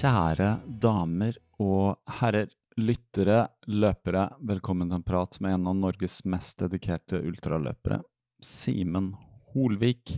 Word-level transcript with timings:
Kjære 0.00 0.54
damer 0.80 1.36
og 1.60 1.98
herrer, 2.20 2.48
lyttere, 2.80 3.42
løpere, 3.68 4.30
velkommen 4.48 4.88
til 4.88 4.96
en 4.96 5.04
prat 5.04 5.36
med 5.44 5.58
en 5.58 5.66
av 5.68 5.74
Norges 5.76 6.22
mest 6.24 6.62
dedikerte 6.62 7.20
ultraløpere, 7.20 7.98
Simen 8.40 9.10
Holvik. 9.52 10.14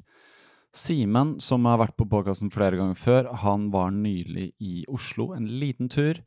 Simen, 0.71 1.35
som 1.43 1.67
har 1.67 1.81
vært 1.83 1.97
på 1.99 2.07
podkasten 2.07 2.53
flere 2.55 2.79
ganger 2.79 2.95
før, 2.95 3.33
han 3.43 3.73
var 3.75 3.91
nylig 3.97 4.53
i 4.63 4.85
Oslo 4.87 5.33
en 5.35 5.51
liten 5.51 5.91
tur, 5.91 6.23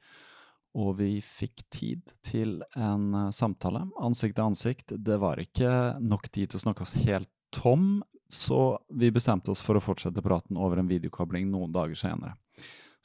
og 0.75 0.97
vi 0.99 1.17
fikk 1.23 1.63
tid 1.71 2.15
til 2.25 2.57
en 2.75 3.07
uh, 3.15 3.31
samtale, 3.33 3.85
ansikt 4.03 4.35
til 4.37 4.49
ansikt. 4.49 4.95
Det 4.97 5.19
var 5.21 5.39
ikke 5.41 5.69
nok 6.03 6.27
tid 6.29 6.51
til 6.51 6.59
å 6.59 6.65
snakke 6.67 6.83
oss 6.85 6.97
helt 7.05 7.31
tom, 7.55 8.03
så 8.31 8.75
vi 8.91 9.13
bestemte 9.15 9.53
oss 9.53 9.63
for 9.63 9.77
å 9.77 9.83
fortsette 9.83 10.23
praten 10.25 10.59
over 10.59 10.81
en 10.81 10.89
videokabling 10.89 11.47
noen 11.51 11.71
dager 11.75 11.95
senere. 11.99 12.35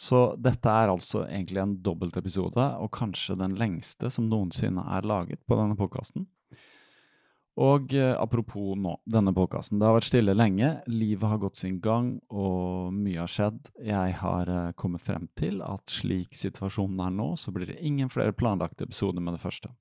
Så 0.00 0.30
dette 0.40 0.72
er 0.72 0.88
altså 0.88 1.26
egentlig 1.26 1.60
en 1.60 1.76
dobbeltepisode, 1.84 2.66
og 2.80 2.92
kanskje 2.96 3.36
den 3.38 3.54
lengste 3.60 4.08
som 4.10 4.30
noensinne 4.30 4.82
er 4.96 5.06
laget 5.06 5.42
på 5.46 5.58
denne 5.60 5.76
podkasten. 5.78 6.24
Og 7.58 7.94
eh, 7.94 8.14
apropos 8.14 8.76
nå, 8.78 8.94
denne 9.10 9.32
podkasten. 9.34 9.80
Det 9.80 9.88
har 9.88 9.96
vært 9.96 10.08
stille 10.08 10.36
lenge, 10.36 10.70
livet 10.86 11.28
har 11.28 11.40
gått 11.42 11.58
sin 11.58 11.80
gang, 11.82 12.12
og 12.30 12.94
mye 12.94 13.18
har 13.18 13.30
skjedd. 13.30 13.72
Jeg 13.84 14.14
har 14.20 14.52
eh, 14.54 14.72
kommet 14.78 15.02
frem 15.02 15.26
til 15.38 15.58
at 15.66 15.90
slik 15.90 16.36
situasjonen 16.36 17.02
er 17.08 17.16
nå, 17.16 17.32
så 17.36 17.52
blir 17.54 17.72
det 17.72 17.80
ingen 17.82 18.12
flere 18.12 18.36
planlagte 18.36 18.86
episoder 18.86 19.24
med 19.24 19.36
det 19.36 19.42
første. 19.42 19.72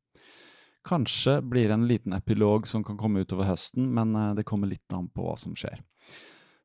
Kanskje 0.90 1.38
blir 1.46 1.70
det 1.70 1.78
en 1.78 1.88
liten 1.88 2.16
epilog 2.18 2.68
som 2.68 2.84
kan 2.84 2.98
komme 2.98 3.22
utover 3.22 3.52
høsten, 3.52 3.86
men 3.94 4.16
eh, 4.18 4.36
det 4.40 4.48
kommer 4.50 4.72
litt 4.72 4.98
an 4.98 5.12
på 5.14 5.28
hva 5.28 5.38
som 5.38 5.56
skjer. 5.58 5.84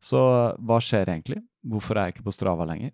Så 0.04 0.20
hva 0.56 0.80
skjer 0.84 1.08
egentlig? 1.08 1.40
Hvorfor 1.64 1.96
er 1.96 2.08
jeg 2.08 2.16
ikke 2.16 2.28
på 2.30 2.36
Strava 2.36 2.66
lenger? 2.68 2.92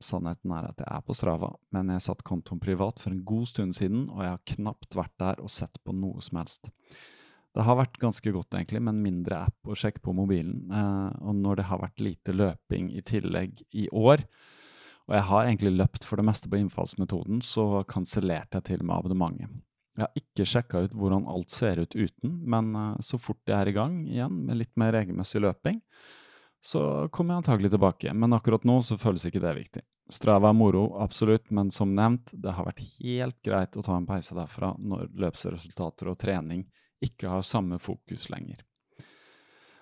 Sannheten 0.00 0.52
er 0.56 0.70
at 0.70 0.80
jeg 0.80 0.88
er 0.88 1.04
på 1.04 1.14
Strava, 1.16 1.52
men 1.76 1.92
jeg 1.92 2.04
satt 2.06 2.24
kontoen 2.24 2.60
privat 2.60 3.00
for 3.00 3.12
en 3.12 3.22
god 3.24 3.48
stund 3.52 3.76
siden, 3.76 4.08
og 4.08 4.24
jeg 4.24 4.32
har 4.32 4.44
knapt 4.56 4.96
vært 4.96 5.16
der 5.20 5.42
og 5.44 5.52
sett 5.52 5.76
på 5.84 5.92
noe 5.96 6.24
som 6.24 6.40
helst. 6.40 6.70
Det 7.50 7.64
har 7.66 7.80
vært 7.80 7.98
ganske 7.98 8.30
godt, 8.30 8.54
egentlig, 8.54 8.82
men 8.86 9.02
mindre 9.02 9.40
app 9.48 9.66
å 9.70 9.76
sjekke 9.78 10.02
på 10.04 10.14
mobilen. 10.14 10.70
Eh, 10.70 11.08
og 11.26 11.34
når 11.40 11.60
det 11.60 11.66
har 11.70 11.82
vært 11.82 12.02
lite 12.02 12.34
løping 12.36 12.92
i 12.94 13.02
tillegg 13.02 13.64
i 13.74 13.88
år, 13.90 14.22
og 15.10 15.16
jeg 15.16 15.26
har 15.26 15.48
egentlig 15.48 15.74
løpt 15.74 16.06
for 16.06 16.20
det 16.20 16.28
meste 16.28 16.50
på 16.50 16.60
innfallsmetoden, 16.60 17.40
så 17.42 17.82
kansellerte 17.90 18.60
jeg 18.60 18.68
til 18.68 18.84
og 18.84 18.86
med 18.86 18.96
abonnementet. 19.00 19.58
Jeg 19.98 20.06
har 20.06 20.20
ikke 20.20 20.46
sjekka 20.46 20.80
ut 20.86 20.92
hvordan 20.96 21.26
alt 21.28 21.50
ser 21.50 21.80
ut 21.82 21.96
uten, 21.98 22.36
men 22.46 22.70
eh, 22.78 22.98
så 23.02 23.18
fort 23.18 23.42
jeg 23.50 23.58
er 23.58 23.72
i 23.72 23.76
gang 23.76 24.02
igjen 24.06 24.44
med 24.46 24.60
litt 24.60 24.76
mer 24.78 24.94
regelmessig 24.94 25.42
løping, 25.42 25.82
så 26.62 27.08
kommer 27.10 27.34
jeg 27.34 27.42
antagelig 27.42 27.72
tilbake. 27.74 28.12
Men 28.14 28.36
akkurat 28.36 28.62
nå 28.68 28.78
så 28.86 28.98
føles 29.00 29.26
ikke 29.26 29.42
det 29.42 29.56
viktig. 29.58 29.82
Strava 30.10 30.50
er 30.50 30.58
moro, 30.58 30.84
absolutt, 31.02 31.50
men 31.54 31.70
som 31.74 31.96
nevnt, 31.96 32.30
det 32.32 32.54
har 32.54 32.66
vært 32.66 32.82
helt 33.00 33.38
greit 33.46 33.78
å 33.78 33.82
ta 33.86 33.96
en 33.98 34.06
pause 34.06 34.36
derfra 34.36 34.72
når 34.78 35.10
løpsresultater 35.18 36.10
og 36.12 36.18
trening 36.20 36.64
ikke 37.04 37.30
har 37.32 37.46
samme 37.46 37.78
fokus 37.82 38.28
lenger. 38.32 38.64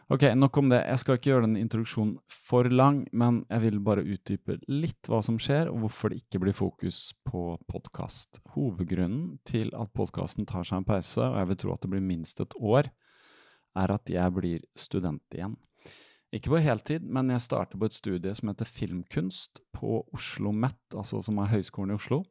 Ok, 0.08 0.22
nok 0.41 0.56
om 0.56 0.70
det. 0.70 0.78
Jeg 0.88 1.00
skal 1.02 1.19
ikke 1.19 1.28
gjøre 1.28 1.44
den 1.44 1.58
introduksjonen 1.61 2.14
for 2.33 2.64
lang, 2.72 3.02
men 3.12 3.42
jeg 3.50 3.61
vil 3.66 3.80
bare 3.84 4.06
utdype 4.08 4.55
litt 4.72 5.11
hva 5.11 5.19
som 5.24 5.36
skjer, 5.36 5.69
og 5.69 5.83
hvorfor 5.83 6.08
det 6.14 6.22
ikke 6.22 6.41
blir 6.46 6.56
fokus 6.56 7.11
på 7.28 7.42
podkast. 7.69 8.41
Hovedgrunnen 8.55 9.34
til 9.44 9.69
at 9.77 9.92
podkasten 9.92 10.48
tar 10.48 10.64
seg 10.64 10.80
en 10.80 10.89
pause, 10.89 11.20
og 11.20 11.36
jeg 11.36 11.50
vil 11.50 11.61
tro 11.61 11.74
at 11.74 11.84
det 11.84 11.92
blir 11.92 12.06
minst 12.08 12.41
et 12.41 12.56
år, 12.56 12.89
er 13.77 13.94
at 13.98 14.08
jeg 14.08 14.36
blir 14.39 14.64
student 14.80 15.36
igjen. 15.36 15.58
Ikke 16.33 16.55
på 16.55 16.62
heltid, 16.64 17.05
men 17.05 17.28
jeg 17.33 17.44
starter 17.44 17.77
på 17.77 17.89
et 17.89 17.96
studie 17.96 18.33
som 18.36 18.48
heter 18.48 18.68
filmkunst 18.68 19.61
på 19.77 20.02
Oslo 20.17 20.57
MET, 20.57 20.80
altså 20.96 21.20
som 21.24 21.36
er 21.45 21.52
Høgskolen 21.52 21.92
i 21.92 22.01
Oslo. 22.01 22.23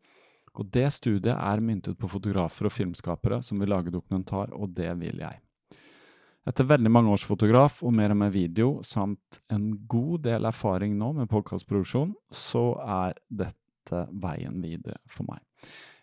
Og 0.58 0.70
det 0.74 0.88
studiet 0.96 1.36
er 1.36 1.62
myntet 1.62 1.98
på 2.00 2.10
fotografer 2.10 2.70
og 2.70 2.74
filmskapere 2.74 3.42
som 3.46 3.62
vil 3.62 3.70
lage 3.72 3.94
dokumentar, 3.94 4.54
og 4.58 4.74
det 4.78 4.90
vil 5.00 5.22
jeg. 5.22 5.42
Etter 6.48 6.68
veldig 6.70 6.90
mange 6.94 7.12
års 7.12 7.26
fotograf 7.28 7.82
og 7.84 7.92
mer 7.94 8.14
og 8.14 8.22
mer 8.22 8.32
video, 8.32 8.70
samt 8.86 9.42
en 9.52 9.74
god 9.90 10.24
del 10.30 10.48
erfaring 10.48 10.96
nå 10.98 11.12
med 11.18 11.30
podkastproduksjon, 11.30 12.16
så 12.32 12.72
er 12.80 13.20
dette 13.28 14.06
veien 14.16 14.62
videre 14.64 15.02
for 15.12 15.28
meg. 15.28 15.44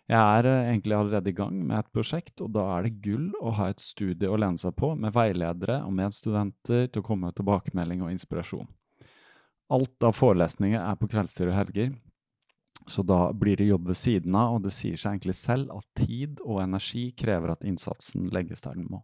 Jeg 0.05 0.21
er 0.21 0.45
eh, 0.45 0.67
egentlig 0.69 0.93
allerede 0.93 1.31
i 1.31 1.35
gang 1.35 1.57
med 1.65 1.79
et 1.79 1.89
prosjekt, 1.93 2.37
og 2.45 2.51
da 2.53 2.67
er 2.75 2.85
det 2.85 2.99
gull 3.01 3.31
å 3.41 3.55
ha 3.57 3.71
et 3.71 3.81
studie 3.81 4.29
å 4.29 4.37
lene 4.37 4.61
seg 4.61 4.75
på, 4.77 4.91
med 4.93 5.15
veiledere 5.15 5.79
og 5.81 5.95
medstudenter 5.97 6.91
til 6.91 7.01
å 7.01 7.07
komme 7.07 7.31
med 7.31 7.39
tilbakemelding 7.39 8.05
og 8.05 8.13
inspirasjon. 8.13 8.69
Alt 9.73 10.05
av 10.05 10.13
forelesninger 10.13 10.77
er 10.77 10.99
på 10.99 11.09
kveldstid 11.09 11.49
og 11.49 11.57
helger, 11.57 11.95
så 12.87 13.03
da 13.03 13.33
blir 13.33 13.57
det 13.57 13.69
jobb 13.71 13.89
ved 13.89 13.97
siden 13.97 14.35
av, 14.37 14.57
og 14.57 14.65
det 14.65 14.73
sier 14.75 14.99
seg 14.99 15.15
egentlig 15.15 15.35
selv 15.39 15.73
at 15.73 16.05
tid 16.05 16.41
og 16.45 16.61
energi 16.63 17.09
krever 17.17 17.55
at 17.55 17.65
innsatsen 17.67 18.29
legges 18.33 18.65
der 18.65 18.77
den 18.77 18.87
må. 18.91 19.01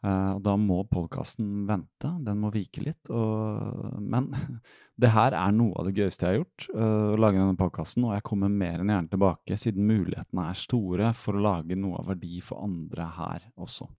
Uh, 0.00 0.38
og 0.38 0.40
da 0.40 0.54
må 0.56 0.78
podkasten 0.88 1.66
vente, 1.68 2.08
den 2.24 2.38
må 2.40 2.48
vike 2.54 2.80
litt. 2.86 3.10
Og, 3.12 3.98
men 4.00 4.30
det 5.00 5.12
her 5.12 5.36
er 5.36 5.52
noe 5.52 5.76
av 5.76 5.90
det 5.90 5.98
gøyeste 5.98 6.24
jeg 6.24 6.32
har 6.32 6.38
gjort, 6.40 6.68
uh, 6.72 7.08
å 7.12 7.20
lage 7.20 7.36
denne 7.36 7.58
podkasten. 7.60 8.06
Og 8.08 8.14
jeg 8.16 8.24
kommer 8.30 8.52
mer 8.52 8.80
enn 8.80 8.92
gjerne 8.94 9.12
tilbake, 9.12 9.60
siden 9.60 9.88
mulighetene 9.90 10.48
er 10.48 10.60
store 10.62 11.12
for 11.20 11.36
å 11.36 11.44
lage 11.44 11.76
noe 11.76 12.00
av 12.00 12.14
verdi 12.14 12.40
for 12.44 12.64
andre 12.64 13.10
her 13.18 13.50
også. 13.60 13.90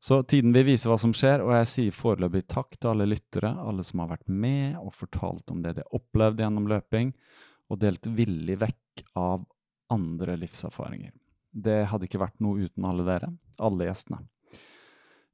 Så 0.00 0.22
tiden 0.24 0.52
vil 0.56 0.64
vise 0.64 0.88
hva 0.88 0.96
som 1.00 1.12
skjer, 1.12 1.42
og 1.44 1.52
jeg 1.58 1.68
sier 1.68 1.96
foreløpig 1.96 2.46
takk 2.48 2.76
til 2.78 2.94
alle 2.94 3.08
lyttere, 3.08 3.50
alle 3.52 3.84
som 3.84 4.00
har 4.00 4.14
vært 4.14 4.30
med 4.32 4.78
og 4.80 4.94
fortalt 4.96 5.52
om 5.52 5.60
det 5.64 5.74
de 5.76 5.84
opplevde 5.96 6.40
gjennom 6.40 6.68
løping, 6.70 7.12
og 7.70 7.80
delt 7.82 8.06
villig 8.06 8.58
vekk 8.60 9.04
av 9.18 9.46
andre 9.90 10.36
livserfaringer. 10.42 11.14
Det 11.50 11.84
hadde 11.90 12.06
ikke 12.06 12.22
vært 12.22 12.42
noe 12.42 12.66
uten 12.66 12.86
alle 12.86 13.06
dere, 13.06 13.32
alle 13.58 13.88
gjestene. 13.88 14.22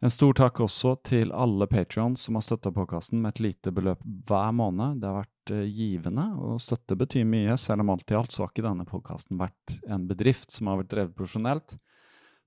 En 0.04 0.12
stor 0.12 0.34
takk 0.36 0.60
også 0.60 0.92
til 1.08 1.30
alle 1.32 1.64
patrions 1.70 2.26
som 2.26 2.36
har 2.36 2.44
støtta 2.44 2.70
podkasten 2.72 3.22
med 3.22 3.32
et 3.32 3.40
lite 3.46 3.72
beløp 3.72 4.02
hver 4.28 4.52
måned. 4.52 5.00
Det 5.00 5.08
har 5.08 5.22
vært 5.22 5.52
uh, 5.54 5.62
givende, 5.64 6.26
og 6.36 6.60
støtte 6.60 6.98
betyr 7.00 7.24
mye, 7.28 7.56
selv 7.60 7.84
om 7.84 7.94
alt 7.94 8.12
i 8.12 8.18
alt 8.18 8.34
så 8.34 8.44
har 8.44 8.52
ikke 8.52 8.66
denne 8.66 8.84
podkasten 8.88 9.40
vært 9.40 9.78
en 9.88 10.04
bedrift 10.08 10.52
som 10.52 10.68
har 10.68 10.82
vært 10.82 10.92
drevet 10.92 11.16
profesjonelt. 11.16 11.78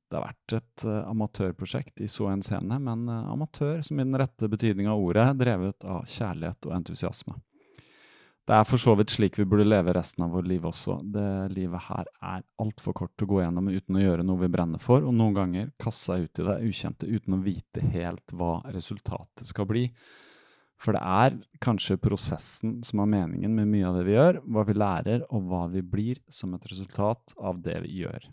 Det 0.09 0.17
har 0.17 0.27
vært 0.27 0.57
et 0.59 0.85
uh, 0.85 1.09
amatørprosjekt 1.09 2.05
i 2.05 2.09
så 2.09 2.29
henseende, 2.29 2.77
men 2.85 3.09
uh, 3.09 3.31
amatør 3.33 3.81
som 3.85 3.97
i 3.97 4.05
den 4.05 4.21
rette 4.21 4.49
betydning 4.49 4.89
av 4.89 5.01
ordet, 5.01 5.27
drevet 5.41 5.89
av 5.89 6.05
kjærlighet 6.05 6.69
og 6.69 6.77
entusiasme. 6.77 7.39
Det 8.49 8.57
er 8.57 8.65
for 8.65 8.81
så 8.81 8.95
vidt 8.97 9.11
slik 9.13 9.35
vi 9.37 9.43
burde 9.45 9.67
leve 9.67 9.93
resten 9.93 10.23
av 10.25 10.31
vårt 10.33 10.47
liv 10.49 10.63
også. 10.65 10.95
Det 11.13 11.51
livet 11.53 11.83
her 11.85 12.07
er 12.31 12.41
altfor 12.57 12.95
kort 12.97 13.21
å 13.21 13.27
gå 13.29 13.43
gjennom 13.43 13.67
uten 13.69 13.99
å 13.99 14.01
gjøre 14.01 14.25
noe 14.25 14.41
vi 14.41 14.49
brenner 14.49 14.81
for, 14.81 15.05
og 15.05 15.13
noen 15.13 15.35
ganger 15.35 15.67
kaste 15.77 16.07
seg 16.07 16.23
ut 16.23 16.41
i 16.41 16.47
det 16.47 16.55
ukjente 16.65 17.05
uten 17.05 17.35
å 17.37 17.39
vite 17.45 17.83
helt 17.93 18.33
hva 18.33 18.55
resultatet 18.73 19.45
skal 19.51 19.69
bli. 19.69 19.83
For 20.81 20.97
det 20.97 21.03
er 21.05 21.37
kanskje 21.61 21.99
prosessen 22.01 22.79
som 22.87 23.03
er 23.03 23.11
meningen 23.13 23.53
med 23.53 23.69
mye 23.69 23.85
av 23.85 23.99
det 23.99 24.07
vi 24.07 24.17
gjør, 24.17 24.41
hva 24.41 24.65
vi 24.65 24.77
lærer 24.79 25.27
og 25.29 25.45
hva 25.51 25.61
vi 25.69 25.85
blir 25.85 26.25
som 26.33 26.57
et 26.57 26.65
resultat 26.71 27.37
av 27.37 27.61
det 27.61 27.77
vi 27.85 27.99
gjør. 28.01 28.25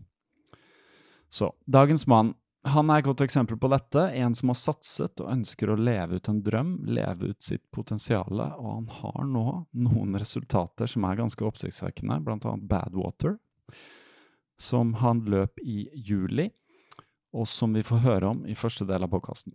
Så 1.28 1.52
dagens 1.68 2.06
mann 2.08 2.32
han 2.66 2.90
er 2.90 3.00
et 3.00 3.06
godt 3.06 3.22
eksempel 3.24 3.58
på 3.60 3.68
dette. 3.70 4.02
En 4.18 4.34
som 4.34 4.50
har 4.50 4.58
satset 4.58 5.20
og 5.22 5.30
ønsker 5.32 5.70
å 5.70 5.78
leve 5.78 6.18
ut 6.18 6.30
en 6.30 6.42
drøm, 6.42 6.72
leve 6.88 7.32
ut 7.32 7.42
sitt 7.42 7.64
potensial. 7.74 8.40
Og 8.58 8.66
han 8.68 8.88
har 8.98 9.28
nå 9.30 9.44
noen 9.86 10.18
resultater 10.18 10.90
som 10.90 11.06
er 11.06 11.20
ganske 11.20 11.46
oppsiktsvekkende, 11.46 12.20
bl.a. 12.26 12.56
Badwater, 12.56 13.36
som 14.60 14.94
han 15.02 15.22
løp 15.28 15.60
i 15.62 15.86
juli, 15.94 16.50
og 17.36 17.48
som 17.50 17.76
vi 17.76 17.84
får 17.84 18.02
høre 18.06 18.32
om 18.32 18.42
i 18.48 18.56
første 18.56 18.86
del 18.88 19.04
av 19.04 19.12
påkasten. 19.12 19.54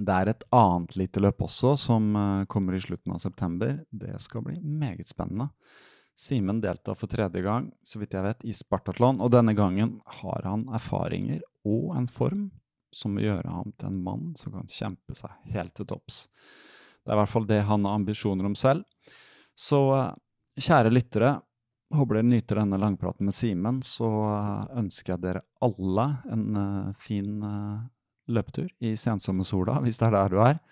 Det 0.00 0.16
er 0.16 0.30
et 0.32 0.46
annet 0.56 0.96
lite 0.96 1.20
løp 1.20 1.42
også, 1.44 1.74
som 1.76 2.14
eh, 2.16 2.44
kommer 2.48 2.72
i 2.72 2.80
slutten 2.80 3.12
av 3.12 3.20
september. 3.20 3.82
Det 3.90 4.14
skal 4.24 4.46
bli 4.46 4.56
meget 4.64 5.10
spennende. 5.12 5.50
Simen 6.16 6.60
deltar 6.60 6.96
for 6.96 7.08
tredje 7.08 7.42
gang, 7.44 7.68
så 7.84 8.00
vidt 8.00 8.16
jeg 8.16 8.24
vet, 8.24 8.46
i 8.48 8.54
Spartatlon, 8.56 9.20
og 9.20 9.32
denne 9.32 9.52
gangen 9.56 9.98
har 10.20 10.48
han 10.48 10.66
erfaringer 10.72 11.44
og 11.68 11.94
en 11.96 12.08
form 12.10 12.48
som 12.94 13.14
vil 13.14 13.28
gjøre 13.28 13.52
ham 13.52 13.72
til 13.78 13.90
en 13.90 14.00
mann 14.02 14.32
som 14.38 14.54
kan 14.56 14.70
kjempe 14.70 15.16
seg 15.18 15.52
helt 15.54 15.74
til 15.78 15.88
topps. 15.90 16.24
Det 17.00 17.12
er 17.12 17.16
i 17.16 17.20
hvert 17.22 17.32
fall 17.32 17.46
det 17.48 17.60
han 17.68 17.86
har 17.86 18.00
ambisjoner 18.00 18.48
om 18.48 18.56
selv. 18.58 18.84
Så 19.58 19.80
eh, 19.96 20.10
kjære 20.60 20.92
lyttere, 20.92 21.34
håper 21.94 22.20
dere 22.20 22.28
nyter 22.28 22.60
denne 22.60 22.80
langpraten 22.80 23.28
med 23.28 23.36
Simen. 23.36 23.80
Så 23.86 24.08
eh, 24.08 24.78
ønsker 24.82 25.14
jeg 25.14 25.24
dere 25.24 25.44
alle 25.64 26.06
en 26.32 26.46
uh, 26.56 26.92
fin 27.00 27.42
løpetur 28.30 28.70
i 28.80 28.94
sensommersola, 28.96 29.80
hvis 29.84 30.00
det 30.00 30.08
er 30.08 30.16
der 30.16 30.32
du 30.32 30.40
er. 30.46 30.64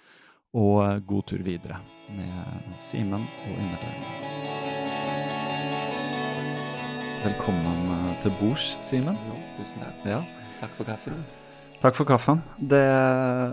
Og 0.57 1.05
god 1.07 1.29
tur 1.29 1.45
videre 1.45 1.83
med 2.17 2.75
Simen 2.81 3.29
og 3.29 3.55
undertegnede. 3.55 4.38
Velkommen 7.19 8.13
til 8.23 8.31
bords, 8.39 8.77
Simen. 8.87 9.17
Tusen 9.57 9.83
takk. 9.83 10.05
Ja. 10.07 10.21
Takk 10.61 10.71
for 10.77 10.87
kaffen. 10.87 11.17
Takk 11.83 11.97
for 11.99 12.07
kaffen. 12.07 12.43
Det 12.63 12.79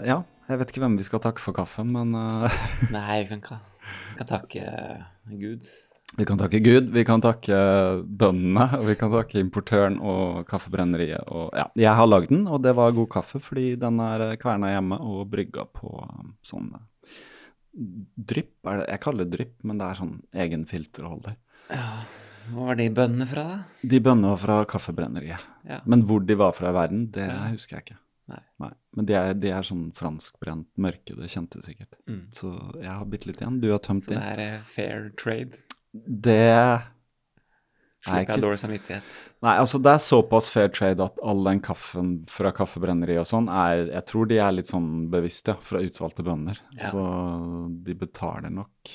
Ja, 0.05 0.19
jeg 0.49 0.59
vet 0.59 0.69
ikke 0.69 0.83
hvem 0.83 0.97
vi 0.99 1.05
skal 1.07 1.21
takke 1.23 1.41
for 1.41 1.55
kaffen, 1.57 1.89
men 1.95 2.13
uh, 2.13 2.45
Nei, 2.93 3.23
vi 3.25 3.39
kan, 3.41 3.63
kan 4.19 4.29
takke 4.29 4.61
eh, 4.61 4.99
Gud. 5.41 5.65
Vi 6.15 6.27
kan 6.29 6.37
takke 6.37 6.61
Gud, 6.61 6.91
vi 6.93 7.03
kan 7.07 7.23
takke 7.25 7.57
bøndene, 8.05 8.67
og 8.77 8.85
vi 8.85 8.95
kan 8.99 9.09
takke 9.11 9.41
importøren 9.41 9.97
og 9.97 10.43
kaffebrenneriet. 10.51 11.25
Og, 11.25 11.49
ja, 11.57 11.65
jeg 11.87 11.97
har 11.97 12.09
lagd 12.11 12.29
den, 12.29 12.43
og 12.45 12.61
det 12.61 12.75
var 12.77 12.93
god 12.93 13.09
kaffe 13.17 13.41
fordi 13.41 13.71
den 13.81 13.97
er 14.03 14.35
kverna 14.41 14.75
hjemme 14.75 14.99
og 15.01 15.25
brygga 15.33 15.65
på 15.73 15.89
sånn 16.45 16.69
drypp. 17.73 18.61
Jeg 18.85 19.01
kaller 19.01 19.25
det 19.25 19.39
drypp, 19.39 19.57
men 19.65 19.81
det 19.81 19.89
er 19.89 19.99
sånn 20.03 20.13
egen 20.45 20.69
filterholder. 20.69 21.39
Ja, 21.73 22.05
Hvor 22.51 22.71
var 22.71 22.79
de 22.79 22.89
bøndene 22.93 23.27
fra, 23.29 23.43
da? 23.49 23.87
De 23.95 23.99
bønnene 24.03 24.31
var 24.33 24.41
fra 24.41 24.57
kaffebrenneriet. 24.75 25.45
Ja. 25.67 25.79
Men 25.85 26.03
hvor 26.07 26.25
de 26.25 26.37
var 26.39 26.53
fra 26.57 26.69
i 26.71 26.75
verden, 26.75 27.07
det 27.11 27.27
Ja. 27.27 27.45
husker 27.51 27.77
jeg 27.77 27.85
ikke. 27.85 27.99
Nei. 28.59 28.71
Men 28.95 29.05
de 29.05 29.13
er, 29.13 29.33
de 29.37 29.51
er 29.53 29.61
sånn 29.67 29.91
franskbrent 29.93 30.67
mørke, 30.81 31.13
det 31.15 31.29
kjente 31.29 31.59
du 31.59 31.65
sikkert. 31.67 31.93
Mm. 32.09 32.23
Så 32.33 32.49
jeg 32.81 32.89
har 32.89 33.05
bitte 33.05 33.27
litt 33.29 33.41
igjen. 33.41 33.59
Du 33.61 33.69
har 33.71 33.79
tømt 33.79 34.03
Så 34.03 34.15
det 34.15 34.21
er 34.23 34.39
eh, 34.39 34.61
fair 34.63 35.11
trade. 35.19 35.59
Det 35.93 36.81
Slipper 38.05 38.35
jeg 38.35 38.43
dårlig 38.43 38.59
samvittighet. 38.61 39.15
Nei, 39.41 39.55
altså 39.57 39.79
det 39.81 39.89
er 39.95 40.01
såpass 40.03 40.49
fair 40.53 40.69
trade 40.69 41.01
at 41.01 41.17
all 41.25 41.41
den 41.47 41.61
kaffen 41.65 42.11
fra 42.29 42.51
kaffebrenneriet 42.53 43.23
og 43.23 43.25
sånn 43.29 43.47
er 43.49 43.87
Jeg 43.87 44.05
tror 44.11 44.27
de 44.29 44.37
er 44.37 44.53
litt 44.53 44.69
sånn 44.69 45.07
bevisste, 45.09 45.55
ja, 45.55 45.61
fra 45.65 45.81
utvalgte 45.81 46.25
bønder. 46.25 46.59
Ja. 46.77 46.91
Så 46.91 47.05
de 47.85 47.95
betaler 47.97 48.53
nok 48.53 48.93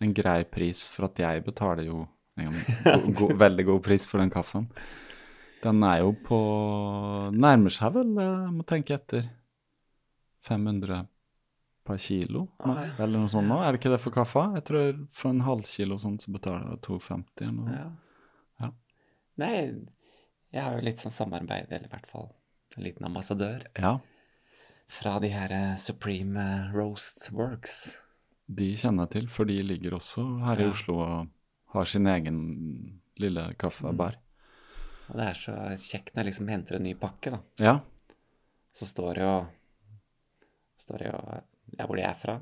en 0.00 0.14
grei 0.14 0.44
pris, 0.48 0.86
for 0.94 1.08
at 1.10 1.18
jeg 1.18 1.42
betaler 1.44 1.84
jo 1.90 2.04
en 2.46 3.12
go 3.14 3.26
go 3.28 3.34
veldig 3.36 3.66
god 3.66 3.82
pris 3.86 4.06
for 4.06 4.18
den 4.22 4.30
kaffen. 4.30 4.68
Den 5.62 5.82
er 5.84 5.98
jo 6.00 6.14
på 6.24 6.38
Nærmer 7.36 7.70
seg 7.74 7.92
vel, 7.98 8.14
eh, 8.18 8.30
jeg 8.46 8.54
må 8.56 8.64
tenke 8.66 8.94
etter, 8.96 9.26
500 10.46 11.06
per 11.84 11.96
kilo, 12.00 12.46
Ah, 12.60 12.82
ja. 12.84 13.04
eller 13.04 13.18
noe 13.20 13.28
sånt 13.28 13.48
nå. 13.48 13.58
Er 13.60 13.72
det 13.72 13.80
ikke 13.80 13.92
det 13.92 14.00
for 14.00 14.14
kaffa? 14.14 14.46
Jeg 14.56 14.64
tror 14.64 15.06
for 15.12 15.30
en 15.34 15.40
halv 15.44 15.64
kilo 15.68 15.96
sånn 16.00 16.18
så 16.20 16.32
betaler 16.32 16.70
jeg 16.70 16.80
250 16.86 17.44
eller 17.44 17.56
noe. 17.56 17.72
Ja. 17.72 17.88
Ja. 18.60 18.70
Nei, 19.40 19.54
jeg 20.52 20.62
har 20.62 20.76
jo 20.78 20.84
litt 20.86 20.98
sånn 21.02 21.12
samarbeid, 21.14 21.68
eller 21.72 21.88
i 21.88 21.92
hvert 21.92 22.06
fall 22.08 22.30
en 22.76 22.84
liten 22.84 23.04
ambassadør, 23.08 23.64
Ja. 23.78 23.98
fra 24.88 25.18
de 25.20 25.28
her 25.28 25.52
eh, 25.52 25.76
Supreme 25.76 26.36
eh, 26.40 26.72
Roast 26.72 27.30
Works. 27.32 27.98
De 28.48 28.72
kjenner 28.74 29.06
jeg 29.06 29.10
til, 29.10 29.28
for 29.28 29.44
de 29.44 29.60
ligger 29.62 29.92
også 29.94 30.24
her 30.44 30.60
i 30.60 30.70
Oslo 30.70 30.96
og 31.04 31.28
har 31.72 31.84
sin 31.90 32.06
egen 32.10 32.38
lille 33.20 33.44
kaffebar. 33.60 34.16
Og 35.10 35.16
det 35.18 35.26
er 35.26 35.38
så 35.38 35.54
kjekt 35.76 36.14
når 36.14 36.22
jeg 36.24 36.28
liksom 36.30 36.48
henter 36.52 36.76
en 36.78 36.86
ny 36.86 36.94
pakke, 36.98 37.32
da. 37.34 37.40
Ja. 37.62 37.74
Så 38.72 38.86
står 38.86 39.14
det 39.18 39.24
jo 39.26 39.36
Står 40.80 40.98
det 41.02 41.08
jo 41.10 41.18
ja, 41.76 41.84
hvor 41.86 41.98
de 41.98 42.02
er 42.08 42.14
fra. 42.16 42.34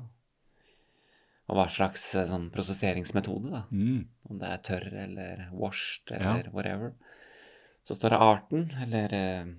Og 1.49 1.57
hva 1.57 1.65
slags 1.69 2.03
eh, 2.15 2.27
sånn 2.29 2.45
prosesseringsmetode, 2.53 3.49
da. 3.51 3.63
Mm. 3.73 4.05
Om 4.29 4.39
det 4.39 4.51
er 4.53 4.61
tørr 4.69 4.85
eller 5.03 5.41
washed 5.51 6.13
Ja. 6.13 6.37
eller 6.37 6.47
whatever. 6.53 6.93
Så 7.83 7.97
står 7.97 8.13
det 8.15 8.19
arten, 8.23 8.63
eller 8.85 9.15
eh, 9.17 9.49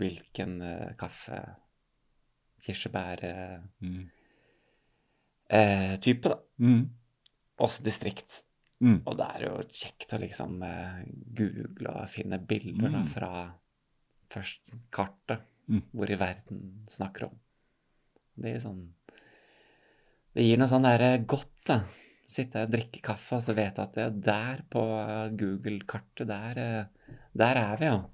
hvilken 0.00 0.56
eh, 0.64 0.90
kaffe 0.98 1.38
Kirsebær 2.64 3.22
eh, 3.24 3.60
Mm. 3.84 4.10
eh, 5.48 5.94
type, 6.00 6.28
da. 6.28 6.38
Mm. 6.58 6.88
Også 7.60 7.84
distrikt. 7.84 8.42
Mm. 8.82 9.02
Og 9.06 9.16
det 9.18 9.26
er 9.34 9.42
jo 9.44 9.56
kjekt 9.68 10.14
å 10.16 10.20
liksom 10.22 10.62
eh, 10.64 11.02
google 11.36 11.90
og 12.00 12.08
finne 12.08 12.38
bilder 12.38 12.88
da 12.94 13.02
Mm. 13.02 13.08
fra 13.12 13.32
først 14.30 14.72
kartet, 14.90 15.40
Mm. 15.68 15.82
hvor 15.94 16.10
i 16.10 16.16
verden 16.16 16.86
snakker 16.88 17.24
om. 17.28 17.34
Det 18.36 18.54
gir 18.54 18.60
sånn 18.60 18.88
Det 20.34 20.42
gir 20.46 20.56
noe 20.58 20.66
sånn 20.70 20.82
derre 20.86 21.24
godt, 21.26 21.64
da. 21.66 21.80
Sitte 22.30 22.62
og 22.62 22.70
drikke 22.70 23.00
kaffe, 23.02 23.34
og 23.34 23.42
så 23.42 23.52
du 23.56 23.82
at 23.82 23.92
det 23.92 24.04
er 24.04 24.10
der 24.10 24.62
på 24.70 24.80
eh, 24.80 25.30
Google-kartet, 25.36 26.26
der, 26.28 26.58
eh, 26.58 26.84
der 27.34 27.56
er 27.56 27.76
vi, 27.76 27.84
ja. 27.86 28.04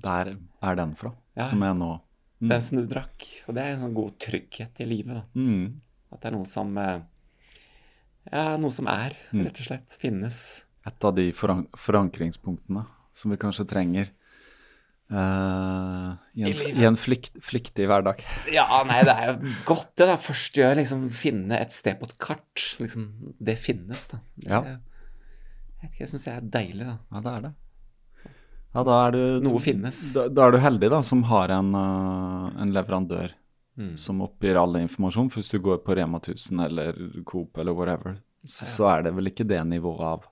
Der 0.00 0.36
er 0.62 0.76
den 0.76 0.94
fra, 0.94 1.12
Ja. 1.36 1.46
som 1.46 1.60
jeg 1.60 1.74
nå 1.76 2.00
mm. 2.40 2.48
Den 2.48 2.60
som 2.62 2.78
du 2.78 2.86
drakk. 2.86 3.24
Og 3.48 3.54
det 3.56 3.62
er 3.64 3.70
en 3.72 3.80
sånn 3.80 3.94
god 3.94 4.18
trygghet 4.20 4.80
i 4.80 4.84
livet. 4.86 5.24
Mm. 5.34 5.80
At 6.12 6.20
det 6.20 6.28
er 6.30 6.36
noe 6.36 6.46
som 6.46 6.76
eh, 6.78 7.00
Ja, 8.32 8.56
noe 8.60 8.70
som 8.74 8.86
er, 8.92 9.14
Mm. 9.32 9.44
rett 9.46 9.58
og 9.60 9.66
slett. 9.70 9.96
Finnes. 10.00 10.64
Et 10.86 11.04
av 11.04 11.14
de 11.14 11.30
forank 11.32 11.68
forankringspunktene 11.76 12.84
som 13.12 13.30
vi 13.32 13.36
kanskje 13.40 13.66
trenger 13.68 14.10
Uh, 15.08 16.12
i 16.36 16.42
en, 16.44 16.50
I 16.76 16.84
en 16.84 16.96
flykt, 17.00 17.38
flyktig 17.40 17.86
hverdag. 17.88 18.18
Ja, 18.52 18.66
nei, 18.84 18.98
det 19.08 19.14
er 19.14 19.30
jo 19.30 19.52
godt 19.70 19.94
det, 19.96 20.04
da. 20.10 20.16
Først 20.20 20.58
gjør 20.60 20.74
liksom 20.76 21.06
finne 21.16 21.56
et 21.62 21.72
sted 21.72 21.96
på 21.96 22.04
et 22.10 22.12
kart. 22.20 22.64
Liksom, 22.76 23.06
det 23.40 23.54
finnes, 23.56 24.02
da. 24.12 24.18
Det, 24.36 24.50
Ja. 24.52 24.60
Jeg 25.80 25.94
jeg 26.02 26.10
syns 26.10 26.26
jeg 26.26 26.36
er 26.36 26.46
deilig, 26.52 26.84
da. 26.84 26.98
Ja, 27.14 27.20
det 27.24 27.32
er 27.32 27.40
det. 27.46 27.54
Ja, 28.74 28.82
da 28.84 28.96
er 29.06 29.12
du 29.16 29.20
Noe 29.46 29.60
finnes. 29.64 30.00
Da, 30.12 30.26
da 30.28 30.46
er 30.50 30.52
du 30.52 30.58
heldig, 30.60 30.90
da, 30.92 31.00
som 31.06 31.22
har 31.30 31.54
en, 31.56 31.72
uh, 31.72 32.52
en 32.60 32.74
leverandør 32.76 33.32
Mm. 33.78 33.92
som 33.96 34.22
oppgir 34.24 34.58
all 34.58 34.74
informasjon. 34.80 35.28
For 35.30 35.40
hvis 35.42 35.52
du 35.54 35.60
går 35.62 35.78
på 35.86 35.94
Rema 35.94 36.18
1000 36.18 36.64
eller 36.64 36.98
Coop 37.26 37.58
eller 37.62 37.76
whatever, 37.78 38.18
så, 38.42 38.66
så 38.66 38.88
er 38.90 39.06
det 39.06 39.14
vel 39.14 39.30
ikke 39.30 39.46
det 39.46 39.62
nivået 39.70 40.04
av 40.08 40.26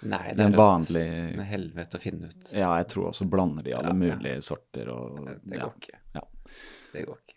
Nei, 0.00 0.30
det 0.32 0.46
er 0.46 0.54
vanlig 0.56 1.02
er 1.04 1.42
helvete 1.44 1.98
å 1.98 2.00
finne 2.00 2.30
ut. 2.30 2.52
Ja, 2.56 2.70
jeg 2.80 2.86
tror 2.88 3.10
også 3.10 3.26
blander 3.28 3.66
de 3.66 3.74
alle 3.76 3.92
Ja, 3.92 3.96
ja. 3.96 4.16
mulige 4.16 4.40
sorter 4.44 4.88
og 4.94 5.26
Det 5.28 5.58
ja. 5.58 5.66
går 5.66 5.74
ikke. 5.76 5.98
Ja. 6.16 6.22
Det 6.94 7.02
går 7.04 7.18
ikke. 7.20 7.36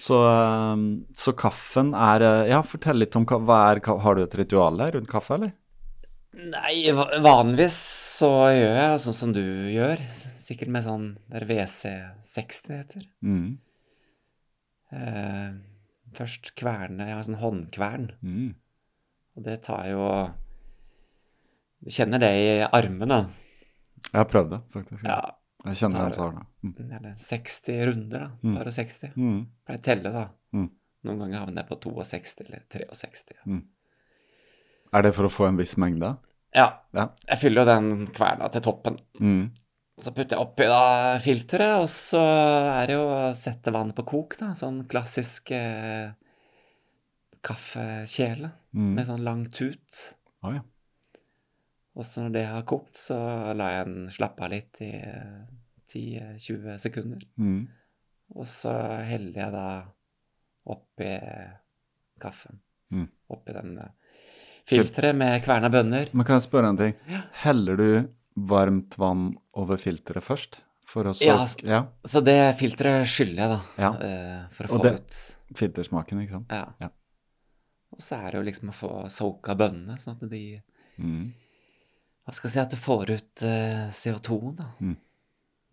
Så, 0.00 0.16
eh, 0.24 0.84
så 1.20 1.34
kaffen 1.36 1.92
er 1.92 2.24
eh, 2.24 2.46
Ja, 2.54 2.62
fortell 2.64 3.02
litt 3.02 3.16
om 3.16 3.26
hva 3.28 3.58
er 3.74 3.82
Har 3.84 4.16
du 4.16 4.22
et 4.24 4.38
ritual 4.40 4.80
der 4.80 4.96
rundt 4.96 5.10
kaffe, 5.12 5.36
eller? 5.36 5.52
Nei, 6.30 6.86
vanligvis 7.20 7.76
så 8.20 8.30
gjør 8.54 8.76
jeg 8.78 9.00
sånn 9.04 9.16
som 9.18 9.32
du 9.34 9.42
gjør. 9.74 10.00
Sikkert 10.40 10.70
med 10.72 10.86
sånn 10.86 11.06
der 11.28 11.44
er 11.44 11.50
WC60 11.50 12.68
det 12.70 12.78
heter. 12.78 13.08
Mm. 13.20 13.58
Eh, 14.90 15.50
først 16.16 16.50
kverne 16.58 17.06
Jeg 17.06 17.14
har 17.14 17.26
sånn 17.26 17.40
håndkvern. 17.40 18.08
Mm. 18.26 18.48
Og 19.38 19.44
det 19.46 19.60
tar 19.66 19.84
jo 19.92 20.06
Du 21.80 21.90
kjenner 21.94 22.20
det 22.20 22.30
i 22.36 22.48
armene. 22.66 23.22
Jeg 24.10 24.18
har 24.18 24.26
prøvd 24.28 24.50
det, 24.52 24.60
faktisk. 24.72 25.04
Ja. 25.06 25.20
Jeg 25.64 25.76
kjenner 25.76 26.02
den 26.02 26.10
en 26.10 26.16
som 26.16 26.24
har 26.24 26.34
det. 26.36 26.46
Mm. 26.64 27.14
60 27.20 27.80
runder, 27.88 28.24
da. 28.24 28.30
Mm. 28.42 28.54
Bare 28.58 28.72
60. 28.74 29.14
Mm. 29.16 29.40
Pleier 29.68 29.80
å 29.80 29.84
telle, 29.84 30.12
da. 30.12 30.24
Mm. 30.56 30.66
Noen 31.08 31.22
ganger 31.24 31.44
havner 31.44 31.62
jeg 31.62 31.68
på 31.70 31.78
62 32.04 32.44
eller 32.46 32.94
63. 32.96 33.38
Er 34.90 35.06
det 35.06 35.12
for 35.16 35.28
å 35.28 35.32
få 35.32 35.46
en 35.48 35.60
viss 35.60 35.76
mengde? 35.80 36.14
Ja. 36.56 36.66
Ja. 36.96 37.06
Jeg 37.28 37.40
fyller 37.44 37.62
jo 37.62 37.70
den 37.70 38.08
kverna 38.16 38.48
til 38.52 38.64
toppen. 38.64 38.98
Mm. 39.20 39.42
Så 40.00 40.12
putter 40.16 40.36
jeg 40.38 40.40
oppi 40.46 40.66
da 40.70 41.18
filteret, 41.20 41.82
og 41.82 41.88
så 41.92 42.20
er 42.22 42.86
det 42.88 42.94
jo 42.96 43.04
å 43.12 43.34
sette 43.36 43.72
vannet 43.74 43.96
på 43.98 44.04
kok, 44.08 44.36
da. 44.40 44.52
Sånn 44.56 44.82
klassisk 44.88 45.50
eh, 45.52 46.12
kaffekjele 47.44 48.50
Mm. 48.74 48.94
med 48.94 49.06
sånn 49.08 49.24
lang 49.26 49.40
tut. 49.50 50.16
Ah, 50.46 50.52
ja. 50.54 50.60
Og 51.98 52.04
så 52.06 52.22
når 52.22 52.32
det 52.36 52.44
har 52.46 52.62
kokt, 52.62 52.94
så 52.96 53.16
lar 53.58 53.72
jeg 53.74 53.86
den 53.88 54.04
slappe 54.14 54.44
av 54.46 54.52
litt 54.52 54.78
i 54.86 54.92
eh, 54.94 55.40
10-20 55.90 56.78
sekunder. 56.78 57.24
Mm. 57.36 57.64
Og 58.38 58.46
så 58.46 58.70
heller 59.08 59.34
jeg 59.42 59.52
da 59.56 59.64
oppi 60.70 61.10
kaffen. 62.22 62.60
Mm. 62.94 63.08
Oppi 63.34 63.56
den 63.58 63.74
eh, 63.82 63.90
filteret 64.70 65.18
med 65.18 65.42
kverna 65.42 65.68
bønner. 65.74 66.12
Men 66.14 66.24
kan 66.28 66.38
jeg 66.38 66.46
spørre 66.46 66.70
en 66.70 66.78
ting? 66.78 66.94
Heller 67.42 67.76
du 67.76 67.88
varmt 68.36 68.94
vann 69.02 69.32
over 69.60 69.80
filteret 69.80 70.24
først? 70.26 70.60
For 70.90 71.06
å 71.06 71.12
Ja, 71.22 71.36
ja, 71.62 71.84
Så 72.04 72.18
det 72.26 72.38
filteret 72.58 73.06
skyller 73.06 73.44
jeg, 73.44 73.50
da. 73.52 73.60
Ja. 73.78 73.90
eh, 74.02 74.48
For 74.50 74.66
å 74.66 74.78
få 74.78 74.82
det- 74.82 74.94
ut 75.00 75.18
filtersmaken, 75.56 76.22
ikke 76.24 76.30
sant? 76.38 76.50
Ja. 76.50 76.64
Ja. 76.80 76.88
Og 77.92 77.98
så 78.02 78.18
er 78.18 78.30
det 78.32 78.40
jo 78.40 78.46
liksom 78.48 78.70
å 78.72 78.74
få 78.74 78.90
soaka 79.10 79.54
bønnene, 79.58 79.98
sånn 80.02 80.16
at 80.22 80.30
de 80.30 80.62
Mm. 80.98 81.32
Hva 82.26 82.34
skal 82.34 82.48
jeg 82.50 82.52
si, 82.52 82.60
at 82.60 82.70
du 82.70 82.76
får 82.76 83.10
ut 83.10 83.42
uh, 83.42 83.88
CO2, 83.90 84.56
da. 84.56 84.64
Mm. 84.80 84.96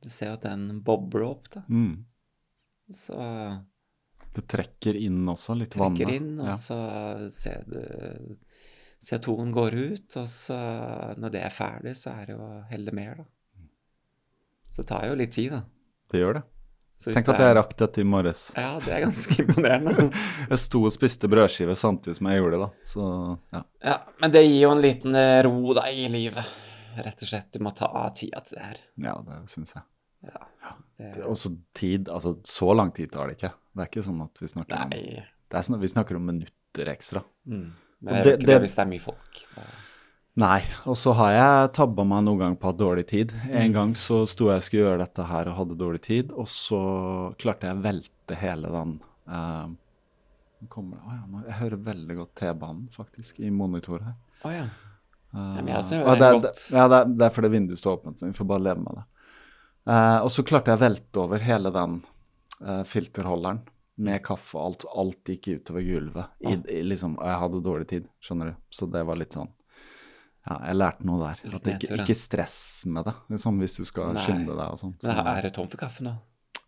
Du 0.02 0.10
ser 0.10 0.28
jo 0.30 0.34
at 0.38 0.42
den 0.46 0.80
bobler 0.82 1.26
opp, 1.28 1.50
da. 1.52 1.62
Mm. 1.70 2.06
Så 2.90 3.18
Det 4.34 4.48
trekker 4.48 4.96
inn 4.96 5.26
også 5.28 5.58
litt 5.58 5.76
vann. 5.76 5.96
trekker 5.98 6.14
inn, 6.16 6.40
og 6.40 6.54
så 6.54 6.78
ser 7.34 7.64
du 7.68 8.38
CO2-en 9.02 9.52
går 9.52 9.74
ut, 9.94 10.18
og 10.18 10.28
så 10.32 10.58
når 11.18 11.32
det 11.32 11.42
er 11.44 11.50
ferdig, 11.50 11.96
så 11.98 12.14
er 12.16 12.26
det 12.26 12.36
jo 12.38 12.42
å 12.46 12.64
helle 12.70 12.94
mer, 12.94 13.16
da. 13.16 13.24
Så 14.70 14.84
det 14.84 14.88
tar 14.92 15.06
jo 15.08 15.16
litt 15.20 15.32
tid, 15.36 15.52
da. 15.52 15.62
Det 16.12 16.22
gjør 16.22 16.34
det. 16.40 16.44
Tenk 16.98 17.18
at 17.30 17.38
jeg 17.38 17.46
er- 17.52 17.56
rakk 17.60 17.76
dette 17.78 18.02
i 18.02 18.04
morges. 18.10 18.52
Ja, 18.58 18.80
det 18.84 18.90
er 18.96 19.04
ganske 19.06 19.36
imponerende. 19.44 20.08
Jeg 20.52 20.60
sto 20.64 20.82
og 20.88 20.92
spiste 20.96 21.30
brødskive 21.30 21.76
samtidig 21.78 22.16
som 22.18 22.30
jeg 22.32 22.40
gjorde 22.42 22.58
det, 22.58 22.62
da. 22.64 22.70
Så 22.90 23.04
ja. 23.54 23.62
ja, 23.86 23.98
men 24.24 24.32
det 24.34 24.42
gir 24.48 24.62
jo 24.64 24.72
en 24.74 24.82
liten 24.82 25.16
eh, 25.20 25.42
ro, 25.46 25.74
da, 25.78 25.84
i 25.94 26.08
livet. 26.10 26.50
Rett 26.98 27.22
og 27.22 27.30
slett. 27.30 27.52
Du 27.54 27.62
må 27.62 27.70
ta 27.78 27.86
av 27.86 28.10
tida 28.18 28.42
til 28.42 28.58
det 28.58 28.64
her. 28.66 28.80
Ja, 29.06 29.14
det 29.28 29.38
syns 29.54 29.76
jeg. 29.78 29.84
Ja. 30.32 30.42
Det, 30.98 31.12
Også 31.30 31.52
tid, 31.78 32.10
altså 32.10 32.40
så 32.50 32.72
lang 32.74 32.90
tid 32.98 33.12
tar 33.14 33.30
det 33.30 33.38
ikke. 33.38 33.52
Det 33.78 33.84
er 33.86 33.92
ikke 33.92 34.06
sånn 34.08 34.24
at 34.26 34.42
vi 34.42 34.48
snakker 34.50 34.80
om 34.82 34.90
nei. 34.96 35.04
det 35.22 35.60
er 35.60 35.68
sånn, 35.68 35.78
at 35.78 35.84
Vi 35.86 35.92
snakker 35.94 36.18
om 36.18 36.26
minutter 36.26 36.90
ekstra. 36.90 37.22
Mm. 37.46 37.68
Det, 38.02 38.10
det- 38.10 38.18
er 38.18 38.26
jo 38.26 38.34
ikke 38.34 38.40
det- 38.42 38.50
det 38.56 38.62
hvis 38.66 38.74
det 38.80 38.82
er 38.88 38.90
mye 38.96 39.04
folk. 39.06 39.44
Da. 39.54 39.68
Nei, 40.38 40.60
og 40.86 40.94
så 41.02 41.16
har 41.18 41.32
jeg 41.34 41.70
tabba 41.80 42.04
meg 42.06 42.22
noen 42.28 42.42
gang 42.44 42.56
på 42.60 42.68
å 42.68 42.70
ha 42.70 42.78
dårlig 42.78 43.08
tid. 43.10 43.32
Mm. 43.48 43.54
En 43.64 43.72
gang 43.74 43.94
så 43.98 44.20
sto 44.30 44.52
jeg 44.52 44.62
og 44.62 44.66
skulle 44.68 44.84
gjøre 44.84 45.02
dette 45.02 45.26
her 45.26 45.50
og 45.50 45.58
hadde 45.64 45.78
dårlig 45.80 46.02
tid, 46.06 46.34
og 46.38 46.46
så 46.52 46.82
klarte 47.42 47.66
jeg 47.66 47.80
å 47.80 47.86
velte 47.88 48.38
hele 48.38 48.70
den 48.76 48.92
uh, 49.34 49.66
kommer 50.70 51.02
å 51.02 51.16
ja, 51.16 51.42
Jeg 51.48 51.58
hører 51.64 51.82
veldig 51.88 52.20
godt 52.20 52.36
T-banen 52.38 52.86
faktisk 52.94 53.42
i 53.42 53.50
monitor 53.54 54.06
her. 54.06 54.14
Å 54.46 54.54
ja. 54.54 54.68
Også 55.34 56.04
og 56.04 56.22
det, 56.22 56.30
er-. 56.30 56.48
Ja, 56.78 56.86
det 56.86 57.02
er, 57.02 57.10
det 57.18 57.26
er 57.28 57.34
fordi 57.34 57.54
vinduet 57.58 57.82
står 57.82 57.98
åpent. 57.98 58.22
Vi 58.22 58.34
får 58.38 58.52
bare 58.54 58.66
leve 58.70 58.86
med 58.86 59.02
det. 59.02 59.08
Uh, 59.88 60.20
og 60.22 60.32
så 60.38 60.46
klarte 60.46 60.70
jeg 60.70 60.78
å 60.78 60.86
velte 60.86 61.24
over 61.24 61.44
hele 61.50 61.74
den 61.74 62.00
uh, 62.62 62.84
filterholderen 62.86 63.66
med 64.06 64.22
kaffe 64.26 64.58
og 64.60 64.70
alt. 64.70 64.90
Alt 65.02 65.34
gikk 65.34 65.56
utover 65.58 65.86
gulvet. 65.86 66.34
I, 66.46 66.60
i, 66.78 66.82
liksom, 66.86 67.18
og 67.18 67.26
jeg 67.26 67.42
hadde 67.48 67.66
dårlig 67.66 67.90
tid, 67.90 68.10
skjønner 68.22 68.54
du. 68.54 68.66
Så 68.70 68.90
det 68.94 69.02
var 69.08 69.18
litt 69.18 69.34
sånn 69.34 69.50
Ja, 70.48 70.58
jeg 70.70 70.78
lærte 70.80 71.08
noe 71.08 71.20
der. 71.26 71.42
At 71.58 71.70
ikke, 71.74 71.98
ikke 72.00 72.16
stress 72.16 72.58
med 72.88 73.04
det, 73.10 73.14
liksom, 73.34 73.58
hvis 73.60 73.76
du 73.82 73.84
skal 73.88 74.16
skynde 74.24 74.54
deg 74.54 74.64
og 74.66 74.80
sånt. 74.80 75.02
Så, 75.04 75.12
Men 75.12 75.28
er 75.34 75.50
tom 75.56 75.68
for 75.68 75.82
kaffe 75.82 76.06
nå? 76.08 76.16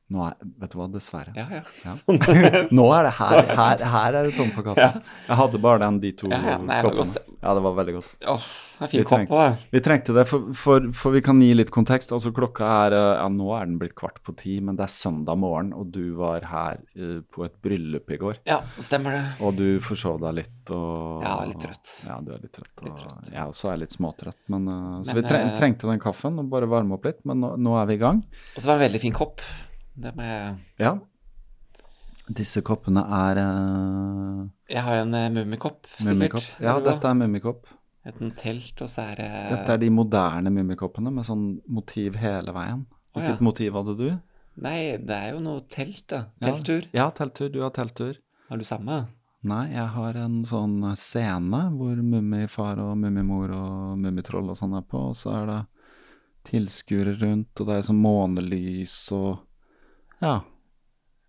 Nå 0.09 0.23
er, 0.25 0.37
vet 0.57 0.71
du 0.73 0.79
hva, 0.79 0.87
dessverre. 0.89 1.31
Ja, 1.37 1.45
ja. 1.53 1.61
Ja. 1.85 1.91
Sånn. 2.01 2.17
Nå 2.79 2.85
er 2.95 3.05
det 3.05 3.11
her, 3.19 3.43
her, 3.59 3.83
her 3.93 4.15
er 4.17 4.29
det 4.29 4.37
tomt 4.39 4.55
for 4.55 4.65
kaffe. 4.65 4.81
Ja. 4.81 5.03
Jeg 5.27 5.37
hadde 5.43 5.61
bare 5.61 5.83
den, 5.83 5.99
de 6.01 6.11
to 6.17 6.31
Ja, 6.31 6.39
ja, 6.55 6.57
nei, 6.65 6.79
koppene. 6.85 7.21
Ja, 7.39 7.53
det 7.55 7.61
var 7.63 7.75
veldig 7.77 7.93
godt. 7.99 8.15
Oh, 8.27 8.47
er 8.81 8.89
Vi 8.89 9.03
fin 9.03 9.05
kopp 9.07 9.69
Vi 9.71 9.81
trengte 9.85 10.15
det, 10.17 10.25
for, 10.27 10.49
for, 10.57 10.89
for 10.97 11.15
vi 11.15 11.21
kan 11.23 11.39
gi 11.45 11.51
litt 11.53 11.69
kontekst. 11.71 12.11
Altså 12.15 12.33
Klokka 12.35 12.71
er 12.87 12.95
eh, 12.97 13.11
Ja, 13.19 13.27
nå 13.31 13.51
er 13.55 13.69
den 13.69 13.77
blitt 13.79 13.93
kvart 13.99 14.17
på 14.25 14.33
ti, 14.39 14.57
men 14.65 14.79
det 14.79 14.87
er 14.87 14.95
søndag 14.95 15.37
morgen, 15.39 15.69
og 15.77 15.93
du 15.93 16.17
var 16.17 16.49
her 16.49 16.81
uh, 16.97 17.21
på 17.29 17.45
et 17.45 17.55
bryllup 17.63 18.09
i 18.09 18.19
går. 18.19 18.41
Ja, 18.49 18.59
stemmer 18.81 19.15
det. 19.15 19.23
Og 19.45 19.55
du 19.61 19.77
forsov 19.85 20.19
deg 20.25 20.39
litt 20.41 20.73
og 20.73 21.23
Ja, 21.23 21.37
litt 21.47 21.61
trøtt. 21.63 21.95
Ja, 22.09 22.19
du 22.25 22.33
er 22.33 22.41
litt 22.41 22.55
trøtt. 22.57 22.75
Og 22.81 22.89
Litt 22.89 22.99
trøtt. 23.05 23.31
Jeg 23.37 23.45
også 23.45 23.75
er 23.75 23.81
litt 23.85 23.93
småtrøtt. 23.93 24.41
Men, 24.49 24.67
så 25.05 25.13
Men, 25.13 25.21
vi 25.21 25.27
tre 25.29 25.45
eh, 25.45 25.55
trengte 25.61 25.93
den 25.93 26.01
kaffen 26.01 26.41
og 26.41 26.49
bare 26.51 26.69
varme 26.71 26.97
opp 26.97 27.07
litt, 27.07 27.21
men 27.29 27.45
nå, 27.45 27.55
nå 27.61 27.77
er 27.77 27.89
vi 27.93 27.99
i 28.01 28.03
gang. 28.07 28.25
Og 28.25 28.57
så 28.57 28.65
var 28.65 28.73
det 28.73 28.79
en 28.81 28.87
veldig 28.89 29.05
fin 29.05 29.19
kopp. 29.21 29.45
Det 29.99 30.13
må 30.15 30.27
jeg 30.27 30.57
Ja. 30.79 30.93
Disse 32.29 32.61
koppene 32.61 33.01
er 33.01 33.39
uh, 33.41 34.45
Jeg 34.69 34.83
har 34.85 35.01
en 35.01 35.15
uh, 35.17 35.25
mummikopp, 35.33 35.87
mummikopp. 36.05 36.43
sikkert. 36.45 36.63
Ja, 36.63 36.77
dette 36.85 37.09
er 37.09 37.17
mummikopp. 37.17 37.67
Et 38.05 38.19
telt, 38.37 38.81
og 38.81 38.89
så 38.89 39.09
er 39.11 39.19
det 39.19 39.29
Dette 39.49 39.73
er 39.73 39.81
de 39.81 39.89
moderne 39.91 40.53
mummikoppene 40.53 41.11
med 41.13 41.25
sånn 41.27 41.47
motiv 41.67 42.15
hele 42.21 42.53
veien. 42.55 42.85
Å, 43.17 43.23
ja. 43.25 43.35
Motiv 43.43 43.75
hadde 43.75 43.95
du? 43.97 44.07
Nei, 44.61 44.97
det 45.01 45.15
er 45.15 45.33
jo 45.33 45.41
noe 45.43 45.63
telt, 45.71 46.05
da. 46.11 46.27
Ja. 46.39 46.51
Telttur. 46.51 46.87
Ja, 46.95 47.09
telttur. 47.15 47.49
Du 47.51 47.61
har 47.63 47.73
telttur. 47.75 48.19
Har 48.49 48.61
du 48.61 48.65
samme? 48.67 49.01
Nei, 49.49 49.65
jeg 49.71 49.87
har 49.95 50.17
en 50.19 50.41
sånn 50.47 50.81
scene 50.99 51.61
hvor 51.75 51.99
Mummifar 52.03 52.79
og 52.83 52.97
Mummimor 52.99 53.53
og 53.55 53.99
Mummitroll 54.01 54.51
og 54.51 54.57
sånn 54.59 54.75
er 54.75 54.83
på, 54.83 55.09
og 55.11 55.15
så 55.15 55.35
er 55.41 55.45
det 55.49 55.59
tilskuere 56.49 57.13
rundt, 57.21 57.53
og 57.59 57.69
det 57.69 57.77
er 57.77 57.85
sånn 57.87 58.01
månelys 58.03 58.97
og 59.15 59.45
Ja. 60.21 60.41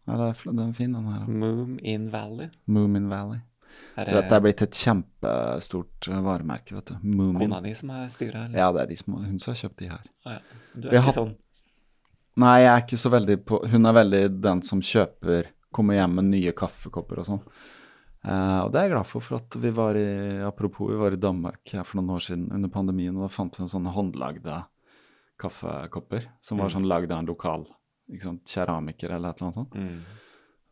ja 0.06 0.16
det 0.18 0.26
er, 0.30 0.42
den 0.50 0.62
er 0.68 0.72
fin, 0.74 0.92
den 0.96 1.06
her. 1.12 1.26
Moom 1.28 1.78
in 1.82 2.08
Valley. 2.12 2.48
Moomin 2.66 3.08
Valley. 3.10 3.40
Er 3.96 4.08
Dette 4.10 4.34
er 4.34 4.40
blitt 4.42 4.62
et 4.64 4.74
kjempestort 4.74 6.08
eh, 6.10 6.20
varemerke, 6.26 6.74
vet 6.74 6.90
du. 6.90 6.96
Moomin. 7.06 7.44
kona 7.48 7.60
di 7.62 7.74
som 7.78 7.90
er 7.94 8.08
styra, 8.10 8.46
her? 8.48 8.56
Ja, 8.58 8.72
det 8.74 8.82
er 8.82 8.90
de 8.90 8.96
som, 8.98 9.14
Hun 9.22 9.38
som 9.38 9.52
har 9.54 9.60
kjøpt 9.60 9.76
de 9.78 9.90
her. 9.92 10.08
Ah, 10.26 10.32
ja. 10.32 10.40
Du 10.74 10.88
Vi 10.88 10.96
er 10.96 11.00
har- 11.04 11.12
ikke 11.12 11.20
sånn 11.20 11.36
Nei, 12.40 12.60
jeg 12.62 12.70
er 12.72 12.82
ikke 12.84 12.98
så 13.02 13.10
veldig 13.10 13.36
på 13.44 13.58
Hun 13.68 13.86
er 13.86 13.92
veldig 13.92 14.40
den 14.40 14.60
som 14.62 14.80
kjøper 14.80 15.48
Kommer 15.74 15.94
hjem 15.94 16.14
med 16.14 16.24
nye 16.30 16.52
kaffekopper 16.52 17.18
og 17.22 17.26
sånn. 17.26 17.40
Uh, 18.26 18.64
og 18.66 18.72
det 18.72 18.78
er 18.80 18.84
jeg 18.88 18.92
glad 18.92 19.06
for, 19.06 19.20
for 19.24 19.36
at 19.38 19.54
vi 19.62 19.70
var 19.70 19.94
i 19.96 20.42
Apropos, 20.44 20.90
vi 20.90 20.96
var 20.98 21.12
i 21.14 21.16
Danmark 21.16 21.60
her 21.72 21.84
for 21.84 22.00
noen 22.00 22.10
år 22.16 22.20
siden 22.26 22.50
under 22.52 22.68
pandemien, 22.68 23.14
og 23.16 23.22
da 23.22 23.28
fant 23.32 23.54
vi 23.56 23.62
noen 23.62 23.70
sånne 23.72 23.92
håndlagde 23.94 24.58
kaffekopper 25.40 26.26
som 26.40 26.58
var 26.58 26.68
Mm. 26.68 26.74
sånn 26.74 26.88
lagd 26.88 27.12
av 27.12 27.18
en 27.20 27.26
lokal 27.26 27.66
sant, 28.18 28.42
keramiker 28.44 29.10
eller 29.14 29.30
et 29.30 29.36
eller 29.38 29.46
annet 29.52 29.54
sånt. 29.54 29.74
mm. 29.74 30.00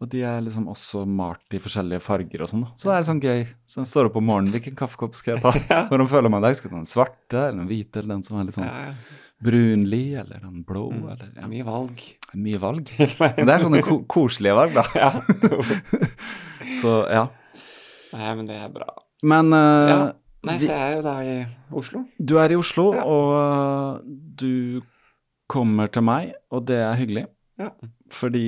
Og 0.01 0.07
de 0.09 0.21
er 0.23 0.41
liksom 0.47 0.69
også 0.71 1.01
malt 1.11 1.55
i 1.55 1.59
forskjellige 1.59 1.99
farger 2.01 2.43
og 2.45 2.49
sånn. 2.49 2.61
da. 2.63 2.69
Så 2.79 2.87
det 2.87 2.93
er 2.95 3.01
litt 3.01 3.09
sånn 3.09 3.21
gøy. 3.23 3.41
Så 3.67 3.81
den 3.81 3.85
står 3.91 4.07
opp 4.07 4.17
om 4.21 4.25
morgenen, 4.31 4.53
hvilken 4.55 4.77
kaffekopp 4.79 5.15
skal 5.19 5.35
jeg 5.35 5.43
ta? 5.43 5.51
Hvordan 5.91 6.07
føler 6.07 6.31
man 6.31 6.43
deg? 6.47 6.55
Skal 6.55 6.69
jeg 6.69 6.75
ta 6.77 6.79
den 6.79 6.87
svarte, 6.87 7.41
eller 7.49 7.59
den 7.59 7.67
hvite, 7.67 7.99
eller 7.99 8.15
den 8.15 8.23
som 8.23 8.39
er 8.39 8.45
litt 8.47 8.55
sånn 8.55 8.69
Ja, 8.69 8.93
ja. 8.93 8.95
brunlig, 9.43 10.05
eller 10.21 10.39
den 10.45 10.63
blå, 10.65 10.85
Mm. 10.93 11.09
eller 11.11 11.33
ja. 11.35 11.47
Mye 11.51 11.65
valg. 11.67 12.05
Mye 12.35 12.59
valg. 12.63 12.93
Men 13.19 13.47
det 13.51 13.55
er 13.57 13.65
sånne 13.67 13.83
ko 13.83 13.99
koselige 14.07 14.55
valg, 14.55 14.79
da. 14.79 14.85
ja. 14.95 15.11
Så 16.81 16.95
ja. 17.11 17.25
Nei, 18.15 18.31
men 18.39 18.47
det 18.49 18.57
er 18.57 18.71
bra. 18.73 18.87
Men 19.27 19.53
uh, 19.53 19.89
Ja. 19.91 19.99
Nei, 20.47 20.55
så 20.63 20.69
så 20.69 20.75
jeg 20.79 20.93
er 20.93 20.95
jo 20.95 21.03
da 21.03 21.15
i 21.27 21.33
Oslo. 21.75 22.05
du 22.23 22.37
er 22.39 22.53
i 22.55 22.57
Oslo, 22.57 22.85
Ja. 22.95 23.03
og 23.03 23.33
eh, 23.35 24.13
du 24.39 24.81
kommer 25.51 25.91
til 25.93 26.05
meg, 26.07 26.35
og 26.53 26.67
det 26.69 26.79
er 26.85 26.97
hyggelig. 27.01 27.27
Ja. 27.59 27.73
Fordi 28.15 28.45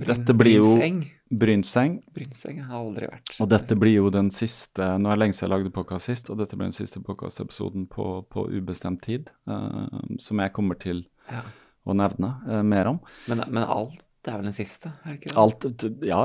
dette 0.00 0.34
blir 0.36 0.56
jo 0.62 0.64
Brynseng. 0.64 1.02
Brynseng. 1.34 1.96
Brynseng 2.14 2.62
har 2.64 2.78
aldri 2.78 3.08
vært. 3.10 3.34
Og 3.42 3.50
dette 3.52 3.76
blir 3.76 3.98
jo 3.98 4.12
den 4.14 4.30
siste 4.32 4.86
Nå 5.00 5.10
er 5.10 5.18
det 5.18 5.22
lenge 5.24 5.36
siden 5.36 5.48
jeg 5.50 5.52
lagde 5.52 5.74
podkast 5.74 6.08
sist, 6.08 6.30
og 6.32 6.40
dette 6.40 6.56
blir 6.56 6.70
den 6.70 6.76
siste 6.76 7.02
podkastepisoden 7.04 7.84
på, 7.92 8.06
på 8.32 8.46
ubestemt 8.54 9.02
tid, 9.04 9.28
uh, 9.50 9.90
som 10.22 10.40
jeg 10.40 10.54
kommer 10.56 10.80
til 10.80 11.04
Ja. 11.30 11.42
å 11.84 11.96
nevne 11.96 12.34
uh, 12.48 12.62
mer 12.64 12.94
om. 12.94 13.02
Men, 13.28 13.44
men 13.50 13.64
alt 13.68 14.00
er 14.24 14.38
vel 14.38 14.48
den 14.48 14.56
siste, 14.56 14.94
er 15.04 15.14
det 15.14 15.20
ikke 15.20 15.34
det? 15.34 15.38
Alt 15.44 15.86
Ja, 16.08 16.22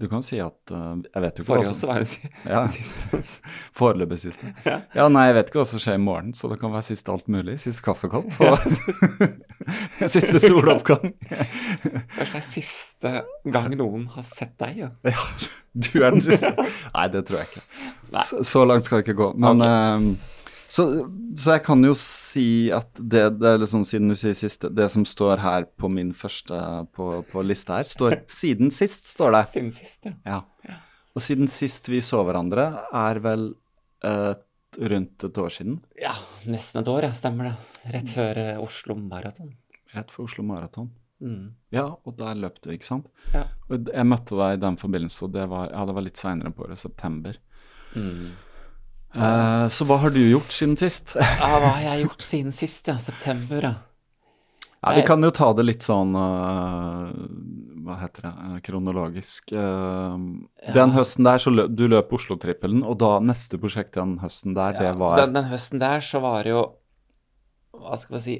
du 0.00 0.06
kan 0.08 0.22
si 0.24 0.38
at 0.42 0.72
uh, 0.72 0.96
Jeg 1.14 1.22
vet 1.22 1.38
jo 1.38 1.42
ikke 1.44 1.48
Forrige 1.50 1.70
også 1.74 1.86
var 1.90 2.00
den 2.00 2.08
si- 2.08 2.30
Ja. 2.48 2.62
siste. 2.66 3.20
Foreløpig 3.78 4.18
siste. 4.22 4.52
Ja. 4.68 4.78
Ja, 4.96 5.08
nei, 5.12 5.26
jeg 5.28 5.36
vet 5.36 5.50
ikke 5.52 5.60
hva 5.60 5.66
som 5.68 5.82
skjer 5.82 5.98
i 5.98 6.02
morgen, 6.02 6.32
så 6.38 6.48
det 6.50 6.58
kan 6.62 6.72
være 6.72 6.86
siste 6.88 7.12
alt 7.12 7.28
mulig. 7.32 7.58
Siste 7.62 7.84
kaffekopp 7.84 8.32
og 8.40 10.10
siste 10.10 10.40
soloppgang. 10.42 11.12
Kanskje 11.28 12.32
det 12.32 12.40
er 12.40 12.46
siste 12.46 13.14
gang 13.54 13.74
noen 13.78 14.06
har 14.14 14.26
sett 14.26 14.54
deg, 14.62 14.82
ja. 14.84 14.90
Ja, 15.06 15.26
du 15.74 15.90
er 16.02 16.10
den 16.16 16.24
siste. 16.24 16.52
Nei, 16.58 17.06
det 17.12 17.24
tror 17.28 17.42
jeg 17.42 17.50
ikke. 17.52 17.64
Så, 18.28 18.42
så 18.48 18.64
langt 18.68 18.88
skal 18.88 19.00
det 19.00 19.06
ikke 19.08 19.18
gå. 19.22 19.30
Men 19.40 19.62
eh, 19.66 20.08
så, 20.72 20.84
så 21.36 21.56
jeg 21.56 21.64
kan 21.66 21.82
jo 21.84 21.92
si 21.98 22.46
at 22.72 22.96
det, 22.96 23.26
det 23.42 23.50
liksom, 23.60 23.82
siden 23.84 24.08
du 24.08 24.16
sier 24.16 24.36
sist, 24.36 24.64
det 24.72 24.86
som 24.92 25.04
står 25.08 25.42
her 25.42 25.66
på 25.76 25.90
min 25.92 26.14
første 26.16 26.60
på, 26.96 27.08
på 27.28 27.42
lista 27.44 27.80
her, 27.80 27.88
står 27.88 28.22
'siden 28.38 28.72
sist', 28.72 29.10
står 29.12 29.34
det. 29.36 29.42
Siden 29.52 29.74
sist, 29.74 30.08
ja. 30.08 30.14
Ja. 30.24 30.38
Ja. 30.68 30.78
Og 31.12 31.24
siden 31.24 31.50
sist 31.52 31.90
vi 31.92 32.00
så 32.00 32.22
hverandre, 32.24 32.70
er 32.88 33.20
vel 33.20 33.50
eh, 34.08 34.32
rundt 34.92 35.26
et 35.28 35.40
år 35.42 35.52
siden. 35.52 35.76
Ja, 36.00 36.14
nesten 36.48 36.80
et 36.80 36.88
år, 36.88 37.04
ja. 37.04 37.12
Stemmer 37.16 37.50
det. 37.50 37.56
Rett 37.92 38.14
før 38.14 38.40
eh, 38.40 38.62
Oslo 38.62 38.96
Maraton. 38.96 39.52
Rett 39.92 40.14
før 40.14 40.24
Oslo 40.24 40.46
Maraton. 40.48 40.88
Mm. 41.22 41.50
Ja, 41.70 41.84
og 41.92 42.16
der 42.18 42.40
løp 42.40 42.56
du, 42.64 42.70
ikke 42.72 42.88
sant? 42.88 43.12
Ja. 43.34 43.44
Og 43.68 43.92
jeg 43.92 44.08
møtte 44.08 44.40
deg 44.40 44.56
i 44.56 44.62
den 44.64 44.80
forbindelse, 44.80 45.26
og 45.28 45.36
det 45.36 45.44
var, 45.52 45.68
ja, 45.68 45.84
det 45.84 45.98
var 46.00 46.06
litt 46.08 46.22
seinere 46.22 46.54
på 46.56 46.64
året, 46.64 46.80
september. 46.80 47.36
Mm. 47.92 48.32
Eh, 49.12 49.66
så 49.68 49.84
hva 49.84 49.98
har 50.00 50.12
du 50.14 50.20
gjort 50.20 50.52
siden 50.54 50.76
sist? 50.80 51.16
Ja, 51.42 51.56
hva 51.60 51.74
har 51.76 51.82
jeg 51.84 52.06
gjort 52.06 52.24
siden 52.24 52.54
sist, 52.56 52.88
ja? 52.88 52.98
September, 53.02 53.66
ja. 53.68 53.74
Ja, 54.82 54.96
vi 54.96 55.02
kan 55.06 55.22
jo 55.22 55.30
ta 55.30 55.52
det 55.54 55.62
litt 55.62 55.84
sånn 55.86 56.16
uh, 56.18 57.12
Hva 57.86 57.98
heter 58.00 58.24
det? 58.24 58.32
Kronologisk. 58.66 59.52
kronologisk. 59.52 59.52
ja. 59.54 60.72
Den 60.74 60.94
høsten 60.96 61.28
der 61.28 61.42
så 61.44 61.52
løp 61.54 61.76
du 61.78 61.84
løp 61.86 62.10
Oslo-trippelen, 62.16 62.82
og 62.82 62.96
da 62.98 63.12
neste 63.22 63.60
prosjekt 63.62 63.94
den 63.94 64.16
høsten 64.24 64.56
der, 64.58 64.74
det 64.80 64.94
var 64.98 65.20
den, 65.20 65.36
den 65.36 65.46
høsten 65.52 65.82
der 65.82 66.02
så 66.02 66.22
var 66.24 66.42
det 66.42 66.56
jo 66.56 66.64
Hva 67.78 68.00
skal 68.00 68.16
man 68.16 68.24
si 68.26 68.36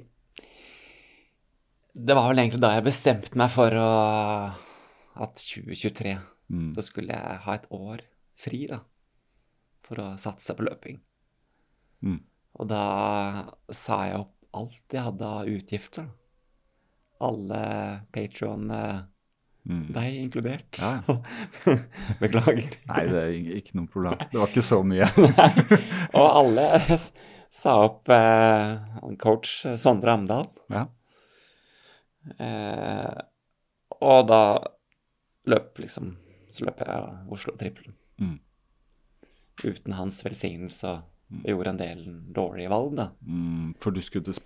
Det 1.94 2.18
var 2.18 2.26
vel 2.32 2.42
egentlig 2.42 2.62
da 2.64 2.74
jeg 2.74 2.88
bestemte 2.90 3.38
meg 3.38 3.54
for 3.54 3.78
å 3.78 3.90
at 5.22 5.36
2023 5.36 6.16
mm, 6.48 6.70
så 6.74 6.84
skulle 6.86 7.12
jeg 7.12 7.40
ha 7.44 7.54
et 7.54 7.66
år 7.76 8.02
fri, 8.40 8.64
da. 8.70 8.80
For 9.86 9.98
å 10.02 10.10
satse 10.20 10.54
på 10.56 10.64
løping. 10.68 11.00
mm, 12.06 12.20
Og 12.60 12.68
da 12.70 12.82
sa 13.72 14.04
jeg 14.06 14.20
opp 14.20 14.34
alt 14.54 14.92
jeg 14.94 15.02
hadde 15.06 15.24
av 15.26 15.48
utgifter. 15.48 16.06
Alle 17.22 17.62
Patron, 18.12 18.66
mm. 18.68 19.84
deg 19.94 20.16
inkludert. 20.24 20.78
Ja, 20.82 21.00
Beklager. 22.22 22.76
Nei, 22.90 23.04
det 23.08 23.22
er 23.22 23.56
ikke- 23.58 23.76
noe 23.78 23.86
problem. 23.90 24.18
Det 24.32 24.40
var 24.40 24.48
ikke 24.50 24.64
så 24.66 24.82
mye. 24.84 25.08
Og 26.18 26.26
alle 26.26 26.66
sa 27.52 27.76
opp 27.86 28.08
eh, 28.12 29.14
coach 29.22 29.64
eh, 29.66 29.76
Sondre 29.80 30.12
Amdal. 30.16 30.48
Ja. 30.72 30.86
Eh, 32.38 33.20
og 34.02 34.26
da 34.30 34.42
løp 35.50 35.78
liksom 35.82 36.12
Så 36.52 36.66
løp 36.68 36.78
jeg 36.84 37.28
Oslo-trippelen. 37.32 37.94
Mm. 38.20 38.36
Uten 39.62 39.92
hans 39.94 40.22
velsignelse 40.24 40.88
og 40.88 41.44
gjorde 41.46 41.72
en 41.72 41.80
del 41.80 42.00
dårlige 42.34 42.70
valg, 42.72 42.96
da. 42.96 43.06
Mm, 43.24 43.74
for 43.80 43.94
du 43.94 44.00
skulle 44.04 44.24
til 44.26 44.36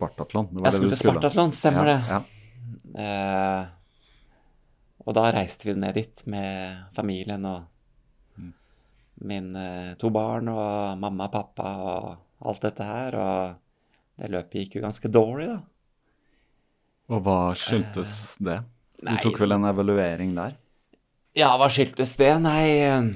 var 0.62 0.68
Jeg 0.70 0.76
skulle 0.76 0.94
til 0.94 1.02
Spartathlon, 1.02 1.54
stemmer 1.54 1.88
ja, 1.88 1.94
det. 1.94 2.00
Ja. 2.10 2.20
Eh, 3.02 3.66
og 5.06 5.14
da 5.14 5.30
reiste 5.34 5.68
vi 5.68 5.74
ned 5.78 5.94
dit 5.94 6.26
med 6.26 6.84
familien 6.96 7.44
og 7.46 7.64
Mm. 8.36 8.52
mine 9.22 9.96
to 9.98 10.10
barn 10.10 10.48
og 10.48 10.98
mamma 10.98 11.24
og 11.24 11.32
pappa 11.32 11.68
og 11.80 12.16
alt 12.44 12.60
dette 12.60 12.84
her. 12.84 13.14
Og 13.16 13.56
det 14.20 14.30
løpet 14.30 14.60
gikk 14.60 14.76
jo 14.76 14.82
ganske 14.82 15.08
dårlig, 15.08 15.48
da. 15.48 15.60
Og 17.08 17.22
hva 17.22 17.54
skyldtes 17.54 18.36
det? 18.42 18.60
Du 18.98 19.06
nei, 19.06 19.16
tok 19.22 19.38
vel 19.40 19.52
en 19.52 19.64
evaluering 19.64 20.34
der? 20.34 20.56
Ja, 21.36 21.52
hva 21.56 21.68
skyldtes 21.70 22.16
det? 22.16 22.32
Nei, 22.42 22.78
eh, 22.80 23.10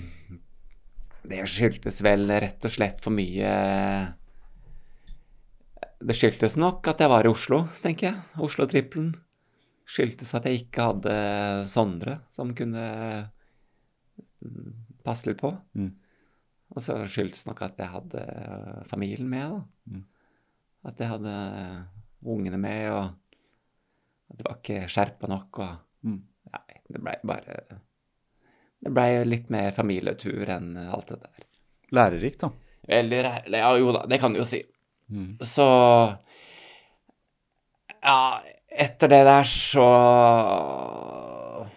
det 1.29 1.43
skyldtes 1.49 2.01
vel 2.05 2.31
rett 2.31 2.65
og 2.65 2.73
slett 2.73 3.01
for 3.03 3.13
mye 3.15 3.51
Det 6.01 6.17
skyldtes 6.17 6.57
nok 6.61 6.89
at 6.93 7.03
jeg 7.03 7.13
var 7.13 7.27
i 7.27 7.33
Oslo, 7.33 7.65
tenker 7.85 8.09
jeg. 8.09 8.23
Oslo-trippelen. 8.41 9.11
Skyldtes 9.91 10.33
at 10.39 10.47
jeg 10.49 10.63
ikke 10.65 10.87
hadde 10.93 11.17
Sondre 11.69 12.21
som 12.33 12.55
kunne 12.57 12.85
mm, 14.41 14.71
passe 15.05 15.29
litt 15.29 15.43
på. 15.43 15.53
Mm. 15.77 15.91
Og 16.71 16.85
så 16.85 16.97
skyldtes 17.05 17.45
nok 17.49 17.61
at 17.67 17.83
jeg 17.83 17.93
hadde 17.93 18.25
familien 18.89 19.29
med, 19.29 19.59
da. 19.59 19.93
Mm. 19.93 20.07
At 20.89 21.03
jeg 21.03 21.13
hadde 21.13 21.35
ungene 22.25 22.61
med, 22.63 22.87
og 22.95 24.31
at 24.31 24.39
det 24.39 24.47
var 24.47 24.61
ikke 24.61 24.89
skjerpa 24.89 25.29
nok. 25.29 25.65
og 25.67 25.79
Mm. 26.01 26.21
Nei, 26.51 26.81
det 26.89 27.01
blei 27.03 27.17
bare 27.29 27.57
Det 28.81 28.91
blei 28.97 29.25
litt 29.29 29.51
mer 29.53 29.73
familietur 29.77 30.49
enn 30.57 30.71
alt 30.89 31.11
det 31.13 31.19
der. 31.21 31.47
Lærerikt, 31.93 32.41
da. 32.47 32.51
Rær... 32.89 33.43
Ja, 33.53 33.71
jo 33.79 33.93
da, 33.93 34.07
det 34.09 34.19
kan 34.23 34.33
du 34.33 34.41
jo 34.41 34.47
si. 34.49 34.63
Mm. 35.13 35.37
Så 35.45 35.67
Ja, 38.01 38.41
etter 38.71 39.11
det 39.11 39.25
der 39.27 39.43
så 39.49 39.85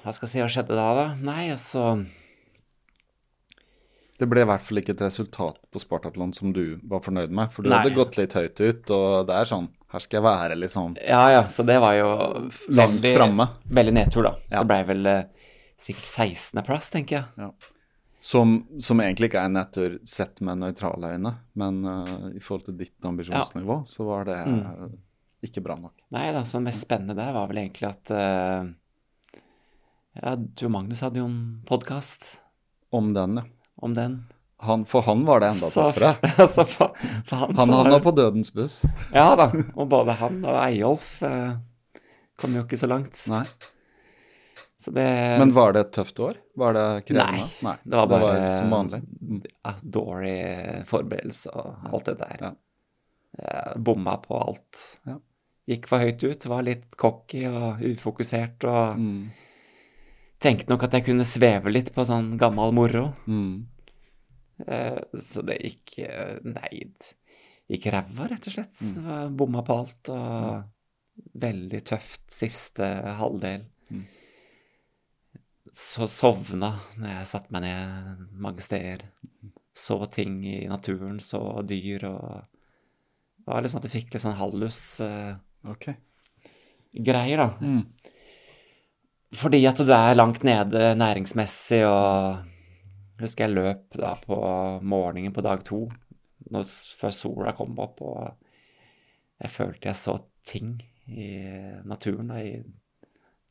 Hva 0.04 0.14
skal 0.14 0.28
jeg 0.28 0.32
si, 0.34 0.42
hva 0.44 0.50
skjedde 0.54 0.78
da, 0.78 0.86
da? 0.98 1.06
Nei, 1.26 1.48
altså 1.54 1.88
Det 4.20 4.28
ble 4.30 4.44
i 4.46 4.48
hvert 4.48 4.64
fall 4.64 4.80
ikke 4.84 4.94
et 4.96 5.02
resultat 5.04 5.58
på 5.74 5.82
Spartatlon 5.82 6.32
som 6.38 6.54
du 6.56 6.78
var 6.88 7.02
fornøyd 7.04 7.34
med, 7.34 7.52
for 7.52 7.66
du 7.66 7.72
Nei. 7.74 7.82
hadde 7.82 7.96
gått 7.98 8.20
litt 8.20 8.36
høyt 8.38 8.62
ut, 8.62 8.94
og 8.96 9.26
det 9.32 9.40
er 9.42 9.50
sånn 9.50 9.68
Her 9.94 10.04
skal 10.06 10.20
jeg 10.20 10.26
være, 10.30 10.56
liksom. 10.62 10.94
Ja 11.02 11.24
ja, 11.34 11.42
så 11.52 11.66
det 11.68 11.80
var 11.84 11.98
jo 11.98 12.08
Langt 12.70 13.02
veldig- 13.02 13.16
framme. 13.18 13.50
Veldig 13.82 13.94
nedtur, 13.98 14.24
da. 14.30 14.36
Ja. 14.50 14.62
Det 14.62 14.68
blei 14.72 14.80
vel 14.94 15.06
eh, 15.12 15.50
sikkert 15.80 16.06
16.-plass, 16.10 16.92
tenker 16.94 17.16
jeg. 17.18 17.26
Ja. 17.38 17.52
Som, 18.24 18.54
som 18.80 19.02
egentlig 19.04 19.28
ikke 19.28 19.42
er 19.42 19.50
en 19.50 19.58
nedtur 19.58 19.98
sett 20.08 20.40
med 20.48 20.62
nøytrale 20.62 21.10
øyne, 21.18 21.34
men 21.60 21.82
uh, 21.84 22.30
i 22.32 22.40
forhold 22.40 22.70
til 22.70 22.78
ditt 22.80 23.04
ambisjonsnivå, 23.10 23.82
så 23.90 24.06
var 24.08 24.30
det 24.30 24.38
Mm. 24.48 24.94
ikke 25.44 25.64
bra 25.66 25.76
nok. 25.76 25.92
Nei 26.16 26.30
det, 26.32 26.46
så 26.48 26.62
det 26.62 26.70
mest 26.70 26.86
spennende 26.86 27.18
der 27.20 27.34
var 27.36 27.50
vel 27.52 27.60
egentlig 27.66 27.90
at 27.90 28.14
uh, 28.16 28.70
Ja, 30.22 30.36
du 30.38 30.66
og 30.70 30.72
Magnus 30.72 31.02
hadde 31.04 31.20
jo 31.20 31.26
en 31.28 31.42
podkast 31.68 32.38
Om 32.96 33.12
den, 33.18 33.42
ja. 33.42 33.44
om 33.84 33.94
den. 33.98 34.16
Han, 34.64 34.86
for 34.88 35.04
han 35.04 35.26
var 35.28 35.42
det 35.44 35.50
enda 35.58 35.68
tøffere. 35.74 36.14
altså, 36.46 36.64
for, 36.70 36.94
for 37.28 37.36
han, 37.42 37.56
Han 37.60 37.74
havna 37.76 38.00
på 38.00 38.14
dødens 38.16 38.54
buss. 38.56 38.78
Ja 39.12 39.34
da, 39.36 39.50
og 39.80 39.90
både 39.92 40.16
han 40.22 40.40
og 40.48 40.56
Eyolf 40.64 41.18
uh, 41.28 41.58
kom 42.40 42.56
jo 42.56 42.64
ikke 42.64 42.80
så 42.80 42.88
langt. 42.88 43.18
Nei. 43.28 43.44
Det 44.92 45.40
Men 45.40 45.54
var 45.56 45.74
det 45.74 45.80
et 45.86 45.92
tøft 45.96 46.20
år? 46.20 46.38
Var 46.60 46.74
det 46.74 46.86
krevende? 47.08 47.46
Nei, 47.64 47.76
det 47.84 47.96
var 48.00 48.08
bare 48.12 48.58
som 48.58 48.70
vanlig. 48.74 49.00
Mm. 49.22 49.42
ja, 49.64 49.74
dårlig 49.98 50.86
forberedelse 50.90 51.54
og 51.54 51.88
alt 51.94 52.06
det 52.10 52.18
der. 52.20 52.38
Ja. 52.42 52.52
Jeg 53.44 53.84
bomma 53.84 54.18
på 54.22 54.38
alt. 54.38 54.82
Ja. 55.10 55.16
Gikk 55.72 55.88
for 55.88 56.04
høyt 56.04 56.24
ut, 56.28 56.46
var 56.52 56.66
litt 56.68 56.98
cocky 57.00 57.46
og 57.48 57.80
ufokusert 57.88 58.66
og 58.68 58.98
Mm. 59.00 59.30
tenkte 60.44 60.70
nok 60.70 60.84
at 60.84 60.92
jeg 60.98 61.06
kunne 61.06 61.24
sveve 61.26 61.72
litt 61.72 61.94
på 61.96 62.04
sånn 62.06 62.38
gammel 62.38 62.74
moro. 62.76 63.14
Mm. 63.28 63.66
Eh, 64.68 65.00
Så 65.16 65.42
det 65.46 65.58
gikk 65.64 66.00
eh, 66.06 66.38
Nei, 66.44 66.84
det 67.68 67.80
gikk 67.80 67.88
ræva, 67.94 68.28
rett 68.30 68.48
og 68.48 68.54
slett. 68.54 68.76
Mm. 69.00 69.38
Bomma 69.38 69.64
på 69.66 69.78
alt 69.80 70.10
og 70.10 70.64
veldig 71.40 71.82
tøft 71.86 72.22
siste 72.34 72.84
halvdel. 73.18 73.64
Mm. 73.90 74.04
Så 75.74 76.06
sovna 76.12 76.76
når 77.02 77.16
jeg 77.16 77.30
satte 77.32 77.54
meg 77.54 77.66
ned 77.66 78.26
mange 78.46 78.62
steder. 78.62 79.08
Så 79.74 79.98
ting 80.14 80.38
i 80.46 80.68
naturen, 80.70 81.18
så 81.24 81.64
dyr 81.66 82.06
og 82.12 82.44
Det 83.44 83.52
var 83.52 83.64
litt 83.64 83.74
sånn 83.74 83.82
at 83.82 83.90
jeg 83.90 84.04
fikk 84.04 84.14
litt 84.14 84.24
sånn 84.24 84.38
hallus-greier, 84.40 85.40
Ok. 85.68 85.90
da. 86.96 87.48
Mm. 87.60 87.82
Fordi 89.36 89.60
at 89.68 89.82
du 89.82 89.92
er 89.92 90.16
langt 90.16 90.46
nede 90.48 90.94
næringsmessig, 90.96 91.82
og 91.84 92.46
jeg 93.18 93.26
husker 93.26 93.50
jeg 93.50 93.58
løp 93.58 93.98
da 94.00 94.14
på 94.22 94.38
morgenen 94.80 95.34
på 95.36 95.44
dag 95.44 95.66
to, 95.68 95.82
når, 96.54 96.70
før 97.02 97.12
sola 97.18 97.54
kom 97.58 97.76
opp, 97.84 98.00
og 98.06 98.32
jeg 99.42 99.52
følte 99.52 99.90
jeg 99.90 100.00
så 100.00 100.16
ting 100.48 100.78
i 101.12 101.34
naturen, 101.84 102.32
da, 102.32 102.40
i 102.40 102.64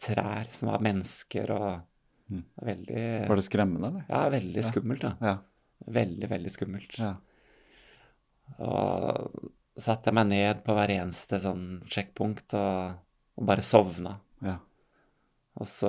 trær 0.01 0.49
som 0.55 0.71
var 0.73 0.81
mennesker, 0.89 1.53
og 1.53 1.92
Mm. 2.33 2.43
veldig 2.67 3.03
Var 3.29 3.41
det 3.41 3.45
skremmende, 3.47 3.89
eller? 3.93 4.05
Ja, 4.09 4.23
veldig 4.33 4.65
skummelt, 4.65 5.05
da. 5.05 5.13
Ja. 5.21 5.35
Veldig, 5.93 6.29
veldig 6.31 6.53
skummelt. 6.55 6.99
ja. 7.03 7.13
Og 8.63 9.51
satte 9.81 10.11
jeg 10.11 10.17
meg 10.19 10.29
ned 10.29 10.61
på 10.67 10.75
hver 10.77 10.91
eneste 10.93 11.39
sånn 11.41 11.65
sjekkpunkt 11.91 12.53
og, 12.59 12.99
og 13.41 13.49
bare 13.49 13.65
sovna. 13.65 14.19
ja. 14.45 14.59
Og 15.61 15.69
så 15.69 15.89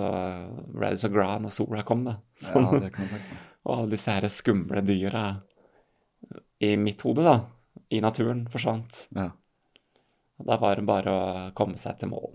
ble 0.75 0.89
du 0.91 0.97
så 0.99 1.07
glad 1.07 1.39
når 1.45 1.51
sola 1.55 1.83
kom, 1.87 2.01
da. 2.03 2.17
ja 2.35 2.49
Sånn. 2.51 2.65
det 2.83 2.89
kan 2.91 3.05
jeg 3.05 3.13
tenke 3.13 3.35
meg. 3.37 3.43
Og 3.63 3.71
alle 3.77 3.93
disse 3.93 4.11
her 4.11 4.25
skumle 4.27 4.81
dyra 4.83 5.21
i 6.59 6.73
mitt 6.75 6.99
hode, 7.07 7.23
da, 7.23 7.37
i 7.95 8.01
naturen, 8.03 8.41
forsvant. 8.51 9.05
Ja. 9.15 9.29
Og 10.35 10.49
da 10.49 10.57
var 10.59 10.75
det 10.75 10.83
bare 10.89 11.13
å 11.15 11.21
komme 11.55 11.79
seg 11.79 11.95
til 12.01 12.11
mål. 12.11 12.33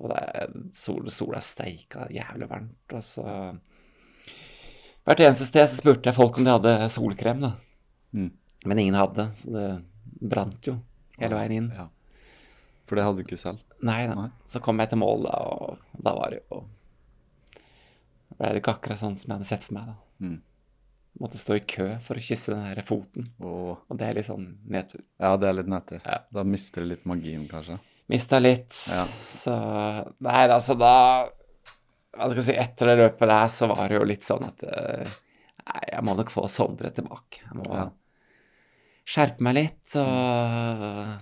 Og 0.00 0.08
det 0.12 0.18
er 0.40 0.54
sol, 0.76 1.08
sola 1.12 1.40
steika 1.44 2.06
jævlig 2.12 2.48
varmt, 2.50 2.94
og 2.96 3.04
så 3.04 3.26
Hvert 5.08 5.22
eneste 5.24 5.46
sted 5.48 5.64
så 5.66 5.78
spurte 5.78 6.10
jeg 6.10 6.14
folk 6.14 6.36
om 6.38 6.44
de 6.44 6.52
hadde 6.52 6.88
solkrem, 6.92 7.40
da. 7.42 7.54
Mm. 8.12 8.28
Men 8.68 8.80
ingen 8.82 8.98
hadde, 9.00 9.24
så 9.34 9.52
det 9.54 9.68
brant 10.30 10.68
jo 10.68 10.74
hele 11.18 11.38
veien 11.38 11.54
inn. 11.56 11.70
Ja. 11.74 11.86
For 12.86 12.98
det 12.98 13.06
hadde 13.06 13.22
du 13.22 13.24
ikke 13.24 13.38
selv? 13.40 13.64
Nei. 13.80 14.02
Nei. 14.10 14.28
Så 14.44 14.60
kom 14.62 14.78
jeg 14.82 14.92
til 14.92 15.00
mål, 15.00 15.24
da, 15.24 15.40
og 15.40 16.04
da 16.04 16.12
var 16.18 16.34
det 16.36 16.42
jo 16.42 16.60
ble 18.40 18.54
det 18.54 18.62
ikke 18.62 18.76
akkurat 18.78 19.00
sånn 19.00 19.18
som 19.20 19.28
jeg 19.28 19.36
hadde 19.36 19.48
sett 19.50 19.66
for 19.68 19.76
meg, 19.76 19.90
da. 19.90 20.24
Mm. 20.24 20.38
Måtte 21.20 21.40
stå 21.40 21.56
i 21.58 21.64
kø 21.68 21.86
for 22.04 22.16
å 22.16 22.22
kysse 22.24 22.54
den 22.54 22.62
her 22.64 22.80
foten, 22.86 23.26
Og, 23.42 23.82
og 23.90 23.98
det 24.00 24.06
er 24.06 24.16
litt 24.16 24.28
sånn 24.30 24.46
nedtur. 24.70 25.02
ja, 25.20 25.34
det 25.36 25.48
er 25.48 25.56
litt 25.58 25.68
nedtur. 25.72 26.00
Ja. 26.04 26.20
Da 26.32 26.44
mister 26.46 26.84
det 26.84 26.94
litt 26.94 27.08
magien, 27.10 27.44
kanskje. 27.50 27.76
Mista 28.10 28.40
litt, 28.42 28.74
Ja. 28.90 29.04
så 29.30 29.54
Nei, 30.26 30.42
altså 30.50 30.74
da 30.78 30.94
Hva 32.10 32.26
skal 32.30 32.40
jeg 32.42 32.46
si, 32.50 32.56
etter 32.58 32.90
det 32.90 32.96
løpet 33.04 33.28
der, 33.30 33.46
så 33.54 33.68
var 33.70 33.86
det 33.88 34.00
jo 34.00 34.06
litt 34.08 34.26
sånn 34.26 34.48
at 34.48 34.64
eh, 34.66 35.12
Nei, 35.70 35.82
jeg 35.92 36.02
må 36.08 36.16
nok 36.18 36.32
få 36.34 36.48
Sondre 36.50 36.90
tilbake. 36.96 37.44
Jeg 37.46 37.56
må 37.60 37.68
Ja. 37.76 37.84
skjerpe 39.06 39.40
meg 39.46 39.54
litt, 39.54 39.94
og 39.96 41.20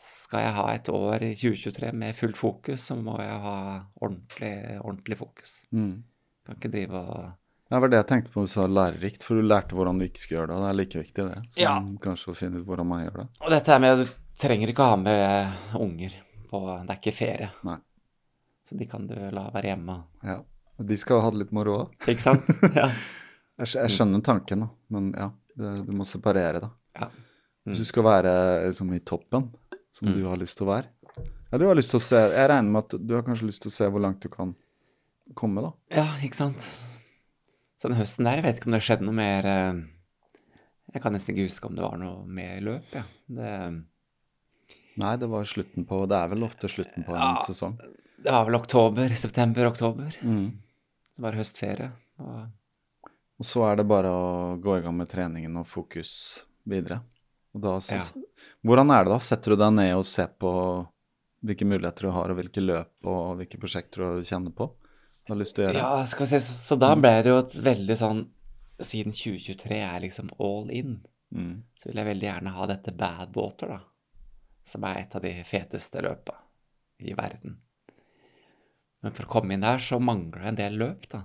skal 0.00 0.40
jeg 0.46 0.54
ha 0.56 0.66
et 0.72 0.88
år 0.94 1.24
i 1.26 1.32
2023 1.36 1.90
med 1.92 2.16
fullt 2.16 2.38
fokus, 2.40 2.86
så 2.88 2.96
må 2.96 3.18
jeg 3.20 3.36
ha 3.44 3.56
ordentlig, 4.00 4.54
ordentlig 4.80 5.18
fokus. 5.20 5.56
Mm. 5.74 6.02
Kan 6.46 6.56
ikke 6.60 6.72
drive 6.72 7.02
og 7.02 7.28
Det 7.70 7.78
var 7.80 7.88
det 7.92 7.98
jeg 8.00 8.06
tenkte 8.10 8.32
på 8.34 8.42
du 8.42 8.50
sa 8.50 8.64
lærerikt, 8.66 9.22
for 9.22 9.38
du 9.38 9.42
lærte 9.46 9.76
hvordan 9.78 9.98
du 10.00 10.06
ikke 10.08 10.18
skulle 10.18 10.40
gjøre 10.40 10.48
det, 10.50 10.56
og 10.56 10.62
det 10.64 10.70
er 10.70 10.78
like 10.80 11.02
viktig 11.04 11.26
det. 11.28 11.42
Så 11.54 11.60
Ja. 11.62 11.74
kanskje 12.02 12.32
å 12.32 12.36
finne 12.36 12.58
ut 12.58 12.66
hvordan 12.66 12.86
man 12.86 13.04
gjør 13.06 13.16
det. 13.20 13.26
Og 13.42 13.50
dette 13.50 13.66
her 13.70 13.78
med 13.78 14.08
trenger 14.40 14.72
ikke 14.72 14.86
ha 14.90 14.96
med 15.00 15.76
unger 15.80 16.16
på 16.50 16.60
Det 16.66 16.94
er 16.94 16.98
ikke 17.00 17.14
ferie. 17.16 17.50
Nei. 17.66 17.76
Så 18.66 18.76
de 18.78 18.86
kan 18.90 19.06
du 19.10 19.14
la 19.34 19.48
være 19.54 19.72
hjemme. 19.74 19.96
Ja. 20.26 20.38
De 20.80 20.96
skal 20.96 21.20
ha 21.20 21.30
det 21.34 21.42
litt 21.42 21.50
moro 21.56 21.74
òg. 21.84 21.96
Ikke 22.08 22.24
sant? 22.24 22.46
Ja. 22.78 22.86
Jeg, 23.60 23.68
jeg 23.76 23.92
skjønner 23.92 24.22
tanken, 24.24 24.62
da, 24.64 24.68
men 24.96 25.10
ja, 25.12 25.26
det, 25.60 25.74
du 25.84 25.90
må 25.92 26.06
separere, 26.08 26.62
da. 26.64 26.70
Ja. 26.96 27.10
Hvis 27.68 27.82
du 27.82 27.84
skal 27.90 28.06
være 28.06 28.30
liksom, 28.70 28.94
i 28.96 29.02
toppen, 29.04 29.50
som 29.92 30.08
Mm. 30.08 30.14
du 30.16 30.22
har 30.30 30.38
lyst 30.40 30.56
til 30.56 30.64
å 30.64 30.70
være 30.70 30.88
Ja, 31.50 31.58
du 31.58 31.64
har 31.66 31.74
lyst 31.76 31.90
til 31.90 31.98
å 31.98 32.02
se 32.06 32.14
Jeg 32.30 32.46
regner 32.48 32.70
med 32.70 32.84
at 32.86 32.94
du 33.04 33.12
har 33.16 33.24
kanskje 33.26 33.48
lyst 33.48 33.60
til 33.64 33.72
å 33.72 33.74
se 33.74 33.88
hvor 33.90 34.00
langt 34.00 34.22
du 34.22 34.28
kan 34.32 34.52
komme, 35.36 35.64
da. 35.66 35.72
ja, 35.98 36.06
ikke 36.24 36.38
sant. 36.38 36.62
Så 37.76 37.90
den 37.90 37.98
høsten 37.98 38.24
der, 38.24 38.38
jeg 38.40 38.46
vet 38.46 38.60
ikke 38.62 38.70
om 38.70 38.76
det 38.78 38.80
skjedde 38.86 39.04
noe 39.08 39.16
mer 39.18 39.48
eh, 39.50 39.80
Jeg 40.94 41.02
kan 41.04 41.12
nesten 41.18 41.34
ikke 41.34 41.48
huske 41.50 41.68
om 41.68 41.76
det 41.76 41.84
var 41.84 41.98
noe 42.00 42.24
mer 42.40 42.60
løp, 42.64 42.94
ja. 42.96 43.02
Det, 43.28 43.52
Nei, 45.00 45.14
det 45.16 45.28
var 45.32 45.44
slutten 45.48 45.86
på 45.88 46.02
Det 46.10 46.16
er 46.18 46.28
vel 46.32 46.44
ofte 46.46 46.68
slutten 46.70 47.04
på 47.06 47.14
en 47.14 47.20
Ja. 47.20 47.42
sesong. 47.46 47.76
det 48.22 48.30
var 48.30 48.44
vel 48.46 48.54
oktober, 48.58 49.08
september, 49.16 49.66
oktober. 49.70 50.14
Mm. 50.22 50.50
Så 51.16 51.22
var 51.24 51.32
det 51.32 51.40
høstferie. 51.40 51.92
Og 52.20 52.48
Og 53.40 53.46
så 53.48 53.62
er 53.72 53.76
det 53.80 53.86
bare 53.88 54.10
å 54.12 54.60
gå 54.60 54.74
i 54.78 54.82
gang 54.84 54.96
med 54.98 55.08
treningen 55.08 55.56
og 55.56 55.64
fokus 55.66 56.42
videre. 56.68 57.00
Og 57.54 57.62
da 57.62 57.76
ses, 57.80 58.12
Hvordan 58.64 58.90
er 58.92 59.04
det 59.04 59.12
da? 59.14 59.18
Setter 59.18 59.54
du 59.54 59.56
deg 59.56 59.72
ned 59.72 59.94
og 59.96 60.04
ser 60.04 60.28
på 60.38 60.50
hvilke 61.42 61.64
muligheter 61.64 62.02
du 62.02 62.10
har, 62.12 62.28
og 62.30 62.36
hvilke 62.36 62.60
løp 62.60 63.06
og 63.08 63.38
hvilke 63.38 63.58
prosjekter 63.58 64.18
du 64.20 64.22
kjenner 64.28 64.52
på. 64.52 64.68
Du 65.26 65.32
har 65.32 65.40
lyst 65.40 65.54
til 65.56 65.64
å 65.64 65.68
gjøre. 65.70 65.80
Ja, 65.80 66.04
skal 66.04 66.26
vi 66.26 66.30
se, 66.34 66.40
så, 66.44 66.52
så 66.74 66.78
da 66.78 66.94
ble 66.94 67.14
det 67.22 67.32
jo 67.32 67.38
et 67.38 67.56
veldig 67.64 67.96
sånn 67.96 68.26
Siden 68.80 69.12
2023 69.12 69.76
er 69.76 70.00
liksom 70.00 70.30
all 70.40 70.70
in, 70.70 71.00
Mm. 71.32 71.62
så 71.78 71.86
vil 71.90 71.96
jeg 72.00 72.06
veldig 72.06 72.26
gjerne 72.26 72.50
ha 72.56 72.66
dette 72.66 72.92
Bad 72.96 73.36
Water, 73.36 73.68
da. 73.68 73.80
Som 74.66 74.84
er 74.86 75.02
et 75.02 75.16
av 75.16 75.24
de 75.24 75.32
feteste 75.46 76.02
løpa 76.04 76.36
i 77.00 77.14
verden. 77.16 77.58
Men 79.00 79.14
for 79.16 79.24
å 79.24 79.32
komme 79.32 79.56
inn 79.56 79.64
der, 79.64 79.80
så 79.80 79.98
mangla 80.02 80.50
en 80.50 80.58
del 80.58 80.76
løp, 80.80 81.08
da. 81.12 81.24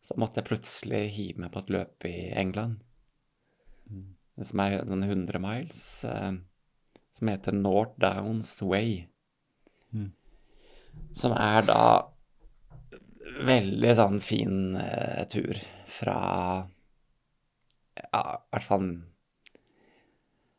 Så 0.00 0.16
måtte 0.20 0.40
jeg 0.40 0.48
plutselig 0.48 1.02
hive 1.16 1.42
meg 1.44 1.52
på 1.52 1.64
et 1.64 1.72
løp 1.74 2.06
i 2.08 2.16
England. 2.38 2.80
Det 4.36 4.46
som 4.46 4.60
er 4.60 4.84
den 4.84 5.02
100 5.02 5.40
miles, 5.42 6.04
eh, 6.04 6.32
som 7.10 7.28
heter 7.28 7.52
North 7.52 7.96
Downs 8.00 8.62
Way. 8.62 9.06
Mm. 9.92 10.12
Som 11.16 11.32
er 11.36 11.64
da 11.68 11.82
veldig 13.46 13.92
sånn 13.96 14.20
fin 14.24 14.76
eh, 14.80 15.24
tur 15.28 15.58
fra 15.90 16.18
Ja, 17.96 18.20
i 18.20 18.52
hvert 18.52 18.66
fall 18.66 18.88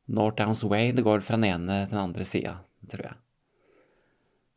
North 0.08 0.38
Downs 0.40 0.64
Way. 0.64 0.92
Det 0.92 1.04
går 1.06 1.20
fra 1.20 1.36
den 1.36 1.50
ene 1.50 1.82
til 1.86 1.96
den 1.96 2.04
andre 2.04 2.28
sida, 2.28 2.54
tror 2.90 3.10
jeg. 3.10 3.18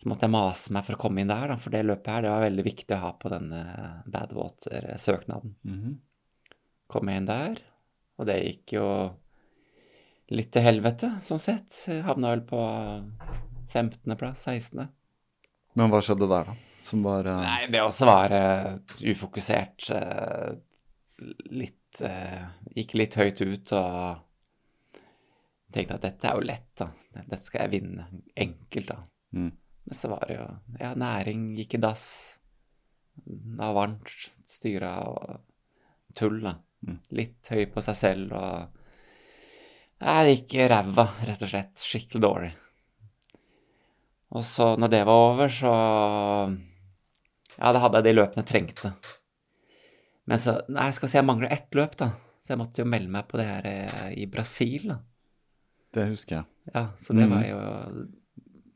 Så 0.01 0.09
måtte 0.09 0.25
jeg 0.25 0.33
mase 0.33 0.73
meg 0.73 0.87
for 0.87 0.97
å 0.97 1.01
komme 1.03 1.21
inn 1.21 1.29
der, 1.29 1.51
da, 1.51 1.59
for 1.61 1.75
det 1.75 1.83
løpet 1.85 2.09
her 2.09 2.23
det 2.25 2.31
var 2.33 2.47
veldig 2.47 2.65
viktig 2.65 2.97
å 2.97 3.03
ha 3.03 3.11
på 3.21 3.33
denne 3.33 3.65
Badwater-søknaden. 4.09 5.59
Mhm. 5.67 5.99
Kom 6.91 7.11
jeg 7.11 7.21
inn 7.21 7.29
der, 7.29 7.61
og 8.19 8.27
det 8.27 8.39
gikk 8.41 8.73
jo 8.79 8.87
litt 10.35 10.49
til 10.55 10.65
helvete, 10.65 11.13
sånn 11.27 11.43
sett. 11.43 11.69
Jeg 11.87 12.07
havna 12.07 12.33
vel 12.33 12.43
på 12.49 12.63
15.-plass, 13.71 14.47
16. 14.49 14.89
Men 15.79 15.93
hva 15.93 16.01
skjedde 16.03 16.31
der, 16.31 16.49
da? 16.49 16.57
Som 16.83 17.05
var 17.05 17.29
uh... 17.29 17.43
Nei, 17.45 17.69
det 17.71 17.85
også 17.85 18.09
var 18.09 18.33
uh, 18.33 18.99
ufokusert. 19.05 19.91
Uh, 19.93 20.57
litt 21.53 21.77
Gikk 22.71 22.93
litt 22.95 23.17
høyt 23.19 23.41
ut 23.43 23.73
og 23.75 24.21
tenkte 25.75 25.97
at 25.99 26.05
dette 26.07 26.29
er 26.29 26.39
jo 26.39 26.47
lett, 26.47 26.71
da. 26.79 26.91
Dette 27.17 27.41
skal 27.45 27.67
jeg 27.67 27.75
vinne 27.79 28.07
enkelt, 28.35 28.93
da. 28.93 29.01
mm. 29.37 29.51
Men 29.91 29.97
så 29.97 30.11
var 30.13 30.27
det 30.29 30.37
jo 30.37 30.47
Ja, 30.79 30.91
næring 30.95 31.47
gikk 31.57 31.75
i 31.79 31.81
dass. 31.83 32.05
Det 33.15 33.57
var 33.59 33.75
varmt, 33.75 34.11
styra 34.47 34.93
og 35.09 35.41
tull, 36.15 36.41
da. 36.45 36.55
Mm. 36.87 36.99
Litt 37.17 37.51
høy 37.53 37.65
på 37.73 37.83
seg 37.85 37.99
selv 37.99 38.37
og 38.39 38.77
Nei, 40.01 40.21
det 40.25 40.35
gikk 40.39 40.55
ræva, 40.73 41.05
rett 41.29 41.43
og 41.45 41.51
slett. 41.51 41.83
Skikkelig 41.85 42.23
dårlig. 42.25 42.51
Og 44.33 44.45
så, 44.47 44.71
når 44.81 44.93
det 44.95 45.01
var 45.05 45.25
over, 45.27 45.53
så 45.53 45.73
Ja, 47.59 47.73
da 47.75 47.83
hadde 47.83 48.01
jeg 48.01 48.07
de 48.09 48.15
løpene 48.17 48.45
jeg 48.45 48.49
trengte. 48.49 48.93
Men 50.31 50.41
så 50.41 50.61
Nei, 50.73 50.89
skal 50.95 51.09
vi 51.09 51.13
si 51.13 51.19
jeg 51.19 51.29
mangler 51.29 51.53
ett 51.53 51.69
løp, 51.77 51.99
da. 52.01 52.13
Så 52.41 52.55
jeg 52.55 52.61
måtte 52.63 52.81
jo 52.81 52.89
melde 52.89 53.13
meg 53.13 53.27
på 53.29 53.37
det 53.37 53.45
her 53.45 53.67
eh, 53.69 54.13
i 54.23 54.25
Brasil, 54.31 54.87
da. 54.95 55.01
Det 55.95 56.05
husker 56.11 56.37
jeg. 56.41 56.45
Ja, 56.75 56.85
så 56.99 57.13
det 57.17 57.25
Mm. 57.27 57.31
var 57.35 57.45
jo 57.49 58.07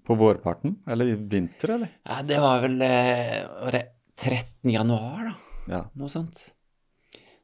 På 0.05 0.15
vårparten? 0.21 0.77
Eller 0.87 1.07
i 1.07 1.15
vinter, 1.15 1.71
eller? 1.75 1.89
Ja, 2.05 2.23
det 2.23 2.39
var 2.41 2.61
vel 2.61 2.83
eh, 2.83 3.47
var 3.65 3.73
det 3.73 3.83
13. 4.17 4.71
januar, 4.71 5.25
da. 5.31 5.35
Ja. 5.73 5.79
Noe 5.95 6.09
sånt. 6.13 6.55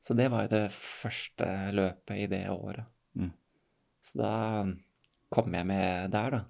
Så 0.01 0.13
det 0.17 0.27
var 0.31 0.43
jo 0.45 0.49
det 0.49 0.67
første 0.73 1.47
løpet 1.73 2.19
i 2.19 2.27
det 2.27 2.43
året. 2.53 2.85
Mm. 3.17 3.31
Så 4.03 4.19
da 4.21 4.67
kom 5.33 5.55
jeg 5.55 5.67
med 5.67 6.11
der, 6.13 6.31
da. 6.31 6.43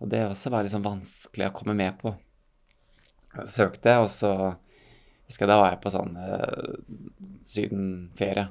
Og 0.00 0.08
det 0.10 0.24
også 0.26 0.50
var 0.50 0.62
liksom 0.66 0.82
vanskelig 0.82 1.48
å 1.50 1.54
komme 1.54 1.74
med 1.78 1.96
på. 1.98 2.16
Jeg 3.36 3.48
søkte, 3.54 3.94
og 4.02 4.08
så 4.10 4.32
husker 5.28 5.44
jeg 5.46 5.48
da 5.52 5.60
var 5.60 5.70
jeg 5.74 5.80
på 5.84 5.90
sånn 5.94 6.16
eh, 6.18 6.70
sydenferie 7.46 8.48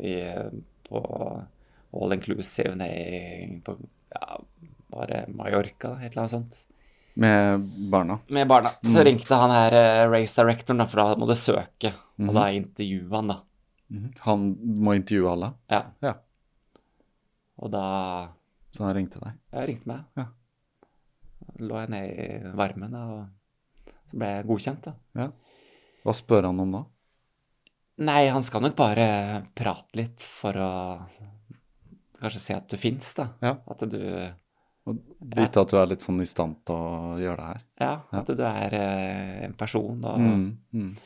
i, 0.00 0.16
på 0.88 1.00
all 1.92 2.12
inclusive 2.14 2.74
nede 2.76 3.60
på, 3.64 3.76
ja, 4.14 4.38
bare 4.92 5.24
Mallorca, 5.28 5.94
et 6.02 6.12
eller 6.12 6.22
annet 6.26 6.30
sånt 6.36 6.64
Med 7.14 7.60
barna? 7.92 8.18
med 8.28 8.48
barna. 8.48 8.70
Så 8.82 9.00
Mm. 9.02 9.04
ringte 9.04 9.34
han 9.36 9.50
her 9.50 9.72
eh, 9.76 10.08
race 10.10 10.34
directoren, 10.42 10.78
da, 10.78 10.86
for 10.86 10.96
da 11.02 11.14
må 11.16 11.26
du 11.28 11.34
søke. 11.34 11.92
Mhm. 12.18 12.28
Og 12.28 12.34
da 12.34 12.46
intervjua 12.56 13.16
han, 13.16 13.28
da. 13.28 13.40
Mhm. 13.90 14.12
Han 14.20 14.46
må 14.80 14.94
intervjue 14.96 15.30
alle, 15.32 15.52
Ja. 15.70 15.82
Ja. 16.00 16.14
Og 17.58 17.70
da 17.70 18.28
så 18.72 18.84
han 18.86 18.94
ringte 18.96 19.20
deg? 19.20 19.32
Ja, 19.52 19.66
ringte 19.66 19.86
meg. 19.86 20.04
Ja. 20.16 20.24
Lå 21.60 21.76
jeg 21.82 21.90
ned 21.90 22.18
i 22.18 22.52
varmen, 22.56 22.94
og 22.94 23.92
så 24.08 24.16
ble 24.18 24.26
jeg 24.30 24.46
godkjent, 24.48 24.82
da. 24.82 24.94
Ja. 25.14 25.28
Hva 26.04 26.14
spør 26.16 26.46
han 26.48 26.60
om 26.60 26.72
da? 26.72 26.84
Nei, 27.98 28.26
han 28.32 28.42
skal 28.42 28.62
nok 28.64 28.74
bare 28.74 29.42
prate 29.54 29.94
litt 30.00 30.20
for 30.24 30.52
å 30.56 30.70
kanskje 32.22 32.40
se 32.42 32.54
at 32.56 32.68
du 32.70 32.76
fins, 32.80 33.12
da. 33.18 33.28
Ja. 33.44 33.56
At 33.70 33.84
du 33.90 33.98
Og 34.84 34.96
vite 35.20 35.60
at 35.62 35.70
du 35.70 35.76
er 35.78 35.86
litt 35.92 36.02
sånn 36.02 36.18
i 36.22 36.26
stand 36.26 36.56
til 36.66 36.74
å 36.74 37.18
gjøre 37.22 37.36
det 37.38 37.44
her? 37.52 37.60
Ja, 37.84 37.90
at 38.18 38.26
du 38.34 38.40
er 38.42 38.74
eh, 38.74 39.44
en 39.46 39.52
person, 39.54 40.00
og 40.04 40.18
Mm. 40.18 40.56
Mm. 40.74 40.96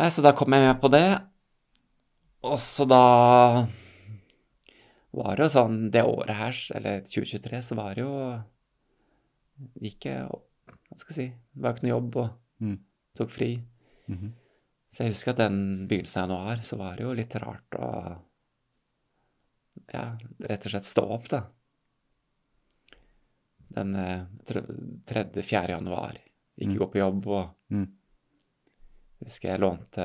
Nei, 0.00 0.08
så 0.10 0.24
da 0.26 0.32
kom 0.34 0.50
jeg 0.56 0.64
med 0.66 0.80
på 0.82 0.90
det. 0.90 1.06
Og 2.42 2.58
så 2.58 2.82
da 2.90 3.66
var 5.14 5.36
det 5.38 5.44
jo 5.46 5.52
sånn 5.54 5.76
Det 5.94 6.02
året 6.02 6.34
her, 6.34 6.58
eller 6.74 7.04
2023, 7.06 7.60
så 7.62 7.76
var 7.78 7.94
det 7.94 8.02
jo 8.02 8.14
Gikk 9.84 10.08
jeg 10.10 10.26
Hva 10.26 10.98
skal 10.98 11.12
jeg 11.12 11.18
si 11.20 11.26
Det 11.30 11.62
var 11.62 11.70
jo 11.70 11.76
ikke 11.78 11.86
noe 11.88 11.94
jobb, 11.98 12.16
og 12.24 12.40
Mm. 12.64 12.78
tok 13.16 13.30
fri. 13.30 13.60
-hmm. 14.08 14.30
Så 14.88 15.02
jeg 15.02 15.10
husker 15.10 15.30
at 15.32 15.36
den 15.38 15.86
begynnelsen 15.88 16.22
av 16.22 16.28
januar, 16.30 16.56
så 16.62 16.76
var 16.78 16.96
det 16.96 17.02
jo 17.02 17.12
litt 17.12 17.34
rart 17.36 17.70
å 17.78 18.16
Ja, 19.92 20.16
rett 20.48 20.64
og 20.66 20.70
slett 20.72 20.84
stå 20.88 21.02
opp, 21.16 21.28
da. 21.28 21.42
Den 23.74 23.94
eh, 23.96 24.22
tredje-fjerde 25.08 25.72
januar. 25.76 26.16
Ikke 26.60 26.70
Mm. 26.76 26.78
gå 26.78 26.86
på 26.92 26.98
jobb 26.98 27.26
og 27.26 27.48
Mm. 27.70 27.88
husker 29.24 29.48
jeg 29.48 29.60
lånte 29.60 30.04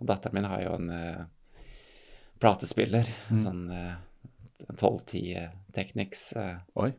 og 0.00 0.06
Datteren 0.06 0.34
min 0.34 0.44
har 0.44 0.62
jo 0.62 0.74
en 0.74 0.90
uh, 0.90 1.24
platespiller, 2.40 3.06
Mm. 3.30 3.38
sånn 3.38 3.70
eh, 3.70 3.94
1210 4.76 5.48
Technics, 5.72 6.32
Uh, 6.36 6.58
Oi. 6.76 6.92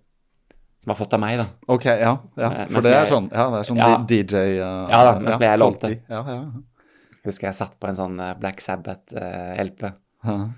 som 0.79 0.89
har 0.91 0.95
fått 0.95 1.13
av 1.13 1.19
meg, 1.19 1.37
da. 1.37 1.45
Ok, 1.67 1.85
ja. 1.85 2.17
ja. 2.37 2.65
For 2.67 2.81
det 2.81 2.93
er 2.93 3.05
sånn, 3.05 3.29
ja, 3.31 3.49
det 3.51 3.59
er 3.59 3.63
sånn 3.69 3.77
Ja. 3.77 4.05
DJ 4.05 4.35
uh, 4.61 4.89
Ja 4.89 5.03
da, 5.03 5.19
mens 5.19 5.39
ja, 5.39 5.51
jeg 5.51 5.59
lånte. 5.59 5.89
Ja, 6.09 6.23
ja. 6.25 6.51
Husker 7.23 7.47
jeg 7.47 7.53
satt 7.55 7.79
på 7.79 7.87
en 7.87 7.95
sånn 7.95 8.19
eh, 8.19 8.33
Black 8.39 8.59
Sabbath-LP. 8.61 9.93
ja. 10.23 10.49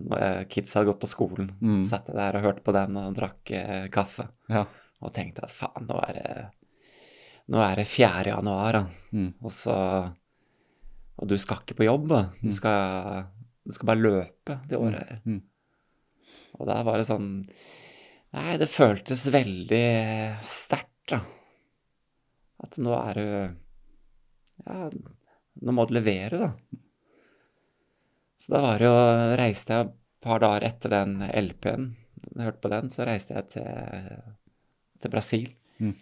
Når 0.00 0.46
kids 0.52 0.74
hadde 0.76 0.90
gått 0.90 1.02
på 1.02 1.10
skolen. 1.10 1.50
Mm. 1.60 1.82
Satt 1.88 2.08
der 2.14 2.38
og 2.38 2.44
hørte 2.46 2.64
på 2.66 2.72
den 2.76 2.96
og 3.00 3.14
drakk 3.18 3.50
eh, 3.56 3.88
kaffe. 3.92 4.28
ja. 4.52 4.66
Og 5.00 5.14
tenkte 5.16 5.46
at 5.46 5.52
faen, 5.56 5.86
nå 5.88 5.96
er 6.04 6.16
det 6.18 6.32
Nå 7.50 7.58
er 7.64 7.80
det 7.80 7.86
4. 7.88 8.28
januar. 8.30 8.76
Mm. 9.16 9.30
Og 9.40 9.50
så 9.50 9.74
Og 11.18 11.28
du 11.28 11.38
skal 11.40 11.62
ikke 11.62 11.78
på 11.80 11.86
jobb. 11.88 12.12
Du 12.42 12.50
skal, 12.52 13.24
du 13.64 13.72
skal 13.74 13.88
bare 13.90 14.02
løpe 14.04 14.58
det 14.68 14.76
året 14.78 15.00
her. 15.00 15.22
Mm. 15.24 15.40
Og 16.60 16.68
da 16.68 16.82
var 16.84 17.00
det 17.00 17.08
sånn 17.08 17.30
Nei, 18.36 18.58
det 18.60 18.68
føltes 18.70 19.24
veldig 19.34 19.86
sterkt, 20.46 21.10
da. 21.10 21.18
At 22.62 22.76
nå 22.78 22.92
er 22.94 23.18
du 23.18 23.26
Ja, 24.68 24.90
nå 25.64 25.74
må 25.74 25.88
du 25.88 25.96
levere, 25.96 26.38
da. 26.44 26.52
Så 28.40 28.54
da 28.54 28.60
var 28.64 28.82
jo 28.82 28.92
Reiste 29.40 29.74
jeg 29.76 29.88
et 29.90 29.96
par 30.24 30.40
dager 30.42 30.64
etter 30.68 30.92
den 30.92 31.18
LP-en, 31.24 31.90
jeg 32.34 32.44
hørte 32.44 32.60
på 32.64 32.70
den, 32.72 32.90
så 32.92 33.06
reiste 33.08 33.32
jeg 33.36 33.46
til, 33.54 34.08
til 35.00 35.12
Brasil. 35.12 35.46
Mm. 35.80 35.94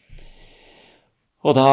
Og 1.46 1.55
da 1.55 1.68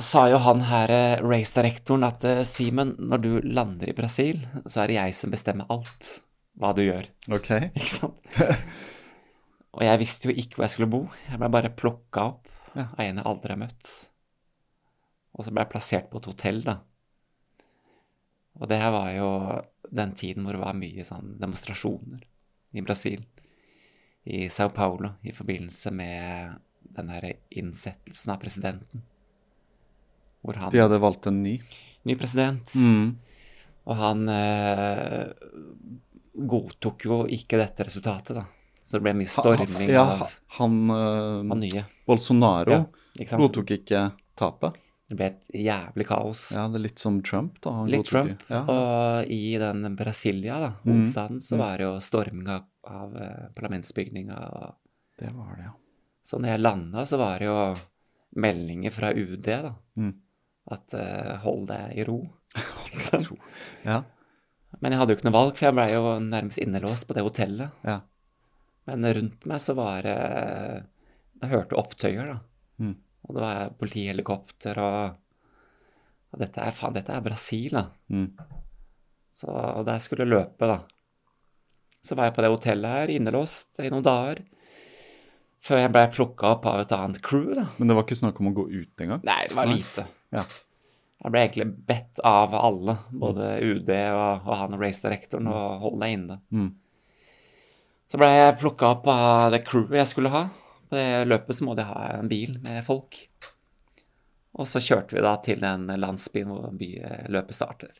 sa 0.00 0.22
jo 0.32 0.38
han 0.40 0.62
her, 0.68 0.92
eh, 0.94 1.20
race-direktoren, 1.24 2.06
at 2.08 2.24
eh, 2.24 2.40
Simen, 2.48 2.94
når 2.98 3.22
du 3.24 3.30
lander 3.44 3.90
i 3.92 3.96
Brasil, 3.96 4.40
så 4.64 4.82
er 4.84 4.88
det 4.92 4.96
jeg 4.96 5.16
som 5.18 5.34
bestemmer 5.34 5.68
alt 5.74 6.08
hva 6.58 6.72
du 6.76 6.80
gjør. 6.86 7.08
Ok. 7.36 7.50
Ikke 7.78 7.90
sant? 7.92 8.34
Og 9.76 9.84
jeg 9.84 10.00
visste 10.00 10.30
jo 10.30 10.34
ikke 10.40 10.56
hvor 10.58 10.64
jeg 10.64 10.72
skulle 10.74 10.90
bo. 10.90 11.02
Jeg 11.28 11.38
ble 11.42 11.50
bare 11.54 11.74
plukka 11.76 12.24
opp 12.32 12.48
Ja. 12.74 12.88
av 12.94 13.00
en 13.04 13.20
jeg 13.20 13.26
aldri 13.28 13.52
har 13.52 13.60
møtt. 13.60 13.90
Og 15.36 15.44
så 15.44 15.52
ble 15.52 15.62
jeg 15.66 15.72
plassert 15.74 16.08
på 16.10 16.18
et 16.22 16.28
hotell, 16.32 16.62
da. 16.66 16.78
Og 18.58 18.66
det 18.72 18.80
her 18.80 18.90
var 18.90 19.12
jo 19.14 19.28
den 19.90 20.12
tiden 20.12 20.44
hvor 20.44 20.56
det 20.56 20.62
var 20.62 20.76
mye 20.78 21.04
sånn 21.06 21.36
demonstrasjoner 21.40 22.24
i 22.76 22.84
Brasil. 22.84 23.22
I 24.28 24.48
Sao 24.52 24.72
Paulo 24.74 25.14
i 25.24 25.32
forbindelse 25.32 25.92
med 25.94 26.58
den 26.98 27.08
her 27.14 27.30
innsettelsen 27.48 28.34
av 28.34 28.42
presidenten. 28.42 29.02
Hvor 30.42 30.58
han 30.60 30.72
De 30.72 30.82
hadde 30.82 31.00
valgt 31.00 31.26
en 31.30 31.42
ny. 31.42 31.58
Ny 32.08 32.16
president. 32.16 32.74
Mm. 32.76 33.16
Og 33.88 33.96
han 33.96 34.28
eh, 34.32 35.32
godtok 36.32 37.06
jo 37.08 37.22
ikke 37.32 37.60
dette 37.60 37.88
resultatet, 37.88 38.36
da. 38.38 38.44
Så 38.84 38.96
det 38.96 39.04
ble 39.04 39.14
mye 39.18 39.28
storming 39.28 39.90
ja, 39.92 40.04
av, 40.24 40.36
han 40.58 40.76
eh, 40.92 41.40
han 41.50 41.60
nye. 41.60 41.84
Bolsonaro 42.08 42.72
Ja, 42.72 42.84
ikke 43.20 43.40
godtok 43.42 43.72
ikke 43.76 44.04
tapet. 44.38 44.78
Det 45.08 45.16
ble 45.16 45.26
et 45.30 45.46
jævlig 45.56 46.04
kaos. 46.06 46.40
Ja, 46.52 46.66
det 46.68 46.76
er 46.80 46.84
litt 46.84 46.98
som 47.00 47.22
Trump, 47.24 47.60
da. 47.64 47.70
Han 47.78 47.88
Litt 47.88 48.04
Trump. 48.10 48.42
Ja. 48.52 48.60
Og 48.68 49.30
i 49.32 49.56
den 49.58 49.96
Brasilia, 49.96 50.58
da, 50.60 50.72
Mm. 50.84 51.04
så 51.06 51.28
Mm. 51.30 51.58
var 51.58 51.78
det 51.78 51.84
jo 51.86 51.94
storming 52.00 52.48
av, 52.48 52.64
av 52.84 53.16
eh, 53.16 53.46
parlamentsbygninga. 53.56 54.74
Det 55.18 55.30
var 55.34 55.56
det, 55.56 55.62
ja. 55.64 55.72
Så 56.22 56.38
når 56.38 56.48
jeg 56.52 56.60
landa, 56.60 57.06
så 57.06 57.16
var 57.18 57.38
det 57.38 57.46
jo 57.48 57.76
meldinger 58.36 58.90
fra 58.92 59.12
UD, 59.14 59.42
da. 59.46 59.74
Mm. 59.96 60.12
At 60.70 60.92
uh, 60.92 61.38
hold 61.40 61.66
deg 61.68 61.96
i 61.96 62.04
ro. 62.04 62.18
Ikke 62.86 63.00
sant? 63.00 63.30
Ja. 63.86 64.02
Men 64.82 64.92
jeg 64.92 64.98
hadde 65.00 65.14
jo 65.14 65.16
ikke 65.16 65.30
noe 65.30 65.38
valg, 65.38 65.56
for 65.56 65.64
jeg 65.70 65.74
blei 65.78 65.88
jo 65.94 66.18
nærmest 66.20 66.58
innelåst 66.60 67.06
på 67.08 67.14
det 67.16 67.24
hotellet. 67.24 67.70
ja. 67.84 68.00
Men 68.88 69.04
rundt 69.04 69.44
meg 69.46 69.60
så 69.60 69.74
var 69.76 70.00
det 70.02 70.84
Jeg 71.42 71.50
hørte 71.50 71.76
opptøyer, 71.76 72.26
da. 72.34 72.38
Mm. 72.80 72.94
Og 73.26 73.34
det 73.34 73.42
var 73.42 73.72
politihelikopter 73.80 74.78
og 74.84 75.16
Og 76.28 76.42
dette 76.42 76.60
er 76.60 76.74
faen, 76.76 76.92
dette 76.92 77.08
er 77.08 77.24
Brasil, 77.24 77.72
da. 77.72 77.86
Mm. 78.12 78.26
Så 79.32 79.48
der 79.88 80.00
skulle 80.04 80.26
jeg 80.26 80.34
løpe, 80.34 80.66
da. 80.68 80.82
Så 82.04 82.18
var 82.18 82.28
jeg 82.28 82.34
på 82.36 82.44
det 82.44 82.50
hotellet 82.52 82.92
her, 82.92 83.12
innelåst 83.14 83.80
i 83.80 83.88
noen 83.88 84.04
dager. 84.04 84.42
Før 85.64 85.80
jeg 85.80 85.92
blei 85.94 86.04
plukka 86.12 86.50
opp 86.52 86.68
av 86.68 86.82
et 86.82 86.92
annet 86.92 87.22
crew, 87.24 87.54
da. 87.56 87.64
Men 87.78 87.88
det 87.88 87.96
var 87.96 88.04
ikke 88.04 88.20
snakk 88.20 88.42
om 88.42 88.50
å 88.50 88.54
gå 88.58 88.66
ut 88.68 89.04
engang? 89.06 89.24
Nei, 89.24 89.40
det 89.48 89.56
var 89.56 89.72
lite. 89.72 90.04
Ja. 90.36 90.44
Jeg 91.18 91.32
ble 91.34 91.40
egentlig 91.46 91.66
bedt 91.88 92.20
av 92.28 92.52
alle, 92.54 92.94
både 93.24 93.48
UD 93.64 93.88
og, 93.90 94.44
og 94.44 94.52
han 94.60 94.76
race-direktoren, 94.78 95.48
å 95.50 95.64
holde 95.82 96.04
deg 96.04 96.14
inne. 96.14 96.38
Mm. 96.54 96.68
Så 98.08 98.20
ble 98.20 98.28
jeg 98.36 98.58
plukka 98.60 98.92
opp 98.94 99.08
av 99.10 99.48
det 99.56 99.64
crewet 99.66 99.98
jeg 99.98 100.12
skulle 100.12 100.32
ha. 100.32 100.44
På 100.88 100.96
det 100.96 101.26
løpet 101.28 101.54
så 101.58 101.64
må 101.68 101.74
de 101.76 101.84
ha 101.84 102.04
en 102.18 102.28
bil 102.30 102.58
med 102.64 102.82
folk. 102.86 103.18
Og 104.58 104.66
så 104.66 104.80
kjørte 104.82 105.14
vi 105.14 105.22
da 105.22 105.34
til 105.44 105.60
den 105.60 105.86
landsbyen 106.00 106.48
hvor 106.50 106.70
by- 106.74 107.28
løpet 107.28 107.54
starter. 107.54 107.92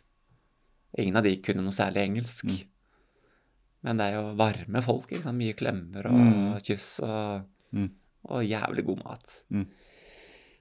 Ingen 0.99 1.17
av 1.21 1.27
de 1.29 1.37
kunne 1.45 1.63
noe 1.63 1.75
særlig 1.77 2.07
engelsk. 2.07 2.49
Men 3.85 4.01
det 4.01 4.07
er 4.09 4.17
jo 4.17 4.35
varme 4.41 4.81
folk. 4.83 5.11
ikke 5.13 5.23
sant? 5.23 5.39
Mye 5.39 5.55
klemmer 5.55 6.07
og 6.09 6.17
Mm. 6.19 6.59
kyss 6.65 7.01
og, 7.05 7.45
Mm. 7.73 7.91
og 8.29 8.43
jævlig 8.43 8.85
god 8.87 9.05
mat. 9.05 9.43
Mm. 9.53 9.67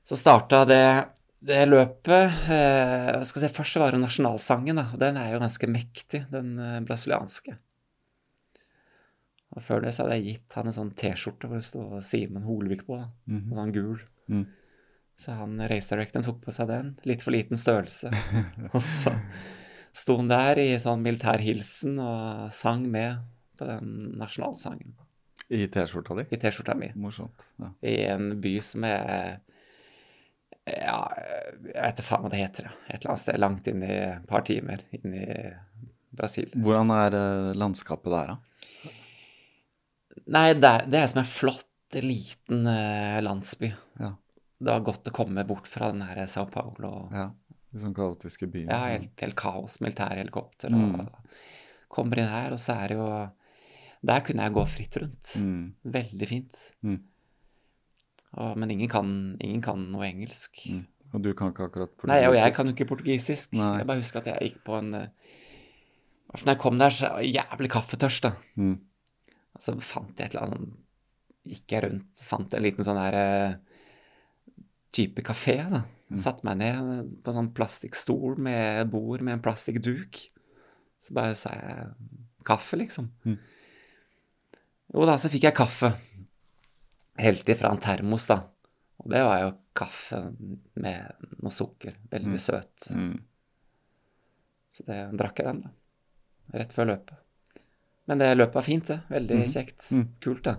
Så 0.06 0.16
starta 0.20 0.66
det, 0.68 1.08
det 1.44 1.68
løpet 1.68 2.50
eh, 2.50 3.24
skal 3.24 3.42
si, 3.42 3.48
Først 3.48 3.76
var 3.80 3.92
det 3.92 4.02
nasjonalsangen. 4.02 4.76
da, 4.76 4.84
Den 4.98 5.18
er 5.18 5.32
jo 5.34 5.40
ganske 5.40 5.68
mektig, 5.68 6.30
den 6.30 6.60
eh, 6.60 6.80
brasilianske. 6.82 7.58
Og 9.58 9.63
Før 9.65 9.82
det 9.82 9.93
så 9.96 10.06
hadde 10.06 10.20
jeg 10.20 10.36
gitt 10.36 10.56
han 10.60 10.70
en 10.70 10.76
sånn 10.76 10.93
T-skjorte 10.98 11.50
hvor 11.50 11.58
det 11.58 11.65
sto 11.65 11.84
Simen 12.06 12.46
Holvik 12.46 12.86
på. 12.86 13.00
da. 13.02 13.08
En 13.34 13.56
sånn 13.58 13.74
gul. 13.74 14.02
Mm. 14.30 14.43
Så 15.17 15.34
han 15.34 15.56
race 15.72 15.89
directoren 15.89 16.26
tok 16.28 16.43
på 16.43 16.54
seg 16.54 16.70
den. 16.70 16.91
Litt 17.10 17.24
for 17.26 17.34
liten 17.34 17.58
størrelse. 17.58 18.12
og 18.76 18.82
så 18.86 19.15
sto 19.98 20.20
han 20.20 20.30
der 20.30 20.62
i 20.62 20.67
sånn 20.82 21.02
militærhilsen 21.02 21.98
og 22.04 22.52
sang 22.54 22.86
med 22.93 23.24
på 23.58 23.65
den 23.65 24.12
nasjonalsangen 24.20 24.93
I 25.50 25.63
T-skjorta 25.74 26.20
di? 26.20 26.28
i 26.30 26.38
T-skjorta 26.38 26.76
mi. 26.78 26.91
Morsomt. 27.02 27.41
Ja. 27.58 27.72
I 27.82 27.96
en 28.13 28.36
by 28.43 28.58
som 28.62 28.86
er 28.86 29.39
Ja, 30.67 31.00
jeg 31.17 31.74
vet 31.74 31.98
ikke 31.98 32.06
faen 32.12 32.28
hva 32.28 32.30
det 32.34 32.43
heter. 32.43 32.70
Et 32.91 33.00
eller 33.00 33.13
annet 33.15 33.24
sted 33.24 33.39
langt 33.41 33.67
inn 33.72 33.82
i 33.88 33.96
et 33.96 34.28
par 34.30 34.43
timer 34.46 34.84
inn 35.00 35.15
i 35.15 35.28
Brasil. 36.17 36.52
Hvordan 36.54 36.91
er 36.93 37.15
eh, 37.17 37.56
landskapet 37.58 38.12
der, 38.13 38.36
da? 38.36 38.38
Nei, 40.25 40.53
det 40.58 40.69
er, 40.69 40.86
det 40.89 40.99
er 41.01 41.08
som 41.12 41.19
en 41.21 41.30
flott, 41.30 41.65
liten 41.93 42.65
eh, 42.67 43.19
landsby. 43.23 43.69
Ja. 44.01 44.10
Det 44.60 44.71
var 44.73 44.82
godt 44.88 45.08
å 45.08 45.13
komme 45.15 45.43
bort 45.47 45.67
fra 45.69 45.91
den 45.93 46.01
her 46.03 46.25
Sao 46.27 46.45
Paulo. 46.51 47.10
ja. 47.13 47.30
Litt 47.73 47.84
sånn 47.84 47.93
kaotiske 47.93 48.47
byen. 48.49 48.69
Ja, 48.71 48.86
helt, 48.93 49.12
helt 49.21 49.36
kaos, 49.38 49.80
militærhelikopter 49.84 50.71
Mm. 50.71 51.01
og 51.01 51.34
Kommer 51.91 52.17
inn 52.19 52.27
her, 52.32 52.51
og 52.56 52.60
så 52.60 52.73
er 52.84 52.88
det 52.88 52.95
jo 52.97 53.08
Der 54.08 54.21
kunne 54.21 54.43
jeg 54.43 54.53
gå 54.56 54.63
fritt 54.67 54.97
rundt. 55.01 55.34
Mm. 55.36 55.73
Veldig 55.84 56.27
fint. 56.27 56.56
Mm. 56.84 56.97
Og, 58.38 58.58
men 58.58 58.71
ingen 58.71 58.89
kan, 58.91 59.10
ingen 59.43 59.62
kan 59.62 59.84
noe 59.91 60.06
engelsk. 60.08 60.60
Mm. 60.71 60.86
Og 61.13 61.21
du 61.23 61.30
kan 61.34 61.51
ikke 61.53 61.67
akkurat 61.69 61.91
portugisisk? 61.95 62.12
Nei, 62.12 62.27
og 62.27 62.36
jeg 62.36 62.56
kan 62.56 62.67
jo 62.67 62.73
ikke 62.75 62.88
portugisisk. 62.89 63.53
Nei. 63.58 63.71
Jeg 63.82 63.88
bare 63.88 64.01
husker 64.03 64.19
at 64.23 64.32
jeg 64.34 64.49
gikk 64.51 64.63
på 64.67 64.77
en 64.80 64.93
eh, 64.93 65.08
Når 66.34 66.51
jeg 66.53 66.60
kom 66.60 66.77
der, 66.82 66.89
så 66.91 67.08
var 67.13 67.23
jeg 67.23 67.36
jævlig 67.39 67.69
kaffetørst, 67.71 68.23
da. 68.27 68.34
Mm. 68.60 68.75
Og 69.58 69.63
så 69.65 69.74
fant 69.82 70.13
jeg 70.22 70.30
et 70.30 70.36
eller 70.38 70.48
annet 70.52 70.76
Gikk 71.48 71.72
jeg 71.72 71.84
rundt, 71.86 72.22
fant 72.28 72.54
en 72.58 72.63
liten 72.65 72.84
sånn 72.84 72.98
der 73.00 73.15
eh, 73.15 73.54
type 74.91 75.24
kafé, 75.24 75.54
da. 75.72 75.80
Mm. 76.12 76.17
Satte 76.20 76.43
meg 76.43 76.58
ned 76.60 77.12
på 77.24 77.32
en 77.32 77.38
sånn 77.38 77.54
plastikkstol 77.56 78.36
med 78.43 78.89
bord 78.91 79.24
med 79.24 79.38
en 79.38 79.43
plastikkduk. 79.46 80.20
Så 81.00 81.15
bare 81.15 81.38
sa 81.39 81.54
jeg 81.56 81.86
kaffe, 82.48 82.76
liksom. 82.82 83.08
Mm. 83.24 83.38
Jo 84.91 85.06
da, 85.08 85.15
så 85.20 85.32
fikk 85.32 85.48
jeg 85.48 85.56
kaffe. 85.56 85.93
Helt 87.24 87.48
ifra 87.56 87.72
en 87.72 87.80
termos, 87.84 88.28
da. 88.28 88.41
Og 89.00 89.08
det 89.15 89.24
var 89.24 89.46
jo 89.46 89.54
kaffe 89.78 90.20
med 90.84 91.28
noe 91.39 91.54
sukker. 91.54 91.96
Veldig 92.12 92.34
Mm. 92.36 92.43
søt. 92.43 92.89
Mm. 92.91 93.15
Så 94.76 94.84
det 94.91 95.00
drakk 95.15 95.39
jeg 95.39 95.48
den, 95.48 95.62
da. 95.63 95.72
Rett 96.60 96.76
før 96.76 96.91
løpet. 96.91 97.24
Men 98.08 98.24
det 98.24 98.34
løpet 98.38 98.56
var 98.56 98.65
fint, 98.65 98.88
det. 98.88 99.00
Veldig 99.12 99.39
mm. 99.43 99.48
kjekt. 99.52 99.88
Mm. 99.91 100.06
Kult, 100.24 100.43
det. 100.48 100.58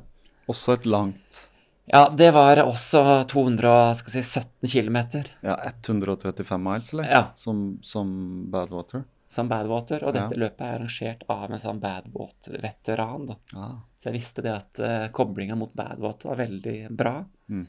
Også 0.48 0.78
et 0.78 0.88
langt 0.88 1.44
Ja, 1.88 2.08
det 2.12 2.30
var 2.37 2.61
også 2.61 3.00
217 3.28 4.68
km, 4.68 4.98
Ja, 5.40 5.56
135 5.72 6.61
miles, 6.61 6.92
eller? 6.92 7.08
Ja. 7.08 7.22
Som, 7.34 7.78
som 7.82 8.11
Badwater? 8.52 9.04
som 9.28 9.48
Badwater. 9.48 10.04
Og 10.04 10.14
Ja. 10.14 10.22
dette 10.22 10.40
løpet 10.40 10.61
er 10.61 10.78
arrangert 10.78 11.22
av 11.28 11.50
en 11.50 11.58
sånn 11.58 11.80
Badwater-veteran, 11.80 13.26
da. 13.26 13.37
Ah. 13.56 13.76
Så 13.98 14.08
jeg 14.08 14.14
visste 14.14 14.42
det 14.42 14.54
at 14.54 14.80
uh, 14.80 15.08
koblinga 15.08 15.56
mot 15.56 15.72
Badwater 15.74 16.30
var 16.30 16.37
veldig 16.37 16.90
bra. 16.96 17.24
Mm. 17.50 17.66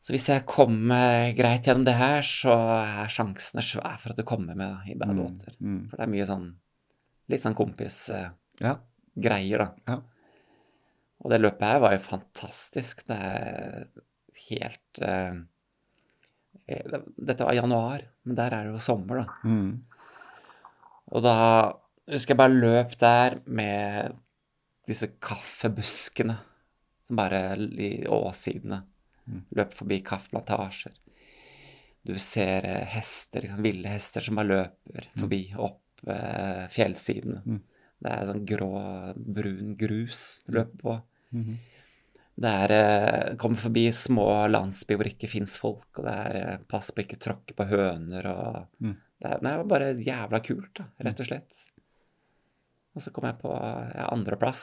Så 0.00 0.14
hvis 0.14 0.28
jeg 0.30 0.46
kommer 0.48 1.34
greit 1.36 1.66
gjennom 1.66 1.84
det 1.84 1.92
her, 1.92 2.22
så 2.24 2.54
er 2.56 3.12
sjansene 3.12 3.60
svære 3.60 3.98
for 4.00 4.14
at 4.14 4.16
du 4.16 4.24
kommer 4.24 4.56
med 4.56 4.88
i 4.88 4.96
Badwater. 4.96 5.52
Mm. 5.60 5.90
For 5.90 5.96
det 5.98 6.06
er 6.06 6.14
mye 6.14 6.28
sånn 6.28 6.46
litt 7.30 7.42
sånn 7.44 7.54
kompisgreier, 7.54 8.32
Ja. 8.60 8.76
Greier, 9.20 9.64
da. 9.64 9.68
Ja. 9.90 9.98
Og 11.20 11.32
det 11.32 11.40
løpet 11.40 11.66
her 11.66 11.82
var 11.82 11.94
jo 11.94 12.02
fantastisk. 12.04 13.04
Det 13.08 13.16
er 13.16 13.88
helt 14.46 15.02
eh, 15.04 15.40
eh, 16.66 16.98
Dette 17.16 17.46
var 17.46 17.58
januar, 17.58 18.06
men 18.24 18.38
der 18.38 18.56
er 18.56 18.68
det 18.68 18.76
jo 18.76 18.84
sommer, 18.84 19.24
da. 19.24 19.50
Mm. 19.50 19.72
Og 21.10 21.24
da 21.26 21.36
husker 22.10 22.34
jeg 22.34 22.40
bare 22.40 22.56
løp 22.56 22.96
der 23.00 23.40
med 23.46 24.16
disse 24.88 25.10
kaffebuskene 25.22 26.38
som 27.06 27.18
bare 27.18 27.42
i 27.58 28.06
åssidene. 28.10 28.80
Mm. 29.26 29.44
Løp 29.58 29.74
forbi 29.76 30.00
kaffeplantasjer. 30.06 30.94
Du 32.06 32.14
ser 32.22 32.64
eh, 32.64 32.86
hester, 32.94 33.50
ville 33.60 33.90
hester 33.92 34.24
som 34.24 34.38
bare 34.40 34.54
løper 34.54 35.10
forbi 35.18 35.42
opp 35.60 36.06
eh, 36.08 36.64
fjellsidene. 36.72 37.42
Mm. 37.44 37.60
Det 38.00 38.12
er 38.14 38.30
sånn 38.30 38.46
grå, 38.48 38.70
brun 39.36 39.74
grus 39.80 40.22
du 40.46 40.56
løper 40.58 40.80
på. 40.84 40.96
Mhm. 41.36 41.58
Det 42.40 42.50
er 42.64 42.72
eh, 42.72 43.34
Kommer 43.36 43.60
forbi 43.60 43.82
små 43.92 44.26
landsbyer 44.48 44.96
hvor 44.96 45.04
det 45.04 45.16
ikke 45.18 45.28
fins 45.28 45.58
folk, 45.60 45.88
og 45.98 46.06
det 46.06 46.14
er 46.24 46.36
eh, 46.40 46.62
pass 46.70 46.88
på 46.94 47.02
ikke 47.04 47.18
tråkke 47.20 47.56
på 47.58 47.66
høner 47.68 48.30
og 48.32 48.60
Mm. 48.80 48.96
Det 49.20 49.28
er, 49.28 49.40
det 49.44 49.50
var 49.60 49.66
bare 49.68 49.88
jævla 50.00 50.38
kult, 50.40 50.70
da, 50.78 50.86
rett 51.04 51.18
og 51.20 51.26
slett. 51.28 51.58
Og 52.96 53.02
så 53.04 53.10
kom 53.12 53.26
jeg 53.28 53.36
på 53.42 53.50
ja, 53.52 54.06
andreplass. 54.14 54.62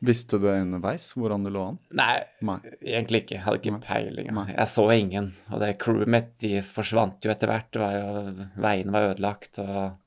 Visste 0.00 0.38
du 0.40 0.46
underveis 0.48 1.10
hvordan 1.12 1.44
du 1.44 1.50
lå 1.52 1.66
an? 1.74 1.78
Nei, 2.00 2.22
Nei. 2.48 2.56
egentlig 2.80 3.20
ikke. 3.26 3.34
Jeg 3.36 3.44
hadde 3.44 3.60
ikke 3.60 3.74
Nei. 3.74 3.82
peiling. 3.84 4.30
Nei. 4.38 4.46
Jeg 4.54 4.70
så 4.72 4.86
ingen. 4.94 5.28
Og 5.52 5.60
det 5.60 5.74
crewet 5.82 6.08
mitt 6.08 6.30
de 6.40 6.62
forsvant 6.64 7.20
jo 7.28 7.34
etter 7.34 7.52
hvert. 7.52 7.76
Var 7.82 7.98
jo, 7.98 8.46
veiene 8.64 8.94
var 8.96 9.10
ødelagt, 9.10 9.60
og 9.60 9.99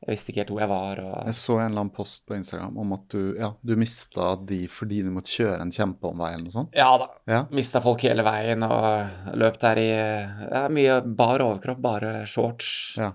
jeg 0.00 0.12
visste 0.14 0.30
ikke 0.30 0.40
helt 0.44 0.50
hvor 0.54 0.60
jeg 0.62 0.70
var. 0.70 1.00
Og 1.02 1.14
Jeg 1.26 1.34
så 1.34 1.54
en 1.58 1.64
eller 1.72 1.80
annen 1.82 1.94
post 1.94 2.20
på 2.28 2.36
Instagram 2.36 2.76
om 2.78 2.92
at 2.94 3.06
du, 3.10 3.22
ja, 3.38 3.48
du 3.66 3.72
mista 3.76 4.28
de 4.46 4.60
fordi 4.70 5.00
du 5.02 5.10
måtte 5.10 5.32
kjøre 5.34 5.60
en 5.64 5.72
kjempeomvei 5.74 6.28
eller 6.34 6.44
noe 6.46 6.54
sånt. 6.54 6.70
ja 6.78 6.90
da. 7.02 7.08
Ja. 7.26 7.40
Mista 7.50 7.80
folk 7.82 8.04
hele 8.06 8.22
veien 8.26 8.62
og 8.62 9.34
løp 9.34 9.58
der 9.64 9.80
i 9.82 9.88
ja, 9.90 10.62
mye 10.70 11.00
bar 11.02 11.42
overkropp, 11.42 11.80
bare 11.82 12.12
shorts. 12.30 12.70
Ja. 13.00 13.10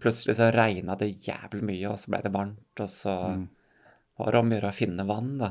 Plutselig 0.00 0.36
så 0.38 0.52
regna 0.54 0.94
det 0.98 1.10
jævlig 1.26 1.62
mye, 1.66 1.90
og 1.92 1.98
så 2.00 2.10
ble 2.14 2.22
det 2.24 2.32
varmt, 2.34 2.80
og 2.80 2.88
så 2.88 3.12
Mm. 3.34 3.48
var 4.18 4.30
det 4.32 4.38
om 4.40 4.50
å 4.50 4.54
gjøre 4.56 4.70
å 4.70 4.74
finne 4.74 5.04
vann, 5.06 5.34
da. 5.38 5.50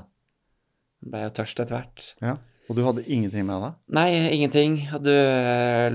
Ble 1.04 1.22
jo 1.26 1.30
tørst 1.42 1.60
etter 1.60 1.76
hvert. 1.76 2.14
ja. 2.24 2.38
Og 2.70 2.78
du 2.78 2.84
hadde 2.86 3.04
ingenting 3.12 3.44
med 3.46 3.60
deg? 3.62 3.74
Nei, 3.98 4.10
ingenting. 4.38 4.78
Du 5.04 5.10
eh, 5.12 5.90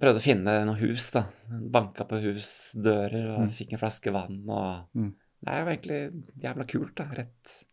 prøvde 0.00 0.20
å 0.20 0.24
finne 0.24 0.54
noe 0.64 0.78
hus, 0.80 1.10
da. 1.12 1.26
Banka 1.50 2.06
på 2.08 2.16
husdører 2.22 3.26
og 3.34 3.42
Mm. 3.44 3.50
fikk 3.52 3.74
en 3.76 3.82
flaske 3.82 4.12
vann 4.14 4.40
og 4.48 4.86
Mm. 4.96 5.12
Det 5.44 5.52
var 5.52 5.74
egentlig 5.74 6.22
jævla 6.40 6.64
kult, 6.66 6.94
da. 6.96 7.04
Rett, 7.12 7.64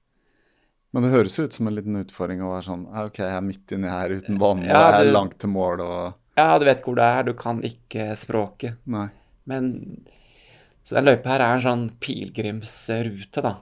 Men 0.93 1.03
det 1.03 1.11
høres 1.13 1.39
ut 1.39 1.53
som 1.53 1.67
en 1.67 1.75
liten 1.75 1.95
utfordring 1.95 2.41
å 2.43 2.49
være 2.51 2.65
sånn 2.67 2.81
OK, 3.05 3.19
jeg 3.23 3.31
er 3.31 3.41
midt 3.41 3.71
inni 3.71 3.87
her 3.87 4.09
uten 4.09 4.37
vann, 4.37 4.59
og 4.59 4.65
jeg 4.67 5.07
er 5.07 5.11
langt 5.13 5.37
til 5.39 5.49
mål 5.49 5.79
og 5.79 6.13
Ja, 6.35 6.57
du 6.59 6.65
vet 6.65 6.81
hvor 6.83 6.95
det 6.95 7.03
er, 7.07 7.23
du 7.23 7.33
kan 7.33 7.61
ikke 7.61 8.11
språket. 8.19 8.75
Nei. 8.85 9.09
Men 9.45 10.03
Så 10.83 10.95
den 10.95 11.05
løypa 11.05 11.23
her 11.29 11.39
er 11.39 11.53
en 11.55 11.61
sånn 11.61 11.89
pilegrimsrute, 12.01 13.41
da. 13.41 13.55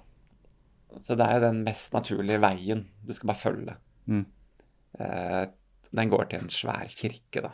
Så 0.99 1.15
det 1.15 1.25
er 1.27 1.39
jo 1.39 1.45
den 1.51 1.63
mest 1.65 1.91
naturlige 1.93 2.39
veien. 2.41 2.85
Du 3.05 3.13
skal 3.13 3.27
bare 3.27 3.37
følge. 3.43 3.75
Mm. 4.09 4.25
Eh, 4.97 5.43
den 5.99 6.11
går 6.11 6.29
til 6.29 6.43
en 6.43 6.53
svær 6.53 6.89
kirke, 6.91 7.43
da. 7.45 7.53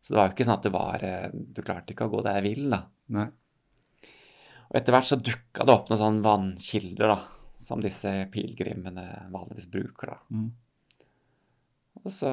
Så 0.00 0.12
det 0.12 0.20
var 0.20 0.28
jo 0.28 0.36
ikke 0.36 0.46
sånn 0.46 0.58
at 0.60 0.66
du 0.66 0.70
var 0.70 1.02
eh, 1.02 1.32
Du 1.34 1.64
klarte 1.66 1.92
ikke 1.92 2.06
å 2.06 2.12
gå 2.12 2.22
der 2.26 2.44
vill, 2.44 2.68
da. 2.72 2.84
Nei. 3.16 3.26
Og 4.66 4.78
etter 4.80 4.94
hvert 4.94 5.08
så 5.08 5.18
dukka 5.18 5.66
det 5.66 5.74
opp 5.74 5.90
noen 5.90 6.02
sånne 6.02 6.26
vannkilder, 6.26 7.14
da. 7.14 7.50
Som 7.66 7.82
disse 7.84 8.12
pilegrimene 8.32 9.06
vanligvis 9.32 9.68
bruker, 9.72 10.12
da. 10.12 10.18
Mm. 10.36 10.48
Og 12.04 12.12
så 12.12 12.30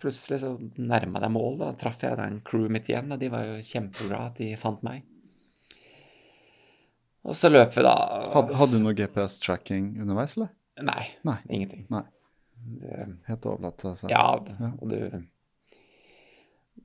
plutselig 0.00 0.40
så 0.42 0.54
nærma 0.80 1.20
jeg 1.22 1.32
mål, 1.34 1.58
da 1.60 1.70
traff 1.78 2.00
jeg 2.02 2.16
den 2.18 2.40
crewet 2.46 2.72
mitt 2.72 2.88
igjen, 2.90 3.12
og 3.12 3.20
de 3.20 3.28
var 3.32 3.46
jo 3.46 3.58
kjempeglade 3.64 4.30
at 4.32 4.40
de 4.40 4.48
fant 4.60 4.80
meg. 4.86 5.04
Og 7.28 7.36
så 7.36 7.50
løp 7.52 7.74
vi, 7.76 7.84
da. 7.84 7.94
Hadde, 8.32 8.56
hadde 8.56 8.78
du 8.78 8.84
noe 8.84 8.96
GPS-tracking 8.96 9.92
underveis, 10.00 10.38
eller? 10.38 10.54
Nei, 10.80 11.04
Nei. 11.28 11.36
ingenting. 11.52 11.84
Nei. 11.92 12.06
Det, 12.60 13.06
Helt 13.26 13.46
overlatt 13.46 13.78
til 13.80 13.94
seg. 13.96 14.10
ja, 14.10 14.24
Ja. 14.60 14.70
og 14.80 14.88
du 14.90 15.22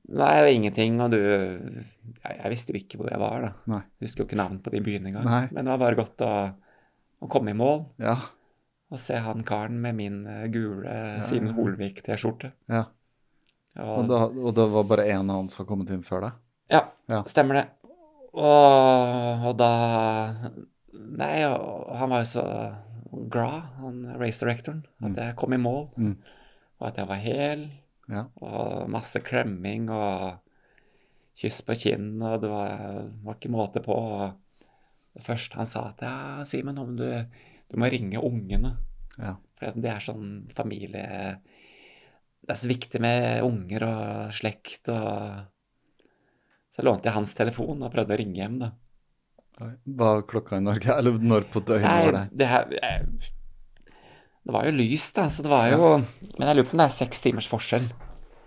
Nei, 0.06 0.28
det 0.36 0.42
var 0.44 0.52
ingenting, 0.52 1.00
og 1.02 1.10
du 1.10 1.18
ja, 1.18 2.30
Jeg 2.44 2.50
visste 2.52 2.72
jo 2.72 2.78
ikke 2.78 2.98
hvor 3.00 3.08
jeg 3.10 3.18
var, 3.18 3.40
da. 3.42 3.50
Nei. 3.72 3.80
Husker 4.04 4.22
jo 4.22 4.26
ikke 4.28 4.38
navn 4.38 4.60
på 4.62 4.70
de 4.70 4.80
byene 4.86 5.10
engang. 5.10 5.26
Men 5.52 5.64
det 5.66 5.72
var 5.72 5.78
bare 5.82 5.98
godt 5.98 6.22
å, 6.22 6.32
å 7.22 7.28
komme 7.32 7.50
i 7.50 7.58
mål 7.58 7.86
Ja. 8.02 8.16
og 8.90 8.98
se 9.02 9.16
han 9.18 9.42
karen 9.42 9.80
med 9.82 9.96
min 9.98 10.20
gule 10.24 10.52
gule 10.52 11.22
Simen 11.26 11.54
Holvik-T-skjorte. 11.56 12.52
ja. 12.70 12.84
Og, 13.76 14.08
og 14.08 14.54
det 14.56 14.64
var 14.72 14.84
bare 14.88 15.04
én 15.04 15.18
annen 15.20 15.50
som 15.52 15.60
har 15.64 15.66
kommet 15.68 15.90
inn 15.92 16.02
før 16.06 16.22
deg? 16.28 16.32
Ja, 16.72 16.84
Ja. 17.10 17.18
stemmer 17.28 17.58
det. 17.58 17.66
Og, 18.32 19.44
og 19.50 19.56
da 19.58 19.70
Nei, 20.96 21.44
og 21.44 21.90
han 21.98 22.08
var 22.10 22.22
jo 22.22 22.28
så 22.30 22.44
glad, 23.30 23.62
han 23.80 24.00
race 24.18 24.40
directoren, 24.44 24.84
at 25.02 25.10
Mm. 25.12 25.16
jeg 25.16 25.36
kom 25.36 25.52
i 25.52 25.56
mål. 25.56 25.88
Mm. 25.96 26.16
Og 26.80 26.88
at 26.88 26.96
jeg 26.96 27.08
var 27.08 27.16
hel, 27.22 27.70
Ja. 28.08 28.24
og 28.40 28.88
masse 28.90 29.18
klemming 29.20 29.88
og 29.90 30.38
kyss 31.36 31.60
på 31.62 31.74
kinn, 31.74 32.22
og 32.22 32.40
det 32.40 32.48
var, 32.50 33.08
var 33.24 33.34
ikke 33.34 33.50
måte 33.50 33.82
på. 33.82 33.92
Og 33.94 34.34
det 35.14 35.22
første 35.24 35.56
han 35.56 35.66
sa 35.66 35.88
at 35.88 36.00
ja, 36.00 36.44
Simen, 36.44 36.78
om 36.78 36.96
du, 36.96 37.04
du 37.68 37.76
må 37.76 37.90
ringe 37.90 38.20
ungene. 38.22 38.76
Ja. 39.18 39.36
For 39.58 39.72
det 39.72 39.90
er 39.90 40.00
sånn 40.04 40.52
familie 40.52 41.40
Det 42.46 42.52
er 42.52 42.58
så 42.60 42.68
viktig 42.68 43.00
med 43.00 43.42
unger 43.42 43.82
og 43.82 44.32
slekt 44.36 44.88
og 44.92 45.46
Så 46.70 46.82
lånte 46.84 47.04
jeg 47.08 47.14
hans 47.14 47.32
telefon 47.34 47.80
og 47.82 47.90
prøvde 47.94 48.12
å 48.12 48.18
ringe 48.20 48.36
hjem, 48.36 48.58
da. 48.60 48.70
Hva 49.56 49.70
var 49.96 50.22
klokka 50.28 50.58
i 50.58 50.60
Norge? 50.64 50.92
Eller 50.98 51.16
når 51.18 51.46
på 51.52 51.62
døgnet 51.64 52.04
var 52.06 52.12
det? 52.12 52.24
Det 52.36 52.46
her 52.50 52.66
jeg- 52.76 53.06
Det 54.46 54.52
var 54.54 54.64
jo 54.68 54.70
lys, 54.76 55.12
da, 55.12 55.24
så 55.32 55.42
det 55.42 55.50
var 55.50 55.70
jo 55.72 55.96
Men 56.38 56.48
jeg 56.48 56.56
lurer 56.56 56.68
på 56.68 56.74
om 56.76 56.78
det 56.78 56.84
er 56.86 56.94
seks 56.96 57.20
timers 57.24 57.48
forskjell 57.50 57.88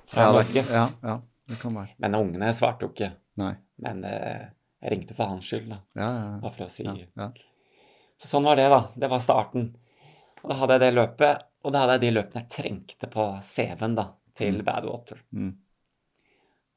fra 0.07 0.21
Ja, 0.21 0.31
Norge. 0.31 0.63
ja, 0.69 0.85
ja, 1.03 1.15
det 1.49 1.59
kan 1.59 1.73
være. 1.75 1.89
Men 1.99 2.15
ungene 2.15 2.53
svarte 2.55 2.85
jo 2.85 2.89
ikke. 2.93 3.11
Nei. 3.37 3.55
Men 3.79 4.03
eh, 4.05 4.45
jeg 4.81 4.91
ringte 4.91 5.15
for 5.15 5.25
hans 5.27 5.45
skyld, 5.49 5.67
da. 5.69 5.79
Ja, 5.95 6.09
ja, 6.13 6.39
Bare 6.39 6.51
for 6.51 6.65
å 6.65 6.69
si. 6.69 6.83
Så 8.19 8.27
sånn 8.31 8.43
var 8.47 8.55
det, 8.55 8.69
da. 8.69 8.79
Det 8.97 9.09
var 9.09 9.19
starten. 9.19 9.75
Og 10.43 10.49
da 10.49 10.55
hadde 10.55 10.77
jeg 10.77 10.81
det 10.81 10.93
løpet, 10.95 11.43
og 11.65 11.73
da 11.73 11.79
hadde 11.83 11.97
jeg 11.97 12.01
de 12.01 12.11
løpene 12.21 12.41
jeg 12.45 12.49
trengte 12.49 13.09
på 13.11 13.25
CV-en 13.43 13.95
da, 13.95 14.05
til 14.35 14.61
Badwater. 14.63 15.17
Mm. 15.33 15.53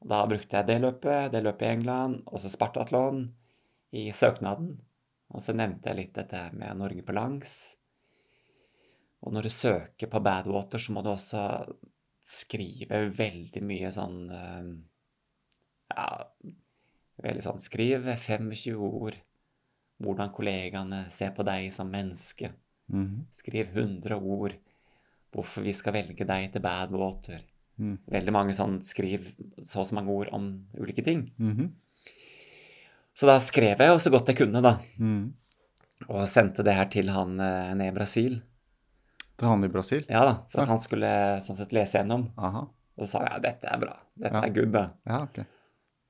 Da 0.05 0.25
brukte 0.27 0.57
jeg 0.59 0.67
det 0.67 0.81
løpet, 0.83 1.31
det 1.31 1.43
løpet 1.45 1.61
i 1.61 1.71
England, 1.77 2.23
og 2.27 2.39
så 2.43 2.49
Spartatlon 2.51 3.29
i 3.93 4.07
søknaden. 4.15 4.75
Og 5.33 5.41
så 5.41 5.55
nevnte 5.55 5.89
jeg 5.89 5.99
litt 5.99 6.17
dette 6.17 6.41
med 6.57 6.77
Norge 6.77 7.05
på 7.05 7.15
langs. 7.15 7.53
Og 9.23 9.33
når 9.33 9.47
du 9.47 9.53
søker 9.53 10.09
på 10.11 10.21
Badwater, 10.23 10.81
så 10.81 10.93
må 10.93 11.03
du 11.03 11.11
også 11.13 11.43
skrive 12.23 13.05
veldig 13.17 13.61
mye 13.65 13.91
sånn 13.91 14.19
eh, 14.31 14.67
Ja, 15.93 16.07
veldig 17.23 17.43
sånn 17.43 17.59
Skriv 17.61 18.07
25 18.07 18.77
ord 18.79 19.17
hvordan 20.03 20.31
kollegaene 20.35 21.05
ser 21.13 21.31
på 21.35 21.45
deg 21.47 21.69
som 21.71 21.91
menneske. 21.91 22.49
Mhm. 22.91 23.27
Skriv 23.31 23.71
100 23.71 24.17
ord 24.19 24.55
hvorfor 25.33 25.63
vi 25.65 25.73
skal 25.73 25.95
velge 25.95 26.27
deg 26.27 26.49
til 26.51 26.63
Badwater. 26.63 27.43
Mm. 27.81 27.95
Veldig 28.11 28.33
mange 28.35 28.53
sånn 28.53 28.81
skriv 28.85 29.25
så 29.65 29.81
og 29.81 29.87
så 29.89 29.95
mange 29.97 30.13
ord 30.13 30.33
om 30.35 30.49
ulike 30.77 31.05
ting. 31.05 31.31
Mhm. 31.37 31.71
Så 33.13 33.27
da 33.29 33.37
skrev 33.39 33.77
jeg 33.77 33.91
jo 33.93 33.99
så 34.01 34.09
godt 34.13 34.27
jeg 34.31 34.37
kunne, 34.41 34.61
da. 34.65 34.77
Mm. 34.99 35.33
Og 36.09 36.23
sendte 36.27 36.63
det 36.65 36.73
her 36.75 36.89
til 36.91 37.09
han 37.13 37.35
eh, 37.39 37.73
nede 37.77 37.91
i 37.93 37.95
Brasil. 37.95 38.39
Til 39.37 39.47
han 39.49 39.63
i 39.65 39.69
Brasil? 39.71 40.03
Ja 40.09 40.23
da, 40.27 40.33
for 40.51 40.63
at 40.63 40.71
han 40.73 40.81
skulle 40.81 41.09
sånn 41.45 41.57
sett 41.57 41.73
lese 41.75 41.99
gjennom. 42.01 42.27
Aha. 42.37 42.65
Og 42.97 43.05
så 43.05 43.15
sa 43.15 43.23
jeg 43.25 43.31
ja, 43.35 43.39
dette 43.47 43.69
er 43.73 43.79
bra. 43.81 43.93
Dette 44.19 44.33
Ja. 44.35 44.43
er 44.45 44.53
good, 44.53 44.71
da. 44.73 44.83
Ja, 45.09 45.21
ok. 45.25 45.39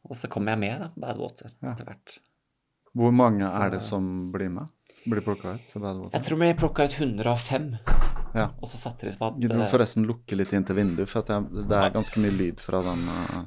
Og 0.10 0.16
så 0.20 0.28
kom 0.32 0.48
jeg 0.52 0.60
med 0.60 0.80
da, 0.82 0.88
på 0.92 1.00
Badwater 1.06 1.52
Ja. 1.64 1.72
etter 1.72 1.86
hvert. 1.88 2.18
Hvor 2.96 3.12
mange 3.16 3.46
Så- 3.48 3.62
er 3.64 3.70
det 3.72 3.82
som 3.82 4.32
blir 4.32 4.50
med? 4.52 4.68
Blir 5.06 5.22
plukka 5.22 5.56
ut 5.56 5.68
til 5.72 5.82
Badwater? 5.82 6.12
Jeg 6.18 6.24
tror 6.24 6.38
vi 6.40 6.54
plukka 6.54 6.84
ut 6.86 6.94
105, 7.00 7.78
Ja. 8.36 8.50
og 8.62 8.68
så 8.68 8.78
satte 8.78 9.10
de 9.10 9.18
på 9.18 9.28
at 9.28 9.40
Gidder 9.40 9.56
du 9.58 9.62
eh, 9.64 9.70
forresten 9.72 10.06
lukke 10.06 10.36
litt 10.36 10.52
inn 10.54 10.64
til 10.64 10.76
vinduet, 10.76 11.08
for 11.10 11.20
at 11.20 11.28
jeg, 11.28 11.68
det 11.70 11.72
er 11.78 11.90
ganske 11.92 12.18
mye 12.20 12.32
lyd 12.38 12.60
fra 12.60 12.82
den 12.82 13.08
uh, 13.08 13.46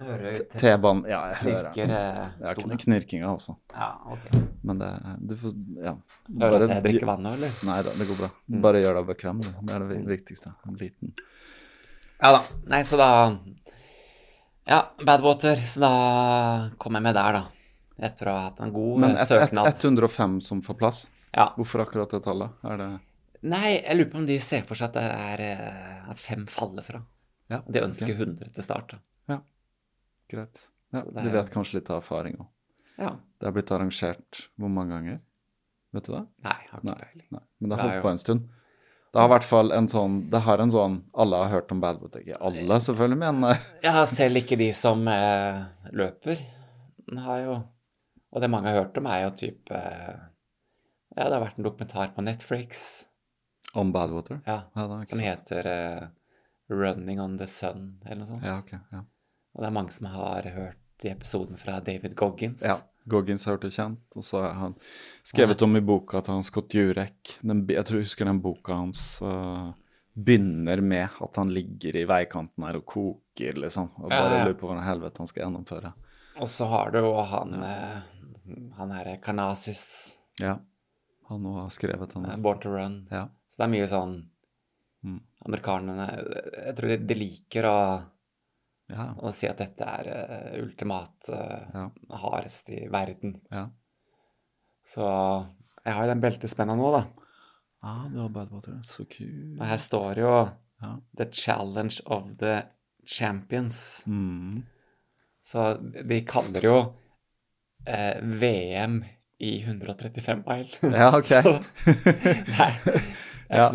hører 0.00 0.38
T-banen 0.60 1.06
Ja, 1.08 1.20
jeg 1.32 1.38
hører 1.40 1.70
knirker 1.72 1.92
eh, 1.96 2.28
Ja, 2.42 2.52
stolen. 2.52 2.78
knirkinga 2.82 3.30
også. 3.32 3.56
Ja, 3.72 3.88
ok. 4.12 4.26
Men 4.68 4.78
det 4.82 4.90
Du 5.30 5.36
får 5.40 5.54
Ja. 5.82 5.94
Hører 6.42 6.66
at 6.66 6.74
jeg 6.76 6.84
drikker 6.88 7.06
vann 7.10 7.22
nå, 7.26 7.34
eller? 7.38 7.56
Nei 7.68 7.78
da, 7.86 7.94
det 7.96 8.08
går 8.10 8.20
bra. 8.20 8.30
Mm. 8.50 8.60
Bare 8.66 8.82
gjør 8.82 9.00
deg 9.00 9.10
bekvem. 9.12 9.40
du. 9.42 9.50
Det 9.62 9.74
er 9.74 9.86
det 9.88 10.00
viktigste. 10.12 10.54
En 10.68 10.78
liten 10.80 11.14
Ja 12.22 12.32
da. 12.38 12.42
Nei, 12.66 12.82
så 12.82 13.00
da 13.00 13.10
Ja, 14.66 14.80
Badwater. 15.04 15.56
Så 15.66 15.80
da 15.80 15.92
kom 16.78 16.94
jeg 16.98 17.02
med 17.02 17.14
der, 17.14 17.40
da. 17.40 17.44
Etter 18.06 18.28
å 18.28 18.36
ha 18.36 18.46
hatt 18.50 18.60
en 18.60 18.72
god 18.74 18.98
Men 19.00 19.14
eh, 19.16 19.22
et, 19.22 19.28
søknad. 19.28 19.64
Men 19.64 19.72
105 19.72 20.40
som 20.44 20.62
får 20.62 20.76
plass, 20.76 21.08
Ja. 21.32 21.52
hvorfor 21.56 21.80
akkurat 21.86 22.10
det 22.10 22.22
tallet? 22.24 22.50
Er 22.64 22.76
det 22.76 22.88
Nei, 23.46 23.76
jeg 23.78 23.96
lurer 23.96 24.10
på 24.10 24.18
om 24.18 24.26
de 24.26 24.38
ser 24.40 24.64
for 24.66 24.74
seg 24.74 24.88
at 24.90 24.94
det 24.96 25.04
er 25.04 25.40
eh, 25.44 26.10
at 26.10 26.20
fem 26.20 26.46
faller 26.50 26.82
fra. 26.82 27.02
Ja, 27.52 27.60
de 27.62 27.82
ønsker 27.84 28.10
okay. 28.10 28.24
100 28.26 28.52
til 28.56 28.64
start, 28.64 28.90
da. 28.96 28.98
Greit? 30.32 30.60
Ja, 30.94 31.02
er... 31.02 31.22
Du 31.22 31.30
vet 31.34 31.50
kanskje 31.54 31.78
litt 31.80 31.90
av 31.90 32.02
erfaring 32.02 32.36
òg. 32.40 32.50
Ja. 32.96 33.14
Det 33.40 33.48
er 33.48 33.56
blitt 33.56 33.70
arrangert 33.74 34.46
hvor 34.56 34.72
mange 34.72 34.94
ganger? 34.96 35.18
Vet 35.96 36.06
du 36.08 36.12
det? 36.14 36.22
Nei, 36.44 36.54
jeg 36.62 36.70
har 36.72 36.84
ikke 36.84 37.00
peiling. 37.02 37.42
Men 37.58 37.72
det 37.72 37.78
har 37.78 37.90
holdt 37.90 38.06
på 38.06 38.12
en 38.12 38.22
stund. 38.22 38.46
Det 39.16 39.22
har 39.22 39.30
i 39.30 39.32
hvert 39.32 39.46
fall 39.48 39.72
en 39.72 39.86
sånn 39.88 40.16
Det 40.28 40.40
har 40.44 40.60
en 40.60 40.72
sånn 40.72 40.96
Alle 41.16 41.38
har 41.40 41.52
hørt 41.54 41.70
om 41.72 41.78
Badwater. 41.80 42.20
Ikke 42.20 42.36
alle, 42.44 42.76
selvfølgelig, 42.84 43.18
men 43.22 43.48
eh, 43.48 43.62
Ja, 43.86 44.02
selv 44.10 44.42
ikke 44.42 44.58
de 44.60 44.66
som 44.76 45.06
eh, 45.08 45.62
løper, 45.96 46.42
har 47.24 47.38
jo 47.40 47.54
Og 48.34 48.42
det 48.44 48.50
mange 48.52 48.68
har 48.68 48.82
hørt 48.82 48.98
om, 49.00 49.08
er 49.08 49.22
jo 49.24 49.32
type 49.40 49.72
eh, 49.72 50.18
Ja, 51.16 51.30
det 51.30 51.32
har 51.32 51.44
vært 51.46 51.62
en 51.62 51.68
dokumentar 51.68 52.12
på 52.16 52.24
Netflix 52.26 52.86
om 53.76 53.90
Badwater. 53.92 54.38
ja, 54.46 54.62
Ja, 54.76 55.04
som 55.04 55.20
heter 55.20 55.66
eh, 55.68 56.04
'Running 56.68 57.20
on 57.20 57.36
the 57.38 57.46
Sun', 57.46 58.00
eller 58.06 58.24
noe 58.24 58.26
sånt. 58.26 58.44
Ja, 58.44 58.58
ok. 58.58 58.72
Ja. 58.92 59.02
Og 59.56 59.62
det 59.64 59.70
er 59.70 59.74
mange 59.74 59.94
som 59.94 60.10
har 60.12 60.46
hørt 60.52 60.76
de 61.02 61.10
episoden 61.12 61.56
fra 61.60 61.80
David 61.80 62.14
Goggins. 62.16 62.62
ja. 62.64 62.76
Goggins 63.06 63.44
har 63.46 63.54
gjort 63.54 63.62
det 63.62 63.70
kjent, 63.76 64.16
og 64.18 64.24
så 64.26 64.40
har 64.42 64.54
han 64.58 64.72
skrevet 65.22 65.60
om 65.62 65.76
i 65.78 65.80
boka 65.80 66.18
at 66.18 66.26
han 66.26 66.42
Scott 66.42 66.74
Jurek 66.74 67.36
den, 67.40 67.60
Jeg 67.70 67.86
tror 67.86 68.00
jeg 68.00 68.08
husker 68.08 68.26
den 68.26 68.40
boka 68.42 68.74
hans 68.74 69.22
uh, 69.22 69.70
begynner 70.18 70.80
med 70.82 71.14
at 71.22 71.38
han 71.38 71.52
ligger 71.54 72.00
i 72.00 72.02
veikanten 72.10 72.66
her 72.66 72.80
og 72.80 72.84
koker, 72.90 73.60
liksom. 73.62 73.92
Og 74.02 74.10
bare 74.10 74.40
ja. 74.40 74.40
lurer 74.42 74.56
på 74.58 74.66
hvordan 74.66 74.82
helvete 74.88 75.22
han 75.22 75.30
skal 75.30 75.44
gjennomføre. 75.44 75.92
Og 76.42 76.50
så 76.50 76.66
har 76.66 76.90
du 76.90 76.98
jo 76.98 77.12
han 77.30 77.54
uh, 77.62 78.00
Han 78.80 78.90
herre 78.96 79.20
Karnasis, 79.22 79.84
Ja. 80.42 80.58
Han 81.30 81.46
òg 81.46 81.60
har 81.62 81.70
skrevet 81.74 82.10
den. 82.12 82.24
eh, 82.24 82.34
der. 82.34 82.42
Born 82.42 82.58
to 82.60 82.74
Run. 82.74 82.98
Ja. 83.10 83.28
Så 83.48 83.62
det 83.62 83.68
er 83.68 83.76
mye 83.78 83.86
sånn 83.92 84.16
Mm. 85.06 85.20
Amerikanerne 85.46 86.06
Jeg 86.66 86.74
tror 86.76 86.88
de, 86.88 86.96
de 87.06 87.14
liker 87.14 87.66
å, 87.68 87.74
Ja. 88.92 89.08
Og 89.18 89.32
si 89.34 89.48
at 89.50 89.58
dette 89.58 89.82
er 89.82 90.08
uh, 90.12 90.58
ultimat 90.62 91.30
uh, 91.34 91.64
Ja. 91.74 91.88
hardest 92.22 92.70
i 92.70 92.84
verden. 92.92 93.40
ja. 93.50 93.66
Så 94.86 95.02
jeg 95.84 95.94
har 95.94 96.04
jo 96.04 96.10
den 96.12 96.20
beltespenna 96.22 96.74
nå, 96.78 96.92
da. 96.94 97.00
Ah, 97.82 98.04
du 98.10 98.20
har 98.20 98.28
Badwater. 98.30 98.76
Så 98.86 99.02
kult. 99.10 99.58
Og 99.60 99.66
her 99.66 99.76
står 99.82 100.20
jo 100.22 100.32
Ja. 100.82 100.92
'The 101.16 101.26
Challenge 101.32 102.00
of 102.06 102.28
the 102.38 102.62
Champions'. 103.06 104.06
Mm. 104.06 104.62
Så 105.42 105.76
de 106.08 106.20
kaller 106.26 106.60
jo 106.62 106.76
eh, 107.86 108.18
VM 108.22 109.04
i 109.38 109.60
135 109.62 110.42
mile. 110.46 110.92
Ja, 110.96 111.10
ok. 111.16 111.24
Så, 111.46 111.52
nei, 112.58 112.72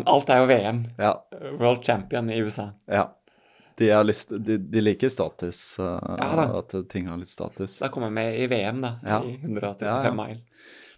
alt 0.06 0.30
er 0.30 0.42
jo 0.42 0.46
VM. 0.50 0.84
Ja. 0.98 1.12
World 1.58 1.84
champion 1.84 2.30
i 2.30 2.40
USA. 2.42 2.70
ja. 2.88 3.10
De, 3.82 3.90
lyst, 4.06 4.32
de, 4.46 4.58
de 4.72 4.84
liker 4.84 5.10
status, 5.12 5.62
uh, 5.82 5.98
Ja 6.18 6.46
at 6.60 6.76
ting 6.92 7.10
har 7.10 7.18
litt 7.20 7.32
status. 7.32 7.80
Da 7.82 7.90
kommer 7.92 8.12
vi 8.12 8.18
med 8.20 8.38
i 8.40 8.46
VM, 8.52 8.80
da. 8.84 8.94
Ja. 9.06 9.20
I 9.26 9.36
185 9.42 9.88
Ja, 9.88 10.14
mile. 10.16 10.40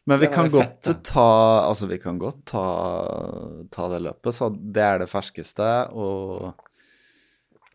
Men 0.04 0.20
vi 0.20 0.26
kan 0.26 0.50
godt 0.52 0.86
fett, 0.86 1.04
ta 1.04 1.64
Altså, 1.64 1.86
vi 1.86 1.98
kan 1.98 2.18
godt 2.20 2.44
ta, 2.52 2.66
ta 3.72 3.88
det 3.88 4.02
løpet, 4.04 4.36
så 4.36 4.50
det 4.52 4.84
er 4.84 5.00
det 5.00 5.08
ferskeste, 5.08 5.70
og 5.96 6.52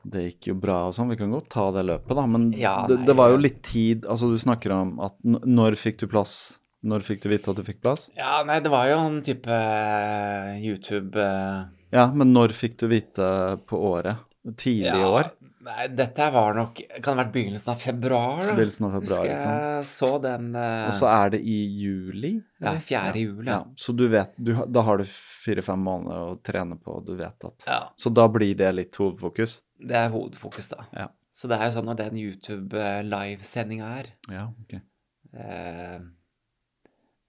det 0.09 0.27
gikk 0.27 0.51
jo 0.51 0.55
bra 0.61 0.83
og 0.87 0.95
sånn. 0.95 1.09
Vi 1.11 1.17
kan 1.19 1.33
godt 1.33 1.49
ta 1.51 1.65
det 1.73 1.83
løpet, 1.89 2.13
da, 2.15 2.27
men 2.29 2.49
det, 2.53 3.01
det 3.07 3.17
var 3.17 3.33
jo 3.33 3.41
litt 3.41 3.59
tid 3.65 4.05
Altså, 4.07 4.29
du 4.31 4.39
snakker 4.39 4.73
om 4.77 4.95
at 5.03 5.17
når 5.25 5.77
fikk 5.81 5.99
du 6.03 6.07
plass? 6.11 6.59
Når 6.85 7.03
fikk 7.03 7.25
du 7.25 7.31
vite 7.33 7.51
at 7.51 7.59
du 7.59 7.65
fikk 7.67 7.81
plass? 7.83 8.07
Ja, 8.15 8.39
nei, 8.47 8.61
det 8.63 8.71
var 8.71 8.87
jo 8.87 9.01
en 9.01 9.19
type 9.25 9.51
eh, 9.51 10.61
YouTube 10.63 11.19
eh, 11.19 11.67
Ja, 11.91 12.07
men 12.15 12.31
når 12.31 12.53
fikk 12.55 12.77
du 12.79 12.87
vite 12.93 13.27
på 13.67 13.81
året? 13.89 14.21
Tidlig 14.55 14.87
i 14.87 15.01
ja, 15.01 15.07
år? 15.11 15.27
Nei, 15.67 15.87
dette 15.91 16.25
var 16.31 16.53
nok 16.55 16.77
Kan 17.03 17.17
ha 17.17 17.23
vært 17.25 17.33
begynnelsen 17.33 17.73
av 17.73 17.81
februar, 17.83 18.39
da? 18.47 18.53
Begynnelsen 18.55 18.85
av 18.87 18.93
februar, 18.95 19.25
Husker 19.25 19.49
jeg 19.51 19.87
så 19.91 20.09
den 20.23 20.45
eh, 20.55 20.85
Og 20.87 20.93
så 20.95 21.09
er 21.11 21.33
det 21.33 21.41
i 21.43 21.57
juli? 21.81 22.31
Ja, 22.61 22.71
eller? 22.71 22.85
4. 22.87 23.11
juli. 23.19 23.49
Ja, 23.51 23.57
så 23.75 23.95
du 23.99 24.05
vet 24.13 24.31
du, 24.39 24.53
Da 24.71 24.83
har 24.87 25.01
du 25.01 25.03
fire-fem 25.11 25.83
måneder 25.83 26.31
å 26.31 26.37
trene 26.45 26.77
på, 26.79 26.95
og 27.01 27.09
du 27.09 27.17
vet 27.19 27.47
at 27.51 27.67
Ja, 27.67 27.79
Så 27.99 28.13
da 28.15 28.29
blir 28.31 28.55
det 28.59 28.71
litt 28.77 28.95
hovedfokus? 29.01 29.59
det 29.79 29.95
er 29.95 30.09
hovedfokus, 30.11 30.71
da. 30.71 30.85
Ja. 30.95 31.07
Så 31.31 31.47
det 31.51 31.55
er 31.59 31.69
jo 31.69 31.75
sånn 31.77 31.85
når 31.87 31.99
den 32.01 32.17
YouTube-livesendinga 32.23 33.91
er, 33.99 34.09
Ja, 34.31 34.45
ok. 34.63 34.73
eh, 35.39 35.99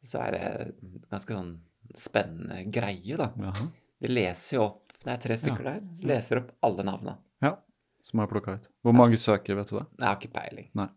så 0.03 0.23
er 0.25 0.31
det 0.35 0.47
ganske 1.11 1.37
sånn 1.37 1.53
spennende 1.95 2.63
greie, 2.71 3.19
da. 3.19 3.29
Jaha. 3.39 3.67
De 4.01 4.09
leser 4.11 4.57
jo 4.57 4.65
opp 4.71 4.90
Det 5.01 5.13
er 5.15 5.21
tre 5.23 5.37
stykker 5.41 5.67
der. 5.67 5.81
Så 5.97 6.09
leser 6.11 6.43
opp 6.43 6.51
alle 6.67 6.85
navna. 6.85 7.17
Ja, 7.45 7.55
som 8.05 8.21
er 8.21 8.29
plukka 8.31 8.59
ut. 8.59 8.67
Hvor 8.85 8.97
mange 8.97 9.17
søker, 9.21 9.57
vet 9.57 9.71
du 9.73 9.79
det? 9.79 9.87
Jeg 9.97 10.07
har 10.07 10.19
ikke 10.19 10.35
peiling. 10.35 10.69
Nei. 10.77 10.91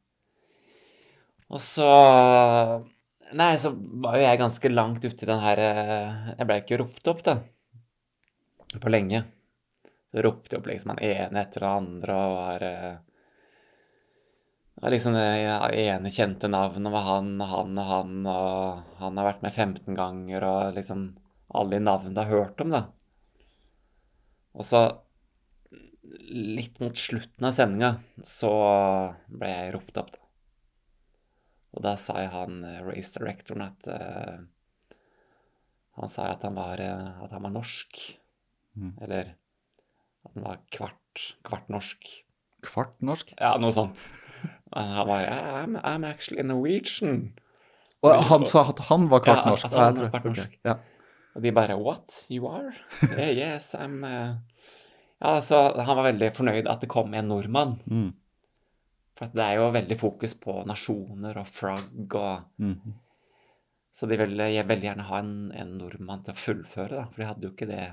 Og 1.53 1.61
så 1.61 1.87
Nei, 3.33 3.55
så 3.57 3.71
var 3.73 4.17
jo 4.17 4.25
jeg 4.27 4.37
ganske 4.37 4.69
langt 4.69 5.05
ute 5.05 5.25
i 5.25 5.29
den 5.29 5.39
her 5.41 5.59
eh, 5.61 6.27
Jeg 6.35 6.47
ble 6.49 6.57
ikke 6.61 6.77
ropt 6.83 7.07
opp, 7.09 7.23
da. 7.25 7.37
På 8.81 8.91
lenge. 8.91 9.23
Så 10.13 10.21
ropte 10.21 10.53
jeg 10.53 10.61
opp 10.61 10.69
liksom 10.69 10.93
han 10.93 11.01
ene 11.01 11.41
etter 11.41 11.63
den 11.65 11.79
andre 11.79 12.17
og 12.19 12.35
var 12.37 12.65
eh, 12.67 12.91
Det 14.75 14.83
var 14.85 14.93
liksom 14.93 15.17
det 15.17 15.31
ene 15.87 16.11
kjente 16.13 16.51
navnet 16.51 16.93
var 16.93 17.07
han 17.07 17.31
og 17.39 17.49
han 17.55 17.79
og 17.81 17.89
han, 17.89 18.13
og 18.27 18.99
han 18.99 19.17
har 19.17 19.29
vært 19.31 19.45
med 19.45 19.55
15 19.55 19.97
ganger, 19.97 20.45
og 20.49 20.77
liksom 20.77 21.07
alle 21.53 21.77
de 21.77 21.85
navnene 21.87 22.13
du 22.17 22.21
har 22.21 22.33
hørt 22.33 22.61
om, 22.61 22.73
da. 22.73 22.83
Og 24.53 24.67
så 24.67 24.83
litt 26.33 26.79
mot 26.81 26.97
slutten 26.97 27.47
av 27.47 27.53
sendinga 27.55 27.93
så 28.27 28.51
ble 29.31 29.49
jeg 29.49 29.73
ropt 29.75 29.99
opp, 30.01 30.11
da. 30.13 30.21
Og 31.73 31.85
da 31.85 31.95
sa 31.97 32.19
jeg 32.21 32.29
han 32.33 32.59
eh, 32.69 32.81
race 32.85 33.15
directoren 33.15 33.63
at 33.65 33.87
uh, 33.89 34.43
Han 35.97 36.09
sa 36.09 36.27
at 36.29 36.45
han 36.45 36.57
var, 36.57 36.81
eh, 36.81 37.23
at 37.25 37.33
han 37.33 37.45
var 37.45 37.53
norsk. 37.53 37.97
Mm. 38.77 38.91
Eller 39.01 39.33
at 40.25 40.35
han 40.35 40.45
var 40.45 40.61
kvart, 40.73 41.25
kvart 41.45 41.73
norsk. 41.73 42.11
Kvart 42.65 43.01
norsk? 43.01 43.33
Ja, 43.39 43.55
noe 43.61 43.73
sånt. 43.75 44.07
Han 44.73 45.05
var 45.05 45.25
I'm, 45.27 45.75
I'm 45.83 46.05
actually 46.07 46.41
Norwegian. 46.41 47.33
Og 48.01 48.23
han 48.25 48.45
sa 48.47 48.63
at 48.71 48.79
han 48.87 49.05
var 49.11 49.21
kvart 49.21 49.45
norsk? 49.45 49.67
Ja, 49.67 49.69
at 49.69 49.75
han 49.77 49.99
var 49.99 50.09
kvart 50.15 50.25
norsk. 50.25 50.39
norsk. 50.39 50.55
Ja. 50.65 50.79
Og 51.33 51.41
de 51.41 51.51
bare 51.55 51.75
What? 51.79 52.25
You 52.29 52.47
are? 52.51 52.73
Yeah, 53.17 53.31
yes, 53.37 53.71
I'm 53.75 54.03
eh». 54.05 54.35
Ja, 55.23 55.37
så 55.41 55.55
han 55.79 55.95
var 55.97 56.09
veldig 56.09 56.27
fornøyd 56.35 56.67
at 56.67 56.81
det 56.83 56.89
kom 56.91 57.13
en 57.15 57.29
nordmann. 57.31 57.77
Mm. 57.87 58.09
For 59.15 59.31
det 59.31 59.43
er 59.45 59.59
jo 59.61 59.69
veldig 59.71 59.95
fokus 59.95 60.33
på 60.41 60.57
nasjoner 60.67 61.37
og 61.39 61.47
flagg 61.47 62.15
og 62.19 62.43
mm. 62.59 62.93
Så 63.93 64.07
de 64.09 64.17
ville 64.17 64.47
veldig 64.65 64.87
gjerne 64.89 65.05
ha 65.05 65.19
en, 65.21 65.33
en 65.53 65.75
nordmann 65.77 66.23
til 66.25 66.33
å 66.33 66.39
fullføre, 66.41 66.95
da. 66.97 67.03
For 67.13 67.21
de 67.21 67.27
hadde 67.29 67.45
jo 67.45 67.51
ikke 67.53 67.67
det 67.69 67.83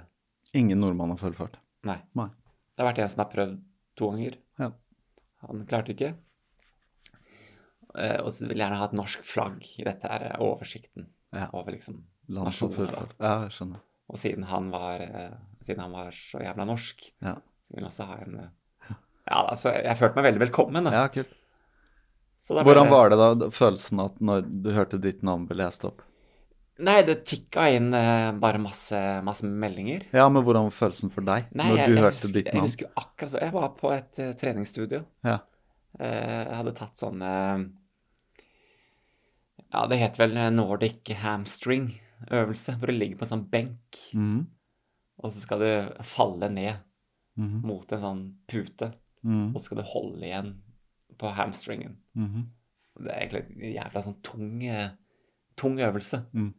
Ingen 0.56 0.80
nordmann 0.80 1.12
har 1.12 1.20
fullført. 1.20 1.58
Nei. 1.86 1.98
Nei. 2.18 2.26
Det 2.74 2.82
har 2.82 2.88
vært 2.88 3.02
en 3.04 3.10
som 3.12 3.20
har 3.22 3.28
prøvd 3.30 3.58
to 4.00 4.08
ganger. 4.10 4.38
Ja. 4.58 4.70
Han 5.46 5.60
klarte 5.70 5.92
ikke. 5.94 6.14
Eh, 7.94 8.16
og 8.24 8.32
så 8.32 8.46
vil 8.48 8.56
jeg 8.56 8.64
gjerne 8.64 8.80
ha 8.80 8.88
et 8.88 8.96
norsk 8.96 9.22
flagg 9.28 9.68
i 9.76 9.86
dette 9.86 10.10
her 10.10 10.24
eh, 10.32 10.40
oversikten 10.42 11.06
Ja. 11.36 11.46
over 11.52 11.76
liksom 11.76 12.00
Land 12.30 12.54
som 12.54 12.72
Ja, 13.18 13.34
jeg 13.44 13.54
skjønner. 13.56 13.82
Og 14.10 14.18
siden 14.18 14.46
han 14.50 14.70
var, 14.72 15.02
eh, 15.02 15.34
siden 15.62 15.84
han 15.84 15.94
var 15.94 16.10
så 16.14 16.42
jævla 16.42 16.66
norsk, 16.66 17.12
Ja, 17.22 17.36
så 17.66 17.74
vil 17.74 17.84
han 17.84 17.90
også 17.90 18.06
ha 18.08 18.18
en 18.24 18.38
eh, 18.40 18.96
Ja, 19.30 19.44
altså, 19.44 19.72
jeg 19.76 19.98
følte 19.98 20.18
meg 20.18 20.26
veldig 20.30 20.42
velkommen, 20.48 20.88
da. 20.88 20.94
ja 20.94 21.08
kult. 21.14 21.36
Så 22.40 22.56
da 22.56 22.64
Hvordan 22.64 22.88
var 22.88 23.10
det 23.12 23.18
da, 23.20 23.50
følelsen 23.52 24.00
at 24.00 24.16
når 24.24 24.46
du 24.48 24.70
hørte 24.72 24.98
ditt 24.98 25.22
navn 25.26 25.44
bli 25.46 25.58
lest 25.60 25.84
opp? 25.84 26.00
Nei, 26.80 27.02
det 27.04 27.18
tikka 27.28 27.66
inn 27.76 27.90
uh, 27.92 28.32
bare 28.40 28.58
masse, 28.58 28.96
masse 29.26 29.44
meldinger. 29.44 30.06
Ja, 30.16 30.24
men 30.32 30.42
hvordan 30.46 30.70
var 30.70 30.72
følelsen 30.72 31.12
for 31.12 31.20
deg 31.26 31.50
Nei, 31.52 31.66
når 31.68 31.76
du 31.76 31.80
jeg, 31.82 31.98
hørte 32.00 32.16
husker, 32.16 32.32
ditt 32.38 32.48
jeg 32.48 32.64
husker 32.64 32.88
akkurat 32.96 33.36
Jeg 33.44 33.52
var 33.52 33.68
på 33.76 33.92
et 33.92 34.22
uh, 34.24 34.30
treningsstudio. 34.40 35.02
Ja. 35.28 35.36
Uh, 36.00 36.06
jeg 36.48 36.56
hadde 36.56 36.74
tatt 36.80 36.96
sånn 36.96 37.20
Ja, 39.68 39.84
det 39.90 40.00
heter 40.00 40.24
vel 40.24 40.40
Nordic 40.56 41.12
Nordic 41.12 41.92
hamstring-øvelse, 42.20 42.76
hvor 42.78 42.86
du 42.90 42.92
ligger 42.92 43.18
på 43.18 43.26
en 43.26 43.32
sånn 43.32 43.50
benk, 43.50 44.00
mm. 44.14 44.40
og 45.18 45.32
så 45.32 45.40
skal 45.40 45.62
du 45.64 46.04
falle 46.06 46.48
ned 46.52 46.74
mm. 47.40 47.60
mot 47.66 47.92
en 47.92 48.04
sånn 48.04 48.24
pute, 48.50 48.92
Mhm. 49.22 49.54
og 49.54 49.60
så 49.60 49.64
skal 49.66 49.80
du 49.80 49.84
holde 49.84 50.24
igjen 50.24 50.62
på 51.18 51.28
hamstringen. 51.36 51.98
Mhm. 52.16 52.46
Det 53.00 53.10
er 53.12 53.20
egentlig 53.20 53.42
en 53.50 53.74
jævla 53.74 54.02
sånn 54.02 54.22
tung, 54.22 54.62
eh, 54.64 54.90
tung 55.56 55.76
øvelse. 55.78 56.26
Mm. 56.32 56.54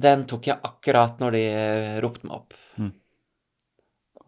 Den 0.00 0.26
tok 0.26 0.46
jeg 0.46 0.60
akkurat 0.64 1.18
når 1.20 1.32
de 1.32 1.42
eh, 1.46 2.00
ropte 2.00 2.26
meg 2.26 2.36
opp. 2.36 2.54
Mm. 2.78 2.92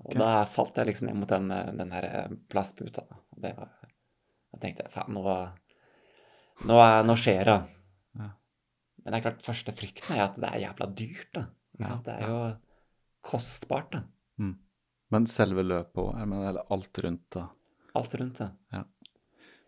Og 0.04 0.14
da 0.14 0.44
falt 0.44 0.76
jeg 0.76 0.86
liksom 0.86 1.08
ned 1.08 1.16
mot 1.16 1.28
den, 1.28 1.50
eh, 1.50 1.72
den 1.72 1.90
her 1.92 2.28
plastputa. 2.48 3.06
Og 3.32 3.40
Det 3.40 3.56
var, 3.56 3.70
da 4.52 4.58
tenkte 4.58 4.84
jeg 4.84 4.92
faen, 4.92 5.14
nå, 5.14 5.22
nå, 6.66 7.04
nå 7.04 7.16
skjer 7.16 7.44
det. 7.44 7.58
Ja. 9.04 9.10
Men 9.10 9.12
det 9.12 9.18
er 9.20 9.26
klart, 9.28 9.44
første 9.44 9.74
frykten 9.76 10.16
er 10.16 10.24
at 10.30 10.40
det 10.40 10.48
er 10.48 10.62
jævla 10.64 10.88
dyrt, 10.96 11.30
da. 11.36 11.46
Ja? 11.82 11.96
Det 12.04 12.14
er 12.16 12.26
jo 12.30 12.38
kostbart, 13.24 13.92
da. 13.92 14.04
Men 15.12 15.28
selve 15.30 15.62
løpet 15.62 16.00
òg, 16.00 16.16
eller 16.24 16.64
alt 16.72 16.98
rundt 17.04 17.36
det? 17.36 17.44
Alt 17.94 18.14
rundt 18.18 18.40
det. 18.40 18.48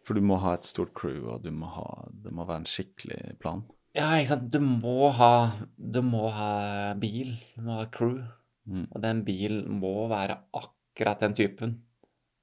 For 0.06 0.16
du 0.16 0.22
må 0.24 0.38
ha 0.42 0.56
et 0.56 0.66
stort 0.66 0.94
crew, 0.96 1.28
og 1.30 1.44
du 1.44 1.52
må 1.54 1.68
ha, 1.70 1.86
det 2.10 2.32
må 2.34 2.46
være 2.48 2.64
en 2.64 2.70
skikkelig 2.70 3.36
plan. 3.42 3.62
Ja, 3.96 4.08
ikke 4.16 4.32
sant. 4.32 4.48
Du 4.52 4.60
må 4.64 5.10
ha, 5.16 5.30
du 5.76 6.00
må 6.04 6.26
ha 6.34 6.94
bil, 7.00 7.36
du 7.54 7.62
må 7.68 7.78
ha 7.80 7.86
crew. 7.92 8.18
Mm. 8.66 8.88
Og 8.90 9.02
den 9.04 9.22
bilen 9.26 9.78
må 9.80 10.08
være 10.10 10.40
akkurat 10.56 11.22
den 11.22 11.36
typen. 11.38 11.76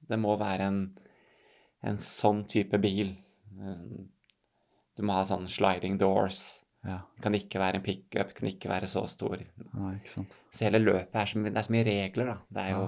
Det 0.04 0.18
må 0.20 0.38
være 0.40 0.68
en, 0.70 0.80
en 1.84 2.00
sånn 2.00 2.44
type 2.48 2.80
bil. 2.80 3.14
Du 4.94 5.04
må 5.04 5.18
ha 5.18 5.24
sånn 5.28 5.48
sliding 5.50 5.98
doors. 6.00 6.63
Ja, 6.84 6.98
kan 7.24 7.32
ikke 7.36 7.60
være 7.62 7.78
en 7.80 7.84
pickup, 7.86 8.34
kan 8.36 8.48
ikke 8.50 8.68
være 8.68 8.88
så 8.90 9.06
stor. 9.08 9.40
Nei. 9.72 9.94
Så 10.04 10.66
hele 10.66 10.82
løpet 10.82 11.14
er 11.16 11.30
så, 11.30 11.40
det 11.46 11.56
er 11.56 11.64
så 11.64 11.72
mye 11.72 11.86
regler, 11.88 12.28
da. 12.28 12.36
Det 12.52 12.64
er 12.64 12.74
jo 12.74 12.86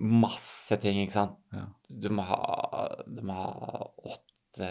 masse 0.00 0.76
ting, 0.82 1.00
ikke 1.02 1.14
sant. 1.16 1.38
Ja. 1.54 1.64
Du 1.88 2.08
må 2.14 2.24
ha, 2.28 2.38
du 3.06 3.22
må 3.26 3.34
ha 3.38 3.84
åtte 4.14 4.68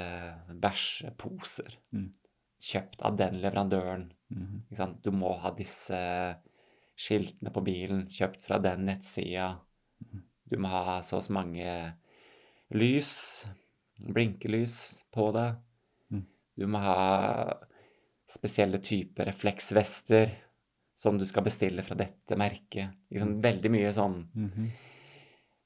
bæsjeposer 0.59 1.77
Mm. 1.95 2.09
kjøpt 2.59 3.01
av 3.05 3.17
den 3.19 3.37
leverandøren. 3.41 4.07
Mm. 4.33 4.63
Ikke 4.67 4.79
sant? 4.79 5.01
Du 5.03 5.11
må 5.11 5.33
ha 5.39 5.51
disse 5.55 5.99
skiltene 6.97 7.51
på 7.53 7.63
bilen 7.63 8.05
kjøpt 8.09 8.41
fra 8.47 8.57
den 8.59 8.85
nettsida. 8.89 9.59
Du 10.49 10.57
må 10.57 10.67
ha 10.71 11.01
så 11.05 11.17
og 11.19 11.23
så 11.23 11.33
mange 11.35 11.93
lys, 12.73 13.47
blinkelys 14.07 15.03
på 15.13 15.31
det. 15.35 15.55
Mm. 16.57 16.61
Du 16.61 16.67
må 16.73 16.79
ha 16.81 17.53
spesielle 18.27 18.79
typer 18.83 19.29
refleksvester 19.29 20.31
som 20.97 21.17
du 21.17 21.25
skal 21.29 21.45
bestille 21.45 21.83
fra 21.85 21.95
dette 21.95 22.35
merket. 22.37 22.89
Liksom 23.13 23.37
veldig 23.43 23.71
mye 23.71 23.93
sånn 23.93 24.23
Mhm. 24.35 24.69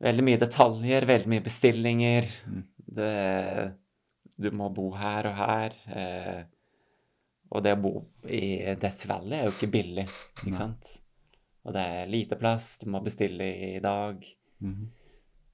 Veldig 0.02 0.24
mye 0.26 0.38
detaljer, 0.42 1.06
veldig 1.06 1.30
mye 1.30 1.44
bestillinger. 1.46 2.26
Mm. 2.50 2.64
Det, 2.96 3.74
du 4.36 4.50
må 4.52 4.70
bo 4.74 4.88
her 4.98 5.28
og 5.30 5.36
her. 5.38 5.76
Eh, 5.94 6.44
og 7.52 7.62
det 7.64 7.76
å 7.76 7.82
bo 7.82 7.92
i 8.26 8.74
Death 8.82 9.06
Valley 9.08 9.38
er 9.38 9.46
jo 9.46 9.52
ikke 9.54 9.70
billig, 9.72 10.08
ikke 10.42 10.56
sant? 10.58 10.90
Og 11.66 11.74
det 11.76 11.84
er 11.86 12.08
lite 12.10 12.36
plass, 12.40 12.80
du 12.82 12.88
må 12.90 13.04
bestille 13.06 13.46
i 13.76 13.80
dag. 13.80 14.26
Mhm. 14.60 14.90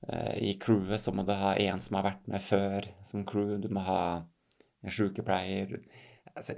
Eh, 0.08 0.52
I 0.52 0.54
crewet 0.62 1.00
så 1.04 1.12
må 1.12 1.26
du 1.28 1.34
ha 1.34 1.54
en 1.56 1.82
som 1.82 1.96
har 2.00 2.04
vært 2.14 2.28
med 2.32 2.42
før 2.42 2.88
som 3.04 3.26
crew. 3.26 3.58
Du 3.60 3.68
må 3.68 3.84
ha 3.84 4.24
sjukepleier 4.94 5.74
altså, 6.36 6.54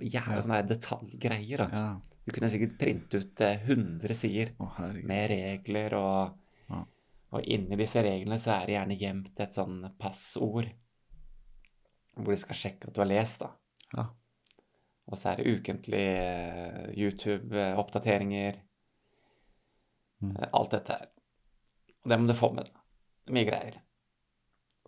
Jævla 0.00 0.40
sånne 0.42 0.60
detaljgreier. 0.68 1.64
da. 1.64 1.68
Ja. 1.72 2.18
Du 2.26 2.32
kunne 2.36 2.50
sikkert 2.52 2.76
printe 2.78 3.20
ut 3.22 3.40
eh, 3.46 3.62
100 3.66 4.14
sider 4.14 4.52
Å, 4.60 4.68
med 5.08 5.30
regler, 5.32 5.94
og, 5.98 6.36
Ja. 6.70 6.82
og 7.32 7.44
inni 7.50 7.76
disse 7.80 8.02
reglene 8.04 8.38
så 8.38 8.56
er 8.60 8.66
det 8.66 8.74
gjerne 8.76 8.98
gjemt 9.00 9.40
et 9.40 9.56
sånn 9.56 9.80
passord 9.98 10.70
hvor 12.20 12.34
de 12.34 12.40
skal 12.42 12.58
sjekke 12.58 12.88
at 12.90 12.94
du 12.94 13.00
har 13.00 13.08
lest, 13.08 13.40
da. 13.40 13.48
Ja. 13.96 14.04
Og 15.10 15.16
så 15.18 15.30
er 15.32 15.40
det 15.40 15.54
ukentlige 15.56 16.18
eh, 16.20 16.90
YouTube-oppdateringer. 17.00 18.58
Mm. 20.20 20.34
eh, 20.36 20.48
Alt 20.52 20.70
dette 20.76 20.92
her. 20.98 21.06
Og 22.04 22.12
det 22.12 22.18
må 22.20 22.28
du 22.28 22.34
få 22.36 22.50
med 22.54 22.68
deg. 22.68 22.76
Mye 23.34 23.46
greier. 23.48 23.78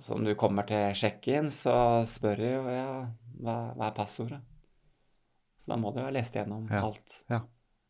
Så 0.03 0.17
når 0.19 0.33
du 0.35 0.39
kommer 0.41 0.67
til 0.67 0.95
sjekk-in, 0.99 1.51
så 1.55 1.75
spør 2.09 2.41
de 2.43 2.49
jo 2.57 2.63
ja, 2.75 2.87
hva, 3.43 3.57
hva 3.79 3.89
er 3.91 3.95
passordet? 3.97 4.41
Så 5.63 5.71
da 5.71 5.77
må 5.79 5.93
du 5.95 6.01
jo 6.01 6.07
ha 6.09 6.15
lest 6.15 6.35
igjennom 6.35 6.65
Ja. 6.73 6.81
alt. 6.89 7.21
Ja. 7.31 7.39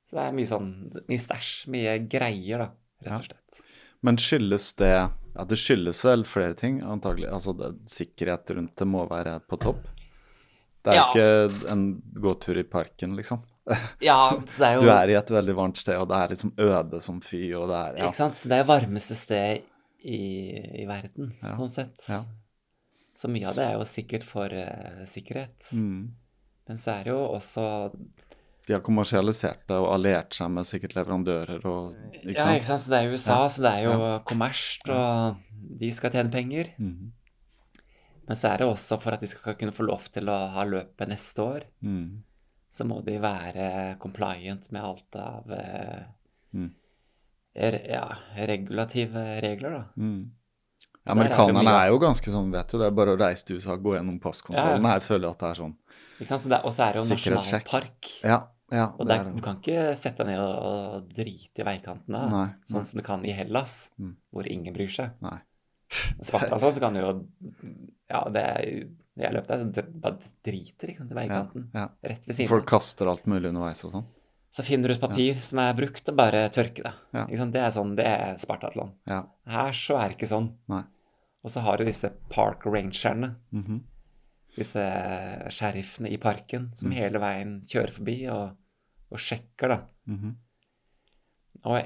Så 0.04 0.18
det 0.18 0.24
er 0.26 0.34
mye 0.36 0.50
sånn 0.50 0.68
mye 1.08 1.22
stæsj, 1.24 1.52
mye 1.72 1.94
greier, 2.12 2.66
da, 2.66 2.68
rett 3.06 3.16
og 3.22 3.28
slett. 3.30 3.62
Men 4.04 4.18
skyldes 4.20 4.72
det 4.82 4.92
Ja, 5.32 5.44
det 5.48 5.56
skyldes 5.56 6.02
vel 6.04 6.26
flere 6.28 6.52
ting, 6.58 6.82
antagelig. 6.84 7.30
Altså, 7.32 7.54
det, 7.56 7.70
sikkerhet 7.88 8.50
rundt 8.52 8.74
det 8.76 8.84
må 8.90 9.06
være 9.08 9.38
på 9.48 9.56
topp. 9.62 9.86
Det 10.84 10.92
er 10.92 10.98
Ja. 10.98 11.06
ikke 11.08 11.70
en 11.72 11.86
gåtur 12.20 12.58
i 12.60 12.64
parken, 12.68 13.16
liksom. 13.16 13.40
Ja, 14.02 14.34
så 14.44 14.58
det 14.58 14.68
er 14.68 14.74
jo 14.74 14.80
Du 14.82 14.90
er 14.92 15.08
i 15.08 15.14
et 15.16 15.30
veldig 15.30 15.54
varmt 15.56 15.78
sted, 15.80 15.96
og 15.96 16.08
det 16.10 16.18
er 16.18 16.28
liksom 16.34 16.52
øde 16.58 17.00
som 17.00 17.20
fy, 17.24 17.40
og 17.56 17.68
det 17.70 17.78
er 17.78 17.96
ja. 18.02 18.10
Ikke 18.10 18.18
sant? 18.20 18.36
Så 18.36 18.50
det 18.52 18.58
er 18.60 18.68
varmeste 18.68 19.14
sted 19.16 19.62
i, 20.04 20.82
i 20.82 20.86
verden, 20.88 21.32
Ja. 21.42 21.52
sånn 21.58 21.68
sett. 21.70 22.02
Ja. 22.08 22.24
Så 23.14 23.28
mye 23.28 23.48
av 23.50 23.54
det 23.56 23.64
er 23.68 23.74
jo 23.78 23.84
sikkert 23.84 24.22
for 24.24 24.48
uh, 24.48 25.04
sikkerhet. 25.06 25.68
Mm. 25.72 26.10
Men 26.68 26.76
så 26.80 26.94
er 27.00 27.04
det 27.04 27.12
jo 27.12 27.22
også 27.34 27.64
De 28.66 28.72
har 28.72 28.80
kommersialisert 28.86 29.66
det 29.68 29.76
og 29.76 29.88
alliert 29.92 30.32
seg 30.34 30.50
med 30.54 30.64
sikkert 30.64 30.94
leverandører 30.94 31.64
og 31.66 31.96
Ikke 32.22 32.36
Ja, 32.38 32.44
sant? 32.44 32.56
ikke 32.56 32.68
sant. 32.70 32.80
Så 32.84 32.90
det 32.92 32.98
er 33.00 33.04
jo 33.08 33.16
USA, 33.18 33.38
Ja. 33.42 33.48
så 33.48 33.62
det 33.62 33.72
er 33.72 33.82
jo 33.88 34.18
kommersielt, 34.24 34.88
og 34.94 35.36
de 35.80 35.90
skal 35.92 36.10
tjene 36.14 36.30
penger. 36.30 36.70
Mm. 36.78 37.12
Men 38.28 38.36
så 38.38 38.52
er 38.52 38.58
det 38.62 38.66
også 38.70 39.00
for 39.02 39.12
at 39.12 39.20
de 39.20 39.26
skal 39.26 39.54
kunne 39.58 39.72
få 39.74 39.82
lov 39.84 40.06
til 40.14 40.30
å 40.30 40.36
ha 40.54 40.64
løpet 40.64 41.08
neste 41.10 41.42
år, 41.42 41.62
Mm. 41.82 42.22
så 42.70 42.84
må 42.86 43.04
de 43.04 43.18
være 43.18 43.98
compliant 43.98 44.70
med 44.72 44.82
alt 44.82 45.16
av 45.16 45.50
uh, 45.50 46.04
Mm. 46.54 46.70
Ja, 47.54 48.04
regulative 48.48 49.40
regler, 49.42 49.70
da. 49.70 49.82
Mm. 49.96 50.30
Er 51.04 51.10
Amerikanerne 51.16 51.64
mye. 51.66 51.80
er 51.82 51.88
jo 51.90 51.98
ganske 51.98 52.30
sånn, 52.30 52.52
vet 52.54 52.68
du, 52.70 52.78
det 52.78 52.86
er 52.86 52.90
bare 52.94 53.16
å 53.16 53.18
reise 53.18 53.44
til 53.44 53.56
USA 53.58 53.74
gå 53.76 53.96
gjennom 53.96 54.20
passkontrollen. 54.22 54.82
Ja, 54.86 54.92
Jeg 54.94 55.02
føler 55.02 55.30
at 55.30 55.38
det 55.42 55.48
er 55.50 55.54
sånn. 55.58 55.72
Ikke 56.20 56.28
sant? 56.30 56.40
Så 56.44 56.52
er- 56.52 56.64
Og 56.64 56.72
så 56.72 56.84
er 56.86 56.92
det 56.92 57.02
jo 57.02 57.14
nasjonalpark. 57.14 58.10
Ja, 58.22 58.38
ja, 58.70 58.86
Og 58.98 59.06
der, 59.08 59.20
er 59.20 59.32
du 59.34 59.42
kan 59.42 59.56
ikke 59.58 59.96
sette 59.96 60.18
deg 60.18 60.26
ned 60.28 60.38
og, 60.38 61.08
drite 61.12 61.58
i 61.60 61.64
veikanten 61.64 62.06
da, 62.08 62.28
Nei, 62.28 62.46
sånn 62.64 62.76
nei. 62.78 62.84
som 62.84 63.00
du 63.00 63.02
kan 63.04 63.24
i 63.26 63.32
Hellas, 63.32 63.90
Mm. 64.00 64.14
hvor 64.32 64.46
ingen 64.46 64.72
bryr 64.72 64.88
seg. 64.88 65.10
Nei. 65.20 65.40
Svartdal 66.22 66.60
også 66.60 66.80
kan 66.80 66.94
du 66.94 67.00
jo 67.00 67.26
Ja, 68.08 68.24
det 68.30 68.42
er 68.42 68.88
Jeg 69.18 69.34
løp 69.34 69.46
der, 69.46 69.82
bare 70.00 70.16
driter 70.42 70.86
liksom, 70.88 71.08
til 71.08 71.18
i 71.18 71.20
Ja, 71.26 71.28
veikanten. 71.28 71.68
ja. 71.74 71.88
Rett 72.02 72.24
ved 72.26 72.34
siden 72.34 72.48
Folk 72.48 72.62
av. 72.72 72.78
kaster 72.78 73.06
alt 73.10 73.26
mulig 73.26 73.50
underveis 73.50 73.84
og 73.84 73.90
sånn. 73.92 74.06
Så 74.52 74.62
finner 74.66 74.88
du 74.88 74.94
et 74.94 75.00
papir 75.00 75.38
som 75.40 75.58
er 75.62 75.72
brukt, 75.78 76.08
og 76.12 76.16
bare 76.18 76.42
tørke 76.52 76.82
det. 76.84 76.92
Ja. 77.16 77.24
Det 77.26 77.56
er 77.62 77.70
sånn, 77.72 77.94
det 77.96 78.04
er 78.04 78.34
Spartathlon. 78.42 78.90
Ja. 79.08 79.22
Her 79.48 79.72
så 79.72 79.96
er 79.96 80.10
det 80.10 80.18
ikke 80.18 80.28
sånn. 80.28 80.50
Nei. 80.68 80.82
Og 81.42 81.50
så 81.50 81.62
har 81.64 81.78
du 81.80 81.84
disse 81.88 82.10
park 82.28 82.66
rangerne, 82.68 83.36
Mhm. 83.50 83.80
disse 84.54 84.84
sheriffene 85.48 86.10
i 86.12 86.18
parken, 86.18 86.70
som 86.76 86.90
Mm. 86.90 86.94
hele 86.94 87.18
veien 87.18 87.60
kjører 87.62 87.90
forbi 87.90 88.28
og, 88.30 88.56
og 89.10 89.18
sjekker, 89.18 89.68
da. 89.68 89.80
Mhm. 90.06 90.36
Og 91.64 91.82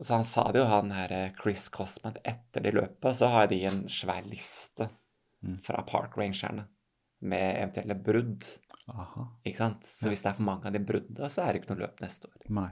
så 0.00 0.14
han 0.14 0.24
sa 0.24 0.44
det 0.52 0.60
jo, 0.62 0.66
han 0.66 0.90
her 0.90 1.12
eh, 1.12 1.30
Chris 1.42 1.68
Cosman, 1.68 2.16
etter 2.24 2.62
det 2.62 2.72
løpet, 2.74 3.14
så 3.16 3.28
har 3.28 3.46
de 3.48 3.64
en 3.64 3.84
svær 3.88 4.22
liste 4.28 4.88
Mm. 5.42 5.58
fra 5.64 5.80
park 5.88 6.16
rangerne 6.16 6.66
med 7.22 7.56
eventuelle 7.56 7.94
brudd, 8.04 8.44
Aha. 8.94 9.24
ikke 9.46 9.56
sant? 9.56 9.84
Så 9.86 10.08
hvis 10.10 10.22
det 10.22 10.30
er 10.32 10.36
for 10.38 10.42
mange 10.48 10.66
av 10.66 10.72
de 10.72 10.78
bruddene, 10.78 11.30
så 11.30 11.42
er 11.44 11.52
det 11.52 11.62
ikke 11.62 11.74
noe 11.74 11.82
løp 11.86 12.00
neste 12.02 12.26
år. 12.30 12.44
Nei. 12.50 12.68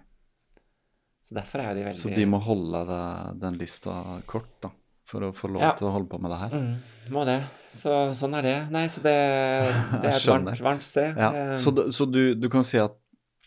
Så 1.22 1.34
derfor 1.36 1.60
er 1.60 1.70
jo 1.72 1.78
de 1.80 1.84
veldig 1.88 2.00
Så 2.00 2.14
de 2.14 2.26
må 2.26 2.38
holde 2.40 2.84
det, 2.88 3.40
den 3.42 3.58
lista 3.60 3.94
kort, 4.26 4.48
da, 4.62 4.70
for 5.08 5.20
å 5.26 5.32
få 5.36 5.48
lov 5.52 5.62
Ja. 5.62 5.72
til 5.76 5.88
å 5.88 5.92
holde 5.92 6.08
på 6.08 6.20
med 6.20 6.30
det 6.30 6.38
her. 6.38 6.50
Mm, 6.56 7.12
må 7.12 7.24
det. 7.28 7.38
Så 7.58 7.92
sånn 8.16 8.34
er 8.38 8.42
det. 8.42 8.56
Nei, 8.70 8.86
så 8.88 9.02
det, 9.04 9.12
det 10.02 10.08
er 10.08 10.16
et 10.16 10.26
varmt, 10.30 10.60
varmt 10.60 10.82
sted. 10.86 11.16
Ja. 11.16 11.30
Eh, 11.32 11.56
Så, 11.56 11.70
du- 11.74 11.90
så 11.92 12.06
du, 12.10 12.34
du 12.34 12.48
kan 12.48 12.64
si 12.64 12.78
at 12.78 12.96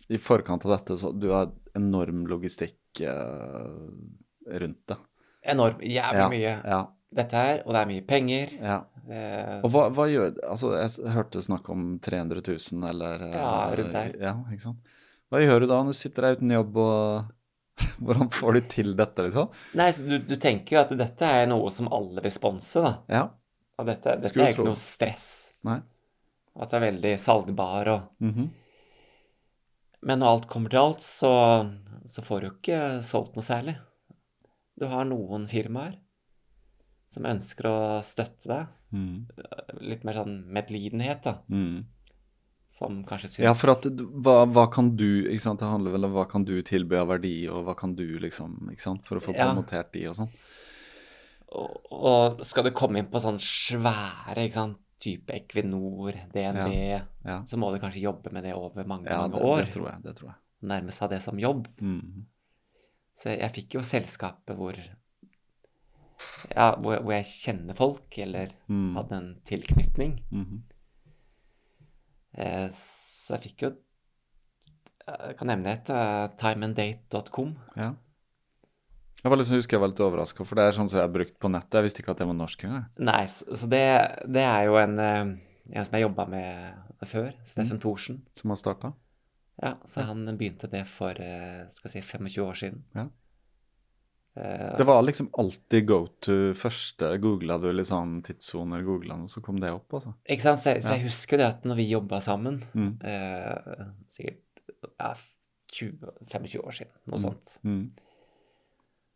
i 0.09 0.17
forkant 0.17 0.65
av 0.65 0.77
dette, 0.77 0.97
så 0.99 1.11
du 1.17 1.29
har 1.31 1.51
enorm 1.75 2.25
logistikk 2.27 3.01
eh, 3.01 4.57
rundt 4.59 4.81
det. 4.91 4.97
Enorm. 5.43 5.79
Jævlig 5.81 6.19
Ja, 6.21 6.29
mye. 6.29 6.55
Ja, 6.65 6.81
Dette 7.11 7.33
her, 7.35 7.61
og 7.65 7.73
det 7.73 7.79
er 7.81 7.87
mye 7.89 8.05
penger. 8.07 8.51
ja. 8.61 8.83
Eh, 9.09 9.59
Og 9.65 9.71
hva, 9.73 9.87
hva 9.89 10.05
gjør 10.11 10.35
Altså, 10.45 10.75
jeg 10.77 11.13
hørte 11.15 11.41
snakk 11.41 11.69
om 11.73 11.95
300 12.05 12.43
000, 12.45 12.83
eller 12.91 13.23
eh, 13.25 13.33
Ja, 13.37 13.53
rundt 13.79 13.95
der. 13.95 14.11
Ja, 14.21 14.33
ikke 14.53 14.61
sant. 14.67 14.91
Hva 15.31 15.39
gjør 15.41 15.63
du 15.63 15.67
da 15.71 15.79
når 15.81 15.95
du 15.95 15.97
sitter 16.01 16.27
der 16.27 16.35
uten 16.37 16.51
jobb, 16.53 16.77
og 16.77 17.81
hvordan 18.05 18.29
får 18.35 18.53
du 18.53 18.61
til 18.69 18.91
dette, 18.99 19.23
liksom? 19.25 19.49
Nei, 19.79 19.89
så 19.95 20.03
du, 20.05 20.17
du 20.27 20.35
tenker 20.35 20.75
jo 20.75 20.81
at 20.83 20.91
dette 20.99 21.29
er 21.41 21.47
noe 21.49 21.71
som 21.73 21.87
alle 21.93 22.21
vil 22.21 22.33
sponse, 22.35 22.83
da. 22.83 22.91
Ja. 23.09 23.23
Og 23.81 23.87
dette, 23.89 24.17
dette 24.21 24.37
er 24.37 24.51
ikke 24.51 24.59
tro. 24.61 24.67
noe 24.69 24.77
stress. 24.77 25.27
Nei. 25.65 25.79
At 26.61 26.69
det 26.73 26.77
er 26.81 26.85
veldig 26.91 27.13
salgbar 27.23 27.89
og 27.95 28.09
Mhm. 28.27 28.49
Men 30.03 30.17
når 30.19 30.31
alt 30.35 30.45
kommer 30.49 30.71
til 30.73 30.79
alt, 30.81 31.03
så, 31.05 31.29
så 32.09 32.23
får 32.25 32.41
du 32.41 32.47
ikke 32.49 32.77
solgt 33.05 33.35
noe 33.37 33.45
særlig. 33.45 33.75
Du 34.81 34.87
har 34.89 35.05
noen 35.05 35.43
firmaer 35.49 35.93
som 37.11 37.27
ønsker 37.29 37.67
å 37.69 37.75
støtte 38.05 38.49
deg. 38.49 38.71
Mhm. 38.91 39.81
Litt 39.81 40.03
mer 40.03 40.13
sånn 40.19 40.45
medlidenhet, 40.51 41.23
da. 41.23 41.37
Mm. 41.49 41.85
Som 42.71 43.03
kanskje 43.03 43.27
syns 43.27 43.43
Ja, 43.43 43.53
for 43.53 43.71
at 43.73 43.83
hva, 43.83 44.45
hva 44.47 44.65
kan 44.71 44.95
du 44.95 45.23
ikke 45.27 45.41
sant, 45.43 45.59
Det 45.59 45.67
handler 45.67 45.91
vel 45.91 46.05
om 46.05 46.13
hva 46.15 46.23
kan 46.29 46.43
du 46.47 46.61
tilby 46.61 46.95
av 46.99 47.07
verdi, 47.09 47.47
og 47.51 47.65
hva 47.65 47.75
kan 47.75 47.95
du 47.95 48.05
liksom 48.19 48.69
ikke 48.71 48.81
sant, 48.81 49.05
For 49.05 49.17
å 49.19 49.21
få 49.21 49.35
Ja. 49.35 49.49
promotert 49.53 49.91
de 49.91 50.05
og 50.07 50.15
sånn. 50.15 50.29
og, 51.51 51.81
og 51.91 52.43
skal 52.47 52.63
du 52.63 52.71
komme 52.71 52.99
inn 52.99 53.09
på 53.11 53.19
sånn 53.19 53.39
svære, 53.43 54.37
ikke 54.45 54.53
sant, 54.53 54.77
type 55.01 55.33
Equinor, 55.33 56.13
DNB, 56.31 57.01
Ja, 57.25 57.41
så 57.43 57.57
må 57.57 57.71
du 57.73 57.79
kanskje 57.81 58.03
jobbe 58.05 58.31
med 58.31 58.43
det 58.43 58.53
over 58.55 58.85
mange, 58.85 59.09
ja 59.09 59.17
mange 59.27 59.35
det, 59.35 59.41
år. 59.43 59.57
det 59.65 59.73
tror 59.73 59.87
jeg. 59.89 60.03
Det 60.03 60.15
tror 60.15 60.29
jeg. 60.29 60.37
Nærme 60.69 60.91
seg 60.93 61.09
det 61.09 61.21
som 61.23 61.37
jobb. 61.41 61.67
Mm. 61.81 62.25
Så 63.13 63.33
jeg 63.37 63.51
fikk 63.51 63.73
jo 63.75 63.79
selskapet 63.81 64.55
hvor 64.55 64.77
Ja, 66.55 66.71
hvor, 66.81 66.99
hvor 67.03 67.13
jeg 67.15 67.27
kjenner 67.29 67.77
folk, 67.77 68.17
eller 68.17 68.51
mm. 68.67 68.93
hadde 68.97 69.17
en 69.17 69.31
tilknytning. 69.47 70.19
Mhm. 70.31 70.61
Eh, 72.33 72.67
Så 72.71 73.35
jeg 73.35 73.49
fikk 73.51 73.65
jo 73.65 73.71
Jeg 75.11 75.35
kan 75.37 75.47
nevne 75.49 75.73
et. 75.73 75.89
uh, 75.89 76.29
Timeanddate.com. 76.39 77.55
Ja. 77.75 77.89
Jeg 79.21 79.29
var 79.29 79.37
liksom, 79.37 79.57
husker 79.59 79.75
jeg 79.75 79.81
var 79.83 79.91
litt 79.91 79.99
overraska, 80.01 80.45
for 80.47 80.55
det 80.57 80.63
er 80.65 80.75
sånn 80.77 80.87
som 80.89 80.97
jeg 80.97 81.05
har 81.05 81.13
brukt 81.13 81.35
på 81.41 81.49
nettet. 81.51 81.75
Jeg 81.77 81.85
visste 81.85 82.01
ikke 82.01 82.13
at 82.15 82.21
det 82.23 82.27
var 82.29 82.37
norsk 82.37 82.63
engang. 82.65 82.85
Nei, 82.97 83.25
så 83.29 83.57
så 83.59 83.67
det, 83.69 83.81
det 84.33 84.45
er 84.47 84.63
jo 84.69 84.77
en, 84.81 84.95
eh, 84.99 85.33
en 85.75 85.85
som 85.85 85.97
jeg 85.97 86.05
jobba 86.07 86.25
med 86.31 87.05
før. 87.11 87.27
Steffen 87.45 87.81
Thorsen. 87.83 88.21
Som 88.39 88.53
har 88.53 88.61
starta. 88.61 88.93
Ja, 89.61 89.75
så 89.85 90.05
han 90.07 90.23
begynte 90.39 90.69
det 90.71 90.87
for 90.89 91.11
eh, 91.21 91.67
skal 91.69 91.91
jeg 91.91 91.99
si 91.99 92.07
25 92.17 92.47
år 92.47 92.57
siden. 92.63 92.81
Ja. 92.97 93.09
Eh, 94.35 94.77
Det 94.77 94.83
var 94.87 95.01
liksom 95.03 95.29
alltid 95.37 95.87
go 95.87 96.07
to 96.23 96.53
første. 96.55 97.17
Googla 97.19 97.57
du 97.59 97.71
liksom 97.73 98.21
tidssoner, 98.23 98.81
googla 98.87 99.17
noe, 99.19 99.27
så 99.27 99.41
kom 99.43 99.59
det 99.59 99.71
opp, 99.75 99.91
altså. 99.93 100.13
Ikke 100.29 100.41
sant? 100.45 100.59
Så, 100.63 100.77
så 100.81 100.95
jeg 100.95 101.03
husker 101.09 101.37
det 101.41 101.47
at 101.49 101.63
når 101.67 101.75
vi 101.81 101.89
jobba 101.91 102.19
sammen, 102.23 102.61
Mm. 102.73 102.93
eh, 103.03 103.85
sikkert 104.07 104.39
ja, 104.99 105.13
20-25 105.73 106.63
år 106.63 106.71
siden, 106.71 106.93
noe 107.07 107.17
Mm. 107.19 107.21
sånt, 107.25 107.57
Mm. 107.63 107.91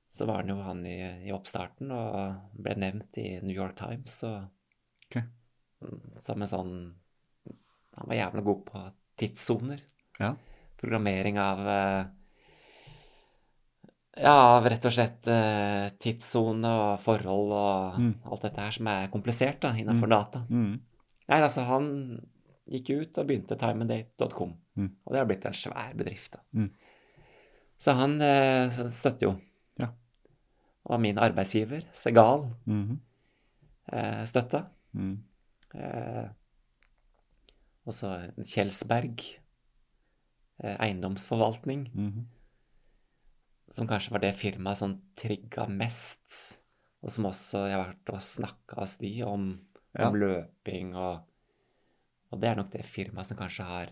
så 0.10 0.26
var 0.28 0.36
han 0.44 0.48
jo 0.50 0.62
han 0.62 0.86
i, 0.86 1.28
i 1.28 1.32
oppstarten 1.32 1.92
og 1.92 2.36
ble 2.62 2.76
nevnt 2.76 3.18
i 3.18 3.40
New 3.42 3.56
York 3.56 3.76
Times 3.76 4.24
og 4.24 4.50
Ok. 5.10 5.22
mm, 5.82 6.20
som 6.22 6.42
en 6.42 6.48
sånn 6.48 6.94
Han 7.98 8.08
var 8.10 8.16
jævla 8.16 8.42
god 8.44 8.66
på 8.66 8.80
tidssoner. 9.18 9.80
Ja. 10.20 10.34
Programmering 10.78 11.38
av 11.40 11.60
eh, 11.66 12.06
Ja, 14.18 14.58
av 14.58 14.64
rett 14.72 14.86
og 14.88 14.94
slett 14.96 15.28
eh, 15.28 15.90
tidssone 16.00 16.70
og 16.72 17.00
forhold 17.04 17.52
og 17.52 17.98
Mm. 18.00 18.14
alt 18.32 18.42
dette 18.42 18.62
her 18.64 18.72
som 18.72 18.88
er 18.88 19.08
komplisert 19.12 19.60
da, 19.60 19.74
innenfor 19.74 20.08
Mm. 20.08 20.10
data. 20.10 20.40
Mm. 20.50 20.80
Nei, 21.28 21.42
altså, 21.42 21.66
han 21.66 22.22
gikk 22.72 22.90
ut 23.02 23.18
og 23.18 23.28
begynte 23.28 23.58
timeanddate.com, 23.60 24.54
Mm. 24.78 24.92
og 25.06 25.12
det 25.14 25.20
har 25.20 25.26
blitt 25.26 25.46
en 25.46 25.54
svær 25.54 25.94
bedrift. 25.96 26.32
da. 26.32 26.40
Mm. 26.54 26.70
Så 27.78 27.94
han 27.94 28.22
eh, 28.22 28.70
støtter 28.70 29.22
jo. 29.28 29.36
Ja. 29.80 29.88
Og 30.86 31.00
min 31.02 31.18
arbeidsgiver, 31.18 31.84
Segal, 31.92 32.52
-hmm. 32.68 32.98
eh, 33.92 34.24
støtta. 34.26 34.66
Mm. 34.94 35.18
Eh, 35.76 36.30
Og 37.88 37.94
så 37.94 38.32
Kjelsberg 38.44 39.20
eh, 40.64 40.78
eiendomsforvaltning, 40.80 41.92
Mhm. 41.94 42.26
Som 43.72 43.88
kanskje 43.88 44.12
var 44.12 44.20
det 44.20 44.36
firmaet 44.36 44.78
som 44.78 45.02
trigga 45.18 45.68
mest, 45.70 46.60
og 47.04 47.10
som 47.12 47.26
også 47.26 47.66
jeg 47.70 47.76
har 47.78 47.86
vært 47.94 48.14
og 48.14 48.22
snakka 48.22 48.80
hos 48.80 48.98
de 48.98 49.24
om, 49.24 49.60
Ja. 49.98 50.10
om 50.10 50.16
løping 50.20 50.96
og 50.96 51.22
Og 52.34 52.40
det 52.42 52.50
er 52.50 52.56
nok 52.56 52.72
det 52.72 52.84
firmaet 52.84 53.26
som 53.28 53.38
kanskje 53.38 53.64
har 53.64 53.88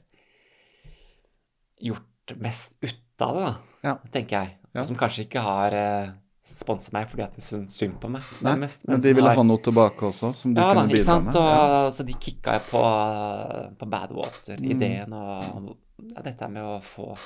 gjort 1.79 2.33
mest 2.41 2.73
ut 2.81 3.21
av 3.21 3.35
det, 3.35 3.43
da, 3.45 3.53
Ja. 3.83 3.95
tenker 4.11 4.29
jeg. 4.43 4.57
Ja. 4.73 4.81
Og 4.81 4.85
som 4.87 4.95
kanskje 4.95 5.25
ikke 5.27 5.39
har 5.41 5.71
eh, 5.73 6.09
sponsa 6.43 6.91
meg 6.91 7.07
fordi 7.07 7.23
at 7.23 7.35
de 7.35 7.41
syns 7.41 7.77
synd 7.77 7.99
på 8.01 8.09
meg, 8.11 8.23
Nei, 8.41 8.55
mest, 8.55 8.85
Men 8.87 8.99
de 8.99 9.13
ville 9.13 9.27
har- 9.29 9.35
ha 9.35 9.43
noe 9.43 9.57
tilbake 9.59 10.01
også, 10.01 10.33
som 10.35 10.53
du 10.53 10.59
ja, 10.59 10.73
da, 10.73 10.81
kunne 10.81 10.89
ikke 10.89 10.97
bidra 10.99 11.05
sant? 11.05 11.25
med? 11.25 11.35
Og, 11.35 11.41
Ja. 11.43 11.89
Så 11.91 12.05
de 12.05 12.13
kicka 12.13 12.53
jo 12.53 12.59
på, 12.71 13.77
på 13.77 13.85
Mm. 13.85 13.89
Badwater-ideen 13.91 15.13
og 15.13 15.77
ja, 16.15 16.21
dette 16.21 16.49
med 16.49 16.63
å 16.63 16.81
få, 16.81 17.17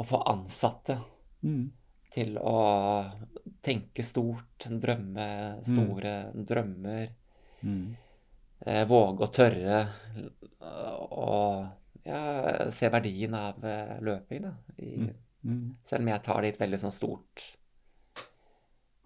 å 0.00 0.04
få 0.06 0.22
ansatte 0.26 0.98
Mm. 1.44 1.70
til 2.10 2.38
å 2.40 2.54
tenke 3.62 4.02
stort, 4.02 4.64
drømme 4.80 5.62
store 5.62 6.32
drømmer, 6.34 7.08
Mm. 7.62 7.96
eh, 8.66 8.84
våge 8.86 9.26
å 9.26 9.32
tørre 9.32 9.88
og 10.60 11.66
ja, 12.06 12.68
se 12.70 12.88
verdien 12.88 13.34
av 13.34 13.64
eh, 13.64 13.98
løping, 14.00 14.42
da. 14.42 14.52
I, 14.78 15.08
Mm. 15.46 15.76
Selv 15.86 16.02
om 16.02 16.08
jeg 16.08 16.22
tar 16.26 16.40
det 16.42 16.48
i 16.48 16.50
et 16.50 16.58
veldig 16.58 16.78
sånn 16.82 16.92
stort 16.92 17.42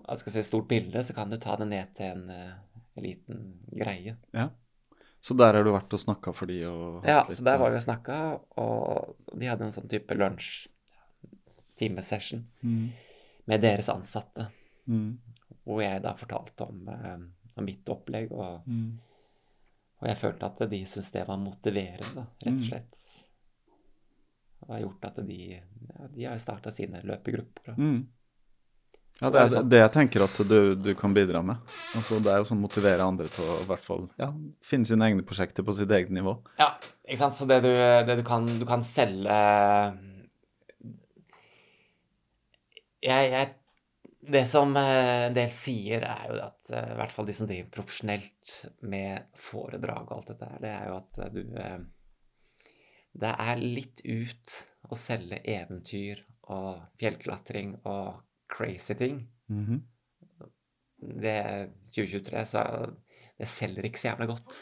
jeg 0.09 0.19
skal 0.19 0.33
si, 0.33 0.43
stort 0.43 0.67
bilde, 0.71 1.03
så 1.05 1.15
kan 1.15 1.29
du 1.31 1.37
ta 1.37 1.55
det 1.61 1.67
ned 1.69 1.93
til 1.95 2.07
en, 2.07 2.31
eh, 2.31 2.55
en 2.97 3.03
liten 3.05 3.43
greie. 3.71 4.17
Ja. 4.35 4.49
Så 5.23 5.37
der 5.39 5.53
har 5.55 5.63
du 5.63 5.71
vært 5.71 5.93
og 5.95 6.01
snakka 6.03 6.33
for 6.35 6.47
de 6.51 6.57
og 6.67 7.05
Ja, 7.07 7.21
litt, 7.29 7.37
så 7.37 7.45
der 7.45 7.59
var 7.61 7.69
eh, 7.69 7.77
vi 7.77 7.77
og 7.77 7.85
snakka, 7.85 8.17
og 8.59 9.39
de 9.39 9.47
hadde 9.47 9.69
en 9.69 9.77
sånn 9.77 9.89
type 9.93 10.17
lunsj, 10.19 10.67
timesession, 11.79 12.45
mm. 12.63 12.89
med 13.47 13.61
deres 13.63 13.89
ansatte. 13.89 14.49
Mm. 14.87 15.19
Hvor 15.65 15.83
jeg 15.83 16.03
da 16.03 16.15
fortalte 16.19 16.67
om, 16.67 16.89
eh, 16.89 17.19
om 17.57 17.65
mitt 17.65 17.89
opplegg, 17.89 18.33
og, 18.33 18.63
Mm. 18.67 18.99
og 20.01 20.09
jeg 20.09 20.17
følte 20.19 20.47
at 20.47 20.71
de 20.71 20.85
syntes 20.85 21.13
det 21.13 21.27
var 21.29 21.37
motiverende, 21.39 22.27
rett 22.45 22.53
Mm. 22.55 22.59
og 22.61 22.65
slett. 22.67 22.99
Og 24.63 24.75
har 24.77 24.81
gjort 24.85 25.05
at 25.05 25.17
de, 25.27 25.39
ja, 25.59 26.09
de 26.15 26.25
har 26.25 26.39
starta 26.39 26.71
sine 26.71 27.01
løpegrupper. 27.03 27.75
Mm. 27.77 28.07
Ja, 29.21 29.29
det 29.31 29.39
er 29.39 29.43
det 29.49 29.53
er 29.53 29.59
sånn. 29.59 29.69
det 29.69 29.79
jeg 29.79 29.93
tenker 29.93 30.23
at 30.25 30.39
du, 30.49 30.75
du 30.75 30.95
kan 30.99 31.13
bidra 31.15 31.43
med. 31.45 31.57
Altså, 31.95 32.19
det 32.23 32.31
er 32.33 32.39
jo 32.41 32.47
sånn 32.49 32.63
motivere 32.63 33.05
andre 33.05 33.29
til 33.29 33.45
å 33.45 33.59
i 33.61 33.67
hvert 33.69 33.83
fall 33.85 34.09
ja, 34.19 34.33
finne 34.65 34.89
sine 34.89 35.05
egne 35.05 35.23
prosjekter 35.27 35.63
på 35.67 35.75
sitt 35.77 35.91
eget 35.91 36.11
nivå. 36.11 36.33
Ja, 36.59 36.71
ikke 37.07 37.19
sant. 37.19 37.35
Så 37.35 37.47
det 37.47 37.61
du, 37.63 37.71
det 38.09 38.17
du 38.19 38.23
kan 38.27 38.47
Du 38.47 38.65
kan 38.67 38.83
selge 38.83 39.37
jeg, 43.03 43.31
jeg, 43.33 43.53
Det 44.33 44.45
som 44.47 44.77
eh, 44.79 45.29
en 45.29 45.37
del 45.37 45.51
sier, 45.53 46.05
er 46.07 46.29
jo 46.31 46.39
at 46.45 46.73
eh, 46.75 46.91
i 46.95 46.99
hvert 47.01 47.15
fall 47.15 47.29
de 47.29 47.37
som 47.37 47.49
driver 47.51 47.71
profesjonelt 47.75 48.53
med 48.87 49.33
foredrag 49.39 50.07
og 50.07 50.19
alt 50.19 50.33
dette 50.33 50.51
her, 50.51 50.61
det 50.63 50.75
er 50.75 50.91
jo 50.91 50.99
at 51.01 51.23
eh, 51.25 51.33
du 51.33 51.43
Det 53.23 53.33
er 53.47 53.65
litt 53.65 54.05
ut 54.07 54.59
å 54.89 54.99
selge 54.99 55.43
eventyr 55.45 56.23
og 56.53 56.85
fjellklatring 57.01 57.75
og 57.85 58.23
crazy 58.53 58.95
ting. 58.99 59.25
Mhm. 59.51 59.83
Det 61.03 61.39
2023, 61.91 62.45
så 62.47 62.63
det 63.39 63.49
selger 63.51 63.89
ikke 63.89 63.99
så 63.99 64.13
jævla 64.13 64.27
godt. 64.31 64.59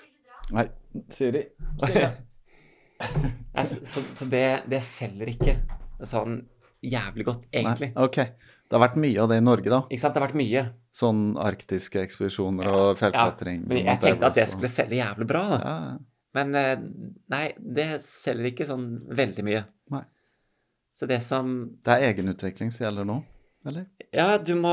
Nei, 0.56 0.64
sier 1.12 1.34
de. 1.36 1.42
så, 3.68 3.76
så, 3.84 4.02
så 4.16 4.28
det, 4.32 4.46
det 4.72 4.80
selger 4.84 5.30
ikke 5.34 5.54
sånn 6.00 6.40
jævlig 6.82 7.24
godt, 7.26 7.44
egentlig. 7.52 7.90
Nei, 7.94 8.04
ok. 8.04 8.16
Det 8.70 8.76
har 8.78 8.82
vært 8.88 9.00
mye 9.02 9.18
av 9.22 9.28
det 9.32 9.36
i 9.40 9.44
Norge, 9.44 9.70
da. 9.72 9.80
Ikke 9.90 10.00
sant? 10.00 10.14
Det 10.14 10.20
har 10.22 10.28
vært 10.28 10.38
mye. 10.40 10.62
Sånn 10.94 11.22
arktiske 11.42 12.00
ekspedisjoner 12.04 12.68
og 12.70 12.98
fjellklatring. 12.98 13.64
men 13.66 13.84
jeg 13.84 14.00
tenkte 14.00 14.26
at 14.30 14.34
det 14.38 14.46
skulle 14.48 14.70
selge 14.70 14.96
jævlig 15.00 15.26
bra, 15.26 15.42
da. 15.50 15.58
ja, 15.64 15.74
ja. 15.90 15.98
Men 16.32 16.54
eh, 16.54 16.78
nei, 17.34 17.44
det 17.58 17.88
selger 18.06 18.52
ikke 18.52 18.66
sånn 18.68 18.84
veldig 19.18 19.42
mye. 19.48 19.64
Nei. 19.90 20.04
Så 20.94 21.08
det 21.10 21.18
som 21.26 21.48
Det 21.82 21.90
er 21.96 22.12
egenutvikling 22.12 22.70
som 22.70 22.84
gjelder 22.86 23.04
nå, 23.08 23.16
eller? 23.66 23.88
Ja, 24.14 24.36
du 24.38 24.54
må, 24.54 24.70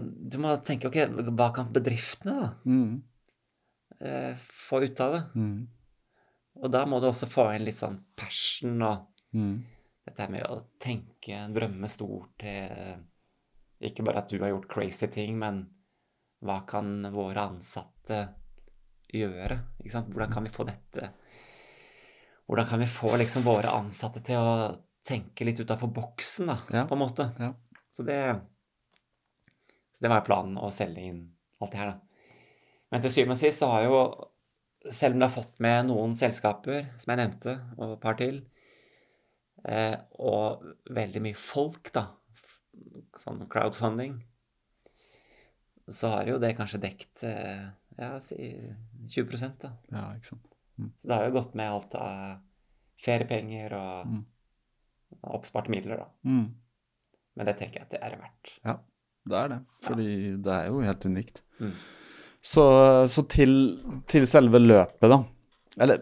du 0.00 0.38
må 0.40 0.54
tenke 0.64 0.88
ok, 0.88 0.96
hva 1.36 1.50
kan 1.54 1.68
bedriftene 1.74 2.32
da 2.40 2.48
Mm. 2.64 3.02
eh, 4.00 4.34
få 4.40 4.80
ut 4.84 5.00
av 5.04 5.12
det? 5.12 5.22
Mm. 5.36 5.66
Og 6.64 6.70
da 6.72 6.86
må 6.88 6.98
du 7.00 7.06
også 7.10 7.28
få 7.28 7.50
inn 7.54 7.64
litt 7.68 7.76
sånn 7.76 8.00
passion 8.16 8.80
og 8.82 9.06
Mm. 9.36 9.62
dette 10.08 10.30
med 10.30 10.42
å 10.48 10.62
tenke, 10.80 11.19
drømme 11.26 11.88
stort. 11.88 12.30
til 12.38 13.04
Ikke 13.80 14.04
bare 14.04 14.18
at 14.18 14.28
du 14.28 14.38
har 14.40 14.50
gjort 14.50 14.68
crazy 14.68 15.06
ting, 15.06 15.38
men 15.38 15.68
hva 16.44 16.66
kan 16.66 17.02
våre 17.12 17.48
ansatte 17.48 18.28
gjøre? 19.12 19.58
Ikke? 19.84 20.04
Hvordan 20.12 20.32
kan 20.32 20.44
vi 20.44 20.50
få 20.50 20.64
dette 20.64 21.12
Hvordan 22.46 22.66
kan 22.66 22.80
vi 22.80 22.86
få 22.86 23.16
liksom 23.16 23.42
våre 23.46 23.70
ansatte 23.70 24.20
til 24.26 24.36
å 24.36 24.76
tenke 25.06 25.44
litt 25.44 25.60
utafor 25.60 25.92
boksen, 25.94 26.46
da, 26.46 26.56
Ja. 26.72 26.86
på 26.86 26.92
en 26.94 26.98
måte? 26.98 27.32
Ja. 27.38 27.54
Så 27.90 28.04
det 28.04 28.40
Så 29.92 30.00
det 30.02 30.08
var 30.10 30.20
planen, 30.24 30.56
å 30.56 30.70
selge 30.72 31.00
inn 31.00 31.30
alt 31.60 31.70
det 31.72 31.78
her, 31.78 31.90
da. 31.90 32.00
Men 32.90 33.00
til 33.02 33.10
syvende 33.10 33.32
og 33.32 33.38
sist 33.38 33.60
så 33.60 33.70
har 33.70 33.82
jo, 33.84 34.30
selv 34.90 35.14
om 35.14 35.20
du 35.20 35.26
har 35.26 35.42
fått 35.42 35.60
med 35.60 35.86
noen 35.86 36.14
selskaper, 36.16 36.86
som 36.98 37.12
jeg 37.12 37.20
nevnte, 37.20 37.60
og 37.78 37.92
et 37.92 38.00
par 38.00 38.14
til, 38.14 38.49
eh, 39.68 39.96
og 40.18 40.64
veldig 40.94 41.22
mye 41.24 41.36
folk, 41.38 41.90
da, 41.94 42.06
sånn 43.18 43.42
crowdfunding, 43.50 44.18
så 45.90 46.12
har 46.14 46.28
jo 46.30 46.38
det 46.42 46.52
kanskje 46.58 46.80
dekt 46.82 47.24
eh, 47.26 47.66
ja, 47.98 48.12
si 48.22 48.52
20 49.10 49.56
da. 49.60 49.72
ja, 49.90 50.04
ikke 50.16 50.32
sant. 50.34 50.46
Så 51.02 51.08
det 51.10 51.16
har 51.18 51.26
jo 51.28 51.34
gått 51.34 51.56
med 51.58 51.68
alt 51.70 51.94
av 51.98 52.38
feriepenger 53.04 53.74
og 53.76 54.06
Mm. 54.06 54.24
oppsparte 55.34 55.70
midler, 55.72 55.96
da. 55.98 56.06
Mm. 56.24 56.54
Men 57.36 57.46
det 57.48 57.56
tenker 57.58 57.80
jeg 57.80 57.86
at 57.88 57.90
det 57.90 57.98
er 58.06 58.14
verdt. 58.20 58.52
Ja, 58.64 58.76
det 59.26 59.36
er 59.40 59.48
det. 59.48 59.58
Fordi 59.82 60.06
det 60.44 60.52
er 60.54 60.66
jo 60.70 60.80
helt 60.86 61.04
unikt. 61.08 61.40
Mm. 61.58 61.72
Så, 62.40 62.64
så 63.10 63.24
til, 63.28 63.52
til 64.08 64.24
selve 64.30 64.60
løpet, 64.62 65.10
da. 65.10 65.18
Eller 65.82 65.98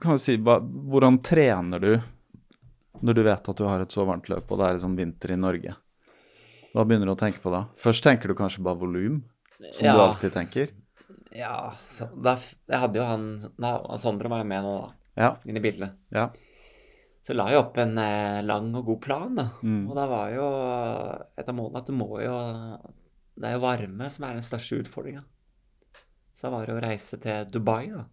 kan 0.00 0.16
du 0.16 0.22
si, 0.22 0.36
hvordan 0.38 1.18
trener 1.26 1.82
du 1.82 1.90
når 3.04 3.16
du 3.18 3.22
vet 3.26 3.48
at 3.52 3.58
du 3.60 3.66
har 3.68 3.82
et 3.84 3.92
så 3.92 4.06
varmt 4.08 4.28
løp, 4.32 4.48
og 4.50 4.60
det 4.60 4.66
er 4.68 4.78
liksom 4.78 4.96
vinter 4.98 5.34
i 5.34 5.40
Norge? 5.40 5.74
Hva 6.74 6.84
begynner 6.88 7.06
du 7.10 7.12
å 7.14 7.20
tenke 7.20 7.42
på 7.42 7.52
da? 7.54 7.66
Først 7.78 8.02
tenker 8.06 8.30
du 8.32 8.34
kanskje 8.38 8.64
bare 8.64 8.80
volum, 8.80 9.20
som 9.70 9.84
du 9.84 10.00
alltid 10.06 10.32
tenker. 10.34 10.72
Ja, 11.34 11.74
så 11.90 12.08
da, 12.14 12.36
jeg 12.70 12.78
hadde 12.80 12.98
jo 13.00 13.04
han 13.06 13.24
da, 13.58 13.76
Sondre 13.98 14.30
var 14.30 14.42
jo 14.42 14.48
med 14.50 14.64
nå, 14.66 14.74
da, 14.80 14.92
Ja. 15.20 15.28
inn 15.46 15.58
i 15.58 15.62
bildet. 15.62 15.94
Ja. 16.14 16.28
Så 17.24 17.34
la 17.34 17.46
jeg 17.50 17.58
opp 17.62 17.78
en 17.80 17.96
eh, 17.98 18.40
lang 18.44 18.68
og 18.76 18.84
god 18.86 19.00
plan, 19.02 19.34
da. 19.38 19.46
Mm. 19.64 19.84
Og 19.88 19.94
da 19.96 20.04
var 20.10 20.32
jo 20.34 20.48
et 21.40 21.48
av 21.48 21.56
målene 21.56 21.80
at 21.80 21.88
du 21.88 21.94
må 21.96 22.08
jo 22.20 22.34
Det 23.34 23.48
er 23.48 23.54
jo 23.56 23.62
varme 23.64 24.10
som 24.12 24.26
er 24.28 24.36
den 24.36 24.44
største 24.46 24.82
utfordringa. 24.82 25.22
Så 26.34 26.46
da 26.46 26.50
var 26.54 26.66
det 26.68 26.74
å 26.76 26.82
reise 26.84 27.18
til 27.22 27.48
Dubai, 27.50 27.88
da. 27.94 28.04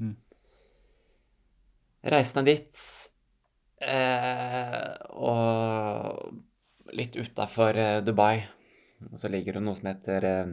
Mm. 0.00 0.16
Reisen 2.12 2.42
er 2.42 2.48
dit, 2.48 2.82
eh, 3.80 4.92
og 5.18 6.94
litt 6.96 7.16
utafor 7.18 7.76
eh, 7.78 7.98
Dubai 8.04 8.40
så 9.16 9.30
ligger 9.30 9.58
det 9.58 9.62
noe 9.64 9.78
som 9.78 9.90
heter 9.90 10.26
eh, 10.26 10.52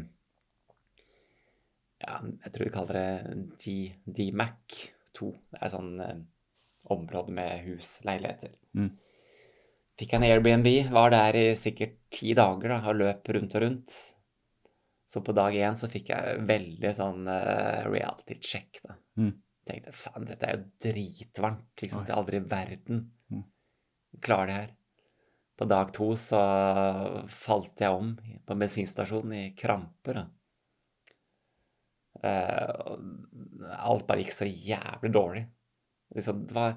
Ja, 2.05 2.19
jeg 2.21 2.53
tror 2.53 2.67
de 2.67 2.73
kaller 2.73 2.99
det 2.99 4.15
DMAC 4.17 4.79
2. 5.15 5.31
Det 5.55 5.61
er 5.61 5.73
sånn 5.73 5.93
eh, 6.03 6.17
område 6.93 7.33
med 7.33 7.63
hus, 7.65 7.97
leiligheter. 8.05 8.51
Mm. 8.77 8.91
Fikk 9.95 10.17
en 10.17 10.25
Airbnb, 10.27 10.67
var 10.91 11.13
der 11.13 11.37
i 11.39 11.45
sikkert 11.57 11.97
ti 12.13 12.35
dager 12.37 12.75
da, 12.75 12.81
og 12.91 12.99
løp 12.99 13.31
rundt 13.31 13.55
og 13.55 13.63
rundt. 13.63 13.95
Så 15.07 15.21
på 15.23 15.33
dag 15.37 15.55
én 15.55 15.77
så 15.79 15.87
fikk 15.89 16.11
jeg 16.11 16.43
veldig 16.49 16.91
sånn 16.97 17.29
uh, 17.29 17.85
reality 17.87 18.35
check, 18.43 18.81
da. 18.83 18.97
Mm. 19.21 19.31
Tenkte 19.65 19.93
faen, 19.95 20.27
dette 20.27 20.49
er 20.49 20.57
jo 20.57 20.65
dritvarmt. 20.83 21.71
Liksom. 21.79 22.03
Det 22.05 22.11
er 22.11 22.19
aldri 22.19 22.41
i 22.41 22.47
verden. 22.51 23.05
Klarer 24.21 24.47
det 24.47 24.53
her. 24.59 24.71
På 25.57 25.65
dag 25.65 25.91
to 25.95 26.09
så 26.19 26.39
falt 27.31 27.79
jeg 27.79 27.91
om 27.95 28.09
på 28.45 28.57
bensinstasjonen 28.59 29.33
i 29.33 29.43
kramper. 29.55 30.25
Eh, 32.23 32.97
alt 33.85 34.07
bare 34.07 34.23
gikk 34.23 34.33
så 34.35 34.47
jævlig 34.47 35.11
dårlig. 35.15 35.45
Liksom, 36.15 36.45
det 36.47 36.55
var, 36.55 36.75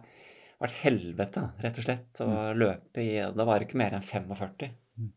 et 0.67 0.75
helvete, 0.83 1.45
rett 1.63 1.79
og 1.79 1.85
slett, 1.87 2.21
å 2.25 2.53
løpe 2.59 3.03
i 3.05 3.13
Da 3.37 3.45
var 3.47 3.61
det 3.61 3.69
ikke 3.69 3.79
mer 3.79 3.95
enn 3.99 4.03
45. 4.07 4.71
Mm. 4.99 5.11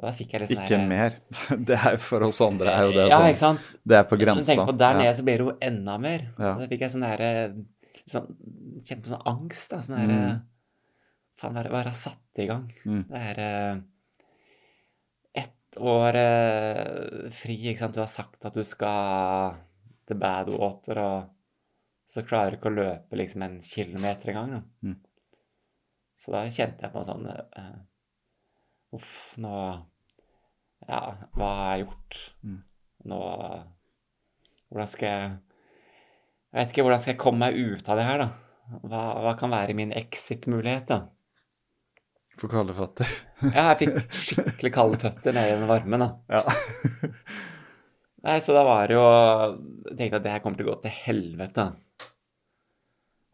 Og 0.00 0.06
da 0.08 0.12
fikk 0.16 0.32
jeg 0.36 0.48
sånn 0.48 0.62
Ikke 0.64 0.78
der, 0.78 0.86
mer. 0.88 1.18
Det 1.68 1.76
er 1.76 1.98
for 2.00 2.24
oss 2.28 2.40
andre 2.44 2.72
er 2.72 2.86
jo 2.88 2.94
det 2.96 3.08
Ja, 3.10 3.18
sånn. 3.18 3.28
ikke 3.34 3.42
sant? 3.42 3.72
Det 3.84 3.98
er 3.98 4.06
på 4.08 4.16
grensa. 4.20 4.48
tenk 4.54 4.64
på, 4.70 4.76
der 4.80 4.94
Ja. 4.96 5.02
nede 5.04 5.16
så 5.18 5.26
blir 5.26 5.42
det 5.42 5.48
jo 5.50 5.56
enda 5.68 5.98
mer. 6.00 6.24
Ja. 6.38 6.54
Da 6.62 6.68
fikk 6.70 6.86
jeg 6.86 6.94
sånn 6.96 7.04
der, 7.08 7.52
liksom, 8.04 8.30
Kjente 8.80 9.02
på 9.04 9.10
sånn 9.12 9.26
angst, 9.28 9.68
da. 9.74 9.82
Sånn 9.84 9.98
derre 10.00 10.20
Mm. 10.20 10.40
Faen, 11.40 11.56
hva 11.56 11.80
er 11.80 11.94
satt 11.96 12.40
i 12.42 12.46
gang? 12.50 12.66
Mm. 12.84 13.04
Det 13.08 13.20
er 13.30 13.38
eh, 13.40 13.76
ett 15.40 15.78
år 15.80 16.18
eh, 16.20 17.28
fri, 17.32 17.56
ikke 17.70 17.80
sant. 17.80 17.96
Du 17.96 18.02
har 18.02 18.10
sagt 18.12 18.44
at 18.44 18.56
du 18.56 18.64
skal 18.66 19.56
til 20.08 20.18
Badwater, 20.20 21.00
og 21.00 22.10
så 22.10 22.26
klarer 22.26 22.52
du 22.52 22.58
ikke 22.58 22.72
å 22.72 22.76
løpe 22.76 23.20
liksom 23.20 23.46
en 23.46 23.60
kilometer 23.64 24.34
engang. 24.34 24.66
Mm. 24.84 24.98
Så 26.20 26.34
da 26.34 26.42
kjente 26.52 26.84
jeg 26.84 26.92
på 26.92 27.04
sånn 27.06 27.24
eh, 27.32 27.78
Uff, 28.98 29.12
nå 29.40 29.54
Ja, 30.88 30.98
hva 31.38 31.48
har 31.54 31.70
jeg 31.70 31.86
gjort? 31.86 32.18
Mm. 32.44 32.58
Nå 33.08 33.20
Hvordan 34.68 34.90
skal 34.90 35.08
jeg 35.08 35.30
Jeg 35.30 36.58
vet 36.58 36.74
ikke, 36.74 36.84
hvordan 36.84 37.00
skal 37.00 37.14
jeg 37.14 37.22
komme 37.22 37.46
meg 37.46 37.56
ut 37.56 37.88
av 37.88 38.00
det 38.00 38.06
her, 38.08 38.24
da? 38.24 38.28
Hva, 38.82 39.04
hva 39.24 39.32
kan 39.38 39.54
være 39.54 39.78
min 39.78 39.94
exit-mulighet, 39.96 40.90
da? 40.90 40.98
For 42.40 42.48
kalde 42.52 42.76
føtter. 42.76 43.10
Ja, 43.56 43.70
jeg 43.70 43.78
fikk 43.82 44.14
skikkelig 44.16 44.72
kalde 44.74 44.98
føtter 45.00 45.36
nede 45.36 45.52
i 45.52 45.58
den 45.60 45.68
varmen, 45.68 46.02
da. 46.04 46.10
Ja. 46.28 46.42
Nei, 48.26 48.36
så 48.44 48.52
da 48.52 48.64
var 48.68 48.88
det 48.88 48.98
jo 48.98 49.04
Jeg 49.06 49.96
tenkte 49.96 50.18
at 50.18 50.26
det 50.26 50.34
her 50.34 50.42
kommer 50.44 50.60
til 50.60 50.68
å 50.68 50.74
gå 50.74 50.80
til 50.84 50.92
helvete. 51.06 51.70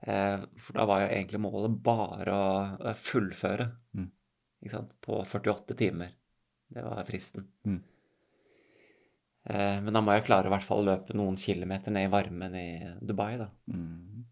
Eh, 0.07 0.45
for 0.63 0.79
da 0.79 0.87
var 0.87 1.03
jo 1.03 1.09
egentlig 1.11 1.43
målet 1.43 1.81
bare 1.87 2.35
å 2.35 2.47
å 2.79 2.95
fullføre. 2.99 3.67
Mm. 3.99 4.09
Ikke 4.63 4.75
sant? 4.77 4.95
På 5.03 5.21
48 5.27 5.79
timer. 5.79 6.15
Det 6.71 6.83
var 6.87 7.07
fristen. 7.07 7.47
Mm. 7.67 7.83
Eh, 9.47 9.77
men 9.83 9.95
da 9.95 10.03
må 10.03 10.15
jeg 10.15 10.27
klare 10.27 10.51
i 10.51 10.55
hvert 10.55 10.67
fall 10.67 10.83
å 10.83 10.89
løpe 10.91 11.15
noen 11.19 11.39
kilometer 11.39 11.95
ned 11.95 12.09
i 12.09 12.13
varmen 12.13 12.59
i 12.59 12.69
Dubai, 12.99 13.37
da. 13.39 13.51
Mm. 13.71 14.25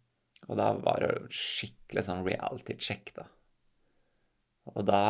Og 0.48 0.58
da 0.58 0.72
var 0.76 1.02
det 1.02 1.10
jo 1.12 1.28
skikkelig 1.34 2.06
sånn 2.08 2.24
reality 2.26 2.76
check, 2.78 3.14
da. 3.16 3.26
Og 4.72 4.84
da 4.88 5.00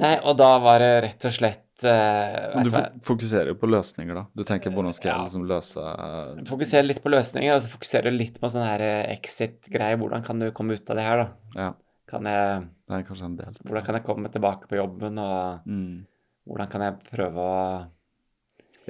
Nei, 0.00 0.14
og 0.22 0.36
da 0.38 0.52
var 0.62 0.80
det 0.80 0.90
rett 1.04 1.24
og 1.28 1.32
slett 1.34 1.84
uh, 1.84 2.60
du 2.62 2.70
du 2.70 2.76
fokuserer 3.04 3.50
jo 3.50 3.56
på 3.58 3.68
løsninger, 3.68 4.14
da. 4.16 4.22
Du 4.38 4.44
tenker 4.46 4.72
hvordan 4.72 4.94
skal 4.96 5.10
jeg 5.10 5.24
liksom 5.26 5.46
løse 5.50 5.82
Fokuserer 6.48 6.86
litt 6.86 7.00
på 7.04 7.10
løsninger, 7.12 7.52
og 7.56 7.62
så 7.64 7.72
fokusere 7.72 8.12
litt 8.14 8.38
på 8.40 8.50
sånn 8.52 8.64
her 8.68 8.84
eh, 8.84 9.10
exit-greier. 9.16 9.98
Hvordan 10.00 10.22
kan 10.24 10.40
du 10.40 10.50
komme 10.56 10.76
ut 10.78 10.92
av 10.94 11.00
det 11.00 11.06
her, 11.08 11.24
da? 11.24 11.56
Ja, 11.58 11.70
Kan 12.10 12.26
jeg, 12.30 12.62
det 12.90 12.96
er 13.00 13.04
kanskje 13.06 13.26
en 13.28 13.36
del. 13.38 13.58
hvordan 13.66 13.84
kan 13.86 13.98
jeg 13.98 14.06
komme 14.06 14.30
tilbake 14.34 14.70
på 14.70 14.78
jobben, 14.80 15.18
og 15.22 15.66
Mm. 15.68 16.06
hvordan 16.48 16.70
kan 16.72 16.86
jeg 16.86 17.00
prøve 17.10 17.48
å 17.50 17.58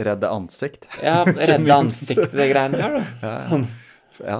Redde 0.00 0.28
ansikt. 0.32 0.86
Ja, 1.04 1.24
redde 1.50 1.74
ansiktet, 1.74 2.32
det 2.32 2.46
greiene 2.52 2.78
der, 2.78 2.94
da. 3.00 3.02
Ja. 3.26 3.32
Sånn. 3.48 3.66
Ja. 4.24 4.38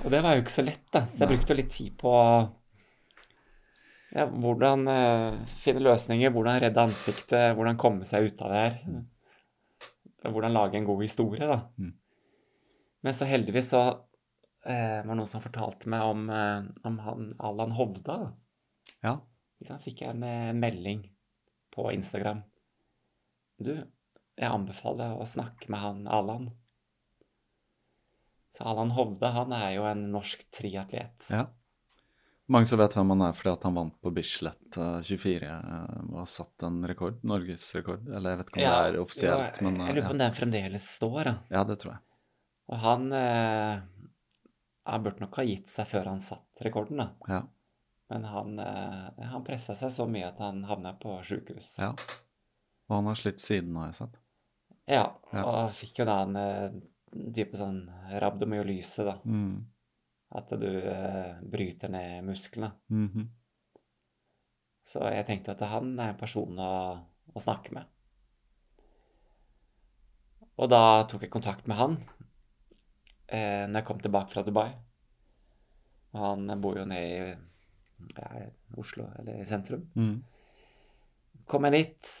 Og 0.00 0.08
det 0.10 0.22
var 0.24 0.34
jo 0.38 0.42
ikke 0.42 0.54
så 0.56 0.64
lett, 0.66 0.86
da. 0.94 1.04
Så 1.12 1.20
jeg 1.22 1.28
Nei. 1.28 1.34
brukte 1.36 1.56
litt 1.58 1.70
tid 1.74 1.92
på 2.00 2.14
ja, 4.10 4.26
hvordan 4.26 4.88
eh, 4.90 5.40
finne 5.62 5.82
løsninger, 5.84 6.32
hvordan 6.34 6.60
redde 6.64 6.82
ansiktet, 6.82 7.54
hvordan 7.56 7.78
komme 7.80 8.08
seg 8.08 8.30
ut 8.30 8.42
av 8.44 8.52
det 8.52 8.62
her. 8.64 9.02
Hvordan 10.26 10.54
lage 10.56 10.78
en 10.80 10.88
god 10.88 11.02
historie, 11.04 11.46
da. 11.46 11.60
Mm. 11.80 11.94
Men 13.06 13.16
så 13.16 13.28
heldigvis 13.30 13.70
så 13.72 13.82
eh, 14.66 14.98
var 15.00 15.08
det 15.08 15.18
noen 15.20 15.30
som 15.30 15.44
fortalte 15.44 15.88
meg 15.92 16.04
om, 16.04 16.26
eh, 16.34 16.66
om 16.88 16.98
han 17.06 17.30
Allan 17.38 17.76
Hovda. 17.78 18.18
da. 18.26 18.96
ja. 19.06 19.16
Så 19.60 19.76
fikk 19.84 20.02
jeg 20.02 20.16
en 20.16 20.24
en 20.24 20.60
melding 20.60 21.04
på 21.70 21.90
Instagram. 21.92 22.42
Du, 23.60 23.74
jeg 23.76 24.48
anbefaler 24.48 25.20
å 25.20 25.26
snakke 25.28 25.68
med 25.68 25.82
han 25.84 26.06
Allan. 26.08 26.48
Så 28.50 28.64
Allan 28.66 28.94
Hovde, 28.96 29.30
han 29.36 29.52
er 29.54 29.74
jo 29.76 29.84
en 29.86 30.06
norsk 30.10 30.48
triatlet. 30.50 31.28
ja. 31.30 31.46
Mange 32.50 32.66
som 32.66 32.80
vet 32.80 32.94
hvem 32.96 33.12
han 33.14 33.20
er 33.28 33.34
fordi 33.38 33.52
han 33.62 33.76
vant 33.78 33.94
på 34.02 34.10
Bislett 34.16 34.76
uh, 34.80 34.98
24 35.06 35.46
uh, 35.46 35.98
og 36.10 36.16
har 36.24 36.28
satt 36.32 36.64
en 36.66 36.80
rekord. 36.90 37.20
Norgesrekord. 37.22 38.08
Eller 38.10 38.34
jeg 38.34 38.40
vet 38.40 38.50
ikke 38.50 38.58
om 38.58 38.64
Ja, 38.64 38.72
det 38.82 38.96
er 38.96 39.00
offisielt, 39.04 39.60
jo, 39.60 39.66
men 39.68 39.78
Jeg 39.78 39.86
eh, 39.86 39.94
lurer 39.94 40.02
på 40.02 40.10
ja. 40.10 40.16
om 40.16 40.22
den 40.24 40.34
fremdeles 40.40 40.88
står, 40.98 41.20
da. 41.30 41.34
ja, 41.54 41.62
det 41.68 41.76
tror 41.82 41.92
jeg. 41.94 42.02
Og 42.70 42.82
han 42.82 43.06
eh, 43.12 43.80
Han 44.90 45.02
burde 45.06 45.22
nok 45.22 45.38
ha 45.38 45.44
gitt 45.46 45.70
seg 45.70 45.86
før 45.90 46.10
han 46.10 46.20
satt 46.24 46.64
rekorden, 46.66 47.02
da. 47.04 47.08
Ja. 47.30 47.40
Men 48.10 48.24
han, 48.26 48.58
eh, 48.58 49.26
han 49.30 49.44
pressa 49.46 49.76
seg 49.78 49.92
så 49.94 50.08
mye 50.10 50.32
at 50.32 50.42
han 50.42 50.64
havna 50.66 50.96
på 50.98 51.20
sjukehus. 51.22 51.76
ja. 51.78 51.92
Og 52.90 52.96
han 52.96 53.06
har 53.06 53.14
slitt 53.20 53.38
siden, 53.38 53.76
har 53.78 53.92
jeg 53.92 54.00
sett. 54.00 54.16
Ja, 54.90 55.04
Ja. 55.30 55.44
og 55.46 55.70
fikk 55.78 56.00
jo 56.02 56.06
da 56.08 56.16
en 56.24 56.34
eh, 56.40 56.72
type 57.36 57.54
sånn 57.54 57.84
rabdomyolyse, 58.18 59.04
da. 59.06 59.14
Mm. 59.22 59.60
At 60.38 60.52
du 60.60 60.68
eh, 60.68 61.38
bryter 61.42 61.90
ned 61.90 62.26
musklene. 62.28 62.72
Mhm. 62.92 63.28
Så 64.90 65.02
jeg 65.12 65.26
tenkte 65.28 65.52
at 65.52 65.62
han 65.70 65.92
er 66.00 66.14
en 66.14 66.18
person 66.18 66.56
å, 66.58 66.72
å 67.34 67.42
snakke 67.42 67.74
med. 67.76 67.88
Og 70.60 70.70
da 70.70 71.04
tok 71.08 71.24
jeg 71.24 71.32
kontakt 71.32 71.68
med 71.70 71.78
han 71.78 71.94
eh, 73.28 73.66
når 73.68 73.78
jeg 73.80 73.86
kom 73.88 74.00
tilbake 74.02 74.32
fra 74.32 74.44
Dubai. 74.46 74.70
Og 76.14 76.24
han 76.24 76.50
bor 76.60 76.80
jo 76.80 76.88
nede 76.88 77.06
i 77.06 77.30
ja, 78.16 78.42
Oslo, 78.80 79.06
eller 79.20 79.40
i 79.40 79.46
sentrum. 79.48 79.86
Mm. 79.94 80.16
Kom 81.50 81.66
jeg 81.68 81.76
dit, 81.76 82.12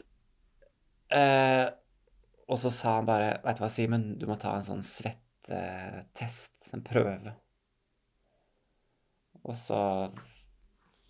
eh, 1.16 1.66
og 2.50 2.58
så 2.58 2.72
sa 2.74 2.96
han 2.98 3.08
bare 3.08 3.36
Vet 3.44 3.58
du 3.58 3.64
hva, 3.64 3.70
Simen, 3.72 4.06
du 4.18 4.26
må 4.30 4.36
ta 4.40 4.56
en 4.56 4.66
sånn 4.66 4.82
svettetest, 4.84 6.72
en 6.74 6.84
prøve. 6.86 7.34
Og 9.48 9.54
så 9.56 9.78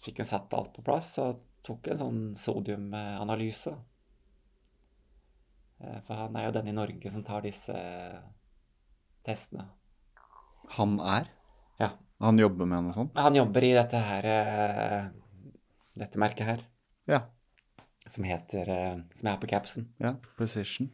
fikk 0.04 0.18
han 0.22 0.28
satt 0.30 0.52
alt 0.56 0.72
på 0.76 0.84
plass 0.86 1.16
og 1.22 1.40
tok 1.66 1.88
en 1.92 1.98
sånn 2.00 2.20
sodiumanalyse. 2.38 3.72
Eh, 5.80 5.98
For 6.06 6.14
han 6.24 6.36
er 6.36 6.48
jo 6.48 6.54
den 6.58 6.68
i 6.72 6.76
Norge 6.76 7.10
som 7.12 7.24
tar 7.26 7.42
disse 7.44 7.74
testene. 9.26 9.66
Han 10.76 10.98
er? 11.02 11.28
Ja. 11.80 11.90
Han 12.20 12.38
jobber 12.38 12.68
med 12.68 12.84
noe 12.86 12.94
sånt? 12.96 13.16
Han 13.16 13.34
jobber 13.38 13.64
i 13.64 13.72
dette 13.74 13.96
her 14.04 14.26
eh, 14.28 15.06
Dette 16.00 16.20
merket 16.22 16.46
her, 16.46 16.60
Ja. 17.10 17.22
som 18.06 18.24
heter 18.24 18.68
eh, 18.70 18.98
Som 19.16 19.28
er 19.32 19.38
på 19.42 19.48
capsen. 19.50 19.88
ja. 20.00 20.14
Precision. 20.38 20.90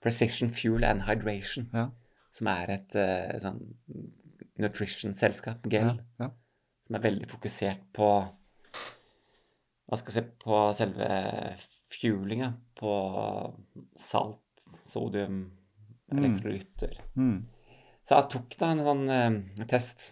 Precision 0.00 0.48
Fuel 0.54 0.84
and 0.84 1.02
Hydration. 1.08 1.68
Ja. 1.74 1.88
Som 2.30 2.46
er 2.52 2.70
et, 2.76 2.94
et 2.96 3.42
sånn 3.42 3.58
nutrition-selskap, 4.60 5.64
GEL, 5.68 5.96
Ja. 6.20 6.26
ja. 6.26 6.30
Som 6.86 6.96
er 6.98 7.02
veldig 7.08 7.26
fokusert 7.30 7.82
på 7.96 8.08
Hva 9.86 9.98
skal 9.98 10.12
jeg 10.12 10.24
si 10.24 10.30
På 10.42 10.60
selve 10.74 11.08
fuelinga. 11.96 12.52
På 12.78 12.92
salt, 13.98 14.42
sodium, 14.86 15.44
Mm. 16.06 16.18
elektrolytter. 16.22 16.92
Mm. 17.18 17.38
Så 18.06 18.14
jeg 18.14 18.28
tok 18.30 18.52
da 18.60 18.66
en 18.70 18.82
sånn 18.86 19.00
uh, 19.10 19.64
test. 19.66 20.04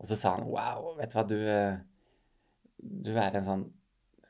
Og 0.00 0.06
så 0.08 0.16
sa 0.16 0.30
han 0.38 0.46
wow, 0.48 0.94
vet 0.96 1.12
du 1.12 1.18
hva, 1.18 1.24
du 1.28 1.36
eh, 1.52 1.76
Du 2.80 3.10
er 3.12 3.36
en 3.36 3.44
sånn 3.44 3.66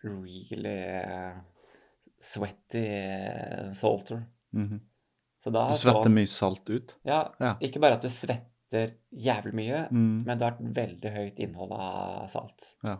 really 0.02 0.74
eh, 0.98 1.38
sweaty 2.18 2.82
salter. 3.78 4.24
-hmm. 4.52 4.80
Så 5.38 5.50
da 5.50 5.68
Du 5.70 5.76
så 5.76 5.92
svetter 5.92 6.10
mye 6.10 6.26
salt 6.26 6.68
ut? 6.70 6.96
Ja, 7.04 7.32
Ja. 7.40 7.56
ikke 7.60 7.80
bare 7.80 7.94
at 7.94 8.02
du 8.02 8.08
svetter 8.08 8.50
jævlig 8.72 9.52
mye, 9.54 9.80
Mm. 9.92 10.24
men 10.26 10.38
du 10.38 10.44
har 10.44 10.52
et 10.52 10.74
veldig 10.76 11.12
høyt 11.14 11.38
innhold 11.44 11.72
av 11.72 12.28
salt. 12.32 12.74
Ja. 12.84 12.98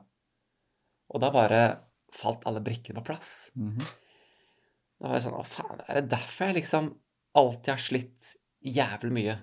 Og 1.11 1.20
da 1.20 1.31
bare 1.31 1.62
falt 2.12 2.45
alle 2.47 2.61
brikkene 2.61 3.01
på 3.01 3.05
plass. 3.11 3.51
Mhm. 3.57 3.79
Da 5.01 5.09
var 5.09 5.14
jeg 5.18 5.23
sånn 5.25 5.39
Å, 5.41 5.45
faen, 5.45 5.81
er 5.89 5.95
det 6.01 6.11
derfor 6.11 6.47
jeg 6.47 6.55
liksom 6.62 6.95
alltid 7.35 7.73
har 7.73 7.77
slitt 7.83 8.37
jævlig 8.64 9.12
mye? 9.12 9.39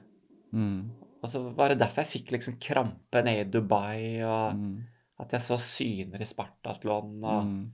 Mm. 0.53 0.89
Og 1.21 1.29
så 1.29 1.41
var 1.53 1.69
det 1.69 1.79
derfor 1.79 2.03
jeg 2.05 2.21
fikk 2.23 2.31
liksom 2.31 2.59
krampe 2.59 3.23
nede 3.23 3.41
i 3.47 3.49
Dubai, 3.51 4.21
og 4.23 4.55
Mm. 4.55 4.83
at 5.19 5.31
jeg 5.31 5.41
så 5.41 5.57
syner 5.59 6.21
i 6.21 6.25
Spartatlon, 6.25 7.23
og, 7.23 7.43
Mm. 7.45 7.71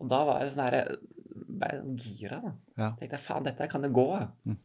og 0.00 0.08
da 0.10 0.24
var 0.24 0.40
jeg 0.42 0.52
sånn 0.52 0.64
herre 0.64 0.96
gira, 1.96 2.40
da. 2.42 2.52
Ja. 2.76 2.90
Tenkte 2.98 3.16
jeg 3.16 3.20
faen, 3.20 3.44
dette 3.44 3.68
kan 3.70 3.82
jo 3.82 3.88
gå. 3.90 4.18
jeg. 4.18 4.56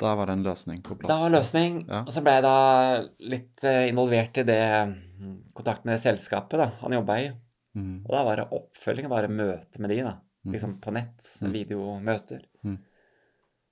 Da 0.00 0.14
var 0.16 0.30
det 0.30 0.38
en 0.38 0.44
løsning 0.46 0.80
på 0.82 0.96
plass. 0.96 1.12
Da 1.12 1.20
var 1.20 1.32
løsning. 1.34 1.82
Ja. 1.84 2.02
Og 2.06 2.12
så 2.14 2.22
ble 2.24 2.38
jeg 2.38 2.44
da 2.46 2.56
litt 3.32 3.64
eh, 3.68 3.82
involvert 3.90 4.38
i 4.40 4.46
det 4.48 4.62
mm, 4.88 5.34
kontakt 5.56 5.84
med 5.84 5.98
det 5.98 6.04
selskapet 6.06 6.62
da, 6.62 6.68
han 6.80 6.96
jobba 6.96 7.18
i. 7.20 7.26
Mm. 7.76 7.96
Og 8.06 8.14
da 8.14 8.22
var 8.26 8.40
det 8.40 8.46
oppfølging, 8.56 9.10
bare 9.12 9.28
møte 9.32 9.82
med 9.82 9.92
de, 9.92 9.98
da. 10.06 10.14
Mhm. 10.44 10.54
Liksom 10.54 10.78
på 10.80 10.94
nett. 10.96 11.26
Mm. 11.44 11.52
Videomøter. 11.52 12.46
Mm. 12.64 12.78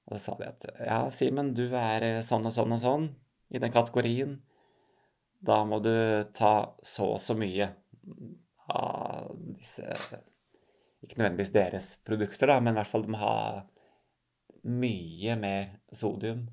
Og 0.09 0.17
så 0.17 0.21
sa 0.23 0.37
de 0.41 0.51
at 0.51 0.69
ja, 0.85 1.01
Simen, 1.13 1.55
du 1.57 1.65
er 1.73 2.05
eh, 2.07 2.21
sånn 2.25 2.47
og 2.49 2.55
sånn 2.57 2.77
og 2.77 2.85
sånn 2.85 3.09
i 3.49 3.61
den 3.63 3.73
kategorien. 3.73 4.37
Da 5.41 5.63
må 5.65 5.81
du 5.81 5.95
ta 6.37 6.75
så 6.85 7.15
og 7.15 7.23
så 7.23 7.37
mye 7.39 7.71
av 8.69 9.31
disse 9.55 9.87
Ikke 11.05 11.21
nødvendigvis 11.21 11.53
deres 11.55 11.93
produkter, 12.05 12.51
da, 12.51 12.59
men 12.61 12.75
i 12.75 12.81
hvert 12.81 12.91
fall 12.91 13.05
de 13.07 13.13
må 13.15 13.21
ha 13.23 13.35
mye 14.65 15.37
mer 15.39 15.81
sodium 15.93 16.47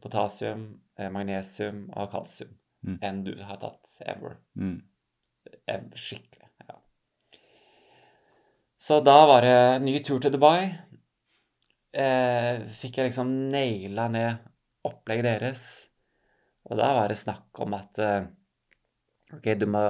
potasium, 0.00 0.80
eh, 0.96 1.10
magnesium 1.12 1.90
og 1.96 2.10
kalsium 2.12 2.56
Mm. 2.82 2.98
enn 3.02 3.24
du 3.24 3.34
har 3.44 3.58
tatt 3.60 3.90
ever. 4.08 4.38
Mm. 4.56 4.78
Skikkelig. 5.94 6.48
Ja. 6.68 6.78
Så 8.78 9.02
da 9.04 9.26
var 9.26 9.42
det 9.42 9.82
ny 9.82 9.98
tur 10.02 10.18
til 10.18 10.32
Dubai. 10.32 10.78
Eh, 11.92 12.62
fikk 12.80 12.96
jeg 12.96 13.10
liksom 13.10 13.50
naila 13.52 14.08
ned 14.08 14.38
opplegget 14.88 15.24
deres. 15.28 15.88
Og 16.70 16.78
da 16.78 16.94
var 16.94 17.08
det 17.08 17.18
snakk 17.18 17.60
om 17.60 17.74
at 17.74 17.98
eh, 17.98 18.24
OK, 19.34 19.54
du 19.58 19.66
må 19.66 19.84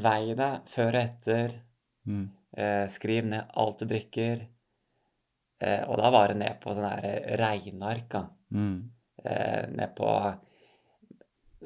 veie 0.00 0.34
deg 0.38 0.68
før 0.72 0.94
og 0.94 1.02
etter. 1.02 1.56
Mm. 2.06 2.30
Eh, 2.56 2.86
skriv 2.88 3.26
ned 3.28 3.50
alt 3.60 3.82
du 3.82 3.86
drikker. 3.90 4.46
Eh, 5.60 5.82
og 5.88 5.98
da 6.00 6.10
var 6.10 6.28
det 6.32 6.38
ned 6.40 6.60
på 6.62 6.72
sånne 6.74 6.92
her 7.02 7.36
regneark. 7.40 8.14
Mm. 8.54 8.76
Eh, 9.24 9.66
ned 9.76 9.92
på 9.98 10.12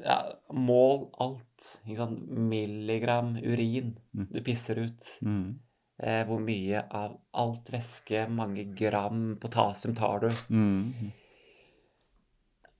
ja, 0.03 0.17
Mål 0.51 1.05
alt. 1.23 1.79
Milligram 1.87 3.37
urin 3.39 3.93
Mm. 4.15 4.27
du 4.31 4.41
pisser 4.43 4.79
ut. 4.83 5.07
Mm. 5.21 5.59
Eh, 6.03 6.25
hvor 6.27 6.39
mye 6.43 6.81
av 6.91 7.13
alt 7.33 7.71
væske, 7.71 8.25
mange 8.29 8.65
gram 8.75 9.37
potasium 9.39 9.95
tar 9.95 10.19
du? 10.19 10.29
Mm. 10.49 11.11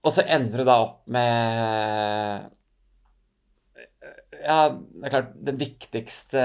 Og 0.04 0.12
så 0.12 0.22
ender 0.28 0.58
du 0.62 0.64
da 0.68 0.76
opp 0.84 1.08
med 1.10 2.52
Ja, 4.46 4.70
det 4.70 5.06
er 5.08 5.10
klart, 5.10 5.32
den 5.48 5.58
viktigste 5.58 6.42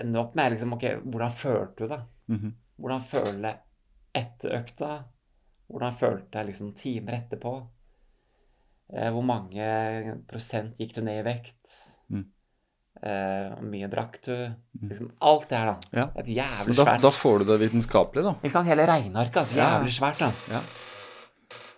ender 0.00 0.20
opp 0.22 0.36
med 0.38 0.54
liksom 0.54 0.72
OK, 0.78 0.86
hvordan 1.04 1.34
følte 1.34 1.82
du 1.82 1.90
deg? 1.92 2.06
Mhm. 2.32 2.54
Hvordan 2.76 3.04
føler 3.08 3.46
jeg 3.48 4.22
etter 4.22 4.56
økta? 4.60 4.92
Hvordan 5.72 5.98
følte 5.98 6.38
jeg 6.40 6.50
liksom 6.50 6.72
timer 6.78 7.18
etterpå? 7.22 7.52
Eh, 8.94 9.10
hvor 9.10 9.24
mange 9.26 9.66
prosent 10.30 10.78
gikk 10.78 10.94
du 10.96 11.02
ned 11.06 11.22
i 11.22 11.26
vekt? 11.26 11.76
Mm. 12.12 12.26
Eh, 13.02 13.46
hvor 13.52 13.64
mye 13.72 13.88
drakk 13.92 14.18
du? 14.24 14.34
Liksom 14.86 15.08
alt 15.26 15.48
det 15.50 15.58
her, 15.60 15.72
da. 15.72 16.00
Ja. 16.00 16.06
Et 16.22 16.28
jævlig 16.36 16.76
da, 16.76 16.84
svært 16.84 17.06
da 17.06 17.12
får 17.12 17.42
du 17.42 17.48
det 17.50 17.58
vitenskapelig, 17.64 18.26
da. 18.28 18.34
Ikke 18.42 18.54
sant? 18.54 18.70
Hele 18.70 18.86
regnearket, 18.88 19.40
altså. 19.42 19.58
Ja. 19.58 19.70
Jævlig 19.76 19.96
svært, 19.96 20.22
da. 20.22 20.30
Ja. 20.52 20.62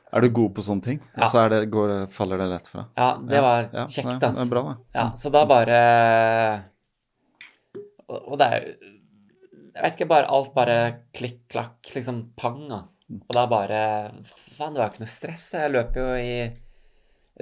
Er 0.09 0.24
du 0.24 0.30
god 0.32 0.55
på 0.57 0.64
sånne 0.64 0.84
ting? 0.84 1.01
Ja. 1.14 1.22
Og 1.24 1.32
så 1.32 1.40
er 1.44 1.51
det, 1.53 1.62
går, 1.72 1.94
faller 2.14 2.40
det 2.40 2.51
lett 2.53 2.68
fra? 2.70 2.86
Ja, 2.96 3.09
det 3.22 3.40
var 3.44 3.64
Ja, 3.66 3.86
kjekt, 3.86 4.12
altså. 4.14 4.34
Det 4.36 4.44
er 4.46 4.53
bra, 4.53 4.62
da. 4.68 4.76
Ja, 4.99 5.09
så 5.20 5.32
da 5.32 5.44
bare 5.49 5.80
og 8.09 8.38
det 8.40 8.46
er 8.49 8.62
jo 8.62 8.92
Jeg 9.79 9.85
vet 9.85 9.95
ikke, 9.95 10.11
bare 10.11 10.31
alt 10.35 10.49
bare 10.57 10.79
klikk-klakk, 11.14 11.93
liksom 11.95 12.16
pang. 12.35 12.64
Og 12.74 13.31
da 13.31 13.45
bare 13.47 13.83
Faen, 14.26 14.74
det 14.74 14.81
var 14.83 14.91
ikke 14.91 15.05
noe 15.05 15.12
stress. 15.12 15.53
Jeg 15.55 15.70
løp 15.70 15.95
jo 15.97 16.07
i 16.18 16.33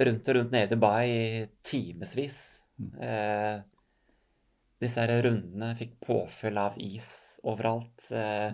rundt 0.05 0.29
og 0.29 0.37
rundt 0.37 0.53
nede 0.53 0.67
i 0.67 0.69
Dubai 0.69 1.05
i 1.09 1.21
timevis. 1.65 2.37
Eh, 2.77 3.57
disse 4.77 5.01
her 5.01 5.23
rundene 5.25 5.71
fikk 5.79 5.95
påfyll 6.05 6.59
av 6.61 6.77
is 6.77 7.09
overalt. 7.41 8.05
Eh, 8.13 8.51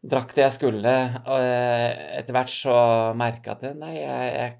drakk 0.00 0.32
det 0.32 0.46
jeg 0.46 0.54
skulle. 0.56 0.94
Og 1.26 1.44
eh, 1.44 2.06
etter 2.22 2.38
hvert 2.38 2.54
så 2.54 2.78
merka 3.20 3.52
jeg 3.52 3.74
at 3.76 3.82
nei, 3.82 3.98
jeg, 3.98 4.32
jeg, 4.38 4.56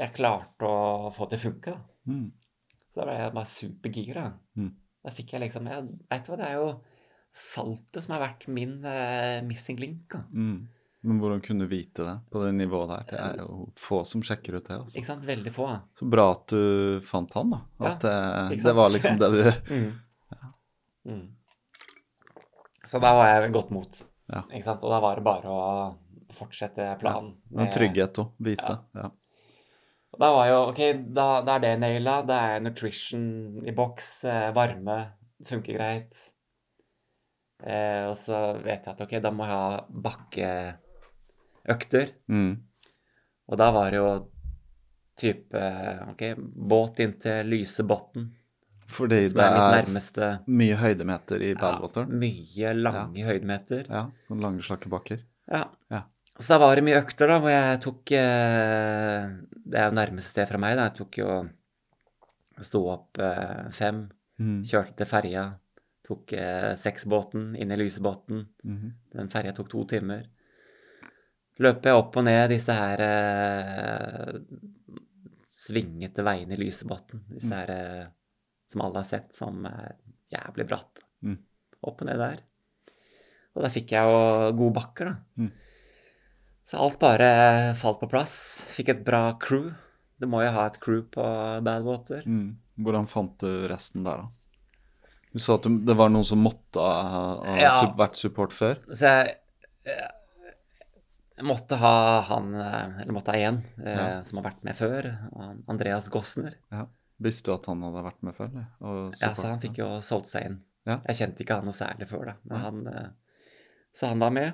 jeg 0.00 0.16
klarte 0.18 0.66
å 0.66 1.14
få 1.14 1.30
det 1.30 1.38
til 1.38 1.44
å 1.44 1.52
funke. 1.52 1.76
Mm. 2.10 2.26
Så 2.90 2.98
da 2.98 3.06
ble 3.06 3.16
jeg 3.20 3.36
bare 3.38 3.52
supergira. 3.52 4.26
Mm. 4.58 4.74
Da 5.06 5.12
fikk 5.14 5.36
jeg 5.36 5.44
liksom 5.46 5.68
jeg, 5.70 5.84
Vet 6.10 6.26
du 6.26 6.32
hva, 6.32 6.38
det 6.40 6.46
er 6.50 6.56
jo 6.58 6.70
saltet 7.36 8.02
som 8.02 8.14
har 8.16 8.22
vært 8.24 8.46
min 8.50 8.78
uh, 8.82 9.42
missing 9.46 9.78
link. 9.78 10.14
Mm. 10.32 10.64
Men 11.06 11.18
hvordan 11.22 11.42
kunne 11.44 11.66
du 11.66 11.70
vite 11.70 12.02
det 12.02 12.14
på 12.32 12.40
det 12.42 12.54
nivået 12.56 12.88
der? 12.90 13.04
Det 13.10 13.18
er 13.22 13.36
jo 13.44 13.68
få 13.78 14.00
som 14.08 14.24
sjekker 14.26 14.56
ut 14.56 14.66
det. 14.66 14.78
Altså. 14.80 14.96
Ikke 14.98 15.06
sant? 15.10 15.26
Veldig 15.28 15.52
få. 15.54 15.68
Så 15.94 16.08
bra 16.10 16.24
at 16.32 16.46
du 16.50 17.02
fant 17.06 17.36
han, 17.38 17.52
da. 17.52 17.60
Ja, 17.78 17.92
At 17.92 18.06
det, 18.08 18.58
det 18.64 18.74
var 18.74 18.90
liksom 18.90 19.20
det 19.20 19.28
du 19.36 19.40
Mm. 19.76 19.92
Mm. 21.06 21.26
Så 22.86 22.98
da 22.98 23.12
var 23.14 23.28
jeg 23.30 23.52
godt 23.54 23.70
mot. 23.74 24.00
Ja. 24.32 24.40
Ikke 24.50 24.66
sant? 24.66 24.82
Og 24.82 24.90
da 24.90 24.98
var 25.04 25.20
det 25.20 25.24
bare 25.26 25.52
å 25.52 25.62
fortsette 26.34 26.88
planen. 26.98 27.36
Ja. 27.52 27.60
med- 27.60 27.72
trygghet 27.76 28.18
òg. 28.24 28.32
vite. 28.42 28.74
Ja. 28.98 29.10
Og 30.16 30.22
Da 30.22 30.30
var 30.32 30.46
jo 30.48 30.60
OK, 30.70 30.80
da, 31.12 31.26
da 31.44 31.58
er 31.58 31.60
det 31.66 31.74
naila. 31.82 32.22
Da 32.24 32.38
er 32.54 32.62
nutrition 32.64 33.60
i 33.68 33.72
boks. 33.76 34.24
Eh, 34.24 34.48
varme 34.56 34.96
funker 35.44 35.76
greit. 35.76 36.16
Eh, 37.60 38.08
og 38.08 38.16
så 38.16 38.56
vet 38.64 38.84
jeg 38.86 38.94
at 38.94 39.00
OK, 39.04 39.12
da 39.20 39.30
må 39.32 39.44
jeg 39.44 39.52
ha 39.52 39.84
bakkeøkter. 40.08 42.06
Mm. 42.32 42.54
Og 43.46 43.54
da 43.60 43.68
var 43.76 43.92
det 43.92 44.00
jo 44.00 44.08
type 45.20 45.60
OK, 46.12 46.22
båt 46.72 47.00
inntil 47.04 47.46
Lysebotn, 47.52 48.26
Fordi 48.88 49.28
som 49.28 49.38
det 49.40 49.46
er 49.46 49.76
nærmeste 49.76 50.26
mye 50.48 50.76
høydemeter 50.80 51.38
i 51.44 51.52
ja, 51.54 51.78
Mye 52.08 52.74
lange 52.76 53.24
høydemeter. 53.28 53.82
Ja. 53.88 54.02
Noen 54.30 54.40
lange, 54.48 54.62
slakke 54.64 54.88
bakker. 54.92 55.20
Ja. 55.52 55.64
Ja. 55.92 56.06
Så 56.38 56.52
da 56.52 56.58
var 56.60 56.76
det 56.76 56.84
mye 56.84 56.98
økter, 57.00 57.30
da, 57.30 57.38
hvor 57.40 57.48
jeg 57.52 57.78
tok 57.80 58.10
eh, 58.12 59.28
Det 59.66 59.78
er 59.80 59.86
jo 59.88 59.94
nærmeste 59.96 60.44
fra 60.50 60.58
meg, 60.60 60.76
da. 60.76 60.88
Jeg 60.90 60.98
tok 61.00 61.18
jo 61.22 61.30
Sto 62.64 62.82
opp 62.92 63.18
eh, 63.20 63.70
fem, 63.76 64.06
Mm. 64.36 64.58
kjørte 64.68 64.98
til 65.00 65.06
ferja, 65.08 65.42
tok 66.04 66.32
eh, 66.36 66.74
seksbåten 66.76 67.54
inn 67.56 67.70
i 67.72 67.76
Lysebotn. 67.80 68.42
Mhm. 68.68 68.90
Den 69.16 69.30
ferja 69.32 69.54
tok 69.56 69.70
to 69.72 69.84
timer. 69.88 70.26
Løper 71.58 71.88
jeg 71.88 71.96
opp 72.02 72.18
og 72.20 72.24
ned 72.28 72.50
disse 72.52 72.74
her 72.76 73.00
svingete 75.48 76.24
veiene 76.26 76.52
i 76.52 76.60
Lysebotn. 76.60 77.22
Disse 77.32 77.48
Mm. 77.48 77.56
her 77.56 78.12
som 78.68 78.82
alle 78.82 79.00
har 79.00 79.04
sett, 79.08 79.32
som 79.32 79.64
er 79.66 79.94
jævlig 80.30 80.68
bratt. 80.68 81.00
Mm. 81.24 81.38
Opp 81.82 82.02
og 82.02 82.06
ned 82.10 82.18
der. 82.18 82.40
Og 83.56 83.62
da 83.64 83.68
fikk 83.72 83.92
jeg 83.96 84.04
jo 84.04 84.52
gode 84.52 84.74
bakker, 84.74 85.04
da. 85.14 85.16
Så 86.66 86.80
alt 86.82 86.98
bare 86.98 87.74
falt 87.78 88.00
på 88.00 88.08
plass. 88.10 88.32
Fikk 88.74 88.88
et 88.94 89.04
bra 89.06 89.20
crew. 89.42 89.68
Du 90.18 90.26
må 90.26 90.40
jo 90.42 90.50
ha 90.50 90.64
et 90.66 90.78
crew 90.82 91.04
på 91.14 91.22
Badwater. 91.66 92.24
Mm. 92.26 92.56
Hvordan 92.82 93.06
fant 93.08 93.36
du 93.38 93.66
resten 93.70 94.02
der, 94.06 94.24
da? 94.24 95.12
Du 95.36 95.38
sa 95.42 95.58
at 95.60 95.66
det 95.86 95.94
var 95.98 96.10
noen 96.10 96.24
som 96.26 96.40
måtte 96.42 96.80
ha, 96.82 97.22
ha 97.44 97.56
Ja. 97.60 97.72
vært 97.96 98.16
support 98.18 98.52
før? 98.56 98.80
Så 98.90 99.04
jeg, 99.06 99.36
jeg 101.36 101.44
måtte 101.46 101.76
ha 101.78 102.20
han, 102.30 102.54
eh, 102.54 103.00
eller 103.02 103.12
måtte 103.12 103.34
ha 103.34 103.38
én, 103.50 103.62
eh, 103.84 103.96
Ja. 103.96 104.22
som 104.24 104.38
har 104.42 104.50
vært 104.50 104.64
med 104.64 104.74
før. 104.76 105.10
Andreas 105.68 106.08
Gossner. 106.08 106.54
Ja. 106.72 106.86
Visste 107.20 107.44
du 107.46 107.54
at 107.54 107.66
han 107.66 107.80
hadde 107.82 108.02
vært 108.04 108.22
med 108.22 108.34
før? 108.34 108.50
Ja, 109.20 109.34
så 109.34 109.46
han 109.52 109.60
fikk 109.60 109.78
jo 109.78 110.00
solgt 110.00 110.26
seg 110.32 110.46
inn. 110.46 110.62
Jeg 110.86 111.16
kjente 111.16 111.44
ikke 111.44 111.56
han 111.60 111.64
noe 111.64 111.72
særlig 111.76 112.08
før, 112.08 112.24
da. 112.32 112.56
Han, 112.58 112.86
eh, 112.88 113.08
så 113.94 114.08
han 114.08 114.18
var 114.18 114.30
med. 114.30 114.52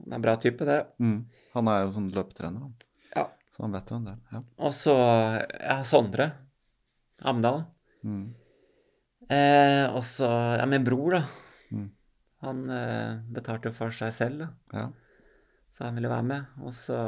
Han 0.00 0.12
er 0.12 0.18
en 0.18 0.24
bra 0.24 0.36
type, 0.40 0.66
det. 0.68 0.78
Mm. 1.02 1.18
Han 1.54 1.70
er 1.72 1.82
jo 1.84 1.92
sånn 1.96 2.08
løpetrener, 2.14 2.64
han. 2.64 2.86
Ja. 3.12 3.26
Så 3.52 3.66
han 3.66 3.76
vet 3.76 3.92
jo 3.92 3.98
en 3.98 4.08
del. 4.08 4.22
Ja. 4.32 4.42
Og 4.64 4.72
så 4.76 4.94
ja, 4.96 5.76
Sondre 5.86 6.30
Amdal. 7.28 7.62
Mm. 8.02 8.24
Eh, 9.30 9.84
og 9.92 10.02
så 10.06 10.28
ja, 10.58 10.64
min 10.66 10.86
bror, 10.86 11.18
da. 11.18 11.22
Mm. 11.70 11.90
Han 12.42 12.64
eh, 12.74 13.20
betalte 13.36 13.70
jo 13.70 13.76
for 13.76 13.94
seg 13.94 14.10
selv, 14.16 14.42
da. 14.42 14.80
ja. 14.80 14.88
så 15.70 15.86
han 15.86 16.00
ville 16.00 16.10
være 16.10 16.28
med. 16.32 16.56
Og 16.66 16.74
så 16.74 16.98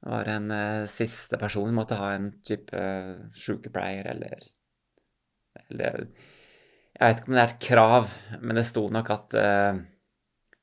var 0.00 0.24
det 0.24 0.34
en 0.38 0.50
eh, 0.54 0.88
siste 0.90 1.38
person 1.40 1.74
måtte 1.74 1.98
ha 1.98 2.12
en 2.14 2.30
type 2.46 2.70
uh, 2.74 3.28
sykepleier 3.34 4.06
eller 4.12 4.44
Eller 5.68 6.04
Jeg 6.94 7.00
vet 7.02 7.20
ikke 7.20 7.30
om 7.30 7.34
det 7.34 7.42
er 7.42 7.52
et 7.52 7.64
krav, 7.64 8.12
men 8.40 8.58
det 8.58 8.66
sto 8.66 8.84
nok 8.90 9.10
at, 9.14 9.34
eh, 9.38 9.80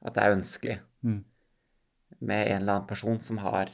at 0.06 0.14
det 0.16 0.24
er 0.24 0.36
ønskelig 0.38 0.80
Mm. 1.06 1.24
med 2.22 2.48
en 2.48 2.62
eller 2.62 2.74
annen 2.74 2.88
person 2.88 3.20
som 3.22 3.38
har 3.44 3.70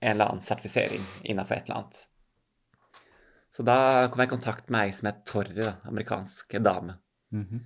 en 0.00 0.10
eller 0.10 0.24
annen 0.30 0.42
sertifisering 0.42 1.02
innafor 1.24 1.56
et 1.56 1.68
eller 1.68 1.76
annet. 1.80 2.06
Så 3.50 3.62
da 3.66 4.08
kom 4.08 4.20
jeg 4.22 4.28
i 4.30 4.34
kontakt 4.34 4.70
med 4.70 4.86
ei 4.88 4.92
som 4.94 5.06
het 5.10 5.24
Torre, 5.26 5.54
da, 5.54 5.72
amerikansk 5.90 6.58
dame. 6.62 6.96
Mhm. 7.32 7.60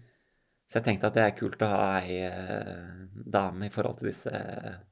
Så 0.69 0.79
jeg 0.81 0.85
tenkte 0.85 1.07
at 1.07 1.15
det 1.15 1.23
er 1.23 1.35
kult 1.39 1.61
å 1.63 1.69
ha 1.69 2.01
ei 2.01 2.23
eh, 2.25 3.07
dame 3.15 3.67
i 3.67 3.71
forhold 3.73 3.99
til 3.99 4.09
disse 4.09 4.31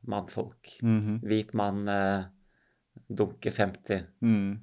mannfolk. 0.07 0.69
-hmm. 0.83 1.21
Hvit 1.23 1.55
mann, 1.55 1.89
eh, 1.89 2.25
dunke 3.09 3.51
50. 3.51 4.07
Mm. 4.21 4.61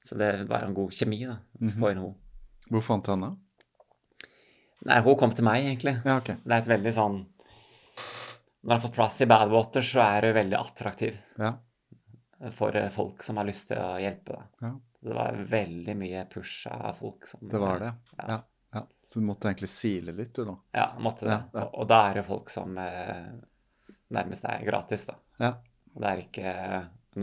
Så 0.00 0.14
det 0.16 0.48
var 0.48 0.62
en 0.62 0.74
god 0.74 0.90
kjemi, 0.92 1.26
da. 1.26 1.38
Mhm. 1.60 1.68
Få 1.80 1.90
inn 1.90 1.98
henne. 1.98 2.14
Hvor 2.70 2.80
fant 2.82 3.04
du 3.04 3.10
henne? 3.10 3.36
Nei, 4.84 5.00
hun 5.02 5.16
kom 5.18 5.30
til 5.34 5.44
meg, 5.44 5.64
egentlig. 5.64 6.00
Ja, 6.04 6.16
okay. 6.16 6.36
Det 6.44 6.52
er 6.52 6.58
et 6.58 6.68
veldig 6.68 6.92
sånn 6.92 7.26
Når 8.66 8.72
du 8.72 8.74
har 8.74 8.82
fått 8.82 8.96
plass 8.98 9.20
i 9.22 9.26
Badwater, 9.30 9.84
så 9.86 10.00
er 10.02 10.26
du 10.26 10.32
veldig 10.34 10.56
attraktiv 10.58 11.14
Ja. 11.38 11.52
for 12.52 12.74
eh, 12.76 12.88
folk 12.90 13.22
som 13.22 13.38
har 13.38 13.46
lyst 13.46 13.68
til 13.70 13.78
å 13.78 13.92
hjelpe 14.02 14.34
deg. 14.36 14.48
ja. 14.66 14.72
Det 15.06 15.14
var 15.14 15.36
veldig 15.52 15.94
mye 15.94 16.24
push 16.26 16.66
av 16.72 16.96
folk 16.98 17.28
som 17.30 17.44
Det 17.46 17.58
var 17.62 17.78
det. 17.78 17.92
Ja. 18.16 18.24
Ja. 18.32 18.38
ja. 18.74 18.80
Så 19.12 19.20
du 19.20 19.26
måtte 19.28 19.46
egentlig 19.52 19.68
sile 19.70 20.10
litt, 20.16 20.32
du, 20.34 20.44
da? 20.48 20.54
Ja, 20.74 20.86
måtte 20.98 21.28
det. 21.28 21.36
Og, 21.60 21.74
og 21.78 21.86
da 21.92 22.00
er 22.08 22.18
det 22.18 22.24
folk 22.26 22.50
som 22.50 22.74
eh, 22.82 23.28
nærmest 24.16 24.48
er 24.50 24.64
gratis, 24.66 25.04
da. 25.06 25.14
Ja. 25.38 25.52
Og 25.94 26.02
det 26.02 26.10
er 26.10 26.24
ikke 26.24 26.54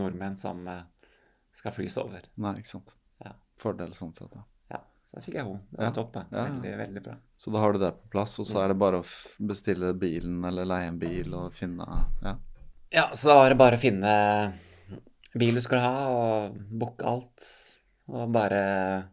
nordmenn 0.00 0.38
som 0.40 0.64
eh, 0.70 0.80
skal 1.52 1.76
flys 1.76 1.98
over. 2.00 2.24
Nei, 2.40 2.54
ikke 2.62 2.72
sant. 2.72 2.94
Ja. 3.20 3.34
Fordel 3.60 3.92
sånn 3.94 4.14
sett, 4.16 4.32
ja. 4.32 4.46
Så 5.06 5.16
da 5.18 5.20
fikk 5.22 5.34
jeg 5.38 5.44
henne. 5.44 5.60
Det 5.70 5.78
var 5.78 5.84
Ja. 5.84 5.90
topp. 5.92 6.16
Ja, 6.16 6.24
ja. 6.32 6.44
Veldig, 6.48 6.72
veldig 6.78 7.02
bra. 7.04 7.14
Så 7.36 7.52
da 7.52 7.58
har 7.60 7.72
du 7.72 7.78
det 7.78 7.92
på 7.92 8.10
plass, 8.10 8.38
og 8.40 8.46
så 8.46 8.62
er 8.64 8.68
det 8.68 8.78
bare 8.78 9.00
å 9.02 9.06
bestille 9.46 9.92
bilen 9.98 10.44
eller 10.44 10.64
leie 10.64 10.88
en 10.88 10.98
bil 10.98 11.34
og 11.34 11.52
finne 11.52 11.86
Ja. 12.22 12.36
Ja, 12.92 13.08
så 13.14 13.28
da 13.28 13.34
var 13.34 13.48
det 13.50 13.58
bare 13.58 13.76
å 13.76 13.80
finne 13.80 14.54
bil 15.36 15.54
du 15.54 15.60
skulle 15.60 15.80
ha, 15.82 16.08
og 16.08 16.58
booke 16.70 17.02
alt. 17.04 17.46
Og 18.08 18.30
bare 18.32 19.08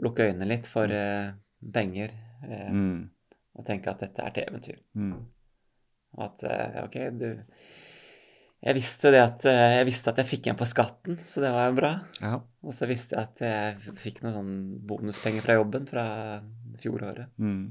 lukke 0.00 0.28
øynene 0.30 0.46
litt 0.48 0.66
for 0.66 0.90
eh, 0.90 1.32
penger. 1.72 2.10
eh, 2.42 2.70
Mm. 2.72 3.08
Og 3.58 3.64
tenke 3.66 3.88
at 3.90 3.98
dette 4.00 4.22
er 4.22 4.30
til 4.30 4.44
eventyr. 4.46 4.78
Mm. 4.96 5.24
At 6.18 6.42
eh, 6.44 6.84
ok, 6.84 6.96
du 7.18 7.42
Jeg 8.58 8.74
visste 8.74 9.06
jo 9.06 9.14
det 9.14 9.20
at 9.22 9.44
eh, 9.46 9.72
Jeg 9.78 9.86
visste 9.86 10.10
at 10.10 10.18
jeg 10.18 10.28
fikk 10.28 10.46
igjen 10.48 10.58
på 10.58 10.66
skatten, 10.66 11.18
så 11.26 11.42
det 11.44 11.50
var 11.54 11.68
jo 11.68 11.76
bra. 11.78 11.90
Ja. 12.18 12.32
Og 12.66 12.74
så 12.74 12.88
visste 12.90 13.14
jeg 13.14 13.28
at 13.28 13.42
jeg 13.44 13.98
fikk 14.02 14.22
noen 14.24 14.34
sånn 14.34 14.54
bonuspenger 14.88 15.44
fra 15.44 15.58
jobben 15.60 15.86
fra 15.86 16.06
fjoråret. 16.82 17.30
Mm. 17.38 17.68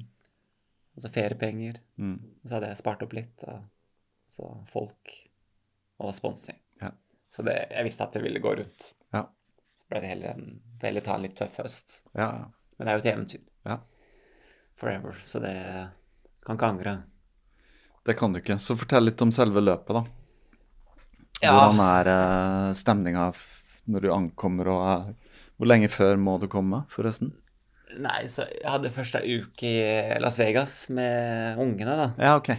Og 0.95 1.03
så 1.03 1.11
feriepenger. 1.13 1.81
Mm. 1.99 2.15
Og 2.41 2.47
så 2.47 2.57
hadde 2.57 2.71
jeg 2.71 2.79
spart 2.79 3.03
opp 3.03 3.17
litt. 3.17 3.43
Og 3.51 3.59
så 4.31 4.53
folk 4.71 5.17
og 6.03 6.15
sponsing. 6.15 6.57
Ja. 6.81 6.93
Så 7.29 7.43
det, 7.43 7.57
jeg 7.73 7.87
visste 7.87 8.07
at 8.07 8.15
det 8.15 8.23
ville 8.23 8.41
gå 8.43 8.55
rundt. 8.59 8.93
Ja. 9.13 9.25
Så 9.75 9.85
ble 9.91 10.01
det 10.03 10.13
heller 10.13 10.37
en 10.37 10.57
veldig 10.81 11.03
ta 11.05 11.17
en 11.17 11.27
litt 11.27 11.35
tøff 11.37 11.59
høst. 11.61 11.99
Men 12.15 12.87
det 12.87 12.91
er 12.93 12.97
jo 12.97 13.03
et 13.03 13.11
eventyr. 13.11 13.43
Ja. 13.67 13.77
Forever. 14.77 15.19
Så 15.25 15.41
det 15.43 15.55
kan 16.45 16.57
ikke 16.57 16.71
angre. 16.71 16.95
Det 18.07 18.15
kan 18.15 18.31
du 18.31 18.39
ikke. 18.39 18.55
Så 18.63 18.77
fortell 18.79 19.09
litt 19.09 19.21
om 19.25 19.33
selve 19.35 19.61
løpet, 19.63 19.99
da. 19.99 20.16
Ja. 21.43 21.53
Hvordan 21.53 21.81
er 21.85 22.07
uh, 22.09 22.73
stemninga 22.77 23.27
når 23.87 24.03
du 24.03 24.11
ankommer, 24.13 24.67
og 24.73 25.13
Hvor 25.57 25.69
lenge 25.69 25.87
før 25.89 26.17
må 26.21 26.35
du 26.41 26.47
komme, 26.51 26.83
forresten? 26.93 27.31
Nei, 27.97 28.27
så 28.29 28.43
jeg 28.51 28.67
hadde 28.69 28.91
først 28.93 29.15
ei 29.17 29.39
uke 29.41 29.69
i 29.69 30.19
Las 30.21 30.35
Vegas 30.37 30.73
med 30.93 31.57
ungene, 31.63 31.95
da. 31.97 32.07
Ja, 32.21 32.35
ok. 32.37 32.51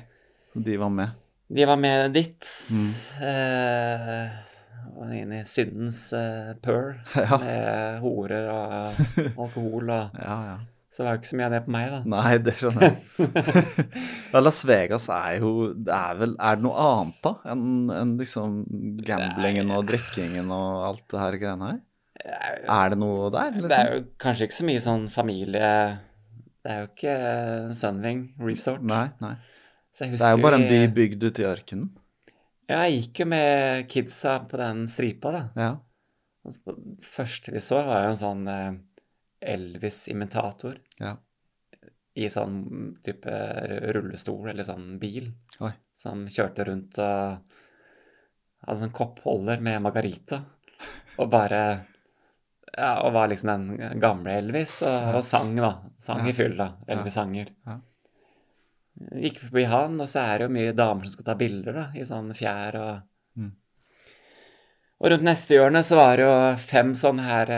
De 0.58 0.78
var 0.80 0.90
med. 0.90 1.12
De 1.48 1.66
var 1.68 1.78
med 1.78 2.12
dit. 2.16 2.48
Mm. 2.74 2.88
Eh, 3.28 4.32
og 4.98 5.12
inn 5.14 5.34
i 5.36 5.42
syndens 5.46 6.00
eh, 6.16 6.54
pearl 6.64 6.96
Ja. 7.28 7.38
med 7.38 8.00
horer 8.02 8.48
og 8.50 8.98
alkohol 9.44 9.92
og 9.94 10.18
Ja, 10.18 10.38
ja. 10.48 10.56
Så 10.88 11.02
det 11.02 11.04
var 11.04 11.16
jo 11.16 11.20
ikke 11.20 11.28
så 11.28 11.36
mye 11.36 11.46
av 11.46 11.52
det 11.52 11.60
på 11.66 11.72
meg, 11.74 11.88
da. 11.92 11.98
Nei, 12.08 12.30
det 12.40 12.54
skjønner 12.56 12.86
jeg. 12.86 13.26
ja, 14.32 14.40
Las 14.40 14.62
Vegas 14.64 15.08
er 15.12 15.34
jo 15.42 15.50
Det 15.76 15.92
er 15.92 16.16
vel 16.16 16.32
Er 16.32 16.56
det 16.56 16.64
noe 16.64 16.86
annet, 16.86 17.18
da, 17.26 17.32
enn 17.52 17.92
en 17.92 18.14
liksom 18.20 18.56
gamblingen 19.04 19.74
og 19.76 19.84
drikkingen 19.90 20.48
og 20.54 20.86
alt 20.88 21.04
det 21.12 21.20
her 21.20 21.38
greiene 21.42 21.70
her? 21.70 21.84
Er 22.18 22.94
det 22.94 22.98
noe 22.98 23.28
der, 23.34 23.52
liksom? 23.52 23.68
Det 23.70 23.78
er 23.78 23.92
jo 23.92 24.00
kanskje 24.24 24.48
ikke 24.48 24.58
så 24.58 24.68
mye 24.70 24.82
sånn 24.88 25.04
familie 25.12 25.68
Det 26.64 26.72
er 26.72 26.80
jo 26.80 26.88
ikke 26.88 27.18
Sunwing 27.78 28.24
Resort. 28.42 28.82
Nei, 28.88 29.06
nei. 29.22 29.36
Det 29.98 30.10
er 30.16 30.34
jo 30.34 30.42
bare 30.44 30.58
en 30.60 30.68
by 30.68 30.82
bygd 30.94 31.28
ute 31.28 31.42
i 31.42 31.48
ørkenen. 31.48 31.92
Ja, 32.68 32.82
jeg 32.84 32.98
gikk 32.98 33.22
jo 33.22 33.26
med 33.32 33.86
kidsa 33.88 34.34
på 34.48 34.58
den 34.60 34.84
stripa, 34.92 35.32
da. 35.32 35.44
Ja. 35.56 35.70
Altså, 36.44 36.74
det 36.76 37.08
første 37.08 37.54
vi 37.54 37.62
så, 37.64 37.80
var 37.86 38.04
jo 38.04 38.12
en 38.12 38.20
sånn 38.20 38.42
eh, 38.52 38.76
Elvis-imitator 39.40 40.78
Ja. 41.00 41.16
i 42.18 42.26
sånn 42.28 42.96
type 43.04 43.30
rullestol 43.94 44.48
eller 44.50 44.64
sånn 44.66 44.98
bil, 44.98 45.30
Oi. 45.60 45.72
som 45.94 46.26
kjørte 46.26 46.64
rundt 46.66 46.98
og 46.98 47.38
hadde 48.66 48.80
sånn 48.80 48.92
koppholder 48.96 49.60
med 49.62 49.82
margarita, 49.82 50.40
og 51.18 51.30
bare 51.30 51.60
ja, 52.76 53.00
og 53.06 53.12
var 53.14 53.28
liksom 53.30 53.48
den 53.78 54.00
gamle 54.00 54.34
Elvis, 54.38 54.82
og, 54.82 55.14
og 55.18 55.22
sang, 55.24 55.54
da. 55.56 55.70
Sang 55.96 56.24
Ja. 56.26 56.30
i 56.30 56.32
fylla. 56.36 56.66
Elvis-sanger. 56.86 57.48
Ja. 57.66 57.78
Gikk 59.22 59.38
forbi 59.44 59.64
han, 59.70 59.94
og 60.02 60.08
så 60.10 60.20
er 60.26 60.38
det 60.38 60.48
jo 60.48 60.54
mye 60.56 60.74
damer 60.76 61.06
som 61.06 61.12
skal 61.14 61.24
ta 61.30 61.34
bilder, 61.38 61.72
da, 61.72 61.84
i 61.94 62.02
sånn 62.06 62.32
fjær 62.34 62.74
og. 62.82 63.00
Og 64.98 65.10
rundt 65.12 65.22
neste 65.26 65.54
hjørne 65.54 65.82
så 65.86 65.94
var 65.98 66.16
det 66.18 66.24
jo 66.26 66.32
fem 66.58 66.94
sånne 66.98 67.22
her 67.22 67.50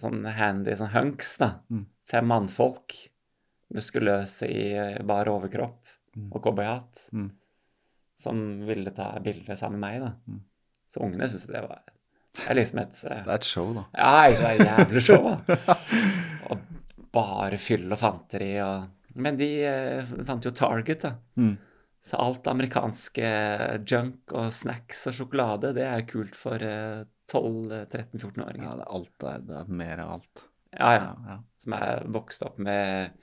sånn 0.00 0.22
handy 0.38 0.72
sånn 0.78 0.92
hunks, 0.94 1.34
da. 1.42 1.50
Mm. 1.68 1.82
Fem 2.08 2.26
mannfolk. 2.30 2.94
Muskuløse 3.74 4.46
i 4.48 4.68
eh, 4.76 5.00
bar 5.06 5.28
overkropp 5.32 5.80
Mm. 6.14 6.28
og 6.30 6.44
cowboyhatt. 6.44 7.08
Mm. 7.10 7.24
Som 8.22 8.40
ville 8.68 8.92
ta 8.94 9.08
bilde 9.18 9.56
sammen 9.58 9.80
med 9.82 9.88
meg, 9.88 9.96
da. 10.04 10.12
Mm. 10.30 10.42
Så 10.86 11.00
ungene 11.02 11.26
syntes 11.26 11.48
det 11.50 11.62
var 11.64 11.80
Det 12.38 12.44
er 12.52 12.54
liksom 12.54 12.78
et 12.84 13.00
eh, 13.10 13.24
Det 13.24 13.32
er 13.32 13.34
et 13.34 13.48
show, 13.48 13.72
da. 13.74 13.82
Ja, 13.98 14.28
det 14.30 14.44
er 14.46 14.60
et 14.60 14.68
jævlig 14.68 15.02
show, 15.02 15.26
da. 15.26 15.76
og 16.54 16.62
bare 17.18 17.58
fyll 17.58 17.90
og 17.90 17.98
fanteri 17.98 18.52
og 18.62 19.16
Men 19.18 19.36
de 19.42 19.48
eh, 19.66 20.14
fant 20.26 20.46
jo 20.46 20.54
Target, 20.54 21.02
da. 21.08 21.12
Mm. 22.04 22.10
Så 22.10 22.16
alt 22.20 22.46
amerikanske 22.52 23.28
junk 23.88 24.32
og 24.36 24.50
snacks 24.52 25.06
og 25.08 25.14
sjokolade, 25.16 25.70
det 25.72 25.86
er 25.88 26.02
kult 26.04 26.34
for 26.36 26.60
eh, 26.60 27.04
12-13-14-åringer. 27.32 28.66
Ja, 28.68 28.74
det 28.76 28.84
er 28.84 28.92
alt 28.98 29.14
der. 29.24 29.38
Det 29.48 29.56
er 29.62 29.70
mer 29.80 30.02
av 30.04 30.10
alt. 30.18 30.42
Ja, 30.74 30.90
ja. 30.92 31.00
Ja, 31.00 31.14
ja. 31.30 31.38
Som 31.64 31.76
er 31.78 32.02
vokst 32.12 32.42
opp 32.44 32.58
med, 32.60 33.14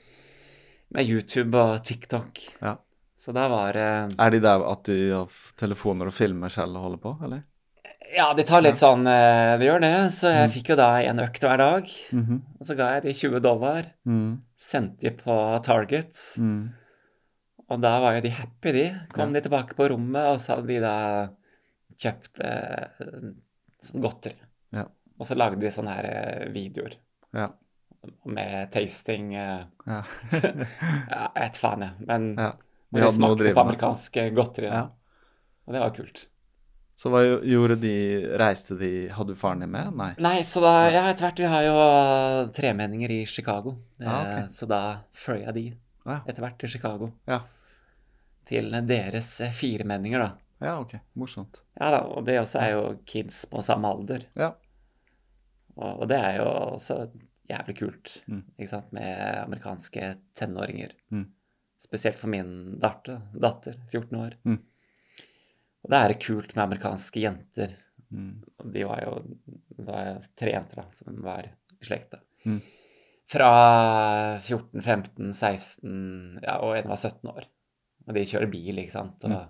med 0.95 1.05
YouTube 1.11 1.57
og 1.61 1.83
TikTok. 1.85 2.41
Ja. 2.61 2.77
Så 3.21 3.35
da 3.37 3.43
var 3.51 3.75
det 3.77 3.87
Er 4.17 4.31
de 4.33 4.39
der 4.41 4.63
at 4.65 4.83
de 4.89 4.97
har 5.11 5.29
telefoner 5.61 6.09
og 6.09 6.15
filmer 6.17 6.49
selv 6.49 6.79
og 6.79 6.87
holder 6.87 7.01
på, 7.03 7.11
eller? 7.27 7.43
Ja, 8.11 8.31
de 8.35 8.43
tar 8.43 8.63
litt 8.65 8.79
sånn 8.81 9.05
eh, 9.07 9.53
De 9.61 9.67
gjør 9.69 9.83
det. 9.85 9.93
Så 10.11 10.31
jeg 10.33 10.49
Mm. 10.49 10.53
fikk 10.57 10.69
jo 10.73 10.75
da 10.81 10.87
en 11.05 11.21
økt 11.23 11.45
hver 11.45 11.57
dag. 11.61 11.85
Mhm. 12.17 12.41
Og 12.59 12.65
så 12.67 12.75
ga 12.75 12.89
jeg 12.95 13.03
de 13.05 13.13
20 13.13 13.39
dollar. 13.45 13.85
Mm. 14.09 14.41
Sendte 14.57 15.05
de 15.05 15.11
på 15.21 15.37
Target. 15.63 16.17
Mm. 16.41 16.71
Og 17.71 17.79
da 17.83 17.93
var 18.03 18.17
jo 18.17 18.23
de 18.25 18.31
happy, 18.35 18.71
de. 18.75 18.85
Kom 19.13 19.29
Ja. 19.31 19.39
de 19.39 19.43
tilbake 19.47 19.75
på 19.77 19.87
rommet, 19.93 20.25
og 20.33 20.39
så 20.43 20.57
hadde 20.57 20.67
de 20.67 20.79
da 20.83 20.95
kjøpt 22.01 22.41
eh, 22.43 23.35
sånn 23.85 24.03
godteri. 24.03 24.35
Ja. 24.75 24.85
Og 25.19 25.27
så 25.29 25.37
lagde 25.37 25.59
de 25.61 25.71
sånne 25.71 25.93
her 25.95 26.07
eh, 26.09 26.49
videoer 26.51 26.97
Ja. 27.37 27.49
med 28.25 28.71
tasting 28.73 29.33
eh, 29.35 29.63
Ja. 29.87 30.01
Ja, 31.11 31.29
jeg 31.35 31.43
vet 31.45 31.61
faen, 31.61 31.85
jeg. 31.85 32.07
Men 32.09 32.27
ja. 32.37 32.49
de, 32.91 32.99
De 33.05 33.11
smakte 33.13 33.45
på 33.45 33.53
med. 33.53 33.61
amerikansk 33.63 34.17
eh, 34.17 34.31
godteri. 34.35 34.67
Ja. 34.71 34.83
Og 35.67 35.73
det 35.75 35.81
var 35.83 35.93
kult. 35.95 36.25
Så 37.01 37.09
hva 37.09 37.21
gjorde 37.23 37.77
de 37.81 37.91
Reiste 38.37 38.75
de 38.77 39.07
Hadde 39.09 39.33
du 39.33 39.39
faren 39.39 39.61
din 39.63 39.71
med? 39.73 39.93
Nei. 39.97 40.09
Nei, 40.21 40.41
så 40.45 40.61
da 40.61 40.73
Ja, 40.91 41.05
etter 41.09 41.29
hvert. 41.29 41.39
Vi 41.39 41.47
har 41.49 41.63
jo 41.65 42.51
tremenninger 42.53 43.09
i 43.15 43.21
Chicago. 43.25 43.77
Ah, 44.01 44.19
ok. 44.21 44.35
Eh, 44.43 44.47
Så 44.53 44.67
da 44.69 44.81
fløy 45.15 45.39
jeg 45.45 45.53
de 45.55 45.63
Ja. 46.05 46.19
etter 46.27 46.41
hvert 46.43 46.57
til 46.59 46.69
Chicago. 46.69 47.11
Ja. 47.27 47.39
Til 48.49 48.71
deres 48.87 49.35
fire 49.37 49.53
firemenninger, 49.55 50.19
da. 50.23 50.31
Ja, 50.61 50.79
ok. 50.81 50.95
Morsomt. 51.17 51.61
Ja 51.79 51.89
da, 51.93 51.99
og 52.05 52.25
det 52.27 52.39
også 52.41 52.59
er 52.61 52.71
jo 52.75 52.81
kids 53.09 53.43
på 53.49 53.61
samme 53.65 53.89
alder. 53.89 54.25
Ja. 54.37 54.51
Og, 55.77 56.01
og 56.03 56.09
det 56.11 56.17
er 56.19 56.39
jo 56.41 56.47
også 56.77 57.03
jævlig 57.51 57.77
kult, 57.79 58.17
Mm. 58.27 58.43
ikke 58.57 58.69
sant, 58.69 58.91
med 58.95 59.37
amerikanske 59.41 60.11
tenåringer. 60.37 60.93
Mm. 61.11 61.25
Spesielt 61.81 62.19
for 62.19 62.29
min 62.29 62.77
datter, 62.79 63.21
datter 63.33 63.79
14 63.91 64.19
år. 64.19 64.35
Mm. 64.45 64.59
Og 65.81 65.89
da 65.89 66.03
er 66.03 66.13
det 66.13 66.21
kult 66.25 66.53
med 66.55 66.63
amerikanske 66.63 67.23
jenter. 67.23 67.73
Mm. 68.11 68.43
Og 68.59 68.71
de 68.73 68.83
var 68.85 69.01
jo 69.05 69.13
Det 69.71 69.85
var 69.87 70.19
tre 70.37 70.51
jenter 70.51 70.81
da, 70.83 70.83
som 70.93 71.21
var 71.25 71.47
i 71.47 71.85
slekta. 71.85 72.19
Mm. 72.45 72.59
Fra 73.31 73.47
14, 74.43 74.81
15, 74.83 75.33
16 75.33 76.39
ja, 76.43 76.59
og 76.59 76.75
en 76.77 76.89
var 76.91 76.99
17 76.99 77.29
år. 77.31 77.47
Og 78.07 78.13
de 78.17 78.25
kjører 78.25 78.49
bil, 78.51 78.77
ikke 78.83 78.91
sant. 78.97 79.23
Og, 79.25 79.31
Mm. 79.31 79.47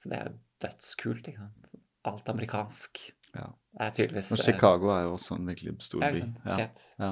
Så 0.00 0.08
det 0.08 0.16
er 0.18 0.28
jo 0.30 0.36
dødskult, 0.64 1.26
ikke 1.28 1.38
sant. 1.42 1.80
Alt 2.08 2.28
amerikansk. 2.32 3.00
Ja. 3.36 3.46
Det 3.76 3.86
er 3.86 3.90
tydeligvis 3.98 4.30
Og 4.32 4.38
eh, 4.38 4.44
Chicago 4.44 4.88
er 4.94 5.02
jo 5.04 5.12
også 5.18 5.36
en 5.36 5.46
virkelig 5.46 5.74
stor 5.84 6.00
by. 6.00 6.22
Ja. 6.46 6.68
Ja. 6.98 7.10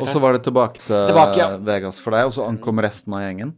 Og 0.00 0.08
så 0.08 0.20
var 0.22 0.32
det 0.34 0.42
tilbake 0.46 0.80
til 0.82 1.06
Tilbake, 1.06 1.38
ja. 1.38 1.56
Vegas 1.66 1.98
for 2.02 2.10
deg, 2.16 2.26
og 2.26 2.32
så 2.34 2.46
ankom 2.48 2.80
resten 2.82 3.14
av 3.14 3.22
gjengen? 3.22 3.54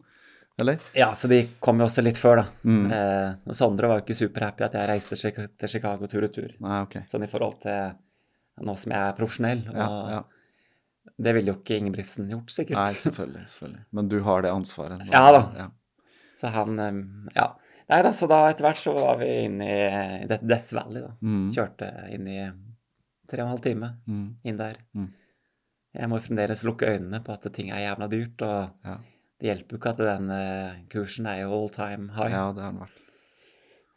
Eller? 0.61 0.79
Ja, 0.95 1.09
så 1.17 1.29
de 1.33 1.41
kom 1.65 1.81
jo 1.81 1.87
også 1.89 2.03
litt 2.05 2.19
før, 2.21 2.43
da. 2.43 2.47
Mm. 2.69 2.85
Eh, 2.93 3.53
Sondre 3.57 3.89
var 3.89 4.01
jo 4.01 4.05
ikke 4.05 4.19
superhappy 4.19 4.67
at 4.67 4.77
jeg 4.77 4.89
reiste 4.91 5.17
til 5.17 5.69
Chicago 5.73 6.07
tur 6.11 6.27
og 6.29 6.33
tur. 6.35 6.53
Nei, 6.61 6.81
ok. 6.85 6.99
Sånn 7.11 7.25
i 7.25 7.31
forhold 7.31 7.61
til 7.65 7.95
nå 8.63 8.75
som 8.77 8.93
jeg 8.93 9.01
er 9.09 9.17
profesjonell. 9.17 9.63
Og 9.73 9.77
Ja, 9.81 9.89
ja. 10.19 10.23
det 11.19 11.35
ville 11.39 11.55
jo 11.55 11.59
ikke 11.59 11.79
Ingebrigtsen 11.81 12.29
gjort, 12.31 12.53
sikkert. 12.53 12.77
Nei, 12.77 12.93
selvfølgelig. 12.93 13.47
selvfølgelig. 13.55 13.85
Men 13.97 14.09
du 14.13 14.19
har 14.29 14.45
det 14.45 14.53
ansvaret. 14.53 15.07
Ja 15.15 15.31
da. 15.33 15.43
Ja. 15.57 15.71
Så 16.43 16.51
han 16.57 16.79
eh, 16.83 17.01
Ja. 17.39 17.49
Nei 17.93 17.99
da, 18.07 18.11
så 18.15 18.27
da 18.31 18.43
etter 18.51 18.65
hvert 18.67 18.79
så 18.81 18.93
var 18.97 19.19
vi 19.21 19.27
inne 19.45 19.67
i, 19.69 20.27
Death- 20.31 20.73
Valley, 20.75 21.03
da. 21.03 21.11
Mm. 21.23 21.49
Kjørte 21.55 21.89
inn 22.15 22.29
i 22.31 22.39
tre 23.29 23.43
og 23.43 23.47
en 23.47 23.51
halv 23.53 23.63
time 23.65 23.89
Mm. 24.09 24.29
inn 24.49 24.57
der. 24.61 24.79
Mm. 24.97 25.09
Jeg 25.99 26.09
må 26.09 26.21
fremdeles 26.25 26.63
lukke 26.65 26.89
øynene 26.89 27.21
på 27.27 27.35
at 27.35 27.49
ting 27.53 27.71
er 27.71 27.83
jævla 27.85 28.09
dyrt, 28.11 28.43
og 28.43 28.71
Ja. 28.87 28.99
Det 29.43 29.49
hjelper 29.51 29.75
jo 29.75 29.79
ikke 29.81 29.91
at 29.91 29.99
den 29.99 30.31
eh, 30.31 30.77
kursen 30.89 31.27
er 31.27 31.41
jo 31.43 31.53
all 31.57 31.69
time 31.75 32.13
high. 32.15 32.31
Ja, 32.31 32.53
det 32.55 32.63
har 32.63 32.71
den 32.73 32.81
vært. 32.81 33.01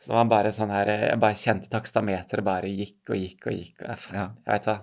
Så 0.02 0.08
det 0.12 0.16
var 0.18 0.26
bare 0.34 0.52
sånn 0.52 0.72
her 0.74 0.90
eh, 0.90 1.06
Jeg 1.12 1.20
bare 1.22 1.38
kjente 1.40 1.70
takstameteret 1.72 2.44
bare 2.44 2.68
gikk 2.68 3.14
og 3.14 3.16
gikk 3.22 3.48
og 3.48 3.54
gikk. 3.54 3.82
Og 3.82 3.88
jeg, 3.94 4.00
Ja. 4.18 4.26
jeg 4.46 4.54
vet 4.58 4.66
hva. 4.72 4.78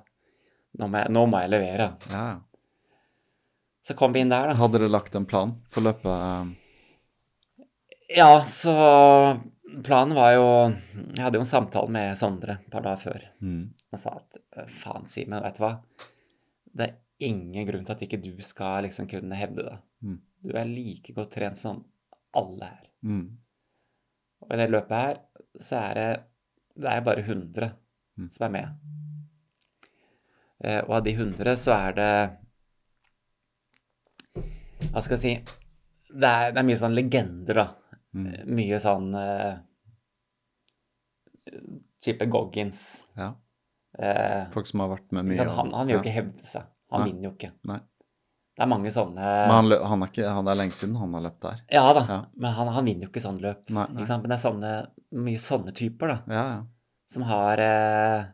Nå 0.78 0.88
må 0.88 1.02
jeg, 1.02 1.10
nå 1.12 1.26
må 1.28 1.40
jeg 1.42 1.50
levere. 1.50 1.88
Ja, 2.08 2.22
ja. 2.30 2.40
Så 3.82 3.96
kom 3.98 4.12
vi 4.14 4.20
inn 4.22 4.30
der, 4.30 4.46
da. 4.48 4.54
Hadde 4.54 4.78
dere 4.78 4.88
lagt 4.88 5.14
en 5.18 5.26
plan 5.26 5.56
for 5.68 5.82
løpet? 5.82 6.56
Ja, 8.16 8.44
så 8.44 8.72
planen 9.84 10.14
var 10.16 10.32
jo 10.36 10.46
Jeg 11.16 11.22
hadde 11.24 11.38
jo 11.38 11.44
en 11.44 11.48
samtale 11.48 11.88
med 11.92 12.16
Sondre 12.18 12.58
et 12.58 12.70
par 12.72 12.84
dager 12.84 13.00
før. 13.06 13.22
Mm. 13.40 13.62
Og 13.92 14.00
sa 14.00 14.16
at 14.18 14.40
"Eh, 14.56 14.66
faen, 14.82 15.06
Simen, 15.06 15.42
vet 15.42 15.56
du 15.56 15.62
hva? 15.64 15.72
Det 16.74 16.88
er 16.88 16.96
ingen 17.28 17.66
grunn 17.66 17.84
til 17.84 17.92
at 17.92 18.02
ikke 18.02 18.22
du 18.22 18.42
skal 18.42 18.82
liksom 18.84 19.08
kunne 19.08 19.36
hevde 19.36 19.62
det. 19.68 19.78
Mm. 20.02 20.18
Du 20.44 20.50
er 20.56 20.64
like 20.64 21.12
godt 21.14 21.30
trent 21.32 21.58
som 21.58 21.84
alle 22.34 22.64
her. 22.64 22.86
Mm. 23.04 23.36
Og 24.42 24.52
i 24.52 24.56
det 24.56 24.70
løpet 24.70 24.90
her 24.90 25.18
så 25.60 25.76
er 25.90 25.94
det 25.94 26.22
Det 26.80 26.88
er 26.88 27.00
bare 27.02 27.22
100 27.22 27.72
Mm. 28.18 28.28
som 28.30 28.44
er 28.44 28.50
med. 28.50 28.68
Eh, 30.64 30.80
og 30.84 30.90
av 30.96 31.02
de 31.04 31.12
100 31.14 31.56
så 31.56 31.72
er 31.88 31.92
det 31.92 32.38
Hva 34.92 35.00
skal 35.02 35.16
jeg 35.16 35.18
si 35.18 35.34
Det 36.12 36.24
er, 36.28 36.52
det 36.52 36.58
er 36.60 36.66
mye 36.68 36.76
sånn 36.76 36.94
legender, 36.94 37.54
da. 37.54 37.74
Mm. 38.12 38.26
Mye 38.58 38.78
sånn 38.82 39.12
uh, 39.16 39.54
Type 42.04 42.26
Goggins. 42.26 43.04
Ja. 43.16 43.30
Eh, 43.98 44.48
Folk 44.52 44.66
som 44.66 44.80
har 44.84 44.90
vært 44.94 45.10
med 45.12 45.28
mye. 45.28 45.38
Sånn, 45.38 45.50
han, 45.56 45.72
han 45.76 45.86
vil 45.88 45.96
jo 45.96 45.98
ja. 46.00 46.04
ikke 46.04 46.14
hevde 46.16 46.46
seg. 46.48 46.68
Han 46.92 47.02
Nei. 47.04 47.08
vinner 47.10 47.28
jo 47.28 47.32
ikke. 47.36 47.50
Nei. 47.70 47.78
Det 48.52 48.64
er 48.66 48.68
mange 48.68 48.90
sånne 48.92 49.24
Men 49.48 49.54
han, 49.56 49.72
han 49.88 50.02
er 50.04 50.10
ikke, 50.12 50.24
han 50.36 50.48
er 50.52 50.56
lenge 50.60 50.76
siden 50.76 50.96
han 51.00 51.14
har 51.16 51.22
løpt 51.24 51.40
der. 51.46 51.60
Ja 51.72 51.84
da, 51.96 52.02
Ja. 52.08 52.18
men 52.36 52.52
han, 52.58 52.68
han 52.76 52.84
vinner 52.84 53.06
jo 53.06 53.12
ikke 53.12 53.22
sånn 53.24 53.40
løp. 53.40 53.62
Nei, 53.72 53.86
nei. 53.94 54.02
Ikke? 54.04 54.18
Men 54.20 54.28
det 54.32 54.36
er 54.36 54.42
sånne, 54.42 54.72
mye 55.24 55.40
sånne 55.40 55.72
typer, 55.78 56.12
da. 56.12 56.18
Ja, 56.36 56.42
ja. 56.50 56.58
som 57.14 57.24
har 57.30 57.62
eh, 57.64 58.26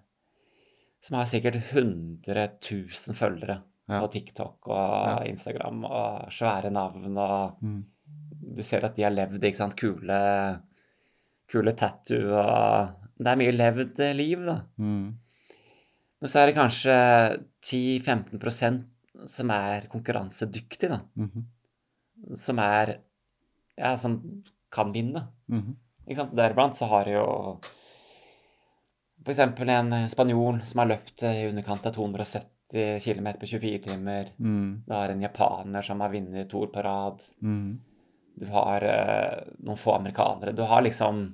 Som 1.07 1.21
har 1.21 1.29
sikkert 1.31 1.61
100 1.61 2.49
000 2.59 3.15
følgere 3.19 3.61
på 3.89 4.09
TikTok 4.13 4.67
og. 4.75 5.23
Instagram 5.31 5.85
og 5.87 6.35
svære 6.35 6.73
navn 6.75 7.15
og 7.17 7.63
Mm. 7.63 7.79
Du 8.57 8.63
ser 8.65 8.87
at 8.87 8.97
de 8.97 9.05
har 9.05 9.15
levd, 9.15 9.43
ikke 9.45 9.61
sant, 9.61 9.77
kule 9.79 10.19
Kule 11.49 11.73
tattoo 11.77 12.43
Det 13.19 13.31
er 13.33 13.41
mye 13.41 13.55
levd 13.55 14.01
liv, 14.17 14.45
da. 14.47 14.61
Mm. 14.81 15.09
Men 16.19 16.31
så 16.31 16.41
er 16.41 16.51
det 16.51 16.59
kanskje 16.59 16.95
10-15% 17.63 18.85
som 19.29 19.51
er 19.55 19.89
konkurransedyktig, 19.91 20.91
da. 20.91 21.03
Mhm. 21.19 21.45
Som 22.37 22.59
er 22.63 22.99
Ja, 23.79 23.97
som 23.97 24.43
kan 24.75 24.93
vinne. 24.93 25.29
Mhm. 25.47 25.77
Ikke 26.09 26.17
sant? 26.17 26.35
Deriblant 26.35 26.75
så 26.75 26.89
har 26.91 27.05
du 27.05 27.13
jo 27.13 27.61
f.eks. 29.25 29.39
en 29.39 30.09
spanjol 30.09 30.63
som 30.67 30.81
har 30.83 30.89
løpt 30.89 31.23
i 31.23 31.47
underkant 31.51 31.87
av 31.87 31.95
270 31.95 33.01
km 33.05 33.29
på 33.39 33.47
24 33.47 33.79
timer. 33.87 34.33
Mm. 34.39 34.83
Du 34.87 34.95
har 34.95 35.13
en 35.13 35.23
japaner 35.23 35.83
som 35.83 36.01
har 36.01 36.11
vunnet 36.11 36.49
Tour 36.51 36.67
på 36.73 36.83
rad. 36.83 37.23
Mm. 37.43 37.79
Du 38.39 38.47
har 38.53 38.85
uh, 38.87 39.55
noen 39.67 39.81
få 39.81 39.97
amerikanere. 39.97 40.55
Du 40.57 40.63
har 40.69 40.85
liksom 40.87 41.25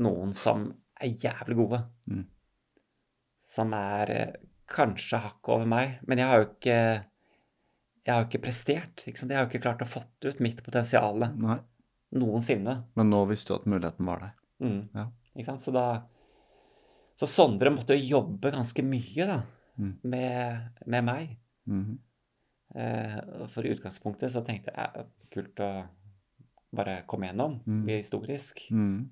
noen 0.00 0.32
som 0.34 0.66
er 1.00 1.12
jævlig 1.20 1.58
gode. 1.58 1.80
Mm. 2.10 2.24
Som 3.44 3.74
er 3.76 4.14
uh, 4.14 4.38
kanskje 4.70 5.20
hakket 5.24 5.52
over 5.56 5.68
meg. 5.68 5.98
Men 6.08 6.22
jeg 6.22 6.30
har 6.30 6.40
jo 6.42 6.48
ikke 6.52 6.78
jeg 8.04 8.12
har 8.12 8.20
jo 8.20 8.28
ikke 8.28 8.44
prestert. 8.44 9.04
Ikke? 9.08 9.24
Jeg 9.24 9.36
har 9.36 9.46
jo 9.46 9.50
ikke 9.52 9.64
klart 9.64 9.84
å 9.84 9.88
fått 9.88 10.26
ut 10.28 10.40
mitt 10.44 10.58
potensial 10.64 11.22
noensinne. 12.14 12.74
Men 12.98 13.08
nå 13.12 13.22
visste 13.30 13.54
du 13.54 13.60
at 13.62 13.68
muligheten 13.70 14.08
var 14.08 14.20
der. 14.20 14.34
Mm. 14.64 14.80
Ja. 14.92 15.06
Ikke 15.34 15.48
sant? 15.48 15.64
Så 15.64 15.72
da 15.74 15.86
Så 17.16 17.28
Sondre 17.30 17.70
måtte 17.70 17.94
jo 17.94 18.18
jobbe 18.18 18.50
ganske 18.50 18.82
mye, 18.82 19.26
da, 19.28 19.42
Mm. 19.74 19.98
med, 20.02 20.58
med 20.86 21.04
meg. 21.04 21.38
Mhm. 21.66 21.98
Eh, 22.74 23.46
for 23.50 23.66
i 23.66 23.72
utgangspunktet 23.74 24.30
så 24.30 24.42
tenkte 24.46 24.70
jeg 24.70 24.90
eh, 25.00 25.08
kult 25.34 25.60
å 25.62 25.70
bare 26.76 27.02
komme 27.10 27.28
gjennom, 27.30 27.60
Mm. 27.66 27.84
historisk. 27.88 28.64
Mm. 28.70 29.10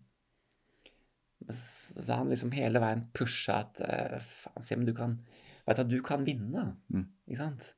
Så 1.50 2.14
han 2.14 2.28
liksom 2.30 2.52
hele 2.54 2.78
veien 2.82 3.06
pusha 3.14 3.60
at 3.64 3.80
Faen, 4.22 4.62
si 4.62 4.76
om 4.76 4.84
du 4.86 4.92
kan 4.94 5.18
Vet 5.66 5.78
du 5.78 5.96
du 5.96 6.02
kan 6.02 6.24
vinne. 6.26 6.76
Mm. 6.90 7.06
Ikke 7.28 7.38
sant? 7.38 7.68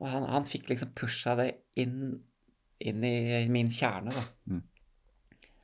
Og 0.00 0.08
han, 0.08 0.24
han 0.28 0.44
fikk 0.48 0.70
liksom 0.70 0.94
pusha 0.96 1.34
det 1.36 1.50
inn, 1.76 2.14
inn 2.80 3.04
i 3.04 3.42
min 3.52 3.68
kjerne, 3.72 4.12
da. 4.16 4.22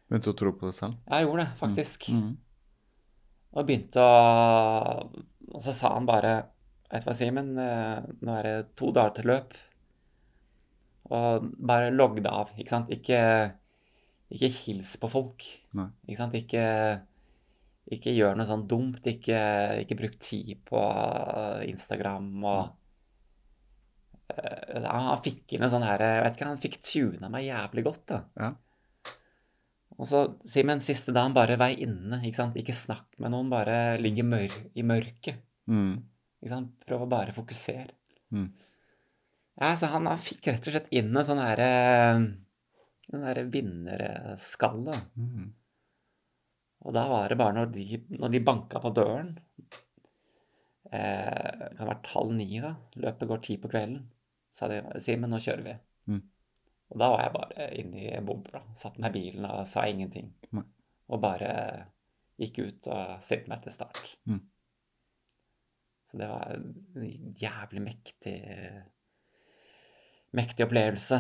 Begynte 0.09 0.33
å 0.35 0.37
tro 0.37 0.53
på 0.53 0.69
det 0.69 0.75
selv. 0.77 0.99
Jeg 1.09 1.25
gjorde 1.25 1.47
det, 1.47 1.57
faktisk. 1.61 2.09
Mm. 2.13 2.31
Og 3.53 3.67
begynte 3.69 4.05
å 4.05 5.25
Og 5.53 5.61
så 5.65 5.73
sa 5.77 5.95
han 5.95 6.07
bare 6.09 6.35
Vet 6.93 7.03
du 7.03 7.09
hva, 7.09 7.13
jeg 7.15 7.21
sier, 7.23 7.33
men 7.33 7.55
nå 7.57 8.35
er 8.37 8.43
det 8.45 8.57
to 8.77 8.91
dager 8.93 9.15
til 9.17 9.31
løp. 9.33 9.55
Og 11.13 11.49
bare 11.61 11.93
logg 11.93 12.21
det 12.25 12.33
av, 12.33 12.53
ikke 12.57 12.73
sant? 12.73 12.93
Ikke, 12.95 13.21
ikke 14.33 14.53
hils 14.63 14.95
på 15.03 15.11
folk. 15.13 15.45
Nei. 15.77 15.89
Ikke 16.09 16.21
sant? 16.23 16.37
Ikke, 16.39 16.67
ikke 17.93 18.15
gjør 18.17 18.39
noe 18.39 18.49
sånn 18.49 18.65
dumt. 18.71 19.05
Ikke, 19.13 19.41
ikke 19.83 19.99
bruk 19.99 20.17
tid 20.25 20.55
på 20.69 20.85
Instagram 21.69 22.31
og 22.49 22.63
Eh, 24.33 24.85
Han 24.89 25.23
fikk 25.23 25.57
inn 25.57 25.65
en 25.67 25.73
sånn 25.73 25.87
her 25.87 26.03
Jeg 26.03 26.25
vet 26.25 26.37
ikke, 26.37 26.51
han 26.51 26.63
fikk 26.63 26.79
tuna 26.87 27.31
meg 27.33 27.49
jævlig 27.49 27.85
godt, 27.89 28.05
da. 28.13 28.21
Ja. 28.41 28.53
Og 29.99 30.09
så, 30.09 30.23
Simen, 30.49 30.81
siste 30.83 31.13
dagen, 31.15 31.35
bare 31.37 31.59
vei 31.61 31.75
inne. 31.85 32.23
ikke 32.25 32.41
sant? 32.41 32.57
Ikke 32.59 32.75
snakk 32.75 33.07
med 33.23 33.35
noen, 33.35 33.51
bare 33.53 33.99
ligg 34.01 34.23
mør 34.27 34.55
i 34.75 34.85
mørket. 34.87 35.43
Mm. 35.71 36.01
ikke 36.41 36.55
sant? 36.55 36.73
Prøv 36.89 37.05
å 37.05 37.11
bare 37.11 37.35
fokusere. 37.37 37.93
Mm. 38.35 38.49
Ja, 39.61 39.75
så 39.77 39.91
han, 39.93 40.09
han 40.09 40.21
fikk 40.21 40.49
rett 40.49 40.67
og 40.67 40.75
slett 40.75 40.93
inn 40.95 41.11
en 41.13 41.27
sånn 41.27 41.43
herre 41.43 41.69
Den 43.13 43.25
derre 43.27 43.45
vinnerskalle. 43.53 44.97
Mm. 45.19 45.51
Og 46.83 46.97
da 46.97 47.05
var 47.11 47.31
det 47.31 47.39
bare 47.39 47.57
når 47.61 47.73
de, 47.75 47.87
når 48.17 48.33
de 48.33 48.43
banka 48.43 48.81
på 48.83 48.91
døren 48.97 49.35
eh, 50.91 51.51
Det 51.61 51.71
kan 51.77 51.85
ha 51.85 51.91
vært 51.93 52.13
halv 52.15 52.35
ni, 52.39 52.49
da. 52.65 52.75
Løpet 53.05 53.31
går 53.31 53.43
ti 53.45 53.59
på 53.61 53.71
kvelden. 53.71 54.07
Sa 54.53 54.69
de 54.69 54.83
Simen, 55.01 55.31
nå 55.33 55.41
kjører 55.43 55.65
vi. 55.67 55.77
Mm. 56.13 56.23
Og 56.93 57.01
da 57.01 57.09
var 57.13 57.23
jeg 57.25 57.35
bare 57.37 57.69
inne 57.81 58.03
i 58.05 58.25
bobla. 58.25 58.65
Satt 58.77 58.99
meg 59.01 59.15
i 59.15 59.21
bilen 59.21 59.49
og 59.49 59.63
sa 59.69 59.85
ingenting. 59.89 60.33
Mm. 60.53 60.65
Og 61.13 61.23
bare 61.23 61.53
gikk 62.41 62.59
ut 62.65 62.89
og 62.93 63.23
stilte 63.25 63.53
meg 63.53 63.63
til 63.65 63.75
start. 63.75 64.03
Mm. 64.29 64.43
Så 66.11 66.21
det 66.21 66.29
var 66.29 66.53
en 66.53 67.33
jævlig 67.41 67.83
mektig 67.87 68.37
Mektig 70.37 70.65
opplevelse. 70.67 71.19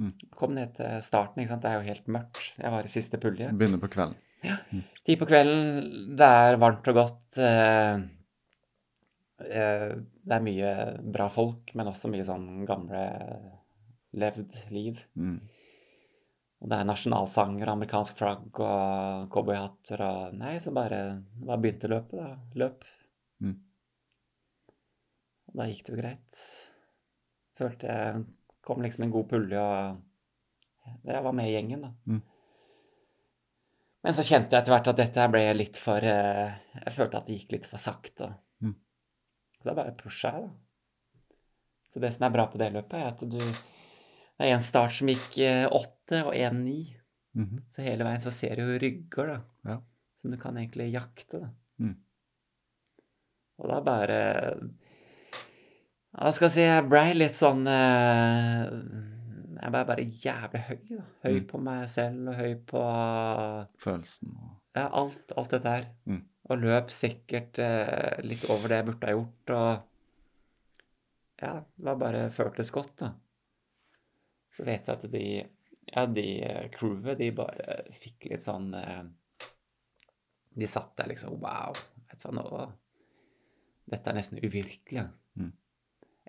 Mm. 0.00 0.10
Kom 0.34 0.54
ned 0.56 0.72
til 0.78 1.02
starten, 1.04 1.42
ikke 1.42 1.52
sant. 1.52 1.62
Det 1.62 1.70
er 1.70 1.78
jo 1.80 1.88
helt 1.90 2.08
mørkt. 2.10 2.46
Jeg 2.58 2.72
var 2.74 2.86
i 2.86 2.92
siste 2.92 3.20
pulje. 3.22 3.50
Begynner 3.54 3.82
på 3.82 3.90
kvelden. 3.92 4.16
Ti 5.04 5.14
på 5.20 5.28
kvelden, 5.28 6.14
det 6.18 6.26
er 6.40 6.58
varmt 6.60 6.88
og 6.90 6.96
godt. 6.98 7.38
eh, 7.40 8.00
eh, 9.44 9.92
Det 10.24 10.34
er 10.38 10.44
mye 10.44 10.72
bra 11.12 11.28
folk, 11.32 11.74
men 11.76 11.88
også 11.92 12.10
mye 12.12 12.24
sånn 12.24 12.64
gamle 12.68 13.04
levd 14.14 14.58
liv. 14.72 15.00
Mm. 15.16 15.38
Og 16.64 16.70
det 16.70 16.76
er 16.80 16.86
nasjonalsanger, 16.88 17.68
amerikansk 17.68 18.16
flagg 18.16 18.60
og 18.64 19.28
cowboyhatter 19.32 20.00
og 20.06 20.36
Nei, 20.40 20.54
så 20.64 20.72
bare, 20.72 21.00
bare 21.36 21.60
begynte 21.60 21.90
løpet, 21.92 22.20
da. 22.20 22.36
Løp. 22.62 22.84
Mm. 23.44 23.56
Og 25.50 25.58
da 25.60 25.66
gikk 25.68 25.84
det 25.84 25.92
jo 25.94 26.00
greit. 26.00 26.38
Følte 27.58 27.90
jeg 27.90 28.24
kom 28.64 28.82
liksom 28.82 29.04
en 29.06 29.12
god 29.12 29.28
pulje, 29.30 29.60
og 29.60 31.04
jeg 31.04 31.24
var 31.24 31.36
med 31.36 31.48
i 31.48 31.52
gjengen, 31.54 31.84
da. 31.84 31.92
Mm. 32.08 32.22
Men 34.04 34.16
så 34.16 34.24
kjente 34.26 34.52
jeg 34.52 34.60
etter 34.60 34.74
hvert 34.74 34.90
at 34.92 34.98
dette 35.00 35.28
ble 35.32 35.42
litt 35.56 35.78
for 35.80 36.04
eh, 36.04 36.56
Jeg 36.74 36.92
følte 36.92 37.20
at 37.20 37.28
det 37.28 37.38
gikk 37.38 37.54
litt 37.54 37.68
for 37.68 37.80
sakte. 37.80 38.28
Mm. 38.60 38.74
Så 39.56 39.68
da 39.68 39.76
bare 39.78 39.94
pusha 39.96 40.34
jeg, 40.34 40.50
da. 40.50 41.38
Så 41.88 42.02
det 42.02 42.10
som 42.16 42.26
er 42.26 42.34
bra 42.34 42.44
på 42.50 42.60
det 42.60 42.68
løpet, 42.74 42.98
er 42.98 43.12
at 43.12 43.22
du 43.22 43.38
Det 43.38 44.48
er 44.48 44.56
en 44.56 44.66
start 44.66 44.96
som 44.98 45.08
gikk 45.08 45.38
eh, 45.40 45.64
åtte 45.70 46.24
og 46.26 46.34
en 46.36 46.64
ni. 46.66 46.80
Mhm. 47.38 47.64
Så 47.70 47.84
hele 47.86 48.04
veien 48.06 48.22
så 48.22 48.32
ser 48.34 48.58
du 48.58 48.74
rygger, 48.82 49.30
da. 49.30 49.38
Ja. 49.70 49.78
Som 50.20 50.34
du 50.34 50.38
kan 50.42 50.58
egentlig 50.58 50.90
jakte, 50.92 51.40
da. 51.46 51.52
Mm. 51.78 51.94
Og 53.62 53.70
da 53.70 53.78
bare 53.86 54.18
Hva 56.14 56.30
skal 56.32 56.46
jeg 56.46 56.54
si 56.54 56.62
Jeg 56.64 56.84
ble 56.90 57.00
litt 57.18 57.34
sånn 57.38 57.64
eh, 57.66 58.68
Jeg 59.62 59.72
ble 59.74 59.80
bare 59.88 60.04
jævlig 60.24 60.60
høy, 60.68 60.78
da. 60.92 61.06
Høy 61.24 61.38
Mm. 61.40 61.46
på 61.50 61.60
meg 61.64 61.88
selv 61.90 62.28
og 62.30 62.36
høy 62.38 62.54
på 62.70 62.82
Følelsen 63.82 64.34
og 64.36 64.52
ja, 64.74 64.88
alt, 64.90 65.30
alt 65.38 65.52
dette 65.54 65.70
her. 65.70 65.84
Mm. 66.10 66.22
Og 66.50 66.58
løp 66.58 66.88
sikkert 66.90 67.58
eh, 67.62 68.16
litt 68.26 68.42
over 68.50 68.66
det 68.72 68.80
jeg 68.80 68.86
burde 68.88 69.06
ha 69.06 69.12
gjort, 69.14 69.52
og 69.54 69.70
Ja, 71.44 71.52
det 71.62 71.84
var 71.86 71.96
bare 72.00 72.24
føltes 72.34 72.70
godt, 72.74 72.96
da. 73.00 73.12
så 74.54 74.64
vet 74.66 74.86
jeg 74.90 74.96
at 74.98 75.06
de 75.12 75.24
ja, 75.94 76.06
de 76.10 76.26
eh, 76.42 76.68
crewet, 76.74 77.18
de 77.22 77.30
bare 77.38 77.78
fikk 78.02 78.26
litt 78.32 78.42
sånn 78.42 78.70
eh, 78.74 79.04
De 80.58 80.66
satt 80.70 80.94
der 80.98 81.10
liksom 81.12 81.38
Wow, 81.42 81.74
vet 82.10 82.18
du 82.22 82.26
hva 82.28 82.34
nå 82.38 82.44
Dette 83.94 84.10
er 84.10 84.14
nesten 84.18 84.38
uvirkelig. 84.42 84.98
ja. 85.04 85.06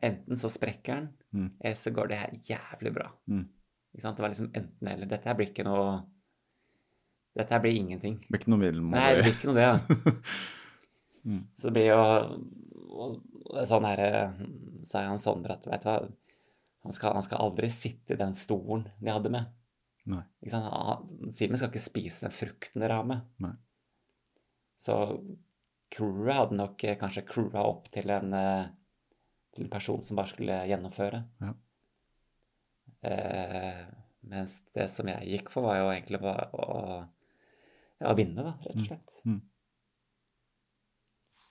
Enten 0.04 0.38
så 0.38 0.50
sprekker 0.52 0.96
den, 1.00 1.12
Mm. 1.36 1.50
eller 1.60 1.76
så 1.76 1.92
går 1.92 2.08
det 2.08 2.18
her 2.18 2.32
jævlig 2.48 2.92
bra. 2.96 3.10
Mm. 3.28 3.46
Ikke 3.94 4.02
sant? 4.02 4.16
Det 4.18 4.24
var 4.24 4.30
liksom 4.32 4.52
enten 4.56 4.88
eller. 4.88 5.06
Dette 5.12 5.28
her 5.28 5.36
blir 5.36 5.50
ikke 5.52 5.66
noe 5.68 6.04
Dette 7.36 7.52
her 7.52 7.60
blir 7.60 7.76
ingenting. 7.76 8.20
Det 8.22 8.30
blir 8.32 8.40
ikke 8.40 8.52
noe 8.54 8.72
Nei, 8.94 9.16
det 9.16 9.24
blir 9.26 9.34
ikke 9.36 9.50
noe 9.50 9.56
det, 9.56 9.66
ja. 9.68 9.80
Mm. 11.26 11.40
Så 11.58 11.68
det 11.68 11.74
blir 11.74 11.88
jo 11.90 13.64
sånn 13.66 13.86
her 13.90 14.02
Sa 14.86 15.02
han 15.08 15.18
Sondre 15.18 15.56
at 15.58 15.66
vet 15.66 15.82
du 15.82 15.90
hva, 15.90 15.96
han 16.86 16.94
skal, 16.94 17.16
han 17.18 17.24
skal 17.26 17.42
aldri 17.42 17.70
sitte 17.74 18.14
i 18.14 18.20
den 18.20 18.36
stolen 18.38 18.84
de 19.02 19.10
hadde 19.10 19.32
med. 19.34 19.48
Nei. 20.06 20.22
Ikke 20.46 20.54
sant? 20.54 21.34
Simen 21.34 21.58
skal 21.58 21.72
ikke 21.72 21.82
spise 21.82 22.28
den 22.28 22.36
frukten 22.36 22.84
dere 22.84 23.00
har 23.00 23.08
med. 23.10 23.24
Nei. 23.42 23.56
Så 24.78 25.00
crewet 25.96 26.38
hadde 26.38 26.60
nok 26.60 26.84
eh, 26.86 26.94
kanskje 27.02 27.26
crewa 27.26 27.64
opp 27.72 27.90
til 27.96 28.14
en, 28.14 28.30
eh, 28.38 28.68
til 29.56 29.66
en 29.66 29.72
person 29.72 30.04
som 30.04 30.20
bare 30.20 30.32
skulle 30.32 30.58
gjennomføre. 30.70 31.22
Ja. 31.44 31.54
Eh, 33.06 33.82
mens 34.30 34.60
det 34.76 34.88
som 34.92 35.10
jeg 35.10 35.32
gikk 35.36 35.52
for, 35.54 35.68
var 35.68 35.80
jo 35.80 35.92
egentlig 35.94 36.20
bare 36.24 36.48
å, 36.52 36.68
ja, 38.02 38.10
å 38.10 38.16
vinne, 38.18 38.44
da, 38.44 38.56
rett 38.66 38.82
og 38.82 38.88
slett. 38.90 39.18
Mm. 39.28 39.42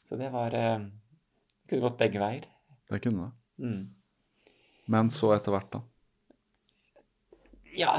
Så 0.04 0.20
det 0.20 0.28
var 0.34 0.54
eh, 0.58 0.84
Kunne 1.64 1.86
gått 1.86 2.00
begge 2.02 2.20
veier. 2.20 2.48
Det 2.90 3.00
kunne 3.00 3.30
det. 3.30 3.64
Mm. 3.64 3.84
Men 4.92 5.08
så 5.12 5.30
etter 5.32 5.54
hvert, 5.54 5.70
da. 5.72 5.80
Ja, 7.74 7.94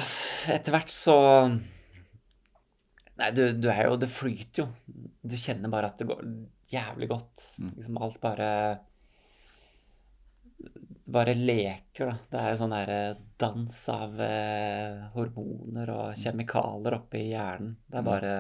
etter 0.53 0.75
hvert 0.75 0.91
så 0.93 1.15
Nei, 3.15 3.29
du, 3.35 3.41
du 3.57 3.67
er 3.71 3.89
jo 3.89 3.97
Det 3.99 4.07
flyter 4.11 4.61
jo. 4.61 4.67
Du 5.25 5.35
kjenner 5.39 5.71
bare 5.71 5.89
at 5.89 5.99
det 5.99 6.07
går 6.09 6.21
jævlig 6.71 7.09
godt. 7.09 7.47
Mm. 7.63 7.71
Liksom 7.79 7.99
alt 8.05 8.19
bare 8.21 8.49
Bare 11.07 11.35
leker, 11.37 12.07
da. 12.09 12.13
Det 12.31 12.39
er 12.41 12.49
jo 12.49 12.57
sånn 12.63 12.71
derre 12.73 12.99
dans 13.37 13.79
av 13.93 14.15
eh, 14.25 15.03
hormoner 15.13 15.91
og 15.93 16.15
kjemikalier 16.17 16.95
oppi 16.97 17.21
hjernen. 17.29 17.75
Det 17.85 17.99
er 17.99 18.01
Mm. 18.01 18.09
bare 18.09 18.31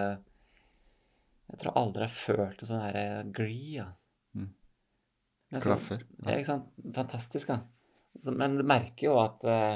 Jeg 1.51 1.59
tror 1.61 1.75
aldri 1.77 2.01
jeg 2.01 2.09
har 2.09 2.15
følt 2.47 2.61
en 2.63 2.67
sånn 2.71 2.81
derre 2.87 3.31
glee, 3.31 3.83
altså. 3.83 4.07
Mm. 4.35 4.47
Klaffer. 5.61 6.01
ja, 6.25 6.31
ikke 6.39 6.45
sant? 6.49 6.71
Fantastisk, 6.95 7.47
da. 7.47 7.59
Så, 8.17 8.31
men 8.35 8.57
du 8.57 8.63
merker 8.63 9.05
jo 9.11 9.19
at, 9.21 9.43
eh, 9.45 9.75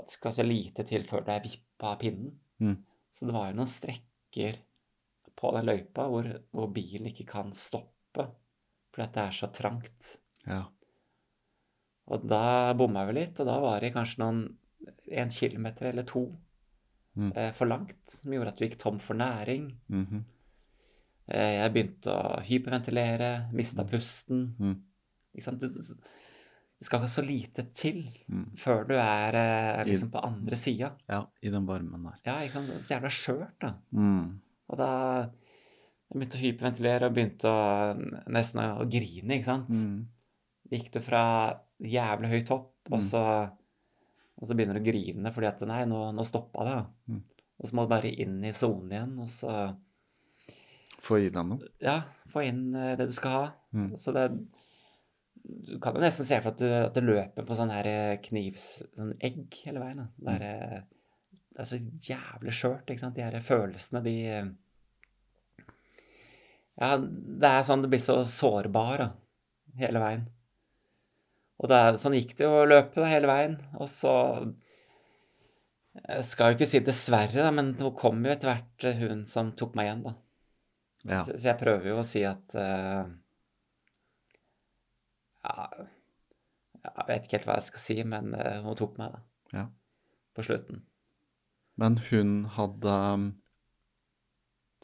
at 0.00 0.06
det 0.08 0.16
skal 0.16 0.32
så 0.34 0.42
lite 0.42 0.82
til 0.88 1.04
før 1.06 1.22
du 1.24 1.30
er 1.30 1.44
vippa 1.44 1.92
av 1.92 2.00
pinnen. 2.00 2.32
Mm. 2.60 2.74
Så 3.12 3.26
det 3.26 3.34
var 3.36 3.50
jo 3.52 3.56
noen 3.60 3.70
strekker 3.70 4.58
på 5.36 5.52
den 5.54 5.66
løypa 5.70 6.08
hvor, 6.10 6.26
hvor 6.50 6.66
bilen 6.74 7.06
ikke 7.06 7.26
kan 7.30 7.52
stoppe 7.56 8.26
fordi 8.90 9.04
at 9.06 9.14
det 9.14 9.22
er 9.22 9.30
så 9.38 9.46
trangt. 9.54 10.16
Ja. 10.44 10.64
Og 12.10 12.24
da 12.28 12.72
bomma 12.74 13.04
vi 13.08 13.12
litt, 13.20 13.38
og 13.40 13.46
da 13.46 13.58
var 13.62 13.80
det 13.80 13.92
kanskje 13.94 14.18
noen 14.24 14.40
en 15.10 15.30
kilometer 15.34 15.90
eller 15.92 16.02
to 16.08 16.24
Mm. 17.18 17.32
eh, 17.36 17.50
for 17.52 17.66
langt, 17.66 17.98
som 18.06 18.30
gjorde 18.32 18.48
at 18.52 18.56
du 18.60 18.64
gikk 18.64 18.76
tom 18.78 18.98
for 19.02 19.14
næring. 19.18 19.64
Mhm. 19.90 20.20
Eh, 21.28 21.56
jeg 21.58 21.72
begynte 21.74 22.06
å 22.14 22.40
hyperventilere, 22.46 23.52
mista 23.52 23.82
pusten. 23.84 24.54
Mm. 24.58 24.76
Ikke 25.34 25.42
sant? 25.44 25.60
Du, 25.60 25.68
det 25.68 26.86
skal 26.86 27.00
ikke 27.00 27.10
så 27.10 27.24
lite 27.26 27.64
til 27.74 28.00
Mm. 28.30 28.52
før 28.56 28.86
du 28.88 28.94
er 28.94 29.34
eh, 29.34 29.84
liksom 29.84 30.10
på 30.10 30.22
andre 30.24 30.56
sida. 30.56 30.92
Ja, 31.08 31.24
i 31.42 31.50
den 31.50 31.66
varmen 31.66 32.02
der. 32.04 32.18
Ja, 32.24 32.38
ikke 32.42 32.52
sant? 32.52 32.70
Så 32.82 32.94
jævla 32.94 33.10
skjørt, 33.10 33.58
da. 33.60 33.74
Mm. 33.92 34.40
Og 34.70 34.78
da 34.78 34.90
jeg 36.12 36.14
begynte 36.14 36.38
å 36.38 36.44
hyperventilere 36.44 37.06
og 37.06 37.14
begynte 37.14 37.44
å 37.50 38.28
nesten 38.30 38.60
å 38.78 38.88
grine, 38.90 39.34
ikke 39.34 39.44
sant. 39.44 39.68
Mm. 39.68 40.06
Gikk 40.70 40.90
du 40.92 41.00
fra 41.00 41.58
jævlig 41.80 42.30
høyt 42.34 42.48
hopp, 42.52 42.70
og 42.90 42.98
Mm. 42.98 43.04
så, 43.06 43.22
og 44.40 44.48
så 44.48 44.54
begynner 44.56 44.74
du 44.78 44.80
å 44.80 44.86
grine 44.92 45.32
fordi 45.32 45.46
at 45.48 45.60
nei, 45.68 45.84
nå, 45.88 46.00
nå 46.16 46.24
stoppa 46.26 46.64
det. 46.66 46.78
Mm. 47.12 47.22
Og 47.60 47.68
så 47.68 47.76
må 47.76 47.84
du 47.84 47.92
bare 47.92 48.10
inn 48.24 48.38
i 48.44 48.52
sonen 48.56 48.90
igjen, 48.92 49.18
og 49.20 49.28
så 49.28 49.54
Få 51.00 51.16
i 51.16 51.30
deg 51.32 51.46
noe. 51.48 51.68
ja, 51.80 52.02
få 52.28 52.42
inn 52.44 52.74
eh, 52.76 52.94
det 52.96 53.06
du 53.08 53.12
skal 53.16 53.30
ha. 53.32 53.44
Mm. 53.72 53.96
Så 53.96 54.12
det 54.12 54.24
Du 55.50 55.78
kan 55.80 55.94
jo 55.96 56.00
nesten 56.02 56.26
se 56.28 56.36
for 56.42 56.50
deg 56.50 56.52
at 56.52 56.58
du, 56.60 56.72
at 56.90 56.94
du 56.94 57.00
løper 57.00 57.46
på 57.48 57.54
sånn 57.56 57.70
her 57.72 57.86
eh, 57.88 58.16
knivs... 58.20 58.82
Sånn 58.94 59.14
egg 59.24 59.46
hele 59.64 59.80
veien. 59.80 60.02
Da. 60.02 60.08
Det, 60.20 60.34
er, 60.34 60.42
eh, 60.76 60.82
det 61.56 61.62
er 61.64 61.68
så 61.70 61.78
jævlig 62.10 62.52
skjørt, 62.52 62.90
ikke 62.92 63.00
sant. 63.00 63.16
De 63.16 63.24
her 63.24 63.40
følelsene, 63.40 64.02
de 64.04 64.16
Ja, 66.80 66.96
det 67.00 67.48
er 67.50 67.64
sånn 67.66 67.82
du 67.84 67.88
blir 67.92 68.00
så 68.00 68.20
sårbar 68.28 69.00
da, 69.02 69.08
hele 69.80 70.00
veien. 70.02 70.28
Og 71.60 71.68
det 71.68 71.76
er, 71.76 72.00
sånn 72.00 72.16
gikk 72.16 72.34
det 72.38 72.46
jo 72.46 72.62
å 72.62 72.68
løpe 72.68 73.04
hele 73.08 73.28
veien. 73.28 73.56
Og 73.80 73.88
så 73.92 74.12
Jeg 76.00 76.24
skal 76.24 76.52
jo 76.52 76.56
ikke 76.56 76.68
si 76.70 76.80
dessverre, 76.86 77.36
da, 77.36 77.50
men 77.52 77.74
det 77.76 77.90
kom 77.98 78.22
jo 78.24 78.32
etter 78.32 78.52
hvert 78.52 78.86
eh, 78.88 79.00
hun 79.02 79.24
som 79.28 79.52
tok 79.58 79.74
meg 79.76 79.88
igjen, 79.88 80.04
da. 80.06 80.14
Ja. 81.00 81.22
Så, 81.24 81.34
så 81.34 81.50
jeg 81.50 81.60
prøver 81.60 81.90
jo 81.90 81.98
å 82.00 82.04
si 82.04 82.20
at 82.28 82.54
uh, 82.60 83.08
ja, 85.48 85.54
Jeg 86.84 87.06
vet 87.08 87.24
ikke 87.24 87.38
helt 87.38 87.48
hva 87.48 87.56
jeg 87.56 87.68
skal 87.70 87.84
si, 87.84 87.96
men 88.14 88.34
uh, 88.36 88.60
hun 88.64 88.78
tok 88.78 89.00
meg, 89.00 89.16
da. 89.16 89.22
Ja. 89.56 89.66
På 90.36 90.44
slutten. 90.46 90.84
Men 91.80 91.96
hun 92.10 92.34
hadde 92.54 92.96
um, 93.16 93.26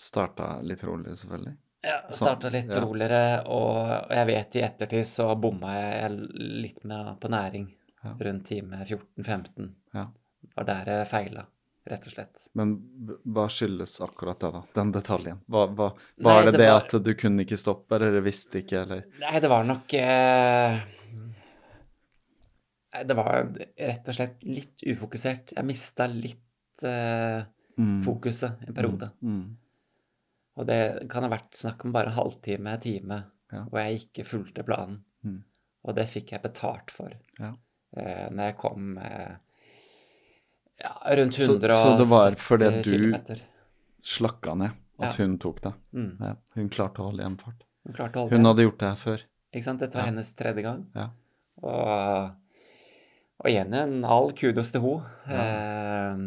starta 0.01 0.57
litt 0.67 0.85
rolig, 0.85 1.15
selvfølgelig. 1.21 1.57
Ja, 1.87 2.01
Starta 2.11 2.51
litt 2.51 2.73
ja. 2.75 2.81
roligere, 2.83 3.21
og 3.47 4.11
jeg 4.11 4.27
vet 4.27 4.57
i 4.59 4.63
ettertid 4.67 5.07
så 5.07 5.29
bomma 5.39 5.75
jeg 5.77 6.17
litt 6.65 6.81
med 6.85 7.13
på 7.23 7.31
næring 7.31 7.69
Ja. 8.03 8.13
rundt 8.21 8.47
time 8.49 8.81
14-15. 8.87 9.69
Ja. 9.95 10.07
Var 10.57 10.65
der 10.67 10.91
jeg 10.93 11.07
feila, 11.11 11.45
rett 11.91 12.07
og 12.07 12.13
slett. 12.17 12.49
Men 12.59 12.75
hva 13.27 13.47
skyldes 13.51 13.97
akkurat 14.03 14.39
det, 14.43 14.51
da? 14.57 14.63
Den 14.75 14.93
detaljen? 14.95 15.41
Hva, 15.51 15.67
hva, 15.75 15.89
var 16.23 16.43
det 16.45 16.53
det 16.57 16.61
det, 16.65 16.69
var- 16.71 16.85
at 16.85 17.05
du 17.07 17.15
kunne 17.15 17.43
ikke 17.47 17.59
stoppe, 17.59 17.95
eller 18.01 18.21
visste 18.27 18.63
ikke, 18.65 18.83
eller 18.83 19.05
Nei, 19.23 19.41
det 19.41 19.51
var 19.51 19.65
nok 19.65 19.95
eh, 19.95 20.81
Det 23.07 23.15
var 23.19 23.43
rett 23.77 24.09
og 24.09 24.15
slett 24.17 24.43
litt 24.47 24.83
ufokusert. 24.89 25.53
Jeg 25.57 25.65
mista 25.69 26.07
litt 26.09 26.83
eh, 26.83 27.45
Mm. 27.77 27.99
fokuset 28.07 28.63
en 28.67 28.73
periode. 28.73 29.11
Mm. 29.21 29.57
Og 30.57 30.67
det 30.67 31.09
kan 31.13 31.23
ha 31.27 31.29
vært 31.29 31.53
snakk 31.59 31.85
om 31.85 31.93
bare 31.93 32.07
en 32.13 32.17
halvtime, 32.17 32.79
time, 32.81 33.25
Ja. 33.53 33.65
hvor 33.71 33.79
jeg 33.85 34.01
ikke 34.01 34.25
fulgte 34.27 34.65
planen. 34.67 35.03
Mm. 35.25 35.43
Og 35.85 35.95
det 35.95 36.07
fikk 36.09 36.33
jeg 36.33 36.43
betalt 36.43 36.91
for 36.91 37.13
Ja. 37.39 37.53
eh, 37.97 38.29
når 38.31 38.43
jeg 38.51 38.57
kom 38.59 38.99
eh, 38.99 39.37
ja, 40.83 40.93
rundt 41.17 41.37
170 41.39 41.61
km. 41.61 41.71
så 41.77 41.99
det 41.99 42.09
var 42.09 42.31
fordi 42.37 42.83
du-. 42.83 43.37
Slakka 44.03 44.55
ned 44.57 44.71
at 44.99 45.19
Ja. 45.19 45.25
hun 45.25 45.39
tok 45.39 45.61
det. 45.63 45.75
Mm. 45.93 46.17
Ja. 46.21 46.35
Hun 46.55 46.69
klarte 46.71 47.01
å 47.03 47.11
holde 47.11 47.23
igjen 47.23 47.39
fart. 47.39 47.63
Hun 47.85 47.95
klarte 47.95 48.17
å 48.17 48.21
holde 48.25 48.37
Hun 48.37 48.45
hadde 48.47 48.63
gjort 48.67 48.79
det 48.79 48.89
her 48.89 48.97
før. 48.97 49.23
Ikke 49.55 49.65
sant? 49.65 49.81
Dette 49.81 49.95
var 49.95 50.07
hennes 50.07 50.35
tredje 50.35 50.63
gang. 50.63 50.87
Ja. 50.95 51.11
Og, 51.63 52.37
og 53.41 53.47
igjen 53.51 53.73
en 53.75 54.05
all 54.05 54.33
kudos 54.33 54.71
til 54.73 54.81
henne. 54.83 56.27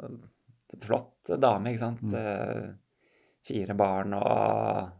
Eh, 0.00 0.78
flott 0.82 1.24
dame, 1.40 1.72
ikke 1.72 1.78
sant. 1.82 2.02
Mm. 2.02 2.78
Fire 3.46 3.74
barn 3.78 4.14
og 4.18 4.90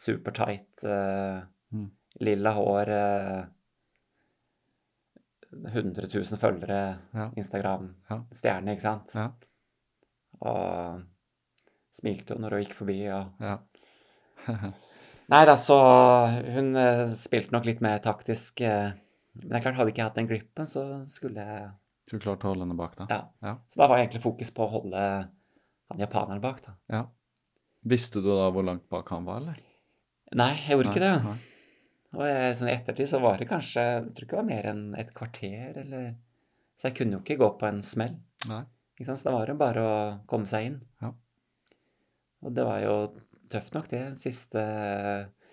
supertight. 0.00 0.84
uh, 0.84 1.42
Mm. 1.70 1.86
Lilla 2.26 2.50
hår. 2.56 2.88
uh, 2.90 3.44
100 5.68 6.06
000 6.14 6.38
følgere. 6.38 6.80
Ja. 7.14 7.28
Instagram. 7.36 7.94
Ja. 8.10 8.20
Stjerne, 8.34 8.74
ikke 8.74 8.82
sant. 8.86 9.12
Ja. 9.14 9.28
Og 10.46 11.02
smilte 11.94 12.34
jo 12.36 12.40
når 12.42 12.56
hun 12.56 12.64
gikk 12.64 12.74
forbi. 12.78 12.98
og 13.10 13.42
Ja. 13.42 13.58
Nei 15.30 15.44
da, 15.46 15.54
så 15.60 15.76
hun 16.56 16.72
eh, 16.80 17.04
spilte 17.14 17.52
nok 17.54 17.66
litt 17.68 17.82
mer 17.84 18.00
taktisk. 18.02 18.60
Eh, 18.66 18.90
men 19.38 19.48
det 19.52 19.58
er 19.60 19.64
klart, 19.66 19.76
hadde 19.78 19.92
ikke 19.92 20.02
jeg 20.02 20.08
hatt 20.08 20.18
den 20.18 20.30
glippen, 20.30 20.66
så 20.66 20.84
skulle 21.06 21.44
jeg 21.44 21.68
Du 22.10 22.16
klart 22.18 22.42
å 22.42 22.50
holde 22.50 22.64
henne 22.66 22.74
bak, 22.78 22.96
da? 22.98 23.06
Ja. 23.10 23.20
Ja. 23.46 23.52
Så 23.70 23.78
da 23.78 23.86
var 23.90 24.00
egentlig 24.00 24.22
fokus 24.24 24.50
på 24.54 24.64
å 24.66 24.70
holde 24.72 25.02
han 25.90 26.02
japaneren 26.02 26.42
bak, 26.42 26.58
da. 26.66 26.74
Ja. 26.90 27.04
Visste 27.88 28.20
du 28.20 28.28
da 28.28 28.50
hvor 28.52 28.66
langt 28.66 28.88
bak 28.92 29.08
han 29.14 29.24
var, 29.24 29.40
eller? 29.40 29.60
Nei, 30.36 30.52
jeg 30.60 30.76
gjorde 30.76 30.92
ikke 30.92 31.02
det. 31.02 31.14
Nei. 31.24 31.38
Og 32.18 32.26
jeg, 32.26 32.56
sånn 32.58 32.68
i 32.70 32.74
ettertid 32.74 33.06
så 33.06 33.20
var 33.22 33.36
det 33.38 33.46
kanskje 33.46 33.82
Jeg 33.86 34.06
tror 34.16 34.24
ikke 34.24 34.34
det 34.34 34.40
var 34.40 34.46
mer 34.48 34.66
enn 34.72 34.82
et 34.98 35.12
kvarter, 35.14 35.76
eller 35.78 36.08
Så 36.74 36.88
jeg 36.88 36.96
kunne 36.98 37.16
jo 37.16 37.22
ikke 37.22 37.38
gå 37.38 37.50
på 37.60 37.68
en 37.68 37.82
smell. 37.86 38.16
Nei. 38.50 38.62
Ikke 38.98 39.08
sant? 39.08 39.22
Så 39.22 39.30
da 39.30 39.34
var 39.36 39.48
det 39.48 39.58
bare 39.60 39.84
å 39.86 39.98
komme 40.30 40.50
seg 40.50 40.70
inn. 40.70 40.78
Ja. 41.00 41.12
Og 42.44 42.54
det 42.56 42.64
var 42.66 42.80
jo 42.84 42.94
tøft 43.52 43.76
nok, 43.76 43.88
det. 43.92 44.04
Siste 44.20 44.64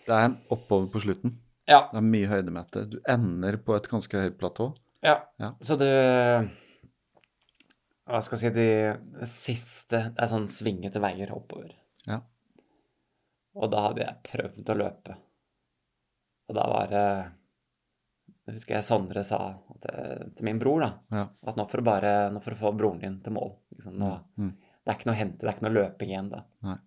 Det 0.08 0.18
er 0.18 0.34
oppover 0.54 0.90
på 0.92 1.04
slutten. 1.04 1.38
Ja. 1.68 1.86
Det 1.92 2.00
er 2.00 2.06
mye 2.06 2.30
høydemeter. 2.32 2.88
Du 2.92 3.00
ender 3.08 3.60
på 3.64 3.76
et 3.76 3.90
ganske 3.92 4.24
høyt 4.24 4.38
platå. 4.40 4.72
Ja. 5.06 5.20
Ja. 5.40 5.54
Så 5.64 5.78
du 5.80 5.88
hva 8.08 8.22
skal 8.24 8.40
jeg 8.40 8.54
si, 8.54 8.56
de 8.56 9.28
siste 9.28 10.00
Det 10.16 10.24
er 10.24 10.30
sånn 10.32 10.48
svingete 10.52 11.02
veier 11.04 11.34
oppover. 11.36 11.74
Ja. 12.08 12.22
Og 13.58 13.72
da 13.74 13.82
hadde 13.88 14.04
jeg 14.06 14.24
prøvd 14.28 14.70
å 14.74 14.78
løpe. 14.78 15.16
Og 16.48 16.56
da 16.56 16.64
var 16.72 16.88
det 16.94 17.06
Jeg 18.48 18.56
husker 18.56 18.76
jeg 18.78 18.86
Sondre 18.88 19.24
sa 19.28 19.40
til, 19.84 20.30
til 20.38 20.46
min 20.48 20.60
bror, 20.62 20.80
da, 20.86 20.90
Ja. 21.12 21.24
at 21.52 21.58
nå 21.60 21.66
får 21.68 21.82
du 21.82 21.84
bare 21.84 22.12
Nå 22.32 22.40
får 22.44 22.54
du 22.56 22.60
få 22.62 22.72
broren 22.78 23.00
din 23.02 23.18
til 23.22 23.34
mål. 23.36 23.56
Liksom, 23.76 23.98
nå, 24.00 24.12
Mm. 24.38 24.54
Det 24.88 24.94
er 24.94 24.98
ikke 25.02 25.08
noe 25.10 25.16
å 25.16 25.20
hente, 25.20 25.40
det 25.44 25.48
er 25.50 25.56
ikke 25.58 25.66
noe 25.68 25.76
løping 25.76 26.10
igjen 26.14 26.30
da. 26.32 26.44
Nei. 26.64 26.78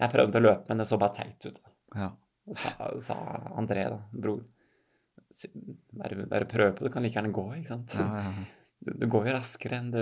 Jeg 0.00 0.10
prøvde 0.14 0.38
å 0.40 0.42
løpe, 0.46 0.68
men 0.70 0.78
det 0.78 0.86
så 0.88 0.98
bare 0.98 1.12
teit 1.14 1.44
ut. 1.46 1.58
da. 1.62 2.00
Ja. 2.00 2.08
Sa, 2.54 2.70
sa 3.00 3.14
André, 3.58 3.84
da, 3.90 3.98
bror. 4.12 4.40
Bare, 5.92 6.26
bare 6.30 6.46
prøv 6.48 6.72
på, 6.78 6.86
du 6.86 6.90
kan 6.94 7.02
like 7.04 7.18
gjerne 7.18 7.32
gå, 7.36 7.44
ikke 7.58 7.68
sant. 7.74 7.92
Ja, 7.98 8.06
ja, 8.16 8.22
ja. 8.32 8.46
Du, 8.86 8.92
du 9.02 9.06
går 9.12 9.26
jo 9.28 9.34
raskere 9.36 9.76
enn 9.82 9.90
du 9.92 10.00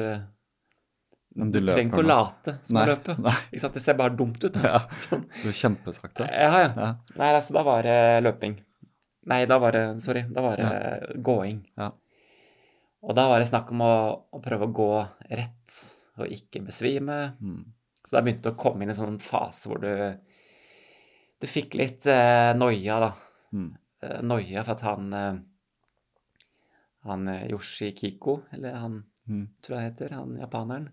Men 1.34 1.50
Du, 1.50 1.58
du 1.60 1.66
trenger 1.66 1.90
ikke 1.90 2.02
å 2.04 2.06
late 2.06 2.52
som 2.62 2.76
Nei, 2.78 2.84
å 2.86 2.92
løpe. 2.92 3.14
Det 3.74 3.82
ser 3.82 3.96
bare 3.98 4.14
dumt 4.14 4.44
ut. 4.44 4.54
Ja. 4.62 4.84
Sånn. 4.94 5.24
Du 5.42 5.48
er 5.50 5.56
kjempesakte. 5.58 6.28
Ja, 6.30 6.52
ja. 6.62 6.70
Ja. 6.78 6.88
Nei, 7.18 7.30
altså, 7.34 7.56
da 7.56 7.64
var 7.66 7.82
det 7.86 7.96
løping. 8.22 8.54
Nei, 9.32 9.40
da 9.50 9.58
var 9.58 9.74
det 9.74 9.82
Sorry. 10.04 10.22
Da 10.30 10.44
var 10.44 10.60
det 10.60 11.16
gåing. 11.26 11.64
Ja. 11.80 11.88
Og 13.04 13.16
da 13.18 13.26
var 13.28 13.42
det 13.42 13.48
snakk 13.50 13.72
om 13.74 13.82
å, 13.84 13.94
å 14.32 14.40
prøve 14.44 14.68
å 14.68 14.74
gå 14.76 14.90
rett 15.34 15.78
og 16.22 16.30
ikke 16.30 16.62
besvime. 16.68 17.18
Mm. 17.42 17.64
Så 18.06 18.14
da 18.14 18.22
begynte 18.22 18.46
det 18.50 18.54
å 18.54 18.60
komme 18.60 18.84
inn 18.86 18.92
en 18.94 18.98
sånn 19.00 19.18
fase 19.20 19.68
hvor 19.70 19.80
du 19.82 19.90
Du 21.42 21.48
fikk 21.50 21.74
litt 21.76 22.06
eh, 22.08 22.52
noia, 22.56 23.00
da. 23.02 23.10
Mm. 23.56 23.70
Eh, 24.06 24.20
noia 24.22 24.62
for 24.64 24.76
at 24.76 24.84
han 24.86 25.10
eh, 25.18 25.34
Han 27.10 27.28
eh, 27.28 27.46
Yoshi 27.50 27.90
Kiko, 27.98 28.42
eller 28.54 28.78
han 28.80 29.02
Mm. 29.24 29.46
tror 29.64 29.78
jeg 29.78 29.86
heter, 29.88 30.10
han 30.18 30.34
japaneren 30.36 30.90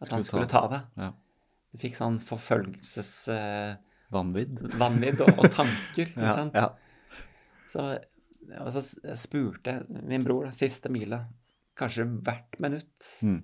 At 0.00 0.12
han 0.12 0.22
skulle 0.24 0.46
ta 0.50 0.66
det. 0.68 0.80
Ja. 1.00 1.10
Du 1.72 1.78
fikk 1.80 1.94
sånn 1.96 2.18
forfølgelsesvanvidd 2.22 4.60
Vanvidd. 4.78 5.20
og, 5.24 5.28
og 5.42 5.50
tanker, 5.52 6.06
ikke 6.12 6.22
Ja, 6.28 6.32
sant? 6.36 6.54
ja. 6.54 6.68
Så, 7.66 7.80
og 8.62 8.68
så 8.72 8.80
spurte 9.18 9.80
min 10.06 10.22
bror, 10.24 10.44
da, 10.46 10.50
siste 10.54 10.88
mila, 10.94 11.18
kanskje 11.78 12.04
hvert 12.24 12.58
minutt 12.62 13.08
Mm. 13.22 13.40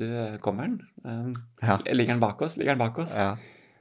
Du, 0.00 0.06
kommer 0.40 0.62
han? 0.68 0.76
Eh, 1.04 1.32
Ja. 1.66 1.76
Ligger 1.92 2.12
han 2.14 2.20
bak 2.22 2.42
oss? 2.46 2.54
Ligger 2.56 2.72
han 2.76 2.82
bak 2.82 2.98
oss? 3.02 3.16
Ja. 3.18 3.32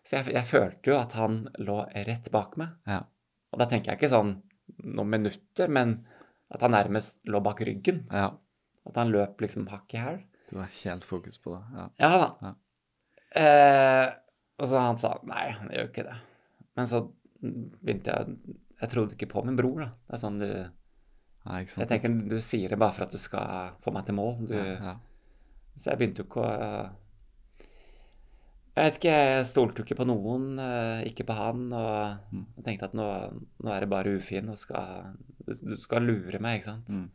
Så 0.03 0.15
jeg, 0.17 0.25
jeg 0.33 0.45
følte 0.49 0.89
jo 0.89 0.95
at 0.97 1.11
han 1.13 1.35
lå 1.61 1.83
rett 2.07 2.31
bak 2.33 2.57
meg. 2.57 2.67
Ja. 2.89 3.03
Og 3.53 3.59
da 3.61 3.65
tenker 3.69 3.91
jeg 3.91 3.97
ikke 3.99 4.09
sånn 4.15 4.31
noen 4.83 5.09
minutter, 5.13 5.67
men 5.69 5.99
at 6.49 6.61
han 6.65 6.71
nærmest 6.73 7.21
lå 7.29 7.39
bak 7.45 7.61
ryggen. 7.61 8.07
ja. 8.11 8.31
At 8.89 8.95
han 8.97 9.11
løp 9.13 9.37
liksom 9.43 9.67
hakk 9.69 9.93
i 9.93 9.97
hæl. 10.01 10.17
Du 10.49 10.57
har 10.57 10.69
helt 10.83 11.05
fokus 11.05 11.37
på 11.41 11.53
det. 11.55 11.63
Ja. 11.77 11.85
Ja 11.99 12.11
da. 12.17 12.29
Ja. 12.47 12.53
Eh, 13.39 14.07
og 14.59 14.67
så 14.67 14.79
han 14.81 14.97
sa 14.97 15.13
nei, 15.29 15.49
han 15.55 15.69
gjør 15.71 15.89
ikke 15.91 16.03
det. 16.07 16.17
Men 16.79 16.87
så 16.89 17.03
begynte 17.39 18.11
jeg 18.15 18.55
Jeg 18.81 18.89
trodde 18.93 19.15
ikke 19.15 19.27
på 19.31 19.43
min 19.45 19.55
bror, 19.59 19.79
da. 19.83 19.89
Det 20.07 20.15
er 20.17 20.21
sånn 20.23 20.39
du 20.41 20.47
ja? 20.49 20.69
Jeg 21.63 21.87
tenker 21.87 22.13
du 22.29 22.37
sier 22.43 22.69
det 22.73 22.77
bare 22.79 22.93
for 22.95 23.05
at 23.07 23.13
du 23.15 23.17
skal 23.19 23.71
få 23.83 23.91
meg 23.95 24.05
til 24.07 24.15
mål. 24.17 24.41
Du, 24.47 24.55
ja. 24.55 24.95
Så 25.79 25.91
jeg 25.93 25.99
begynte 26.01 26.23
jo 26.23 26.27
ikke 26.27 26.43
å 26.43 26.89
Jeg 28.79 28.85
vet 28.85 28.97
ikke, 28.99 29.13
jeg 29.33 29.47
stolte 29.49 29.81
jo 29.81 29.85
ikke 29.87 29.97
på 29.99 30.05
noen, 30.07 30.43
eh, 30.63 31.01
ikke 31.09 31.25
på 31.27 31.35
han, 31.35 31.63
og 31.75 32.31
Mm. 32.31 32.45
jeg 32.57 32.63
tenkte 32.65 32.85
at 32.87 32.93
nå, 32.95 33.07
nå 33.63 33.71
er 33.73 33.79
det 33.83 33.89
bare 33.89 34.13
ufin 34.15 34.49
og 34.49 34.57
skal 34.57 35.15
Du 35.45 35.53
du 35.53 35.77
skal 35.81 36.01
lure 36.05 36.39
meg, 36.39 36.59
ikke 36.59 36.69
sant. 36.71 36.87
Mm. 36.87 37.09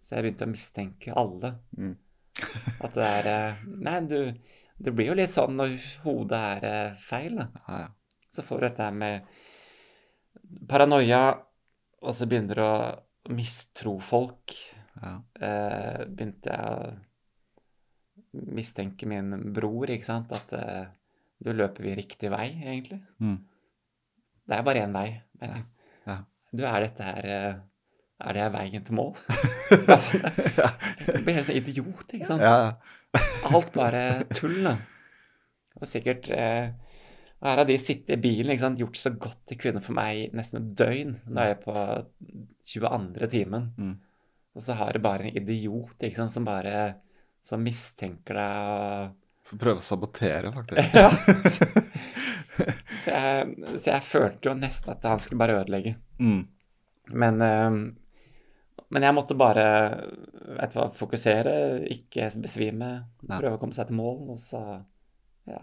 Så 0.00 0.14
jeg 0.14 0.24
begynte 0.24 0.46
å 0.46 0.52
mistenke 0.52 1.12
alle. 1.16 1.54
Mm. 1.76 1.96
At 2.84 2.94
det 2.94 3.06
er 3.06 3.28
eh, 3.32 3.62
Nei, 3.82 3.98
du 4.06 4.18
Det 4.78 4.92
blir 4.94 5.10
jo 5.10 5.16
litt 5.18 5.32
sånn 5.32 5.56
når 5.58 5.74
hodet 6.04 6.40
er 6.54 6.66
eh, 6.68 6.98
feil, 7.02 7.38
da. 7.40 7.48
ja, 7.66 7.78
ja. 7.86 7.88
Så 8.30 8.44
får 8.46 8.60
du 8.60 8.66
dette 8.68 8.84
her 8.84 8.94
med 8.94 9.38
paranoia, 10.68 11.22
og 12.04 12.14
så 12.14 12.28
begynner 12.28 12.60
du 12.60 12.62
å 12.62 13.34
mistro 13.34 13.96
folk. 14.04 14.54
ja. 15.00 15.14
Eh, 15.40 16.04
begynte 16.06 16.52
jeg 16.52 16.76
å 16.76 16.92
mistenke 18.54 19.08
min 19.08 19.32
bror, 19.56 19.90
ikke 19.90 20.06
sant, 20.06 20.32
at 20.36 20.52
eh, 20.54 20.84
du 21.42 21.50
løper 21.54 21.88
vi 21.88 21.96
riktig 21.98 22.30
vei, 22.32 22.46
egentlig. 22.60 23.00
Mm. 23.22 23.38
Det 24.48 24.56
er 24.56 24.66
bare 24.66 24.84
én 24.84 24.94
vei. 24.94 25.08
Du, 26.52 26.64
er 26.64 26.80
dette 26.84 27.04
her 27.04 27.28
eh, 27.32 27.58
Er 28.18 28.34
det 28.34 28.48
veien 28.50 28.84
til 28.84 28.96
mål? 28.98 29.12
altså, 29.94 30.18
jeg 30.18 31.22
blir 31.22 31.36
helt 31.36 31.46
sånn 31.46 31.60
idiot, 31.60 32.06
ikke 32.10 32.26
sant? 32.26 32.42
ja. 32.42 32.74
Alt 33.48 33.70
bare 33.72 34.02
tull, 34.34 34.58
da. 34.66 34.74
Og 35.78 35.86
sikkert 35.88 36.26
eh, 36.34 36.74
Her 37.38 37.60
har 37.62 37.68
de 37.68 37.76
sittet 37.80 38.16
i 38.16 38.20
bilen, 38.20 38.50
ikke 38.52 38.64
sant, 38.66 38.82
gjort 38.82 38.98
så 38.98 39.12
godt 39.14 39.44
de 39.48 39.56
kunne 39.60 39.82
for 39.84 39.96
meg 39.96 40.34
nesten 40.36 40.60
et 40.60 40.74
døgn. 40.80 41.14
Da 41.30 41.44
er 41.44 41.52
jeg 41.52 41.60
på 41.62 41.76
22. 42.74 43.30
timen. 43.32 43.70
Mm. 43.78 43.94
Og 44.58 44.66
så 44.66 44.74
har 44.80 44.92
du 44.92 45.04
bare 45.04 45.28
en 45.28 45.38
idiot 45.38 46.02
ikke 46.02 46.18
sant, 46.18 46.34
som 46.34 46.48
bare 46.48 46.74
som 47.44 47.62
mistenker 47.62 48.38
deg 48.38 48.74
og 48.74 49.16
Får 49.48 49.60
prøve 49.62 49.80
å 49.80 49.84
sabotere, 49.84 50.50
faktisk. 50.52 50.96
ja. 50.98 51.08
så, 51.48 51.68
så, 53.02 53.12
jeg, 53.14 53.70
så 53.78 53.94
jeg 53.94 54.04
følte 54.04 54.50
jo 54.50 54.52
nesten 54.58 54.92
at 54.92 55.06
han 55.08 55.22
skulle 55.24 55.40
bare 55.40 55.62
ødelegge. 55.62 55.94
Mm. 56.20 56.42
Men, 57.22 57.40
eh, 57.46 57.78
men 58.90 59.02
jeg 59.02 59.14
måtte 59.14 59.36
bare 59.36 59.64
vet 60.58 60.72
du 60.72 60.78
hva, 60.80 60.88
fokusere, 60.96 61.54
ikke 61.92 62.28
besvime, 62.42 63.04
Ja. 63.28 63.38
prøve 63.40 63.56
å 63.56 63.60
komme 63.60 63.74
seg 63.76 63.88
til 63.88 63.96
mål, 63.96 64.30
og 64.30 64.38
så 64.38 64.62
ja, 65.48 65.60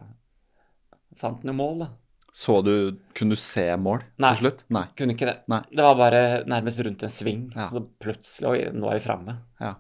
fant 1.20 1.44
noe 1.48 1.56
mål, 1.58 1.80
da. 1.86 1.90
Så 2.36 2.58
du 2.66 2.98
Kunne 3.16 3.32
du 3.38 3.40
se 3.40 3.64
mål 3.80 4.02
Nei. 4.20 4.34
til 4.36 4.42
slutt? 4.44 4.64
Nei. 4.76 4.84
Kunne 5.00 5.14
ikke 5.16 5.30
det. 5.30 5.38
Nei. 5.48 5.62
Det 5.72 5.86
var 5.86 5.96
bare 5.96 6.22
nærmest 6.52 6.82
rundt 6.84 7.04
en 7.08 7.10
sving, 7.14 7.46
Ja. 7.56 7.70
og 7.72 7.94
plutselig 8.04 8.50
oi, 8.50 8.60
nå 8.76 8.90
er 8.92 9.00
vi 9.00 9.06
framme. 9.08 9.38
Ja. 9.62 9.76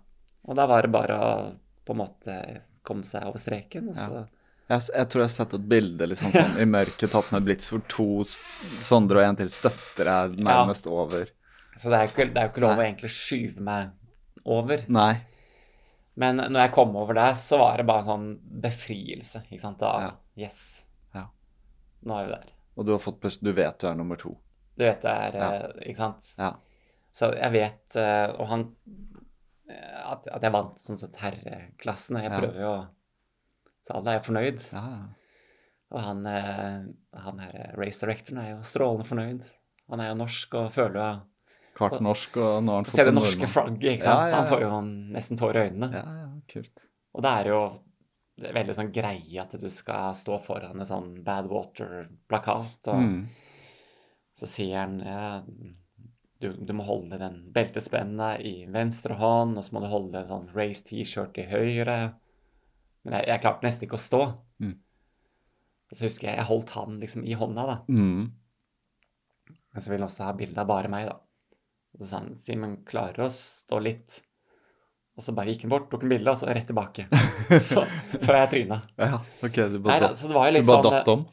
Og 0.47 0.55
da 0.55 0.65
var 0.65 0.81
det 0.83 0.91
bare 0.93 1.17
å 1.19 1.55
på 1.85 1.91
en 1.93 1.97
måte 1.99 2.61
komme 2.85 3.03
seg 3.03 3.25
over 3.27 3.37
streken, 3.37 3.89
og 3.89 3.95
Ja. 3.95 4.07
så 4.07 4.27
Jeg, 4.67 4.81
jeg 4.95 5.09
tror 5.09 5.19
jeg 5.21 5.27
har 5.29 5.45
sett 5.45 5.53
et 5.53 5.69
bilde 5.69 6.07
liksom 6.09 6.31
sånn 6.31 6.57
i 6.59 6.65
mørket 6.65 7.11
tatt 7.11 7.31
med 7.31 7.43
blits 7.45 7.69
hvor 7.69 7.83
to 7.87 8.23
Sondre 8.81 9.17
og 9.19 9.23
en 9.27 9.35
til 9.35 9.47
støtter 9.53 10.05
deg 10.05 10.39
nærmest 10.41 10.87
over. 10.87 11.27
Så 11.75 11.89
det 11.91 11.97
er 11.99 12.05
jo 12.07 12.11
ikke, 12.13 12.27
det 12.33 12.41
er 12.41 12.49
ikke 12.51 12.61
lov 12.63 12.77
å 12.79 12.83
egentlig 12.85 13.11
skyve 13.11 13.63
meg 13.67 13.89
over. 14.45 14.83
Nei. 14.95 15.13
Men 16.15 16.37
når 16.39 16.61
jeg 16.67 16.71
kom 16.77 16.93
over 16.95 17.17
der, 17.17 17.33
så 17.35 17.57
var 17.59 17.77
det 17.81 17.85
bare 17.89 18.03
en 18.03 18.07
sånn 18.07 18.27
befrielse. 18.63 19.41
Ikke 19.49 19.59
sant? 19.65 19.79
Da, 19.81 19.89
Ja. 20.05 20.11
Yes. 20.45 20.61
Ja. 21.15 21.25
Nå 22.07 22.19
er 22.21 22.25
vi 22.29 22.31
der. 22.37 22.53
Og 22.77 22.85
du 22.87 22.91
har 22.91 22.99
fått 22.99 23.19
plutselig, 23.23 23.43
Du 23.43 23.53
vet 23.53 23.77
du 23.79 23.87
er 23.87 23.95
nummer 23.95 24.15
to. 24.19 24.37
Du 24.77 24.83
vet 24.83 25.01
det 25.01 25.11
er 25.11 25.35
Ja. 25.37 25.51
eh, 25.53 25.89
Ikke 25.89 25.95
sant? 25.97 26.33
Ja. 26.37 26.53
Så 27.15 27.33
jeg 27.35 27.51
vet 27.53 27.95
eh, 27.95 28.27
Og 28.39 28.47
han 28.47 28.65
eh, 29.69 30.11
at, 30.11 30.25
jeg 30.41 30.51
vant 30.51 30.77
sånn 30.79 30.97
sett 30.99 31.15
herreklassen, 31.15 32.19
jeg 32.21 32.31
prøver 32.31 32.59
jo 32.59 32.71
å 32.73 32.87
Så 33.87 33.95
alle 33.95 34.15
er 34.15 34.19
fornøyd. 34.25 34.59
Ja. 34.73 35.07
Og 35.91 36.01
han, 36.01 36.25
han 36.25 37.39
her 37.39 37.75
race 37.77 37.99
directoren 38.01 38.39
er 38.41 38.49
jo 38.55 38.63
strålende 38.65 39.05
fornøyd. 39.05 39.43
Han 39.89 39.99
er 40.01 40.09
jo 40.09 40.15
norsk 40.23 40.53
og 40.55 40.71
føler 40.73 40.95
jo 40.97 41.21
Kvart 41.75 41.99
norsk, 42.03 42.37
og 42.39 42.61
nå 42.63 42.71
har 42.71 42.77
han 42.81 42.85
fått 42.87 42.95
Se 42.95 43.03
det 43.03 43.13
norske 43.15 43.47
flagget, 43.51 43.87
ikke 43.97 44.05
sant? 44.05 44.21
Ja, 44.21 44.27
ja, 44.27 44.31
ja. 44.31 44.35
Han 44.39 44.47
får 44.51 44.61
jo 44.63 44.69
nesten 45.15 45.39
tårer 45.39 45.59
i 45.59 45.69
øynene. 45.69 45.89
Ja, 45.91 46.03
ja, 46.21 46.29
kult. 46.53 46.85
Og 47.15 47.23
det 47.25 47.33
er 47.41 47.49
jo 47.51 47.59
det 48.35 48.49
er 48.49 48.55
veldig 48.57 48.73
sånn 48.75 48.91
greie 48.91 49.39
at 49.39 49.53
du 49.59 49.69
skal 49.71 50.11
stå 50.15 50.37
foran 50.43 50.79
en 50.83 50.87
sånn 50.87 51.09
Bad 51.23 51.45
Water-plakat, 51.47 52.87
og 52.91 52.99
Mm. 52.99 53.27
så 54.35 54.47
sier 54.51 54.77
han 54.81 54.97
ja, 54.99 55.41
du, 56.41 56.49
du 56.51 56.73
må 56.75 56.83
holde 56.83 57.15
den 57.21 57.37
beltespennet 57.55 58.41
i 58.43 58.65
venstre 58.67 59.15
hånd, 59.15 59.55
og 59.57 59.63
så 59.63 59.71
må 59.77 59.79
du 59.85 59.87
holde 59.87 60.19
en 60.19 60.27
sånn 60.27 60.49
race 60.55 60.83
T-shirt 60.83 61.37
i 61.39 61.45
høyre. 61.47 62.13
Men 63.05 63.13
jeg, 63.19 63.27
jeg 63.31 63.41
klarte 63.45 63.63
nesten 63.67 63.87
ikke 63.87 63.95
å 63.99 64.03
stå. 64.03 64.21
Mm. 64.59 64.75
Så 65.93 66.03
husker 66.09 66.27
jeg 66.27 66.35
jeg 66.41 66.49
holdt 66.49 66.69
han 66.75 66.99
liksom 66.99 67.23
i 67.23 67.37
hånda, 67.39 67.65
da. 67.71 67.77
Mm. 67.87 68.31
Men 69.71 69.81
så 69.83 69.91
ville 69.91 70.03
han 70.03 70.09
også 70.11 70.27
ha 70.27 70.33
bilde 70.35 70.59
av 70.59 70.67
bare 70.67 70.91
meg, 70.91 71.07
da. 71.07 71.15
Og 71.95 72.03
så 72.03 72.09
sa 72.09 72.21
han 72.21 72.33
Simen, 72.39 72.79
klarer 72.87 73.25
å 73.25 73.31
stå 73.31 73.79
litt? 73.83 74.19
Og 75.15 75.23
så 75.23 75.31
bare 75.35 75.53
gikk 75.53 75.63
han 75.63 75.71
bort, 75.71 75.87
tok 75.91 76.03
en 76.03 76.11
bilde, 76.11 76.27
og 76.27 76.39
så 76.41 76.51
rett 76.51 76.67
tilbake. 76.67 77.07
så 77.69 77.85
før 78.19 78.39
jeg 78.41 78.51
tryna. 78.51 78.81
Ja, 78.99 79.21
ok, 79.47 79.59
du 79.71 79.79
bare, 79.79 80.09
Nei, 80.09 80.17
så 80.19 80.27
det 80.31 80.35
var 80.35 80.49
jo 80.49 80.59
du 80.59 80.67
bare 80.67 80.81
sånn 80.83 80.95
datt 80.97 81.11
om? 81.13 81.25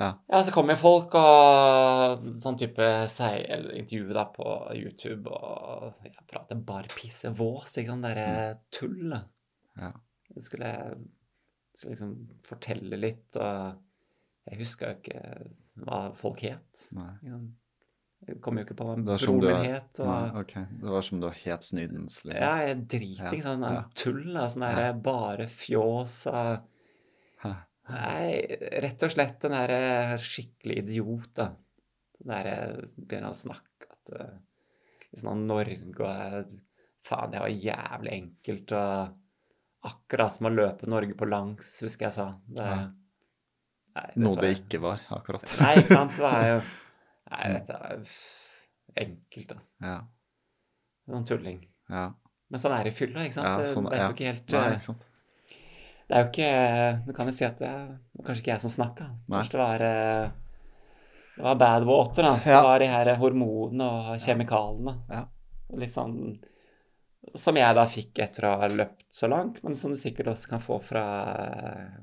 Ja. 0.00 0.10
Ja, 0.32 0.38
så 0.46 0.52
kommer 0.54 0.78
folk 0.80 1.12
og 1.18 2.28
sånn 2.40 2.56
type 2.60 2.86
intervju 3.04 4.14
da 4.16 4.24
på 4.32 4.46
YouTube, 4.78 5.28
og 5.28 6.06
jeg 6.06 6.14
prater 6.30 6.62
bare 6.70 6.92
pisse 6.94 7.32
vås, 7.36 7.74
ikke 7.74 7.92
sant, 7.92 8.06
derre 8.06 8.54
tull. 8.72 9.12
Ja. 9.76 9.90
Jeg 10.30 10.46
skulle, 10.46 10.70
skulle 11.74 11.96
liksom 11.98 12.14
fortelle 12.46 13.00
litt, 13.00 13.36
og 13.36 14.46
jeg 14.48 14.62
huska 14.62 14.94
jo 14.94 15.00
ikke 15.02 15.24
hva 15.82 16.00
folk 16.16 16.46
het. 16.46 16.86
Nei. 16.96 17.10
Jeg 18.28 18.40
kom 18.44 18.58
jo 18.60 18.64
ikke 18.66 18.76
på 18.76 18.94
Det 19.00 19.16
som 19.22 19.38
broren 19.40 19.62
min 19.64 19.72
het. 19.74 20.00
Og, 20.02 20.10
Ja, 20.10 20.40
okay. 20.42 20.66
Det 20.82 20.90
var 20.92 21.06
som 21.06 21.22
du 21.22 21.26
var 21.26 21.38
helt 21.40 21.64
snydens, 21.64 22.18
liksom. 22.24 22.42
Ja, 22.44 22.52
jeg 22.68 22.82
driter 22.92 23.36
i 23.38 23.40
sånn 23.44 23.64
ja. 23.64 23.84
tull. 23.96 24.26
Sånn 24.52 24.66
der 24.66 24.92
bare 25.00 25.48
fjås 25.50 26.18
og 26.32 26.66
Nei, 27.90 28.36
rett 28.84 29.02
og 29.02 29.10
slett 29.10 29.40
den 29.42 29.54
derre 29.56 30.18
skikkelig 30.22 30.76
idiot, 30.84 31.30
da. 31.34 31.48
Den 32.20 32.30
derre 32.30 32.56
begynner 32.94 33.32
å 33.32 33.38
snakke 33.40 33.88
at 33.90 34.12
liksom 34.12 34.44
liksom 35.10 35.46
Norge 35.48 35.80
og 35.96 36.04
eh, 36.06 36.58
Faen, 37.00 37.32
det 37.32 37.40
var 37.40 37.48
jævlig 37.48 38.12
enkelt 38.12 38.76
og 38.76 39.16
Akkurat 39.88 40.34
som 40.34 40.44
å 40.44 40.52
løpe 40.52 40.84
Norge 40.92 41.14
på 41.16 41.24
langs, 41.24 41.70
husker 41.80 42.10
jeg 42.10 42.12
sa. 42.12 42.26
Det, 42.44 42.66
Ja. 42.68 42.90
nei, 43.96 44.10
Noe 44.20 44.36
det 44.36 44.50
ikke 44.58 44.80
var, 44.82 45.00
akkurat. 45.08 45.46
Nei, 45.56 45.70
ikke 45.80 45.94
sant. 45.94 46.12
Det 46.18 46.24
var 46.26 46.44
jo 46.44 46.58
Nei, 47.30 47.52
dette 47.54 47.76
er 47.78 48.00
enkelt, 49.04 49.52
altså. 49.54 49.72
Ja. 49.86 49.98
Noen 51.10 51.24
tulling. 51.28 51.60
Ja. 51.90 52.08
Men 52.50 52.62
han 52.64 52.74
er 52.74 52.84
det 52.88 52.92
i 52.92 52.96
fylla, 52.96 53.22
ikke 53.26 53.38
sant. 53.38 53.46
Ja, 53.46 53.70
sånn- 53.70 53.88
vet 53.90 54.00
ja. 54.00 54.08
jo 54.08 54.16
ikke 54.16 54.30
helt 54.32 54.52
Nei, 54.54 54.66
eh, 54.66 54.74
ikke 54.74 54.86
sant. 54.88 55.06
Det 56.10 56.16
er 56.16 56.24
jo 56.24 56.30
ikke 56.32 57.06
Du 57.06 57.12
kan 57.14 57.26
jo 57.30 57.32
si 57.32 57.44
at 57.46 57.58
det 57.62 57.70
var 57.70 58.24
kanskje 58.26 58.42
ikke 58.42 58.52
jeg 58.54 58.60
som 58.64 58.70
snakka. 58.74 59.06
Kanskje 59.30 59.54
det 59.54 59.60
var 59.60 59.84
eh, 59.86 60.30
Det 61.36 61.44
var 61.46 61.54
bad 61.60 61.84
water, 61.86 62.22
da. 62.26 62.32
Så 62.38 62.50
Ja. 62.50 62.60
Det 62.60 62.66
var 62.66 62.78
de 62.82 62.88
her 62.90 63.16
hormonene 63.16 63.84
og 63.84 64.18
kjemikalene. 64.18 64.96
Ja. 65.08 65.24
Litt 65.78 65.90
sånn 65.94 66.16
Som 67.36 67.54
jeg 67.56 67.74
da 67.76 67.84
fikk 67.86 68.18
etter 68.18 68.48
å 68.48 68.58
ha 68.58 68.68
løpt 68.68 69.04
så 69.12 69.28
langt, 69.28 69.62
men 69.62 69.76
som 69.76 69.92
du 69.92 69.96
sikkert 69.96 70.32
også 70.32 70.48
kan 70.48 70.60
få 70.60 70.82
fra 70.82 71.04
eh, 71.36 71.98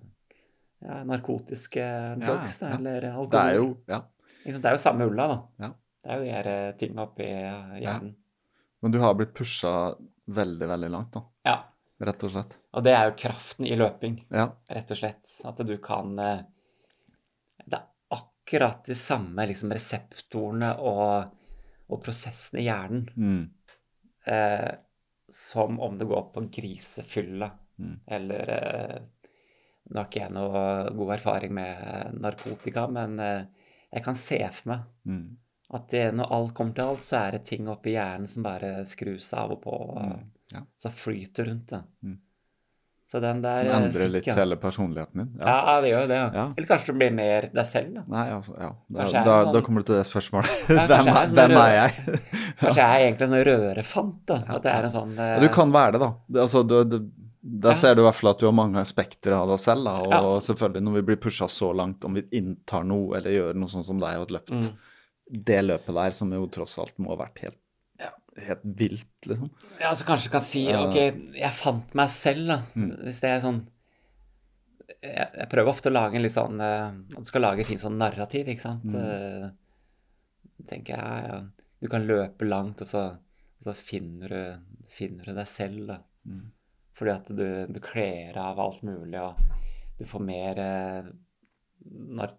ja, 0.85 1.03
narkotiske 1.03 1.83
drugs, 2.21 2.61
ja, 2.61 2.69
ja. 2.69 2.75
eller 2.77 3.07
alkohol. 3.09 3.29
Det 3.33 3.41
er 3.41 3.55
jo 3.55 3.77
Ja. 3.87 4.01
Det 4.47 4.65
er 4.69 4.75
jo 4.77 4.81
samme 4.81 5.05
ulla, 5.09 5.27
da. 5.27 5.37
Ja. 5.65 5.69
Det 6.03 6.11
er 6.13 6.17
jo 6.21 6.23
de 6.27 6.31
her 6.35 6.47
eh, 6.53 6.71
tingene 6.79 7.03
oppi 7.03 7.25
hjernen. 7.27 7.81
hjernen. 7.83 8.13
Men 8.81 8.93
du 8.93 8.99
har 9.01 9.15
blitt 9.17 9.33
pusha 9.35 9.71
veldig, 10.31 10.67
veldig 10.69 10.89
langt, 10.93 11.11
da. 11.17 11.23
Ja. 11.47 11.55
Rett 12.07 12.23
og 12.27 12.31
slett. 12.35 12.53
Og 12.77 12.83
det 12.85 12.93
er 12.93 13.07
jo 13.09 13.15
kraften 13.17 13.65
i 13.65 13.75
løping. 13.75 14.19
Ja. 14.29 14.51
rett 14.69 14.91
og 14.93 14.99
slett. 14.99 15.31
At 15.49 15.57
du 15.65 15.73
kan 15.81 16.13
eh, 16.21 16.43
Det 17.65 17.79
er 17.79 17.87
akkurat 18.13 18.85
de 18.85 18.95
samme 18.95 19.47
liksom, 19.49 19.73
reseptorene 19.75 20.75
og, 20.79 21.31
og 21.89 22.03
prosessene 22.05 22.61
i 22.61 22.67
hjernen 22.69 23.07
Mm. 23.17 23.49
eh, 24.29 24.75
som 25.33 25.79
om 25.83 25.97
det 25.99 26.05
går 26.07 26.29
på 26.33 26.45
grisefylla. 26.55 27.49
Mm. 27.81 27.95
Eller 28.07 28.49
eh, 28.61 28.97
Nå 29.89 29.99
har 30.01 30.07
ikke 30.09 30.19
jeg 30.21 30.33
noe 30.35 30.61
god 30.97 31.11
erfaring 31.15 31.53
med 31.55 32.15
narkotika, 32.21 32.85
men 32.91 33.19
eh, 33.23 33.45
jeg 33.93 34.03
kan 34.03 34.15
se 34.15 34.39
for 34.51 34.69
meg 34.73 34.79
Mm. 35.07 35.37
at 35.73 35.87
det, 35.89 36.05
når 36.15 36.31
alt 36.31 36.53
kommer 36.53 36.73
til 36.75 36.83
alt, 36.83 37.03
så 37.03 37.17
er 37.27 37.31
det 37.37 37.45
ting 37.45 37.67
oppi 37.67 37.91
hjernen 37.95 38.27
som 38.27 38.43
bare 38.43 38.83
skrus 38.85 39.33
av 39.33 39.51
og 39.51 39.61
på. 39.63 39.71
Og, 39.73 39.97
Mm. 40.05 40.23
Ja. 40.53 40.59
Så 40.79 40.89
flyter 40.95 41.45
rundt 41.49 41.67
det. 41.67 41.81
Mm. 42.05 42.17
Så 43.07 43.19
den 43.21 43.41
der 43.41 43.65
eh, 43.65 43.75
endrer 43.85 44.03
fikk 44.03 44.11
litt 44.13 44.25
hele 44.35 44.55
personligheten 44.59 45.13
din. 45.15 45.29
Ja, 45.39 45.79
det 45.81 45.89
gjør 45.93 46.01
jo 46.01 46.07
det. 46.07 46.17
Ja. 46.35 46.45
Eller 46.57 46.67
kanskje 46.67 46.85
du 46.87 46.93
blir 46.99 47.11
mer 47.15 47.41
deg 47.53 47.65
selv, 47.65 47.93
da. 47.95 48.01
Nei, 48.07 48.25
altså, 48.35 48.55
ja. 48.59 48.69
Da, 48.89 49.03
da, 49.23 49.37
sånn- 49.43 49.53
da 49.53 49.61
kommer 49.61 49.79
du 49.79 49.85
til 49.87 49.95
det 49.95 50.05
spørsmålet. 50.07 50.49
Hvem, 50.67 50.91
er 50.91 51.03
sånn 51.03 51.35
hvem 51.35 51.51
rød- 51.51 51.63
er 51.67 51.75
jeg? 51.77 52.19
Kanskje 52.59 52.81
jeg 52.81 52.89
er 52.89 53.05
egentlig 53.05 53.21
en 53.21 53.35
sånn 53.35 53.45
rørefant, 53.47 54.17
da. 54.25 54.35
At 54.55 54.63
det 54.63 54.71
er 54.73 54.83
en 54.83 54.95
sånn 54.97 55.13
eh, 55.19 55.33
Ja, 55.35 55.39
Du 55.39 55.47
kan 55.49 55.71
være 55.71 55.91
det, 55.91 55.99
da. 56.03 56.09
Det, 56.27 56.41
altså, 56.47 56.63
du, 56.67 56.75
du, 56.83 57.11
Ja. 57.63 57.73
ser 57.73 57.95
du 57.95 58.01
i 58.01 58.05
hvert 58.05 58.15
fall 58.15 58.29
at 58.31 58.39
du 58.39 58.45
har 58.45 58.53
mange 58.53 58.79
aspekter 58.81 59.31
av 59.37 59.47
deg 59.47 59.59
selv. 59.63 59.83
Da. 59.85 59.93
Og 60.01 60.11
Ja. 60.11 60.39
selvfølgelig, 60.47 60.83
når 60.83 60.93
vi 60.97 61.01
blir 61.01 61.15
pusha 61.23 61.47
så 61.47 61.73
langt, 61.75 62.03
om 62.05 62.13
vi 62.13 62.23
inntar 62.33 62.83
noe 62.85 63.15
eller 63.17 63.31
gjør 63.31 63.55
noe 63.55 63.67
sånn 63.71 63.85
som 63.85 63.99
deg 63.99 64.17
og 64.19 64.29
løpt 64.35 64.51
Mm. 64.51 64.77
det 65.45 65.61
løpet 65.65 65.93
der, 65.93 66.11
som 66.11 66.31
jo 66.31 66.47
tross 66.47 66.77
alt 66.79 66.97
må 66.99 67.09
ha 67.15 67.23
vært 67.25 67.39
helt, 67.39 67.57
Ja. 67.99 68.09
helt 68.37 68.63
vilt, 68.63 69.07
liksom. 69.25 69.49
Ja, 69.79 69.91
så 69.93 70.03
kanskje 70.05 70.23
du 70.25 70.29
kan 70.31 70.41
si 70.41 70.65
Ja. 70.69 70.87
OK, 70.89 70.95
jeg 71.35 71.51
fant 71.53 71.95
meg 71.95 72.09
selv, 72.09 72.47
da. 72.47 72.61
Mm. 72.75 73.03
Hvis 73.05 73.21
det 73.21 73.29
er 73.29 73.39
sånn 73.41 73.67
jeg, 75.03 75.29
jeg 75.37 75.49
prøver 75.49 75.67
ofte 75.69 75.89
å 75.91 75.93
lage 75.93 76.15
en 76.15 76.23
litt 76.23 76.31
sånn 76.33 76.59
eh, 76.61 76.91
du 77.15 77.23
skal 77.23 77.41
lage 77.41 77.59
et 77.61 77.67
fint 77.67 77.79
sånn 77.83 77.97
narrativ, 77.99 78.47
ikke 78.47 78.61
sant. 78.61 78.83
Mm. 78.83 78.95
Eh, 78.95 79.49
tenker 80.67 80.95
jeg 80.95 80.97
ja, 80.97 81.27
ja, 81.27 81.41
Du 81.81 81.87
kan 81.87 82.07
løpe 82.07 82.47
langt, 82.47 82.81
og 82.81 82.87
så, 82.87 83.01
og 83.11 83.61
så 83.63 83.75
finner, 83.75 84.27
du, 84.27 84.81
finner 84.89 85.23
du 85.25 85.33
deg 85.37 85.45
selv, 85.45 85.85
da. 85.87 85.99
Fordi 86.97 87.11
at 87.13 87.27
du, 87.37 87.45
du 87.69 87.79
kler 87.83 88.37
av 88.41 88.59
alt 88.59 88.81
mulig, 88.83 89.19
og 89.21 89.37
du 89.99 90.05
får 90.09 90.23
mer 90.25 90.59
eh, 90.63 91.09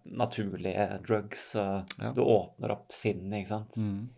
naturlige 0.05 0.99
drugs, 1.07 1.55
og 1.55 1.83
Ja. 1.99 2.11
du 2.13 2.21
åpner 2.21 2.71
opp 2.71 2.91
sinnet, 2.91 3.39
ikke 3.41 3.47
sant. 3.53 3.77
Mm. 3.77 4.09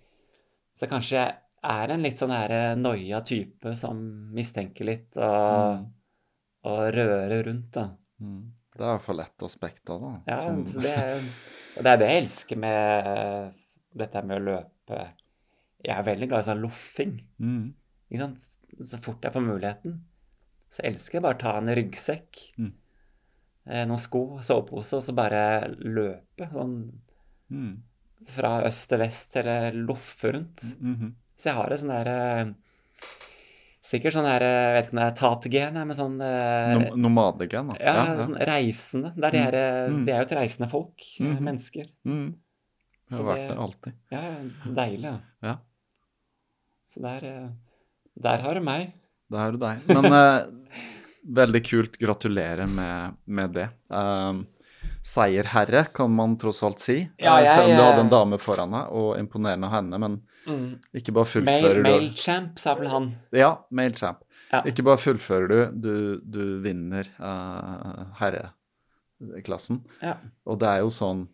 Så 0.73 0.87
kanskje 0.89 1.17
jeg 1.19 1.35
er 1.63 1.91
en 1.93 2.01
litt 2.03 2.17
sånn 2.17 2.31
her 2.33 2.75
noia 2.75 3.21
type 3.21 3.75
som 3.77 3.99
mistenker 4.33 4.85
litt 4.85 5.17
og, 5.17 5.77
Mm. 5.77 5.85
og 6.63 6.93
rører 6.93 7.43
rundt, 7.45 7.71
da. 7.71 7.89
Mm. 8.21 8.51
Det 8.73 8.81
er 8.81 8.85
i 8.85 8.97
hvert 8.97 9.01
fall 9.05 9.19
ett 9.19 9.43
aspekt 9.43 9.89
av 9.89 10.01
det. 10.01 10.23
Ja, 10.27 10.37
som- 10.37 10.63
det, 10.63 10.85
er- 10.85 11.81
det 11.83 11.85
er 11.85 11.97
det 11.97 12.07
jeg 12.09 12.23
elsker 12.23 12.57
med 12.57 13.53
dette 13.95 14.23
med 14.25 14.37
å 14.41 14.45
løpe. 14.45 15.07
Jeg 15.83 15.97
er 15.97 16.03
veldig 16.03 16.27
glad 16.29 16.39
i 16.39 16.49
sånn 16.51 16.61
loffing. 16.61 17.21
mm. 17.39 17.73
Så 18.81 18.97
fort 18.99 19.21
jeg 19.21 19.31
får 19.33 19.41
muligheten, 19.41 20.01
så 20.71 20.83
elsker 20.87 21.17
jeg 21.19 21.23
bare 21.25 21.35
å 21.35 21.41
ta 21.43 21.57
en 21.59 21.67
ryggsekk, 21.75 22.41
Mm. 22.57 22.71
eh, 23.67 23.85
noen 23.85 23.99
sko, 23.99 24.39
sovepose, 24.41 24.93
og 24.97 25.03
så 25.03 25.13
bare 25.15 25.75
løpe 25.83 26.47
sånn 26.51 26.91
Mm. 27.51 27.81
fra 28.27 28.61
øst 28.63 28.87
til 28.89 28.99
vest, 28.99 29.35
eller 29.35 29.71
loffe 29.73 30.31
rundt. 30.31 30.63
Mhm. 30.79 31.13
Så 31.35 31.49
jeg 31.49 31.53
har 31.55 31.71
et 31.73 31.79
sånn 31.79 31.89
derre 31.89 32.55
Sikkert 33.83 34.13
sånn 34.13 34.27
der 34.29 34.43
Jeg 34.45 34.73
vet 34.75 34.85
ikke 34.85 34.93
om 34.93 34.99
det 34.99 35.05
er 35.07 35.15
tatgen, 35.17 35.73
men 35.73 35.95
sånn 35.97 36.21
eh, 36.21 36.73
Nom 36.91 37.01
Nomadegen, 37.01 37.71
da. 37.71 37.77
ja, 37.81 38.23
sånn 38.23 38.37
reisende. 38.37 39.09
Det 39.15 39.23
er 39.25 39.31
de, 39.31 39.37
her, 39.39 39.89
Mm. 39.89 40.05
de 40.05 40.11
er 40.13 40.17
jo 40.19 40.21
et 40.27 40.37
reisende 40.37 40.69
folk. 40.69 40.97
Mm. 41.19 41.39
Mennesker. 41.41 41.87
Mm. 42.05 42.35
Det 43.09 43.17
Så 43.17 43.23
har 43.25 43.35
vært 43.35 43.47
det- 43.49 43.57
alltid. 43.57 43.93
Ja, 44.11 44.21
deilig. 44.75 45.03
Ja. 45.03 45.19
Ja. 45.41 45.57
Så 46.87 47.01
der, 47.01 47.25
eh, 47.25 47.49
der 48.21 48.37
har 48.37 48.53
du 48.53 48.59
meg. 48.61 48.93
Da 49.31 49.45
er 49.47 49.55
du 49.55 49.61
deg. 49.61 49.85
Men 49.87 50.07
uh, 50.11 50.81
veldig 51.41 51.61
kult. 51.67 51.97
Gratulerer 52.01 52.67
med, 52.67 53.15
med 53.31 53.53
det. 53.55 53.67
Um, 53.93 54.43
seierherre, 55.05 55.85
kan 55.95 56.11
man 56.13 56.35
tross 56.41 56.59
alt 56.67 56.81
si. 56.81 56.97
Ja, 57.17 57.37
Eh, 57.39 57.45
jeg- 57.45 57.55
Selv 57.55 57.71
om 57.71 57.77
du 57.77 57.83
hadde 57.83 58.03
en 58.05 58.11
dame 58.11 58.37
foran 58.41 58.73
deg, 58.75 58.91
og 58.91 59.15
imponerende 59.17 59.69
av 59.69 59.73
henne. 59.79 59.99
Men 60.03 60.19
ikke 60.97 61.13
bare 61.15 61.25
Mail, 61.25 61.63
fullfører 61.63 61.79
du 61.83 61.89
Mailchamp, 61.89 62.59
sa 62.59 62.75
vel 62.77 62.89
han. 62.91 63.07
Ja, 63.33 63.51
Mailchamp. 63.71 64.21
Ja. 64.51 64.61
Ikke 64.67 64.83
bare 64.83 64.99
fullfører 64.99 65.47
du, 65.47 65.59
du, 65.81 65.93
du 66.37 66.43
vinner 66.65 67.07
uh, 67.21 68.09
herreklassen. 68.19 69.81
Ja. 70.01 70.17
Og 70.45 70.59
det 70.61 70.67
er 70.69 70.83
jo 70.83 70.91
sånn 70.93 71.27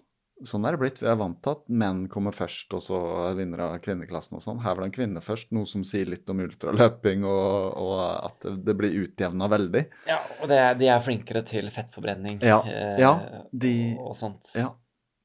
Sånn 0.46 0.66
er 0.68 0.76
det 0.76 0.80
blitt. 0.80 1.00
Vi 1.02 1.08
er 1.10 1.16
vant 1.18 1.40
til 1.42 1.56
at 1.56 1.64
menn 1.70 2.04
kommer 2.14 2.32
først, 2.32 2.70
og 2.78 2.82
så 2.86 2.98
vinner 3.34 3.58
av 3.66 3.80
kvinneklassen 3.82 4.36
og 4.38 4.42
sånn. 4.46 4.60
Her 4.62 4.76
var 4.76 4.84
det 4.84 4.90
en 4.92 4.96
kvinne 4.98 5.22
først, 5.26 5.50
noe 5.52 5.66
som 5.66 5.82
sier 5.84 6.06
litt 6.06 6.30
om 6.30 6.38
ultraløping, 6.44 7.24
og, 7.26 7.78
og 7.82 8.02
at 8.28 8.46
det, 8.68 8.76
blir 8.78 9.00
utjevna 9.08 9.48
veldig. 9.50 9.82
ja 10.06 10.20
og 10.42 10.48
det, 10.52 10.60
de 10.78 10.92
er 10.94 11.00
flinkere 11.02 11.42
til 11.44 11.72
fettforbrenning 11.74 12.38
Ja, 12.46 12.60
eh, 12.70 13.00
ja, 13.02 13.16
de- 13.52 13.96
og, 13.98 14.12
og 14.12 14.16
sånt. 14.20 14.52
Ja, 14.60 14.68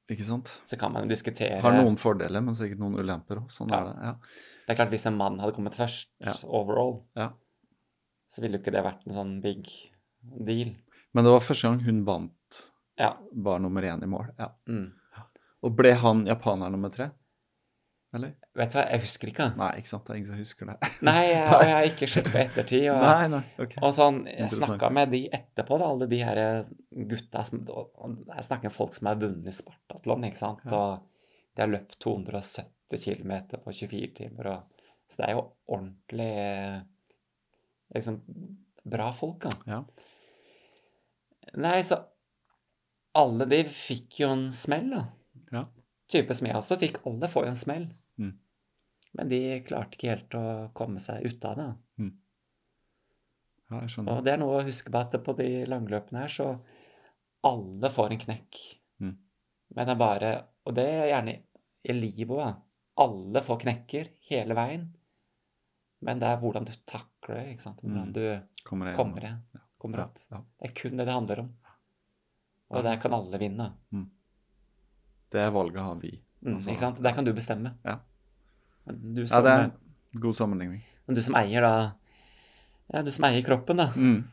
ikke 0.08 0.24
sant? 0.24 0.48
Så 0.64 0.78
kan 0.80 0.92
man 0.96 1.08
diskutere 1.12 1.60
Har 1.60 1.76
noen 1.76 1.98
fordeler, 2.00 2.40
men 2.40 2.56
sikkert 2.56 2.80
noen 2.80 2.96
ulemper 2.96 3.42
òg. 3.42 3.52
Sånn 3.52 3.68
Ja. 3.68 3.82
er 3.82 3.84
det. 3.90 3.94
Ja. 4.08 4.14
Det 4.66 4.72
er 4.72 4.80
klart, 4.80 4.90
hvis 4.96 5.06
en 5.12 5.16
mann 5.20 5.38
hadde 5.44 5.52
kommet 5.58 5.76
først 5.76 6.08
overall, 6.48 7.02
Ja. 7.16 7.28
så 8.32 8.40
ville 8.40 8.56
jo 8.56 8.62
ikke 8.64 8.72
det 8.72 8.82
vært 8.88 9.04
en 9.06 9.12
sånn 9.12 9.36
big 9.44 9.68
deal. 10.46 10.72
Men 11.12 11.24
det 11.28 11.30
var 11.36 11.40
første 11.44 11.68
gang 11.68 11.80
hun 11.84 12.02
vant, 12.08 12.64
Ja. 12.96 13.12
var 13.36 13.58
nummer 13.60 13.82
én 13.82 14.02
i 14.02 14.06
mål. 14.08 14.32
Ja. 14.38 14.48
Mm. 14.66 14.90
Og 15.62 15.74
ble 15.78 15.92
han 16.02 16.24
japaner 16.26 16.70
nummer 16.74 16.90
tre? 16.94 17.10
Eller? 18.12 18.34
Vet 18.58 18.74
du 18.74 18.76
hva, 18.76 18.82
jeg 18.92 19.00
husker 19.06 19.30
ikke. 19.30 19.44
Nei, 19.56 19.68
ikke 19.80 19.88
sant. 19.88 20.02
Det 20.04 20.12
er 20.12 20.18
ingen 20.18 20.28
som 20.34 20.40
husker 20.42 20.68
det. 20.68 20.74
Nei, 21.08 21.20
jeg, 21.30 21.44
og 21.48 21.62
jeg 21.64 21.72
har 21.76 21.86
ikke 21.88 22.08
sett 22.14 22.26
på 22.28 22.40
ettertid. 22.42 22.82
Og, 22.92 22.98
Nei, 23.06 23.28
nei, 23.32 23.40
ok. 23.64 23.76
og 23.80 23.94
sånn, 23.96 24.18
jeg 24.28 24.50
snakka 24.52 24.90
med 24.92 25.12
de 25.14 25.20
etterpå, 25.38 25.78
da, 25.80 25.88
alle 25.94 26.08
de 26.10 26.18
her 26.20 26.40
gutta 27.12 27.44
som 27.48 27.62
Jeg 27.64 28.44
snakker 28.50 28.68
med 28.68 28.74
folk 28.76 28.92
som 28.98 29.08
har 29.08 29.22
vunnet 29.22 29.56
Spartatlon, 29.56 30.26
ikke 30.28 30.40
sant, 30.42 30.60
Ja. 30.68 30.76
og 30.76 31.24
de 31.56 31.64
har 31.64 31.72
løpt 31.72 31.96
270 32.04 33.00
km 33.06 33.32
på 33.64 33.72
24 33.80 34.12
timer, 34.20 34.50
og 34.58 34.84
Så 35.12 35.18
det 35.22 35.26
er 35.30 35.34
jo 35.38 35.46
ordentlig 35.72 36.28
eh, 36.40 36.76
liksom 37.96 38.20
bra 38.92 39.08
folk, 39.16 39.42
da. 39.44 39.50
Ja. 39.68 39.80
Nei, 41.60 41.78
så 41.84 41.98
alle 43.20 43.44
de 43.50 43.58
fikk 43.68 44.22
jo 44.22 44.30
en 44.32 44.46
smell, 44.56 44.88
da. 44.92 45.02
Ja. 45.52 45.64
Type 46.12 46.34
som 46.34 46.46
jeg 46.48 46.56
også 46.58 46.78
fikk. 46.80 46.98
Alle 47.08 47.28
får 47.30 47.44
jo 47.46 47.52
en 47.52 47.56
smell. 47.60 47.86
Mm. 48.20 48.32
Men 49.18 49.28
de 49.28 49.38
klarte 49.66 49.96
ikke 49.98 50.10
helt 50.14 50.34
å 50.38 50.44
komme 50.76 51.00
seg 51.00 51.24
ut 51.28 51.44
av 51.44 51.56
det. 51.60 51.68
ja, 53.70 53.80
jeg 53.80 53.90
skjønner. 53.94 54.16
Og 54.18 54.24
det 54.26 54.32
er 54.34 54.40
noe 54.42 54.58
å 54.60 54.64
huske 54.66 54.92
på 54.92 55.00
at 55.00 55.14
på 55.24 55.34
de 55.38 55.48
langløpene 55.68 56.24
her, 56.24 56.32
så 56.32 56.46
alle 57.48 57.90
får 57.92 58.12
en 58.14 58.20
knekk. 58.26 58.58
Mm. 59.02 59.14
Men 59.76 59.86
det 59.88 59.94
er 59.94 60.00
bare 60.02 60.32
Og 60.64 60.74
det 60.76 60.84
er 60.86 61.08
gjerne 61.10 61.32
i 61.90 61.94
livet 61.96 62.36
òg. 62.38 62.58
Alle 63.02 63.40
får 63.42 63.56
knekker 63.64 64.10
hele 64.28 64.54
veien. 64.54 64.84
Men 66.06 66.20
det 66.20 66.28
er 66.28 66.36
hvordan 66.38 66.66
du 66.68 66.72
takler 66.86 67.48
ikke 67.50 67.64
sant. 67.64 67.80
Hvordan 67.82 68.08
Mm. 68.08 68.12
du 68.12 68.22
Kommer 68.64 68.94
kommer, 68.94 69.38
kommer 69.78 70.04
opp. 70.04 70.18
ja. 70.30 70.38
Det 70.60 70.68
er 70.70 70.74
kun 70.74 70.96
det 70.96 71.06
det 71.06 71.12
handler 71.16 71.40
om. 71.40 71.48
Og 72.70 72.84
der 72.84 72.96
kan 73.02 73.12
alle 73.14 73.38
vinne. 73.38 73.72
Det 75.32 75.46
valget 75.54 75.82
har 75.82 75.96
vi. 76.02 76.12
Mm, 76.42 76.54
Altså, 76.56 76.70
ikke 76.72 76.80
sant? 76.82 77.02
Der 77.02 77.14
kan 77.14 77.24
du 77.24 77.32
bestemme. 77.32 77.74
Ja. 77.86 77.98
Du 78.86 79.26
som, 79.26 79.36
Ja, 79.36 79.42
det 79.46 79.52
er 79.52 79.64
en 79.70 80.20
god 80.20 80.34
sammenligning. 80.34 80.80
men 81.06 81.14
du 81.16 81.22
som 81.22 81.34
eier 81.38 81.60
da 81.62 81.74
Ja, 82.92 83.02
du 83.02 83.10
som 83.10 83.24
eier 83.24 83.42
kroppen, 83.46 83.76
da. 83.78 83.86
Mm. 83.96 84.24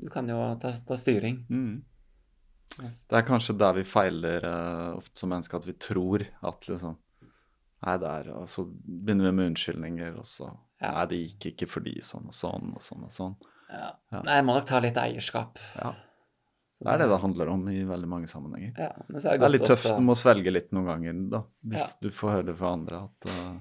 Du 0.00 0.08
kan 0.10 0.26
jo 0.28 0.38
ta, 0.60 0.72
ta 0.72 0.96
styring. 0.96 1.44
Mm. 1.50 1.82
Yes. 2.82 3.02
Det 3.10 3.18
er 3.18 3.26
kanskje 3.26 3.56
der 3.58 3.74
vi 3.74 3.82
feiler 3.84 4.44
uh, 4.46 4.96
ofte 4.96 5.18
som 5.18 5.28
mennesker, 5.30 5.58
at 5.58 5.66
vi 5.66 5.72
tror 5.74 6.24
at 6.42 6.68
liksom 6.70 6.96
Nei, 7.80 7.94
der 7.96 8.28
Og 8.36 8.48
så 8.48 8.64
begynner 8.68 9.30
vi 9.30 9.32
med 9.32 9.46
unnskyldninger, 9.52 10.18
og 10.18 10.26
så 10.28 10.50
Ja. 10.80 10.92
Nei, 10.96 11.06
det 11.06 11.16
gikk 11.20 11.46
ikke 11.52 11.68
fordi 11.68 11.94
sånn 12.00 12.26
og 12.28 12.34
sånn 12.34 12.70
og 12.74 12.80
sånn 12.82 13.04
og 13.04 13.10
sånn. 13.12 13.34
Ja. 13.70 13.90
Ja. 14.12 14.22
Nei, 14.24 14.36
jeg 14.38 14.44
må 14.48 14.54
nok 14.56 14.66
ta 14.66 14.78
litt 14.80 14.96
eierskap. 14.96 15.58
Ja. 15.76 15.92
Det 16.80 16.88
er 16.94 16.98
det 17.02 17.08
det 17.10 17.20
handler 17.20 17.48
om 17.52 17.64
i 17.68 17.82
veldig 17.84 18.08
mange 18.08 18.28
sammenhenger. 18.30 18.72
Ja, 18.78 18.92
men 19.08 19.20
så 19.20 19.30
det 19.34 19.40
Det 19.40 19.46
er 19.48 19.52
litt 19.52 19.62
tøft. 19.68 19.84
også- 19.84 19.96
Du 19.98 20.02
må 20.06 20.14
svelge 20.16 20.52
litt 20.52 20.70
noen 20.72 20.86
ganger, 20.86 21.18
da. 21.30 21.42
Hvis 21.66 21.78
Ja. 21.78 21.86
du 22.00 22.08
får 22.10 22.30
høre 22.38 22.54
fra 22.56 22.72
andre 22.72 23.02
at 23.04 23.28
uh... 23.28 23.56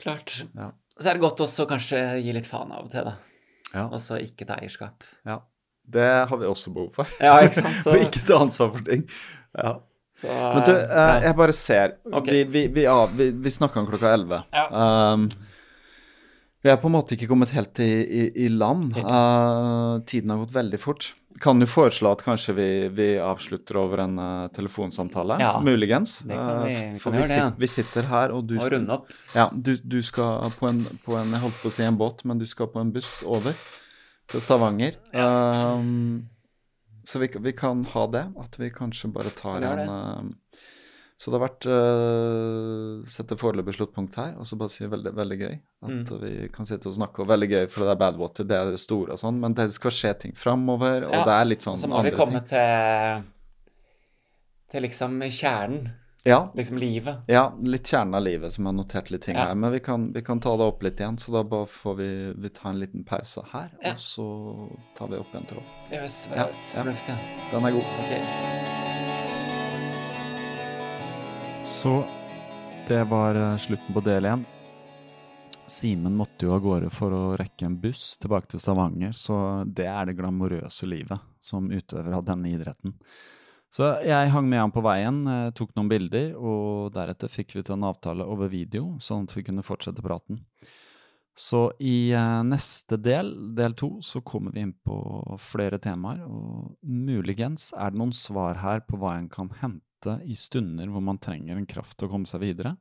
Klart. 0.00 0.44
Ja. 0.56 0.70
Så 0.98 1.08
er 1.10 1.14
det 1.14 1.20
godt 1.22 1.38
også 1.44 1.66
kanskje 1.68 2.00
gi 2.24 2.32
litt 2.32 2.46
faen 2.46 2.72
av 2.72 2.84
og 2.86 2.90
til, 2.90 3.04
da. 3.04 3.14
Ja. 3.74 3.84
Og 3.86 4.00
så 4.02 4.18
ikke 4.20 4.46
ta 4.46 4.56
eierskap. 4.56 5.02
ja. 5.26 5.38
Det 5.90 6.28
har 6.28 6.36
vi 6.38 6.46
også 6.46 6.70
behov 6.72 6.92
for. 6.92 7.06
Ja, 7.20 7.38
ikke 7.42 7.54
sant? 7.62 7.80
Så, 7.84 7.90
Og 7.96 8.02
ikke 8.04 8.20
ta 8.26 8.36
ansvar 8.38 8.68
for 8.76 8.84
ting. 8.84 9.00
Ja. 9.58 9.72
så 10.14 10.28
Men 10.54 10.62
du, 10.64 10.72
eh, 10.76 11.20
jeg 11.24 11.36
bare 11.36 11.52
ser 11.52 11.96
Okay. 12.12 12.30
Vi, 12.32 12.44
vi, 12.44 12.66
vi, 12.68 12.82
ja, 12.84 13.06
vi, 13.06 13.30
vi 13.32 13.50
snakka 13.50 13.80
om 13.80 13.86
klokka 13.88 14.12
11. 14.14 14.44
Ja. 14.52 14.66
Um, 15.14 15.24
vi 16.62 16.70
er 16.70 16.76
på 16.76 16.86
en 16.86 16.92
måte 16.94 17.16
ikke 17.16 17.26
kommet 17.26 17.50
helt 17.56 17.80
i, 17.80 17.88
i, 18.04 18.44
i 18.44 18.48
land. 18.48 18.94
Uh, 18.98 19.98
tiden 20.06 20.30
har 20.30 20.44
gått 20.44 20.52
veldig 20.54 20.78
fort. 20.78 21.12
Kan 21.38 21.60
du 21.62 21.66
foreslå 21.66 22.10
at 22.12 22.22
kanskje 22.26 22.52
vi, 22.56 22.66
vi 22.88 23.04
avslutter 23.22 23.76
over 23.80 23.98
en 24.02 24.18
uh, 24.18 24.48
telefonsamtale? 24.52 25.36
Ja. 25.40 25.60
Muligens. 25.64 26.18
Det 26.26 26.34
kan 26.34 26.64
vi- 26.64 26.74
Uh, 26.74 26.92
vi 26.92 26.98
for 26.98 27.10
kan 27.12 27.22
vi, 27.22 27.28
det, 27.28 27.36
ja. 27.36 27.52
vi 27.58 27.66
sitter 27.66 28.02
her, 28.10 28.32
og 28.34 28.44
du, 28.50 28.56
Og 28.58 28.72
runde 28.72 28.92
opp. 28.92 29.12
ja, 29.34 29.46
du, 29.52 29.76
du 29.76 30.02
skal 30.02 30.50
på 30.58 30.68
en, 30.68 30.82
på 31.04 31.16
en 31.16 31.30
Jeg 31.32 31.40
holdt 31.40 31.62
på 31.62 31.68
å 31.70 31.72
si 31.72 31.82
en 31.86 31.96
båt, 31.96 32.24
men 32.24 32.38
du 32.38 32.46
skal 32.46 32.66
på 32.66 32.80
en 32.82 32.90
buss 32.92 33.22
over 33.24 33.54
til 34.28 34.40
Stavanger. 34.40 34.98
Um, 35.14 36.28
så 37.04 37.18
vi, 37.22 37.30
vi 37.40 37.52
kan 37.56 37.84
ha 37.94 38.06
det, 38.06 38.26
at 38.38 38.58
vi 38.60 38.68
kanskje 38.70 39.08
bare 39.14 39.30
tar 39.30 39.62
en 39.62 39.88
um, 39.88 40.34
Så 41.20 41.28
det 41.28 41.36
har 41.36 41.42
vært 41.50 41.66
uh, 41.68 43.02
Sette 43.12 43.36
foreløpig 43.36 43.74
sluttpunkt 43.76 44.14
her, 44.16 44.30
og 44.40 44.46
så 44.48 44.56
bare 44.56 44.72
si 44.72 44.86
veldig, 44.88 45.12
veldig 45.18 45.36
gøy. 45.42 45.56
At 45.84 45.90
Mm. 45.90 46.20
vi 46.22 46.48
kan 46.54 46.64
sitte 46.68 46.88
og 46.88 46.94
snakke, 46.96 47.20
og 47.20 47.28
veldig 47.28 47.48
gøy, 47.50 47.66
for 47.68 47.84
det 47.84 47.92
er 47.92 48.00
Badwater, 48.00 48.44
det 48.48 48.56
er 48.56 48.70
det 48.72 48.80
store 48.80 49.12
og 49.12 49.18
sånn, 49.20 49.38
men 49.40 49.52
det 49.58 49.66
skal 49.76 49.90
skje 49.92 50.14
ting 50.18 50.32
framover, 50.32 51.04
og 51.04 51.12
Ja, 51.12 51.24
det 51.28 51.34
er 51.36 51.44
litt 51.50 51.60
sånn 51.66 51.76
andre 51.76 51.82
ting. 51.82 51.90
Så 51.90 51.96
må 51.96 52.02
vi 52.08 52.16
komme 52.16 52.40
til 52.48 53.24
til 54.70 54.82
liksom 54.86 55.20
kjernen. 55.28 55.90
Ja, 56.24 56.50
Liksom 56.54 56.76
livet. 56.78 57.22
Ja, 57.28 57.50
litt 57.64 57.84
kjernen 57.88 58.14
av 58.14 58.22
livet 58.22 58.52
som 58.52 58.66
har 58.66 58.72
notert 58.76 59.10
litt 59.10 59.22
ting 59.22 59.34
Ja. 59.36 59.46
her. 59.48 59.54
Men 59.54 59.72
vi 59.72 59.80
kan, 59.80 60.12
vi 60.12 60.20
kan 60.22 60.38
ta 60.38 60.54
det 60.56 60.66
opp 60.66 60.82
litt 60.82 60.96
igjen, 61.00 61.16
så 61.18 61.32
da 61.32 61.42
bare 61.42 61.66
får 61.66 61.96
vi, 61.96 62.32
vi 62.36 62.48
ta 62.50 62.68
en 62.68 62.78
liten 62.80 63.04
pause 63.04 63.42
her. 63.52 63.70
Ja. 63.82 63.92
Og 63.92 63.98
så 63.98 64.26
tar 64.94 65.08
vi 65.08 65.16
opp 65.16 65.32
igjen 65.34 65.46
tråd. 65.48 65.64
Det 65.90 65.98
høres 65.98 66.28
Ja, 66.28 66.34
bra 66.34 66.48
ut. 66.50 66.64
Fornuftig. 66.74 67.16
Den 67.50 67.64
er 67.64 67.70
god. 67.72 67.84
Ok. 68.04 68.69
Så 71.62 72.08
det 72.88 73.04
var 73.04 73.34
eh, 73.34 73.56
slutten 73.56 73.94
på 73.94 74.00
del 74.00 74.24
én. 74.24 74.44
Simen 75.66 76.16
måtte 76.16 76.46
jo 76.46 76.54
av 76.54 76.62
gårde 76.64 76.88
for 76.90 77.12
å 77.12 77.34
rekke 77.38 77.66
en 77.68 77.76
buss 77.82 78.16
tilbake 78.18 78.48
til 78.50 78.62
Stavanger, 78.62 79.12
så 79.12 79.36
det 79.66 79.84
er 79.86 80.08
det 80.08 80.16
glamorøse 80.18 80.88
livet 80.88 81.20
som 81.38 81.68
utøver 81.70 82.16
av 82.16 82.24
denne 82.26 82.48
idretten. 82.50 82.94
Så 83.70 83.90
jeg 84.02 84.32
hang 84.32 84.48
med 84.48 84.64
han 84.64 84.72
på 84.72 84.82
veien, 84.82 85.20
eh, 85.28 85.50
tok 85.52 85.76
noen 85.76 85.90
bilder, 85.92 86.32
og 86.34 86.94
deretter 86.96 87.28
fikk 87.28 87.54
vi 87.58 87.62
til 87.62 87.76
en 87.76 87.86
avtale 87.92 88.24
over 88.24 88.48
video, 88.48 88.96
sånn 88.98 89.28
at 89.28 89.36
vi 89.36 89.44
kunne 89.46 89.66
fortsette 89.66 90.02
praten. 90.02 90.40
Så 91.36 91.66
i 91.78 92.10
eh, 92.16 92.40
neste 92.48 92.96
del, 92.96 93.34
del 93.54 93.76
to, 93.76 93.98
så 94.00 94.24
kommer 94.24 94.56
vi 94.56 94.64
inn 94.64 94.74
på 94.80 94.96
flere 95.38 95.78
temaer, 95.78 96.24
og 96.24 96.72
muligens 96.82 97.74
er 97.76 97.92
det 97.92 98.00
noen 98.00 98.16
svar 98.16 98.64
her 98.64 98.80
på 98.88 98.96
hva 98.96 99.18
en 99.20 99.28
kan 99.28 99.52
hente 99.60 99.89
i 100.06 100.36
stunder 100.36 100.88
hvor 100.88 101.02
man 101.04 101.18
trenger 101.18 101.56
en 101.56 101.68
kraft 101.68 101.98
til 101.98 102.08
å 102.08 102.12
komme 102.14 102.30
seg 102.30 102.44
videre. 102.44 102.76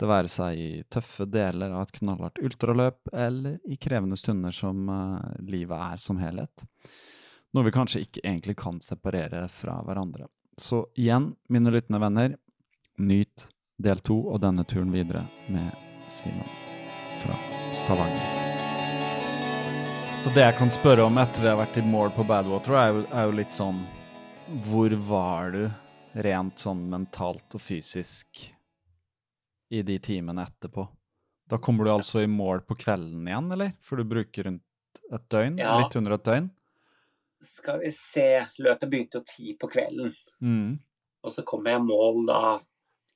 Det 0.00 0.08
være 0.08 0.30
seg 0.30 0.58
i 0.58 0.68
tøffe 0.90 1.28
deler 1.30 1.74
av 1.76 1.84
et 1.84 1.92
knallhardt 1.98 2.40
ultraløp, 2.42 3.12
eller 3.12 3.58
i 3.70 3.76
krevende 3.78 4.16
stunder 4.18 4.54
som 4.56 4.88
eh, 4.90 5.42
livet 5.46 5.78
er 5.92 6.00
som 6.02 6.18
helhet. 6.18 6.64
Noe 7.52 7.68
vi 7.68 7.74
kanskje 7.74 8.02
ikke 8.06 8.24
egentlig 8.24 8.56
kan 8.58 8.80
separere 8.82 9.44
fra 9.52 9.76
hverandre. 9.86 10.26
Så 10.58 10.86
igjen, 10.98 11.34
mine 11.52 11.70
lyttende 11.70 12.00
venner, 12.02 12.36
nyt 12.98 13.46
del 13.82 14.02
to 14.04 14.18
og 14.32 14.40
denne 14.42 14.64
turen 14.68 14.92
videre 14.92 15.26
med 15.52 15.70
Simon 16.10 16.48
fra 17.22 17.36
Stavanger. 17.76 18.42
Så 20.22 20.30
det 20.30 20.44
jeg 20.44 20.54
kan 20.58 20.70
spørre 20.70 21.06
om 21.06 21.16
etter 21.18 21.42
vi 21.42 21.50
har 21.50 21.58
vært 21.58 21.78
i 21.80 21.82
mål 21.82 22.12
på 22.14 22.26
Badwater, 22.26 22.76
er 22.78 22.90
jo, 22.92 23.06
er 23.10 23.24
jo 23.26 23.38
litt 23.38 23.56
sånn 23.56 23.80
Hvor 24.66 24.92
var 25.08 25.50
du 25.54 25.64
rent 26.12 26.60
sånn 26.60 26.84
mentalt 26.92 27.56
og 27.56 27.62
fysisk 27.62 28.42
i 29.72 29.82
de 29.86 29.98
timene 30.02 30.44
etterpå? 30.44 30.84
Da 31.48 31.58
kommer 31.58 31.84
du 31.84 31.92
altså 31.92 32.22
i 32.22 32.30
mål 32.30 32.62
på 32.68 32.76
kvelden 32.80 33.26
igjen, 33.28 33.50
eller? 33.52 33.72
For 33.84 34.00
du 34.00 34.08
bruker 34.08 34.48
rundt 34.48 35.00
et 35.12 35.24
døgn? 35.32 35.58
Ja. 35.60 35.76
Litt 35.80 35.96
under 35.98 36.16
et 36.16 36.24
døgn? 36.24 36.48
Skal 37.42 37.82
vi 37.82 37.90
se, 37.92 38.26
løpet 38.62 38.88
begynte 38.88 39.20
jo 39.20 39.26
ti 39.26 39.54
på 39.58 39.68
kvelden. 39.72 40.12
Mm. 40.40 40.78
Og 41.22 41.34
så 41.34 41.44
kommer 41.46 41.74
jeg 41.74 41.82
i 41.82 41.86
mål 41.86 42.24
da 42.28 42.42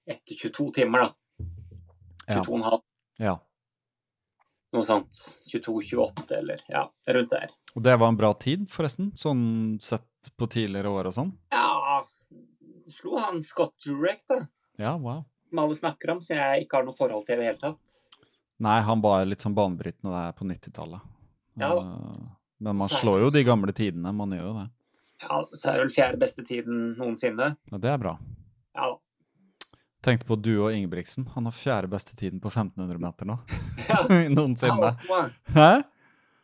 etter 0.07 0.39
22 0.39 0.67
timer, 0.81 1.07
da. 1.07 1.47
Ja. 2.27 2.43
22,5, 2.43 2.81
ja. 3.23 3.37
noe 4.75 4.87
sånt. 4.87 5.21
22-28 5.53 6.37
eller 6.41 6.63
ja, 6.69 6.83
rundt 7.15 7.31
der. 7.31 7.53
Og 7.77 7.85
det 7.87 7.95
var 8.01 8.11
en 8.11 8.19
bra 8.19 8.33
tid, 8.41 8.65
forresten? 8.73 9.13
Sånn 9.19 9.45
sett 9.83 10.33
på 10.37 10.49
tidligere 10.51 10.91
år 10.91 11.11
og 11.11 11.15
sånn? 11.15 11.31
Ja, 11.55 11.67
slo 12.93 13.19
han 13.19 13.43
Scott 13.43 13.75
Durek, 13.85 14.23
da. 14.29 14.43
Ja, 14.81 14.97
wow. 15.01 15.25
Som 15.51 15.59
alle 15.63 15.75
snakker 15.79 16.11
om, 16.17 16.21
så 16.23 16.35
jeg 16.37 16.67
ikke 16.67 16.81
har 16.81 16.87
noe 16.89 16.97
forhold 16.99 17.27
til 17.27 17.37
i 17.39 17.43
det 17.45 17.47
hele 17.53 17.61
tatt. 17.63 18.01
Nei, 18.63 18.79
han 18.81 19.03
var 19.05 19.25
litt 19.29 19.43
sånn 19.45 19.55
banebrytende 19.57 20.13
der 20.15 20.33
på 20.37 20.47
90-tallet. 20.49 21.01
Ja. 21.61 21.71
Eh, 21.77 22.27
Men 22.59 22.77
man 22.81 22.89
slår 22.89 23.21
jo 23.27 23.31
de 23.31 23.43
gamle 23.45 23.73
tidene, 23.77 24.13
man 24.17 24.33
gjør 24.33 24.47
jo 24.49 24.55
det. 24.63 24.69
Ja, 25.23 25.41
så 25.53 25.69
er 25.71 25.77
det 25.79 25.83
vel 25.87 25.93
fjerde 25.97 26.21
beste 26.21 26.45
tiden 26.45 26.95
noensinne. 26.99 27.51
Ja, 27.73 27.79
det 27.81 27.91
er 27.93 27.99
bra. 28.01 28.15
Ja, 28.77 28.91
da. 28.95 29.01
Tenkte 30.07 30.29
på 30.29 30.37
du 30.39 30.53
og 30.63 30.71
Ingebrigtsen. 30.73 31.25
Han 31.35 31.49
har 31.49 31.55
fjerde 31.57 31.89
beste 31.91 32.15
tiden 32.17 32.39
på 32.41 32.49
1500 32.53 33.01
meter 33.03 33.27
nå. 33.27 33.37
Ja, 33.89 34.03
Noensinne. 34.37 34.93
Hæ? 35.57 35.71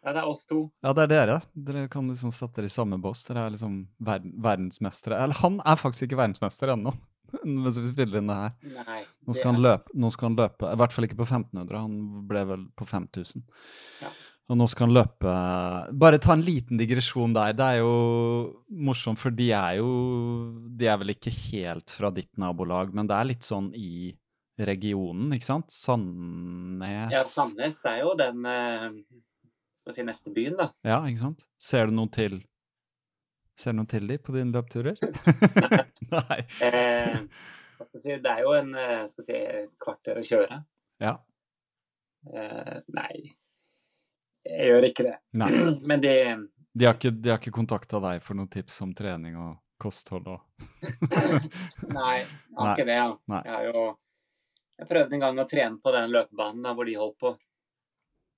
Ja, 0.03 0.13
det 0.13 0.23
er 0.25 0.29
oss 0.29 0.43
to. 0.51 0.65
Ja, 0.83 0.93
det 0.97 1.05
er 1.05 1.13
dere. 1.13 1.37
Dere 1.55 1.87
kan 1.91 2.09
liksom 2.11 2.33
sette 2.35 2.59
dere 2.59 2.71
i 2.71 2.75
samme 2.75 2.99
boss. 3.03 3.23
Dere 3.29 3.47
er 3.47 3.55
liksom 3.55 3.77
ver 4.03 4.25
verdensmestere. 4.49 5.21
Eller 5.23 5.39
han 5.39 5.61
er 5.63 5.79
faktisk 5.79 6.09
ikke 6.09 6.19
verdensmester 6.19 6.75
ennå, 6.75 6.95
mens 7.45 7.79
vi 7.79 7.93
spiller 7.93 8.19
inn 8.19 8.33
det 8.33 8.41
her. 8.41 8.57
Nei. 8.81 8.99
Nå 9.23 9.31
det 9.31 9.39
skal, 9.39 9.53
han 9.55 9.63
løpe, 9.63 9.95
nå 9.95 10.11
skal 10.11 10.31
han 10.31 10.41
løpe, 10.41 10.73
i 10.73 10.81
hvert 10.83 10.97
fall 10.97 11.07
ikke 11.07 11.21
på 11.23 11.29
1500, 11.29 11.85
han 11.85 12.27
ble 12.29 12.45
vel 12.51 12.67
på 12.75 12.89
5000. 12.91 13.47
Ja. 14.03 14.11
Og 14.51 14.59
nå 14.59 14.67
skal 14.69 14.89
han 14.89 14.97
løpe 14.97 15.33
Bare 16.03 16.19
ta 16.21 16.35
en 16.35 16.43
liten 16.45 16.77
digresjon 16.77 17.33
der. 17.33 17.55
Det 17.57 17.63
er 17.63 17.79
jo 17.79 17.93
morsomt, 18.75 19.21
for 19.23 19.33
de 19.33 19.47
er 19.55 19.79
jo 19.79 19.87
De 20.77 20.89
er 20.91 20.99
vel 21.01 21.15
ikke 21.15 21.31
helt 21.31 21.95
fra 21.95 22.11
ditt 22.13 22.33
nabolag, 22.43 22.91
men 22.93 23.07
det 23.09 23.17
er 23.17 23.31
litt 23.31 23.47
sånn 23.47 23.71
i 23.79 24.11
regionen, 24.59 25.31
ikke 25.33 25.47
sant? 25.47 25.73
Sandnes 25.73 27.15
Ja, 27.15 27.23
Sandnes 27.25 27.79
det 27.81 27.95
er 27.95 28.03
jo 28.03 28.13
den 28.19 28.45
eh, 28.51 28.91
skal 29.83 29.97
si, 29.97 30.05
neste 30.07 30.31
byen, 30.35 30.57
da. 30.59 30.71
Ja, 30.87 31.01
ikke 31.09 31.25
sant? 31.25 31.45
Ser 31.61 31.91
du 31.91 31.97
noe 31.97 32.11
til 32.13 32.41
Ser 33.59 33.75
du 33.75 33.83
noe 33.83 33.91
til 33.91 34.07
de 34.09 34.17
på 34.17 34.33
dine 34.33 34.55
løpturer? 34.55 34.97
Nei. 36.15 36.39
Eh, 36.65 37.19
hva 37.77 37.85
skal 37.85 37.99
jeg 37.99 38.05
si, 38.05 38.15
det 38.25 38.31
er 38.33 38.41
jo 38.47 38.55
en 38.57 38.71
eh, 38.79 39.03
skal 39.13 39.27
si, 39.27 39.41
kvarter 39.83 40.21
å 40.23 40.25
kjøre. 40.25 40.59
Ja. 41.03 41.13
Eh, 42.33 42.79
nei, 42.95 43.11
jeg 44.47 44.71
gjør 44.71 44.87
ikke 44.89 45.07
det. 45.09 45.15
Nei. 45.43 45.51
Men 45.91 46.05
de 46.05 46.15
De 46.73 46.89
har 46.89 46.97
ikke, 46.97 47.13
de 47.13 47.35
har 47.35 47.43
ikke 47.43 47.53
kontakta 47.53 48.01
deg 48.01 48.23
for 48.25 48.39
noen 48.39 48.49
tips 48.53 48.81
om 48.87 48.95
trening 48.97 49.37
og 49.37 49.59
kosthold 49.83 50.31
og 50.33 50.41
Nei, 51.99 52.23
jeg 52.23 52.57
har 52.57 52.73
ikke 52.73 52.89
det. 52.89 53.01
Ja. 53.03 53.11
Jeg 53.43 53.53
har 53.53 53.69
jo 53.69 53.89
jeg 54.81 54.89
prøvde 54.89 55.15
en 55.15 55.23
gang 55.23 55.39
å 55.39 55.47
trene 55.47 55.79
på 55.83 55.93
den 55.95 56.11
løpebanen 56.11 56.65
da, 56.65 56.73
hvor 56.75 56.89
de 56.89 56.97
holdt 56.99 57.19
på. 57.21 57.35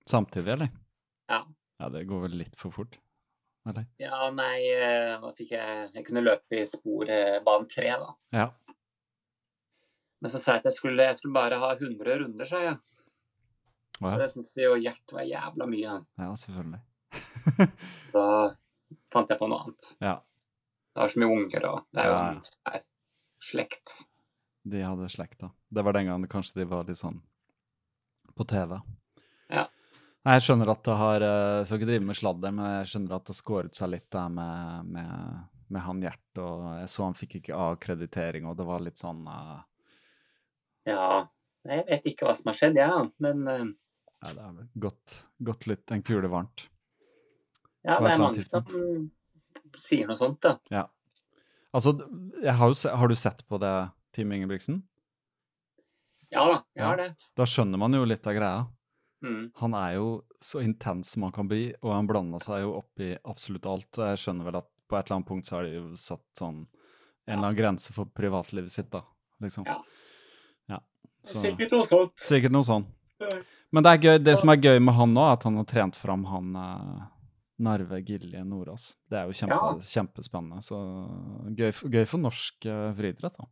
Samtidig, 0.09 0.51
eller? 0.57 0.73
Ja. 1.31 1.41
Ja, 1.81 1.89
det 1.91 2.05
går 2.09 2.21
vel 2.29 2.37
litt 2.39 2.57
for 2.61 2.71
fort? 2.75 2.99
Eller? 3.69 3.87
Ja, 3.99 4.27
nei, 4.31 4.61
eh, 4.77 5.15
da 5.23 5.31
fikk 5.33 5.55
jeg 5.57 5.87
Jeg 5.95 6.05
kunne 6.05 6.21
løpe 6.21 6.59
i 6.61 6.67
spor 6.69 7.09
eh, 7.09 7.39
bane 7.47 7.67
tre, 7.71 7.87
da. 8.03 8.11
Ja. 8.37 8.49
Men 10.21 10.33
så 10.33 10.41
sa 10.41 10.55
jeg 10.57 10.63
at 10.65 10.69
jeg 10.71 10.77
skulle, 10.79 11.07
jeg 11.09 11.17
skulle 11.19 11.37
bare 11.37 11.59
ha 11.61 11.71
100 11.75 12.19
runder, 12.21 12.49
sa 12.49 12.61
jeg. 12.63 12.77
Og 14.03 14.09
ja. 14.11 14.19
det 14.21 14.29
syns 14.35 14.53
jo 14.59 14.75
Gjert 14.81 15.13
var 15.15 15.25
jævla 15.29 15.67
mye. 15.71 15.97
ja, 16.21 16.31
selvfølgelig. 16.45 16.83
Da 18.15 18.25
fant 19.13 19.31
jeg 19.31 19.39
på 19.41 19.49
noe 19.51 19.61
annet. 19.65 19.91
Ja, 20.03 20.17
Det 20.95 21.03
var 21.03 21.13
så 21.13 21.21
mye 21.23 21.35
unger, 21.35 21.67
og 21.71 21.85
det 21.95 22.03
er 22.03 22.09
jo 22.11 22.15
Ja, 22.15 22.25
ja. 22.25 22.33
en 22.33 22.43
svær 22.49 22.83
slekt. 23.45 23.95
de 24.65 24.81
hadde 24.81 25.09
slekta. 25.13 25.51
Det 25.69 25.85
var 25.85 25.93
den 25.97 26.07
gangen 26.09 26.29
kanskje 26.31 26.61
de 26.63 26.69
var 26.71 26.85
litt 26.89 26.97
sånn 27.01 27.19
på 28.35 28.47
TV. 28.49 28.79
Ja. 29.53 29.67
Nei, 30.25 30.39
jeg 30.39 30.45
skjønner 30.47 30.71
at 30.73 30.87
det 30.87 30.95
har 30.97 31.25
Jeg 31.27 31.65
skal 31.69 31.81
ikke 31.81 31.89
drive 31.91 32.09
med 32.09 32.17
sladder, 32.17 32.53
men 32.57 32.69
jeg 32.79 32.91
skjønner 32.93 33.17
at 33.17 33.27
det 33.27 33.35
har 33.35 33.37
skåret 33.37 33.77
seg 33.77 33.91
litt 33.93 34.07
der 34.15 34.31
med, 34.33 34.93
med, 34.97 35.41
med 35.69 35.85
han 35.85 36.01
Gjert. 36.05 36.41
Og 36.41 36.63
jeg 36.81 36.91
så 36.95 37.05
han 37.05 37.17
fikk 37.19 37.39
ikke 37.41 37.63
akkreditering, 37.67 38.49
og 38.49 38.57
det 38.57 38.69
var 38.69 38.85
litt 38.85 39.01
sånn 39.01 39.21
uh... 39.29 39.59
Ja, 40.89 41.27
jeg 41.69 41.85
vet 41.91 42.09
ikke 42.09 42.29
hva 42.29 42.37
som 42.37 42.49
har 42.51 42.57
skjedd, 42.57 42.81
jeg, 42.81 42.89
ja. 42.89 43.03
men 43.25 43.45
uh... 43.49 43.67
Nei, 44.25 44.33
Det 44.33 44.41
har 44.41 44.55
vel 44.57 44.71
gått, 44.87 45.19
gått 45.45 45.69
litt 45.69 45.93
en 45.93 46.05
kule 46.05 46.31
varmt. 46.33 46.71
ja, 47.85 47.99
det 48.01 48.15
er 48.15 48.23
mange 48.23 48.39
tidspunkt. 48.39 48.73
som 48.73 49.11
sier 49.77 50.09
noe 50.09 50.17
sånt, 50.17 50.41
da. 50.45 50.57
Ja. 50.73 50.87
Altså, 51.75 51.93
jeg 52.41 52.55
har, 52.57 52.71
jo 52.73 52.97
har 52.97 53.11
du 53.11 53.17
sett 53.19 53.45
på 53.51 53.59
det, 53.61 53.75
Team 54.15 54.33
Ingebrigtsen? 54.33 54.81
Ja 56.33 56.47
da, 56.49 56.59
jeg 56.75 56.87
har 56.87 56.99
det. 56.99 57.09
Da 57.37 57.47
skjønner 57.47 57.81
man 57.83 57.95
jo 57.95 58.07
litt 58.07 58.25
av 58.31 58.37
greia. 58.39 58.65
Mm. 59.25 59.45
Han 59.63 59.75
er 59.79 59.95
jo 59.97 60.09
så 60.45 60.61
intens 60.61 61.15
som 61.15 61.25
han 61.25 61.33
kan 61.33 61.49
bli, 61.49 61.71
og 61.81 61.95
han 61.95 62.09
blanda 62.11 62.41
seg 62.45 62.61
jo 62.67 62.75
opp 62.83 63.01
i 63.01 63.15
absolutt 63.25 63.67
alt. 63.71 64.01
Jeg 64.13 64.21
skjønner 64.21 64.51
vel 64.51 64.59
at 64.61 64.69
på 64.85 64.99
et 64.99 65.07
eller 65.07 65.17
annet 65.19 65.29
punkt 65.31 65.49
så 65.49 65.57
har 65.59 65.65
de 65.69 65.79
jo 65.79 65.87
satt 65.97 66.25
sånn 66.37 66.59
en 67.25 67.33
eller 67.39 67.47
annen 67.49 67.57
grense 67.57 67.95
for 67.97 68.11
privatlivet 68.13 68.73
sitt, 68.73 68.91
da. 68.93 69.01
Liksom. 69.41 69.65
Ja. 69.65 69.79
Ja, 70.75 70.79
så, 71.25 71.41
Sikkert 71.41 71.73
noe 71.73 71.89
sånt. 71.89 72.13
sikkert 72.21 72.53
noe 72.53 72.69
sånt. 72.69 72.93
Men 73.73 73.83
det, 73.83 73.91
er 73.97 74.05
gøy, 74.05 74.19
det 74.23 74.37
som 74.39 74.53
er 74.53 74.61
gøy 74.61 74.79
med 74.85 74.95
han 74.95 75.15
nå, 75.17 75.25
er 75.25 75.39
at 75.39 75.49
han 75.49 75.57
har 75.59 75.67
trent 75.67 75.97
fram 75.99 76.27
han 76.29 76.53
eh, 76.61 77.01
Narve 77.65 77.99
Gilje 78.05 78.45
Nordås. 78.45 78.91
Det 79.11 79.19
er 79.23 79.31
jo 79.31 79.35
kjempe, 79.41 79.57
Ja. 79.57 79.89
kjempespennende. 79.89 80.61
Så 80.63 80.79
gøy, 81.57 81.73
gøy 81.97 82.05
for 82.11 82.23
norsk 82.23 82.69
uh, 82.69 82.93
friidrett, 82.99 83.41
da. 83.41 83.49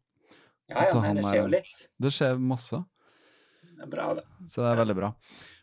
Ja, 0.71 0.85
ja, 0.89 1.01
men 1.01 1.19
det 1.19 1.25
er 1.25 1.29
skjer 1.33 1.41
jo 1.41 1.51
litt. 1.57 1.81
Det 2.05 2.13
skjer 2.15 2.39
masse. 2.53 2.83
Det 3.73 3.87
er 3.87 3.91
bra, 3.91 4.07
det. 4.21 4.25
Så 4.53 4.63
det 4.63 4.69
er 4.71 4.79
veldig 4.83 4.97
bra. 5.01 5.11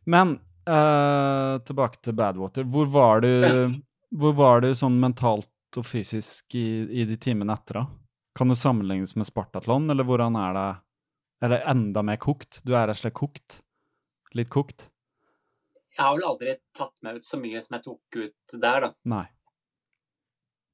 Men 0.10 0.36
uh, 0.70 1.60
tilbake 1.68 2.02
til 2.06 2.16
Badwater. 2.18 2.66
Hvor 2.66 2.90
var 2.90 3.22
du, 3.26 3.30
hvor 4.18 4.34
var 4.38 4.64
du 4.66 4.72
sånn 4.78 4.98
mentalt 5.02 5.78
og 5.78 5.86
fysisk 5.86 6.56
i, 6.58 6.66
i 7.02 7.06
de 7.06 7.18
timene 7.22 7.54
etter, 7.54 7.84
da? 7.84 7.86
Kan 8.40 8.50
du 8.50 8.56
sammenlignes 8.58 9.14
med 9.20 9.28
Spartatlon, 9.30 9.90
eller 9.92 10.08
hvordan 10.08 10.38
er 10.40 10.56
det? 10.58 10.68
Er 11.46 11.52
det 11.54 11.60
enda 11.72 12.02
mer 12.04 12.18
kokt? 12.20 12.62
Du 12.66 12.74
er 12.76 12.88
rett 12.90 12.98
og 12.98 13.04
slett 13.04 13.16
kokt? 13.18 13.60
Litt 14.36 14.50
kokt? 14.54 14.88
Jeg 15.96 16.04
har 16.06 16.16
vel 16.18 16.26
aldri 16.30 16.56
tatt 16.78 16.94
meg 17.06 17.20
ut 17.20 17.28
så 17.28 17.40
mye 17.42 17.60
som 17.64 17.76
jeg 17.78 17.86
tok 17.86 18.18
ut 18.20 18.58
der, 18.62 18.86
da. 18.88 18.90
Nei. 19.14 19.26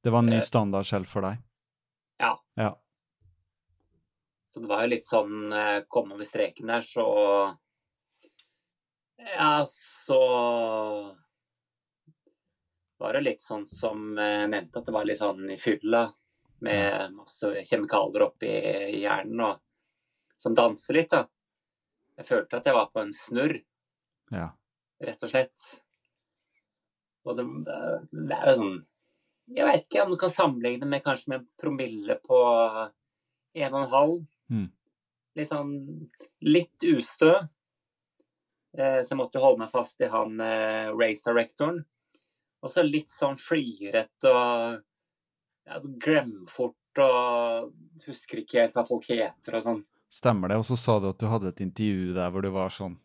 Det 0.06 0.14
var 0.14 0.22
en 0.24 0.30
ny 0.32 0.40
Eh. 0.40 0.46
standard 0.46 0.86
selv 0.86 1.10
for 1.10 1.26
deg? 1.26 1.40
Ja. 2.22 2.34
Ja. 2.60 2.72
Så 4.54 4.62
det 4.64 4.70
var 4.70 4.84
jo 4.86 4.92
litt 4.94 5.08
sånn 5.08 5.52
eh, 5.52 5.82
Komme 5.92 6.16
over 6.16 6.24
streken 6.28 6.70
der, 6.72 6.84
så 6.86 7.06
Ja, 9.26 9.66
så 9.68 10.20
var 12.98 13.14
det 13.14 13.24
litt 13.26 13.42
sånn 13.44 13.66
som 13.68 14.14
jeg 14.18 14.50
nevnte, 14.52 14.80
at 14.80 14.88
det 14.88 14.94
var 14.96 15.08
litt 15.08 15.20
sånn 15.20 15.50
i 15.52 15.58
fylla 15.60 16.06
med 16.66 17.16
masse 17.16 17.52
kjemikalier 17.68 18.28
oppi 18.30 18.52
hjernen 19.02 19.42
og 19.48 19.62
som 20.38 20.56
danser 20.56 21.00
litt, 21.00 21.12
da. 21.12 21.26
Jeg 22.16 22.28
følte 22.30 22.60
at 22.60 22.68
jeg 22.70 22.76
var 22.78 22.92
på 22.94 23.02
en 23.02 23.12
snurr, 23.16 23.58
ja. 24.32 24.50
rett 25.04 25.26
og 25.26 25.32
slett. 25.32 25.66
Og 27.26 27.40
det, 27.40 27.46
det 27.66 28.36
er 28.38 28.52
jo 28.52 28.58
sånn 28.60 28.76
Jeg 29.56 29.66
vet 29.66 29.86
ikke 29.88 30.04
om 30.04 30.12
du 30.14 30.18
kan 30.22 30.32
sammenligne 30.34 30.84
det 30.84 30.90
med 30.90 31.04
kanskje 31.06 31.32
med 31.34 31.48
promille 31.62 32.18
på 32.22 32.38
en 32.46 33.74
og 33.74 33.80
en 33.80 33.92
halv. 33.92 34.16
Mm. 34.54 34.68
Litt 35.36 35.50
sånn 35.50 35.74
litt 36.46 36.86
ustø. 36.90 37.34
Eh, 38.78 39.00
så 39.04 39.14
jeg 39.14 39.20
måtte 39.20 39.40
holde 39.44 39.62
meg 39.64 39.72
fast 39.72 40.02
i 40.04 40.10
han 40.12 40.40
eh, 40.44 40.90
race 40.96 41.24
directoren. 41.26 41.82
Og 42.66 42.72
så 42.74 42.84
litt 42.84 43.12
sånn 43.14 43.38
flirete 43.40 44.32
og 44.32 44.80
ja, 45.66 45.80
glemmer 46.02 46.50
fort 46.52 47.02
og 47.04 47.72
husker 48.08 48.42
ikke 48.42 48.62
helt 48.64 48.78
hva 48.78 48.86
folk 48.88 49.06
heter 49.12 49.58
og 49.60 49.64
sånn. 49.66 49.82
Stemmer 50.12 50.50
det? 50.54 50.58
Og 50.62 50.66
så 50.68 50.78
sa 50.80 50.96
du 51.04 51.10
at 51.10 51.20
du 51.20 51.28
hadde 51.28 51.50
et 51.52 51.62
intervju 51.66 52.14
der 52.16 52.32
hvor 52.32 52.46
du 52.46 52.50
var 52.56 52.72
sånn 52.74 52.96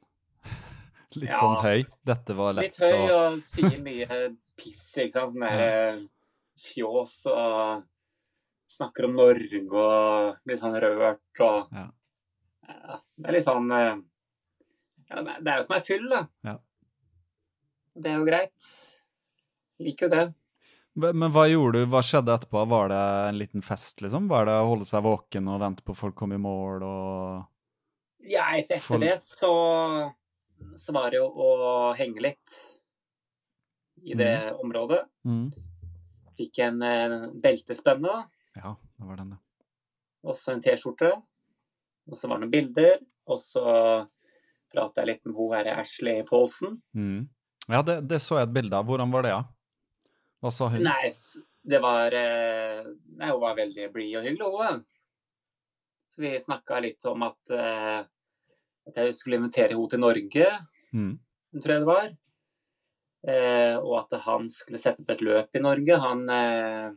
Litt 1.19 1.33
Ja. 1.33 1.39
sånn 1.41 1.57
høy. 1.65 1.85
Dette 2.07 2.37
var 2.39 2.55
lett 2.55 2.77
å 2.79 2.87
Litt 2.87 2.95
høy 2.95 3.11
og, 3.11 3.21
og 3.35 3.41
sier 3.43 3.79
mye 3.83 4.19
piss, 4.61 4.85
ikke 4.97 5.15
sant. 5.17 5.35
Sånn 5.35 5.43
der 5.43 5.65
eh, 5.67 6.03
fjås 6.71 7.17
og 7.33 7.87
snakker 8.71 9.09
om 9.09 9.17
Norge 9.19 9.65
og 9.67 10.37
blir 10.47 10.61
sånn 10.61 10.77
rørt 10.83 11.43
og 11.43 11.75
Ja. 11.75 11.89
Ja, 12.71 13.01
Det 13.19 13.27
er 13.27 13.35
litt 13.35 13.45
sånn 13.49 13.67
ja, 15.11 15.23
Det 15.41 15.53
er 15.53 15.57
jo 15.61 15.67
som 15.67 15.77
ei 15.77 15.83
fyll, 15.85 16.07
da. 16.11 16.21
Ja. 16.47 16.57
Det 18.01 18.11
er 18.13 18.21
jo 18.21 18.29
greit. 18.29 18.69
Liker 19.83 20.07
jo 20.07 20.13
det. 20.15 20.27
Men 21.01 21.31
hva 21.33 21.45
gjorde 21.49 21.81
du? 21.81 21.91
Hva 21.91 22.01
skjedde 22.05 22.35
etterpå? 22.35 22.65
Var 22.69 22.91
det 22.93 23.01
en 23.29 23.39
liten 23.39 23.63
fest, 23.65 24.01
liksom? 24.03 24.27
Var 24.31 24.49
det 24.49 24.57
å 24.59 24.69
holde 24.73 24.89
seg 24.89 25.05
våken 25.07 25.49
og 25.49 25.61
vente 25.63 25.85
på 25.87 25.95
folk 25.97 26.17
kom 26.19 26.35
i 26.35 26.41
mål 26.41 26.85
og 26.87 28.27
Ja, 28.29 28.49
etter 28.59 28.83
folk... 28.83 29.05
det 29.05 29.15
så, 29.23 29.53
så 30.77 30.95
var 30.97 31.11
det 31.15 31.23
jo 31.23 31.29
å 31.31 31.51
henge 31.99 32.25
litt 32.27 32.59
i 34.03 34.17
det 34.17 34.53
området. 34.61 35.03
mm. 35.29 35.49
Fikk 36.41 36.59
en 36.65 36.83
en 36.83 37.17
beltespenne, 37.41 38.09
da. 38.09 38.21
Ja, 38.57 38.71
det 38.97 39.09
var 39.09 39.19
den, 39.21 39.35
ja. 39.35 39.41
og 40.25 40.37
så 40.41 40.55
en 40.55 40.63
T-skjorte. 40.65 41.11
Og 42.09 42.17
så 42.17 42.29
var 42.31 42.41
det 42.41 42.47
noen 42.47 42.55
bilder. 42.55 42.95
Og 43.29 43.39
så 43.43 43.65
prata 44.73 45.05
litt 45.07 45.25
med 45.27 45.35
hun 45.37 45.53
her 45.57 45.69
Ashley 45.81 46.23
Paulsen. 46.29 46.79
Mm. 46.97 47.29
Ja, 47.71 47.83
det, 47.87 48.01
det 48.11 48.19
så 48.25 48.39
jeg 48.41 48.49
et 48.49 48.55
bilde 48.55 48.77
av. 48.79 48.87
Hvordan 48.89 49.13
var 49.15 49.23
det, 49.27 49.33
ja? 49.35 49.43
Hva 50.41 50.51
sa 50.55 50.69
hun? 50.73 50.83
Nei, 50.87 51.11
det 51.71 51.81
var 51.85 52.15
eh, 52.17 52.87
Nei, 53.19 53.29
hun 53.31 53.43
var 53.43 53.59
veldig 53.59 53.91
blid 53.95 54.17
og 54.19 54.25
hyggelig, 54.25 54.49
hun. 54.57 54.81
Så 56.11 56.25
vi 56.25 56.33
snakka 56.43 56.81
litt 56.83 57.05
om 57.07 57.23
at, 57.29 57.39
eh, 57.55 58.01
at 58.91 58.97
jeg 58.99 59.15
skulle 59.15 59.39
invitere 59.39 59.75
henne 59.77 59.91
til 59.93 60.03
Norge, 60.03 60.47
Mm. 60.91 61.13
tror 61.63 61.71
jeg 61.77 61.83
det 61.85 61.87
var. 61.87 62.09
Eh, 63.31 63.77
og 63.79 63.93
at 64.01 64.17
han 64.25 64.49
skulle 64.51 64.81
sette 64.81 65.05
opp 65.05 65.11
et 65.15 65.21
løp 65.23 65.55
i 65.55 65.61
Norge, 65.63 65.99
han 66.03 66.25
eh, 66.35 66.89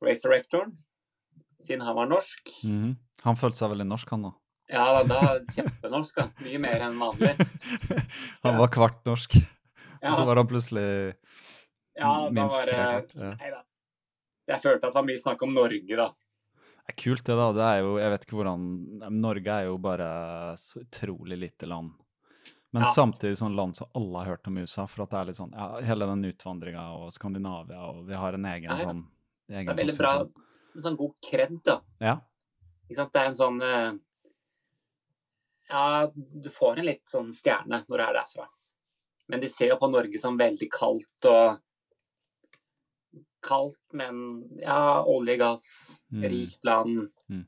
race 0.00 0.22
directoren. 0.24 0.72
Siden 1.62 1.84
han 1.86 1.94
var 1.98 2.08
norsk. 2.10 2.48
Mm. 2.64 2.94
Han 3.26 3.36
følte 3.38 3.60
seg 3.60 3.70
veldig 3.74 3.86
norsk, 3.90 4.08
han 4.16 4.24
da. 4.28 4.32
Ja, 4.72 5.02
da, 5.02 5.02
da 5.04 5.54
kjempenorsk, 5.54 6.16
da. 6.16 6.28
Mye 6.46 6.58
mer 6.62 6.84
enn 6.88 6.98
vanlig. 7.00 7.34
han 8.46 8.56
var 8.60 8.70
kvart 8.72 9.02
norsk, 9.08 9.36
Ja, 10.02 10.10
og 10.10 10.16
så 10.18 10.24
var 10.26 10.40
han 10.40 10.48
plutselig 10.50 10.86
ja 11.98 12.12
minst 12.32 12.56
var 12.56 12.66
det 12.66 12.72
trekvart. 12.72 13.14
Ja. 13.20 13.32
Nei 13.36 13.50
da. 13.52 13.60
Jeg 14.52 14.62
følte 14.64 14.86
at 14.88 14.90
det 14.94 14.98
var 14.98 15.04
mye 15.06 15.20
snakk 15.20 15.42
om 15.46 15.52
Norge, 15.54 15.96
da. 16.00 16.06
Det 16.82 16.94
er 16.94 16.96
kult, 16.98 17.24
det, 17.28 17.34
da. 17.38 17.48
Det 17.54 17.66
er 17.68 17.82
jo, 17.84 17.90
jeg 18.00 18.10
vet 18.14 18.24
ikke 18.26 18.38
hvordan 18.40 18.62
Norge 19.22 19.58
er 19.60 19.66
jo 19.68 19.76
bare 19.84 20.08
så 20.58 20.80
utrolig 20.82 21.38
lite 21.38 21.68
land. 21.70 21.92
Men 22.72 22.86
Ja. 22.86 22.88
samtidig 22.88 23.36
sånn 23.36 23.54
land 23.54 23.76
som 23.76 23.90
alle 23.94 24.22
har 24.22 24.30
hørt 24.32 24.48
om 24.48 24.56
USA, 24.58 24.86
for 24.88 25.04
at 25.04 25.10
det 25.12 25.18
er 25.20 25.26
litt 25.28 25.36
sånn 25.36 25.52
ja, 25.52 25.66
Hele 25.84 26.06
den 26.08 26.24
utvandringa 26.24 26.86
og 26.96 27.10
Skandinavia, 27.12 27.82
og 27.92 28.06
vi 28.08 28.16
har 28.16 28.32
en 28.38 28.46
egen 28.48 28.70
Ja, 28.70 28.78
ja. 28.80 28.86
sånn 28.88 29.02
Det 29.52 29.60
er 29.68 29.76
veldig 29.76 29.96
bra. 29.98 30.12
En 30.72 30.80
sånn 30.86 30.96
god 30.96 31.12
kred, 31.28 31.58
da. 31.68 31.76
Ja. 32.00 32.14
Ikke 32.88 32.96
sant? 33.02 33.12
Det 33.12 33.20
er 33.20 33.28
en 33.28 33.36
sånn 33.36 33.60
eh, 33.62 33.92
Ja, 35.68 36.10
du 36.14 36.50
får 36.50 36.78
en 36.78 36.88
litt 36.88 37.04
sånn 37.08 37.30
stjerne 37.36 37.84
når 37.88 37.98
du 37.98 38.04
er 38.04 38.16
derfra. 38.18 38.48
Men 39.28 39.40
de 39.40 39.48
ser 39.48 39.70
jo 39.72 39.78
på 39.80 39.88
Norge 39.90 40.18
som 40.20 40.38
veldig 40.40 40.70
kaldt 40.72 41.28
og 41.30 41.60
Kaldt, 43.42 43.80
men 43.98 44.44
ja, 44.60 45.02
olje, 45.02 45.34
gass, 45.36 45.64
Mm. 46.12 46.22
rikt 46.30 46.64
land. 46.64 47.08
Mm. 47.28 47.46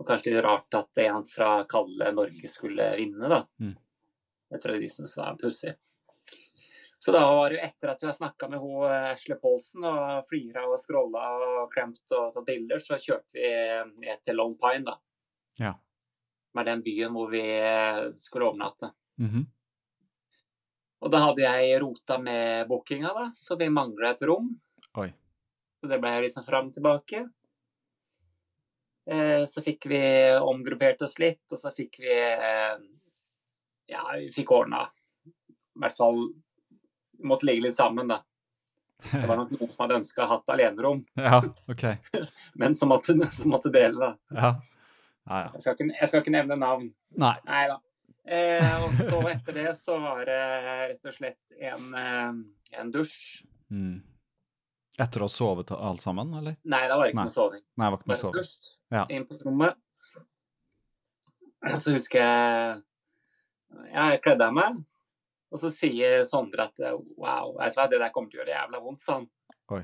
Og 0.00 0.06
kanskje 0.08 0.32
litt 0.32 0.42
rart 0.42 0.74
at 0.74 0.98
en 0.98 1.22
fra 1.24 1.64
kalde 1.70 2.08
Norge 2.12 2.48
skulle 2.50 2.88
vinne, 2.98 3.28
da. 3.30 3.44
Mm. 3.60 3.76
Det 4.50 4.60
tror 4.60 4.74
jeg 4.74 4.82
de 4.82 4.88
syntes 4.90 5.14
var 5.16 5.36
pussig. 5.38 5.76
Så 6.98 7.12
da 7.14 7.20
var 7.30 7.50
det 7.50 7.60
jo 7.60 7.64
etter 7.68 7.92
at 7.92 8.02
vi 8.02 8.06
har 8.10 8.16
snakka 8.18 8.48
med 8.50 8.58
hun 8.58 8.82
eh, 8.90 9.12
Ashley 9.12 9.38
Paulsen 9.38 9.84
og 9.86 10.26
flira 10.28 10.66
og 10.66 10.78
scrolla 10.82 11.22
og 11.46 11.72
klemt 11.72 12.02
og 12.18 12.34
tatt 12.34 12.46
bilder, 12.46 12.82
så 12.82 12.98
kjørte 12.98 13.38
vi 13.38 13.46
ned 14.02 14.18
til 14.26 14.34
Lone 14.38 14.58
Pine, 14.58 14.84
da. 14.90 14.98
Ja. 15.62 15.72
Som 16.52 16.60
er 16.60 16.68
den 16.68 16.84
byen 16.84 17.14
hvor 17.16 17.30
vi 17.32 17.40
eh, 17.40 18.12
skulle 18.20 18.50
overnatte. 18.50 18.92
Mhm. 19.20 19.46
Og 21.02 21.10
da 21.10 21.18
hadde 21.24 21.42
jeg 21.42 21.78
rota 21.82 22.18
med 22.22 22.68
bookinga, 22.68 23.10
da, 23.16 23.24
så 23.34 23.56
vi 23.58 23.66
mangla 23.72 24.12
et 24.12 24.20
rom. 24.28 24.52
Oi. 25.00 25.08
Så 25.80 25.88
det 25.90 25.98
ble 25.98 26.12
liksom 26.22 26.44
fram 26.46 26.68
og 26.68 26.76
tilbake. 26.76 27.24
Eh, 29.10 29.46
så 29.50 29.64
fikk 29.66 29.88
vi 29.90 30.02
omgruppert 30.38 31.02
oss 31.02 31.16
litt, 31.18 31.42
og 31.50 31.58
så 31.58 31.72
fikk 31.74 31.98
vi 32.04 32.12
eh, 32.14 32.76
Ja, 33.90 34.04
vi 34.14 34.28
fikk 34.30 34.52
ordna 34.54 34.84
I 35.26 35.80
hvert 35.82 35.96
fall 35.98 36.20
Vi 37.18 37.26
måtte 37.26 37.48
ligge 37.48 37.64
litt 37.64 37.74
sammen, 37.74 38.12
da. 38.12 38.20
Det 39.10 39.24
var 39.26 39.40
nok 39.40 39.50
noen 39.56 39.72
som 39.72 39.82
hadde 39.82 39.96
ønska 39.98 40.28
hatt 40.30 40.52
alenerom, 40.54 41.02
Ja, 41.18 41.40
okay. 41.66 41.98
men 42.62 42.78
som 42.78 42.92
måtte, 42.94 43.16
som 43.34 43.50
måtte 43.50 43.74
dele, 43.74 43.98
da. 43.98 44.38
Ja. 44.38 44.52
Ja. 45.28 45.50
Jeg 45.54 45.62
skal 45.62 45.74
ikke, 45.76 45.96
jeg 46.00 46.08
skal 46.10 46.20
ikke 46.24 46.34
nevne 46.34 46.56
navn. 46.58 46.88
Nei. 47.22 47.34
Da. 47.70 47.76
Eh, 48.26 48.84
og 48.84 48.94
så 48.98 49.20
etter 49.32 49.56
det 49.56 49.72
så 49.78 49.96
var 50.02 50.24
det 50.26 50.38
rett 50.66 51.06
og 51.10 51.14
slett 51.14 51.56
en, 51.58 51.88
eh, 51.98 52.80
en 52.80 52.90
dusj. 52.94 53.44
Mm. 53.70 54.00
Etter 55.00 55.22
å 55.24 55.26
ha 55.26 55.32
sovet 55.32 55.70
alt 55.72 56.02
sammen, 56.04 56.34
eller? 56.38 56.56
Nei, 56.68 56.82
da 56.90 56.98
var 57.00 57.08
ikke 57.08 57.16
Nei. 57.22 57.24
noe 57.30 57.34
soving. 57.34 57.62
Nei, 57.80 57.86
det 57.86 57.92
var 57.94 57.98
ikke 58.02 58.12
noe 58.12 58.20
soving. 58.20 58.42
dusj 58.42 58.72
Ja. 58.92 59.06
inn 59.08 59.26
på 59.26 59.38
rommet. 59.46 59.78
Så 61.78 61.92
husker 61.94 62.18
jeg 62.18 62.82
Jeg 63.94 64.20
kledde 64.20 64.44
av 64.44 64.52
meg, 64.52 64.74
og 65.52 65.58
så 65.62 65.70
sier 65.72 66.24
Sondre 66.28 66.66
at 66.68 66.76
wow, 67.16 67.54
vet 67.56 67.72
du 67.72 67.78
hva, 67.80 67.86
det 67.88 68.00
der 68.02 68.10
kommer 68.12 68.28
til 68.30 68.40
å 68.40 68.44
gjøre 68.44 68.52
jævla 68.58 68.80
vondt, 68.84 69.00
sa 69.00 69.14
han. 69.14 69.26
Oi. 69.72 69.80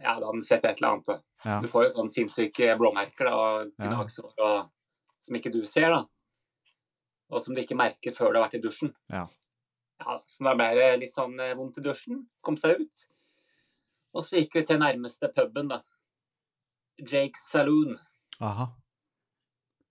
Ja, 0.00 0.14
da 0.18 0.26
hadde 0.26 0.30
han 0.32 0.42
sett 0.46 0.64
et 0.64 0.78
eller 0.80 0.94
annet. 0.96 1.22
Ja. 1.44 1.58
Du 1.60 1.68
får 1.68 1.84
jo 1.86 1.90
sånne 1.94 2.12
sinnssyke 2.14 2.76
blåmerker 2.80 3.28
da, 3.28 3.34
og 3.36 3.72
Ja. 3.78 3.90
gnagsår 3.90 4.32
og, 4.38 4.70
som 5.20 5.36
ikke 5.36 5.52
du 5.52 5.60
ser, 5.66 5.90
da. 5.90 6.04
Og 7.30 7.42
som 7.44 7.54
du 7.54 7.60
ikke 7.62 7.76
merker 7.78 8.12
før 8.16 8.32
du 8.32 8.40
har 8.40 8.48
vært 8.48 8.58
i 8.58 8.62
dusjen. 8.64 8.94
Ja. 9.12 9.26
Ja, 10.00 10.16
så 10.26 10.44
da 10.48 10.54
ble 10.56 10.70
det 10.78 10.88
litt 11.02 11.12
sånn 11.12 11.38
eh, 11.40 11.52
vondt 11.54 11.76
i 11.78 11.82
dusjen. 11.84 12.22
Kom 12.42 12.56
seg 12.56 12.80
ut. 12.80 13.02
Og 14.16 14.22
så 14.24 14.40
gikk 14.40 14.54
vi 14.56 14.62
til 14.66 14.78
nærmeste 14.80 15.28
puben, 15.34 15.68
da. 15.68 15.82
Jake's 16.98 17.44
Saloon. 17.50 17.98
Aha. 18.40 18.70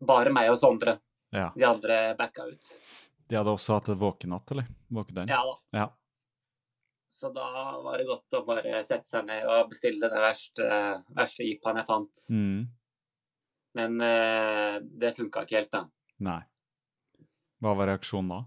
Bare 0.02 0.32
meg 0.34 0.50
og 0.52 0.58
Sondre. 0.58 0.98
Ja. 1.32 1.52
De 1.56 1.64
andre 1.68 2.16
backa 2.18 2.48
ut. 2.50 2.74
De 3.30 3.38
hadde 3.38 3.54
også 3.54 3.76
hatt 3.78 3.92
våkenatt, 4.02 4.50
eller? 4.52 4.66
Våkedøgn? 4.90 5.30
Ja 5.30 5.44
da. 5.46 5.56
Ja. 5.78 5.88
Så 7.10 7.32
da 7.34 7.48
var 7.82 7.98
det 7.98 8.06
godt 8.06 8.38
å 8.38 8.44
bare 8.46 8.84
sette 8.86 9.10
seg 9.10 9.26
ned 9.26 9.48
og 9.50 9.72
bestille 9.72 10.12
den 10.12 10.22
verste, 10.22 10.68
verste 11.18 11.48
IPA-en 11.48 11.82
jeg 11.82 11.88
fant. 11.88 12.22
Mm. 12.30 12.60
Men 13.80 14.02
eh, 14.06 14.78
det 15.02 15.16
funka 15.18 15.44
ikke 15.46 15.58
helt, 15.58 15.72
da. 15.74 15.82
Nei. 16.28 16.40
Hva 17.60 17.74
var 17.80 17.90
reaksjonen 17.92 18.32
da? 18.36 18.40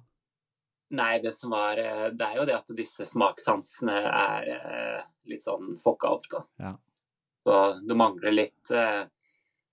Nei, 0.92 1.12
det 1.24 1.32
som 1.34 1.52
var 1.54 1.80
eh, 1.80 2.06
Det 2.12 2.26
er 2.26 2.38
jo 2.38 2.46
det 2.48 2.56
at 2.58 2.72
disse 2.76 3.06
smakssansene 3.08 3.98
er 4.08 4.48
eh, 4.54 5.02
litt 5.32 5.44
sånn 5.44 5.74
fucka 5.82 6.14
opp, 6.18 6.28
da. 6.30 6.42
Ja. 6.62 6.72
Så 7.42 7.58
det 7.82 7.98
mangler 7.98 8.34
litt 8.34 8.70
eh, 8.70 9.04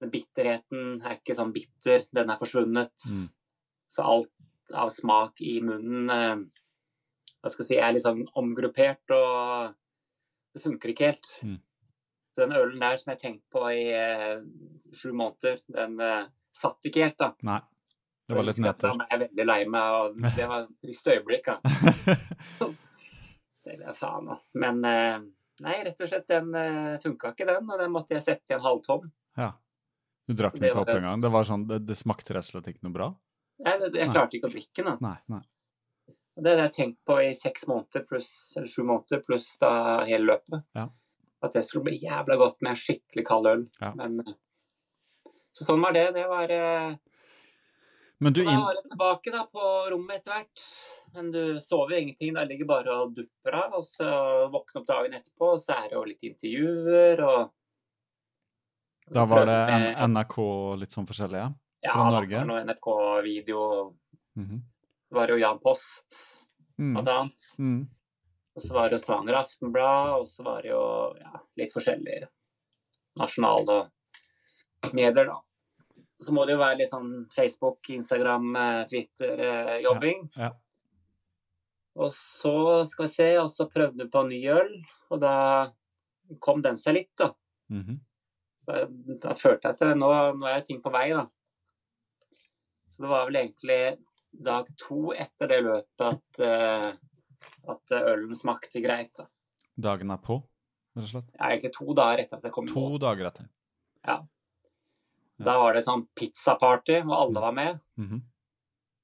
Den 0.02 0.14
bitterheten 0.14 1.02
er 1.04 1.20
ikke 1.20 1.36
sånn 1.38 1.54
bitter, 1.54 2.06
den 2.16 2.32
er 2.32 2.40
forsvunnet. 2.40 2.96
Mm. 3.06 3.26
Så 3.90 4.06
alt 4.06 4.74
av 4.74 4.92
smak 4.94 5.42
i 5.46 5.60
munnen 5.66 6.10
eh, 6.14 6.38
Hva 7.40 7.52
skal 7.52 7.64
jeg 7.64 7.70
si 7.70 7.80
er 7.80 7.96
litt 7.96 8.04
sånn 8.04 8.26
omgruppert, 8.40 9.14
og 9.16 9.74
det 10.56 10.64
funker 10.64 10.92
ikke 10.92 11.12
helt. 11.12 11.30
Mm. 11.46 11.58
Så 12.36 12.44
den 12.44 12.56
ølen 12.60 12.84
der 12.84 13.00
som 13.00 13.14
jeg 13.14 13.22
tenkte 13.22 13.56
på 13.56 13.64
i 13.72 13.86
eh, 13.96 14.42
sju 14.94 15.12
måneder, 15.14 15.62
den 15.76 15.96
eh, 16.04 16.28
satt 16.56 16.90
ikke 16.90 17.08
helt, 17.08 17.20
da. 17.22 17.32
Nei. 17.48 17.62
Det 18.30 18.38
var 18.38 18.46
litt 18.46 18.60
Jeg 18.60 18.66
nedtur. 18.68 19.00
Jeg 19.00 19.16
er 19.16 19.22
veldig 19.24 19.46
lei 19.48 19.62
meg, 19.74 19.96
og 19.98 20.20
det 20.38 20.50
var 20.52 20.68
et 20.68 20.76
trist 20.84 21.10
øyeblikk. 21.10 21.50
Da. 21.50 22.68
Så 23.60 23.72
det 23.72 23.88
er 23.90 23.98
faen, 23.98 24.30
da. 24.30 24.38
Men 24.62 24.84
eh, 24.86 25.16
nei, 25.66 25.80
rett 25.88 26.04
og 26.06 26.12
slett, 26.12 26.28
den 26.30 26.54
eh, 26.58 27.00
funka 27.04 27.34
ikke, 27.34 27.48
den. 27.50 27.72
Og 27.72 27.82
den 27.82 27.96
måtte 27.96 28.18
jeg 28.18 28.28
sette 28.28 28.54
i 28.54 28.60
en 28.60 28.66
halvtom. 28.68 29.10
ja. 29.40 29.54
Du 30.30 30.36
drakk 30.38 30.60
den 30.60 30.68
ikke 30.70 30.84
opp 30.84 30.92
engang? 30.94 31.22
Det 31.24 31.30
var 31.34 31.46
sånn, 31.48 31.64
det, 31.66 31.80
det 31.90 31.96
smakte 31.98 32.36
rett 32.36 32.46
og 32.46 32.54
slett 32.54 32.68
ikke 32.70 32.86
noe 32.86 32.94
bra? 32.94 33.06
Nei, 33.66 33.72
det, 33.82 33.88
jeg 33.98 34.12
Nei. 34.12 34.14
klarte 34.14 34.38
ikke 34.38 34.46
å 34.46 34.54
drikke 34.54 34.84
den. 34.86 35.00
Nei. 35.02 35.16
nei. 35.34 35.40
Det 36.40 36.54
har 36.54 36.66
jeg 36.68 36.76
tenkt 36.76 37.00
på 37.08 37.20
i 37.24 37.34
seks 37.36 37.68
måneder 37.70 38.06
pluss, 38.08 38.32
sju 38.56 38.82
måneder 38.84 39.22
pluss 39.26 39.52
da 39.62 39.72
hele 40.08 40.34
løpet. 40.34 40.64
Ja. 40.78 40.88
At 41.44 41.56
det 41.56 41.64
skulle 41.68 41.90
bli 41.90 42.00
jævla 42.02 42.36
godt 42.40 42.60
med 42.62 42.74
en 42.74 42.80
skikkelig 42.80 43.26
kald 43.28 43.48
øl. 43.48 43.68
Ja. 43.80 43.94
Men, 43.96 44.20
eh, 44.24 45.30
så 45.56 45.70
sånn 45.70 45.84
var 45.84 45.96
det. 45.96 46.10
Det 46.16 46.26
var 46.30 46.52
eh, 46.56 46.98
Men 48.20 48.36
du 48.36 48.44
Da 48.44 48.58
var 48.60 48.76
jeg 48.76 48.90
tilbake 48.92 49.32
da 49.32 49.46
på 49.48 49.70
rommet 49.94 50.20
etter 50.20 50.36
hvert. 50.36 50.66
Men 51.16 51.32
du 51.32 51.60
sover 51.64 52.02
ingenting. 52.02 52.34
Da 52.36 52.44
ligger 52.48 52.68
bare 52.68 52.98
og 53.04 53.16
dupper 53.16 53.56
av. 53.64 53.80
Og 53.80 53.88
så 53.88 54.10
våkner 54.52 54.82
opp 54.82 54.90
dagen 54.92 55.16
etterpå, 55.16 55.54
og 55.56 55.64
så 55.64 55.80
er 55.80 55.88
det 55.88 55.98
jo 55.98 56.04
litt 56.12 56.30
intervjuer 56.34 57.24
og 57.24 57.40
så 59.10 59.16
Da 59.16 59.26
var 59.26 59.48
det 59.50 59.62
NRK 60.06 60.36
litt 60.78 60.94
sånn 60.94 61.08
forskjellige? 61.10 61.48
ja, 61.82 61.92
fra 61.94 62.12
Norge? 62.12 62.36
Ja, 62.36 62.44
det 62.44 62.48
Noe 62.50 62.66
NRK-video. 62.68 63.62
Det 65.10 65.18
var 65.18 65.32
jo 65.34 65.40
Jan 65.42 65.60
Post, 65.64 66.46
Mm. 66.80 66.94
blant 66.94 67.10
annet. 67.10 67.42
Mm. 67.60 67.88
Og 68.56 68.62
så 68.64 68.74
var 68.74 68.90
det 68.90 69.02
Stavanger 69.02 69.36
Aftenblad, 69.36 70.14
og 70.16 70.28
så 70.28 70.44
var 70.46 70.62
det 70.64 70.70
jo 70.72 70.84
ja, 71.20 71.42
litt 71.60 71.74
forskjellige 71.74 72.30
nasjonale 73.20 73.76
medier, 74.94 75.26
da. 75.28 75.42
Så 76.24 76.32
må 76.36 76.46
det 76.48 76.56
jo 76.56 76.62
være 76.62 76.80
litt 76.80 76.92
sånn 76.92 77.26
Facebook, 77.36 77.90
Instagram, 77.92 78.48
eh, 78.56 78.82
Twitter-jobbing. 78.88 80.30
Ja. 80.40 80.54
Og 82.00 82.12
så 82.16 82.86
skal 82.88 83.06
vi 83.08 83.12
se, 83.12 83.30
og 83.40 83.50
så 83.52 83.68
prøvde 83.72 84.06
vi 84.06 84.12
på 84.12 84.24
ny 84.28 84.40
øl, 84.52 84.74
og 85.12 85.20
da 85.24 85.36
kom 86.40 86.62
den 86.64 86.80
seg 86.80 86.96
litt, 86.96 87.12
da. 87.20 87.34
Mhm. 87.72 88.00
Da, 88.70 88.86
da 89.24 89.34
følte 89.34 89.68
jeg 89.68 89.76
at 89.80 89.98
nå, 89.98 90.12
nå 90.38 90.48
er 90.48 90.62
ting 90.64 90.80
på 90.84 90.92
vei, 90.94 91.10
da. 91.12 91.26
Så 92.90 93.04
det 93.04 93.10
var 93.12 93.28
vel 93.28 93.40
egentlig 93.44 93.82
dag 94.34 94.68
to 94.78 95.12
etter 95.14 95.48
det 95.52 95.62
løpet 95.66 96.06
at, 96.06 96.40
eh, 96.40 96.92
at 97.70 97.96
ølen 98.00 98.36
smakte 98.38 98.82
greit. 98.84 99.14
da. 99.18 99.26
Dagen 99.80 100.12
er 100.12 100.18
på, 100.18 100.42
rett 100.96 101.06
og 101.06 101.10
slett? 101.14 101.30
Ja, 101.40 101.50
egentlig 101.54 101.74
to 101.78 101.94
dager 101.96 102.24
etter 102.26 102.38
at 102.38 102.44
jeg 102.44 102.52
kom 102.56 102.68
To 102.68 102.80
mål. 102.90 103.00
dager 103.00 103.30
etter. 103.32 103.50
Ja. 104.06 104.20
Da 105.40 105.56
var 105.58 105.74
det 105.74 105.86
sånn 105.86 106.06
pizzaparty 106.20 107.02
hvor 107.08 107.22
alle 107.24 107.40
var 107.42 107.54
med. 107.56 107.80
Mhm. 107.98 108.22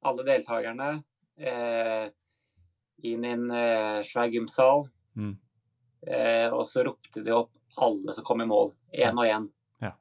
Alle 0.06 0.24
deltakerne. 0.28 1.04
Eh, 1.40 2.10
inn 3.04 3.24
i 3.26 3.32
en 3.32 3.50
eh, 3.52 4.02
svær 4.04 4.30
gymsal. 4.32 4.90
Mm. 5.16 5.38
Eh, 6.08 6.50
og 6.54 6.66
så 6.68 6.84
ropte 6.86 7.24
de 7.24 7.32
opp 7.32 7.52
alle 7.78 8.14
som 8.14 8.24
kom 8.24 8.42
i 8.42 8.46
mål. 8.46 8.74
Én 8.94 9.18
og 9.18 9.26
én. 9.26 9.48
Ja. 9.82 9.94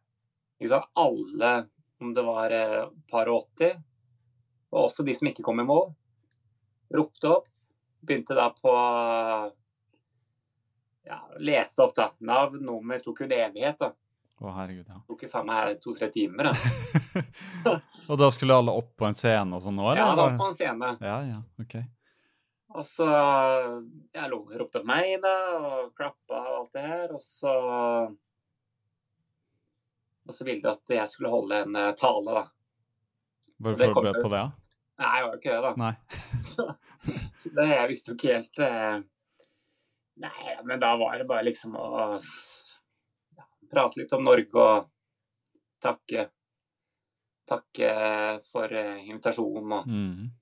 Ikke 0.60 0.68
sant? 0.74 0.90
Alle, 0.96 1.68
om 2.00 2.12
det 2.14 2.24
var 2.26 2.50
eh, 2.52 2.90
par 3.10 3.30
og 3.32 3.46
80, 3.56 3.78
og 4.74 4.88
også 4.88 5.04
de 5.06 5.14
som 5.14 5.28
ikke 5.30 5.44
kom 5.46 5.60
i 5.62 5.66
mål, 5.68 5.92
ropte 6.94 7.30
opp. 7.30 7.46
Begynte 8.04 8.34
da 8.36 8.50
på 8.52 8.72
ja, 11.04 11.18
Leste 11.38 11.82
opp, 11.84 11.94
da. 11.96 12.10
Navn, 12.18 12.60
nummer. 12.64 12.98
Tok 13.04 13.22
jo 13.22 13.28
en 13.28 13.32
evighet, 13.38 13.78
da. 13.80 13.92
Å, 14.42 14.50
herregud, 14.58 14.88
ja. 14.90 14.98
Tok 15.08 15.22
jo 15.24 15.30
faen 15.32 15.46
meg 15.48 15.78
to-tre 15.84 16.08
timer, 16.12 16.50
da. 16.50 16.54
og 18.10 18.18
da 18.20 18.28
skulle 18.34 18.56
alle 18.58 18.74
opp 18.76 18.90
på 18.98 19.06
en 19.08 19.16
scene 19.16 19.56
og 19.56 19.62
sånn 19.64 19.76
nå, 19.78 19.86
eller? 19.92 20.00
Ja, 20.02 20.16
da 20.18 20.26
opp 20.26 20.40
på 20.40 20.48
en 20.50 20.56
scene. 20.58 20.90
ja, 21.04 21.18
ja, 21.30 21.38
ok. 21.62 21.76
Og 22.74 22.82
så 22.88 23.06
Jeg 23.06 24.30
lo- 24.32 24.48
ropte 24.58 24.80
opp 24.82 24.88
meg, 24.90 25.14
da, 25.22 25.34
og 25.60 25.92
klappa 25.94 26.40
og 26.40 26.56
alt 26.64 26.72
det 26.74 26.82
her. 26.88 27.12
Og 27.14 27.22
så 27.22 27.52
Og 30.26 30.32
så 30.34 30.44
ville 30.48 30.64
de 30.64 30.70
at 30.72 30.94
jeg 30.96 31.08
skulle 31.12 31.30
holde 31.30 31.62
en 31.66 31.76
eh, 31.76 31.92
tale, 32.00 32.32
da. 32.40 32.44
Hvorfor 33.62 33.92
ble 34.00 34.12
du 34.16 34.22
på 34.24 34.30
det? 34.32 34.44
Nei, 35.00 35.10
jeg 35.18 35.24
var 35.24 35.32
jo 35.32 35.40
ikke 35.40 35.54
det, 35.54 35.62
da. 35.64 35.72
Nei. 35.80 35.94
Så, 36.44 36.66
så 37.40 37.52
det 37.56 37.66
jeg 37.72 37.90
visste 37.90 38.12
jo 38.12 38.18
ikke 38.18 38.36
helt 38.36 38.62
eh, 38.62 39.02
Nei, 40.22 40.54
men 40.62 40.78
da 40.78 40.92
var 41.00 41.18
det 41.18 41.26
bare 41.26 41.46
liksom 41.48 41.74
å 41.74 41.88
ja, 42.14 43.46
prate 43.72 43.98
litt 44.00 44.14
om 44.14 44.22
Norge 44.22 44.62
og 44.62 44.86
takke 45.82 46.28
Takke 47.44 47.90
for 48.48 48.72
eh, 48.72 49.04
invitasjonen 49.10 49.78
og 49.80 49.90
Mm. 49.90 50.32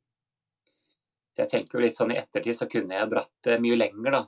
Så 1.32 1.46
jeg 1.46 1.48
tenker 1.48 1.78
jo 1.78 1.82
litt 1.86 1.96
sånn 1.96 2.10
i 2.12 2.18
ettertid 2.20 2.56
så 2.58 2.66
kunne 2.68 2.92
jeg 2.92 3.08
dratt 3.08 3.32
det 3.46 3.54
mye 3.64 3.78
lenger, 3.78 4.12
da. 4.12 4.18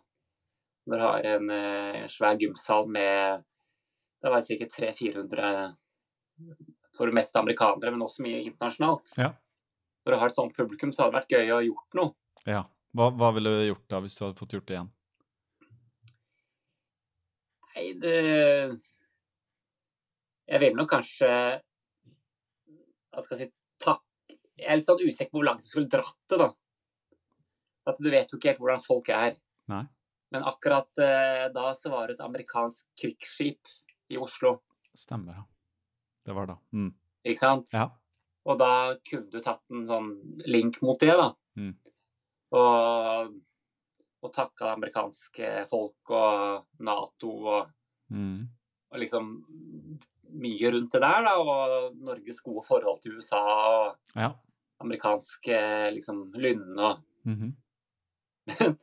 Når 0.89 1.01
du 1.01 1.05
har 1.05 1.27
en 1.35 1.51
eh, 1.53 2.07
svær 2.09 2.39
gymsal 2.41 2.89
med 2.89 3.45
Det 4.25 4.33
var 4.33 4.41
sikkert 4.41 4.73
300-400 4.73 5.51
for 6.97 7.11
det 7.11 7.17
meste 7.19 7.37
amerikanere, 7.39 7.93
men 7.93 8.07
også 8.07 8.25
mye 8.25 8.41
internasjonalt. 8.47 9.13
Ja. 9.21 9.35
Når 10.05 10.13
du 10.13 10.21
har 10.21 10.31
et 10.31 10.37
sånt 10.37 10.57
publikum, 10.57 10.93
så 10.93 11.05
hadde 11.05 11.15
det 11.15 11.21
vært 11.23 11.35
gøy 11.35 11.51
å 11.51 11.59
ha 11.59 11.67
gjort 11.69 12.01
noe. 12.01 12.17
ja. 12.47 12.65
Hva, 12.95 13.09
hva 13.11 13.33
ville 13.35 13.51
du 13.51 13.63
gjort 13.67 13.89
da, 13.91 13.99
hvis 14.05 14.15
du 14.15 14.21
hadde 14.23 14.39
fått 14.39 14.53
gjort 14.55 14.69
det 14.69 14.77
igjen? 14.77 14.91
Nei, 17.75 17.87
det 17.99 18.19
Jeg 20.47 20.61
vil 20.63 20.77
nok 20.79 20.93
kanskje 20.93 21.31
Hva 23.11 23.25
skal 23.25 23.41
jeg 23.41 23.49
si 23.49 23.49
takk 23.83 24.05
Jeg 24.61 24.69
er 24.69 24.79
litt 24.79 24.87
sånn 24.87 25.03
usikker 25.03 25.33
på 25.33 25.41
hvor 25.41 25.49
langt 25.49 25.67
jeg 25.67 25.73
skulle 25.73 25.91
dratt 25.91 26.21
det, 26.31 26.39
da. 26.45 26.49
At 27.91 27.99
du 27.99 28.11
vet 28.15 28.31
jo 28.31 28.39
ikke 28.39 28.53
helt 28.53 28.63
hvordan 28.63 28.85
folk 28.85 29.11
er. 29.13 29.35
Nei. 29.69 29.83
Men 30.33 30.47
akkurat 30.49 31.03
eh, 31.03 31.49
da 31.53 31.73
så 31.77 31.91
var 31.93 32.09
det 32.09 32.17
et 32.17 32.23
amerikansk 32.25 32.87
krigsskip 32.97 33.75
i 34.15 34.17
Oslo. 34.23 34.55
Stemmer, 34.97 35.43
ja. 35.43 35.45
det 36.25 36.39
var 36.39 36.49
da. 36.49 36.57
Mm. 36.73 36.95
ikke 37.27 37.43
sant? 37.43 37.75
Ja. 37.75 37.91
Og 38.45 38.59
da 38.61 38.97
kunne 39.09 39.31
du 39.33 39.41
tatt 39.41 39.63
en 39.73 39.87
sånn 39.89 40.11
link 40.45 40.81
mot 40.85 40.99
det, 41.01 41.15
da. 41.17 41.31
Mm. 41.57 41.71
Og, 42.55 43.35
og 44.25 44.33
takka 44.35 44.67
det 44.67 44.75
amerikanske 44.77 45.53
folk 45.71 46.15
og 46.15 46.67
Nato 46.85 47.33
og, 47.47 47.71
Mm. 48.13 48.45
og 48.93 48.99
liksom 49.01 49.31
mye 50.37 50.71
rundt 50.75 50.93
det 50.93 51.01
der, 51.01 51.23
da. 51.25 51.33
Og 51.41 51.97
Norges 52.05 52.43
gode 52.45 52.67
forhold 52.67 53.01
til 53.03 53.17
USA 53.17 53.41
og 53.41 53.97
Ja. 54.15 54.29
amerikanske 54.85 55.59
liksom 55.97 56.27
lynne 56.37 56.79
og 56.91 57.03
Mhm. 57.25 57.55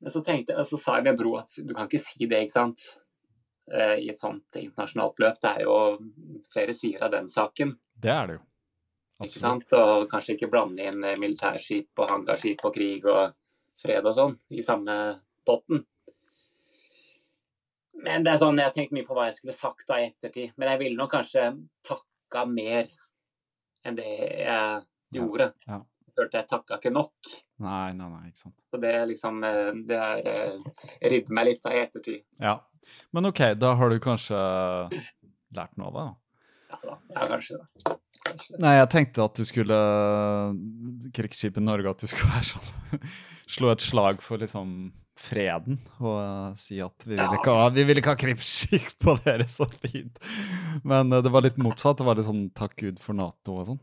Men 0.00 0.10
så 0.12 0.20
tenkte 0.24 0.52
så 0.66 0.76
sa 0.78 0.96
jeg 0.96 1.04
med 1.04 1.16
Bro 1.16 1.36
at 1.38 1.54
du 1.64 1.72
kan 1.74 1.86
ikke 1.88 2.00
si 2.02 2.26
det, 2.26 2.42
ikke 2.42 2.52
sant. 2.52 2.82
Eh, 3.72 3.94
I 4.02 4.08
et 4.10 4.18
sånt 4.18 4.44
internasjonalt 4.58 5.16
løp. 5.22 5.38
Det 5.40 5.50
er 5.56 5.62
jo 5.62 5.76
flere 6.52 6.74
sider 6.74 7.04
av 7.06 7.10
den 7.14 7.28
saken. 7.28 7.76
Det 7.98 8.10
er 8.10 8.26
det 8.26 8.36
jo. 8.36 8.42
Ikke 9.24 9.40
sant? 9.40 9.72
Og 9.72 10.06
kanskje 10.10 10.36
ikke 10.36 10.50
blande 10.52 10.84
inn 10.90 11.04
eh, 11.04 11.18
militærskip 11.20 12.02
og 12.02 12.10
hangarskip 12.12 12.64
og 12.68 12.74
krig 12.74 13.06
og 13.08 13.32
fred 13.80 14.04
og 14.04 14.16
sånn 14.16 14.34
i 14.52 14.64
samme 14.64 14.96
potten. 15.46 15.84
Men 18.06 18.24
det 18.26 18.34
er 18.34 18.40
sånn, 18.42 18.60
jeg 18.60 18.68
har 18.68 18.74
tenkt 18.76 18.94
mye 18.94 19.06
på 19.06 19.16
hva 19.16 19.30
jeg 19.30 19.38
skulle 19.38 19.56
sagt 19.56 19.88
da 19.88 19.98
i 20.02 20.10
ettertid. 20.10 20.52
Men 20.60 20.74
jeg 20.74 20.82
ville 20.84 21.00
nok 21.00 21.14
kanskje 21.16 21.48
takka 21.86 22.44
mer 22.50 22.90
enn 23.86 23.98
det 23.98 24.10
jeg 24.44 25.20
gjorde. 25.20 25.52
ja. 25.70 25.82
Jeg 26.06 26.22
følte 26.22 26.38
jeg 26.38 26.48
takka 26.48 26.76
ikke 26.78 26.90
nok. 26.94 27.32
Nei, 27.60 27.90
nei, 27.92 28.06
nei, 28.08 28.22
ikke 28.30 28.40
sant. 28.46 28.54
Så 28.72 28.78
det 28.80 28.92
er 28.96 29.02
liksom 29.10 29.42
eh, 29.44 29.66
Det 29.84 29.98
har 30.00 30.28
eh, 30.30 30.86
ridd 31.12 31.28
meg 31.28 31.50
litt 31.50 31.60
da 31.64 31.74
i 31.74 31.82
ettertid. 31.82 32.22
Ja. 32.40 32.54
Men 33.12 33.28
OK, 33.28 33.42
da 33.60 33.74
har 33.76 33.92
du 33.92 33.98
kanskje 34.00 34.38
lært 35.56 35.76
noe 35.76 35.90
av 35.90 35.98
det, 35.98 36.04
da? 36.06 36.14
Ja 37.14 37.26
kanskje 37.30 37.58
det. 37.60 37.96
Kanskje. 38.26 38.58
Nei, 38.62 38.74
jeg 38.78 38.88
tenkte 38.92 39.24
at 39.26 39.38
du 39.38 39.44
skulle 39.46 39.76
Krigsskipet 41.14 41.62
Norge, 41.62 41.90
at 41.92 42.02
du 42.02 42.08
skulle 42.10 42.32
være 42.34 42.48
sånn 42.54 43.10
Slå 43.56 43.70
et 43.74 43.84
slag 43.84 44.22
for 44.24 44.42
liksom 44.42 44.72
freden 45.16 45.78
og 46.04 46.16
eh, 46.20 46.48
si 46.60 46.76
at 46.84 47.06
vi 47.06 47.14
vil 47.16 47.36
ikke 47.38 47.52
ha, 47.56 47.68
vi 47.72 47.86
vil 47.88 47.96
ikke 48.02 48.12
ha 48.12 48.18
krigsskip 48.20 48.90
på 49.00 49.14
dere, 49.24 49.46
så 49.48 49.64
fint. 49.80 50.18
Men 50.84 51.08
eh, 51.08 51.22
det 51.24 51.32
var 51.32 51.46
litt 51.46 51.56
motsatt. 51.62 51.96
Det 52.02 52.04
var 52.04 52.18
litt 52.18 52.28
sånn 52.28 52.42
takk 52.58 52.74
Gud 52.82 53.00
for 53.00 53.16
Nato 53.16 53.54
og 53.62 53.70
sånn. 53.70 53.80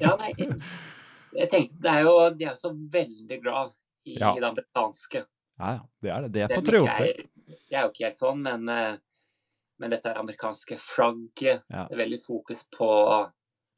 Ja, 0.00 0.14
nei, 0.16 0.30
jeg 1.36 1.50
tenkte 1.52 1.76
det 1.84 1.92
er 1.92 2.06
jo 2.06 2.14
De 2.36 2.46
er 2.46 2.54
jo 2.54 2.58
så 2.62 2.72
veldig 2.96 3.38
glad 3.44 3.74
i 4.08 4.16
Ja. 4.16 4.32
det 4.38 4.48
amerikanske. 4.48 5.26
Ja, 5.60 5.74
ja, 5.76 5.82
det 6.02 6.10
er 6.14 6.24
det. 6.24 6.32
Det 6.38 6.42
er 6.46 6.54
patrioter. 6.56 7.10
Jeg, 7.10 7.28
jeg 7.68 7.76
er 7.78 7.84
jo 7.84 7.92
ikke 7.92 8.06
helt 8.08 8.18
sånn, 8.22 8.40
men, 8.48 8.64
eh, 8.72 8.96
men 9.82 9.90
dette 9.90 10.06
er 10.12 10.18
amerikanske 10.20 10.76
flagget. 10.78 11.64
Ja. 11.66 11.88
Det 11.88 11.96
er 11.96 12.04
veldig 12.04 12.20
fokus 12.22 12.60
på, 12.70 12.86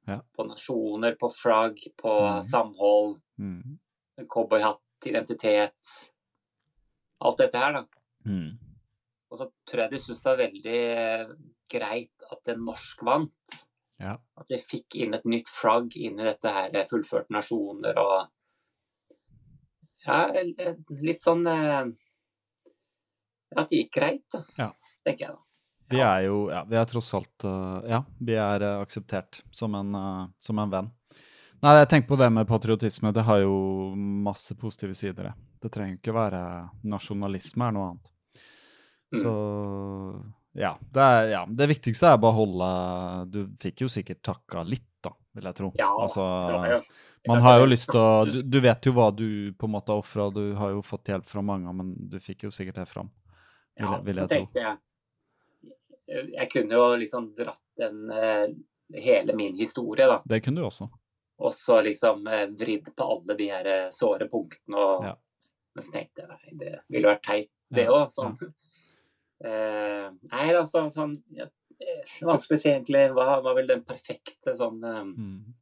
Ja. 0.06 0.18
på 0.36 0.44
nasjoner, 0.44 1.14
på 1.16 1.30
flagg, 1.32 1.78
på 1.96 2.12
mm. 2.20 2.42
samhold, 2.44 3.22
Mm. 3.40 3.78
cowboyhatt, 4.28 5.06
identitet. 5.06 6.12
Alt 7.24 7.38
dette 7.40 7.56
her, 7.58 7.72
da. 7.72 7.84
Mm. 8.26 8.58
Og 9.30 9.38
så 9.40 9.50
tror 9.66 9.80
jeg 9.82 9.90
de 9.90 9.98
syntes 9.98 10.22
det 10.22 10.30
var 10.30 10.36
veldig 10.44 10.80
eh, 10.94 11.26
greit 11.74 12.22
at 12.30 12.48
en 12.52 12.64
norsk 12.68 13.02
vant. 13.02 13.46
Ja. 13.98 14.14
At 14.38 14.48
de 14.50 14.58
fikk 14.60 14.94
inn 15.00 15.14
et 15.16 15.24
nytt 15.24 15.48
flagg 15.50 15.96
inn 15.96 16.20
i 16.20 16.24
dette 16.28 16.48
her 16.52 16.70
eh, 16.74 16.86
fullførte 16.90 17.30
nasjoner 17.34 17.98
og 17.98 18.28
Ja, 20.04 20.28
eh, 20.36 20.74
litt 21.00 21.20
sånn 21.22 21.46
At 21.48 21.86
det 23.70 23.78
gikk 23.78 23.92
greit, 23.96 24.26
da. 24.34 24.40
Ja. 24.58 24.68
Tenker 25.06 25.24
jeg 25.26 25.34
da. 25.34 25.40
Vi 25.94 26.00
er 26.02 26.24
jo 26.26 26.38
ja, 26.50 26.64
vi 26.68 26.76
er 26.80 26.88
tross 26.90 27.12
alt 27.16 27.44
eh, 27.48 27.88
Ja, 27.94 28.02
vi 28.18 28.34
er 28.40 28.62
eh, 28.66 28.80
akseptert 28.82 29.42
som 29.54 29.74
en, 29.78 29.94
eh, 29.94 30.26
som 30.42 30.58
en 30.62 30.72
venn. 30.72 30.90
Nei, 31.64 31.76
jeg 31.80 31.88
tenker 31.94 32.10
på 32.10 32.18
det 32.20 32.26
med 32.34 32.48
patriotisme. 32.50 33.12
Det 33.16 33.22
har 33.24 33.38
jo 33.40 33.54
masse 33.96 34.52
positive 34.60 34.92
sider. 34.98 35.30
det. 35.62 35.70
Trenger 35.72 35.96
ikke 35.96 36.12
være 36.12 36.40
nasjonalisme, 36.84 37.70
er 37.70 37.72
noe 37.72 37.86
annet. 37.94 38.10
Mm. 39.14 39.20
Så 39.22 39.32
ja 40.54 40.74
det, 40.92 41.00
er, 41.02 41.28
ja. 41.32 41.40
det 41.48 41.66
viktigste 41.70 42.10
er 42.12 42.18
bare 42.22 42.30
å 42.30 42.36
holde 42.36 42.66
Du 43.32 43.38
fikk 43.62 43.82
jo 43.84 43.88
sikkert 43.90 44.20
takka 44.26 44.62
litt, 44.66 44.86
da, 45.02 45.10
vil 45.34 45.48
jeg 45.48 45.56
tro. 45.58 45.72
Ja, 45.80 45.88
altså, 46.04 46.22
jo- 46.68 46.82
man 47.32 47.40
har 47.42 47.62
jo 47.62 47.66
lyst 47.70 47.88
til 47.90 48.00
å 48.02 48.24
du, 48.28 48.42
du 48.44 48.58
vet 48.60 48.84
jo 48.84 48.92
hva 48.98 49.08
du 49.16 49.26
på 49.56 49.64
en 49.64 49.72
måte 49.78 49.94
har 49.94 50.02
ofra, 50.02 50.28
du 50.34 50.52
har 50.58 50.74
jo 50.74 50.82
fått 50.84 51.08
hjelp 51.08 51.24
fra 51.26 51.40
mange, 51.42 51.72
men 51.72 51.94
du 52.10 52.18
fikk 52.20 52.44
jo 52.44 52.50
sikkert 52.52 52.82
det 52.82 52.88
fram. 52.90 53.08
Vil, 53.78 53.86
Ja, 53.88 54.00
vil 54.04 54.18
så 54.20 54.26
jeg 54.26 54.28
tro. 54.28 54.36
tenkte 54.44 54.60
jeg 54.66 54.76
Jeg 56.06 56.50
kunne 56.52 56.74
jo 56.76 56.88
liksom 57.00 57.30
dratt 57.36 57.60
den 57.80 58.10
eh, 58.12 58.48
hele 59.00 59.32
min 59.36 59.54
historie, 59.56 60.06
da. 60.10 60.18
Det 60.28 60.42
kunne 60.44 60.60
du 60.60 60.66
også. 60.68 60.88
Og 61.44 61.54
så 61.56 61.80
liksom 61.82 62.26
eh, 62.30 62.46
vridd 62.54 62.92
på 62.96 63.06
alle 63.16 63.34
de 63.38 63.48
her 63.50 63.66
eh, 63.66 63.88
såre 63.90 64.28
punktene. 64.30 64.76
Og, 64.78 65.04
Ja. 65.10 65.14
Men 65.74 65.82
så 65.82 65.90
tenkte 65.96 66.22
jeg 66.22 66.28
nei, 66.30 66.52
det 66.60 66.72
ville 66.94 67.08
vært 67.10 67.24
teit, 67.26 67.48
det 67.74 67.88
Ja, 67.88 68.04
òg. 68.04 68.12
Sånn. 68.14 68.36
Eh, 69.44 70.04
nei, 70.30 70.44
altså 70.54 70.84
sånn 70.94 71.16
ja, 71.34 71.44
Vanskelig 72.24 72.56
å 72.56 72.60
si 72.62 72.68
egentlig 72.70 73.00
hva 73.12 73.40
var 73.42 73.56
vel 73.58 73.66
den 73.68 73.82
perfekte 73.84 74.54
sånn 74.56 74.78
Mm. 74.80 75.54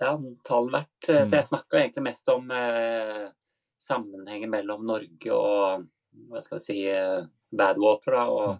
ja, 0.00 0.14
tall. 0.48 0.74
Eh, 0.74 0.86
Mm. 1.06 1.24
Så 1.28 1.36
jeg 1.36 1.44
snakka 1.44 1.78
egentlig 1.78 2.02
mest 2.08 2.28
om 2.32 2.50
eh, 2.50 3.28
sammenhengen 3.78 4.50
mellom 4.50 4.86
Norge 4.88 5.30
og 5.30 5.86
hva 6.32 6.40
skal 6.42 6.58
vi 6.58 6.64
si 6.64 6.78
Badwater, 7.54 8.16
da, 8.16 8.24
og. 8.28 8.58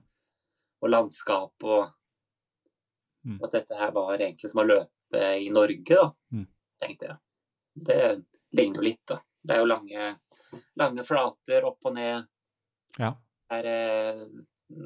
Og 0.83 0.91
landskap 0.91 1.65
og 1.65 1.95
Mm. 3.27 3.41
At 3.45 3.53
dette 3.53 3.75
her 3.77 3.91
var 3.93 4.15
egentlig 4.17 4.49
som 4.49 4.61
å 4.63 4.65
løpe 4.65 5.21
i 5.43 5.49
Norge, 5.51 5.85
da, 5.91 6.13
Mm. 6.33 6.47
tenkte 6.81 7.09
jeg. 7.09 7.17
Det 7.75 8.25
ligner 8.55 8.77
jo 8.77 8.83
litt, 8.83 9.03
da. 9.07 9.19
Det 9.45 9.55
er 9.55 9.59
jo 9.59 9.67
lange, 9.67 10.21
lange 10.79 11.05
flater 11.05 11.65
opp 11.67 11.79
og 11.85 11.95
ned. 11.95 12.27
Ja. 12.99 13.11
Det 13.51 13.59
er 13.59 13.67
eh, 13.67 14.27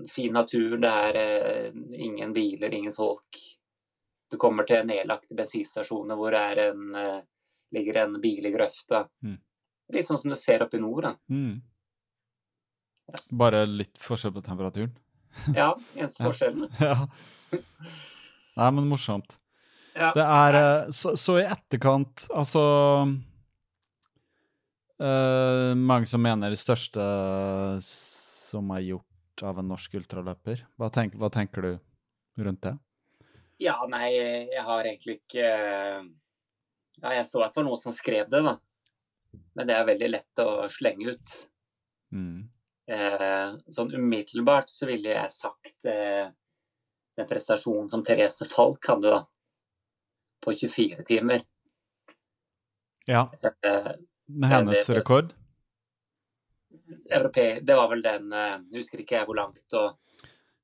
fin 0.08 0.32
natur, 0.32 0.80
det 0.80 0.90
er 0.90 1.14
eh, 1.20 1.72
ingen 1.92 2.32
biler, 2.32 2.72
ingen 2.74 2.92
folk. 2.92 3.36
Du 4.30 4.38
kommer 4.38 4.66
til 4.66 4.82
nedlagte 4.86 5.36
bensinstasjoner 5.36 6.16
hvor 6.16 6.30
det 6.32 6.70
en, 6.70 6.94
eh, 6.96 7.22
ligger 7.72 7.96
en 8.02 8.20
bil 8.20 8.46
i 8.46 8.50
grøfta. 8.50 9.08
Mm. 9.22 9.38
Litt 9.92 10.06
sånn 10.06 10.18
som 10.18 10.30
du 10.30 10.36
ser 10.36 10.62
oppe 10.64 10.78
i 10.78 10.80
nord. 10.80 11.02
Da. 11.02 11.14
Mm. 11.30 11.60
Bare 13.30 13.66
litt 13.66 13.98
forskjell 13.98 14.32
på 14.32 14.42
temperaturen. 14.42 14.96
Ja, 15.58 15.72
eneste 15.96 16.24
forskjellen. 16.24 16.68
ja. 16.80 16.96
Nei, 18.58 18.70
men 18.76 18.88
morsomt. 18.90 19.38
Ja. 19.94 20.12
Det 20.16 20.24
er 20.24 20.58
eh, 20.58 20.90
så, 20.94 21.16
så 21.20 21.36
i 21.40 21.44
etterkant, 21.44 22.26
altså 22.32 22.62
eh, 24.96 25.72
Mange 25.76 26.08
som 26.08 26.22
mener 26.24 26.52
det 26.52 26.60
største 26.60 27.04
som 27.84 28.72
er 28.76 28.86
gjort 28.86 29.44
av 29.44 29.60
en 29.60 29.68
norsk 29.72 29.98
ultraløper. 30.00 30.64
Hva, 30.80 30.88
tenk, 30.92 31.16
hva 31.20 31.28
tenker 31.32 31.66
du 31.66 32.44
rundt 32.44 32.64
det? 32.64 32.76
Ja, 33.62 33.76
nei, 33.88 34.08
jeg 34.16 34.64
har 34.66 34.88
egentlig 34.88 35.20
ikke 35.20 35.46
Ja, 37.02 37.12
jeg 37.14 37.26
så 37.28 37.44
at 37.44 37.52
det 37.54 37.60
var 37.60 37.68
noen 37.68 37.80
som 37.80 37.94
skrev 37.94 38.28
det, 38.32 38.42
da. 38.44 38.56
Men 39.56 39.68
det 39.68 39.76
er 39.76 39.88
veldig 39.88 40.10
lett 40.10 40.42
å 40.42 40.66
slenge 40.72 41.14
ut. 41.14 41.36
Mm. 42.12 42.48
Eh, 42.92 43.52
sånn 43.72 43.92
umiddelbart 43.96 44.68
så 44.68 44.86
ville 44.90 45.14
jeg 45.14 45.30
sagt 45.32 45.86
eh, 45.88 46.28
den 47.16 47.28
prestasjonen 47.30 47.88
som 47.92 48.02
Therese 48.04 48.44
Falk 48.50 48.84
hadde, 48.90 49.12
da. 49.14 49.22
På 50.42 50.52
24 50.52 51.04
timer. 51.08 51.44
Ja, 53.08 53.28
Eh, 53.64 53.92
med 54.28 54.50
hennes 54.50 54.86
det- 54.86 54.96
rekord. 54.98 55.32
europe, 57.10 57.60
det 57.64 57.74
var 57.76 57.88
vel 57.90 58.02
den 58.02 58.32
eh, 58.32 58.58
Husker 58.74 58.98
ikke 59.02 59.16
jeg 59.18 59.26
hvor 59.28 59.36
langt 59.38 59.74
og 59.78 59.98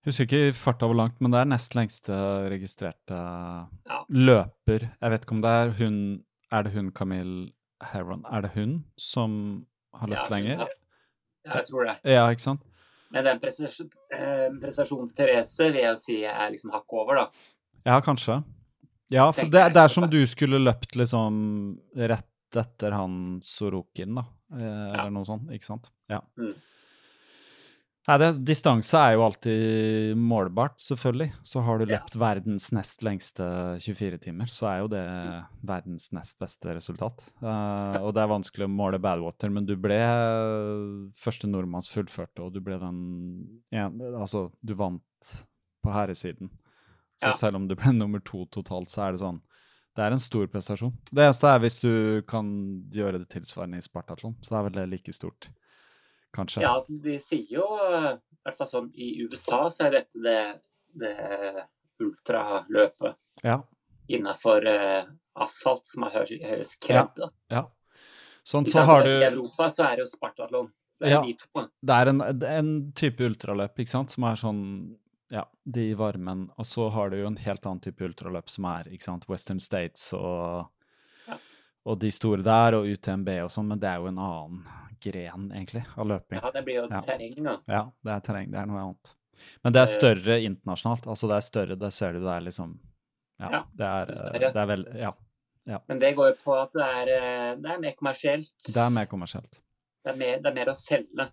Husker 0.06 0.24
ikke 0.28 0.54
farta 0.56 0.86
hvor 0.88 0.96
langt, 0.96 1.18
men 1.20 1.30
det 1.34 1.40
er 1.40 1.48
nest 1.50 1.74
lengste 1.74 2.14
registrerte 2.48 3.16
Ja. 3.18 4.04
løper. 4.08 4.86
Jeg 5.02 5.10
vet 5.10 5.24
ikke 5.26 5.32
om 5.36 5.40
det 5.42 5.50
er 5.50 5.70
hun 5.78 6.24
Er 6.52 6.62
det 6.62 6.72
hun 6.72 6.90
Camille 6.92 7.50
Heron? 7.82 8.24
Er 8.32 8.40
det 8.42 8.50
hun 8.54 8.84
som 8.96 9.66
har 9.94 10.06
løpt 10.08 10.30
Ja, 10.30 10.36
lenger? 10.36 10.58
ja. 10.58 10.66
Ja, 11.48 11.56
jeg 11.62 11.66
tror 11.70 11.88
det. 11.88 11.96
Ja, 12.12 12.26
ikke 12.30 12.44
sant? 12.44 12.60
Men 13.10 13.24
den 13.24 13.38
prestasjon- 13.40 13.90
eh, 14.12 14.48
prestasjonen 14.60 15.08
til 15.08 15.16
Therese 15.26 15.70
vil 15.72 15.80
jeg 15.80 15.88
jo 15.88 15.96
si 15.96 16.18
er 16.28 16.50
liksom 16.52 16.70
hakket 16.74 16.98
over, 17.00 17.14
da. 17.22 17.28
Ja, 17.88 18.00
kanskje. 18.04 18.42
Ja, 19.10 19.30
for 19.32 19.48
det, 19.48 19.62
det 19.72 19.80
er 19.80 19.88
som 19.88 20.04
du 20.12 20.18
skulle 20.28 20.58
løpt 20.60 20.92
liksom 21.00 21.78
rett 21.96 22.24
etter 22.60 22.92
han 22.92 23.40
Sorokin, 23.44 24.14
da. 24.20 24.26
Eh, 24.52 24.60
Ja. 24.60 24.92
Eller 25.00 25.10
noe 25.10 25.24
sånt, 25.24 25.48
ikke 25.52 25.64
sant? 25.64 25.88
Ja. 26.08 26.20
Mm. 26.38 26.52
Nei, 28.08 28.16
det, 28.22 28.28
distanse 28.48 28.96
er 28.96 29.16
jo 29.18 29.24
alltid 29.26 30.14
målbart, 30.16 30.78
selvfølgelig. 30.80 31.26
Så 31.44 31.60
har 31.62 31.78
du 31.82 31.90
Ja. 31.92 31.98
verdens 32.16 32.70
nest 32.72 33.02
lengste 33.04 33.44
24 33.84 34.16
timer, 34.18 34.46
så 34.48 34.66
er 34.70 34.78
jo 34.80 34.88
det 34.88 35.02
verdens 35.62 36.10
nest 36.16 36.38
beste 36.40 36.72
resultat. 36.74 37.26
Eh, 37.42 37.98
og 38.00 38.14
det 38.14 38.22
er 38.22 38.32
vanskelig 38.32 38.64
å 38.64 38.72
måle 38.72 38.98
Badwater, 38.98 39.50
men 39.52 39.66
du 39.68 39.76
ble 39.76 39.98
første 41.20 41.44
nordmann 41.50 41.84
som 41.84 41.98
fullførte, 42.02 42.40
og 42.46 42.54
du 42.54 42.60
ble 42.64 42.78
den 42.80 43.60
en, 43.72 44.00
Altså, 44.18 44.50
du 44.64 44.72
vant 44.74 45.02
på 45.84 45.92
herresiden. 45.92 46.48
Så 47.20 47.26
Ja. 47.28 47.30
selv 47.32 47.56
om 47.56 47.68
du 47.68 47.74
ble 47.74 47.92
nummer 47.92 48.20
to 48.24 48.46
totalt, 48.46 48.88
så 48.88 49.08
er 49.08 49.12
det 49.12 49.20
sånn 49.20 49.40
Det 49.96 50.04
er 50.06 50.12
en 50.12 50.18
stor 50.18 50.46
prestasjon. 50.46 50.92
Det 51.10 51.24
eneste 51.26 51.42
er 51.48 51.58
hvis 51.58 51.80
du 51.80 52.22
kan 52.22 52.84
gjøre 52.88 53.18
det 53.18 53.28
tilsvarende 53.30 53.78
i 53.78 53.80
Spartatlon, 53.82 54.36
så 54.40 54.52
er 54.60 54.70
vel 54.70 54.72
det 54.72 54.90
like 54.90 55.12
stort, 55.12 55.48
kanskje. 56.36 56.62
Ja, 56.62 56.74
altså, 56.74 56.96
de 57.02 57.18
sier 57.22 57.58
jo, 57.58 57.66
eh, 57.88 58.12
i 58.16 58.42
hvert 58.48 58.58
fall 58.58 58.70
sånn 58.70 58.90
i 58.94 59.10
USA, 59.24 59.64
så 59.70 59.86
er 59.88 59.90
dette 59.98 60.22
det, 60.24 60.60
det 60.98 61.66
ultraløpet 62.00 63.16
Ja. 63.42 63.62
innafor 64.08 64.64
uh, 64.66 65.08
asfalt 65.34 65.86
som 65.86 66.02
har 66.06 66.10
høy, 66.22 66.38
høyest 66.42 66.78
kred. 66.80 67.10
Ja. 67.18 67.28
ja. 67.52 67.64
Sånn, 68.46 68.66
så 68.66 68.82
har 68.88 69.04
du 69.04 69.10
I 69.10 69.26
Europa 69.28 69.68
så 69.70 69.84
er 69.84 69.98
det 69.98 70.06
jo 70.06 70.10
Spartatlon. 70.14 70.70
Det 70.98 71.08
er 71.08 71.12
Ja. 71.12 71.20
de 71.22 71.34
to. 71.34 71.66
Det 71.84 71.94
er 71.94 72.08
en, 72.08 72.22
en 72.42 72.70
type 72.96 73.20
ultraløp, 73.22 73.76
ikke 73.78 73.92
sant, 73.92 74.10
som 74.10 74.24
er 74.24 74.34
sånn 74.40 74.62
Ja, 75.30 75.42
de 75.68 75.90
i 75.90 75.94
varmen. 75.94 76.46
Og 76.56 76.64
så 76.64 76.86
har 76.90 77.10
du 77.10 77.18
jo 77.20 77.26
en 77.28 77.36
helt 77.36 77.66
annen 77.68 77.82
type 77.84 78.00
ultraløp 78.00 78.48
som 78.48 78.64
er, 78.64 78.88
ikke 78.88 79.04
sant, 79.04 79.26
Western 79.28 79.60
States 79.60 80.12
og 80.16 80.70
Ja. 81.28 81.36
Og 81.84 81.98
de 82.00 82.10
store 82.10 82.42
der, 82.42 82.74
og 82.78 82.86
UTMB 82.88 83.28
og 83.44 83.50
sånn, 83.52 83.68
men 83.68 83.78
det 83.78 83.88
er 83.90 84.00
jo 84.00 84.08
en 84.08 84.18
annen 84.18 84.64
gren, 85.00 85.50
egentlig, 85.52 85.84
av 85.96 86.06
løping. 86.06 86.40
Ja, 86.42 86.50
det 86.50 86.64
blir 86.64 86.74
jo 86.82 86.88
Ja. 86.90 87.00
terreng, 87.00 87.34
da. 87.44 87.56
Ja, 87.68 87.82
det 88.04 88.12
er 88.16 88.20
terreng, 88.20 88.50
det 88.50 88.58
er 88.60 88.66
noe 88.66 88.80
annet. 88.82 89.14
Men 89.64 89.72
det 89.72 89.80
er 89.80 89.86
Eh. 89.86 89.98
større 89.98 90.40
internasjonalt. 90.42 91.06
Altså, 91.06 91.28
det 91.28 91.36
er 91.36 91.46
større, 91.46 91.78
det 91.78 91.92
ser 91.92 92.12
du, 92.12 92.20
det 92.20 92.34
er 92.36 92.40
liksom 92.40 92.78
Ja, 93.40 93.50
Ja, 93.52 93.64
det 93.76 93.86
er, 93.86 94.06
det 94.52 94.56
er 94.56 94.66
vel 94.66 94.84
Ja. 94.98 95.12
Men 95.86 95.98
det 96.00 96.16
går 96.16 96.30
jo 96.30 96.36
på 96.42 96.54
at 96.62 96.72
det 96.72 96.82
er, 96.82 97.08
eh, 97.52 97.54
det 97.56 97.70
er 97.70 97.78
mer 97.78 97.92
kommersielt. 97.92 98.50
Det 98.64 98.76
er 98.76 98.88
mer 98.90 99.06
kommersielt. 99.06 99.60
Det 100.04 100.14
er 100.14 100.16
mer, 100.16 100.38
det 100.38 100.46
er 100.46 100.54
mer 100.54 100.66
å 100.72 100.74
selge. 100.74 101.30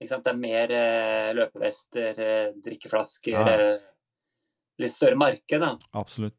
Ikke 0.00 0.08
sant? 0.08 0.24
Det 0.24 0.32
er 0.32 0.36
mer 0.36 0.70
eh, 0.70 1.32
løpevester, 1.34 2.52
drikkeflasker 2.62 3.32
Ja. 3.32 3.78
Litt 4.80 4.90
større 4.92 5.16
marked, 5.16 5.60
da. 5.60 5.76
Absolutt. 5.94 6.34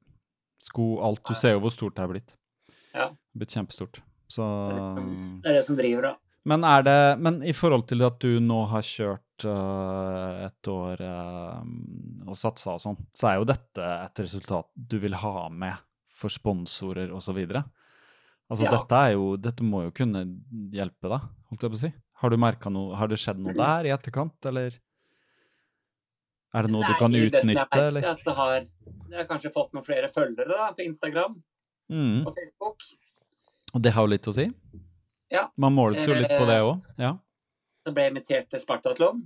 Sko, 0.62 1.00
alt. 1.02 1.24
Du 1.26 1.34
ser 1.34 1.54
jo 1.54 1.60
hvor 1.62 1.72
stort 1.72 1.96
det 1.96 2.04
er 2.04 2.08
blitt. 2.08 2.36
Ja. 2.94 3.10
Blitt 3.36 3.50
kjempestort. 3.50 4.02
Så 4.30 4.46
Det 5.44 5.50
er 5.50 5.58
det 5.58 5.64
som 5.66 5.78
driver, 5.80 6.12
da. 6.12 6.16
Men 6.50 6.64
er 6.64 6.84
det 6.86 6.98
Men 7.20 7.42
i 7.44 7.52
forhold 7.54 7.88
til 7.90 8.02
at 8.06 8.20
du 8.24 8.40
nå 8.40 8.62
har 8.72 8.86
kjørt 8.86 9.46
uh, 9.46 10.46
et 10.48 10.70
år 10.72 11.02
uh, 11.02 11.62
og 12.30 12.38
satsa 12.38 12.76
og 12.78 12.82
sånn, 12.84 12.98
så 13.16 13.32
er 13.32 13.40
jo 13.40 13.48
dette 13.50 13.86
et 14.06 14.22
resultat 14.24 14.70
du 14.76 14.98
vil 15.02 15.16
ha 15.20 15.50
med 15.50 15.76
for 16.20 16.30
sponsorer 16.30 17.12
osv. 17.16 17.38
Altså 18.50 18.66
Ja. 18.66 18.72
dette 18.74 18.96
er 18.98 19.14
jo 19.14 19.36
Dette 19.38 19.64
må 19.64 19.84
jo 19.86 19.92
kunne 19.96 20.24
hjelpe 20.74 21.10
deg, 21.12 21.22
holdt 21.50 21.62
jeg 21.64 21.72
på 21.72 21.78
å 21.80 21.84
si. 21.86 21.92
Har 22.20 22.30
noe 22.36 22.96
Har 22.96 23.08
det 23.08 23.20
skjedd 23.22 23.40
noe 23.40 23.54
der 23.54 23.86
i 23.88 23.94
etterkant, 23.96 24.36
eller? 24.46 24.74
Er 26.54 26.66
det 26.66 26.72
noe 26.74 26.88
du 26.88 26.96
kan 26.98 27.12
Nei, 27.14 27.28
utnytte, 27.30 27.78
eller? 27.78 28.02
er 28.04 28.16
det 28.26 28.34
har, 28.36 28.56
jeg 29.10 29.18
har 29.20 29.28
kanskje 29.30 29.52
fått 29.54 29.72
noen 29.74 29.86
flere 29.86 30.10
følgere 30.10 30.50
da, 30.50 30.72
på 30.74 30.86
Instagram 30.88 31.42
Mm. 31.90 32.28
og 32.28 32.36
Facebook. 32.38 32.84
Og 33.76 33.82
det 33.86 33.92
har 33.96 34.06
jo 34.08 34.12
litt 34.14 34.28
å 34.28 34.34
si? 34.34 34.48
Ja. 35.34 35.48
Man 35.62 35.76
måles 35.78 36.06
jo 36.10 36.16
litt 36.18 36.32
på 36.32 36.46
det 36.50 36.58
òg. 36.66 36.86
Ja. 36.98 37.14
Så 37.86 37.94
ble 37.94 38.08
jeg 38.08 38.14
invitert 38.16 38.50
til 38.50 38.60
Spartatlon. 38.64 39.24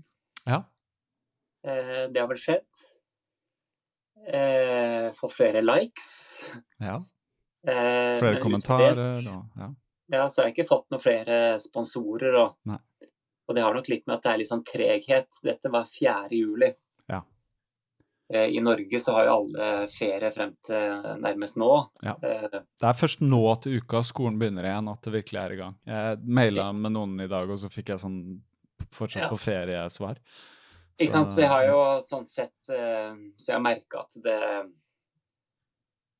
ja. 0.50 0.64
Eh, 1.64 2.10
det 2.12 2.20
har 2.20 2.28
vel 2.28 2.36
skjedd. 2.42 2.66
Eh, 4.28 5.12
fått 5.16 5.34
flere 5.34 5.62
likes. 5.64 6.44
ja. 6.80 6.98
Eh, 7.68 8.18
Flere 8.20 8.42
kommentarer 8.44 9.22
og 9.32 9.46
ja. 9.56 9.70
Ja, 10.12 10.26
så 10.28 10.42
har 10.42 10.50
jeg 10.50 10.58
ikke 10.58 10.68
fått 10.68 10.90
noen 10.92 11.00
flere 11.02 11.38
sponsorer. 11.64 12.36
Og, 12.42 12.74
og 13.48 13.56
det 13.56 13.64
har 13.64 13.74
nok 13.74 13.88
litt 13.88 14.04
med 14.06 14.18
at 14.18 14.26
det 14.26 14.32
er 14.34 14.42
litt 14.42 14.50
sånn 14.52 14.66
treghet. 14.68 15.40
Dette 15.48 15.72
var 15.72 15.88
4. 15.88 16.28
juli. 16.36 16.74
Eh, 18.34 18.48
I 18.58 18.62
Norge 18.66 19.00
så 19.00 19.14
har 19.14 19.28
jo 19.28 19.34
alle 19.36 19.66
ferie 19.94 20.32
frem 20.34 20.56
til 20.66 21.04
nærmest 21.22 21.58
nå. 21.62 21.70
Ja. 22.02 22.16
Eh, 22.24 22.48
Det 22.50 22.88
er 22.90 22.98
først 22.98 23.22
nå 23.22 23.42
til 23.62 23.78
uka 23.82 24.02
skolen 24.08 24.40
begynner 24.42 24.66
igjen 24.66 24.90
at 24.90 25.02
det 25.06 25.14
virkelig 25.14 25.40
er 25.44 25.54
i 25.54 25.60
gang. 25.60 25.76
Jeg 25.86 26.18
maila 26.26 26.72
med 26.74 26.96
noen 26.96 27.20
i 27.22 27.28
dag, 27.30 27.50
og 27.54 27.60
så 27.62 27.70
fikk 27.70 27.94
jeg 27.94 28.02
sånn 28.02 28.18
fortsatt 28.92 29.28
Ja. 29.28 29.30
på 29.30 29.38
feriesvar. 29.38 30.18
Ikke 31.00 31.12
sant? 31.12 31.30
Så 31.30 31.42
jeg 31.42 31.50
har 31.50 31.66
jo 31.68 31.78
sånn 32.06 32.26
sett 32.26 32.70
eh, 32.70 33.14
Så 33.38 33.48
jeg 33.50 33.56
har 33.56 33.62
merka 33.66 34.02
at 34.04 34.12
det 34.24 34.70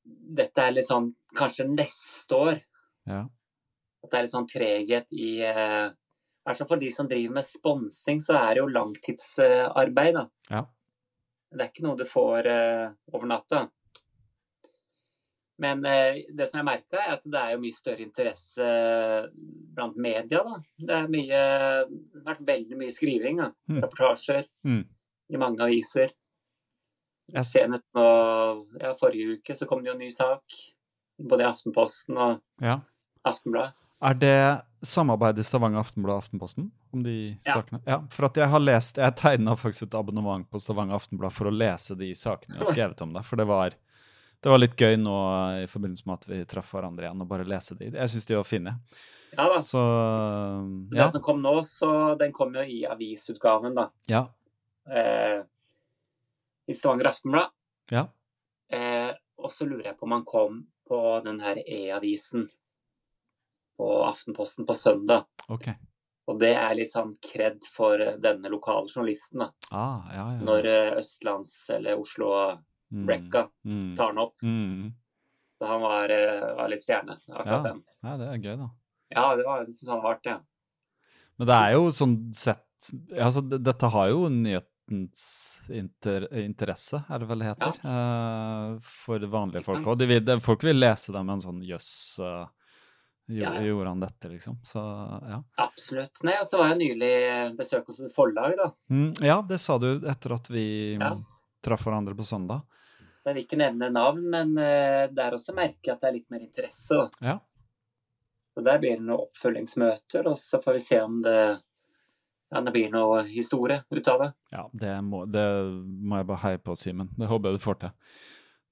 Dette 0.06 0.64
er 0.68 0.74
litt 0.76 0.88
sånn 0.90 1.12
Kanskje 1.38 1.68
neste 1.70 2.36
år 2.38 2.62
Ja. 3.08 3.26
at 4.04 4.10
det 4.12 4.18
er 4.18 4.24
litt 4.26 4.34
sånn 4.34 4.48
treghet 4.50 5.12
i 5.14 5.42
I 5.44 6.50
hvert 6.50 6.58
fall 6.60 6.68
for 6.68 6.78
de 6.82 6.90
som 6.92 7.08
driver 7.08 7.34
med 7.38 7.46
sponsing, 7.48 8.20
så 8.20 8.36
er 8.36 8.56
det 8.56 8.60
jo 8.64 8.68
langtidsarbeid. 8.68 10.14
da. 10.14 10.26
Ja. 10.50 10.66
Det 11.54 11.62
er 11.62 11.70
ikke 11.70 11.84
noe 11.86 11.98
du 12.00 12.06
får 12.10 12.48
eh, 12.50 12.88
over 13.14 13.30
natta. 13.30 13.68
Men 15.62 15.84
eh, 15.86 16.24
det 16.34 16.48
som 16.50 16.58
jeg 16.60 16.66
merka, 16.66 16.98
er 16.98 17.14
at 17.20 17.26
det 17.30 17.40
er 17.40 17.52
jo 17.54 17.60
mye 17.62 17.76
større 17.76 18.02
interesse 18.04 18.66
blant 19.78 19.96
media. 20.02 20.42
da. 20.44 20.58
Det 20.82 20.96
er 20.98 21.12
mye, 21.14 21.42
det 21.94 22.24
har 22.24 22.32
vært 22.34 22.46
veldig 22.48 22.80
mye 22.80 22.94
skriving. 22.96 23.38
da. 23.44 23.52
Mm. 23.70 23.82
Reportasjer 23.84 24.48
Mm. 24.66 24.84
i 25.30 25.38
mange 25.38 25.62
aviser. 25.68 26.10
Jeg- 27.34 27.46
ser 27.46 27.68
nå, 27.68 27.80
ja, 28.82 28.94
forrige 29.00 29.38
uke 29.40 29.56
så 29.56 29.66
kom 29.68 29.84
det 29.84 29.88
jo 29.92 29.94
en 29.94 30.00
ny 30.00 30.10
sak. 30.12 30.44
Både 31.22 31.42
i 31.42 31.46
Aftenposten 31.52 32.18
og 32.18 32.42
ja. 32.62 32.80
Aftenbladet. 33.24 33.74
Er 34.02 34.14
det 34.14 34.62
samarbeidet 34.84 35.46
Stavanger 35.48 35.80
Aftenblad 35.80 36.18
og 36.18 36.24
Aftenposten 36.26 36.68
om 36.94 37.04
de 37.06 37.38
Ja. 37.46 37.54
sakene? 37.58 37.80
Ja, 37.88 38.00
for 38.12 38.26
at 38.28 38.36
jeg 38.36 38.50
har 38.50 38.60
lest 38.60 38.98
Jeg 38.98 39.16
tegna 39.16 39.56
faktisk 39.56 39.84
et 39.88 39.96
abonnement 39.96 40.50
på 40.50 40.60
Stavanger 40.62 40.96
Aftenblad 40.96 41.32
for 41.34 41.48
å 41.48 41.54
lese 41.56 41.96
de 41.98 42.12
sakene 42.14 42.58
jeg 42.58 42.66
har 42.66 42.74
skrevet 42.74 43.02
om 43.02 43.14
det. 43.14 43.24
For 43.26 43.36
det 43.40 43.46
var, 43.48 43.70
det 44.44 44.50
var 44.52 44.60
litt 44.60 44.76
gøy 44.76 44.98
nå 45.00 45.16
i 45.64 45.68
forbindelse 45.72 46.06
med 46.06 46.14
at 46.20 46.28
vi 46.28 46.44
traff 46.46 46.72
hverandre 46.74 47.08
igjen, 47.08 47.22
og 47.22 47.28
bare 47.28 47.48
lese 47.48 47.78
de. 47.80 47.92
Jeg 47.92 48.10
syns 48.10 48.26
de 48.28 48.36
var 48.36 48.44
fine. 48.44 48.76
Ja 49.34 49.48
da. 49.50 49.60
Så 49.62 49.80
ja. 50.94 51.10
som 51.10 51.22
kom 51.22 51.42
nå, 51.42 51.56
så 51.64 52.16
den 52.20 52.32
kom 52.36 52.54
jo 52.54 52.62
i 52.62 52.84
avisutgaven, 52.86 53.74
da. 53.76 53.90
Ja. 54.08 54.28
Eh, 54.90 55.42
I 56.68 56.74
Stavanger 56.74 57.10
Aftenblad. 57.10 57.50
Ja. 57.90 58.08
Eh, 58.70 59.14
og 59.38 59.52
så 59.52 59.66
lurer 59.66 59.92
jeg 59.92 59.98
på 59.98 60.06
om 60.08 60.12
han 60.12 60.26
kom 60.26 60.66
på 60.88 61.00
den 61.26 61.40
her 61.40 61.58
E-avisen 61.66 62.50
på 63.78 63.90
Aftenposten 64.06 64.66
på 64.68 64.76
søndag. 64.78 65.26
Okay. 65.50 65.74
Og 66.28 66.40
det 66.40 66.54
er 66.56 66.76
litt 66.78 66.92
sånn 66.94 67.16
kred 67.22 67.66
for 67.76 68.00
eh, 68.00 68.16
denne 68.24 68.48
lokale 68.52 68.88
journalisten, 68.88 69.40
da. 69.44 69.50
Ah, 69.72 70.04
ja, 70.14 70.28
ja. 70.38 70.42
Når 70.48 70.66
eh, 70.72 70.92
Østlands- 71.02 71.70
eller 71.76 71.98
Mm. 71.98 72.04
Oslo-rekka 72.06 73.48
Mm. 73.66 73.96
tar 73.98 74.08
den 74.14 74.18
opp. 74.22 74.36
Mm. 74.44 74.94
Så 75.58 75.68
han 75.68 75.82
var, 75.82 76.10
eh, 76.10 76.56
var 76.56 76.70
litt 76.70 76.82
stjerne, 76.84 77.18
akkurat 77.30 77.48
Ja. 77.48 77.64
den. 77.64 77.84
Ja, 78.04 78.18
det 78.18 78.28
er 78.28 78.38
gøy, 78.38 78.58
da. 78.58 78.70
Ja, 79.12 79.36
det 79.36 79.46
var, 79.46 79.66
litt 79.66 79.78
sånn 79.78 80.02
hardt, 80.02 80.24
det. 80.24 80.30
Ja. 80.30 80.40
Men 81.40 81.48
det 81.48 81.56
er 81.56 81.72
jo 81.74 81.88
sånn 81.90 82.34
sett 82.34 82.60
altså, 83.18 83.42
Dette 83.64 83.90
har 83.90 84.10
jo 84.10 84.28
nyhetens 84.30 85.70
inter, 85.72 86.28
interesse, 86.34 87.04
er 87.10 87.20
det 87.20 87.28
vel 87.30 87.40
det 87.40 87.48
heter, 87.56 87.80
eh, 87.84 88.80
for 88.82 89.20
vanlige 89.20 89.64
folk. 89.64 89.88
Og 89.88 89.98
de 89.98 90.06
vil, 90.06 90.40
folk 90.42 90.62
vil 90.64 90.76
lese 90.76 91.12
det 91.14 91.24
med 91.26 91.34
en 91.36 91.42
sånn 91.42 91.62
jøss 91.66 92.20
uh, 92.20 92.46
jo, 92.46 92.63
Ja, 93.40 93.54
ja. 93.58 93.62
Gjorde 93.68 93.88
han 93.94 94.00
dette, 94.04 94.30
liksom? 94.32 94.58
Så 94.68 94.82
ja. 95.30 95.40
Absolutt. 95.64 96.22
Nei, 96.24 96.34
og 96.42 96.48
så 96.50 96.60
var 96.62 96.74
jeg 96.74 96.82
nylig 96.84 97.12
besøk 97.58 97.88
hos 97.90 98.00
et 98.06 98.14
forlag, 98.16 98.56
da. 98.60 98.70
Mm, 98.94 99.12
ja, 99.26 99.40
det 99.50 99.60
sa 99.64 99.78
du 99.82 99.90
etter 100.10 100.36
at 100.36 100.50
vi 100.54 100.66
Ja. 101.00 101.14
traff 101.64 101.86
hverandre 101.88 102.16
på 102.18 102.26
søndag. 102.28 102.62
Jeg 103.26 103.36
vil 103.38 103.44
ikke 103.46 103.58
nevne 103.62 103.88
navn, 103.96 104.26
men 104.30 104.58
eh, 104.60 105.08
der 105.16 105.32
også 105.38 105.54
merker 105.56 105.94
jeg 105.94 105.96
at 105.96 106.02
det 106.04 106.10
er 106.10 106.18
litt 106.18 106.30
mer 106.34 106.42
interesse. 106.44 107.06
Ja. 107.24 107.38
Så 108.54 108.62
der 108.68 108.78
blir 108.84 108.98
det 108.98 109.06
noen 109.08 109.24
oppfølgingsmøter, 109.30 110.28
og 110.28 110.36
så 110.38 110.60
får 110.62 110.76
vi 110.76 110.82
se 110.84 111.00
om 111.02 111.22
det, 111.24 111.38
ja, 112.52 112.62
det 112.62 112.74
blir 112.76 112.92
noe 112.94 113.24
historie 113.26 113.80
ut 113.90 114.08
av 114.12 114.20
det. 114.26 114.28
Ja, 114.54 114.68
det 114.74 114.92
må, 115.08 115.24
det 115.26 115.46
må 116.04 116.20
jeg 116.20 116.28
bare 116.30 116.44
heie 116.44 116.60
på, 116.62 116.76
Simen. 116.78 117.10
Det 117.18 117.32
håper 117.32 117.50
jeg 117.50 117.58
du 117.58 117.64
får 117.64 117.80
til. 117.86 117.96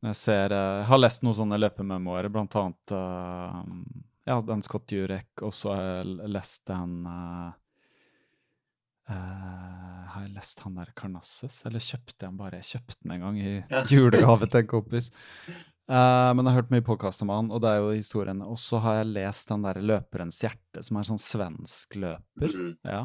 Jeg 0.01 0.17
ser, 0.17 0.51
eh, 0.53 0.77
jeg 0.81 0.87
har 0.91 0.99
lest 1.01 1.23
noen 1.23 1.37
sånne 1.39 1.57
løpememoarer, 1.61 2.29
blant 2.33 2.55
annet 2.59 2.93
eh, 2.97 3.63
ja, 4.27 4.37
den 4.45 4.61
Scott 4.65 4.91
Jurek, 4.93 5.31
og 5.41 5.53
så 5.57 5.73
har 5.73 5.83
jeg 5.87 6.31
lest 6.35 6.61
den 6.69 6.95
uh, 7.09 7.51
uh, 9.09 10.01
Har 10.13 10.25
jeg 10.27 10.33
lest 10.35 10.61
han 10.65 10.77
der 10.77 10.91
Karnasses, 10.97 11.61
eller 11.65 11.81
kjøpte 11.83 12.17
jeg 12.19 12.27
den 12.27 12.39
bare? 12.39 12.61
Jeg 12.61 12.75
kjøpte 12.77 12.99
den 13.01 13.15
en 13.17 13.25
gang 13.25 13.39
i 13.41 13.53
Ja. 13.71 13.83
julegave 13.95 14.47
til 14.47 14.63
en 14.63 14.71
kompis. 14.75 15.09
Uh, 15.91 16.29
men 16.37 16.45
jeg 16.45 16.51
har 16.53 16.59
hørt 16.61 16.71
mye 16.71 16.85
podkast 16.87 17.23
om 17.25 17.33
han, 17.33 17.49
og 17.51 17.63
det 17.63 17.71
er 17.73 17.81
jo 17.81 17.95
historien. 17.97 18.43
Og 18.45 18.59
så 18.61 18.79
har 18.83 19.01
jeg 19.01 19.09
lest 19.17 19.49
den 19.49 19.65
der 19.65 19.81
Løperens 19.81 20.37
hjerte, 20.45 20.85
som 20.85 20.95
er 20.95 21.03
en 21.03 21.09
sånn 21.15 21.25
svensk 21.25 21.97
løper. 21.99 22.53
Mm. 22.55 22.71
Ja. 22.87 23.01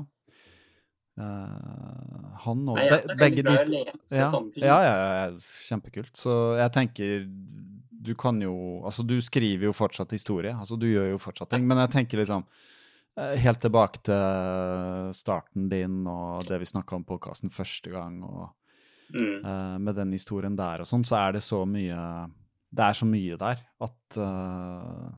Uh, 1.16 2.34
han 2.44 2.66
og 2.68 2.76
Nei, 2.76 2.90
jeg 2.90 2.98
er 3.08 3.16
begge 3.16 3.40
veldig 3.40 3.46
de 3.46 3.56
å 3.56 3.68
lese 3.72 4.18
ja, 4.20 4.26
sånne 4.28 4.52
ting. 4.52 4.66
ja, 4.68 4.76
ja, 4.84 4.96
ja, 5.00 5.54
kjempekult. 5.64 6.12
Så 6.20 6.34
jeg 6.60 6.74
tenker 6.76 7.24
Du 8.06 8.14
kan 8.18 8.38
jo 8.42 8.52
Altså, 8.86 9.02
du 9.06 9.16
skriver 9.24 9.66
jo 9.68 9.72
fortsatt 9.76 10.12
historie. 10.14 10.52
Altså, 10.54 10.78
du 10.78 10.86
gjør 10.86 11.10
jo 11.14 11.18
fortsatt 11.22 11.50
ting. 11.54 11.66
Men 11.66 11.80
jeg 11.84 11.90
tenker 11.96 12.22
liksom 12.22 12.44
eh, 13.18 13.34
Helt 13.42 13.60
tilbake 13.64 14.02
til 14.06 15.10
starten 15.16 15.68
din 15.72 16.04
og 16.06 16.46
det 16.48 16.60
vi 16.62 16.68
snakka 16.70 16.96
om 17.00 17.04
på 17.04 17.16
podkasten 17.18 17.50
første 17.54 17.90
gang, 17.94 18.22
og 18.24 18.52
Mm. 19.06 19.44
uh, 19.46 19.76
med 19.78 19.94
den 19.94 20.10
historien 20.16 20.56
der 20.58 20.80
og 20.82 20.86
sånn, 20.90 21.04
så 21.06 21.14
er 21.28 21.36
det 21.36 21.42
så 21.46 21.60
mye 21.62 21.94
Det 22.74 22.82
er 22.88 22.96
så 22.98 23.06
mye 23.06 23.36
der 23.38 23.60
at 23.86 24.16
uh, 24.18 25.12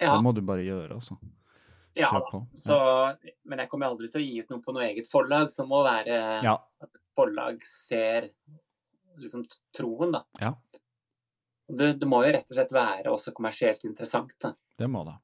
Ja, 0.00 0.14
det 0.14 0.22
må 0.24 0.32
du 0.32 0.40
bare 0.40 0.64
gjøre, 0.64 0.94
altså. 0.96 1.18
ja 1.94 2.08
på. 2.08 2.40
Så, 2.56 2.78
men 3.44 3.60
jeg 3.60 3.68
kommer 3.68 3.90
aldri 3.92 4.08
til 4.08 4.22
å 4.22 4.24
gi 4.24 4.40
ut 4.40 4.48
noe 4.54 4.64
på 4.64 4.72
noe 4.72 4.86
eget 4.88 5.10
forlag, 5.12 5.50
som 5.52 5.68
må 5.68 5.82
være 5.84 6.16
Ja. 6.42 6.56
at 6.80 6.96
forlag 7.14 7.60
ser 7.68 8.30
liksom 9.20 9.44
troen, 9.76 10.16
da. 10.16 10.24
Ja. 10.40 10.54
Det, 11.72 11.92
det 12.00 12.08
må 12.08 12.22
jo 12.26 12.32
rett 12.36 12.50
og 12.50 12.58
slett 12.58 12.74
være 12.76 13.12
også 13.12 13.34
kommersielt 13.36 13.84
interessant. 13.88 14.34
da. 14.42 14.52
Det 14.78 14.88
må 14.90 15.04
det. 15.08 15.16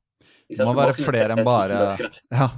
Det 0.48 0.64
må 0.66 0.74
være 0.76 0.96
flere 0.96 1.36
enn 1.36 1.44
bare. 1.46 2.08
Ja. 2.32 2.48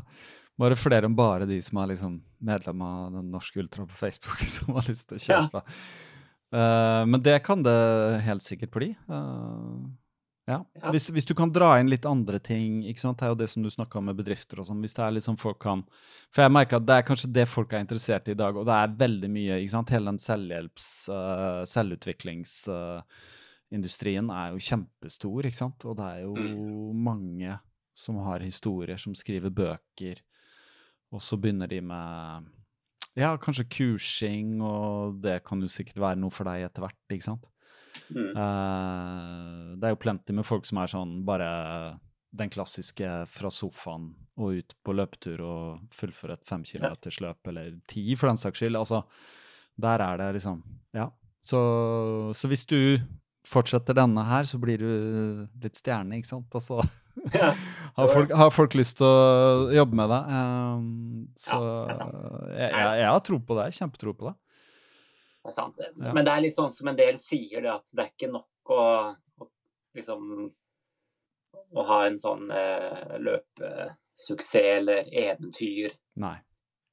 Bare 0.60 0.76
flere 0.76 1.08
enn 1.08 1.16
bare 1.16 1.46
de 1.48 1.56
som 1.64 1.80
er 1.80 1.94
liksom 1.94 2.18
medlem 2.44 2.82
av 2.84 3.12
Den 3.14 3.30
norske 3.32 3.60
ultra 3.62 3.86
på 3.88 3.96
Facebook, 3.96 4.42
som 4.56 4.76
har 4.76 4.88
lyst 4.88 5.08
til 5.08 5.18
å 5.18 5.22
Ja. 5.24 5.40
kjøpe. 5.46 5.64
Eh, 6.50 7.06
men 7.06 7.22
det 7.22 7.38
kan 7.46 7.62
det 7.62 7.78
helt 8.26 8.42
sikkert 8.42 8.72
bli. 8.74 8.90
Uh, 9.08 9.86
ja. 10.50 10.58
Ja. 10.74 10.90
Hvis, 10.90 11.06
hvis 11.14 11.28
du 11.28 11.34
kan 11.38 11.52
dra 11.54 11.76
inn 11.78 11.90
litt 11.92 12.06
andre 12.08 12.40
ting, 12.42 12.80
ikke 12.90 13.00
sant? 13.04 13.20
det 13.20 13.28
er 13.28 13.34
jo 13.34 13.38
det 13.38 13.50
som 13.52 13.62
du 13.62 13.70
snakka 13.70 14.00
om 14.00 14.08
med 14.10 14.18
bedrifter 14.18 14.60
og 14.60 14.66
sånn. 14.66 14.80
Hvis 14.82 14.96
det 14.98 15.04
er 15.06 15.14
liksom 15.14 15.38
folk 15.38 15.60
kan 15.62 15.84
For 16.32 16.42
jeg 16.42 16.54
merker 16.54 16.80
at 16.80 16.88
det 16.88 16.96
er 16.96 17.06
kanskje 17.06 17.30
det 17.36 17.46
folk 17.48 17.72
er 17.72 17.84
interessert 17.84 18.28
i 18.28 18.34
i 18.34 18.40
dag, 18.40 18.56
og 18.58 18.66
det 18.66 18.78
er 18.78 18.96
veldig 19.04 19.30
mye, 19.30 19.60
ikke 19.62 19.76
sant. 19.76 19.92
Hele 19.94 20.10
den 20.10 20.22
selvhjelps-, 20.22 20.90
uh, 21.12 21.62
selvutviklingsindustrien 23.70 24.30
er 24.30 24.52
jo 24.52 24.60
kjempestor, 24.60 25.46
ikke 25.46 25.56
sant. 25.56 25.84
Og 25.86 25.96
det 25.96 26.06
er 26.06 26.22
jo 26.24 26.92
mange 26.92 27.58
som 27.94 28.16
har 28.24 28.40
historier, 28.40 28.96
som 28.96 29.14
skriver 29.14 29.50
bøker, 29.50 30.20
og 31.12 31.20
så 31.22 31.36
begynner 31.36 31.68
de 31.68 31.80
med 31.80 32.48
ja, 33.16 33.36
kanskje 33.36 33.68
kursing, 33.68 34.60
og 34.62 35.20
det 35.22 35.42
kan 35.44 35.60
jo 35.60 35.68
sikkert 35.68 35.98
være 35.98 36.20
noe 36.20 36.30
for 36.30 36.46
deg 36.46 36.62
etter 36.64 36.82
hvert, 36.84 36.98
ikke 37.10 37.26
sant. 37.26 37.46
Mm. 38.10 38.30
Uh, 38.36 39.76
det 39.78 39.86
er 39.86 39.94
jo 39.94 40.00
plenty 40.00 40.32
med 40.32 40.46
folk 40.46 40.66
som 40.66 40.78
er 40.78 40.90
sånn 40.90 41.20
bare 41.26 41.98
den 42.30 42.50
klassiske 42.50 43.08
fra 43.26 43.50
sofaen 43.50 44.12
og 44.38 44.60
ut 44.60 44.74
på 44.86 44.94
løpetur 44.94 45.42
og 45.42 45.94
fullføre 45.94 46.36
et 46.38 46.46
femkilometersløp, 46.46 47.40
kilometers 47.42 47.50
eller 47.50 47.80
ti 47.90 48.14
for 48.14 48.30
den 48.30 48.38
saks 48.38 48.62
skyld. 48.62 48.78
Altså, 48.78 49.02
der 49.76 50.06
er 50.06 50.22
det 50.22 50.36
liksom 50.38 50.62
Ja. 50.94 51.10
Så, 51.42 51.58
så 52.36 52.48
hvis 52.48 52.66
du 52.68 53.00
fortsetter 53.46 53.96
denne 53.96 54.24
her, 54.28 54.44
så 54.48 54.60
blir 54.60 54.82
du 54.82 54.90
litt 55.62 55.78
stjerne, 55.78 56.18
ikke 56.18 56.32
sant? 56.34 56.50
Altså, 56.54 56.82
Ja. 57.34 57.50
har, 57.98 58.08
folk, 58.08 58.30
har 58.32 58.52
folk 58.54 58.74
lyst 58.78 59.00
til 59.00 59.06
å 59.08 59.70
jobbe 59.74 59.96
med 59.98 60.12
deg? 60.12 60.28
Um, 60.30 60.84
så 61.38 61.58
Ja, 61.58 61.96
jeg, 62.54 62.70
jeg, 62.70 62.92
jeg 63.00 63.08
har 63.10 63.24
tro 63.26 63.40
på 63.44 63.56
det. 63.58 63.66
Kjempetro 63.76 64.14
på 64.16 64.30
det. 64.30 64.36
Det 65.40 65.50
er 65.50 65.56
sant. 65.56 65.76
det. 65.80 65.90
Ja. 65.96 66.14
Men 66.14 66.26
det 66.28 66.32
er 66.32 66.44
litt 66.44 66.56
sånn 66.56 66.72
som 66.72 66.88
en 66.92 66.98
del 66.98 67.18
sier, 67.20 67.60
det 67.64 67.72
at 67.72 67.92
det 67.92 68.04
er 68.04 68.12
ikke 68.12 68.30
nok 68.32 68.72
å, 68.76 68.86
å 69.40 69.48
liksom 69.96 70.50
å 71.70 71.84
ha 71.86 71.98
en 72.06 72.18
sånn 72.20 72.50
eh, 72.54 73.16
løpesuksess 73.22 74.54
eller 74.78 75.10
eventyr. 75.22 75.94
Nei. 76.22 76.36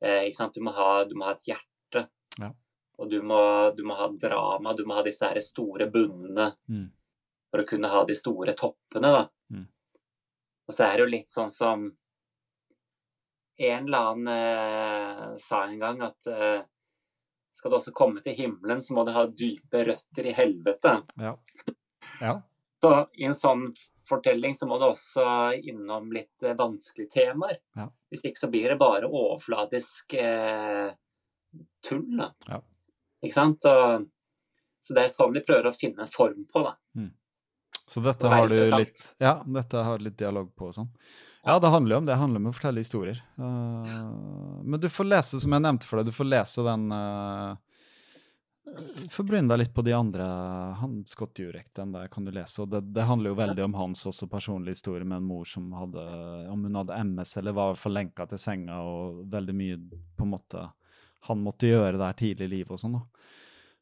Eh, 0.03 0.28
ikke 0.30 0.40
sant? 0.40 0.57
Du 0.57 0.64
må, 0.65 0.74
ha, 0.78 1.03
du 1.10 1.15
må 1.18 1.28
ha 1.30 1.36
et 1.36 1.48
hjerte. 1.49 2.07
Ja. 2.38 2.52
Og 2.98 3.10
du 3.11 3.19
må, 3.22 3.40
du 3.78 3.84
må 3.86 3.94
ha 3.99 4.07
drama. 4.10 4.74
Du 4.74 4.84
må 4.90 4.95
ha 4.98 5.03
disse 5.06 5.26
her 5.30 5.40
store 5.44 5.90
bunnene 5.94 6.52
Mm. 6.69 6.88
for 7.52 7.61
å 7.61 7.68
kunne 7.68 7.88
ha 7.91 8.03
de 8.06 8.15
store 8.18 8.53
toppene. 8.57 9.11
da. 9.14 9.28
Mm. 9.53 9.68
Og 10.68 10.74
så 10.76 10.84
er 10.88 10.98
det 10.98 11.03
jo 11.06 11.11
litt 11.11 11.30
sånn 11.30 11.52
som 11.53 11.86
en 13.57 13.86
eller 13.88 13.98
annen 13.98 14.28
eh, 14.28 15.38
sa 15.41 15.64
en 15.65 15.80
gang 15.80 16.02
at 16.06 16.28
eh, 16.28 16.61
skal 17.57 17.72
du 17.74 17.78
også 17.80 17.94
komme 17.95 18.22
til 18.22 18.36
himmelen, 18.38 18.82
så 18.86 18.94
må 18.94 19.06
du 19.07 19.11
ha 19.15 19.24
dype 19.26 19.82
røtter 19.88 20.28
i 20.30 20.34
helvete. 20.38 20.99
Ja. 21.18 21.32
ja. 22.22 22.36
Så 22.82 22.91
i 23.18 23.26
en 23.26 23.34
sånn 23.34 23.72
fortelling 24.07 24.53
så 24.56 24.68
må 24.69 24.78
du 24.80 24.86
også 24.91 25.26
innom 25.57 26.11
litt 26.14 26.44
eh, 26.45 26.53
vanskelige 26.60 27.15
temaer. 27.18 27.57
Ja. 27.80 27.88
Hvis 28.11 28.28
ikke 28.30 28.44
så 28.44 28.49
blir 28.53 28.69
det 28.69 28.78
bare 28.82 29.10
overfladisk 29.10 30.14
eh, 30.22 30.91
tull, 31.88 32.06
da. 32.19 32.30
Ja. 33.18 33.27
Ikke 33.27 33.38
sant? 33.38 33.65
Og, 33.68 34.07
så 34.85 34.95
det 34.95 35.03
er 35.03 35.11
sånn 35.11 35.34
vi 35.35 35.44
prøver 35.44 35.69
å 35.69 35.76
finne 35.76 36.06
en 36.06 36.11
form 36.11 36.45
på, 36.52 36.64
da. 36.64 36.76
Så 37.88 37.99
dette 37.99 38.27
har 38.27 38.48
du 38.48 38.56
litt 38.56 39.15
Ja, 39.18 39.44
dette 39.45 39.77
har 39.77 39.99
litt 40.03 40.18
dialog 40.19 40.49
på 40.56 40.68
og 40.68 40.76
sånn. 40.76 40.89
Ja, 41.48 41.56
det 41.64 41.69
handler 41.72 41.95
jo 41.95 41.99
om 42.02 42.07
det. 42.07 42.11
Det 42.11 42.19
handler 42.19 42.41
om 42.41 42.49
å 42.49 42.56
fortelle 42.56 42.84
historier. 42.84 43.22
Eh, 43.39 44.10
men 44.68 44.81
du 44.84 44.89
får 44.91 45.07
lese, 45.07 45.39
som 45.39 45.53
jeg 45.56 45.64
nevnte 45.64 45.88
for 45.88 46.02
deg, 46.02 46.10
du 46.10 46.15
får 46.15 46.27
lese 46.27 46.65
den 46.68 46.91
uh, 46.91 47.56
Forbryn 49.14 49.48
deg 49.48 49.61
litt 49.61 49.72
på 49.72 49.85
de 49.88 49.94
andre. 49.95 50.26
Han, 50.81 50.98
Scott 51.07 51.39
Jurek, 51.39 51.69
den 51.80 51.94
der 51.95 52.10
kan 52.11 52.27
du 52.27 52.34
lese. 52.35 52.65
Og 52.65 52.73
det, 52.73 52.81
det 52.91 53.06
handler 53.07 53.31
jo 53.31 53.39
veldig 53.39 53.64
om 53.69 53.77
hans 53.80 54.03
også 54.11 54.27
personlige 54.27 54.76
historie 54.76 55.07
med 55.07 55.22
en 55.22 55.30
mor 55.30 55.48
som 55.48 55.72
hadde 55.72 56.03
Om 56.52 56.68
hun 56.68 56.76
hadde 56.81 56.99
MS, 57.14 57.38
eller 57.39 57.56
var 57.56 57.72
i 57.72 57.76
hvert 57.77 57.85
fall 57.85 57.95
lenka 58.02 58.27
til 58.27 58.44
senga, 58.44 58.81
og 58.84 59.23
veldig 59.31 59.56
mye 59.56 59.80
på 59.88 60.27
en 60.27 60.34
måte 60.35 60.68
Han 61.27 61.41
måtte 61.44 61.68
gjøre 61.69 61.98
der 61.99 62.14
tidlig 62.18 62.48
i 62.48 62.53
livet 62.60 62.72
og 62.77 62.80
sånn, 62.81 62.98
da. 62.99 63.34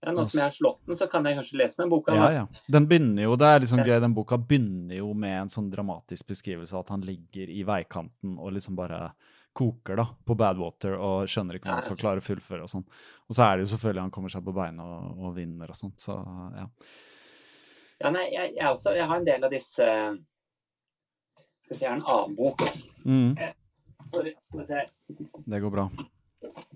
Ja, 0.05 0.11
nå 0.13 0.23
som 0.27 0.37
jeg 0.37 0.45
har 0.45 0.53
slått 0.53 0.81
den, 0.85 0.97
så 0.99 1.07
kan 1.09 1.25
jeg 1.25 1.37
kanskje 1.39 1.57
lese 1.57 1.81
den 1.81 1.89
boka. 1.89 2.13
Ja, 2.13 2.27
ja. 2.33 2.43
Den 2.69 2.85
begynner 2.89 3.25
jo, 3.25 3.37
det 3.41 3.47
er 3.49 3.63
liksom 3.63 3.81
gøy, 3.81 3.95
den 4.03 4.13
boka 4.13 4.37
begynner 4.37 4.99
jo 4.99 5.13
med 5.17 5.39
en 5.39 5.49
sånn 5.49 5.71
dramatisk 5.71 6.27
beskrivelse 6.29 6.75
av 6.75 6.83
at 6.83 6.91
han 6.93 7.05
ligger 7.07 7.49
i 7.49 7.63
veikanten 7.65 8.35
og 8.37 8.53
liksom 8.53 8.77
bare 8.77 9.07
koker 9.55 9.95
da, 9.95 10.05
på 10.27 10.35
Badwater 10.35 10.97
og 10.99 11.29
skjønner 11.31 11.57
ikke 11.57 11.69
om 11.71 11.77
han 11.77 11.85
skal 11.85 11.97
klare 11.97 12.21
å 12.21 12.25
fullføre 12.25 12.65
og 12.67 12.69
sånn. 12.69 12.85
Og 13.29 13.37
så 13.37 13.47
er 13.47 13.55
det 13.55 13.65
jo 13.65 13.71
selvfølgelig 13.73 14.03
han 14.03 14.13
kommer 14.13 14.33
seg 14.33 14.45
på 14.45 14.53
beina 14.55 14.85
og, 14.85 15.11
og 15.25 15.35
vinner 15.37 15.71
og 15.71 15.79
sånt, 15.79 15.97
så 16.03 16.19
ja. 16.53 16.67
Ja, 18.03 18.11
nei, 18.11 18.25
jeg, 18.33 18.51
jeg, 18.57 18.67
også, 18.67 18.91
jeg 18.97 19.07
har 19.07 19.21
en 19.21 19.27
del 19.27 19.45
av 19.47 19.53
disse 19.55 19.85
Skal 21.63 21.71
vi 21.71 21.77
se, 21.77 21.85
jeg 21.85 21.89
har 21.89 21.95
en 21.95 22.09
annen 22.11 22.35
bok. 22.35 22.65
Mm, 23.07 23.31
Sorry, 24.05 24.35
skal 24.43 24.59
vi 24.59 24.65
se. 24.67 24.83
det 25.47 25.61
går 25.63 25.73
bra. 25.73 25.87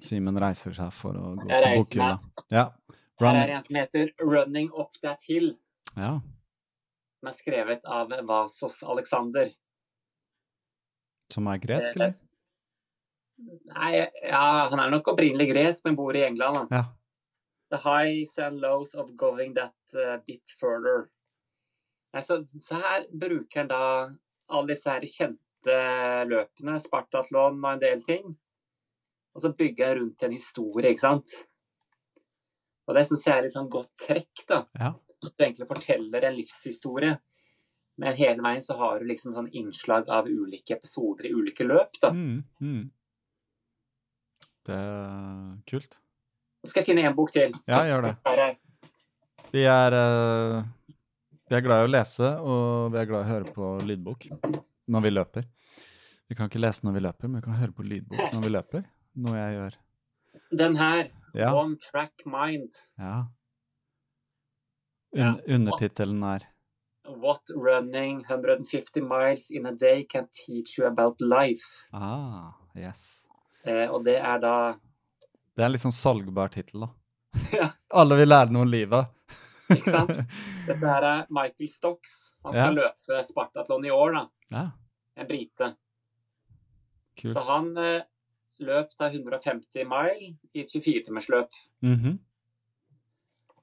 Simen 0.03 0.37
reiser 0.39 0.73
seg 0.77 0.93
for 0.95 1.17
å 1.19 1.35
gå 1.39 1.47
til 1.49 1.77
bokhylla. 1.79 2.19
Ja. 2.51 2.69
Her 3.19 3.35
er 3.35 3.55
en 3.57 3.63
som 3.63 3.75
heter 3.75 4.11
'Running 4.19 4.69
Up 4.73 4.93
That 5.03 5.19
Hill', 5.27 5.57
Ja. 5.97 6.19
som 7.19 7.27
er 7.27 7.31
skrevet 7.35 7.81
av 7.85 8.09
Vasos 8.25 8.81
Alexander. 8.83 9.49
Som 11.31 11.47
er 11.47 11.57
gresk, 11.59 11.89
Eh, 11.89 11.95
eller? 11.95 12.13
Nei, 13.75 14.07
ja, 14.23 14.69
han 14.69 14.79
er 14.79 14.89
nok 14.89 15.07
opprinnelig 15.07 15.51
gresk, 15.53 15.85
men 15.85 15.95
bor 15.95 16.15
i 16.15 16.23
England. 16.25 16.57
Han. 16.57 16.67
Ja. 16.71 16.83
The 17.71 17.77
highs 17.77 18.37
and 18.39 18.59
lows 18.59 18.95
of 18.95 19.15
going 19.15 19.53
that 19.53 19.75
uh, 19.93 20.17
bit 20.25 20.41
further. 20.59 21.09
Nei, 22.13 22.21
så, 22.21 22.43
så 22.47 22.75
her 22.81 23.05
bruker 23.13 23.59
han 23.61 23.67
da 23.67 24.09
alle 24.49 24.67
disse 24.73 24.89
her 24.89 25.01
kjente 25.01 25.75
løpene, 26.25 26.79
Spartatlon 26.81 27.59
og 27.63 27.73
en 27.73 27.79
del 27.83 28.01
ting. 28.01 28.37
Og 29.35 29.43
så 29.43 29.53
bygger 29.55 29.85
jeg 29.85 29.99
rundt 29.99 30.25
en 30.25 30.35
historie, 30.35 30.91
ikke 30.91 31.05
sant. 31.05 31.37
Og 32.89 32.97
det 32.97 33.05
syns 33.05 33.25
jeg 33.27 33.37
er 33.37 33.45
litt 33.45 33.55
sånn 33.55 33.69
godt 33.71 33.91
trekk, 34.01 34.45
da. 34.49 34.63
Ja. 34.79 34.93
Du 35.19 35.29
egentlig 35.43 35.67
forteller 35.69 36.25
en 36.25 36.37
livshistorie. 36.37 37.17
Men 37.99 38.15
hele 38.15 38.41
veien 38.41 38.63
så 38.63 38.77
har 38.79 39.01
du 39.01 39.09
liksom 39.09 39.35
sånn 39.35 39.49
innslag 39.59 40.07
av 40.09 40.29
ulike 40.31 40.77
episoder 40.77 41.27
i 41.27 41.33
ulike 41.35 41.67
løp, 41.67 41.99
da. 42.01 42.13
Mm, 42.15 42.39
mm. 42.63 42.85
Det 44.69 44.77
er 44.77 45.57
kult. 45.69 45.99
Så 46.63 46.71
skal 46.71 46.83
jeg 46.83 46.91
finne 46.91 47.05
en 47.07 47.17
bok 47.17 47.33
til. 47.35 47.53
Ja, 47.69 47.83
gjør 47.87 48.09
det. 48.09 48.15
Vi 49.51 49.63
er, 49.65 49.95
eh, 49.97 50.57
vi 51.49 51.57
er 51.57 51.65
glad 51.65 51.83
i 51.83 51.87
å 51.87 51.91
lese, 51.91 52.31
og 52.39 52.93
vi 52.93 52.99
er 53.01 53.09
glad 53.09 53.23
i 53.23 53.27
å 53.27 53.31
høre 53.33 53.53
på 53.55 53.71
lydbok 53.89 54.27
når 54.89 55.05
vi 55.05 55.13
løper. 55.13 55.47
Vi 56.29 56.37
kan 56.37 56.49
ikke 56.49 56.61
lese 56.61 56.85
når 56.85 56.97
vi 56.97 57.03
løper, 57.07 57.27
men 57.27 57.41
vi 57.41 57.47
kan 57.47 57.59
høre 57.59 57.75
på 57.75 57.85
lydbok 57.87 58.33
når 58.35 58.43
vi 58.45 58.53
løper. 58.53 58.87
Noe 59.19 59.35
jeg 59.37 59.55
gjør. 59.57 59.75
den 60.59 60.75
her. 60.79 61.09
Ja. 61.37 61.51
One 61.55 61.75
Track 61.83 62.25
Mind. 62.25 62.71
ja. 62.97 63.25
Un 65.17 65.39
Undertittelen 65.49 66.21
er 66.23 66.43
What 67.09 67.49
running 67.55 68.19
150 68.29 69.01
miles 69.01 69.49
in 69.49 69.65
a 69.65 69.71
day 69.73 70.03
can 70.05 70.27
teach 70.31 70.77
you 70.77 70.85
about 70.87 71.19
life. 71.21 71.65
Ah, 71.91 72.51
yes. 72.77 73.25
Eh, 73.65 73.89
og 73.89 74.03
det 74.05 74.17
er 74.21 74.37
da 74.43 74.53
Det 75.55 75.63
er 75.63 75.65
en 75.65 75.73
litt 75.73 75.81
sånn 75.81 75.95
salgbar 75.95 76.51
tittel, 76.53 76.85
da. 76.85 76.91
Ja. 77.59 77.71
Alle 77.97 78.15
vil 78.21 78.29
lære 78.29 78.53
noe 78.53 78.67
om 78.67 78.69
livet. 78.69 79.09
Ikke 79.73 79.91
sant? 79.93 80.13
Dette 80.67 80.85
her 80.85 81.03
er 81.05 81.25
Michael 81.33 81.69
Stocks. 81.69 82.13
Han 82.45 82.53
skal 82.53 82.77
løpe 82.77 83.23
Spartatlon 83.25 83.85
i 83.85 83.91
år, 83.93 84.13
da. 84.15 84.23
ja, 84.53 84.63
En 85.17 85.27
brite. 85.29 85.73
kult. 87.19 87.33
Så 87.35 87.43
han 87.49 87.73
eh, 87.77 88.03
løp 88.59 88.89
til 88.97 89.19
150 89.21 89.85
mile 89.87 90.33
i 90.53 90.61
et 90.63 90.71
24-timersløp. 90.73 91.49
Mhm. 91.85 92.19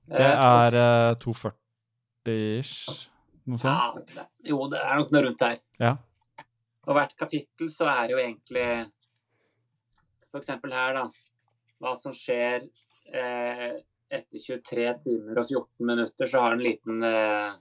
Det 0.07 0.21
Eh, 0.21 0.39
er 0.39 0.77
eh, 1.11 1.15
240-ish, 1.19 3.09
noe 3.47 3.59
sånt? 3.59 3.75
ja, 3.75 3.93
det- 4.15 4.29
Jo, 4.51 4.69
det 4.71 4.79
er 4.81 4.97
nok 4.97 5.11
noe 5.13 5.23
rundt 5.27 5.41
her. 5.41 5.59
Ja. 5.81 5.97
Og 6.87 6.95
hvert 6.95 7.17
kapittel 7.19 7.69
så 7.69 7.89
er 7.91 8.07
det 8.07 8.11
jo 8.15 8.19
egentlig 8.23 8.91
eksempel 10.37 10.73
her, 10.73 10.93
da. 10.95 11.09
Hva 11.81 11.95
som 11.97 12.13
skjer 12.13 12.69
eh, 13.13 13.81
etter 14.11 14.39
23 14.39 14.95
timer 15.03 15.39
og 15.41 15.49
14 15.49 15.87
minutter 15.87 16.27
så 16.27 16.41
har 16.41 16.55
du 16.57 16.61
en 16.63 16.71
liten 16.71 17.03
eh, 17.05 17.55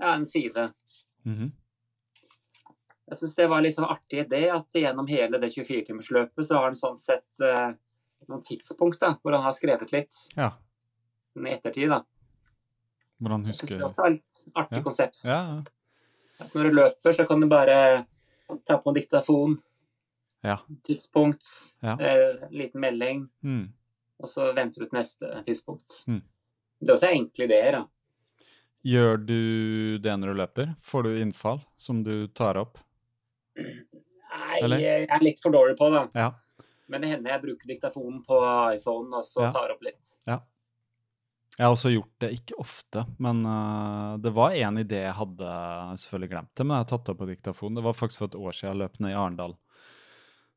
Ja, 0.00 0.14
en 0.14 0.24
side. 0.24 0.72
Mhm. 1.26 1.52
Jeg 3.10 3.18
syns 3.18 3.34
det 3.36 3.48
var 3.50 3.58
en 3.58 3.64
litt 3.66 3.74
sånn 3.76 3.90
artig 3.90 4.20
idé 4.24 4.44
at 4.54 4.66
gjennom 4.78 5.08
hele 5.10 5.38
det 5.42 5.50
24-timersløpet 5.54 6.46
så 6.46 6.54
har 6.60 6.68
han 6.68 6.78
sånn 6.78 6.96
sett 7.00 7.42
eh, 7.42 7.72
noen 8.28 8.42
tidspunkt 8.46 9.00
da, 9.02 9.16
hvor 9.22 9.34
han 9.34 9.42
har 9.42 9.54
skrevet 9.56 9.90
litt 9.92 10.14
Ja. 10.36 10.52
i 11.36 11.50
ettertid. 11.50 11.88
da. 11.90 12.02
Hvordan 13.20 13.46
Jeg 13.46 13.54
synes 13.58 13.68
det? 13.68 13.78
det 13.78 13.84
også 13.88 14.04
er 14.06 14.12
et 14.14 14.54
artig 14.56 14.78
Ja. 14.78 14.82
konsept. 14.82 15.18
Ja, 15.24 15.40
ja. 16.40 16.46
Når 16.54 16.62
du 16.62 16.70
løper, 16.78 17.12
så 17.12 17.26
kan 17.28 17.40
du 17.40 17.48
bare 17.48 18.06
ta 18.66 18.78
på 18.78 18.88
en 18.88 18.94
diktafon, 18.94 19.58
Ja. 20.44 20.58
tidspunkt, 20.84 21.44
Ja. 21.82 21.96
eh, 21.98 22.48
liten 22.50 22.80
melding, 22.80 23.28
Mm. 23.44 23.72
og 24.20 24.28
så 24.28 24.54
venter 24.54 24.80
du 24.80 24.86
til 24.86 24.98
neste 24.98 25.44
tidspunkt. 25.44 26.04
Mm. 26.06 26.22
Det 26.80 26.88
er 26.88 26.94
også 26.94 27.10
enkle 27.12 27.44
ideer. 27.44 27.72
da. 27.72 27.84
Gjør 28.84 29.26
du 29.26 29.98
det 29.98 30.12
når 30.18 30.26
du 30.32 30.34
løper? 30.34 30.76
Får 30.80 31.02
du 31.02 31.20
innfall 31.20 31.60
som 31.76 32.02
du 32.02 32.26
tar 32.28 32.54
opp? 32.56 32.78
Nei, 33.60 34.60
Eller? 34.62 34.82
jeg 34.82 35.08
er 35.10 35.24
litt 35.24 35.40
for 35.42 35.54
dårlig 35.54 35.76
på 35.78 35.90
det. 35.94 36.04
Ja. 36.14 36.30
Men 36.90 37.02
det 37.04 37.10
hender 37.12 37.34
jeg 37.34 37.42
bruker 37.44 37.70
diktafonen 37.70 38.22
på 38.26 38.38
iPhone 38.76 39.20
og 39.20 39.26
så 39.26 39.44
Ja. 39.46 39.52
tar 39.54 39.74
opp 39.74 39.82
litt. 39.86 40.16
Jeg 41.60 41.66
har 41.66 41.74
også 41.74 41.90
gjort 41.92 42.12
det, 42.22 42.28
ikke 42.38 42.56
ofte, 42.62 43.02
men 43.20 43.42
uh, 43.44 44.16
det 44.22 44.30
var 44.32 44.54
en 44.56 44.78
idé 44.80 45.02
jeg 45.02 45.12
hadde, 45.18 45.48
selvfølgelig 46.00 46.30
glemt 46.30 46.52
det, 46.56 46.64
men 46.64 46.72
jeg 46.76 46.84
har 46.86 46.88
tatt 46.88 47.04
det 47.04 47.12
opp 47.12 47.18
på 47.20 47.28
diktafon. 47.28 47.74
Det 47.76 47.82
var 47.84 47.96
faktisk 47.98 48.22
for 48.22 48.30
et 48.30 48.38
år 48.38 48.56
siden 48.56 48.70
jeg 48.70 48.80
løp 48.80 49.00
ned 49.02 49.12
i 49.12 49.18
Arendal. 49.18 49.56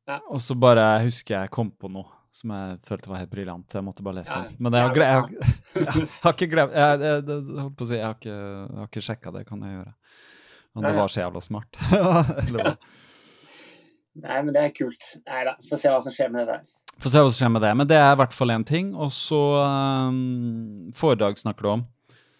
Ja. 0.08 0.20
Og 0.32 0.40
så 0.40 0.56
bare 0.56 0.86
husker 1.04 1.36
jeg 1.42 1.52
kom 1.52 1.74
på 1.76 1.90
noe 1.92 2.08
som 2.34 2.50
jeg 2.50 2.78
følte 2.88 3.10
var 3.12 3.20
helt 3.20 3.30
briljant. 3.34 3.74
Jeg 3.76 3.84
måtte 3.86 4.02
bare 4.06 4.18
lese 4.22 4.32
Ja, 4.34 4.46
den. 4.48 4.56
Men 4.64 4.74
jeg 4.74 4.88
har, 4.88 4.96
jeg, 4.96 5.50
jeg, 5.74 5.84
jeg 6.00 6.08
har 6.24 6.34
ikke 6.34 6.50
glemt 6.50 6.74
jeg, 6.74 7.20
holdt 7.60 7.76
på 7.78 7.86
å 7.86 7.90
si, 7.90 7.98
jeg 7.98 8.06
har 8.08 8.16
ikke, 8.18 8.38
jeg 8.38 8.78
har 8.80 8.88
ikke 8.90 9.04
sjekka 9.06 9.34
det, 9.36 9.44
kan 9.50 9.62
jeg 9.66 9.76
gjøre. 9.76 9.92
Ja, 10.74 10.80
det 10.88 10.94
var 10.96 11.08
så 11.10 11.20
jævla 11.22 11.40
smart. 11.44 11.76
Nei, 14.14 14.38
men 14.42 14.52
det 14.54 14.62
er 14.62 14.72
kult. 14.74 15.10
Nei 15.26 15.42
da, 15.46 15.56
får 15.68 15.80
se 15.80 15.90
hva 15.90 16.00
som 16.02 16.14
skjer 16.14 16.30
med 16.34 16.44
det 16.44 16.52
der. 16.52 16.62
Få 17.02 17.10
se 17.10 17.22
hva 17.22 17.30
som 17.30 17.38
skjer 17.38 17.52
med 17.54 17.64
det. 17.64 17.72
Men 17.78 17.88
det 17.90 17.98
er 17.98 18.12
i 18.14 18.18
hvert 18.20 18.34
fall 18.34 18.54
én 18.54 18.66
ting. 18.66 18.92
Og 18.94 19.10
så 19.14 19.40
um, 19.58 20.90
Foredrag 20.94 21.38
snakker 21.40 21.66
du 21.66 21.70
om. 21.72 21.84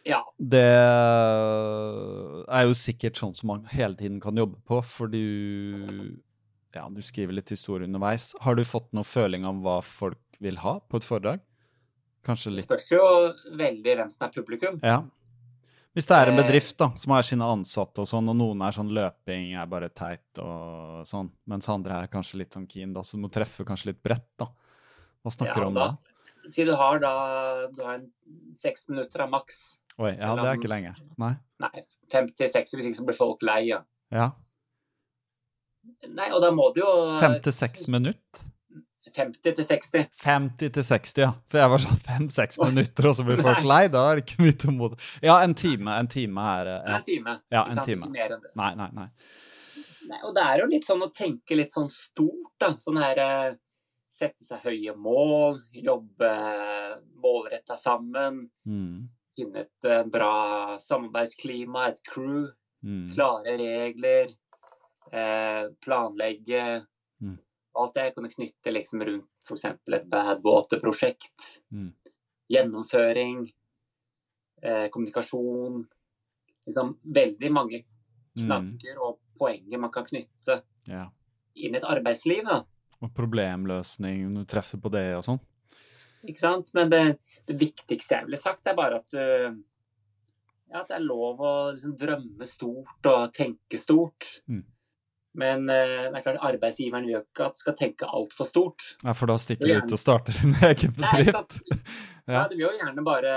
Ja. 0.04 0.20
Det 0.36 0.66
er 2.52 2.66
jo 2.68 2.76
sikkert 2.76 3.18
sånn 3.18 3.34
som 3.36 3.50
man 3.54 3.64
hele 3.72 3.96
tiden 3.98 4.20
kan 4.22 4.36
jobbe 4.36 4.60
på, 4.68 4.82
for 4.84 5.10
du 5.10 5.24
Ja, 6.74 6.88
du 6.90 7.00
skriver 7.06 7.38
litt 7.38 7.50
historie 7.54 7.88
underveis. 7.88 8.32
Har 8.44 8.58
du 8.58 8.64
fått 8.66 8.90
noe 8.96 9.06
føling 9.06 9.46
om 9.48 9.62
hva 9.64 9.78
folk 9.86 10.20
vil 10.42 10.58
ha 10.60 10.76
på 10.90 11.00
et 11.00 11.06
foredrag? 11.06 11.42
Kanskje 12.24 12.50
Det 12.50 12.56
litt 12.58 12.68
spørs 12.68 12.90
jo 12.92 13.04
veldig 13.58 13.94
hvem 14.00 14.10
som 14.12 14.26
er 14.26 14.34
publikum. 14.34 14.80
Ja. 14.82 15.02
Hvis 15.94 16.08
det 16.10 16.16
er 16.16 16.28
en 16.32 16.38
Eh. 16.38 16.42
bedrift 16.42 16.76
da, 16.76 16.88
som 16.98 17.12
har 17.12 17.22
sine 17.22 17.44
ansatte 17.46 17.98
og 18.02 18.08
sånn, 18.10 18.28
og 18.28 18.34
noen 18.36 18.62
er 18.66 18.72
sånn 18.72 18.90
løping 18.90 19.54
er 19.60 19.66
bare 19.70 19.88
teit 19.90 20.38
og 20.42 21.04
sånn, 21.06 21.30
mens 21.46 21.68
andre 21.68 22.02
er 22.02 22.08
kanskje 22.08 22.38
litt 22.40 22.50
sånn 22.56 22.66
keen, 22.68 22.92
da, 22.92 23.00
så 23.02 23.12
du 23.14 23.22
må 23.22 23.30
treffe 23.30 23.64
kanskje 23.64 23.86
litt 23.92 24.02
bredt, 24.02 24.26
da. 24.38 24.46
Hva 25.24 25.30
snakker 25.30 25.54
du 25.54 25.60
Ja, 25.60 25.66
om 25.68 25.74
da- 25.74 25.86
da? 25.88 25.96
Si 26.50 26.64
du 26.64 26.74
har 26.74 26.98
da 26.98 27.68
du 27.68 27.82
har 27.82 27.94
en 27.94 28.10
60 28.56 28.88
minutter 28.90 29.20
av 29.22 29.30
maks. 29.30 29.78
Oi, 29.98 30.10
ja, 30.18 30.34
det 30.34 30.44
er 30.44 30.56
ikke 30.58 30.68
lenge. 30.68 30.94
Nei. 31.16 31.36
Nei, 31.60 31.84
50-60, 32.10 32.74
hvis 32.76 32.86
ikke 32.86 32.96
så 33.00 33.06
blir 33.06 33.14
folk 33.16 33.40
lei. 33.42 33.60
Ja. 33.68 33.82
Ja. 34.10 34.32
Nei, 36.08 36.30
og 36.32 36.40
da 36.42 36.50
må 36.50 36.72
du 36.74 36.80
jo 36.80 37.18
Fem 37.20 37.40
til 37.40 37.52
seks 37.52 37.86
minutter? 37.88 38.18
50 39.14 39.54
til 39.54 39.66
60. 39.68 40.06
50 40.24 40.72
til 40.74 40.86
60, 40.88 41.18
ja. 41.22 41.30
For 41.50 41.60
jeg 41.62 41.72
var 41.72 41.82
sånn 41.84 42.00
fem-seks 42.08 42.58
minutter, 42.62 43.08
og 43.10 43.16
så 43.18 43.26
blir 43.26 43.42
folk 43.44 43.66
lei. 43.66 43.82
Da 43.92 44.04
er 44.10 44.18
det 44.18 44.24
ikke 44.26 44.44
mye 44.44 44.56
tålmodig. 44.64 45.00
Ja, 45.22 45.38
en 45.46 45.54
time. 45.58 45.96
En 46.02 46.10
time 46.10 46.46
er 46.54 46.70
eh, 46.72 46.78
ja. 46.80 46.98
en 46.98 47.08
time. 47.08 47.36
Ja, 47.54 47.64
en 47.70 47.82
time. 47.82 48.08
Ikke 48.08 48.16
mer 48.16 48.36
enn 48.36 48.46
det. 48.46 48.54
Nei, 48.58 48.70
nei, 48.80 48.88
nei. 48.98 49.08
Nei, 50.04 50.20
og 50.20 50.34
det 50.36 50.44
er 50.44 50.60
jo 50.60 50.70
litt 50.70 50.88
sånn 50.88 51.04
å 51.06 51.12
tenke 51.14 51.56
litt 51.56 51.72
sånn 51.72 51.90
stort, 51.92 52.52
da. 52.60 52.74
Sånn 52.82 53.00
her 53.02 53.22
eh, 53.24 53.52
Sette 54.14 54.46
seg 54.46 54.62
høye 54.62 54.92
mål, 54.94 55.56
jobbe 55.74 56.28
målretta 57.18 57.74
sammen. 57.74 58.44
Mm. 58.62 59.08
Finne 59.34 59.64
et 59.64 59.88
eh, 59.90 60.04
bra 60.06 60.76
samarbeidsklima, 60.78 61.88
et 61.90 61.98
crew. 62.06 62.44
Mm. 62.86 63.08
Klare 63.16 63.56
regler. 63.58 64.30
Eh, 65.10 65.64
planlegge. 65.82 66.84
Alt 67.76 67.94
det 67.94 68.14
kunne 68.14 68.30
knytte 68.30 68.70
liksom 68.72 69.02
rundt 69.04 69.28
f.eks. 69.48 69.64
et 69.64 70.08
badwater-prosjekt. 70.10 71.62
Mm. 71.72 71.92
Gjennomføring. 72.52 73.52
Eh, 74.62 74.88
kommunikasjon. 74.94 75.86
Liksom 76.66 76.98
veldig 77.04 77.50
mange 77.52 77.84
Mm. 78.36 78.78
og 78.98 79.18
poenger 79.38 79.78
man 79.78 79.90
kan 79.92 80.04
knytte 80.04 80.62
Ja. 80.88 81.08
inn 81.54 81.74
i 81.74 81.78
et 81.78 81.84
arbeidsliv. 81.84 82.44
da. 82.44 82.64
Og 83.00 83.14
problemløsning, 83.14 84.28
når 84.32 84.40
du 84.40 84.44
treffer 84.46 84.80
på 84.80 84.90
det 84.90 85.14
og 85.14 85.22
sånn. 85.24 85.40
Ikke 86.26 86.40
sant? 86.40 86.70
Men 86.74 86.90
det, 86.90 87.18
det 87.46 87.58
viktigste 87.58 88.16
jeg 88.16 88.24
ville 88.24 88.36
sagt, 88.40 88.66
er 88.66 88.74
bare 88.74 88.96
at 88.96 89.08
du 89.10 89.18
ja, 90.70 90.80
At 90.80 90.88
det 90.88 90.96
er 90.96 91.04
lov 91.04 91.38
å 91.38 91.72
liksom 91.74 91.96
drømme 91.96 92.46
stort 92.48 93.06
og 93.06 93.32
tenke 93.32 93.78
stort. 93.78 94.42
Mm. 94.48 94.64
Men 95.34 95.68
eh, 95.72 96.10
det 96.12 96.18
er 96.20 96.22
klart 96.22 96.44
arbeidsgiveren 96.46 97.08
vil 97.08 97.18
ikke 97.18 97.48
at 97.50 97.58
skal 97.58 97.74
tenke 97.78 98.06
altfor 98.06 98.46
stort. 98.46 98.84
Ja, 99.02 99.14
for 99.18 99.30
da 99.30 99.34
stikker 99.42 99.66
du 99.66 99.80
ut 99.82 99.94
og 99.96 100.00
starter 100.00 100.36
din 100.38 100.54
egen 100.70 100.94
Nei, 100.98 101.10
bedrift. 101.24 101.60
Ja. 102.24 102.38
Ja. 102.38 102.42
Du 102.48 102.54
vil 102.56 102.62
jo 102.64 102.70
gjerne 102.78 103.02
bare 103.04 103.32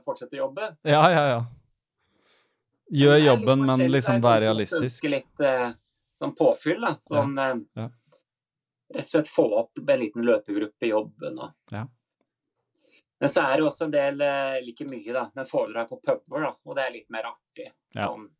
fortsette 0.00 0.32
å 0.38 0.46
jobbe. 0.46 0.70
Ja, 0.88 1.02
ja, 1.12 1.24
ja. 1.28 1.40
Gjør 2.88 3.10
det 3.12 3.18
er 3.18 3.26
jobben, 3.26 3.66
men 3.68 3.82
liksom 3.92 4.16
Det 4.16 4.20
er 4.20 4.24
vær 4.24 4.30
noen 4.30 4.40
som 4.40 4.46
realistisk. 4.46 5.08
litt 5.12 5.42
eh, 5.44 5.66
sånn 6.22 6.32
påfyll. 6.38 6.80
da. 6.86 6.94
Sånn 7.10 7.34
ja. 7.36 7.50
Ja. 7.82 7.88
Rett 8.94 9.10
og 9.10 9.12
slett 9.12 9.28
få 9.28 9.44
opp 9.58 9.82
en 9.82 10.00
liten 10.00 10.24
løpegruppe 10.24 10.88
i 10.88 10.92
jobben. 10.94 11.36
Og. 11.36 11.52
Ja. 11.74 11.84
Men 13.20 13.32
så 13.32 13.44
er 13.44 13.60
det 13.60 13.66
også 13.68 13.86
en 13.90 13.94
del, 13.94 14.20
eh, 14.24 14.56
like 14.64 14.88
mye, 14.88 15.12
da, 15.12 15.26
men 15.36 15.46
foredrag 15.50 15.88
på 15.92 16.00
puber, 16.00 16.46
da, 16.46 16.54
og 16.64 16.76
det 16.78 16.86
er 16.86 16.96
litt 16.96 17.10
mer 17.12 17.28
artig. 17.30 17.70
Ja. 17.92 18.08
Sånn, 18.08 18.30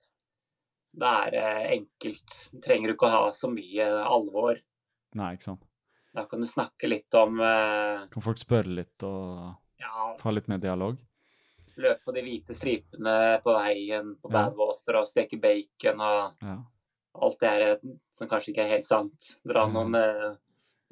er 1.02 1.34
eh, 1.34 1.64
enkelt. 1.78 2.36
Trenger 2.64 2.88
du 2.88 2.94
ikke 2.94 3.06
å 3.08 3.14
ha 3.14 3.22
så 3.34 3.48
mye 3.50 3.86
alvor. 4.06 4.60
Nei, 5.14 5.32
ikke 5.34 5.48
sant. 5.50 5.64
Da 6.14 6.24
kan 6.30 6.40
du 6.40 6.46
snakke 6.46 6.86
litt 6.86 7.14
om 7.18 7.40
eh, 7.42 8.04
Kan 8.12 8.22
folk 8.22 8.38
spørre 8.38 8.70
litt 8.70 9.02
og 9.02 9.54
ja, 9.82 10.12
ha 10.22 10.30
litt 10.30 10.46
mer 10.48 10.58
dialog? 10.62 11.00
løpe 11.74 12.04
på 12.06 12.12
de 12.14 12.22
hvite 12.22 12.54
stripene 12.54 13.14
på 13.42 13.50
veien 13.56 14.12
på 14.22 14.30
Ja. 14.30 14.44
Badwater 14.44 15.00
og 15.00 15.08
steke 15.10 15.40
bacon 15.42 15.98
og 16.06 16.36
Ja. 16.46 16.54
alt 17.18 17.40
det 17.40 17.48
her 17.50 17.64
eh, 17.72 17.82
som 18.14 18.28
kanskje 18.30 18.52
ikke 18.52 18.62
er 18.62 18.70
helt 18.76 18.86
sant. 18.86 19.32
Dra 19.44 19.66
noen 19.66 19.94
uh, 19.98 20.36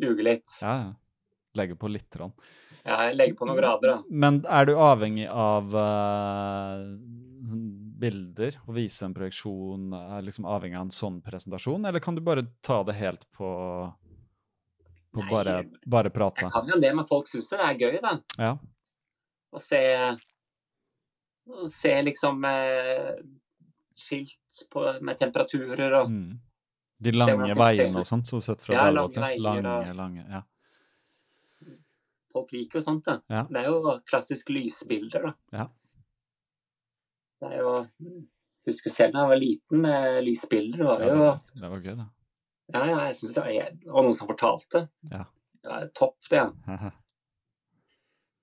Luge 0.02 0.22
litt. 0.26 0.48
ja, 0.60 0.74
ja. 0.88 0.92
Legge 1.54 1.76
på 1.76 1.86
litt. 1.92 2.10
Rann. 2.16 2.32
Ja, 2.82 3.12
legge 3.12 3.36
på 3.38 3.46
noen 3.46 3.58
grader, 3.60 3.90
da. 3.92 4.02
Men 4.10 4.40
er 4.48 4.64
du 4.66 4.72
avhengig 4.74 5.28
av 5.30 5.70
eh, 5.76 6.82
sånn 6.82 7.31
bilder 8.02 8.58
og 8.66 8.74
vise 8.76 9.06
en 9.06 9.14
projeksjon? 9.16 9.88
Er 9.96 10.24
liksom 10.26 10.46
avhengig 10.50 10.76
av 10.80 10.88
en 10.88 10.94
sånn 10.94 11.20
presentasjon, 11.24 11.86
eller 11.88 12.02
kan 12.04 12.18
du 12.18 12.22
bare 12.26 12.44
ta 12.66 12.82
det 12.88 12.98
helt 12.98 13.26
på 13.38 13.48
på 15.12 15.20
Nei, 15.20 15.28
bare, 15.28 15.54
bare 15.92 16.10
prate? 16.10 16.46
Jeg 16.46 16.52
kan 16.54 16.68
jo 16.72 16.78
det, 16.80 16.90
men 16.96 17.04
folk 17.08 17.26
syns 17.28 17.50
det 17.52 17.58
er 17.60 17.74
gøy, 17.76 17.98
da. 18.00 18.14
Ja. 18.40 18.52
Å 19.52 19.60
se 19.60 19.80
å 21.52 21.66
Se 21.68 21.90
liksom 22.06 22.44
eh, 22.46 23.16
skilt 23.98 24.62
på, 24.70 24.84
med 25.02 25.18
temperaturer 25.20 25.98
og 26.00 26.08
Mm. 26.12 26.38
De 27.02 27.10
lange 27.10 27.54
veiene 27.58 27.98
og 27.98 28.06
sånt, 28.06 28.28
så 28.30 28.38
sett 28.40 28.60
fra 28.62 28.76
Ja, 28.76 28.84
lange 28.94 29.18
veier 29.18 29.40
Lange, 29.42 29.72
og- 29.90 29.96
lange, 29.98 30.22
ja. 30.30 30.42
Folk 32.32 32.52
liker 32.54 32.78
jo 32.78 32.84
sånt, 32.84 33.04
da. 33.04 33.18
Ja. 33.28 33.42
Det 33.50 33.58
er 33.60 33.66
jo 33.68 33.98
klassisk 34.08 34.48
lysbilder, 34.54 35.26
da. 35.26 35.32
Ja. 35.52 35.66
Det 37.42 37.50
er 37.50 37.60
jo 37.62 37.74
Husker 38.62 38.92
selv 38.94 39.16
da 39.16 39.24
jeg 39.24 39.30
var 39.32 39.40
liten 39.42 39.80
med 39.82 40.18
lysbilder. 40.22 40.78
Det 40.78 40.86
var 40.86 41.00
Ja, 41.02 41.14
jo 41.16 41.60
det, 41.60 41.70
var 41.72 41.80
gøy, 41.82 41.94
da. 41.98 42.04
Ja, 42.72 42.82
ja, 42.86 42.98
jeg 43.08 43.16
syns 43.18 43.32
det 43.34 43.42
var 43.42 43.78
var 43.96 44.04
noen 44.06 44.14
som 44.14 44.28
fortalte. 44.30 44.82
Ja. 45.10 45.24
Det 45.62 45.72
er 45.78 45.88
topp, 45.98 46.18
det. 46.30 46.44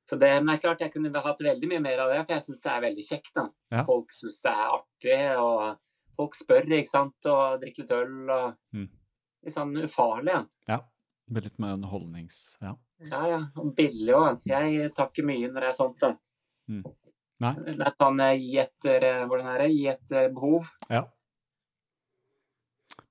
Så 0.09 0.17
det, 0.17 0.29
men 0.41 0.49
det 0.49 0.55
er 0.57 0.61
klart 0.63 0.79
jeg 0.81 0.91
kunne 0.91 1.21
hatt 1.21 1.41
veldig 1.45 1.69
mye 1.69 1.81
mer 1.85 2.01
av 2.03 2.11
det, 2.11 2.19
for 2.25 2.33
jeg 2.35 2.45
syns 2.47 2.61
det 2.65 2.71
er 2.73 2.83
veldig 2.87 3.05
kjekt. 3.05 3.31
da. 3.35 3.43
Ja. 3.71 3.83
Folk 3.87 4.11
syns 4.15 4.39
det 4.41 4.51
er 4.51 4.71
artig, 4.75 5.17
og 5.37 6.15
folk 6.17 6.35
spør, 6.35 6.65
ikke 6.79 6.89
sant, 6.91 7.29
og 7.29 7.59
drikker 7.63 7.85
litt 7.85 7.93
øl. 7.99 8.15
og 8.35 8.47
Mm. 8.75 8.87
Litt 9.45 9.55
sånn 9.55 9.75
ufarlig. 9.85 10.33
Ja. 10.33 10.41
ja. 10.73 10.79
Blir 11.29 11.45
litt 11.45 11.59
mer 11.61 11.77
underholdnings... 11.77 12.57
Ja. 12.59 12.73
ja, 13.05 13.21
ja. 13.29 13.39
Og 13.61 13.69
billig 13.77 14.15
òg. 14.17 14.41
Jeg 14.49 14.89
tar 14.97 15.11
ikke 15.13 15.27
mye 15.29 15.47
når 15.47 15.61
det 15.61 15.69
er 15.69 15.77
sånt. 15.77 16.01
da. 16.01 16.15
Mm. 16.67 16.81
Nei. 17.39 17.53
Er 17.71 17.93
sånn 17.95 18.19
eh, 18.23 18.35
gi 18.35 18.57
etter 18.59 19.05
eh, 19.07 19.21
Hvordan 19.29 19.47
er 19.53 19.61
det? 19.63 19.69
Gi 19.71 19.85
etter 19.93 20.29
behov. 20.35 20.67
ja. 20.91 21.05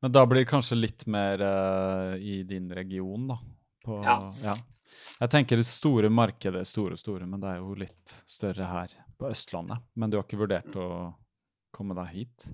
Men 0.00 0.12
da 0.14 0.22
blir 0.30 0.44
det 0.44 0.50
kanskje 0.50 0.76
litt 0.78 1.06
mer 1.10 1.40
uh, 1.42 2.12
i 2.22 2.42
din 2.46 2.68
region, 2.70 3.24
da. 3.32 3.38
På, 3.84 3.96
Ja. 4.04 4.20
ja. 4.44 4.54
Jeg 5.18 5.30
tenker 5.32 5.58
det 5.58 5.66
store 5.66 6.06
markedet 6.10 6.60
er 6.62 6.68
store 6.68 6.96
store, 7.00 7.26
men 7.26 7.40
det 7.42 7.48
er 7.50 7.58
jo 7.58 7.74
litt 7.74 8.12
større 8.28 8.68
her 8.70 8.94
på 9.18 9.26
Østlandet. 9.32 9.82
Men 9.98 10.10
du 10.10 10.16
har 10.18 10.26
ikke 10.26 10.38
vurdert 10.38 10.76
å 10.78 10.86
komme 11.74 11.96
deg 11.98 12.12
hit? 12.14 12.46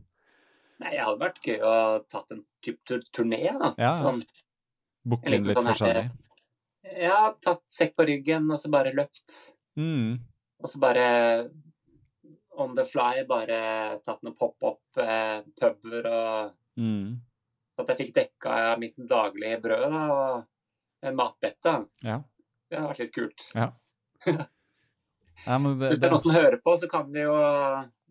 Nei, 0.80 0.94
det 0.96 1.04
hadde 1.04 1.20
vært 1.20 1.44
gøy 1.44 1.60
å 1.60 1.74
tatt 2.08 2.32
en 2.32 2.40
type 2.64 3.00
turné, 3.12 3.42
da. 3.52 3.74
Ja, 3.76 3.90
ja. 3.90 3.94
Sånn, 4.00 4.22
Booke 5.04 5.36
inn 5.36 5.44
litt 5.44 5.58
sånn 5.60 5.68
forskjellig? 5.68 6.06
ja, 7.04 7.18
tatt 7.44 7.62
sekk 7.72 7.92
på 7.98 8.08
ryggen 8.08 8.48
og 8.48 8.60
så 8.60 8.72
bare 8.72 8.94
løpt. 8.96 9.36
Mm. 9.76 10.16
Og 10.64 10.70
så 10.72 10.80
bare 10.80 11.06
on 12.56 12.74
the 12.76 12.84
fly 12.86 13.24
bare 13.28 13.58
tatt 14.04 14.22
noen 14.22 14.36
pop-up-puber 14.38 16.06
og 16.10 16.52
Mm. 16.76 17.20
at 17.78 17.88
jeg 17.92 17.98
fikk 18.00 18.14
dekka 18.16 18.54
mitt 18.82 18.96
daglige 19.08 19.60
brød 19.62 19.84
da, 19.92 20.00
og 20.10 21.06
en 21.06 21.14
matbette. 21.16 21.74
Ja. 22.02 22.16
Det 22.68 22.78
hadde 22.78 22.88
vært 22.90 23.02
litt 23.04 23.14
kult. 23.14 23.44
ja. 23.54 23.68
ja 25.46 25.58
det, 25.58 25.74
Hvis 25.78 26.00
det 26.00 26.08
er 26.08 26.10
noen 26.14 26.22
som 26.22 26.34
hører 26.34 26.58
på, 26.64 26.74
så 26.80 26.88
kan 26.90 27.12
de 27.12 27.20
jo 27.26 27.36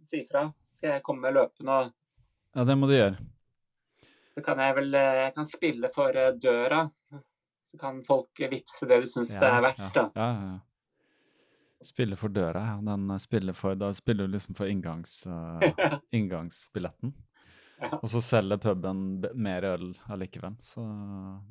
si 0.08 0.24
fra. 0.30 0.46
Skal 0.74 0.96
jeg 0.96 1.04
komme 1.04 1.32
løpende 1.34 1.80
og 1.82 1.92
ja, 2.54 2.64
det 2.70 2.76
må 2.78 2.86
du 2.88 2.94
gjøre. 2.94 3.18
Så 4.34 4.42
kan 4.46 4.60
jeg 4.62 4.76
vel 4.78 4.94
eh, 4.98 5.16
Jeg 5.24 5.34
kan 5.36 5.46
spille 5.50 5.90
for 5.94 6.16
eh, 6.18 6.36
døra. 6.38 6.84
Så 7.66 7.80
kan 7.82 8.04
folk 8.06 8.40
eh, 8.40 8.50
vippse 8.52 8.86
det 8.90 9.00
du 9.02 9.08
syns 9.10 9.32
det 9.34 9.50
er 9.50 9.64
verdt, 9.66 9.88
da. 9.96 10.04
Ja, 10.16 10.28
ja, 10.30 10.52
ja. 10.54 10.60
Spille 11.84 12.16
for 12.20 12.30
døra, 12.34 12.62
ja. 12.74 12.76
Den 12.82 13.10
eh, 13.12 13.18
spiller 13.22 13.54
for, 13.58 13.76
da 13.76 13.92
spiller 13.94 14.28
du 14.28 14.34
liksom 14.38 14.56
for 14.56 14.68
inngangs, 14.72 15.26
uh, 15.28 15.60
inngangsbilletten. 16.18 17.14
Ja. 17.84 17.90
Og 18.00 18.08
så 18.12 18.22
selger 18.24 18.58
puben 18.64 19.24
mer 19.36 19.66
øl 19.74 19.90
allikevel. 20.14 20.56
Så 20.64 20.84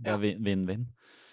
det 0.00 0.12
er 0.14 0.20
vin- 0.22 0.40
vinn-vinn. 0.46 0.86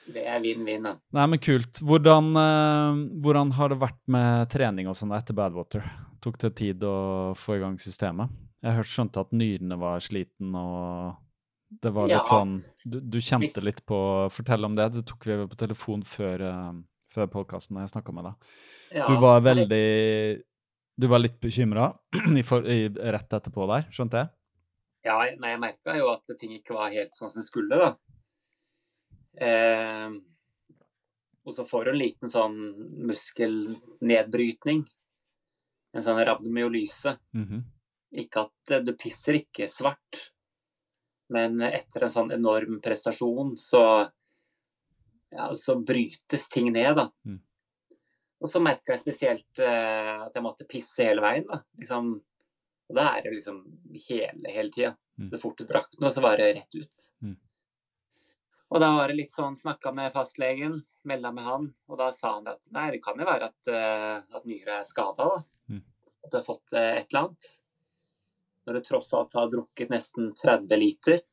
Det 0.10 0.24
er 0.26 0.40
vinn-vinn, 0.42 0.84
da. 0.88 0.96
Nei, 1.14 1.26
men 1.30 1.40
kult. 1.40 1.80
Hvordan, 1.86 2.32
eh, 2.42 3.00
hvordan 3.22 3.52
har 3.60 3.70
det 3.70 3.78
vært 3.84 4.00
med 4.10 4.50
trening 4.50 4.90
og 4.90 4.98
sånn 4.98 5.14
etter 5.16 5.38
Badwater? 5.38 5.86
Tok 6.20 6.40
det 6.42 6.56
tid 6.60 6.84
å 6.84 7.36
få 7.38 7.56
i 7.60 7.62
gang 7.62 7.78
systemet? 7.80 8.34
Jeg 8.66 8.76
hørte 8.76 8.92
skjønte 8.92 9.22
at 9.22 9.32
nyrene 9.32 9.78
var 9.80 10.02
sliten, 10.04 10.50
og 10.58 11.16
det 11.86 11.94
var 11.96 12.10
litt 12.10 12.18
Ja. 12.18 12.24
sånn 12.28 12.58
du, 12.84 12.98
du 13.00 13.20
kjente 13.22 13.62
litt 13.64 13.86
på 13.88 14.28
Fortell 14.34 14.66
om 14.66 14.76
det. 14.76 14.90
Det 14.98 15.06
tok 15.06 15.24
vi 15.30 15.38
på 15.48 15.56
telefon 15.62 16.02
før, 16.04 16.44
før 17.14 17.30
podkasten 17.34 17.80
jeg 17.82 17.92
snakka 17.94 18.14
med 18.16 18.30
deg. 18.30 18.52
Ja, 19.00 19.08
Du 19.10 19.20
var 19.22 19.42
veldig 19.46 20.44
Du 21.00 21.08
var 21.08 21.22
litt 21.24 21.40
bekymra 21.40 21.94
rett 23.16 23.34
etterpå 23.40 23.68
der, 23.72 23.88
skjønte 23.94 24.24
jeg? 24.24 24.32
Ja, 25.08 25.16
nei, 25.40 25.54
jeg 25.54 25.62
merka 25.62 25.96
jo 25.96 26.10
at 26.12 26.28
ting 26.40 26.52
ikke 26.58 26.76
var 26.76 26.92
helt 26.92 27.16
sånn 27.16 27.32
som 27.32 27.40
det 27.40 27.48
skulle, 27.48 27.78
da. 27.80 27.94
Eh, 29.40 30.18
og 31.48 31.56
så 31.56 31.64
får 31.66 31.86
du 31.88 31.92
en 31.94 32.02
liten 32.02 32.32
sånn 32.32 32.58
muskelnedbrytning. 33.08 34.84
En 35.96 36.06
sånn 36.06 36.20
rabdomyolyse. 36.28 37.16
Mhm. 37.34 37.64
Ikke 38.20 38.44
at 38.50 38.76
eh, 38.76 38.84
du 38.84 38.92
pisser 39.00 39.40
ikke 39.40 39.70
svart, 39.72 40.20
men 41.34 41.62
etter 41.62 42.04
en 42.06 42.14
sånn 42.14 42.34
enorm 42.36 42.80
prestasjon, 42.84 43.56
så 43.62 43.82
ja, 45.30 45.54
så 45.56 45.76
brytes 45.80 46.50
ting 46.50 46.72
ned, 46.74 46.96
da. 46.96 47.10
Mm. 47.26 47.40
Og 48.40 48.50
så 48.50 48.62
merka 48.64 48.94
jeg 48.94 49.04
spesielt 49.04 49.62
uh, 49.62 50.26
at 50.26 50.36
jeg 50.36 50.46
måtte 50.46 50.68
pisse 50.70 51.06
hele 51.06 51.24
veien, 51.24 51.46
da. 51.50 51.62
Liksom, 51.82 52.16
og 52.90 52.98
da 52.98 53.12
er 53.18 53.26
det 53.26 53.36
liksom 53.36 53.60
hele, 54.08 54.50
hele 54.50 54.74
tida. 54.74 54.96
Mm. 55.20 55.30
Så 55.34 55.42
fort 55.42 55.60
du 55.60 55.68
drakk 55.68 56.00
noe, 56.00 56.12
så 56.14 56.24
var 56.24 56.40
det 56.40 56.54
rett 56.56 56.80
ut. 56.80 57.06
Mm. 57.26 57.36
Og 58.70 58.82
da 58.82 58.90
var 58.96 59.10
det 59.10 59.18
litt 59.18 59.34
sånn, 59.34 59.58
snakka 59.58 59.92
med 59.98 60.14
fastlegen, 60.14 60.80
melda 61.10 61.32
med 61.34 61.46
han, 61.46 61.70
og 61.90 62.00
da 62.00 62.12
sa 62.14 62.36
han 62.38 62.50
at 62.52 62.60
nei, 62.76 62.90
det 62.96 63.02
kan 63.04 63.20
jo 63.20 63.28
være 63.28 63.50
at, 63.50 63.72
uh, 63.74 64.38
at 64.38 64.46
nyra 64.50 64.80
er 64.80 64.88
skada, 64.88 65.30
da. 65.36 65.74
Mm. 65.74 65.84
At 66.26 66.32
du 66.32 66.40
har 66.40 66.46
fått 66.48 66.78
uh, 66.78 66.86
et 66.96 67.10
eller 67.10 67.26
annet. 67.26 67.56
Når 68.68 68.78
du 68.78 68.86
tross 68.86 69.10
alt 69.18 69.34
har 69.36 69.50
drukket 69.52 69.92
nesten 69.92 70.34
30 70.38 70.80
liter. 70.80 71.24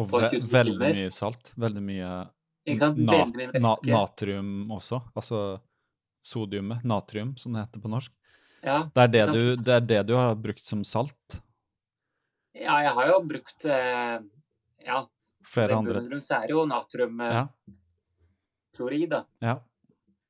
Og 0.00 0.08
ve 0.12 0.40
veldig 0.40 0.80
mye 0.80 1.12
salt. 1.14 1.52
Veldig 1.60 1.82
mye 1.84 2.10
Ikke 2.66 2.88
na 2.98 3.24
na 3.62 3.74
natrium 3.86 4.70
også. 4.74 4.98
Altså 5.14 5.60
sodiumet. 6.26 6.82
Natrium, 6.84 7.36
som 7.38 7.52
det 7.54 7.62
heter 7.66 7.80
på 7.84 7.88
norsk. 7.92 8.12
Ja, 8.66 8.80
Det 8.94 9.02
er 9.04 9.08
det, 9.12 9.26
du, 9.32 9.56
det 9.62 9.74
er 9.76 9.80
det 9.86 10.00
du 10.08 10.14
har 10.18 10.34
brukt 10.34 10.64
som 10.66 10.82
salt. 10.84 11.40
ja, 12.56 12.80
jeg 12.82 12.92
har 12.96 13.06
jo 13.12 13.20
brukt 13.22 13.64
eh, 13.64 14.18
Ja, 14.86 15.04
Flere 15.46 15.76
andre 15.76 16.00
så 16.20 16.40
er 16.40 16.48
det 16.48 16.54
jo 16.56 16.64
natriumklorid, 16.66 17.44
Ja, 19.06 19.06
da. 19.12 19.20
ja. 19.40 19.54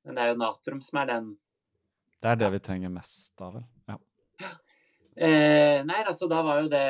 Men 0.04 0.14
det 0.18 0.22
er 0.22 0.28
jo 0.34 0.38
natrium 0.42 0.82
som 0.84 0.98
er 1.00 1.06
den 1.14 1.30
Det 2.20 2.28
er 2.34 2.36
det 2.42 2.50
vi 2.52 2.60
trenger 2.60 2.90
mest 2.92 3.40
av, 3.40 3.54
vel. 3.56 3.64
Ja. 3.88 3.96
Eh, 5.16 5.80
nei, 5.88 6.02
altså 6.04 6.28
da 6.28 6.42
var 6.44 6.60
jo 6.60 6.68
det 6.68 6.84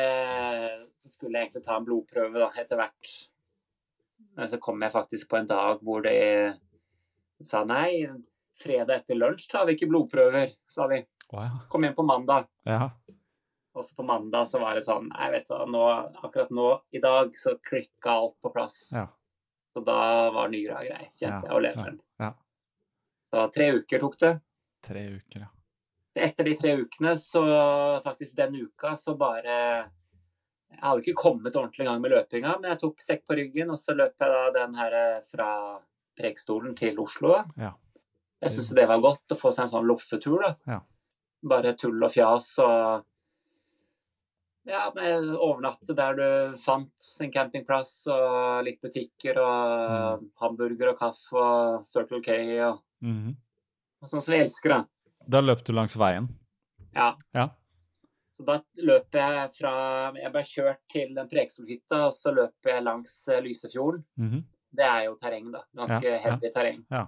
Så 0.98 1.12
skulle 1.12 1.38
jeg 1.38 1.46
egentlig 1.46 1.62
ta 1.68 1.76
en 1.78 1.86
blodprøve 1.86 2.40
da, 2.42 2.48
etter 2.58 2.80
hvert. 2.80 3.12
Men 4.36 4.48
så 4.52 4.58
kom 4.60 4.82
jeg 4.84 4.92
faktisk 4.92 5.28
på 5.30 5.38
en 5.40 5.48
dag 5.48 5.80
hvor 5.84 6.02
de 6.04 6.16
sa 7.44 7.62
nei, 7.68 8.06
fredag 8.60 9.02
etter 9.02 9.18
lunsj 9.18 9.48
tar 9.50 9.66
vi 9.68 9.76
ikke 9.76 9.88
blodprøver, 9.90 10.52
sa 10.72 10.86
de. 10.92 11.02
Wow. 11.32 11.62
Kom 11.72 11.84
igjen 11.84 11.96
på 11.96 12.06
mandag. 12.06 12.48
ja. 12.68 12.90
Og 13.76 13.84
så 13.84 13.92
på 13.92 14.06
mandag 14.08 14.46
så 14.48 14.56
var 14.62 14.72
det 14.72 14.86
sånn 14.86 15.10
Nei, 15.10 15.26
vet 15.34 15.50
du, 15.50 15.56
nå, 15.68 15.80
akkurat 16.24 16.48
nå 16.48 16.68
i 16.96 17.00
dag 17.04 17.34
så 17.36 17.58
klikka 17.60 18.14
alt 18.22 18.38
på 18.40 18.48
plass. 18.54 18.76
Ja. 18.96 19.02
Så 19.76 19.82
da 19.84 20.30
var 20.32 20.48
nyra 20.48 20.78
grei, 20.80 21.10
kjente 21.12 21.42
Ja, 21.42 21.42
jeg, 21.44 21.52
og 21.52 21.60
leveren. 21.66 21.98
ja. 22.22 22.30
Så 23.28 23.42
tre 23.52 23.66
uker 23.76 24.00
tok 24.00 24.16
det. 24.22 24.30
Tre 24.86 25.02
uker, 25.18 25.44
ja. 25.44 25.50
etter 26.24 26.48
de 26.48 26.54
tre 26.56 26.72
ukene, 26.80 27.12
så 27.20 27.42
faktisk 28.06 28.38
den 28.38 28.56
uka, 28.62 28.94
så 28.96 29.12
bare 29.20 29.58
Jeg 30.76 30.84
hadde 30.84 31.02
ikke 31.02 31.22
kommet 31.22 31.56
ordentlig 31.56 31.86
i 31.86 31.88
gang 31.88 32.00
med 32.02 32.12
løpinga, 32.12 32.54
men 32.60 32.72
jeg 32.74 32.80
tok 32.82 33.00
sekk 33.00 33.24
på 33.28 33.36
ryggen, 33.38 33.72
og 33.72 33.80
så 33.80 33.94
løp 33.96 34.14
jeg 34.20 34.32
da 34.32 34.42
den 34.58 34.76
her 34.76 34.96
eh, 34.98 35.24
fra 35.32 35.48
Preikestolen 36.16 36.76
til 36.76 37.00
Oslo. 37.00 37.32
Ja. 37.60 37.72
Jeg 38.44 38.52
syns 38.52 38.72
det 38.76 38.84
var 38.88 39.00
godt 39.00 39.32
å 39.32 39.38
få 39.40 39.52
seg 39.54 39.66
en 39.66 39.72
sånn 39.72 39.88
loffetur, 39.88 40.42
da. 40.44 40.52
Ja. 40.68 40.80
Bare 41.46 41.72
tull 41.78 41.96
og 42.02 42.12
fjas 42.12 42.56
og 42.64 43.06
Ja, 44.66 44.88
med 44.96 45.28
overnatte 45.30 45.94
der 45.94 46.16
du 46.18 46.56
fant 46.58 47.04
en 47.22 47.30
campingplass 47.30 47.92
og 48.10 48.64
litt 48.66 48.80
butikker 48.82 49.38
og 49.38 50.24
hamburger 50.42 50.90
og 50.90 50.98
kaffe 50.98 51.38
og 51.38 51.84
Circle 51.86 52.18
K 52.24 52.34
og, 52.66 52.80
mm. 52.98 53.36
og 54.02 54.10
sånn 54.10 54.24
som 54.24 54.34
vi 54.34 54.40
elsker, 54.42 54.74
da. 54.74 54.80
Da 55.26 55.42
løp 55.44 55.62
du 55.66 55.70
langs 55.74 55.94
veien. 55.98 56.26
Ja. 56.98 57.12
Ja. 57.36 57.52
Så 58.36 58.44
da 58.44 58.58
løper 58.84 59.22
jeg 59.22 59.52
fra 59.56 59.72
Jeg 60.18 60.32
ble 60.34 60.42
kjørt 60.44 60.82
til 60.92 61.14
den 61.16 61.28
Preikestolen-hytta, 61.30 62.02
og 62.08 62.12
så 62.12 62.34
løper 62.36 62.74
jeg 62.74 62.84
langs 62.84 63.14
Lysefjorden. 63.28 63.46
Lysefjorden. 63.46 64.04
-hmm. 64.18 64.42
Det 64.76 64.84
er 64.84 65.04
jo 65.06 65.14
terreng, 65.16 65.52
da. 65.52 65.62
Ganske 65.76 66.04
Ja, 66.04 66.38
ja. 66.42 66.50
terreng. 66.52 66.84
Ja. 66.90 67.06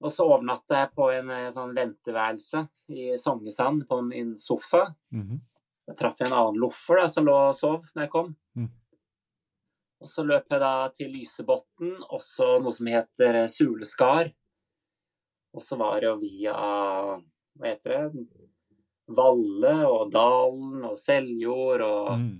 Og 0.00 0.12
så 0.12 0.24
overnatta 0.24 0.78
jeg 0.78 0.92
på 0.96 1.10
en 1.12 1.30
eh, 1.30 1.50
sånn 1.52 1.74
venteværelse 1.76 2.64
i 2.88 3.16
Sognesand, 3.20 3.86
på 3.88 4.00
min 4.02 4.36
sofa. 4.38 4.94
Mhm. 5.12 5.40
Jeg 5.90 5.96
traff 5.98 6.20
en 6.20 6.32
annen 6.32 6.60
loffer 6.62 7.00
da, 7.00 7.06
som 7.10 7.26
lå 7.26 7.34
og 7.34 7.54
sov 7.54 7.88
når 7.94 8.04
jeg 8.04 8.10
kom. 8.10 8.28
Mm. 8.54 8.68
Og 10.00 10.06
så 10.06 10.22
løp 10.22 10.46
jeg 10.54 10.60
da 10.62 10.74
til 10.94 11.10
Lysebotn, 11.10 11.96
også 12.14 12.60
noe 12.62 12.72
som 12.72 12.86
heter 12.86 13.40
eh, 13.42 13.48
Suleskar. 13.50 14.30
Og 15.50 15.64
så 15.66 15.76
var 15.80 15.98
det 15.98 16.06
jo 16.06 16.14
via 16.20 16.54
Hva 16.54 17.66
heter 17.66 17.90
det? 17.96 18.24
Valle 19.16 19.74
og 19.88 20.10
Dalen 20.14 20.84
og 20.88 20.96
Seljord 20.98 21.84
og 21.86 22.10
mm. 22.20 22.34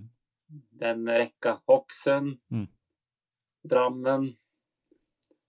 den 0.83 1.07
rekka. 1.09 1.59
Hokksund, 1.71 2.39
Mm. 2.51 2.69
Drammen. 3.71 4.31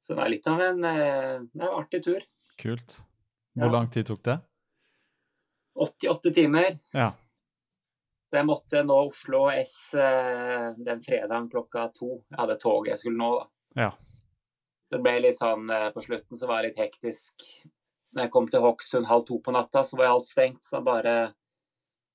Så 0.03 0.11
det 0.13 0.17
var 0.19 0.29
litt 0.33 0.47
av 0.51 0.61
en, 0.61 0.83
eh, 0.83 1.35
en 1.39 1.61
artig 1.69 2.01
tur. 2.03 2.23
Kult. 2.59 2.97
Hvor 3.55 3.69
Ja. 3.69 3.71
lang 3.71 3.87
tid 3.89 4.05
tok 4.09 4.23
det? 4.23 4.39
88 5.79 6.33
timer. 6.35 6.79
Ja. 6.93 7.11
Så 8.29 8.39
jeg 8.39 8.47
måtte 8.47 8.83
nå 8.87 8.97
Oslo 9.09 9.45
S 9.51 9.93
eh, 9.93 10.73
den 10.77 11.01
fredagen 11.03 11.49
klokka 11.51 11.89
to. 11.95 12.23
Jeg 12.29 12.39
hadde 12.39 12.59
toget 12.59 12.93
jeg 12.93 13.01
skulle 13.01 13.19
nå, 13.19 13.31
da. 13.39 13.47
Ja. 13.85 13.91
Det 14.91 14.99
ble 15.03 15.19
litt 15.23 15.37
sånn 15.39 15.69
eh, 15.71 15.89
På 15.95 16.03
slutten 16.03 16.35
så 16.39 16.47
var 16.47 16.61
det 16.61 16.71
litt 16.73 16.83
hektisk. 16.83 17.45
Når 18.15 18.23
jeg 18.25 18.31
kom 18.31 18.47
til 18.51 18.59
Hokksund 18.65 19.07
halv 19.07 19.23
to 19.27 19.37
på 19.39 19.53
natta, 19.55 19.83
så 19.87 19.97
var 19.97 20.11
alt 20.11 20.25
stengt. 20.27 20.63
Så 20.67 20.81
bare 20.83 21.33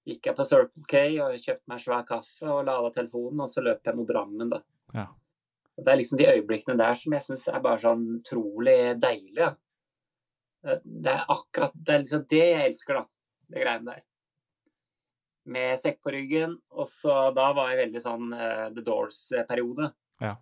gikk 0.07 0.27
jeg 0.29 0.37
på 0.39 0.45
Circle 0.47 0.85
K 0.91 1.05
og 1.25 1.39
kjøpte 1.41 1.67
meg 1.73 1.81
svær 1.83 2.05
kaffe 2.07 2.47
og 2.53 2.65
lada 2.69 2.91
telefonen, 2.95 3.41
og 3.41 3.49
så 3.51 3.65
løp 3.65 3.81
jeg 3.89 3.97
mot 3.97 4.07
Drammen, 4.09 4.51
da. 4.53 4.61
Ja. 4.95 5.07
Det 5.77 5.89
er 5.93 5.99
liksom 6.01 6.19
de 6.21 6.29
øyeblikkene 6.31 6.77
der 6.79 6.95
som 6.97 7.13
jeg 7.17 7.25
syns 7.27 7.49
er 7.53 7.61
bare 7.65 7.81
sånn 7.83 8.05
utrolig 8.21 8.77
deilige. 9.03 9.49
Ja. 9.51 9.55
Det- 10.65 10.83
Det 10.85 11.13
er 11.13 11.25
akkurat 11.29 11.73
Det 11.75 11.95
er 11.95 11.99
liksom 12.03 12.27
det 12.29 12.39
jeg 12.45 12.67
elsker, 12.71 12.95
da. 12.95 13.05
Det 13.51 13.63
greiene 13.65 13.85
der. 13.95 14.03
Med 15.47 15.79
sekk 15.79 16.01
på 16.03 16.11
ryggen, 16.13 16.57
og 16.73 16.87
så 16.91 17.33
da 17.35 17.53
var 17.55 17.69
jeg 17.71 17.87
veldig 17.87 18.01
sånn 18.03 18.33
uh, 18.35 18.69
The 18.75 18.83
Doors-periode. 18.83 19.93
Ja. 20.21 20.37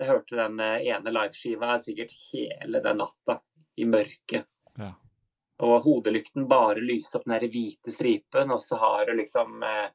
Jeg 0.00 0.08
hørte 0.08 0.36
den 0.38 0.60
eh, 0.60 0.86
ene 0.94 1.10
liveskiva 1.12 1.74
sikkert 1.82 2.12
hele 2.30 2.80
den 2.80 2.96
natta, 3.02 3.40
i 3.76 3.84
mørket. 3.84 4.46
Ja. 4.78 4.92
Og 5.66 5.82
hodelykten 5.82 6.46
bare 6.48 6.78
lyser 6.80 7.18
opp 7.18 7.24
den 7.26 7.34
der 7.40 7.48
hvite 7.50 7.90
stripen, 7.90 8.52
og 8.54 8.60
så 8.62 8.78
har 8.78 9.06
du 9.08 9.16
liksom 9.18 9.62
eh, 9.66 9.88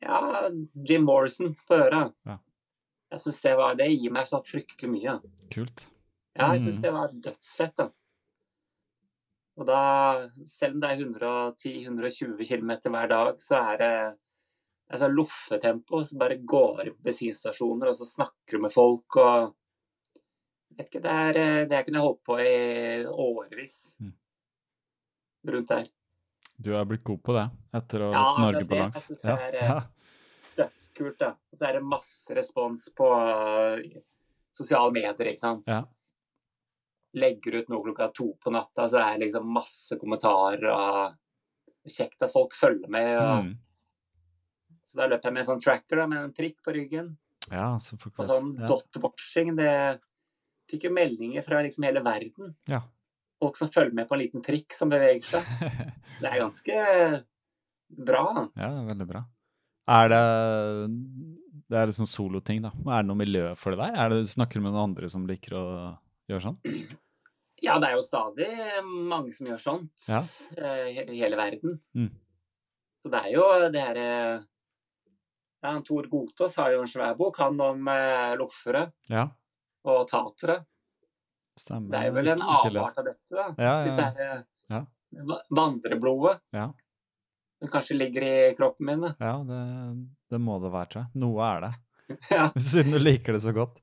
Ja, 0.00 0.48
Jim 0.88 1.04
Morrison 1.04 1.56
på 1.68 1.76
øra. 1.76 2.06
Ja. 2.24 2.38
Jeg 3.12 3.20
syns 3.20 3.40
det 3.44 3.56
var 3.58 3.74
Det 3.78 3.88
gir 3.92 4.10
meg 4.14 4.26
så 4.26 4.40
fryktelig 4.46 4.88
mye. 4.90 5.18
Kult. 5.52 5.88
Ja, 6.34 6.52
jeg 6.54 6.62
syns 6.64 6.78
Mm. 6.78 6.82
det 6.82 6.92
var 6.92 7.12
dødsfett, 7.28 7.76
da. 7.76 7.88
Og 9.56 9.66
da, 9.68 10.28
selv 10.50 10.74
om 10.74 10.80
det 10.80 10.90
er 10.90 11.02
110-120 11.04 12.46
km 12.48 12.72
hver 12.90 13.08
dag, 13.08 13.36
så 13.38 13.60
er 13.72 13.76
det 13.78 13.92
altså 14.90 15.08
loffetempo. 15.12 16.00
Så 16.04 16.18
bare 16.18 16.40
går 16.42 16.88
inn 16.88 16.96
på 16.96 17.06
bensinstasjoner, 17.06 17.88
og 17.92 17.94
så 17.94 18.08
snakker 18.08 18.56
du 18.58 18.64
med 18.64 18.72
folk 18.74 19.16
og 19.22 19.54
ikke, 20.80 21.00
det, 21.02 21.10
er, 21.10 21.36
eh, 21.40 21.64
det 21.70 21.84
kunne 21.86 21.98
jeg 22.00 22.06
holdt 22.06 22.24
på 22.26 22.38
i 22.40 23.04
årevis 23.06 23.96
Mm. 24.00 24.12
rundt 25.46 25.68
der. 25.68 25.88
Du 26.60 26.72
er 26.78 26.84
blitt 26.86 27.04
god 27.04 27.22
på 27.22 27.34
det 27.34 27.50
etter 27.74 28.04
å 28.06 28.12
ha 28.14 28.20
Ja, 28.20 28.44
Norge 28.44 28.64
på 28.70 28.78
langs. 28.78 29.10
Ja. 29.24 29.36
det 29.36 29.54
er, 29.54 29.54
eh. 29.76 29.82
Dødskult, 30.56 31.18
da. 31.18 31.32
Og 31.52 31.58
så 31.58 31.66
er 31.68 31.72
det 31.72 31.82
masse 31.82 32.34
respons 32.36 32.84
på 32.94 33.08
uh, 33.10 33.82
sosiale 34.54 34.92
medier, 34.94 35.32
ikke 35.32 35.42
sant. 35.42 35.64
Ja. 35.66 35.80
Legger 37.14 37.60
ut 37.60 37.68
noe 37.70 37.82
klokka 37.82 38.08
to 38.14 38.32
på 38.42 38.52
natta, 38.54 38.86
så 38.90 38.98
er 39.02 39.18
det 39.18 39.28
liksom 39.28 39.50
masse 39.54 39.98
kommentarer 40.00 40.70
og 40.72 41.20
Kjekt 41.84 42.22
at 42.24 42.32
folk 42.32 42.54
følger 42.56 42.88
med. 42.88 43.18
Og, 43.20 43.44
Mm. 43.44 43.58
Så 44.86 44.96
da 44.96 45.06
løper 45.08 45.24
jeg 45.28 45.32
med 45.34 45.40
en 45.42 45.48
sånn 45.50 45.60
tracker 45.60 45.96
da, 45.98 46.06
med 46.06 46.18
en 46.22 46.32
prikk 46.32 46.62
på 46.64 46.72
ryggen. 46.72 47.16
ja, 47.50 47.76
så 47.76 47.98
folk 48.00 48.18
Og 48.20 48.26
sånn 48.28 48.54
Ja. 48.60 48.66
dot 48.68 48.96
watching, 49.02 49.56
det 49.56 50.00
fikk 50.74 50.88
jo 50.88 50.94
meldinger 50.94 51.44
fra 51.46 51.62
liksom 51.64 51.86
hele 51.88 52.02
verden. 52.04 52.52
Ja. 52.70 52.82
Folk 53.42 53.56
som 53.58 53.70
følger 53.74 53.94
med 53.96 54.08
på 54.08 54.14
en 54.16 54.22
liten 54.24 54.42
prikk 54.44 54.74
som 54.76 54.92
beveger 54.92 55.24
seg. 55.26 55.48
Det 56.22 56.28
er 56.30 56.40
ganske 56.42 56.76
bra. 57.94 58.24
ja, 58.56 58.68
det 58.68 58.82
er 58.82 58.86
veldig 58.90 59.06
bra. 59.10 59.20
Er 59.94 60.08
det 60.08 60.20
Det 61.68 61.76
er 61.80 61.88
liksom 61.90 62.06
soloting, 62.08 62.62
da. 62.64 62.70
Er 62.86 63.02
det 63.02 63.08
noe 63.10 63.18
miljø 63.20 63.50
for 63.58 63.74
det 63.74 63.80
der? 63.82 63.96
Er 64.04 64.12
det, 64.14 64.20
snakker 64.32 64.60
du 64.60 64.64
med 64.66 64.72
noen 64.74 64.90
andre 64.92 65.08
som 65.12 65.26
liker 65.28 65.56
å 65.58 65.64
gjøre 66.30 66.44
sånn? 66.46 66.58
Ja, 67.64 67.78
det 67.80 67.88
er 67.90 67.94
jo 67.96 68.04
stadig 68.04 68.48
mange 69.08 69.32
som 69.32 69.46
gjør 69.48 69.60
sånt 69.62 70.08
Ja. 70.10 70.20
eh, 70.58 71.04
i 71.08 71.20
hele 71.20 71.36
verden. 71.40 71.78
Mm. 71.96 72.10
Så 73.04 73.12
det 73.12 73.20
er 73.24 73.30
jo 73.34 73.44
det 73.72 73.80
herre 73.84 74.08
ja, 75.64 75.72
Tor 75.84 76.08
Gotaas 76.12 76.56
har 76.60 76.74
jo 76.74 76.82
en 76.84 76.90
svær 76.90 77.14
bok, 77.16 77.38
han 77.40 77.60
om 77.64 77.88
eh, 77.88 78.34
loffere 78.40 78.86
Ja, 79.08 79.28
og 79.84 80.06
tatere. 80.10 80.58
stemmer. 81.58 81.90
Det 81.94 82.00
er 82.08 82.14
vel 82.16 82.28
en 82.34 82.42
avart 82.42 82.98
av 82.98 83.04
dette, 83.04 83.34
da. 83.34 83.46
Ja, 83.58 83.74
ja, 83.86 84.42
Ja. 84.72 84.80
eh, 85.14 85.40
vandreblodet 85.54 86.40
ja. 86.56 86.72
Det 87.60 87.68
kanskje 87.70 87.94
ligger 87.96 88.22
i 88.26 88.54
kroppen 88.58 88.86
min. 88.86 89.00
da. 89.00 89.12
ja 89.20 89.34
det, 89.46 89.60
det 90.30 90.40
må 90.42 90.58
det 90.60 90.72
være, 90.74 90.88
tror 90.92 91.02
jeg. 91.04 91.20
Noe 91.22 91.44
er 91.52 91.60
det. 91.68 91.72
Ja, 92.30 92.50
Siden 92.60 92.92
du 92.92 92.98
liker 93.00 93.32
det 93.32 93.40
så 93.44 93.52
godt. 93.56 93.78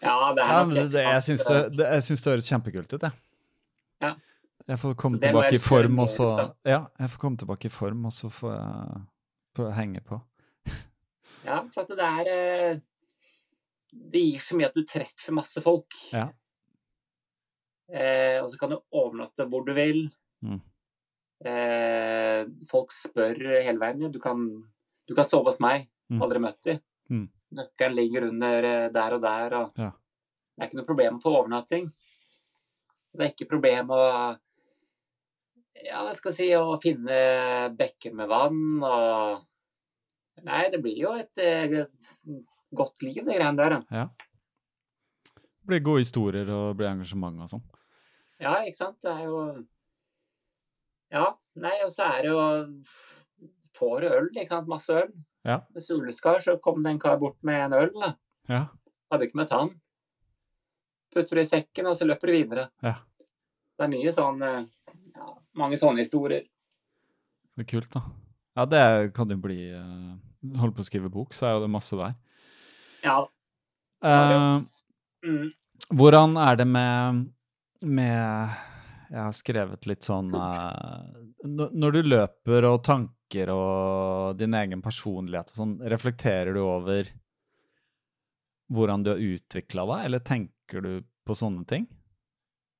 ja 0.00 0.14
det 0.36 0.42
er 0.44 0.48
Ja, 0.52 0.60
nok 0.64 0.72
men 0.74 0.90
det, 0.94 1.02
jeg 1.04 1.22
syns 1.26 1.44
det, 1.48 1.58
det, 1.76 1.88
det 1.90 2.30
høres 2.30 2.48
kjempekult 2.52 2.94
ut, 2.94 3.02
jeg. 3.02 3.12
Ja. 4.04 4.14
Jeg 4.66 4.78
får 4.82 4.94
komme 4.98 5.18
tilbake 5.22 5.54
i 5.54 5.62
form, 5.62 5.98
og 6.02 6.08
så. 6.10 6.30
Ja, 6.66 6.80
jeg 6.98 7.10
får 7.12 7.20
komme 7.22 7.38
tilbake 7.38 7.68
i 7.68 7.70
form, 7.74 8.06
og 8.08 8.12
så 8.12 8.30
får 8.32 8.56
jeg 9.62 9.76
henge 9.80 10.00
på. 10.06 10.20
Ja, 11.46 11.60
for 11.74 11.84
at 11.84 11.92
det 11.94 12.06
er 12.06 12.28
eh, 12.32 12.78
Det 14.12 14.22
gir 14.22 14.42
så 14.42 14.58
mye 14.58 14.68
at 14.70 14.76
du 14.76 14.84
treffer 14.86 15.34
masse 15.36 15.62
folk. 15.64 15.96
Ja. 16.12 16.28
Eh, 17.86 18.38
og 18.42 18.50
så 18.50 18.58
kan 18.60 18.72
du 18.74 18.80
overnatte 18.94 19.46
hvor 19.50 19.66
du 19.66 19.72
vil. 19.76 20.06
Mm. 20.44 20.60
Eh, 21.46 22.40
folk 22.70 22.94
spør 22.94 23.38
hele 23.60 23.78
veien. 23.82 24.06
ja, 24.06 24.10
Du 24.12 24.18
kan, 24.22 24.46
du 25.06 25.14
kan 25.14 25.28
sove 25.28 25.50
hos 25.50 25.60
meg. 25.62 25.88
Mm. 26.10 26.22
Aldri 26.22 26.42
møtt 26.42 26.62
dem. 26.66 26.82
Mm. 27.10 27.28
Nøkkelen 27.56 27.96
ligger 27.98 28.28
under 28.30 28.70
eh, 28.72 28.88
der 28.94 29.18
og 29.18 29.22
der. 29.26 29.60
Og 29.60 29.86
Ja. 29.86 29.92
Det 30.56 30.64
er 30.64 30.68
ikke 30.70 30.78
noe 30.78 30.88
problem 30.88 31.16
å 31.18 31.20
få 31.20 31.32
overnatting. 31.36 31.90
Det 33.12 33.24
er 33.24 33.32
ikke 33.34 33.48
problem 33.50 33.90
å 33.92 34.02
ja, 35.84 36.00
hva 36.00 36.14
skal 36.16 36.32
jeg 36.32 36.38
si, 36.38 36.46
å 36.56 36.78
finne 36.80 37.18
bekker 37.76 38.14
med 38.16 38.30
vann 38.30 38.80
og 38.80 39.44
Nei, 40.44 40.66
det 40.68 40.82
blir 40.84 40.98
jo 41.00 41.14
et, 41.16 41.32
eh, 41.40 41.64
et 41.80 42.08
godt 42.78 43.02
liv, 43.04 43.22
de 43.22 43.36
greiene 43.36 43.56
der. 43.58 43.78
Ja. 43.90 44.08
Det 45.36 45.70
blir 45.70 45.82
gode 45.86 46.04
historier 46.04 46.50
og 46.54 46.76
blir 46.78 46.90
engasjement 46.92 47.42
og 47.42 47.50
sånn. 47.50 47.64
Ja, 48.42 48.58
ikke 48.62 48.78
sant. 48.78 48.98
Det 49.02 49.12
er 49.12 49.24
jo 49.26 49.40
Ja, 51.14 51.30
nei, 51.62 51.76
og 51.84 51.90
så 51.94 52.10
er 52.10 52.26
det 52.26 52.32
jo 52.34 52.42
Får 53.76 54.00
du 54.00 54.08
øl, 54.08 54.28
ikke 54.32 54.48
sant. 54.48 54.68
Masse 54.70 54.94
øl. 54.94 55.10
Ja. 55.46 55.60
Med 55.74 55.84
suleskar 55.84 56.40
så 56.40 56.56
kom 56.62 56.82
det 56.82 56.94
en 56.94 57.00
kar 57.02 57.18
bort 57.20 57.36
med 57.44 57.66
en 57.66 57.74
øl. 57.76 57.90
da. 58.00 58.14
Ja. 58.48 58.62
Hadde 59.12 59.28
ikke 59.28 59.40
møtt 59.42 59.52
han. 59.52 59.74
Putter 61.12 61.38
det 61.38 61.44
i 61.44 61.50
sekken, 61.50 61.90
og 61.90 61.96
så 61.98 62.08
løper 62.08 62.30
du 62.30 62.34
videre. 62.34 62.64
Ja. 62.84 62.96
Det 63.76 63.84
er 63.84 63.92
mye 63.92 64.12
sånn 64.14 64.40
eh, 64.42 64.64
ja, 65.12 65.26
Mange 65.60 65.76
sånne 65.80 66.00
historier. 66.00 66.46
Det 67.56 67.66
er 67.66 67.68
kult, 67.68 67.90
da. 67.92 68.02
Ja, 68.56 68.64
det 68.68 68.82
kan 69.16 69.28
jo 69.32 69.36
bli 69.40 69.58
uh, 69.76 70.16
Holder 70.56 70.74
på 70.78 70.84
å 70.84 70.88
skrive 70.88 71.12
bok, 71.12 71.36
så 71.36 71.48
er 71.48 71.56
jo 71.56 71.66
det 71.66 71.72
masse 71.72 71.96
der. 72.00 72.16
Ja. 73.06 73.20
Eh, 74.04 74.62
Mm. 75.26 75.46
hvordan 75.96 76.36
er 76.38 76.56
det 76.60 76.66
med 76.68 77.22
med 77.82 78.50
Jeg 79.10 79.22
har 79.22 79.32
skrevet 79.32 79.86
litt 79.86 80.02
sånn 80.04 80.28
uh, 80.34 81.02
når- 81.44 81.72
Når 81.74 81.92
du 81.96 82.02
løper 82.02 82.64
og 82.68 82.82
tanker 82.84 83.50
og 83.54 84.36
din 84.38 84.54
egen 84.54 84.82
personlighet 84.82 85.50
og 85.52 85.56
sånn, 85.60 85.74
reflekterer 85.90 86.52
du 86.54 86.60
over 86.62 87.06
hvordan 88.72 89.02
du 89.04 89.10
har 89.12 89.18
utvikla 89.22 89.84
deg, 89.86 90.04
eller 90.08 90.18
tenker 90.26 90.82
du 90.82 90.92
på 91.26 91.34
sånne 91.38 91.66
ting? 91.66 91.86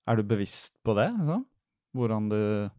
Er 0.07 0.17
du 0.17 0.23
bevisst 0.27 0.75
på 0.85 0.95
det? 0.99 1.09
Så? 1.27 1.41
Hvordan 1.97 2.29
du 2.31 2.71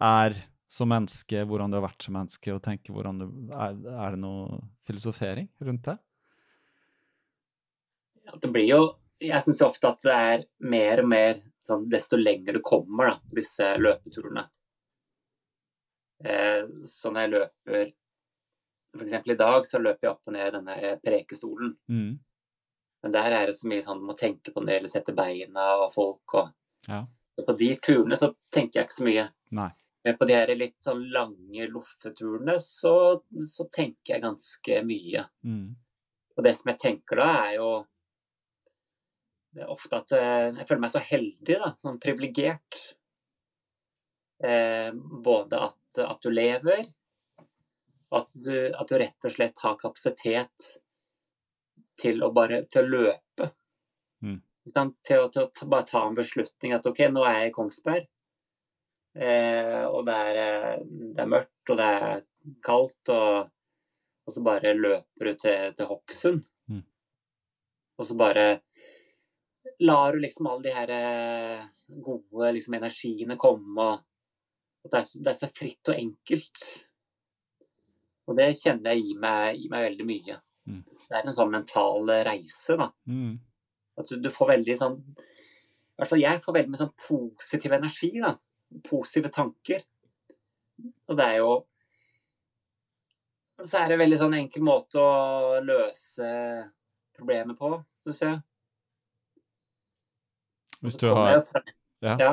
er 0.00 0.34
som 0.68 0.88
menneske, 0.90 1.44
hvordan 1.46 1.70
du 1.70 1.78
har 1.78 1.86
vært 1.88 2.02
som 2.02 2.14
menneske, 2.16 2.52
og 2.54 2.62
tenker 2.64 2.92
hvordan 2.92 3.18
du 3.20 3.52
Er, 3.54 3.76
er 4.06 4.10
det 4.16 4.18
noe 4.20 4.60
filosofering 4.88 5.48
rundt 5.62 5.82
det? 5.84 5.98
Det 8.34 8.48
blir 8.52 8.66
jo 8.68 8.80
Jeg 9.22 9.40
syns 9.44 9.62
ofte 9.64 9.88
at 9.88 10.02
det 10.04 10.14
er 10.14 10.42
mer 10.68 11.00
og 11.00 11.08
mer 11.08 11.38
sånn 11.64 11.86
desto 11.90 12.18
lenger 12.20 12.58
du 12.58 12.60
kommer, 12.62 13.08
da, 13.08 13.34
disse 13.38 13.70
løpeturene. 13.80 14.42
Eh, 16.24 16.68
så 16.84 17.10
når 17.10 17.24
jeg 17.24 17.32
løper 17.32 17.86
F.eks. 18.96 19.16
i 19.28 19.36
dag 19.40 19.66
så 19.68 19.80
løper 19.80 20.06
jeg 20.06 20.12
opp 20.12 20.30
og 20.30 20.36
ned 20.36 20.46
i 20.46 20.54
denne 20.54 20.92
prekestolen. 21.04 21.72
Mm. 21.88 22.12
Men 23.02 23.16
der 23.16 23.38
er 23.38 23.48
det 23.48 23.56
så 23.58 23.68
mye 23.70 23.84
sånn 23.84 24.04
man 24.04 24.18
tenke 24.18 24.52
på 24.52 24.60
når 24.60 24.68
det 24.68 24.76
gjelder 24.76 24.90
å 24.90 24.94
sette 24.94 25.16
beina 25.16 25.66
og 25.82 25.90
folk 25.96 26.38
og 26.42 26.54
Ja. 26.90 27.04
På 27.36 27.52
de 27.52 27.66
turene 27.84 28.16
så 28.16 28.30
tenker 28.54 28.78
jeg 28.78 28.86
ikke 28.86 28.96
så 28.96 29.04
mye. 29.04 29.24
Nei. 29.58 29.68
Men 30.06 30.14
på 30.16 30.28
de 30.28 30.36
her 30.38 30.52
litt 30.56 30.76
sånn 30.80 31.02
lange 31.12 31.66
loffeturene 31.68 32.54
så, 32.62 32.94
så 33.44 33.66
tenker 33.74 34.14
jeg 34.14 34.22
ganske 34.22 34.78
mye. 34.88 35.24
Mm. 35.44 35.74
Og 36.36 36.46
det 36.46 36.54
som 36.56 36.70
jeg 36.70 36.80
tenker 36.80 37.20
da, 37.20 37.26
er 37.42 37.56
jo 37.58 37.68
det 39.56 39.64
er 39.64 39.72
ofte 39.72 39.96
at 40.02 40.12
eh, 40.12 40.50
jeg 40.52 40.68
føler 40.68 40.82
meg 40.84 40.92
så 40.92 41.00
heldig, 41.00 41.54
da, 41.62 41.72
sånn 41.80 42.00
privilegert. 42.02 42.80
Eh, 44.44 44.90
både 45.24 45.60
at, 45.70 46.00
at 46.04 46.18
du 46.20 46.28
lever, 46.28 46.82
og 48.12 48.18
at 48.18 48.28
du, 48.36 48.52
at 48.76 48.90
du 48.90 48.98
rett 49.00 49.24
og 49.24 49.32
slett 49.32 49.62
har 49.64 49.78
kapasitet 49.80 50.74
til 51.96 52.20
å 52.20 52.28
bare 52.36 52.66
til 52.68 52.84
å 52.84 53.00
løpe. 53.06 53.48
Mm. 54.20 54.42
Til, 54.68 55.22
å, 55.22 55.30
til 55.32 55.46
å 55.46 55.48
ta, 55.48 55.70
bare 55.70 55.88
ta 55.88 56.04
en 56.04 56.18
beslutning 56.18 56.76
at 56.76 56.86
OK, 56.90 57.06
nå 57.08 57.24
er 57.24 57.40
jeg 57.40 57.54
i 57.54 57.56
Kongsberg. 57.56 58.06
Eh, 59.16 59.82
og 59.88 60.04
det 60.04 60.20
er, 60.28 60.42
eh, 60.42 60.84
det 61.16 61.24
er 61.24 61.32
mørkt, 61.32 61.72
og 61.72 61.80
det 61.80 61.88
er 61.96 62.24
kaldt, 62.66 63.14
og, 63.14 63.48
og 64.28 64.36
så 64.36 64.44
bare 64.44 64.76
løper 64.76 65.32
du 65.32 65.40
til, 65.40 65.72
til 65.80 65.90
Hokksund. 65.94 66.44
Mm. 66.68 66.84
Og 67.96 68.10
så 68.10 68.20
bare 68.20 68.46
lar 69.80 70.12
du 70.12 70.20
liksom 70.22 70.46
alle 70.46 70.62
de 70.62 70.72
her 70.74 70.90
eh, 70.94 71.64
gode 72.02 72.52
liksom, 72.56 72.74
energiene 72.78 73.36
komme, 73.40 73.86
og 73.90 74.86
at 74.86 74.90
det 74.92 74.98
er, 75.00 75.06
så- 75.08 75.22
det 75.22 75.32
er 75.32 75.38
så 75.40 75.48
fritt 75.54 75.88
og 75.92 75.98
enkelt. 75.98 76.62
Og 78.26 78.36
det 78.36 78.48
kjenner 78.58 78.94
jeg 78.94 79.02
gir 79.04 79.18
meg, 79.22 79.56
gir 79.60 79.70
meg 79.70 79.84
veldig 79.90 80.06
mye. 80.06 80.38
Mm. 80.66 80.80
Det 81.08 81.14
er 81.14 81.26
en 81.26 81.32
sånn 81.36 81.50
mental 81.52 82.08
reise, 82.26 82.76
da. 82.76 82.88
Mm. 83.06 83.36
At 83.98 84.08
du, 84.10 84.16
du 84.20 84.30
får 84.34 84.48
veldig 84.56 84.74
sånn 84.76 84.96
I 85.06 86.00
hvert 86.02 86.10
fall 86.10 86.20
jeg 86.20 86.40
får 86.42 86.52
veldig 86.56 86.72
mye 86.72 86.80
sånn 86.82 86.96
positiv 87.06 87.72
energi, 87.72 88.10
da. 88.20 88.32
Positive 88.84 89.30
tanker. 89.32 89.84
Og 91.08 91.16
det 91.16 91.24
er 91.24 91.36
jo 91.38 91.52
Så 93.56 93.78
er 93.78 93.86
det 93.88 93.96
en 93.96 94.02
veldig 94.02 94.18
sånn 94.20 94.34
enkel 94.36 94.62
måte 94.66 95.00
å 95.00 95.60
løse 95.64 96.26
problemet 97.16 97.56
på, 97.56 97.70
syns 98.04 98.20
jeg. 98.20 98.42
Hvis 100.86 100.98
du, 101.02 101.06
har, 101.10 101.42
ja, 102.04 102.16
ja. 102.20 102.32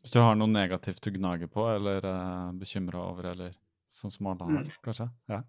hvis 0.00 0.12
du 0.14 0.18
har 0.22 0.36
noe 0.40 0.48
negativt 0.50 1.02
du 1.04 1.10
gnager 1.14 1.50
på, 1.52 1.66
eller 1.74 2.04
er 2.08 2.52
bekymra 2.60 3.02
over, 3.10 3.30
eller 3.34 3.52
sånn 3.92 4.12
som 4.14 4.30
alle 4.32 4.46
har, 4.48 4.64
Mm. 4.64 4.70
kanskje? 4.86 5.06
Ja. 5.28 5.42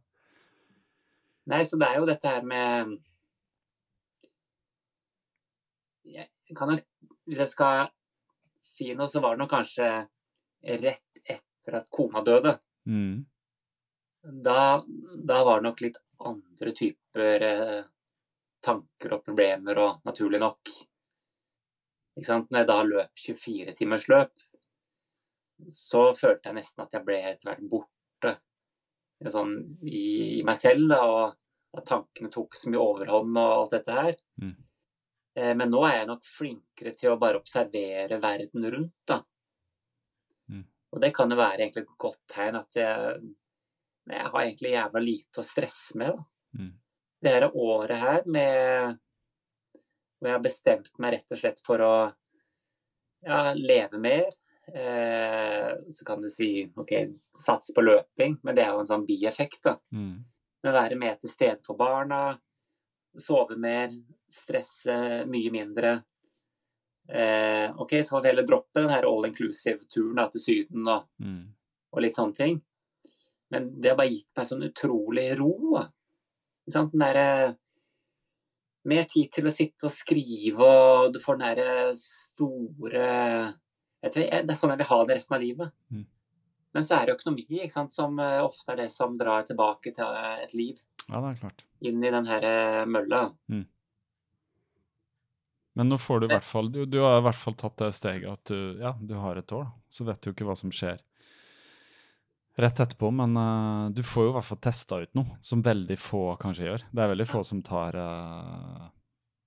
Nei, 1.51 1.61
så 1.65 1.79
det 1.81 1.87
er 1.89 1.97
jo 2.01 2.05
dette 2.09 2.27
her 2.35 2.43
med 2.45 2.97
Jeg 6.05 6.27
kan 6.57 6.69
nok 6.73 6.83
Hvis 7.29 7.39
jeg 7.41 7.51
skal 7.53 7.89
si 8.61 8.91
noe, 8.93 9.07
så 9.09 9.21
var 9.23 9.35
det 9.35 9.41
nok 9.41 9.51
kanskje 9.55 9.87
rett 10.81 11.21
etter 11.25 11.77
at 11.79 11.87
kona 11.93 12.21
døde. 12.25 12.51
Mm. 12.85 13.23
Da, 14.45 14.81
da 15.25 15.37
var 15.47 15.61
det 15.61 15.65
nok 15.69 15.81
litt 15.81 15.97
andre 16.21 16.73
typer 16.77 17.45
eh, 17.47 17.79
tanker 18.61 19.15
og 19.17 19.23
problemer, 19.25 19.79
og 19.81 20.05
naturlig 20.05 20.41
nok? 20.43 20.69
Når 22.19 22.57
jeg 22.59 22.67
da 22.69 22.79
løp 22.83 23.21
24 23.25 23.75
timers 23.77 24.07
løp, 24.11 24.33
så 25.71 26.09
følte 26.17 26.49
jeg 26.49 26.57
nesten 26.57 26.83
at 26.83 26.97
jeg 26.97 27.05
ble 27.05 27.19
etter 27.21 27.51
hvert 27.51 27.69
borte 27.69 28.33
sånn, 29.31 29.53
i, 29.85 30.39
i 30.39 30.43
meg 30.47 30.57
selv. 30.59 30.89
Da, 30.91 30.99
og 31.05 31.77
at 31.77 31.87
tankene 31.87 32.31
tok 32.33 32.57
så 32.57 32.71
mye 32.71 32.81
overhånd 32.81 33.37
og 33.39 33.53
alt 33.55 33.75
dette 33.77 33.95
her. 33.95 34.17
Mm. 34.41 34.55
Eh, 35.37 35.51
men 35.55 35.71
nå 35.71 35.83
er 35.87 36.01
jeg 36.01 36.09
nok 36.09 36.25
flinkere 36.27 36.95
til 36.97 37.13
å 37.13 37.19
bare 37.21 37.39
observere 37.39 38.19
verden 38.23 38.67
rundt, 38.73 38.97
da. 39.07 39.21
Mm. 40.51 40.65
Og 40.91 41.03
det 41.05 41.13
kan 41.15 41.31
jo 41.31 41.39
være 41.39 41.63
egentlig 41.63 41.85
et 41.85 41.95
godt 42.01 42.19
tegn 42.33 42.59
at 42.59 42.81
jeg, 42.81 43.31
jeg 44.11 44.33
har 44.33 44.41
egentlig 44.41 44.73
jævla 44.73 45.05
lite 45.05 45.43
å 45.43 45.47
stresse 45.47 46.01
med. 46.01 46.17
da 46.17 46.27
Mm. 46.51 46.73
det 47.23 47.31
her 47.31 47.45
året 47.55 47.99
her 48.01 48.25
med 48.27 48.97
hvor 50.21 50.29
jeg 50.29 50.37
har 50.37 50.43
bestemt 50.45 50.91
meg 51.01 51.15
rett 51.17 51.33
og 51.33 51.39
slett 51.41 51.61
for 51.65 51.81
å 51.81 51.93
ja, 53.25 53.39
leve 53.57 53.97
mer. 54.01 54.29
Eh, 54.71 55.71
så 55.91 56.05
kan 56.05 56.21
du 56.21 56.29
si 56.31 56.67
OK, 56.77 56.93
sats 57.37 57.73
på 57.73 57.81
løping, 57.83 58.37
men 58.45 58.55
det 58.55 58.63
er 58.63 58.75
jo 58.75 58.83
en 58.83 58.89
sånn 58.91 59.07
bieffekt, 59.07 59.63
da. 59.65 59.75
Mm. 59.91 60.19
Men 60.61 60.77
være 60.77 60.97
mer 61.01 61.17
til 61.17 61.31
stede 61.33 61.59
for 61.65 61.75
barna, 61.79 62.37
sove 63.17 63.57
mer, 63.59 63.89
stresse 64.31 65.25
mye 65.27 65.51
mindre. 65.51 65.95
Eh, 67.09 67.73
OK, 67.81 67.97
så 68.05 68.15
får 68.15 68.21
vi 68.23 68.29
heller 68.31 68.47
droppe 68.47 68.79
den 68.83 68.93
her 68.93 69.07
all 69.09 69.25
inclusive-turen 69.27 70.21
til 70.31 70.43
Syden 70.45 70.87
og, 70.87 71.09
Mm. 71.19 71.49
og 71.91 72.01
litt 72.05 72.15
sånne 72.15 72.35
ting. 72.37 72.61
Men 73.51 73.81
det 73.81 73.89
har 73.91 73.97
bare 73.97 74.13
gitt 74.13 74.29
meg 74.37 74.45
sånn 74.47 74.63
utrolig 74.63 75.25
ro. 75.37 75.81
Ikke 75.81 76.71
sant? 76.77 76.93
Den 76.93 77.01
derre 77.03 77.57
Mer 78.89 79.05
tid 79.09 79.29
til 79.33 79.45
å 79.45 79.53
sitte 79.53 79.85
og 79.85 79.93
skrive, 79.93 80.65
og 80.65 81.11
du 81.13 81.19
får 81.21 81.37
den 81.37 81.43
derre 81.45 81.91
store 81.99 83.03
vet, 84.01 84.15
du, 84.15 84.21
Det 84.23 84.41
er 84.41 84.57
sånn 84.57 84.73
jeg 84.73 84.81
vil 84.81 84.89
ha 84.89 84.99
det 85.05 85.17
resten 85.19 85.37
av 85.37 85.43
livet. 85.43 85.75
Mm. 85.93 86.07
Men 86.71 86.87
så 86.87 86.95
er 86.97 87.05
det 87.05 87.17
økonomi 87.19 87.45
ikke 87.49 87.73
sant? 87.73 87.93
som 87.93 88.17
eh, 88.23 88.39
ofte 88.41 88.73
er 88.73 88.85
det 88.85 88.87
som 88.93 89.17
drar 89.19 89.45
tilbake 89.45 89.93
til 89.93 90.17
eh, 90.23 90.45
et 90.45 90.55
liv. 90.57 90.79
Ja, 91.07 91.19
det 91.19 91.27
er 91.33 91.39
klart. 91.43 91.65
Inn 91.83 92.01
i 92.01 92.13
den 92.13 92.29
her 92.29 92.47
mølla. 92.89 93.27
mølla. 93.49 93.65
Men 95.77 95.87
nå 95.87 95.97
får 96.01 96.19
du 96.21 96.25
i 96.27 96.31
hvert 96.33 96.47
fall 96.47 96.67
du, 96.71 96.81
du 96.85 96.99
har 96.99 97.21
i 97.21 97.25
hvert 97.25 97.39
fall 97.39 97.55
tatt 97.59 97.77
det 97.79 97.93
steget 97.95 98.27
at 98.27 98.49
du, 98.51 98.81
ja, 98.81 98.91
du 98.99 99.13
har 99.21 99.39
et 99.39 99.53
år. 99.55 99.69
Så 99.91 100.07
vet 100.07 100.19
du 100.23 100.31
ikke 100.33 100.47
hva 100.47 100.57
som 100.59 100.73
skjer 100.73 100.99
rett 102.55 102.79
etterpå, 102.79 103.11
men 103.11 103.37
uh, 103.37 103.89
du 103.89 104.03
får 104.03 104.27
jo 104.27 104.31
i 104.31 104.35
hvert 104.37 104.47
fall 104.47 104.61
testa 104.63 104.99
ut 105.01 105.13
noe, 105.17 105.37
som 105.41 105.63
veldig 105.65 105.97
få 105.99 106.23
kanskje 106.41 106.67
gjør. 106.67 106.87
Det 106.91 107.03
er 107.03 107.13
veldig 107.13 107.27
få 107.29 107.43
som 107.47 107.61
tar, 107.65 107.97
uh, 107.97 108.89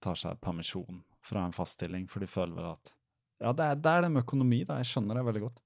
tar 0.04 0.20
seg 0.20 0.40
permisjon 0.44 1.02
fra 1.24 1.44
en 1.44 1.56
fast 1.56 1.78
stilling, 1.78 2.08
for 2.10 2.24
de 2.24 2.30
føler 2.30 2.56
vel 2.56 2.72
at 2.72 2.94
Ja, 3.42 3.52
det 3.52 3.64
er, 3.66 3.78
det 3.82 3.92
er 3.92 4.04
det 4.04 4.14
med 4.14 4.24
økonomi, 4.24 4.62
da. 4.64 4.78
Jeg 4.80 4.92
skjønner 4.92 5.18
det 5.18 5.26
veldig 5.28 5.44
godt. 5.44 5.60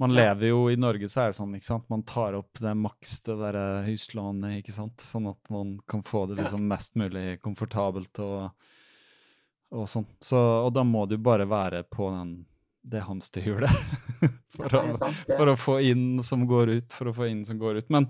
Man 0.00 0.14
lever 0.16 0.48
jo 0.48 0.60
i 0.72 0.78
Norge, 0.80 1.10
så 1.12 1.22
er 1.22 1.30
det 1.30 1.36
sånn, 1.36 1.52
ikke 1.58 1.68
sant. 1.68 1.90
Man 1.92 2.02
tar 2.08 2.38
opp 2.38 2.60
det 2.64 2.72
maks 2.72 3.18
det 3.26 3.36
derre 3.36 3.64
huslånet, 3.84 4.62
ikke 4.62 4.72
sant. 4.72 5.04
Sånn 5.04 5.28
at 5.28 5.50
man 5.52 5.74
kan 5.90 6.02
få 6.06 6.24
det 6.30 6.38
liksom 6.40 6.64
mest 6.70 6.96
mulig 6.98 7.34
komfortabelt 7.44 8.22
og 8.24 8.48
og 9.70 9.86
sånn. 9.90 10.06
Så, 10.22 10.38
og 10.38 10.72
da 10.74 10.84
må 10.86 11.04
du 11.06 11.16
bare 11.22 11.46
være 11.48 11.84
på 11.90 12.10
den, 12.14 12.34
det 12.90 13.04
hamsterhjulet 13.06 13.70
for, 14.56 14.74
Ja, 14.74 14.82
å, 14.92 15.10
for 15.30 15.52
å 15.52 15.56
få 15.58 15.78
inn 15.86 16.20
som 16.26 16.44
går 16.48 16.74
ut, 16.76 16.94
for 16.96 17.10
å 17.10 17.14
få 17.16 17.28
inn 17.30 17.44
som 17.46 17.58
går 17.60 17.80
ut. 17.80 17.90
Men 17.92 18.08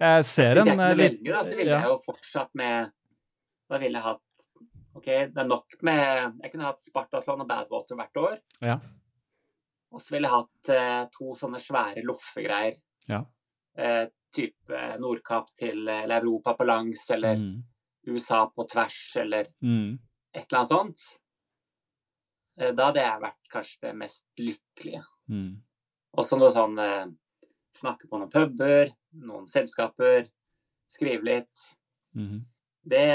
jeg 0.00 0.26
ser 0.26 0.58
Hvis 0.58 0.66
jeg 0.66 0.74
en 0.74 0.80
eh, 0.80 0.90
kunne 0.90 0.90
velge, 0.98 1.30
da, 1.30 1.42
så 1.46 1.58
ville 1.58 1.70
ja. 1.74 1.80
jeg 1.84 1.92
jo 1.92 2.00
fortsatt 2.08 2.50
med 2.58 2.90
Da 3.70 3.78
ville 3.78 4.00
jeg 4.00 4.06
hatt 4.08 4.48
OK, 4.94 5.06
det 5.06 5.40
er 5.42 5.48
nok 5.50 5.76
med 5.86 6.42
Jeg 6.42 6.52
kunne 6.52 6.68
hatt 6.68 6.82
Spartatlon 6.82 7.42
og 7.42 7.48
Badwater 7.50 7.98
hvert 7.98 8.20
år. 8.20 8.36
Ja. 8.62 8.76
Og 9.94 10.02
så 10.02 10.14
ville 10.14 10.28
jeg 10.30 10.34
hatt 10.34 10.74
eh, 10.74 11.00
to 11.14 11.34
sånne 11.38 11.60
svære 11.62 12.02
loffegreier. 12.06 12.76
Ja. 13.10 13.24
Eh, 13.78 14.04
type 14.34 14.80
Nordkapp 15.02 15.52
til 15.58 15.86
eller 15.86 16.22
Europa 16.22 16.56
på 16.58 16.66
langs, 16.66 17.04
eller 17.14 17.38
Mm, 17.38 17.62
USA 18.06 18.46
på 18.50 18.66
tvers, 18.68 19.16
eller 19.16 19.46
mm, 19.62 19.98
et 20.34 20.42
eller 20.42 20.58
annet 20.58 20.68
sånt. 20.68 21.04
Eh, 22.58 22.70
da 22.72 22.90
hadde 22.90 23.02
jeg 23.02 23.20
vært 23.24 23.50
kanskje 23.52 23.80
det 23.82 23.94
mest 23.98 24.24
lykkelige. 24.38 25.02
mm, 25.30 25.52
Også 26.18 26.38
noe 26.38 26.50
sånn 26.54 26.78
eh, 26.78 27.06
Snakke 27.74 28.06
på 28.06 28.20
noen 28.20 28.30
puber, 28.30 28.92
noen 29.18 29.48
selskaper, 29.50 30.28
skrive 30.86 31.24
litt. 31.26 31.62
Mm. 32.14 32.44
Det 32.86 33.06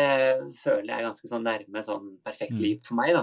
føler 0.60 0.90
jeg 0.90 0.98
er 0.98 1.06
ganske 1.08 1.30
sånn 1.32 1.46
nærme 1.48 1.80
sånn 1.86 2.10
perfekt 2.26 2.58
Mm. 2.58 2.60
liv 2.66 2.82
for 2.84 2.96
meg, 3.00 3.14
da. 3.16 3.22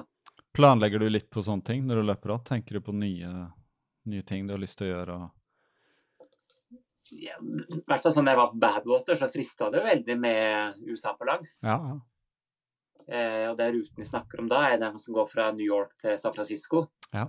Planlegger 0.56 0.98
du 1.04 1.10
litt 1.10 1.28
på 1.28 1.42
sånne 1.44 1.62
ting 1.62 1.84
når 1.84 2.00
du 2.00 2.02
løper 2.08 2.32
av? 2.32 2.40
Tenker 2.44 2.78
du 2.78 2.80
på 2.80 2.94
nye, 2.96 3.52
nye 4.06 4.22
ting 4.24 4.46
du 4.46 4.54
har 4.54 4.62
lyst 4.62 4.78
til 4.78 4.88
å 4.88 4.94
gjøre? 4.96 5.18
I 7.12 7.26
Ja, 7.28 7.36
hvert 7.38 8.00
fall 8.02 8.12
sånn 8.16 8.24
da 8.24 8.32
jeg 8.32 8.40
var 8.40 8.50
på 8.54 8.58
Badwater, 8.64 9.14
så 9.20 9.28
frista 9.30 9.68
det 9.70 9.82
veldig 9.84 10.16
med 10.18 10.80
USA 10.88 11.12
på 11.14 11.26
langs. 11.28 11.58
Ja, 11.62 11.76
ja. 11.76 12.00
Eh, 13.08 13.44
og 13.50 13.56
den 13.56 13.72
ruten 13.76 13.96
vi 14.00 14.04
snakker 14.08 14.40
om 14.42 14.48
da, 14.50 14.64
er 14.72 14.78
den 14.82 14.98
som 14.98 15.14
går 15.14 15.28
fra 15.30 15.50
New 15.54 15.66
York 15.66 15.92
til 16.02 16.16
San 16.18 16.34
Francisco. 16.34 16.86
Ja. 17.12 17.28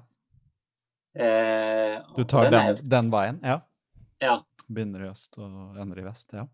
Eh, 1.18 2.02
Du 2.16 2.24
tar 2.24 2.50
den 2.52 2.76
den, 2.76 2.90
den 2.90 3.12
veien? 3.14 3.40
Ja. 3.44 3.60
Ja. 4.22 4.38
Begynner 4.68 5.06
i 5.06 5.10
øst 5.12 5.38
og 5.38 5.78
ender 5.80 6.00
i 6.02 6.06
vest? 6.06 6.34
Ja. 6.34 6.48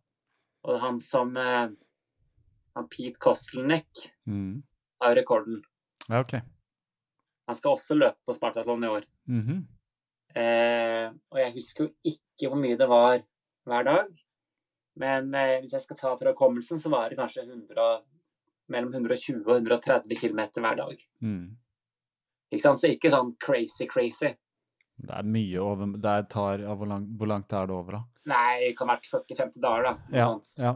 Og 0.64 0.80
han 0.80 1.00
som 1.04 1.36
eh, 1.38 1.70
han 2.76 2.88
Pete 2.90 3.20
Kostelnik 3.20 4.10
Mm. 4.28 4.64
har 5.02 5.16
rekorden. 5.16 5.62
Ja, 6.10 6.20
OK. 6.20 6.34
Han 7.48 7.56
skal 7.56 7.72
også 7.76 7.96
løpe 7.98 8.20
på 8.26 8.34
Spartatlon 8.36 8.84
i 8.84 8.88
år. 8.88 9.04
Mhm. 9.28 9.64
Eh, 10.36 11.10
og 11.32 11.38
jeg 11.38 11.54
husker 11.54 11.84
jo 11.86 11.92
ikke 12.04 12.48
hvor 12.50 12.58
mye 12.58 12.78
det 12.80 12.88
var 12.90 13.20
hver 13.68 13.84
dag. 13.86 14.08
Men 14.98 15.34
eh, 15.36 15.60
hvis 15.62 15.74
jeg 15.76 15.82
skal 15.82 15.98
ta 16.00 16.16
fra 16.18 16.32
hukommelsen, 16.34 16.80
så 16.80 16.90
var 16.90 17.10
det 17.10 17.18
kanskje 17.20 17.44
100, 17.46 17.78
og- 17.78 18.06
mellom 18.74 18.94
120 18.94 19.44
og 19.46 19.56
130 19.60 20.20
km 20.20 20.42
hver 20.60 20.80
dag. 20.80 21.04
Mm. 21.24 21.44
Ikke 22.54 22.64
sant? 22.66 22.82
Så 22.82 22.92
ikke 22.94 23.12
sånn 23.14 23.34
crazy, 23.42 23.88
crazy. 23.90 24.34
Det 25.04 25.14
er 25.18 25.26
mye 25.26 25.62
over 25.62 25.96
Det 25.98 26.18
tar, 26.30 26.62
ja, 26.62 26.74
hvor, 26.78 26.88
langt, 26.90 27.10
hvor 27.18 27.30
langt 27.32 27.54
er 27.54 27.70
det 27.70 27.76
over, 27.76 27.98
da? 27.98 28.04
Nei, 28.30 28.50
det 28.68 28.74
kan 28.78 28.92
ha 28.92 28.96
vært 28.96 29.10
40-50 29.10 29.64
dager, 29.64 29.88
da. 29.90 30.20
Ja. 30.20 30.28
ja. 30.62 30.74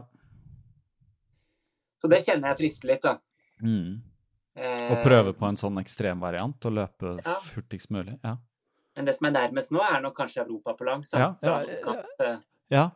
Så 2.02 2.10
det 2.10 2.24
kjenner 2.26 2.52
jeg 2.52 2.60
frister 2.62 2.90
litt, 2.90 3.06
da. 3.06 3.14
Mm. 3.62 4.02
Eh, 4.58 4.90
å 4.92 4.98
prøve 5.04 5.32
på 5.38 5.46
en 5.46 5.58
sånn 5.58 5.78
ekstremvariant 5.80 6.66
og 6.66 6.76
løpe 6.80 7.14
Ja. 7.22 7.38
hurtigst 7.54 7.90
mulig. 7.94 8.18
Ja. 8.24 8.36
Men 8.96 9.06
det 9.06 9.14
som 9.14 9.28
er 9.28 9.36
nærmest 9.36 9.70
nå, 9.70 9.80
er 9.80 10.00
nok 10.02 10.16
kanskje 10.18 10.42
Europa 10.42 10.74
på 10.74 10.86
langs. 10.88 11.12
Ja, 11.14 11.36
ja, 11.42 11.60
ja, 11.62 11.96
eh, 12.26 12.38
ja, 12.74 12.90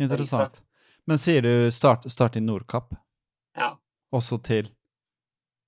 interessant. 0.00 0.62
Men 1.04 1.18
sier 1.18 1.42
du 1.42 1.70
start, 1.70 2.08
start 2.10 2.36
i 2.36 2.40
Nordkapp, 2.40 2.94
ja, 3.56 3.76
og 4.12 4.22
så 4.22 4.38
til 4.44 4.68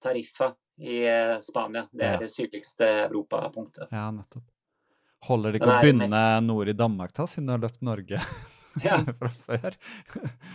Tariffa 0.04 0.50
i 0.84 0.98
eh, 1.08 1.38
Spania. 1.40 1.86
Det 1.92 2.04
er 2.04 2.12
Ja. 2.16 2.18
det 2.24 2.30
sydligste 2.32 2.88
europapunktet. 3.06 3.88
Ja, 3.94 4.10
nettopp. 4.12 4.44
Holder 5.24 5.52
det 5.54 5.60
ikke 5.62 5.70
å 5.72 5.80
begynne 5.80 6.22
nord 6.44 6.68
i 6.68 6.74
Danmark, 6.76 7.14
da, 7.16 7.24
siden 7.30 7.46
du 7.48 7.52
har 7.54 7.62
løpt 7.62 7.80
Norge 7.86 8.18
Ja. 8.84 8.98
fra 9.20 9.30
før? 9.46 9.76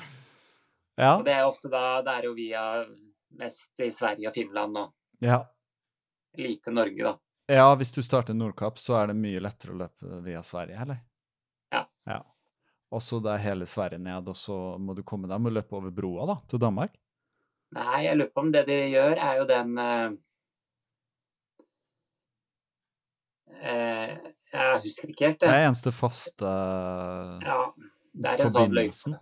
ja. 1.00 1.14
Og 1.18 1.24
det 1.26 1.34
er 1.34 1.46
ofte 1.48 1.72
da 1.72 2.02
Det 2.06 2.14
er 2.20 2.28
jo 2.30 2.34
via 2.38 2.64
mest 3.40 3.72
i 3.82 3.90
Sverige 3.94 4.30
og 4.30 4.36
Finland 4.38 4.74
nå. 4.76 4.84
ja. 5.26 5.40
lite 6.38 6.72
Norge, 6.72 7.04
da. 7.04 7.16
Ja, 7.50 7.72
hvis 7.76 7.92
du 7.96 8.04
starter 8.06 8.34
Nordkapp, 8.38 8.78
så 8.78 8.94
er 9.00 9.08
det 9.10 9.16
mye 9.18 9.40
lettere 9.42 9.74
å 9.74 9.78
løpe 9.80 10.20
via 10.26 10.42
Sverige, 10.46 10.78
eller? 10.84 11.00
Ja. 11.74 11.82
ja. 12.06 12.20
Og 12.94 13.02
så 13.02 13.18
det 13.22 13.32
er 13.34 13.42
hele 13.48 13.66
Sverige 13.70 13.98
ned, 14.02 14.28
og 14.30 14.38
så 14.38 14.78
må 14.78 14.94
du 14.98 15.02
komme 15.04 15.28
deg 15.30 15.42
med 15.42 15.52
å 15.52 15.56
løpe 15.58 15.76
over 15.80 15.90
broa, 15.94 16.28
da, 16.30 16.36
til 16.50 16.62
Danmark? 16.62 16.94
Nei, 17.78 18.00
jeg 18.08 18.18
lurer 18.18 18.32
på 18.34 18.42
om 18.42 18.52
det 18.54 18.64
de 18.66 18.78
gjør, 18.90 19.20
er 19.22 19.38
jo 19.38 19.46
den 19.50 19.76
eh, 19.84 20.10
eh, 23.62 24.14
Jeg 24.54 24.82
husker 24.86 25.12
ikke 25.14 25.28
helt, 25.28 25.40
Det 25.40 25.48
det. 25.50 25.56
er 25.56 25.68
eneste 25.68 25.94
faste 25.94 26.54
Ja, 27.46 27.60
det 27.78 28.32
er 28.32 28.34
en 28.34 28.42
sånn 28.42 28.56
forbindelsen. 28.56 29.18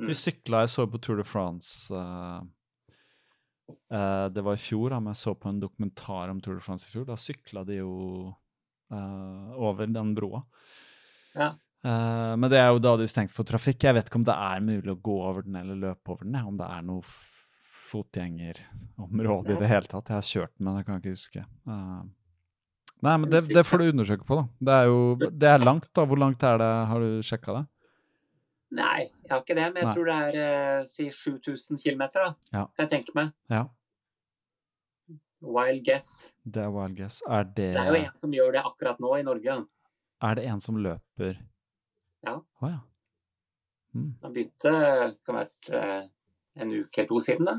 Mm. 0.00 0.08
De 0.08 0.16
sykla 0.16 0.62
jeg 0.64 0.72
så 0.72 0.86
på 0.88 1.00
Tour 1.02 1.18
de 1.20 1.26
France 1.28 1.90
eh, 1.92 2.38
eh, 3.92 4.26
Det 4.32 4.44
var 4.46 4.56
i 4.56 4.62
fjor, 4.62 4.94
da, 4.94 5.00
men 5.02 5.12
jeg 5.12 5.22
så 5.24 5.34
på 5.36 5.50
en 5.50 5.58
dokumentar 5.60 6.30
om 6.32 6.38
Tour 6.40 6.60
de 6.60 6.64
France 6.64 6.86
i 6.88 6.94
fjor. 6.94 7.08
Da 7.10 7.18
sykla 7.20 7.66
de 7.68 7.80
jo 7.82 7.90
eh, 8.94 9.50
over 9.58 9.90
den 9.90 10.14
broa. 10.16 10.44
Ja. 11.34 11.50
Eh, 11.84 12.32
men 12.36 12.48
det 12.52 12.62
er 12.62 12.70
jo 12.70 12.80
da 12.82 12.94
de 13.00 13.04
er 13.08 13.12
stengt 13.12 13.34
for 13.34 13.48
trafikk. 13.48 13.82
Jeg 13.84 13.98
vet 13.98 14.08
ikke 14.08 14.22
om 14.22 14.28
det 14.30 14.38
er 14.38 14.64
mulig 14.64 14.94
å 14.94 15.00
gå 15.10 15.18
over 15.26 15.44
den 15.46 15.58
eller 15.60 15.82
løpe 15.90 16.14
over 16.14 16.24
den. 16.24 16.38
Om 16.40 16.56
det 16.60 16.70
er 16.70 16.86
noe 16.86 17.04
fotgjengerområde 17.90 19.54
i 19.54 19.58
det 19.60 19.68
hele 19.70 19.90
tatt. 19.90 20.08
Jeg 20.10 20.20
har 20.20 20.28
kjørt 20.30 20.54
den, 20.54 20.64
men 20.68 20.78
jeg 20.78 20.86
kan 20.86 21.02
ikke 21.02 21.14
huske. 21.16 21.42
Uh, 21.68 22.06
nei, 23.06 23.16
men 23.16 23.26
det, 23.32 23.42
det 23.50 23.66
får 23.66 23.82
du 23.82 23.90
undersøke 23.90 24.28
på, 24.28 24.38
da. 24.38 24.46
Det 24.68 24.78
er 24.78 24.88
jo 24.90 25.02
det 25.20 25.50
er 25.50 25.66
langt, 25.66 25.90
da. 25.96 26.06
Hvor 26.06 26.20
langt 26.22 26.46
er 26.46 26.62
det? 26.62 26.70
Har 26.92 27.04
du 27.04 27.20
sjekka 27.26 27.58
det? 27.58 27.66
Nei, 28.78 29.08
jeg 29.26 29.32
har 29.32 29.42
ikke 29.42 29.58
det, 29.58 29.66
men 29.72 29.82
jeg 29.82 29.88
Nei. 29.88 29.94
tror 29.98 30.08
det 30.10 30.16
er 30.46 30.80
uh, 30.80 30.86
si 30.86 31.08
7000 31.10 31.80
km, 31.82 32.06
da. 32.14 32.26
Ja. 32.54 32.64
Kan 32.70 32.86
jeg 32.86 32.92
tenke 32.94 33.16
meg. 33.18 33.32
Ja. 33.50 33.64
Wild 35.40 35.82
guess. 35.86 36.30
Det 36.44 36.62
er 36.62 36.70
wild 36.74 36.96
guess. 36.98 37.22
Er 37.26 37.48
det, 37.48 37.72
Det 37.74 37.80
er 37.80 37.88
jo 37.90 37.98
en 38.02 38.16
som 38.20 38.34
gjør 38.36 38.54
det 38.54 38.62
akkurat 38.68 39.00
nå 39.02 39.16
i 39.16 39.24
Norge. 39.26 39.58
er 40.22 40.34
det 40.36 40.44
en 40.52 40.60
som 40.60 40.76
løper 40.76 41.38
Ja. 42.26 42.36
Å 42.36 42.68
ja. 42.68 42.80
Mm. 43.96 44.10
Han 44.22 44.34
begynte 44.34 44.72
kan 45.24 45.34
ha 45.34 45.40
vært 45.40 45.70
eh, 45.74 46.02
en 46.60 46.72
uke 46.74 47.00
eller 47.00 47.08
to 47.08 47.20
siden, 47.24 47.48
da. 47.48 47.56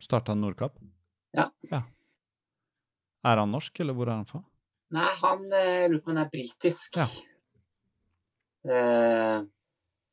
Starta 0.00 0.34
Nordkapp? 0.34 0.78
Ja. 1.36 1.50
Er 3.20 3.36
han 3.36 3.52
norsk, 3.52 3.80
eller 3.80 3.96
hvor 3.96 4.08
er 4.08 4.16
han 4.16 4.28
fra? 4.28 4.42
Nei, 4.96 5.08
han 5.20 5.42
eh, 5.54 5.86
lurer 5.90 6.00
på 6.00 6.10
om 6.10 6.16
han 6.16 6.24
er 6.24 6.30
britisk. 6.32 6.96
Ja. 6.96 7.06
Eh, 8.66 9.42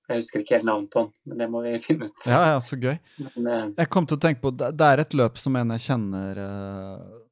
jeg 0.07 0.21
husker 0.21 0.43
ikke 0.43 0.57
helt 0.57 0.67
navnet 0.67 0.91
på 0.93 1.03
han, 1.03 1.13
men 1.27 1.41
det 1.41 1.47
må 1.51 1.61
vi 1.65 1.73
finne 1.87 2.09
ut. 2.09 2.27
Ja, 2.27 2.41
ja, 2.53 2.59
så 2.63 2.77
gøy. 2.79 2.97
Men, 3.23 3.47
eh, 3.47 3.63
Jeg 3.79 3.91
kom 3.93 4.07
til 4.07 4.19
å 4.19 4.23
tenke 4.27 4.43
på, 4.43 4.53
Det 4.57 4.91
er 4.91 5.03
et 5.03 5.15
løp 5.17 5.39
som 5.41 5.57
en 5.59 5.73
jeg 5.75 5.85
kjenner 5.87 6.43
uh, 6.43 7.23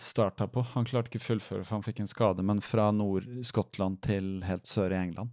starta 0.00 0.48
på. 0.50 0.64
Han 0.74 0.88
klarte 0.88 1.12
ikke 1.12 1.24
fullføre, 1.24 1.64
for 1.64 1.78
han 1.78 1.86
fikk 1.86 2.02
en 2.02 2.10
skade, 2.10 2.44
men 2.46 2.64
fra 2.64 2.88
Nord-Skottland 2.94 4.00
til 4.04 4.40
helt 4.48 4.66
sør 4.68 4.96
i 4.96 5.00
England. 5.04 5.32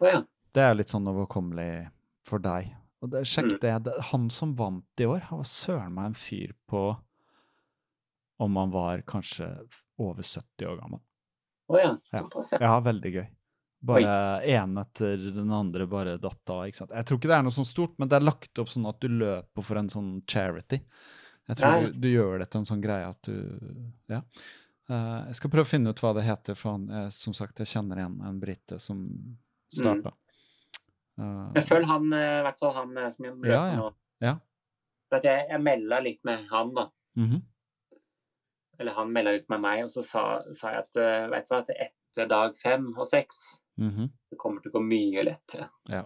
Oh, 0.00 0.08
ja. 0.08 0.20
Det 0.54 0.66
er 0.66 0.76
litt 0.76 0.92
sånn 0.92 1.08
overkommelig 1.10 1.88
for 2.26 2.42
deg. 2.42 2.70
Og 3.02 3.10
det, 3.10 3.22
sjekk 3.28 3.54
Mm. 3.62 3.82
det. 3.82 3.94
Han 4.12 4.28
som 4.30 4.54
vant 4.56 5.00
i 5.00 5.06
år, 5.08 5.20
han 5.30 5.38
var 5.40 5.48
søren 5.48 5.94
meg 5.94 6.10
en 6.10 6.14
fyr 6.14 6.52
på 6.68 6.82
om 8.40 8.56
han 8.56 8.70
var 8.70 9.02
kanskje 9.08 9.46
over 10.00 10.22
70 10.22 10.66
år 10.68 10.78
gammel. 10.80 11.00
Å 11.70 11.78
ja. 11.80 11.90
Ja. 12.12 12.18
Såpass, 12.24 12.52
ja. 12.52 12.58
Ja, 12.64 12.80
veldig 12.80 13.12
gøy. 13.14 13.26
Bare 13.82 14.42
én 14.44 14.74
etter 14.80 15.16
den 15.32 15.52
andre 15.56 15.86
bare 15.88 16.18
datt 16.20 16.50
av. 16.52 16.66
ikke 16.68 16.76
sant? 16.82 16.90
Jeg 16.92 17.06
tror 17.08 17.18
ikke 17.18 17.28
det 17.30 17.36
er 17.38 17.42
noe 17.46 17.54
sånn 17.56 17.68
stort, 17.68 17.94
men 17.98 18.08
det 18.08 18.16
er 18.18 18.26
lagt 18.26 18.58
opp 18.60 18.68
sånn 18.68 18.88
at 18.88 19.00
du 19.00 19.08
løper 19.08 19.64
for 19.64 19.80
en 19.80 19.88
sånn 19.88 20.10
charity. 20.28 20.82
Jeg 21.48 21.56
tror 21.56 21.86
du, 21.86 21.92
du 22.00 22.08
gjør 22.10 22.38
det 22.42 22.50
til 22.50 22.60
en 22.60 22.68
sånn 22.68 22.82
greie 22.84 23.08
at 23.08 23.22
du 23.22 23.92
Ja. 24.12 24.20
Uh, 24.90 25.22
jeg 25.30 25.36
skal 25.38 25.50
prøve 25.52 25.62
å 25.62 25.70
finne 25.70 25.90
ut 25.94 26.00
hva 26.02 26.10
det 26.16 26.24
heter, 26.26 26.56
for 26.58 26.72
han, 26.74 26.88
jeg, 26.90 27.12
som 27.14 27.32
sagt, 27.32 27.60
jeg 27.62 27.70
kjenner 27.70 28.00
en, 28.02 28.20
en 28.26 28.40
brite 28.42 28.76
som 28.82 29.04
starta. 29.70 30.10
Men 31.20 31.62
følg 31.66 31.84
han, 31.86 32.12
eh, 32.12 32.38
i 32.40 32.42
hvert 32.46 32.58
fall 32.62 32.74
han 32.74 33.12
som 33.12 33.24
jeg 33.26 33.34
møter 33.36 33.50
Ja, 33.52 33.66
ja. 33.66 33.76
nå. 33.76 33.90
Ja. 34.20 34.34
For 35.10 35.20
jeg, 35.26 35.46
jeg 35.50 35.60
melda 35.62 36.00
litt 36.00 36.20
med 36.24 36.46
han, 36.50 36.74
da. 36.74 36.88
Mhm. 37.18 37.42
Eller 38.80 38.92
han 38.96 39.12
melda 39.12 39.32
litt 39.36 39.48
med 39.52 39.60
meg, 39.60 39.82
og 39.84 39.90
så 39.92 40.02
sa, 40.06 40.22
sa 40.56 40.70
jeg 40.72 40.84
at 40.86 40.96
eh, 40.96 41.26
vet 41.32 41.48
du 41.48 41.54
hva, 41.54 41.58
at 41.66 41.72
etter 41.88 42.28
dag 42.30 42.56
fem 42.56 42.88
og 42.96 43.06
seks 43.06 43.60
Mhm. 43.80 44.10
det 44.30 44.38
kommer 44.38 44.60
til 44.62 44.70
å 44.72 44.74
gå 44.78 44.82
mye 44.84 45.22
lettere. 45.24 45.68
Ja. 45.88 46.02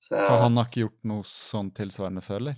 Så 0.00 0.16
For 0.26 0.38
han 0.38 0.56
har 0.56 0.64
ikke 0.68 0.84
gjort 0.86 1.04
noe 1.04 1.22
sånn 1.26 1.72
tilsvarende 1.74 2.22
før, 2.22 2.36
eller? 2.40 2.56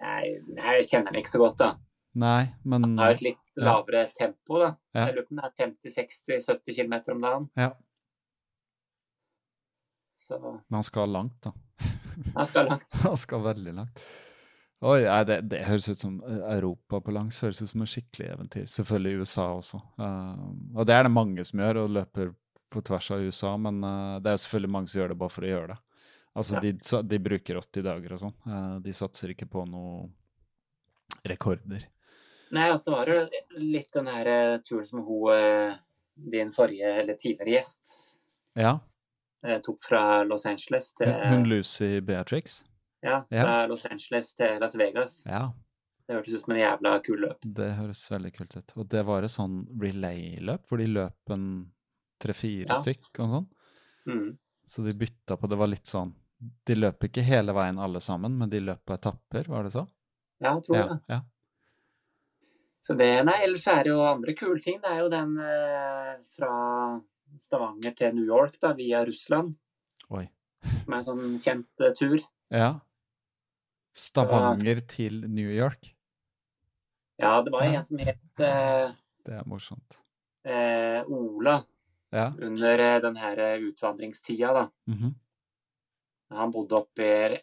Nei, 0.00 0.38
jeg 0.78 0.86
kjenner 0.88 1.06
han 1.12 1.18
ikke 1.20 1.32
så 1.34 1.40
godt, 1.42 1.56
da. 1.58 1.74
Nei, 2.14 2.54
men 2.64 2.82
Han 2.84 2.98
har 2.98 3.10
et 3.16 3.20
litt 3.22 3.36
Ja. 3.58 3.64
lavere 3.64 4.06
tempo, 4.16 4.58
da. 4.62 4.76
Ja. 4.94 5.06
Jeg 5.06 5.16
lurer 5.16 5.26
på 5.26 5.30
om 5.32 5.36
det 5.36 5.44
er 5.44 5.66
50-60-70 5.66 6.74
km 6.76 6.94
om 7.16 7.20
dagen. 7.20 7.50
Ja. 7.56 7.72
Så 10.18 10.38
Men 10.42 10.80
han 10.80 10.86
skal 10.86 11.12
langt, 11.14 11.38
da. 11.46 11.52
han 12.34 12.46
skal 12.46 12.66
langt. 12.72 12.96
Han 13.04 13.16
skal 13.16 13.44
veldig 13.44 13.74
langt. 13.76 14.02
Oi, 14.78 15.00
nei, 15.02 15.22
det, 15.26 15.40
det 15.50 15.64
høres 15.66 15.88
ut 15.90 15.98
som 15.98 16.18
eh, 16.22 16.42
Europa 16.54 17.00
på 17.02 17.14
langs 17.14 17.40
høres 17.42 17.58
ut 17.62 17.70
som 17.70 17.82
et 17.82 17.90
skikkelig 17.90 18.28
eventyr. 18.34 18.66
Selvfølgelig 18.70 19.24
USA 19.24 19.48
også. 19.56 19.80
Uh, 19.98 20.44
og 20.76 20.86
det 20.86 20.94
er 20.94 21.06
det 21.06 21.14
mange 21.14 21.46
som 21.46 21.62
gjør, 21.62 21.80
og 21.82 21.96
løper 21.96 22.30
på 22.70 22.82
tvers 22.86 23.08
av 23.14 23.24
USA, 23.26 23.56
men 23.58 23.80
uh, 23.82 24.18
det 24.22 24.30
er 24.30 24.42
selvfølgelig 24.44 24.72
mange 24.76 24.92
som 24.92 25.00
gjør 25.00 25.14
det 25.14 25.18
bare 25.22 25.34
for 25.34 25.46
å 25.46 25.50
gjøre 25.50 25.70
det. 25.72 25.78
Altså, 26.38 26.54
Ja. 26.54 26.62
de, 26.62 26.72
de 27.10 27.20
bruker 27.24 27.58
80 27.58 27.86
dager 27.88 28.14
og 28.14 28.22
sånn. 28.22 28.36
Uh, 28.46 28.76
de 28.84 28.94
satser 28.94 29.34
ikke 29.34 29.48
på 29.50 29.64
noen 29.66 30.12
rekorder. 31.26 31.88
Nei, 32.54 32.68
og 32.70 32.78
så 32.78 32.94
var 32.94 33.10
det 33.10 33.42
litt 33.58 33.90
den 33.92 34.06
her 34.08 34.28
eh, 34.32 34.60
turen 34.64 34.86
som 34.88 35.02
hun, 35.04 35.74
din 36.32 36.52
forrige, 36.54 36.94
eller 37.02 37.18
tidligere 37.20 37.58
gjest, 37.58 37.90
Ja, 38.56 38.78
eh, 39.44 39.58
tok 39.60 39.82
fra 39.84 40.22
Los 40.24 40.46
Angeles 40.46 40.92
til 40.94 41.12
hun 41.12 41.44
Lucy 41.48 42.00
Beatrix. 42.00 42.64
Ja, 43.02 43.24
Ja. 43.30 43.44
fra 43.44 43.66
Los 43.66 43.84
Angeles 43.86 44.34
til 44.34 44.58
Las 44.60 44.74
Vegas. 44.76 45.24
Ja, 45.26 45.52
Det 46.08 46.16
hørtes 46.16 46.34
ut 46.34 46.40
som 46.40 46.54
en 46.54 46.60
jævla 46.60 47.02
kul 47.04 47.18
løp. 47.20 47.38
det 47.44 47.74
høres 47.76 48.08
veldig 48.10 48.32
kult 48.36 48.56
ut. 48.56 48.72
Og 48.76 48.88
det 48.88 49.04
var 49.06 49.22
et 49.22 49.30
sånn 49.30 49.66
relay-løp, 49.78 50.66
hvor 50.66 50.78
de 50.78 50.86
løp 50.86 51.30
en 51.30 51.70
tre-fire 52.18 52.66
Ja. 52.68 52.74
stykk 52.74 53.20
og 53.20 53.28
sånn. 53.30 53.46
Mm. 54.06 54.38
Så 54.66 54.84
de 54.84 54.92
bytta 54.94 55.36
på, 55.36 55.48
det 55.48 55.58
var 55.58 55.66
litt 55.68 55.84
sånn 55.86 56.14
De 56.64 56.74
løp 56.76 57.00
ikke 57.00 57.22
hele 57.22 57.52
veien 57.52 57.78
alle 57.80 57.98
sammen, 58.00 58.38
men 58.38 58.48
de 58.48 58.60
løp 58.60 58.78
på 58.86 58.94
etapper, 58.94 59.48
var 59.48 59.64
det 59.64 59.72
så? 59.72 59.88
Ja, 60.40 60.54
jeg 60.54 60.62
tror 60.64 60.76
Ja, 60.76 60.86
det. 60.86 61.00
ja. 61.08 61.20
Så 62.80 62.96
det, 62.96 63.24
nei, 63.26 63.42
ellers 63.44 63.66
er 63.66 63.82
det 63.84 63.90
jo 63.90 64.00
andre 64.00 64.34
kule 64.34 64.60
ting. 64.62 64.80
Det 64.80 64.88
er 64.90 65.00
jo 65.00 65.08
den 65.10 65.36
eh, 65.38 66.16
fra 66.36 67.00
Stavanger 67.38 67.94
til 67.98 68.14
New 68.16 68.26
York, 68.26 68.58
da, 68.62 68.72
via 68.78 69.04
Russland. 69.06 69.54
Oi. 70.08 70.24
Er 70.64 70.96
en 70.96 71.06
sånn 71.06 71.36
kjent 71.42 71.84
uh, 71.84 71.92
tur. 71.96 72.18
Ja. 72.54 72.72
Stavanger 73.94 74.80
til 74.88 75.22
New 75.28 75.50
York. 75.52 75.92
Ja, 77.18 77.36
det 77.42 77.52
var 77.52 77.66
en 77.66 77.84
som 77.86 77.98
het 77.98 78.42
uh, 78.42 78.94
Det 79.26 79.38
er 79.40 79.46
morsomt. 79.50 79.98
Uh, 80.46 81.02
Ola 81.10 81.60
Ja. 82.14 82.30
under 82.40 83.00
den 83.04 83.16
her 83.20 83.40
utvandringstida, 83.60 84.52
da. 84.56 84.62
mhm, 84.88 85.10
Han 86.30 86.52
bodde 86.52 86.76
oppe 86.78 87.04
i, 87.04 87.40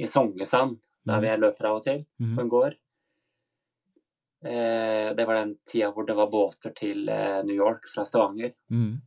i 0.00 0.06
Songesand, 0.06 0.78
der 1.04 1.20
vi 1.20 1.34
løper 1.36 1.68
av 1.68 1.80
og 1.80 1.84
til, 1.84 2.06
på 2.16 2.24
mhm. 2.24 2.38
en 2.40 2.48
gård. 2.48 2.78
Eh, 4.44 5.14
det 5.16 5.24
var 5.26 5.34
den 5.34 5.56
tida 5.66 5.90
hvor 5.90 6.06
det 6.06 6.14
var 6.14 6.30
båter 6.30 6.70
til 6.76 7.08
eh, 7.10 7.40
New 7.44 7.56
York 7.56 7.88
fra 7.90 8.04
Stavanger. 8.06 8.54
mhm. 8.70 9.00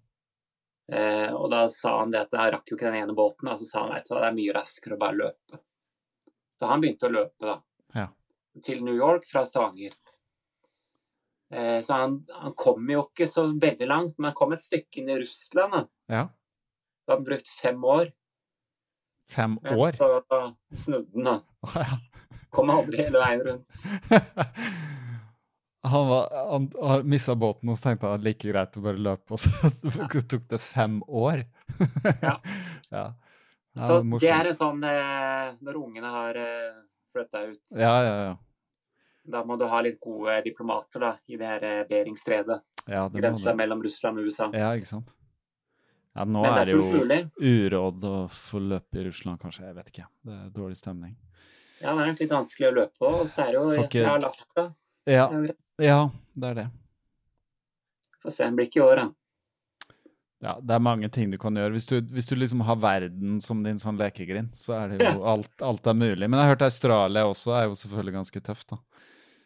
Eh, 0.91 1.29
og 1.31 1.49
da 1.53 1.65
sa 1.71 1.93
han 2.01 2.11
det 2.11 2.25
at 2.25 2.33
jeg 2.35 2.51
rakk 2.53 2.71
jo 2.71 2.75
ikke 2.77 2.89
den 2.91 2.99
ene 3.05 3.15
båten, 3.15 3.47
og 3.47 3.59
så 3.61 3.67
sa 3.69 3.83
han 3.85 3.93
at 3.95 4.09
det 4.11 4.23
er 4.27 4.35
mye 4.35 4.55
raskere 4.57 4.97
å 4.97 5.01
bare 5.01 5.19
løpe. 5.21 5.59
Så 6.59 6.67
han 6.69 6.81
begynte 6.83 7.07
å 7.07 7.13
løpe, 7.15 7.47
da. 7.47 7.57
Ja. 7.95 8.07
Til 8.65 8.83
New 8.83 8.97
York 8.97 9.23
fra 9.29 9.45
Stavanger. 9.47 9.95
Eh, 11.51 11.79
så 11.83 11.93
han, 12.01 12.17
han 12.31 12.53
kom 12.59 12.89
jo 12.91 13.05
ikke 13.07 13.27
så 13.27 13.47
veldig 13.59 13.87
langt, 13.87 14.17
men 14.19 14.29
han 14.31 14.37
kom 14.37 14.51
et 14.55 14.63
stykke 14.63 15.01
inn 15.01 15.09
i 15.15 15.19
Russland. 15.23 15.73
Da, 15.77 15.85
Ja. 16.11 16.25
da 17.07 17.15
hadde 17.15 17.19
han 17.21 17.27
brukt 17.29 17.49
fem 17.61 17.83
år. 17.83 18.11
Fem 19.31 19.57
år? 19.71 19.95
Så 19.95 20.41
snudde 20.85 21.23
han, 21.23 21.41
da. 21.71 21.85
Kom 22.51 22.69
aldri 22.73 23.05
hele 23.05 23.19
veien 23.21 23.43
rundt. 23.47 23.79
Han, 25.83 26.07
var, 26.07 26.27
han, 26.51 26.71
han 26.81 27.09
mista 27.09 27.35
båten, 27.35 27.69
og 27.69 27.77
så 27.77 27.89
tenkte 27.89 28.11
han 28.11 28.21
like 28.21 28.45
greit 28.51 28.77
å 28.77 28.83
bare 28.85 29.01
løpe, 29.01 29.33
og 29.33 29.39
så 29.41 29.49
tok 30.29 30.43
det 30.51 30.59
fem 30.61 30.99
år. 31.07 31.41
Ja. 32.21 32.35
ja. 32.97 33.05
Det 33.73 33.87
Så 33.87 34.01
det 34.19 34.29
er 34.35 34.49
en 34.49 34.55
sånn 34.57 34.81
eh, 34.83 35.53
Når 35.63 35.77
ungene 35.79 36.09
har 36.11 36.35
eh, 36.35 36.73
flytta 37.15 37.45
ut, 37.47 37.61
Ja, 37.71 37.93
ja, 38.03 38.15
ja. 38.25 38.33
da 39.31 39.45
må 39.47 39.55
du 39.55 39.63
ha 39.71 39.79
litt 39.85 39.95
gode 40.03 40.41
diplomater 40.43 41.05
da, 41.05 41.11
i 41.31 41.39
det 41.39 41.47
her 41.47 41.63
eh, 41.69 41.79
Beringstredet. 41.87 42.59
ja 42.91 43.05
Grensa 43.13 43.55
mellom 43.55 43.81
Russland 43.83 44.19
og 44.19 44.27
USA. 44.27 44.49
Ja, 44.51 44.73
ikke 44.75 44.91
sant. 44.91 45.15
Ja, 46.11 46.25
nå 46.27 46.43
Men 46.43 46.51
det 46.51 46.51
er 46.51 46.61
er 46.61 47.07
det 47.07 47.21
jo 47.39 47.55
uråd 47.55 48.05
å 48.09 48.15
få 48.35 48.59
løpe 48.59 48.99
i 48.99 49.07
Russland, 49.07 49.39
kanskje. 49.39 49.69
Jeg 49.69 49.77
vet 49.77 49.91
ikke. 49.93 50.07
Det 50.27 50.35
er 50.35 50.49
dårlig 50.51 50.77
stemning. 50.81 51.15
Ja, 51.79 51.93
det 51.95 52.01
er 52.01 52.09
nok 52.11 52.19
litt 52.25 52.33
vanskelig 52.35 52.67
å 52.67 52.73
løpe 52.75 52.99
på. 52.99 53.11
Og 53.21 53.29
så 53.31 53.45
er 53.45 53.55
det 53.55 53.61
jo 53.61 53.85
fra 54.03 54.15
Alaska. 54.17 54.65
Ja, 55.07 55.29
ja, 55.81 56.01
det 56.33 56.51
er 56.51 56.59
det. 56.61 56.67
Få 58.21 58.31
se 58.31 58.45
en 58.45 58.53
det 58.53 58.59
blir 58.61 58.69
ikke 58.69 58.81
i 58.81 58.85
år, 58.85 59.01
da. 59.01 59.07
Ja, 60.41 60.55
det 60.61 60.73
er 60.73 60.81
mange 60.81 61.09
ting 61.13 61.29
du 61.29 61.37
kan 61.41 61.53
gjøre. 61.57 61.73
Hvis 61.75 61.85
du, 61.89 61.99
hvis 62.13 62.29
du 62.31 62.35
liksom 62.35 62.63
har 62.65 62.79
verden 62.81 63.37
som 63.45 63.59
din 63.61 63.77
sånn 63.81 63.99
lekegrind, 64.01 64.55
så 64.57 64.73
er 64.79 64.93
det 64.95 65.05
jo 65.05 65.21
alt, 65.29 65.51
alt 65.61 65.85
er 65.89 65.93
mulig. 65.97 66.25
Men 66.25 66.39
jeg 66.39 66.47
har 66.47 66.55
hørt 66.55 66.65
Australia 66.65 67.27
også 67.29 67.53
er 67.59 67.67
jo 67.67 67.77
selvfølgelig 67.77 68.15
ganske 68.15 68.41
tøft, 68.47 68.73
da. 68.73 68.79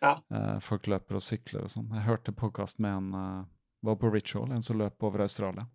Ja. 0.06 0.14
Eh, 0.32 0.60
folk 0.64 0.88
løper 0.92 1.18
og 1.20 1.24
sykler 1.26 1.66
og 1.66 1.74
sånn. 1.74 1.90
Jeg 1.98 2.06
hørte 2.08 2.32
podkast 2.36 2.80
med 2.84 2.96
en 2.96 3.10
uh, 3.16 3.44
var 3.84 3.98
på 4.00 4.12
Ritual, 4.14 4.52
en 4.56 4.64
som 4.64 4.80
løp 4.80 5.04
over 5.04 5.26
Australia. 5.26 5.68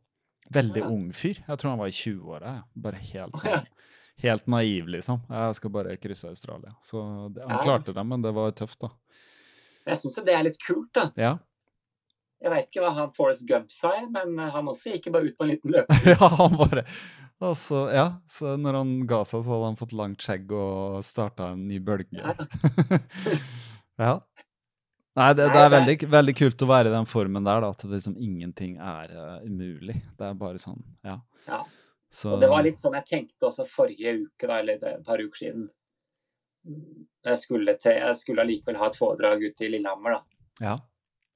Veldig 0.51 0.81
Ja. 0.83 0.89
ung 0.89 1.11
fyr. 1.13 1.43
Jeg 1.47 1.59
tror 1.59 1.71
han 1.75 1.79
var 1.79 1.93
i 1.93 1.97
20-åra. 2.01 2.55
jeg. 2.57 2.63
Bare 2.75 2.97
helt 3.13 3.45
ja. 3.45 3.59
sånn 3.61 3.67
Helt 4.21 4.47
naiv, 4.53 4.89
liksom. 4.93 5.21
Jeg 5.33 5.55
skal 5.57 5.71
bare 5.73 5.97
krysse 5.97 6.29
Australia. 6.29 6.75
Så 6.85 7.01
det, 7.33 7.41
han 7.41 7.57
Ja. 7.57 7.63
klarte 7.63 7.95
det, 7.95 8.05
men 8.05 8.21
det 8.21 8.33
var 8.37 8.51
tøft, 8.53 8.81
da. 8.81 8.91
Jeg 9.91 10.01
syns 10.01 10.19
jo 10.20 10.27
det 10.27 10.35
er 10.36 10.44
litt 10.47 10.60
kult, 10.62 10.91
da. 10.97 11.09
Ja. 11.19 11.36
Jeg 12.41 12.52
veit 12.55 12.69
ikke 12.70 12.85
hva 12.85 12.93
han 12.97 13.10
Forest 13.12 13.44
Gump 13.49 13.73
sa, 13.75 13.93
men 14.09 14.39
eh, 14.39 14.52
han 14.55 14.69
også 14.70 14.94
gikk 14.94 15.10
bare 15.12 15.28
ut 15.28 15.36
på 15.36 15.44
en 15.44 15.52
liten 15.52 15.75
løper. 15.75 16.07
ja, 16.15 16.28
han 16.39 16.57
bare 16.57 16.85
Og 17.44 17.57
så, 17.59 17.83
ja, 17.93 18.07
så 18.31 18.55
når 18.60 18.78
han 18.81 18.94
ga 19.10 19.20
seg, 19.28 19.43
så 19.44 19.52
hadde 19.52 19.73
han 19.73 19.81
fått 19.81 19.97
langt 19.97 20.25
skjegg 20.25 20.55
og 20.57 21.01
starta 21.05 21.51
en 21.55 21.67
ny 21.69 21.81
bølge. 21.85 22.17
Ja. 22.17 22.36
ja. 24.07 24.15
Nei, 25.19 25.33
det, 25.36 25.51
det 25.52 25.60
er 25.60 25.73
veldig, 25.75 25.97
veldig 26.15 26.35
kult 26.39 26.65
å 26.65 26.70
være 26.70 26.89
i 26.89 26.94
den 26.94 27.09
formen 27.10 27.44
der, 27.44 27.65
da. 27.65 27.75
At 27.75 27.85
liksom 27.93 28.17
ingenting 28.17 28.78
er 28.78 29.12
uh, 29.12 29.36
umulig. 29.44 29.99
Det 30.17 30.31
er 30.31 30.39
bare 30.39 30.60
sånn, 30.62 30.81
ja. 31.05 31.19
Ja. 31.49 31.65
Så, 32.10 32.33
Og 32.35 32.41
det 32.43 32.49
var 32.51 32.65
litt 32.67 32.78
sånn 32.78 32.97
jeg 32.99 33.07
tenkte 33.09 33.51
også 33.51 33.67
forrige 33.69 34.17
uke, 34.25 34.47
da, 34.47 34.62
eller 34.62 34.81
et 34.81 35.05
par 35.07 35.20
uker 35.20 35.44
siden. 35.44 35.69
Jeg 36.65 37.39
skulle, 37.41 37.75
til, 37.81 37.93
jeg 38.01 38.17
skulle 38.17 38.43
allikevel 38.45 38.77
ha 38.81 38.89
et 38.91 38.97
foredrag 38.99 39.43
ute 39.45 39.65
i 39.67 39.71
Lillehammer, 39.73 40.19
da. 40.19 40.23
Ja. 40.65 40.75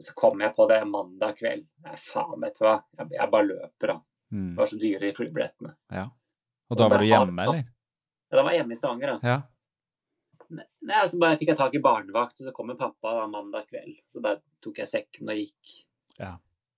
Så 0.00 0.12
kom 0.18 0.40
jeg 0.42 0.54
på 0.56 0.66
det 0.68 0.80
mandag 0.90 1.36
kveld. 1.38 1.66
Nei, 1.84 1.94
faen, 2.00 2.40
vet 2.42 2.56
du 2.58 2.64
hva. 2.66 2.76
Jeg, 2.98 3.10
jeg 3.14 3.30
bare 3.32 3.46
løper, 3.48 3.92
da. 3.94 3.96
Mm, 4.34 4.48
Det 4.54 4.58
var 4.62 4.70
så 4.72 4.78
dyre 4.80 5.00
de 5.04 5.12
flybillettene. 5.16 5.74
ja. 5.94 6.08
Og 6.72 6.78
da 6.80 6.86
var 6.88 6.98
du 6.98 7.04
hjemme, 7.06 7.42
eller? 7.44 7.58
Ja, 8.32 8.36
da 8.38 8.42
var 8.42 8.54
jeg 8.54 8.62
hjemme 8.62 8.72
i 8.72 8.78
Stavanger, 8.78 9.10
da. 9.12 9.28
Ja. 9.28 9.42
Nei, 10.84 11.02
så 11.08 11.18
bare 11.20 11.36
fikk 11.40 11.50
jeg 11.52 11.58
tak 11.60 11.74
i 11.76 11.80
barnevakt, 11.84 12.40
og 12.40 12.48
så 12.48 12.52
kommer 12.56 12.76
pappa 12.80 13.12
da 13.18 13.26
mandag 13.30 13.66
kveld. 13.68 13.94
Så 14.12 14.22
bare 14.24 14.40
tok 14.64 14.80
jeg 14.80 14.88
sekken 14.90 15.28
og 15.32 15.38
gikk. 15.40 15.74
Ja. 16.18 16.32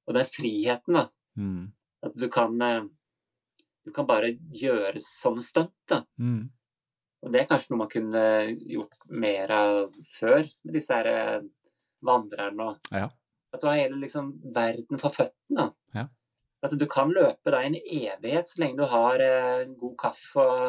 Og 0.07 0.15
den 0.19 0.29
friheten, 0.31 0.99
da. 0.99 1.05
Mm, 1.39 1.73
At 2.07 2.15
du 2.17 2.27
kan 2.33 2.55
eh, 2.63 2.85
Du 3.87 3.91
kan 3.95 4.07
bare 4.09 4.33
gjøre 4.57 4.99
sånne 5.03 5.43
stunt, 5.47 5.75
da. 5.91 6.01
mm, 6.19 6.43
Og 7.25 7.33
det 7.33 7.43
er 7.43 7.49
kanskje 7.51 7.73
noe 7.73 7.83
man 7.83 7.93
kunne 7.93 8.25
gjort 8.69 8.99
mer 9.09 9.53
av 9.55 9.79
før, 10.19 10.45
med 10.67 10.77
disse 10.77 10.95
her 10.95 11.09
eh, 11.11 11.47
vandrerne 12.05 12.73
og 12.73 12.91
Ja. 12.95 13.09
At 13.55 13.63
du 13.63 13.71
har 13.71 13.79
hele 13.79 13.97
liksom 14.03 14.35
verden 14.53 14.99
for 15.01 15.15
føttene. 15.15 15.71
Ja. 15.95 16.09
At 16.67 16.75
du 16.77 16.85
kan 16.91 17.13
løpe 17.15 17.53
da 17.55 17.63
i 17.63 17.71
en 17.71 17.79
evighet 17.79 18.51
så 18.51 18.61
lenge 18.61 18.83
du 18.83 18.91
har 18.91 19.23
eh, 19.23 19.71
god 19.81 19.95
kaffe 20.03 20.43
og 20.43 20.67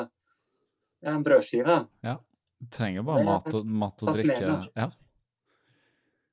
ja, 1.04 1.12
en 1.12 1.26
brødskive. 1.26 1.82
Ja. 2.06 2.16
Du 2.58 2.70
trenger 2.74 3.04
bare 3.06 3.26
mat 3.28 3.52
og, 3.54 3.68
mat 3.68 4.06
og 4.06 4.16
drikke. 4.16 4.54
Ja. 4.78 4.88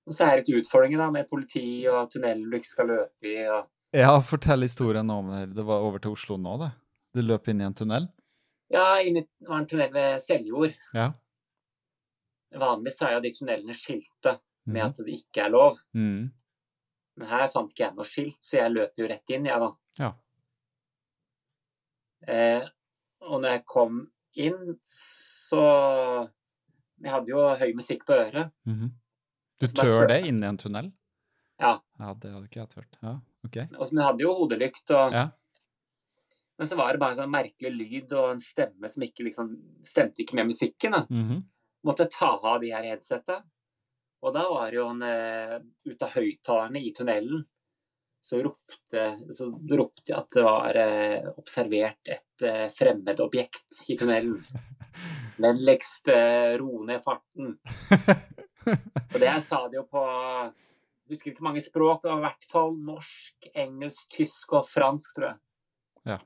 Og 0.04 0.14
så 0.14 0.28
er 0.28 0.36
det 0.36 0.44
litt 0.44 0.62
utfordringer 0.62 1.00
da, 1.00 1.08
med 1.12 1.28
politi 1.28 1.66
og 1.90 2.12
tunneler 2.12 2.44
du 2.44 2.58
ikke 2.60 2.70
skal 2.70 2.90
løpe 2.92 3.28
i. 3.28 3.38
og 3.48 3.64
ja, 3.94 4.10
fortell 4.26 4.66
historien 4.66 5.10
om 5.10 5.28
det. 5.30 5.46
Det 5.54 5.62
var 5.62 5.84
over 5.86 6.02
til 6.02 6.16
Oslo 6.16 6.36
nå, 6.40 6.56
det. 6.64 6.72
Du 7.14 7.22
løp 7.22 7.48
inn 7.50 7.60
i 7.62 7.66
en 7.68 7.76
tunnel? 7.78 8.08
Ja, 8.74 8.86
inni 9.00 9.22
var 9.46 9.60
en 9.60 9.68
tunnel 9.70 9.92
ved 9.94 10.22
Seljord. 10.24 10.74
Ja. 10.96 11.12
Vanligvis 12.54 13.02
er 13.02 13.16
jo 13.16 13.22
de 13.24 13.32
tunnelene 13.34 13.76
skilte 13.76 14.38
med 14.64 14.80
mm. 14.80 14.88
at 14.88 15.02
det 15.06 15.18
ikke 15.18 15.44
er 15.44 15.52
lov. 15.54 15.78
Mm. 15.94 16.32
Men 17.18 17.30
her 17.30 17.46
fant 17.52 17.70
ikke 17.70 17.84
jeg 17.84 17.96
noe 17.96 18.08
skilt, 18.08 18.40
så 18.42 18.58
jeg 18.58 18.74
løp 18.74 18.98
jo 18.98 19.08
rett 19.10 19.34
inn, 19.34 19.46
jeg 19.46 19.62
da. 19.62 19.70
Ja. 20.00 20.10
Eh, 22.26 22.66
og 23.24 23.42
når 23.42 23.58
jeg 23.58 23.64
kom 23.70 24.00
inn, 24.34 24.78
så 24.88 25.64
Jeg 27.04 27.10
hadde 27.10 27.28
jo 27.28 27.40
høy 27.58 27.72
musikk 27.76 28.04
på 28.08 28.14
øret. 28.16 28.52
Mhm. 28.64 28.92
Du 29.60 29.66
tør 29.66 30.06
det 30.08 30.20
inni 30.24 30.46
en 30.46 30.56
tunnel? 30.56 30.86
Ja. 31.60 31.74
Ja, 31.98 32.12
det 32.14 32.30
hadde 32.32 32.46
ikke 32.46 32.60
jeg 32.62 32.70
turt. 32.70 32.96
Ja, 33.02 33.12
ok. 33.44 33.58
Og 33.76 33.90
men 33.90 34.00
jeg 34.00 34.06
hadde 34.06 34.24
jo 34.24 34.34
hodelykt, 34.38 34.90
og, 34.94 35.12
Ja. 35.12 35.24
Men 36.58 36.68
så 36.70 36.76
var 36.78 36.92
det 36.92 37.02
bare 37.02 37.16
en 37.16 37.22
sånn 37.22 37.32
merkelig 37.34 37.72
lyd 37.74 38.12
og 38.14 38.34
en 38.34 38.42
stemme 38.42 38.90
som 38.90 39.02
ikke 39.06 39.26
liksom 39.26 39.50
Stemte 39.84 40.22
ikke 40.22 40.38
med 40.38 40.52
musikken. 40.52 40.94
da. 40.96 41.06
Mhm. 41.10 41.42
Måtte 41.84 42.08
ta 42.08 42.30
av 42.38 42.60
de 42.60 42.70
her 42.72 42.84
headsetta. 42.86 43.42
Og 44.24 44.32
da 44.32 44.46
var 44.48 44.70
det 44.70 44.78
jo 44.78 44.86
en 44.88 45.02
eh, 45.02 45.58
Ut 45.84 46.02
av 46.02 46.14
høyttalerne 46.14 46.80
i 46.80 46.92
tunnelen 46.96 47.44
så 48.24 48.38
ropte, 48.40 49.02
så 49.36 49.50
ropte 49.76 50.14
at 50.16 50.30
det 50.32 50.42
var 50.46 50.76
eh, 50.80 51.26
observert 51.36 52.08
et 52.08 52.44
eh, 52.48 52.70
fremmed 52.72 53.20
objekt 53.20 53.82
i 53.92 53.98
tunnelen. 54.00 54.38
Vennligst 55.44 56.08
eh, 56.08 56.54
ro 56.56 56.86
ned 56.88 57.04
farten. 57.04 57.58
Og 58.64 59.18
det 59.20 59.34
sa 59.44 59.66
de 59.68 59.76
jo 59.76 59.84
på 59.92 60.04
jeg 61.04 61.18
husker 61.18 61.34
ikke 61.34 61.44
mange 61.44 61.60
språk, 61.60 62.00
det 62.00 62.08
var 62.08 62.22
i 62.22 62.24
hvert 62.24 62.46
fall 62.48 62.70
norsk, 62.80 63.50
engelsk, 63.52 64.06
tysk 64.08 64.54
og 64.56 64.64
fransk, 64.72 65.10
tror 65.18 65.26
jeg. 65.28 65.36
Ja. 66.14 66.16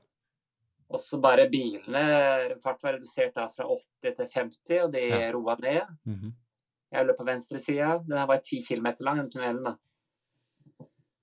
Og 0.89 0.99
så 1.05 1.19
bare 1.21 1.49
bilene 1.51 2.55
Fart 2.63 2.81
var 2.83 2.95
redusert 2.97 3.35
da 3.35 3.47
fra 3.53 3.65
80 3.69 4.15
til 4.17 4.27
50, 4.33 4.79
og 4.83 4.91
de 4.91 5.03
Ja. 5.09 5.31
roa 5.31 5.55
ned. 5.61 5.81
Mhm. 6.05 6.33
Jeg 6.91 7.05
løp 7.05 7.17
på 7.17 7.25
venstresida. 7.27 7.99
Den 8.07 8.17
her 8.17 8.25
var 8.25 8.39
10 8.41 8.61
km 8.65 8.87
lang, 9.05 9.17
den 9.17 9.29
tunnelen. 9.29 9.63
da. 9.63 9.75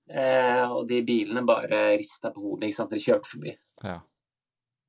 Eh, 0.09 0.71
og 0.71 0.85
de 0.87 1.01
bilene 1.03 1.43
bare 1.45 1.97
rista 1.99 2.31
på 2.31 2.39
hodet 2.45 2.69
ikke 2.69 2.77
sant, 2.77 2.93
de 2.93 2.99
kjørte 3.03 3.27
forbi. 3.27 3.51
Ja. 3.83 3.97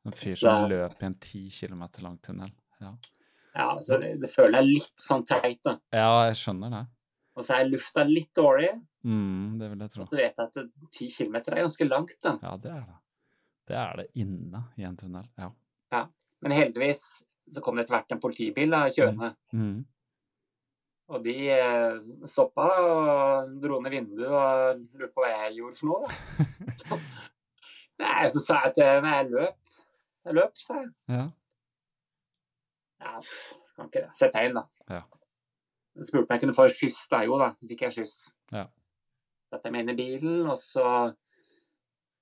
En 0.07 0.13
fyr 0.13 0.37
som 0.39 0.63
Da- 0.63 0.69
løp 0.69 1.03
i 1.03 1.07
en 1.07 1.15
10 1.19 1.51
kilometer 1.51 2.03
lang 2.03 2.19
tunnel. 2.23 2.53
Ja. 2.81 2.93
Ja, 3.57 3.79
så 3.81 3.99
det, 4.01 4.21
det 4.21 4.31
føler 4.31 4.61
jeg 4.63 4.67
litt 4.77 4.97
sånn 5.03 5.25
teit. 5.27 5.59
da. 5.65 5.79
ja, 5.93 6.27
jeg 6.29 6.37
skjønner 6.37 6.71
det. 6.71 6.87
Og 7.37 7.43
så 7.45 7.55
er 7.59 7.65
lufta 7.69 8.05
litt 8.07 8.33
dårlig. 8.35 8.71
Mm, 9.05 9.59
det 9.59 9.71
vil 9.71 9.79
jeg 9.81 9.91
tro. 9.91 10.05
Så 10.05 10.11
du 10.11 10.17
vet 10.17 10.39
at 10.39 10.53
10 10.93 11.11
km 11.11 11.35
er 11.37 11.63
ganske 11.65 11.89
langt. 11.89 12.15
da. 12.23 12.39
Ja, 12.43 12.57
det 12.57 12.71
er 12.71 12.81
det. 12.87 12.95
Det 13.69 13.77
er 13.77 14.01
det 14.01 14.09
inne 14.23 14.65
i 14.81 14.87
en 14.89 14.97
tunnel. 14.97 15.29
Ja. 15.39 15.51
ja. 15.95 16.03
Men 16.45 16.55
heldigvis 16.57 17.05
så 17.53 17.63
kom 17.65 17.77
det 17.77 17.87
etter 17.87 17.97
hvert 17.99 18.13
en 18.15 18.21
politibil 18.23 18.75
da, 18.75 18.83
kjørende. 18.93 19.33
Mhm. 19.53 19.79
Og 21.09 21.23
de 21.25 21.35
eh, 21.49 22.01
stoppa 22.29 22.67
og 22.85 23.53
dro 23.63 23.79
ned 23.81 23.95
vinduet 23.95 24.29
og 24.29 24.83
lurte 25.01 25.15
på 25.15 25.23
hva 25.25 25.31
jeg 25.31 25.55
gjorde 25.57 25.79
for 25.79 25.89
noe. 25.89 26.03
da. 26.05 26.75
Så, 26.83 26.99
nei, 28.03 28.27
så 28.29 28.43
sa 28.45 28.59
jeg 28.67 28.75
til 28.77 28.91
henne 28.91 29.15
jeg 29.15 29.31
løp. 29.33 29.71
Jeg 30.29 30.37
løp, 30.37 30.61
sa 30.61 30.83
jeg. 30.83 30.91
Ja. 31.15 31.23
Ja, 32.99 33.15
kan 33.79 33.89
ikke 33.89 34.03
det. 34.03 34.11
Sett 34.19 34.37
deg 34.37 34.51
inn, 34.51 34.59
da. 34.59 34.67
Ja. 34.99 35.01
Jeg 35.97 36.11
spurte 36.11 36.27
om 36.27 36.37
jeg 36.37 36.43
kunne 36.45 36.57
få 36.59 36.69
skyss. 36.75 37.01
Da 37.09 37.23
jo 37.25 37.39
da, 37.41 37.55
så 37.57 37.71
fikk 37.71 37.87
jeg 37.87 37.97
skyss. 37.97 38.17
Ja. 38.53 38.67
Satte 39.49 39.73
meg 39.73 39.87
inn 39.87 39.95
i 39.95 39.99
bilen, 39.99 40.43
og 40.45 40.59
så, 40.61 40.85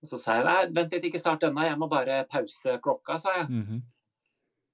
og 0.06 0.12
så 0.14 0.18
sa 0.22 0.38
jeg 0.38 0.46
nei, 0.46 0.56
vent 0.78 0.92
litt, 0.94 1.04
ikke 1.10 1.18
start 1.20 1.42
ennå, 1.48 1.64
jeg 1.66 1.78
må 1.82 1.88
bare 1.90 2.20
pause 2.30 2.78
klokka, 2.84 3.18
sa 3.18 3.34
jeg. 3.40 3.48
Mhm. 3.50 3.82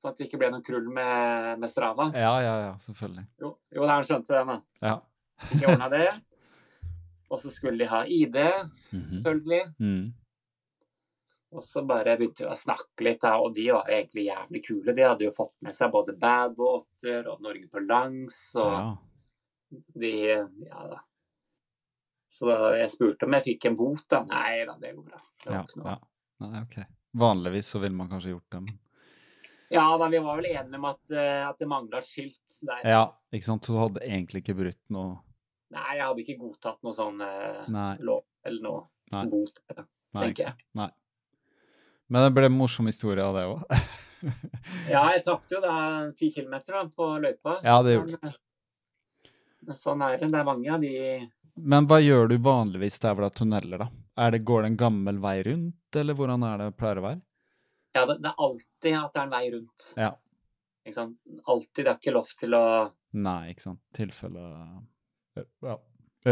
Så 0.03 0.09
at 0.11 0.19
det 0.19 0.27
ikke 0.27 0.39
ble 0.43 0.49
noe 0.51 0.65
krull 0.67 0.89
med, 0.91 1.59
med 1.63 1.71
Strava. 1.71 2.09
ja, 2.13 2.33
ja, 2.43 2.55
ja, 2.67 2.73
selvfølgelig. 2.83 3.23
Jo, 3.41 3.53
jo 3.73 3.85
da, 3.87 3.93
han 3.95 4.03
skjønte 4.09 4.35
den, 4.35 4.49
da. 4.51 4.57
Ja. 4.83 4.97
Fikk 5.47 5.63
jeg 5.63 5.71
ordna 5.77 5.89
det. 5.93 6.09
Og 7.33 7.39
så 7.41 7.51
skulle 7.55 7.79
de 7.79 7.87
ha 7.89 8.03
ID, 8.05 8.37
Mhm. 8.93 9.13
selvfølgelig. 9.23 9.63
Mm. 9.79 10.13
Og 11.53 11.63
så 11.65 11.83
bare 11.87 12.17
begynte 12.17 12.45
vi 12.47 12.51
å 12.51 12.57
snakke 12.57 13.05
litt, 13.07 13.21
da, 13.23 13.37
og 13.39 13.55
de 13.55 13.69
var 13.71 13.87
egentlig 13.93 14.27
jævlig 14.27 14.63
kule. 14.67 14.95
De 14.97 15.03
hadde 15.07 15.27
jo 15.27 15.33
fått 15.37 15.55
med 15.63 15.75
seg 15.77 15.93
både 15.93 16.15
badbåter 16.19 17.27
og 17.29 17.41
Norge 17.45 17.69
på 17.71 17.87
langs, 17.87 18.39
og 18.57 18.73
ja. 18.73 18.93
de 19.95 20.13
Ja 20.67 20.87
da. 20.91 21.01
Så 22.33 22.49
jeg 22.79 22.89
spurte 22.89 23.27
om 23.29 23.35
jeg 23.37 23.45
fikk 23.51 23.67
en 23.69 23.77
bot, 23.77 24.05
da. 24.09 24.23
Nei 24.31 24.63
da, 24.69 24.79
det 24.81 24.95
går 24.97 25.05
bra. 25.11 25.19
Det 25.45 25.53
Ja, 25.53 25.65
ja. 25.85 25.99
Nei, 26.43 26.63
ok. 26.63 26.79
Vanligvis 27.21 27.69
så 27.75 27.81
ville 27.83 27.97
man 27.97 28.09
kanskje 28.09 28.33
gjort 28.33 28.55
det, 28.55 28.63
Ja 29.73 29.85
da, 30.01 30.09
vi 30.09 30.21
var 30.21 30.37
vel 30.41 30.49
enige 30.51 30.79
om 30.81 30.87
at, 30.89 31.03
eh, 31.13 31.43
at 31.49 31.61
det 31.61 31.69
mangla 31.69 32.01
et 32.01 32.09
skilt 32.09 32.57
der. 32.65 32.81
Ja, 32.89 33.03
ikke 33.33 33.49
sant. 33.51 33.65
Så 33.65 33.73
Du 33.77 33.79
hadde 33.81 34.05
egentlig 34.05 34.43
ikke 34.43 34.57
brutt 34.59 34.81
noe 34.93 35.21
Nei, 35.73 35.97
jeg 35.97 36.05
hadde 36.05 36.21
ikke 36.21 36.39
godtatt 36.41 36.83
noe 36.85 36.93
sånn 36.93 37.21
eh, 37.25 38.01
lov 38.05 38.25
eller 38.45 38.65
noe 38.65 38.81
Nei. 39.15 39.23
bot. 39.33 39.61
tenker 39.69 39.87
Nei, 39.87 40.25
tenker 40.25 40.33
ikke 40.35 40.49
sant. 40.51 40.65
Nei. 40.77 40.89
Men 42.13 42.27
det 42.27 42.35
ble 42.37 42.49
en 42.51 42.59
morsom 42.59 42.89
historie 42.91 43.25
av 43.25 43.37
det 43.37 43.45
òg. 43.49 43.63
Ja, 44.93 45.09
jeg 45.11 45.25
tapte 45.27 45.57
jo 45.57 45.61
da 45.65 45.75
ti 46.15 46.29
kilometer 46.31 46.77
da, 46.77 46.83
på 46.87 47.09
løypa. 47.19 47.57
Ja, 47.67 47.81
det 47.83 47.97
gjorde 47.97 48.19
Men, 48.21 48.29
eh, 48.29 49.31
Men 49.67 49.79
sånn 49.79 50.05
er 50.07 50.19
det. 50.21 50.29
Det 50.31 50.39
er 50.39 50.47
mange 50.47 50.75
av 50.77 50.85
de 50.85 50.93
Men 51.55 51.87
hva 51.89 51.99
gjør 52.01 52.31
du 52.31 52.39
vanligvis 52.43 52.99
der 53.03 53.15
hvor 53.15 53.27
det 53.27 53.33
er 53.33 53.39
tunneler, 53.43 53.85
da? 53.85 53.89
Er 54.23 54.33
det, 54.33 54.43
går 54.49 54.63
det 54.63 54.73
en 54.73 54.81
gammel 54.81 55.21
vei 55.21 55.37
rundt, 55.47 55.97
eller 55.97 56.17
hvordan 56.17 56.45
er 56.49 56.59
det 56.63 56.73
pleier 56.81 57.01
å 57.01 57.05
være? 57.07 57.21
Ja, 57.93 58.07
det, 58.09 58.19
det 58.25 58.31
er 58.31 58.45
alltid 58.47 58.97
at 58.97 59.13
det 59.13 59.21
er 59.21 59.27
en 59.27 59.35
vei 59.35 59.45
rundt. 59.53 59.87
Ja. 60.01 60.11
Ikke 60.87 60.97
sant? 60.97 61.19
Alltid. 61.45 61.85
Det 61.85 61.91
er 61.91 62.01
ikke 62.01 62.17
lov 62.17 62.35
til 62.41 62.57
å 62.59 62.65
Nei, 63.13 63.53
ikke 63.53 63.67
sant. 63.67 63.81
Tilfelle 63.93 64.43
ja. 65.37 65.75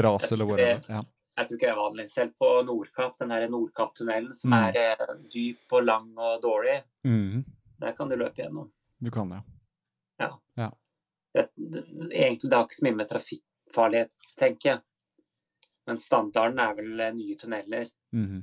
ras 0.01 0.31
eller 0.33 0.49
hvor 0.49 0.57
whatever. 0.57 0.87
Ja. 0.89 1.03
Jeg 1.37 1.49
tror 1.49 1.59
ikke 1.59 1.67
det 1.67 1.73
er 1.75 1.81
vanlig. 1.81 2.07
Selv 2.13 2.33
på 2.41 2.49
Nordkapp, 2.69 3.17
den 3.21 3.33
der 3.33 3.47
Nordkapp-tunnelen 3.53 4.33
som 4.37 4.55
Mm. 4.55 4.59
er 4.65 4.79
eh, 4.81 5.15
dyp 5.33 5.77
og 5.77 5.85
lang 5.85 6.11
og 6.17 6.41
dårlig, 6.43 6.83
mm. 7.05 7.45
der 7.85 7.97
kan 7.97 8.09
du 8.09 8.17
løpe 8.17 8.43
gjennom. 8.43 8.71
Du 9.01 9.11
kan 9.11 9.29
det. 9.29 9.43
Det, 11.33 11.49
det, 11.55 11.85
egentlig 12.11 12.51
det 12.51 12.57
har 12.57 12.65
ikke 12.67 12.81
så 12.81 12.85
mye 12.85 12.99
med 12.99 13.09
trafikkfarlighet, 13.09 14.11
tenker 14.41 14.71
jeg. 14.71 14.81
Men 15.91 15.99
standarden 15.99 16.61
er 16.63 16.75
vel 16.79 17.01
eh, 17.03 17.15
nye 17.17 17.37
tunneler. 17.39 17.89
Mhm. 18.15 18.41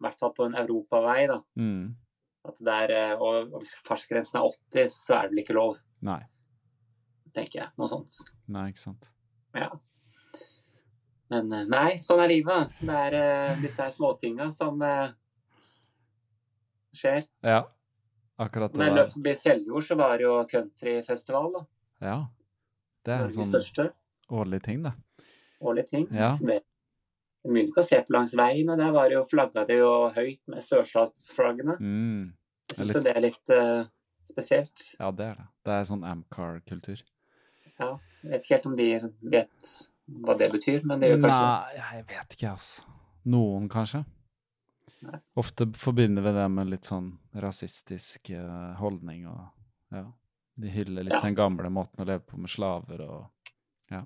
I 0.00 0.04
hvert 0.04 0.20
fall 0.20 0.32
på 0.36 0.46
en 0.48 0.56
europavei, 0.56 1.26
da. 1.28 1.38
Mm. 1.60 1.94
At 2.48 2.56
der, 2.64 2.92
eh, 2.96 3.14
og 3.20 3.54
og 3.54 3.62
hvis 3.62 3.72
fartsgrensen 3.84 4.38
er 4.40 4.46
80, 4.48 4.92
så 4.92 5.16
er 5.16 5.22
det 5.22 5.32
vel 5.32 5.42
ikke 5.42 5.56
lov, 5.56 5.78
Nei. 6.04 6.20
tenker 7.36 7.60
jeg. 7.60 7.72
Noe 7.80 7.88
sånt. 7.88 8.20
Nei, 8.48 8.66
ikke 8.72 8.82
sant. 8.84 9.10
Ja. 9.56 9.68
Men 11.32 11.52
eh, 11.52 11.66
nei, 11.72 11.90
sånn 12.04 12.20
er 12.24 12.32
livet. 12.32 12.76
Det 12.80 12.96
er 13.06 13.18
uh, 13.20 13.60
disse 13.60 13.84
her 13.84 13.92
småtinga 13.94 14.48
som 14.56 14.80
uh, 14.84 15.12
skjer. 16.96 17.28
Ja. 17.44 17.62
Akkurat 18.40 18.72
det 18.72 18.80
Når 18.80 18.88
jeg 18.88 18.98
løp 18.98 19.14
forbi 19.18 19.36
Seljord, 19.36 19.84
så 19.84 20.00
var 20.00 20.16
det 20.16 20.28
jo 20.28 20.34
countryfestival, 20.52 21.52
da. 21.58 21.64
Ja. 22.08 22.18
Det 23.04 23.16
er 23.16 23.28
en 23.28 23.36
sånn 23.36 23.52
største 23.52 23.90
årlig 24.32 24.62
ting, 24.64 24.82
det. 24.84 24.96
Årlig 25.60 25.86
ting. 25.88 26.08
Ja. 26.14 26.32
Så 26.36 26.48
det 26.48 26.62
det 27.42 27.48
er 27.48 27.54
mye 27.56 27.66
du 27.66 27.72
kan 27.72 27.84
se 27.88 28.00
på 28.04 28.12
langs 28.12 28.34
veien, 28.36 28.68
og 28.68 28.78
der 28.78 28.90
var 28.92 29.08
det 29.08 29.14
jo, 29.16 29.24
flagga 29.30 29.64
det 29.68 29.78
jo 29.78 29.92
høyt 30.16 30.40
med 30.52 30.62
sørstatsflaggene. 30.66 31.78
Mm. 31.80 32.26
Jeg 32.70 32.76
Det 32.76 32.86
syns 32.86 32.94
litt- 32.94 33.04
det 33.04 33.16
er 33.16 33.20
litt 33.24 33.50
uh, 33.56 33.86
spesielt. 34.30 34.84
Ja, 35.00 35.10
det 35.10 35.26
er 35.30 35.34
det. 35.40 35.46
Det 35.64 35.72
er 35.78 35.88
sånn 35.88 36.04
Amcar-kultur. 36.04 37.00
Ja, 37.80 37.88
jeg 38.22 38.30
vet 38.30 38.42
ikke 38.44 38.54
helt 38.54 38.66
om 38.66 38.76
de 38.76 38.88
vet 39.32 39.70
hva 40.20 40.36
det 40.36 40.50
betyr, 40.52 40.84
men 40.84 41.00
det 41.00 41.10
gjør 41.14 41.22
kanskje 41.24 41.48
Nei, 41.48 41.74
jeg 41.80 42.06
vet 42.12 42.36
ikke, 42.36 42.50
altså. 42.52 42.84
Noen, 43.30 43.68
kanskje. 43.72 44.04
Nei. 45.02 45.18
Ofte 45.40 45.64
forbinder 45.80 46.22
vi 46.26 46.32
det 46.36 46.46
med 46.52 46.68
litt 46.68 46.84
sånn 46.84 47.14
rasistisk 47.40 48.30
uh, 48.36 48.74
holdning 48.80 49.26
og 49.30 49.46
ja. 49.96 50.04
De 50.60 50.68
hyller 50.68 51.06
litt 51.06 51.14
Ja. 51.14 51.20
den 51.24 51.34
gamle 51.38 51.70
måten 51.72 52.02
å 52.02 52.04
leve 52.06 52.20
på 52.28 52.36
med 52.36 52.50
slaver 52.52 53.00
og 53.00 53.30
Ja. 53.90 54.04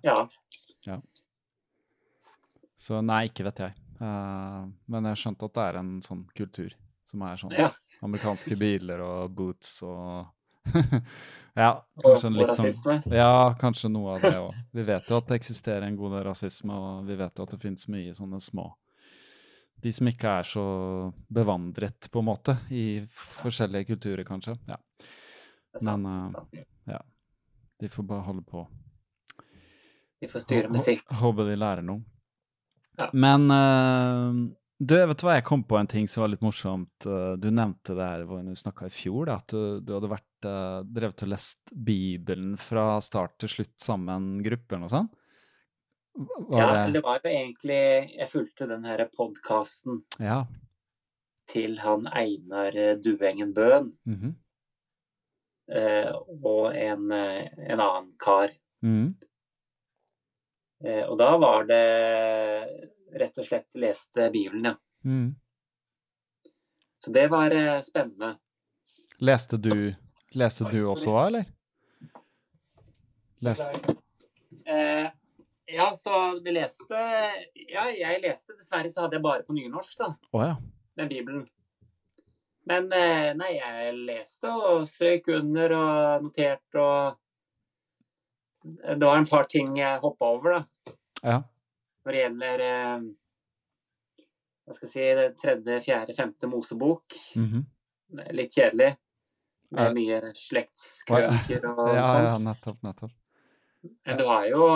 Så 2.77 3.01
nei, 3.05 3.27
ikke 3.31 3.47
vet 3.49 3.65
jeg. 3.67 3.77
Uh, 4.01 4.67
men 4.91 5.07
jeg 5.07 5.15
har 5.15 5.21
skjønt 5.21 5.45
at 5.47 5.55
det 5.55 5.67
er 5.69 5.81
en 5.81 5.93
sånn 6.05 6.25
kultur 6.35 6.75
som 7.07 7.23
er 7.23 7.39
sånn 7.39 7.53
ja. 7.55 7.69
amerikanske 8.05 8.57
biler 8.59 9.03
og 9.05 9.35
boots 9.37 9.77
og 9.87 10.25
Ja, 11.55 11.85
kanskje 12.03 12.31
og 12.31 12.37
litt 12.39 12.57
sånn. 12.57 13.03
Ja, 13.13 13.55
kanskje 13.61 13.91
noe 13.93 14.17
av 14.17 14.25
det 14.25 14.39
òg. 14.41 14.55
Vi 14.75 14.85
vet 14.89 15.11
jo 15.11 15.19
at 15.21 15.29
det 15.29 15.37
eksisterer 15.39 15.87
en 15.87 15.99
god 15.99 16.17
del 16.17 16.25
rasisme, 16.27 16.75
og 16.75 17.05
vi 17.09 17.19
vet 17.21 17.37
jo 17.37 17.47
at 17.47 17.53
det 17.55 17.61
finnes 17.63 17.85
mye 17.93 18.15
sånne 18.17 18.41
små 18.43 18.71
De 19.85 19.93
som 19.93 20.09
ikke 20.09 20.33
er 20.41 20.49
så 20.49 20.65
bevandret, 21.29 22.09
på 22.11 22.23
en 22.23 22.29
måte, 22.31 22.57
i 22.73 23.05
forskjellige 23.13 23.93
kulturer, 23.93 24.25
kanskje. 24.25 24.57
Ja, 24.71 24.81
Men 25.83 26.07
uh, 26.09 26.65
ja. 26.89 27.03
de 27.81 27.93
får 27.93 28.09
bare 28.09 28.25
holde 28.25 28.47
på. 28.49 28.65
De 30.21 30.31
får 30.33 30.47
styre 30.47 30.73
med 30.73 30.81
sikt. 30.81 31.13
Håper 31.21 31.51
de 31.51 31.61
lærer 31.61 31.85
noe. 31.85 32.01
Ja. 33.01 33.09
Men 33.13 33.51
uh, 33.51 34.55
du, 34.79 34.95
vet 34.95 35.19
du 35.19 35.25
hva, 35.27 35.37
jeg 35.39 35.47
kom 35.47 35.63
på 35.67 35.79
en 35.79 35.89
ting 35.91 36.07
som 36.11 36.25
var 36.25 36.33
litt 36.33 36.43
morsomt. 36.45 37.07
Eh, 37.07 37.35
Du 37.41 37.47
nevnte 37.55 37.95
det 37.97 38.07
her 38.07 38.25
hvor 38.29 38.43
du 38.43 38.55
snakka 38.59 38.89
i 38.91 38.93
fjor, 38.93 39.29
da, 39.31 39.37
at 39.39 39.55
du, 39.55 39.81
du 39.81 39.93
hadde 39.95 40.11
vært, 40.11 40.47
uh, 40.47 40.83
drevet 40.85 41.25
og 41.25 41.31
lest 41.31 41.73
Bibelen 41.73 42.57
fra 42.61 42.99
start 43.05 43.39
til 43.43 43.53
slutt 43.53 43.75
sammen 43.81 44.43
gruppe 44.45 44.75
eller 44.75 44.85
noe 44.87 44.93
sånt? 44.93 45.15
Var 46.15 46.61
Ja, 46.61 46.67
det 46.87 46.93
det 46.95 47.03
var 47.03 47.19
jo 47.19 47.31
egentlig 47.31 47.79
Jeg 48.15 48.29
fulgte 48.31 48.69
den 48.71 48.85
her 48.87 49.01
podkasten 49.17 50.05
Ja. 50.23 50.45
til 51.51 51.79
han 51.83 52.07
Einar 52.07 52.77
Duengen 53.03 53.51
Bøhn 53.57 53.89
mhm, 54.07 54.37
eh, 55.75 56.13
og 56.39 56.71
en, 56.77 57.11
en 57.11 57.81
annen 57.81 58.13
kar. 58.23 58.55
Mm 58.87 59.15
og 61.09 61.17
da 61.21 61.31
var 61.41 61.65
det 61.69 61.83
rett 63.15 63.39
og 63.41 63.47
slett 63.47 63.69
leste 63.79 64.29
Bibelen, 64.35 64.73
ja. 64.73 64.75
Mm. 65.05 65.35
Så 67.05 67.13
det 67.15 67.27
var 67.33 67.53
eh, 67.55 67.81
spennende. 67.85 68.35
Leste 69.21 69.57
du 69.61 69.95
Leste 70.35 70.65
du 70.67 70.81
også, 70.91 71.13
eller? 71.27 71.45
Leste 73.45 73.95
Eh, 74.65 75.11
ja, 75.67 75.91
så 75.95 76.41
vi 76.41 76.53
leste 76.55 76.97
Ja, 77.69 77.85
jeg 77.93 78.23
leste. 78.23 78.55
Dessverre 78.57 78.89
så 78.89 79.05
hadde 79.05 79.19
jeg 79.19 79.25
bare 79.27 79.45
på 79.45 79.53
nynorsk, 79.53 79.99
da, 80.01 80.15
Oh, 80.33 80.41
ja. 80.41 80.55
den 80.97 81.11
Bibelen. 81.11 81.43
Men 82.65 82.89
eh, 82.97 83.35
nei, 83.37 83.51
jeg 83.59 83.93
leste 84.09 84.49
og 84.49 84.87
strøk 84.89 85.29
under 85.37 85.75
og 85.77 86.25
noterte 86.25 86.81
og 86.81 87.19
Det 88.65 89.05
var 89.05 89.19
en 89.21 89.29
par 89.29 89.45
ting 89.51 89.77
jeg 89.77 90.01
hoppa 90.01 90.31
over, 90.37 90.57
da. 90.57 90.95
Ja. 91.25 91.39
Når 92.05 92.13
det 92.17 92.21
gjelder 92.23 92.63
eh, 92.65 93.05
Hva 94.65 94.75
skal 94.77 94.89
jeg 94.89 94.93
si 94.95 95.07
det 95.19 95.27
tredje, 95.41 95.79
fjerde, 95.85 96.17
femte 96.17 96.49
Mosebok. 96.49 97.17
Mm 97.37 97.65
er 98.15 98.37
Litt 98.37 98.55
kjedelig. 98.55 98.95
Ja. 99.75 99.89
Med 99.89 99.97
mye 99.97 100.19
slektskrøniker 100.39 101.65
og 101.67 101.89
ja, 101.97 102.05
ja, 102.29 102.35
nettopp, 102.39 102.77
nettopp. 102.85 103.15
Men 104.07 104.21
du 104.21 104.23
har 104.29 104.45
jo 104.47 104.67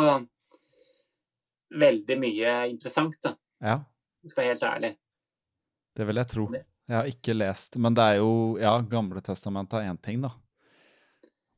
veldig 1.79 2.17
mye 2.19 2.55
interessant, 2.73 3.15
da. 3.23 3.35
Ja. 3.63 3.77
Skal 4.27 4.43
være 4.43 4.55
helt 4.57 4.67
ærlig. 4.67 4.91
Det 5.95 6.07
vil 6.09 6.21
jeg 6.21 6.31
tro. 6.33 6.49
Jeg 6.89 6.97
har 6.97 7.09
ikke 7.11 7.35
lest 7.37 7.77
Men 7.77 7.95
det 7.97 8.05
er 8.05 8.19
jo 8.21 8.31
Ja, 8.61 8.71
Gamle 8.81 9.21
testamentet 9.25 9.81
er 9.81 9.91
én 9.93 9.99
ting, 10.03 10.23
da. 10.25 10.33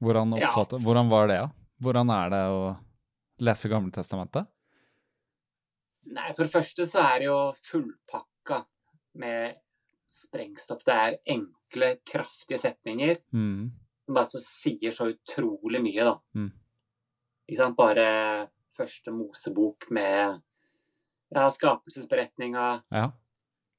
Hvordan, 0.02 0.36
Ja. 0.40 0.50
hvordan 0.80 1.10
var 1.10 1.28
det, 1.28 1.38
da? 1.40 1.48
Hvordan 1.80 2.10
er 2.12 2.30
det 2.32 2.40
å 2.52 2.62
lese 3.40 3.68
Gamle 3.72 3.92
testamentet? 3.94 4.46
Nei, 6.10 6.30
for 6.34 6.44
det 6.46 6.52
første 6.52 6.86
så 6.88 7.02
er 7.04 7.18
det 7.22 7.28
jo 7.28 7.38
fullpakka 7.70 8.62
med 9.20 9.56
sprengstopp. 10.10 10.82
Det 10.84 10.94
er 10.96 11.18
enkle, 11.36 11.92
kraftige 12.08 12.58
setninger 12.58 13.18
Mm. 13.32 13.70
som 14.04 14.14
bare 14.14 14.26
så 14.26 14.40
sier 14.42 14.90
så 14.90 15.12
utrolig 15.14 15.80
mye, 15.82 16.04
da. 16.04 16.16
Mm. 16.34 16.50
Ikke 17.48 17.58
sant? 17.58 17.76
Bare 17.76 18.50
første 18.76 19.12
Mosebok 19.12 19.90
med 19.90 20.42
ja, 21.32 21.48
skapelsesberetninga, 21.48 22.82
Ja. 22.90 23.12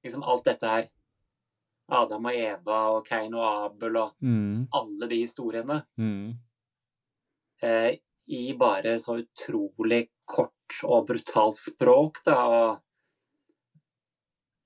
liksom 0.05 0.23
alt 0.23 0.45
dette 0.45 0.63
her. 0.67 0.89
Adam 1.89 2.25
og 2.25 2.31
Eva 2.33 2.77
og 2.95 3.05
Kein 3.07 3.33
og 3.33 3.43
Abel 3.73 3.97
og 3.97 4.13
Mm. 4.21 4.69
alle 4.73 5.07
de 5.09 5.17
historiene. 5.25 5.85
Mm. 5.97 6.37
Eh, 7.61 7.97
i 8.31 8.53
bare 8.57 8.97
så 9.01 9.17
utrolig 9.23 10.05
kort 10.29 10.77
og 10.87 11.07
brutalt 11.09 11.57
språk, 11.59 12.21
da. 12.25 12.37
Og 12.47 12.79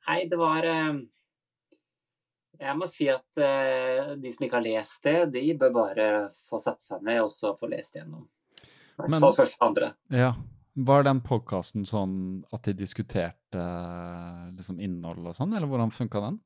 Nei, 0.07 0.25
det 0.29 0.37
var 0.37 0.65
eh, 0.69 0.99
Jeg 2.61 2.77
må 2.77 2.85
si 2.89 3.07
at 3.09 3.41
eh, 3.41 4.11
de 4.21 4.31
som 4.35 4.45
ikke 4.45 4.59
har 4.59 4.67
lest 4.67 5.01
det, 5.07 5.15
de 5.33 5.45
bør 5.59 5.73
bare 5.75 6.09
få 6.49 6.59
satt 6.61 6.83
seg 6.85 7.01
ned 7.07 7.23
og 7.25 7.31
så 7.33 7.55
få 7.59 7.69
lest 7.71 7.97
hvert 7.97 9.09
Men- 9.11 9.19
fall 9.23 9.33
først 9.43 9.57
andre. 9.61 9.93
ja. 10.09 10.33
Var 10.77 11.03
den 11.07 11.21
podkasten 11.23 11.85
sånn 11.87 12.43
at 12.51 12.63
de 12.67 12.73
diskuterte 12.75 13.55
eh, 13.55 14.49
liksom 14.57 14.81
innhold 14.83 15.23
og 15.29 15.33
sånn, 15.37 15.53
eller 15.55 15.69
hvordan 15.71 15.87
funka 15.95 16.19
den? 16.19 16.39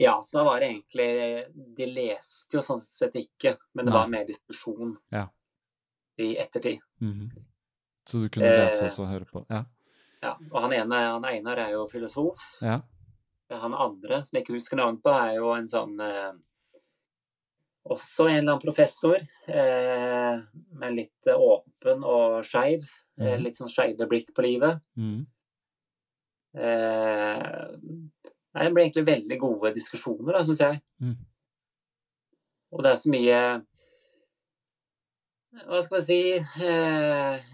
Ja, 0.00 0.14
så 0.24 0.38
da 0.38 0.44
var 0.46 0.60
det 0.62 0.70
egentlig 0.70 1.76
De 1.76 1.86
leste 1.92 2.56
jo 2.56 2.62
sånn 2.64 2.80
sett 2.86 3.12
ikke, 3.20 3.58
men 3.74 3.84
det 3.84 3.92
Nei. 3.92 3.98
var 4.00 4.08
mer 4.08 4.24
diskusjon 4.24 4.96
Ja. 5.12 5.26
I 6.20 6.36
ettertid. 6.38 6.78
Mhm. 7.00 7.30
Så 8.08 8.22
du 8.22 8.28
kunne 8.32 8.48
lese 8.56 8.84
Eh. 8.84 8.88
også 8.88 9.02
og 9.04 9.08
høre 9.12 9.26
på? 9.28 9.44
Ja. 9.50 9.64
Ja, 10.22 10.32
og 10.50 10.62
han 10.62 10.72
ene, 10.72 10.94
han 10.94 11.24
Einar, 11.24 11.58
er 11.58 11.70
jo 11.76 11.86
filosof. 11.88 12.40
ja. 12.62 12.80
Han 13.50 13.72
andre, 13.72 14.24
som 14.26 14.36
jeg 14.36 14.44
ikke 14.44 14.56
husker 14.58 14.76
navnet 14.76 15.02
på, 15.02 15.08
er 15.10 15.36
jo 15.36 15.52
en 15.54 15.66
sånn 15.68 16.00
eh, 16.00 16.32
Også 17.88 18.26
en 18.28 18.36
eller 18.44 18.52
annen 18.52 18.60
professor, 18.60 19.16
eh, 19.48 20.40
men 20.76 20.94
litt 20.96 21.24
åpen 21.32 22.02
og 22.04 22.42
skeiv. 22.44 22.84
Mhm. 23.18 23.42
litt 23.42 23.56
sånn 23.56 23.70
skeive 23.72 24.06
blikk 24.06 24.34
på 24.34 24.42
livet. 24.44 24.80
Mm. 24.96 25.26
Eh, 26.54 27.66
det 28.58 28.72
ble 28.74 28.84
egentlig 28.84 29.06
veldig 29.06 29.38
gode 29.40 29.72
diskusjoner, 29.76 30.32
da, 30.36 30.44
syns 30.44 30.60
jeg. 30.62 30.80
Mm. 31.02 31.16
Og 32.72 32.82
det 32.84 32.92
er 32.92 33.00
så 33.00 33.10
mye 33.12 33.40
Hva 35.68 35.78
skal 35.82 35.96
man 35.96 36.04
si 36.04 36.18
eh, 36.36 37.46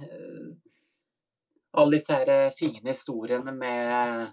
Alle 1.74 1.96
disse 1.96 2.14
her 2.16 2.30
eh, 2.32 2.54
fine 2.58 2.90
historiene 2.90 3.52
med 3.54 4.32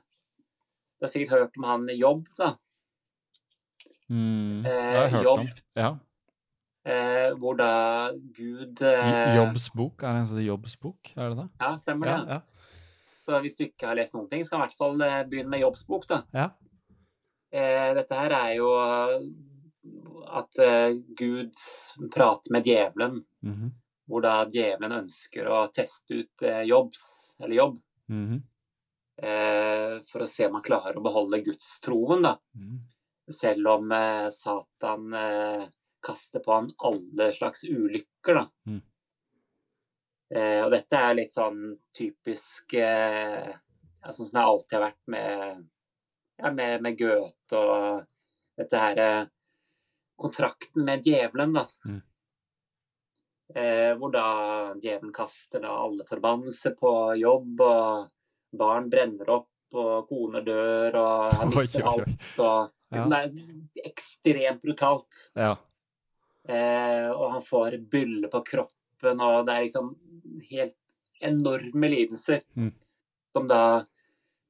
Du 0.98 1.06
har 1.06 1.12
sikkert 1.14 1.36
hørt 1.38 1.58
om 1.62 1.68
han 1.70 1.86
Jobb, 1.98 2.26
da. 2.38 2.56
Mm. 4.12 4.66
Eh, 4.66 4.72
Det 4.72 4.98
har 4.98 5.12
hørt 5.14 5.24
jobb. 5.24 5.40
om. 5.40 5.52
Ja. 5.80 5.92
Eh, 6.84 7.30
hvor 7.38 7.54
da 7.60 7.70
Gud 8.36 8.82
eh, 8.82 9.36
Jobbs 9.38 9.70
bok? 9.78 10.02
Er 10.04 10.16
det 10.18 10.24
en 10.24 10.30
sånn 10.34 10.44
Jobbs 10.46 10.76
bok? 10.82 11.14
Er 11.16 11.30
det 11.32 11.38
det? 11.44 11.48
Ja, 11.62 11.70
stemmer 11.78 12.10
det. 12.10 12.18
ja. 12.36 12.42
Så 13.22 13.38
hvis 13.44 13.54
du 13.56 13.64
ikke 13.68 13.86
har 13.92 13.96
lest 13.96 14.16
noen 14.18 14.26
ting, 14.32 14.42
så 14.44 14.50
kan 14.56 14.60
du 14.60 14.66
i 14.66 14.68
hvert 14.72 14.80
fall 14.82 15.04
eh, 15.06 15.20
begynne 15.30 15.54
med 15.54 15.62
Jobbs 15.62 15.86
bok, 15.88 16.08
da. 16.10 16.24
ja. 16.34 16.50
Eh, 17.54 17.92
dette 17.98 18.16
her 18.18 18.32
er 18.34 18.54
jo 18.58 18.68
at 20.28 20.60
eh, 20.60 20.94
Gud 21.18 21.54
prater 22.14 22.52
med 22.52 22.64
djevelen, 22.68 23.24
Mhm. 23.42 23.72
hvor 24.08 24.22
da 24.22 24.46
djevelen 24.46 24.92
ønsker 25.04 25.48
å 25.48 25.72
teste 25.74 26.22
ut 26.22 26.42
eh, 26.44 26.62
jobbs, 26.68 27.36
eller 27.40 27.56
jobb. 27.56 27.78
Mhm. 28.10 28.42
eh, 29.24 30.00
for 30.12 30.24
å 30.24 30.28
se 30.28 30.46
om 30.48 30.56
han 30.58 30.64
klarer 30.66 30.98
å 30.98 31.04
beholde 31.04 31.44
gudstroen, 31.46 32.24
da. 32.24 32.36
Mm. 32.58 32.80
Selv 33.32 33.68
om 33.68 33.92
Satan 34.34 35.14
kaster 36.02 36.40
på 36.44 36.52
han 36.56 36.72
alle 36.84 37.28
slags 37.32 37.62
ulykker, 37.64 38.34
da. 38.34 38.48
Mm. 38.68 38.82
Og 40.66 40.72
dette 40.72 40.98
er 40.98 41.14
litt 41.14 41.32
sånn 41.32 41.78
typisk 41.94 42.74
eh, 42.74 43.54
Sånn 44.10 44.26
som 44.26 44.34
det 44.40 44.44
alltid 44.48 44.78
har 44.80 44.86
vært 44.88 45.08
med, 45.14 45.68
ja, 46.42 46.52
med, 46.52 46.82
med 46.82 46.98
Goethe 46.98 47.58
og 47.60 48.08
dette 48.58 48.80
her 48.82 49.02
Kontrakten 50.22 50.86
med 50.88 51.06
djevelen, 51.06 51.54
da. 51.58 51.66
Mm. 51.86 52.02
Eh, 53.56 53.92
hvor 54.00 54.12
da 54.14 54.26
djevelen 54.80 55.14
kaster 55.16 55.64
da 55.64 55.74
alle 55.84 56.06
forbannelser 56.08 56.76
på 56.80 56.92
jobb, 57.20 57.64
og 57.66 58.58
barn 58.58 58.90
brenner 58.92 59.34
opp, 59.34 59.50
og 59.72 60.08
koner 60.10 60.46
dør, 60.46 60.98
og 61.00 61.34
han 61.40 61.52
mister 61.56 61.84
oi, 61.84 61.90
oi. 61.90 62.06
alt. 62.06 62.30
og 62.40 62.96
liksom, 62.96 63.16
Det 63.16 63.84
er 63.84 63.92
ekstremt 63.92 64.66
brutalt. 64.66 65.24
Ja. 65.36 65.56
Eh, 66.50 67.10
og 67.12 67.26
han 67.38 67.46
får 67.46 67.78
bylle 67.92 68.32
på 68.32 68.44
kroppen, 68.48 69.22
og 69.22 69.46
det 69.48 69.56
er 69.56 69.66
liksom 69.68 69.94
helt 70.50 70.78
enorme 71.22 71.92
lidelser. 71.92 72.42
Mm. 72.58 72.74
Som 73.32 73.48
da 73.48 73.64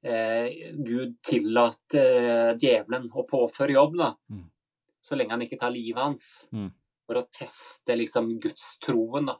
eh, 0.03 0.71
Gud 0.77 1.17
tillater 1.25 2.29
eh, 2.31 2.53
djevelen 2.57 3.09
å 3.11 3.25
påføre 3.27 3.75
jobb, 3.75 3.97
da. 3.99 4.13
Mm. 4.31 4.47
Så 5.01 5.17
lenge 5.17 5.31
han 5.33 5.41
ikke 5.41 5.57
tar 5.59 5.71
livet 5.73 5.97
hans. 6.01 6.47
Mm. 6.53 6.71
For 7.07 7.15
å 7.15 7.25
teste 7.33 7.95
liksom 7.97 8.39
gudstroen, 8.39 9.25
da. 9.31 9.37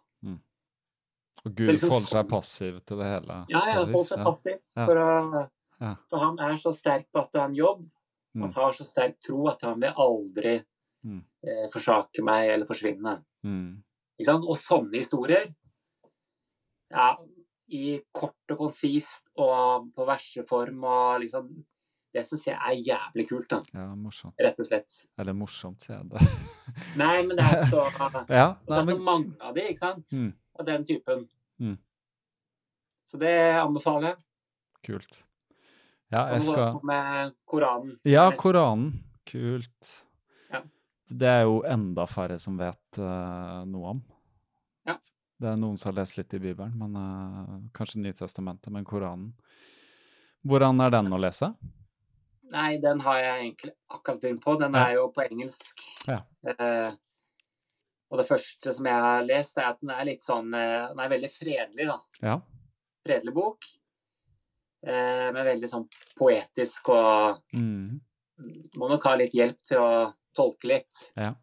Og 1.46 1.56
Gud 1.56 1.70
liksom 1.72 1.90
forholder 1.90 2.08
seg 2.12 2.20
sånn- 2.26 2.30
passiv 2.30 2.86
til 2.86 2.98
det 2.98 3.06
hele. 3.06 3.46
Ja, 3.50 3.62
ja, 3.66 3.74
på 3.74 3.82
et 3.82 3.94
hold 3.96 3.96
vis. 3.98 4.10
seg 4.10 4.20
passiv. 4.26 4.60
Ja. 4.78 4.86
For, 4.86 4.96
å, 4.96 5.50
Ja. 5.82 5.96
for 6.10 6.20
han 6.20 6.40
er 6.40 6.54
så 6.62 6.72
sterk 6.74 7.06
på 7.12 7.20
at 7.24 7.32
det 7.32 7.42
er 7.42 7.46
en 7.46 7.56
jobb. 7.56 7.90
Han 8.36 8.50
Mm. 8.50 8.54
har 8.54 8.72
så 8.74 8.86
sterk 8.86 9.20
tro 9.20 9.48
at 9.48 9.62
han 9.62 9.80
vil 9.80 9.94
aldri 9.98 10.64
Mm. 11.04 11.24
eh, 11.44 11.68
forsake 11.74 12.22
meg 12.24 12.50
eller 12.50 12.66
forsvinne. 12.68 13.24
Mm. 13.44 13.82
Ikke 14.20 14.26
sant? 14.26 14.46
Og 14.46 14.56
sånne 14.56 14.94
historier, 14.94 15.56
ja, 16.92 17.18
i 17.72 18.02
kort 18.14 18.36
og 18.52 18.58
konsist 18.60 19.24
og 19.36 19.92
på 19.96 20.06
verseform 20.06 20.84
og 20.84 21.22
liksom 21.22 21.66
Det 22.12 22.26
syns 22.28 22.44
jeg 22.50 22.58
er 22.58 22.76
jævlig 22.76 23.26
kult, 23.30 23.48
da. 23.54 23.62
ja, 23.72 23.86
morsomt. 23.96 24.36
Rett 24.44 24.58
og 24.60 24.68
slett. 24.68 24.98
Eller 25.22 25.36
morsomt, 25.38 25.80
sier 25.84 25.96
jeg 26.02 26.10
det. 26.12 26.26
Nei, 27.02 27.22
men 27.24 27.38
det 27.40 27.46
er 27.48 27.64
så 27.72 27.86
ja, 27.88 28.48
nei, 28.68 28.68
Det 28.68 28.80
er 28.82 28.90
så 28.90 28.98
mange 29.00 29.32
av 29.40 29.56
de, 29.56 29.66
ikke 29.72 29.84
sant? 29.86 30.12
Mm. 30.12 30.30
Av 30.60 30.68
den 30.68 30.86
typen. 30.88 31.24
Mm. 31.64 31.78
Så 33.08 33.20
det 33.22 33.36
anbefaler 33.62 34.12
jeg. 34.12 34.22
kult. 34.90 35.22
Ja, 36.12 36.26
jeg 36.34 36.44
skal 36.44 36.82
Med 36.84 37.34
Koranen. 37.48 37.96
Ja, 38.04 38.28
Koranen. 38.36 38.92
Kult. 39.32 39.92
Ja. 40.52 40.60
Det 41.08 41.28
er 41.40 41.44
jo 41.48 41.62
enda 41.64 42.04
færre 42.10 42.36
som 42.44 42.58
vet 42.60 43.00
uh, 43.00 43.64
noe 43.72 43.94
om. 43.96 44.02
Ja. 44.88 44.98
Det 45.40 45.54
er 45.54 45.60
noen 45.60 45.78
som 45.80 45.94
har 45.94 46.02
lest 46.02 46.20
litt 46.20 46.36
i 46.36 46.42
Bibelen, 46.44 46.76
men 46.76 46.98
uh, 47.00 47.60
kanskje 47.76 48.04
Nytestamentet, 48.04 48.74
men 48.76 48.88
Koranen. 48.88 49.32
Hvordan 50.44 50.84
er 50.84 50.92
den 50.92 51.16
å 51.16 51.20
lese? 51.22 51.54
Nei, 52.52 52.78
den 52.84 53.00
har 53.06 53.18
jeg 53.22 53.36
egentlig 53.46 53.72
akkurat 53.90 54.22
begynt 54.22 54.42
på. 54.44 54.58
Den 54.60 54.76
er 54.76 54.94
jo 54.98 55.06
på 55.16 55.24
engelsk. 55.24 55.80
Ja. 56.08 56.18
Eh, 56.48 56.92
og 58.12 58.20
det 58.20 58.26
første 58.28 58.74
som 58.76 58.86
jeg 58.90 59.04
har 59.06 59.22
lest, 59.24 59.58
er 59.58 59.70
at 59.72 59.80
den 59.80 59.90
er 59.96 60.04
litt 60.10 60.22
sånn 60.26 60.50
eh, 60.54 60.88
Den 60.90 61.00
er 61.00 61.12
veldig 61.14 61.30
fredelig, 61.32 61.86
da. 61.88 62.00
Ja. 62.22 62.34
Fredelig 63.08 63.34
bok. 63.38 63.64
Eh, 64.84 65.30
men 65.32 65.46
veldig 65.48 65.70
sånn 65.72 65.88
poetisk 66.20 66.90
og 66.96 67.40
Mm. 67.56 68.00
Må 68.82 68.88
nok 68.90 69.04
ha 69.06 69.12
litt 69.16 69.36
hjelp 69.38 69.60
til 69.64 69.78
å 69.78 69.90
tolke 70.36 70.66
litt. 70.72 71.02
Ja. 71.16 71.36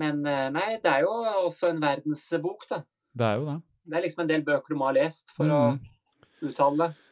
Men 0.00 0.24
eh, 0.26 0.48
nei, 0.54 0.78
det 0.82 0.90
er 0.90 1.04
jo 1.04 1.12
også 1.46 1.68
en 1.70 1.82
verdensbok, 1.82 2.64
da. 2.70 2.78
Det 3.14 3.26
er 3.28 3.36
jo 3.38 3.44
det. 3.50 3.56
Det 3.84 3.98
er 3.98 4.04
liksom 4.06 4.22
en 4.24 4.30
del 4.30 4.42
bøker 4.46 4.72
du 4.74 4.78
må 4.80 4.88
ha 4.88 4.94
lest 4.96 5.30
for 5.36 5.44
Mm. 5.46 5.76
å 5.76 6.48
uttale 6.48 6.86
det. 6.88 7.03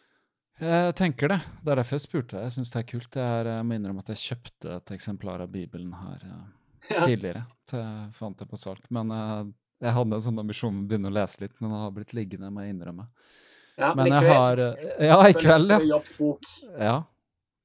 Jeg 0.61 0.95
tenker 0.95 1.29
det. 1.33 1.39
Det 1.65 1.73
er 1.73 1.79
derfor 1.81 1.97
jeg 1.99 2.05
spurte. 2.05 2.43
Jeg 2.45 2.53
syns 2.55 2.71
det 2.75 2.81
er 2.83 2.89
kult. 2.93 3.17
Jeg, 3.19 3.47
jeg 3.49 3.65
må 3.67 3.75
innrømme 3.79 4.03
at 4.05 4.13
jeg 4.13 4.21
kjøpte 4.23 4.75
et 4.77 4.93
eksemplar 4.95 5.43
av 5.43 5.49
Bibelen 5.55 5.93
her 5.97 6.27
eh, 6.29 6.43
Ja. 6.93 7.05
tidligere. 7.07 7.45
Jeg 7.73 8.11
fant 8.19 8.39
det 8.39 8.49
på 8.51 8.59
salg. 8.61 8.83
Men 8.95 9.11
jeg, 9.15 9.53
jeg 9.87 9.95
hadde 9.97 10.19
en 10.19 10.27
sånn 10.27 10.43
ambisjon 10.43 10.75
om 10.75 10.83
å 10.85 10.89
begynne 10.91 11.11
å 11.11 11.15
lese 11.17 11.41
litt, 11.45 11.55
men 11.63 11.73
det 11.73 11.81
har 11.83 11.95
blitt 11.97 12.13
liggende, 12.15 12.51
må 12.53 12.63
jeg 12.67 12.75
innrømme. 12.77 13.09
Ja, 13.81 13.95
Men 13.97 14.11
i 14.11 14.13
jeg 14.13 14.29
har 14.37 14.61
eh, 14.61 15.07
Ja, 15.09 15.17
i 15.31 15.35
kveld, 15.39 15.73
ja. 15.73 16.01
Ja. 16.83 16.97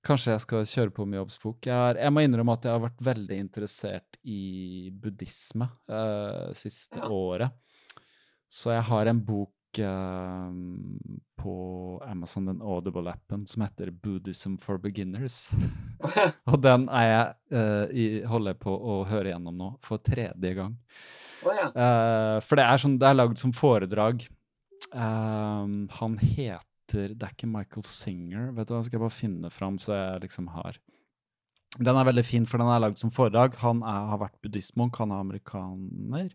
Kanskje 0.07 0.31
jeg 0.37 0.41
skal 0.45 0.63
kjøre 0.69 0.93
på 0.95 1.03
med 1.09 1.17
jobbsbok. 1.19 1.65
Jeg, 1.67 1.75
er, 1.75 1.97
jeg 2.05 2.13
må 2.15 2.21
innrømme 2.23 2.53
at 2.55 2.63
jeg 2.65 2.71
har 2.77 2.83
vært 2.85 3.01
veldig 3.03 3.37
interessert 3.43 4.17
i 4.23 4.87
buddhisme 5.03 5.67
uh, 5.91 6.53
siste 6.55 7.01
Ja. 7.01 7.09
året. 7.11 7.51
Så 8.47 8.71
jeg 8.71 8.85
har 8.87 9.09
en 9.11 9.19
bok 9.27 9.51
eh, 9.51 9.56
på 11.37 11.53
Amazon, 12.05 12.45
den 12.49 12.61
Audible-appen, 12.61 13.45
som 13.47 13.61
heter 13.61 13.91
'Buddhism 13.91 14.57
for 14.57 14.77
Beginners'. 14.77 15.53
Og 16.51 16.61
den 16.61 16.87
er 16.89 17.05
jeg, 17.07 17.35
eh, 17.51 17.85
i, 17.91 18.05
holder 18.25 18.55
jeg 18.55 18.61
på 18.63 18.73
å 18.73 18.97
høre 19.07 19.31
gjennom 19.31 19.57
nå 19.57 19.69
for 19.85 20.01
tredje 20.01 20.53
gang. 20.57 20.75
Oh, 21.45 21.53
ja. 21.53 21.67
Eh, 21.69 22.39
for 22.43 22.59
det 22.59 22.65
er, 22.65 22.81
sånn, 22.81 22.97
det 22.99 23.09
er 23.09 23.19
lagd 23.19 23.37
som 23.39 23.53
foredrag. 23.55 24.25
Eh, 24.91 25.67
han 25.99 26.17
heter 26.23 26.63
Det 26.87 27.19
er 27.19 27.33
ikke 27.35 27.49
Michael 27.51 27.83
Singer. 27.83 28.51
Vet 28.55 28.69
du 28.69 28.73
hva, 28.73 28.83
Skal 28.85 28.95
jeg 28.95 29.03
bare 29.03 29.11
finne 29.11 29.49
fram, 29.51 29.75
så 29.75 29.91
jeg 29.91 30.21
liksom 30.23 30.47
har 30.53 30.77
Den 31.75 31.99
er 31.99 32.07
veldig 32.07 32.23
fin, 32.23 32.45
for 32.47 32.63
den 32.63 32.71
er 32.71 32.79
lagd 32.79 32.97
som 32.97 33.11
foredrag. 33.11 33.57
Han 33.59 33.83
er, 33.83 34.07
har 34.13 34.21
vært 34.21 34.39
buddhistmunk, 34.41 34.95
han 34.97 35.11
er 35.11 35.25
amerikaner. 35.25 36.31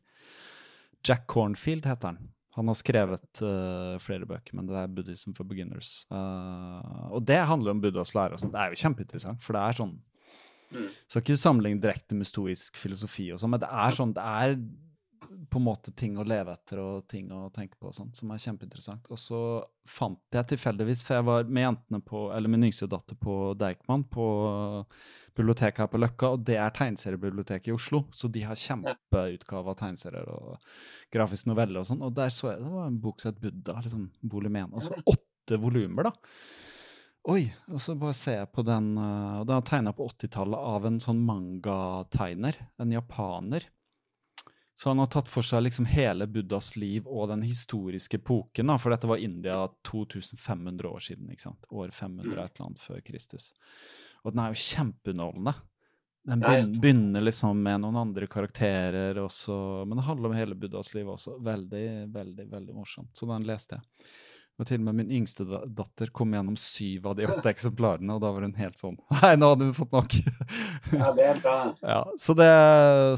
Jack 1.02 1.26
Cornfield 1.26 1.88
heter 1.88 2.12
han. 2.12 2.31
Han 2.56 2.68
har 2.68 2.76
skrevet 2.76 3.40
uh, 3.40 3.96
flere 4.02 4.26
bøker, 4.28 4.52
men 4.54 4.66
det 4.68 4.76
er 4.76 4.88
'Buddhism 4.92 5.32
for 5.36 5.48
Beginners'. 5.48 6.04
Uh, 6.12 7.12
og 7.16 7.24
det 7.24 7.38
handler 7.48 7.70
om 7.72 7.80
Buddhas 7.80 8.14
lære. 8.14 8.32
og 8.36 8.40
sånt. 8.40 8.52
Det 8.52 8.60
er 8.60 8.74
jo 8.74 8.82
kjempeinteressant, 8.82 9.42
for 9.42 9.56
det 9.56 9.62
er 9.62 9.78
sånn 9.82 9.98
Mm. 10.72 10.88
skal 11.08 11.20
ikke 11.20 11.36
sammenligne 11.36 11.82
direkte 11.82 12.16
med 12.16 12.24
stoisk 12.24 12.78
filosofi, 12.80 13.26
og 13.32 13.40
sånn, 13.40 13.50
men 13.50 13.60
det 13.60 13.68
er 13.68 13.96
sånn, 13.96 14.14
det 14.16 14.22
er 14.24 14.54
på 15.50 15.58
en 15.58 15.64
måte 15.64 15.92
ting 15.96 16.16
å 16.18 16.24
leve 16.26 16.54
etter 16.54 16.80
og 16.82 17.06
ting 17.10 17.30
å 17.34 17.46
tenke 17.54 17.78
på 17.80 17.90
og 17.90 17.96
sånt, 17.96 18.16
som 18.18 18.30
er 18.32 18.40
kjempeinteressant. 18.42 19.08
Og 19.12 19.20
så 19.20 19.40
fant 19.88 20.20
jeg 20.34 20.48
tilfeldigvis, 20.52 21.04
for 21.06 21.18
jeg 21.18 21.26
var 21.28 21.48
med 21.48 21.66
jentene 21.66 22.00
på, 22.06 22.24
eller 22.34 22.52
min 22.52 22.68
yngste 22.68 22.88
datter 22.90 23.18
på 23.20 23.36
Deichman, 23.60 24.04
på 24.12 24.26
biblioteket 25.36 25.84
her 25.84 25.90
på 25.92 26.00
Løkka, 26.02 26.32
og 26.36 26.46
det 26.48 26.58
er 26.60 26.74
tegneseriebiblioteket 26.76 27.72
i 27.72 27.76
Oslo, 27.76 28.04
så 28.14 28.30
de 28.32 28.44
har 28.46 28.58
kjempeutgave 28.58 29.74
av 29.74 29.78
tegneserier 29.80 30.32
og 30.32 30.74
grafisk 31.14 31.50
novelle 31.50 31.82
og 31.82 31.88
sånn, 31.88 32.02
og 32.04 32.16
der 32.16 32.32
så 32.34 32.52
jeg, 32.52 32.62
det 32.64 32.74
var 32.74 32.88
en 32.88 33.00
bok 33.02 33.22
som 33.22 33.32
het 33.32 33.42
Buddha, 33.42 33.78
liksom 33.84 34.10
volum 34.32 34.60
én, 34.62 34.72
og 34.72 34.84
så 34.84 34.98
åtte 35.02 35.60
volumer 35.62 36.10
da. 36.10 36.16
Oi, 37.30 37.44
og 37.70 37.78
så 37.78 37.94
bare 37.94 38.16
ser 38.18 38.40
jeg 38.40 38.50
på 38.50 38.64
den, 38.66 38.96
eh, 38.98 39.34
og 39.38 39.46
den 39.46 39.60
er 39.60 39.66
tegna 39.68 39.92
på 39.94 40.08
80-tallet 40.10 40.64
av 40.72 40.88
en 40.88 40.98
sånn 41.02 41.20
manga-tegner, 41.22 42.58
en 42.82 42.94
japaner. 42.96 43.68
Så 44.82 44.90
han 44.90 44.98
har 44.98 45.06
tatt 45.06 45.28
for 45.30 45.46
seg 45.46 45.60
liksom 45.62 45.86
hele 45.86 46.26
Buddhas 46.26 46.72
liv 46.74 47.04
og 47.06 47.28
den 47.30 47.44
historiske 47.46 48.18
epoken, 48.18 48.66
da, 48.66 48.74
for 48.82 48.90
dette 48.90 49.06
var 49.06 49.20
India 49.22 49.60
2500 49.86 50.88
år 50.88 51.04
siden, 51.06 51.28
ikke 51.30 51.44
sant? 51.44 51.68
År 51.70 51.92
500 51.94 52.32
et 52.32 52.56
eller 52.56 52.66
annet 52.66 52.82
før 52.82 53.04
Kristus. 53.06 53.52
Og 54.24 54.32
den 54.32 54.42
er 54.42 54.50
jo 54.50 54.58
kjempeunderholdende. 54.58 55.54
Den 56.32 56.42
begynner 56.82 57.22
liksom 57.22 57.62
med 57.62 57.84
noen 57.84 58.00
andre 58.00 58.26
karakterer, 58.26 59.22
også, 59.22 59.60
men 59.86 60.00
det 60.00 60.08
handler 60.08 60.32
om 60.32 60.36
hele 60.40 60.58
Buddhas 60.58 60.90
liv 60.98 61.14
også. 61.14 61.36
Veldig, 61.46 61.86
veldig, 62.18 62.48
veldig 62.50 62.74
morsomt. 62.74 63.14
Så 63.14 63.30
den 63.30 63.46
leste 63.46 63.78
jeg. 63.78 64.10
Og 64.62 64.68
til 64.68 64.78
og 64.78 64.84
med 64.86 65.00
min 65.00 65.08
yngste 65.18 65.42
datter 65.74 66.12
kom 66.14 66.36
gjennom 66.36 66.54
syv 66.60 67.08
av 67.10 67.16
de 67.18 67.26
åtte 67.26 67.50
eksemplarene, 67.50 68.14
og 68.14 68.20
da 68.22 68.30
var 68.30 68.44
hun 68.46 68.54
helt 68.54 68.78
sånn 68.78 68.94
Nei, 69.16 69.32
nå 69.34 69.48
hadde 69.50 69.66
hun 69.66 69.74
fått 69.74 69.96
nok. 69.96 70.14
Ja, 70.94 71.08
det 71.16 71.24
er 71.32 71.40
bra. 71.42 71.56
ja, 71.94 71.98
så, 72.14 72.36
det, 72.38 72.46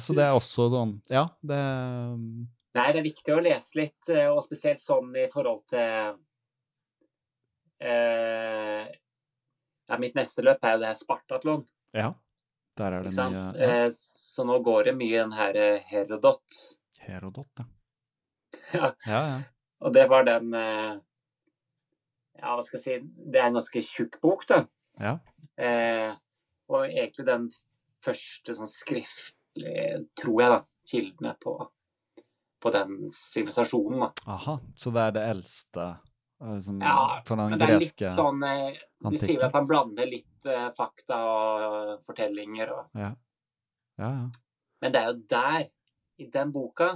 så 0.01 0.17
det 0.17 0.25
er 0.25 0.39
også 0.39 0.71
sånn 0.73 0.97
Ja, 1.13 1.27
det 1.45 1.61
Nei, 1.61 2.89
det 2.89 3.03
er 3.03 3.05
viktig 3.05 3.37
å 3.37 3.43
lese 3.45 3.79
litt, 3.83 4.09
eh, 4.09 4.31
og 4.33 4.41
spesielt 4.47 4.81
sånn 4.83 5.13
i 5.21 5.29
forhold 5.31 5.63
til 5.71 6.17
eh, 7.85 8.89
Ja, 9.85 10.01
mitt 10.01 10.17
neste 10.17 10.49
løp 10.49 10.65
er 10.65 10.79
jo 10.79 10.85
det 10.87 10.93
her 10.95 11.01
Spartatlon, 11.05 11.69
Ja. 11.93 12.15
Der 12.81 12.97
er 12.97 13.05
det 13.07 13.13
mye 13.15 13.37
ja. 13.37 13.49
Eh, 13.85 13.89
så 13.95 14.49
nå 14.49 14.63
går 14.65 14.89
det 14.89 14.97
mye 14.99 15.21
den 15.21 15.37
her 15.37 15.61
eh, 15.61 15.83
Herodot. 15.93 16.63
Herodot, 17.05 17.53
ja. 17.61 17.69
Ja. 18.75 18.95
Ja, 19.05 19.27
ja. 19.29 19.43
Og 19.85 19.93
det 19.93 20.09
var 20.09 20.25
den 20.25 20.55
eh, 20.57 20.95
Ja, 22.41 22.55
hva 22.57 22.65
skal 22.67 22.81
jeg 22.81 22.85
si 22.85 23.31
Det 23.31 23.41
er 23.41 23.49
en 23.49 23.59
ganske 23.61 23.83
tjukk 23.87 24.19
bok, 24.23 24.47
da. 24.51 24.65
ja. 25.01 25.19
Eh, 25.55 26.11
og 26.73 26.87
egentlig 26.89 27.27
den 27.29 27.45
første 28.05 28.55
sånn 28.57 28.71
skriftlige, 28.71 30.01
tror 30.19 30.41
jeg, 30.41 30.51
da, 30.55 30.59
kildene 30.89 31.35
på, 31.41 31.53
på 32.65 32.73
den 32.75 32.97
sivilisasjonen, 33.15 34.07
da. 34.07 34.09
Aha. 34.35 34.57
Så 34.81 34.93
det 34.95 35.05
er 35.05 35.15
det 35.19 35.25
eldste 35.35 35.87
eh, 35.93 36.59
som, 36.65 36.81
Ja, 36.83 37.21
for 37.29 37.41
den 37.41 37.59
greske 37.61 38.15
sånn 38.17 38.43
eh, 38.49 38.81
De 39.05 39.21
sier 39.21 39.39
vel 39.39 39.47
at 39.51 39.59
han 39.61 39.69
blander 39.69 40.11
litt 40.11 40.49
eh, 40.49 40.67
fakta 40.77 41.21
og 41.29 42.09
fortellinger 42.09 42.75
og 42.75 42.99
Ja. 43.05 43.13
ja, 44.01 44.11
ja. 44.11 44.27
Men 44.83 44.93
det 44.93 45.01
er 45.01 45.13
jo 45.13 45.21
der, 45.31 45.63
i 46.21 46.27
den 46.29 46.51
boka, 46.53 46.91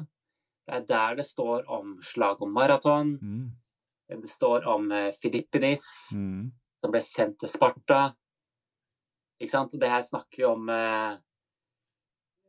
det 0.69 0.83
er 0.83 0.89
der 0.91 1.15
det 1.23 1.25
står 1.25 1.69
om 1.73 1.95
slag 2.05 2.43
om 2.45 2.51
maraton. 2.53 3.15
Mm. 3.23 3.47
Det 4.09 4.31
står 4.33 4.65
om 4.67 4.89
Filippinis, 5.21 5.85
Mm. 6.15 6.51
som 6.81 6.91
ble 6.95 7.01
sendt 7.05 7.39
til 7.43 7.49
Sparta. 7.51 8.15
Ikke 9.41 9.51
sant? 9.53 9.75
Og 9.75 9.81
det 9.81 9.91
her 9.91 10.03
snakker 10.03 10.37
vi 10.41 10.45
om 10.49 10.69
eh, 10.73 11.19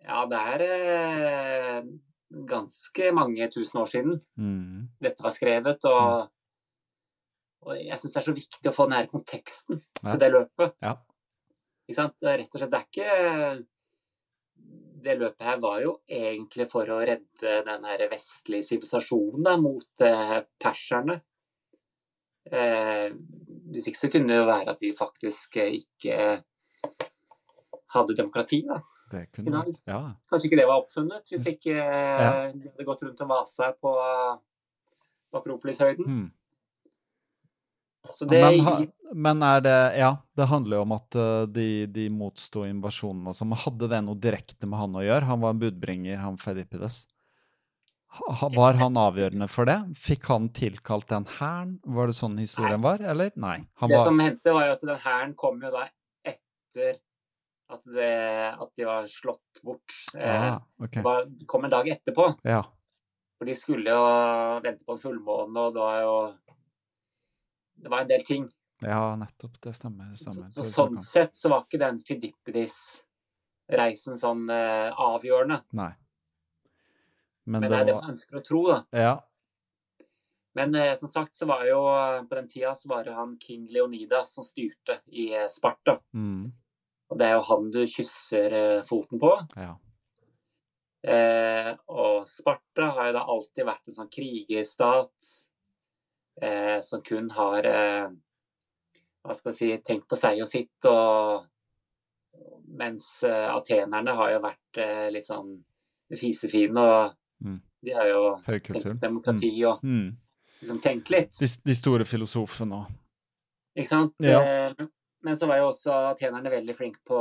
Ja, 0.05 0.25
det 0.25 0.37
er 0.39 0.61
eh, 0.63 1.83
ganske 2.47 3.11
mange 3.13 3.49
tusen 3.51 3.81
år 3.81 3.89
siden 3.91 4.21
Mm. 4.39 4.87
dette 5.01 5.21
var 5.21 5.31
skrevet. 5.35 5.83
Og, 5.85 6.29
og 7.67 7.75
jeg 7.75 7.99
syns 7.99 8.13
det 8.13 8.21
er 8.23 8.27
så 8.31 8.37
viktig 8.37 8.71
å 8.71 8.75
få 8.77 8.87
den 8.87 8.97
her 8.97 9.07
konteksten 9.11 9.81
Ja. 10.03 10.11
til 10.15 10.19
det 10.19 10.31
løpet. 10.31 10.73
Ja. 10.81 10.95
Ikke 11.89 11.95
sant? 11.99 12.15
Rett 12.23 12.55
og 12.55 12.61
slett, 12.61 12.71
det 12.71 12.79
er 12.79 12.87
ikke 12.87 13.65
Det 15.01 15.17
løpet 15.17 15.41
her 15.47 15.59
var 15.59 15.79
jo 15.81 16.01
egentlig 16.09 16.65
for 16.69 16.83
å 16.91 16.97
redde 17.07 17.63
den 17.65 17.83
her 17.87 18.01
vestlige 18.11 18.65
sivilisasjonen 18.67 19.61
mot 19.63 20.01
eh, 20.01 20.41
perserne. 20.59 21.21
Eh, 22.51 23.09
hvis 23.69 23.89
ikke 23.89 24.01
så 24.01 24.09
kunne 24.13 24.31
det 24.31 24.39
jo 24.39 24.47
være 24.49 24.73
at 24.73 24.79
vi 24.81 24.93
faktisk 24.97 25.59
eh, 25.61 25.79
ikke 25.81 26.39
hadde 27.93 28.15
demokrati, 28.17 28.63
da. 28.67 28.81
Det 29.09 29.23
kunne. 29.33 29.63
Ja. 29.89 30.01
Kanskje 30.29 30.49
ikke 30.49 30.59
det 30.59 30.67
var 30.69 30.83
oppfunnet, 30.83 31.29
hvis 31.31 31.47
ikke 31.49 31.73
eh, 31.73 32.25
Ja. 32.25 32.33
de 32.53 32.69
hadde 32.69 32.85
gått 32.85 33.05
rundt 33.05 33.21
og 33.25 33.31
vasa 33.31 33.71
på, 33.73 33.95
Akropolishøyden. 35.29 36.05
Mm. 36.05 36.29
Så 38.09 38.25
det 38.25 38.39
men, 38.41 38.87
men 39.13 39.43
er 39.45 39.61
det 39.61 39.77
Ja, 39.99 40.15
det 40.33 40.47
handler 40.49 40.79
jo 40.79 40.85
om 40.87 40.93
at 40.95 41.17
eh, 41.19 41.43
de, 41.53 41.67
de 41.93 42.07
motsto 42.09 42.63
invasjonen 42.65 43.27
og 43.29 43.37
sånn. 43.37 43.53
Hadde 43.53 43.89
det 43.91 43.99
noe 44.05 44.17
direkte 44.17 44.69
med 44.69 44.81
han 44.81 44.97
å 44.97 45.03
gjøre? 45.05 45.29
Han 45.29 45.43
var 45.43 45.53
en 45.53 45.61
budbringer, 45.61 46.17
han 46.23 46.39
Fedipides. 46.41 47.03
Var 48.55 48.73
han 48.79 48.97
avgjørende 48.97 49.47
for 49.51 49.69
det? 49.69 49.77
Fikk 49.97 50.25
han 50.31 50.47
tilkalt 50.55 51.07
den 51.11 51.25
hæren? 51.37 51.75
Var 51.85 52.09
det 52.09 52.15
sånn 52.17 52.39
historien 52.41 52.81
var, 52.81 53.03
eller? 53.05 53.29
Nei. 53.37 53.59
Han 53.81 53.91
Det 53.91 53.99
var 53.99 54.05
som 54.09 54.19
hendte, 54.23 54.53
var 54.55 54.63
jo 54.65 54.71
at 54.77 54.85
den 54.89 55.01
hæren 55.03 55.35
kom 55.37 55.61
jo 55.61 55.69
da 55.73 55.83
etter 56.25 56.97
at, 57.69 57.83
det, 57.85 58.09
at 58.57 58.71
de 58.77 58.85
var 58.87 59.05
slått 59.09 59.61
bort. 59.63 59.93
Eh, 60.17 60.53
ah, 60.53 60.59
okay. 60.81 61.03
det 61.37 61.45
kom 61.49 61.65
en 61.67 61.71
dag 61.73 61.87
etterpå. 61.93 62.25
Ja. 62.49 62.63
For 63.37 63.45
de 63.47 63.55
skulle 63.55 63.89
jo 63.93 64.03
vente 64.65 64.83
på 64.83 64.93
en 64.95 65.03
fullmåne, 65.03 65.59
og 65.61 65.73
det 65.75 65.81
var 65.83 65.97
jo 66.03 66.15
Det 67.79 67.89
var 67.93 67.99
en 68.03 68.09
del 68.09 68.23
ting. 68.25 68.43
ja, 68.81 69.15
nettopp. 69.15 69.61
Det 69.61 69.73
stemmer. 69.75 70.05
Det 70.11 70.17
stemmer. 70.19 70.49
så 70.51 70.61
så, 70.65 70.71
sånn 70.75 71.01
sett 71.05 71.35
så 71.37 71.49
var 71.53 71.61
ikke 71.63 71.79
den 71.85 71.97
Fidipidis-reisen 72.03 74.17
sånn 74.19 74.49
eh, 74.51 74.91
avgjørende. 74.91 75.61
Nei. 75.77 75.93
Men, 77.49 77.63
Men 77.63 77.65
det 77.65 77.69
det 77.73 77.81
er 77.81 77.87
det 77.89 77.95
var 77.97 78.05
man 78.05 78.13
ønsker 78.13 78.37
å 78.39 78.45
tro, 78.45 78.61
da. 78.69 78.77
Ja. 78.93 79.15
Men 80.57 80.75
eh, 80.77 80.93
som 80.99 81.09
sagt 81.09 81.37
så 81.37 81.47
var 81.49 81.65
jo 81.65 81.81
på 82.29 82.37
den 82.37 82.47
tida 82.49 82.71
så 82.77 82.89
var 82.91 83.05
det 83.05 83.13
han 83.17 83.35
king 83.41 83.67
Leonidas 83.73 84.33
som 84.35 84.45
styrte 84.45 84.99
i 85.09 85.29
eh, 85.33 85.47
Sparta. 85.49 85.99
Mm, 86.13 86.49
Og 87.09 87.19
det 87.19 87.27
er 87.27 87.37
jo 87.37 87.45
han 87.49 87.69
du 87.73 87.83
kysser 87.89 88.55
eh, 88.61 88.81
foten 88.87 89.21
på. 89.21 89.35
ja. 89.57 89.75
Eh, 90.99 91.69
og 91.87 92.25
Sparta 92.27 92.89
har 92.97 93.07
jo 93.07 93.13
da 93.15 93.21
alltid 93.31 93.63
vært 93.69 93.85
en 93.87 93.95
sånn 93.95 94.09
krigerstat 94.11 95.29
eh, 96.43 96.81
som 96.83 96.99
kun 97.07 97.29
har 97.31 97.67
eh, 97.69 98.09
hva 99.23 99.37
skal 99.37 99.53
vi 99.53 99.57
si, 99.61 99.69
tenkt 99.87 100.09
på 100.11 100.19
seg 100.19 100.41
og 100.43 100.49
sitt. 100.49 100.89
Og, 100.91 101.47
mens 102.81 103.07
eh, 103.23 103.47
atenerne 103.47 104.17
har 104.19 104.33
jo 104.35 104.43
vært 104.43 104.81
eh, 104.83 105.07
litt 105.15 105.27
sånn 105.27 105.55
fisefine, 106.19 106.83
og 106.83 107.15
Mm. 107.43 107.61
de 107.85 107.93
har 107.95 108.07
jo 108.09 108.21
tenkt 108.35 108.47
Høykultur. 108.67 108.99
demokrati 108.99 109.51
og 109.65 109.81
Mm. 109.83 110.17
liksom 110.61 110.81
tenkt 110.83 111.09
litt. 111.09 111.31
De, 111.39 111.47
de 111.65 111.75
store 111.75 112.03
filosofene 112.05 112.73
og 112.83 112.91
Ikke 113.77 113.87
sant? 113.87 114.13
Ja. 114.19 114.41
Eh, 114.41 114.87
men 115.23 115.35
så 115.37 115.47
var 115.47 115.57
jo 115.57 115.67
også 115.69 115.93
athenerne 116.13 116.49
veldig 116.51 116.75
flinke 116.75 116.99
på 117.07 117.19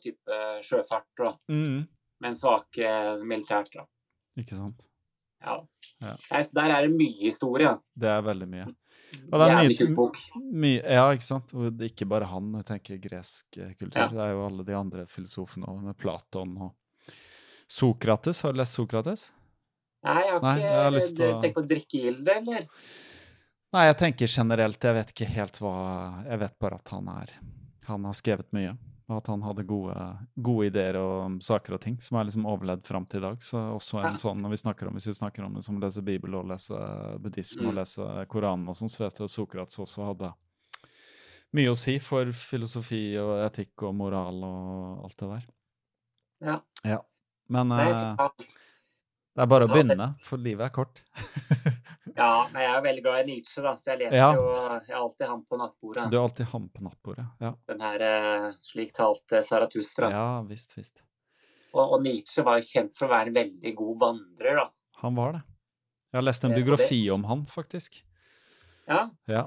type 0.00 0.38
sjøfart, 0.62 1.04
og, 1.20 1.38
mm. 1.50 1.86
men 2.20 2.34
svake 2.34 2.88
militært. 3.24 3.72
Da. 3.74 3.84
Ikke 4.38 4.56
sant? 4.56 4.86
Ja. 5.42 5.60
Ja. 6.00 6.16
Så 6.42 6.52
der 6.54 6.70
er 6.74 6.86
det 6.88 6.96
mye 6.96 7.20
historie. 7.28 7.76
Det 7.96 8.08
er 8.08 8.22
veldig 8.22 8.48
mye. 8.48 8.66
Og 9.32 9.38
det 9.40 9.46
er 9.48 9.54
Jævlig 9.62 9.78
mye- 9.88 9.94
bok. 9.96 10.16
Mye, 10.52 10.82
ja, 10.84 11.04
ikke 11.12 11.24
sant? 11.24 11.54
Og 11.54 11.78
ikke 11.80 12.06
bare 12.08 12.24
han. 12.28 12.52
Jeg 12.58 12.64
tenker 12.66 12.98
gresk 13.00 13.56
eh, 13.58 13.72
kultur. 13.78 14.00
Ja. 14.00 14.08
Det 14.08 14.18
er 14.18 14.32
jo 14.32 14.46
alle 14.46 14.64
de 14.64 14.74
andre 14.74 15.06
filosofene 15.06 15.64
òg, 15.68 15.82
med 15.82 15.96
Platon 15.96 16.56
og 16.58 16.74
Sokrates. 17.68 18.42
Har 18.42 18.52
du 18.52 18.58
lest 18.58 18.74
Sokrates? 18.76 19.32
Nei, 20.08 20.22
jeg 20.24 20.32
har 20.32 20.40
Nei, 20.42 20.54
ikke 20.56 20.64
jeg 20.72 20.82
har 20.84 20.94
lyst 20.94 21.16
til 21.16 21.28
å- 21.34 21.40
tenkt 21.42 21.54
på 21.58 21.66
drikkegilde, 21.68 22.24
drikke 22.24 22.34
gilde, 22.34 22.36
eller? 22.40 22.68
Nei, 23.76 23.84
jeg 23.90 23.96
tenker 24.00 24.26
generelt. 24.32 24.80
Jeg 24.88 24.94
vet 24.96 25.10
ikke 25.12 25.26
helt 25.28 25.58
hva 25.60 26.24
Jeg 26.24 26.38
vet 26.40 26.58
bare 26.58 26.74
at 26.80 26.88
han 26.88 27.08
er 27.12 27.32
Han 27.88 28.04
har 28.04 28.12
skrevet 28.16 28.52
mye. 28.56 28.76
Og 29.10 29.16
at 29.22 29.26
han 29.32 29.40
hadde 29.40 29.62
gode, 29.66 29.94
gode 30.42 30.66
ideer 30.68 30.96
om 31.00 31.38
saker 31.40 31.72
og 31.74 31.80
ting 31.80 31.94
som 32.04 32.18
er 32.18 32.24
liksom 32.28 32.44
overlevd 32.44 32.84
fram 32.84 33.06
til 33.08 33.22
i 33.22 33.26
dag. 33.28 33.38
Så 33.40 33.56
også 33.76 34.00
en 34.04 34.12
Ja. 34.12 34.18
sånn, 34.20 34.42
når 34.42 34.50
vi 34.50 34.56
snakker 34.56 34.86
om, 34.88 34.94
Hvis 34.94 35.06
vi 35.06 35.12
snakker 35.16 35.44
om 35.46 35.54
det 35.54 35.64
som 35.64 35.76
å 35.78 35.80
lese 35.80 36.02
Bibel 36.04 36.34
og 36.34 36.46
lese 36.46 36.76
buddhisme 37.18 37.66
og 37.68 37.72
Mm. 37.74 37.78
lese 37.78 38.26
Koranen 38.28 38.68
og 38.68 38.74
sånn, 38.76 38.90
så 38.90 38.98
vet 39.08 39.16
jeg 39.18 39.24
at 39.24 39.30
Sokrates 39.30 39.78
også 39.78 40.04
hadde 40.14 40.34
mye 41.54 41.70
å 41.70 41.76
si 41.76 41.98
for 41.98 42.26
filosofi 42.26 43.16
og 43.16 43.50
etikk 43.50 43.82
og 43.88 43.94
moral 43.94 44.44
og 44.44 45.04
alt 45.04 45.16
det 45.16 45.28
der. 45.30 46.60
Ja. 46.84 46.98
Men 47.48 47.68
Nei, 47.68 47.88
eh, 47.90 48.16
ja. 48.18 48.28
Det 49.38 49.44
er 49.44 49.50
bare 49.52 49.66
å 49.68 49.70
begynne, 49.70 50.06
for 50.26 50.40
livet 50.42 50.66
er 50.66 50.72
kort. 50.74 50.98
ja, 52.18 52.30
men 52.52 52.62
jeg 52.64 52.70
er 52.74 52.80
veldig 52.88 53.02
glad 53.04 53.20
i 53.20 53.26
Nietzsche, 53.28 53.62
da, 53.62 53.74
så 53.78 53.92
jeg 53.92 54.00
leser 54.00 54.16
Ja. 54.18 54.30
jo 54.34 54.46
Jeg 54.82 54.90
er 54.90 54.96
alltid 54.98 55.28
han 55.30 55.42
på 55.46 55.58
nattbordet. 55.60 56.06
Du 56.10 56.16
er 56.18 56.22
alltid 56.24 56.48
ham 56.52 56.64
på 56.74 56.82
nattbordet. 56.88 57.26
Ja, 57.44 57.52
Den 57.70 57.84
her 57.86 58.04
eh, 58.08 58.48
Slik 58.66 58.90
talte 58.96 59.42
Saratustra. 59.46 60.10
ja 60.10 60.24
visst, 60.48 60.74
visst. 60.78 61.04
Og, 61.72 61.84
og 61.84 62.02
Nietzsche 62.02 62.42
var 62.42 62.58
jo 62.58 62.66
kjent 62.66 62.96
for 62.98 63.06
å 63.06 63.12
være 63.12 63.30
en 63.30 63.38
veldig 63.38 63.74
god 63.78 63.98
vandrer, 64.02 64.58
da. 64.64 64.66
Han 65.04 65.14
var 65.14 65.32
det. 65.38 65.42
Jeg 66.10 66.18
har 66.18 66.24
lest 66.26 66.44
en 66.48 66.52
Eh, 66.56 66.58
biografi 66.58 67.00
om 67.14 67.24
han, 67.30 67.46
faktisk. 67.46 68.02
Ja, 68.88 69.06
Ja. 69.28 69.46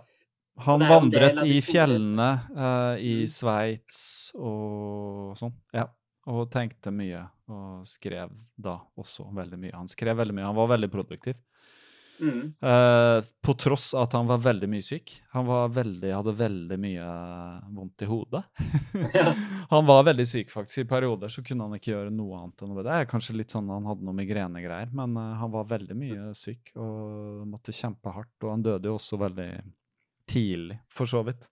Han 0.61 0.83
vandret 0.83 1.39
i 1.47 1.59
fjellene 1.63 2.27
eh, 2.53 2.95
i 3.01 3.13
Mm. 3.23 3.27
Sveits 3.31 4.01
og 4.35 5.31
sånn. 5.39 5.53
Ja. 5.73 5.87
Og 6.30 6.50
tenkte 6.53 6.91
mye, 6.93 7.24
og 7.50 7.88
skrev 7.90 8.33
da 8.53 8.75
også 9.01 9.25
veldig 9.33 9.58
mye. 9.58 9.74
Han 9.74 9.90
skrev 9.90 10.19
veldig 10.19 10.35
mye. 10.38 10.50
Han 10.51 10.59
var 10.59 10.75
veldig 10.75 10.91
produktiv. 10.93 11.40
mm. 12.22 12.41
Uh, 12.61 13.25
på 13.41 13.53
tross 13.58 13.95
at 13.98 14.14
han 14.14 14.27
var 14.30 14.38
veldig 14.43 14.69
mye 14.69 14.85
syk. 14.85 15.16
Han 15.33 15.48
var 15.48 15.72
veldig, 15.74 16.11
hadde 16.14 16.35
veldig 16.38 16.77
mye 16.77 17.08
vondt 17.74 18.06
i 18.06 18.09
hodet. 18.11 18.43
Han 19.72 19.88
var 19.88 20.03
veldig 20.03 20.27
syk, 20.27 20.51
faktisk. 20.51 20.83
I 20.83 20.90
perioder 20.90 21.32
så 21.32 21.41
kunne 21.48 21.64
han 21.64 21.77
ikke 21.77 21.93
gjøre 21.93 22.11
noe 22.11 22.41
annet 22.41 22.61
enn 22.66 22.74
det. 22.75 22.83
Det 22.83 22.95
er 22.98 23.08
kanskje 23.08 23.38
litt 23.40 23.53
sånn 23.53 23.69
han 23.72 23.85
hadde 23.88 24.03
noe 24.03 24.17
migrenegreier, 24.17 24.91
men 24.91 25.16
uh, 25.16 25.30
han 25.40 25.53
var 25.53 25.69
veldig 25.69 25.95
mye 25.95 26.33
syk 26.35 26.74
og 26.75 27.45
måtte 27.48 27.74
kjempe 27.74 28.11
hardt. 28.11 28.35
Og 28.43 28.51
han 28.51 28.66
døde 28.67 28.91
jo 28.91 28.98
også 29.00 29.17
veldig 29.22 29.48
tidlig, 30.30 30.77
for 30.91 31.09
så 31.09 31.24
vidt. 31.25 31.48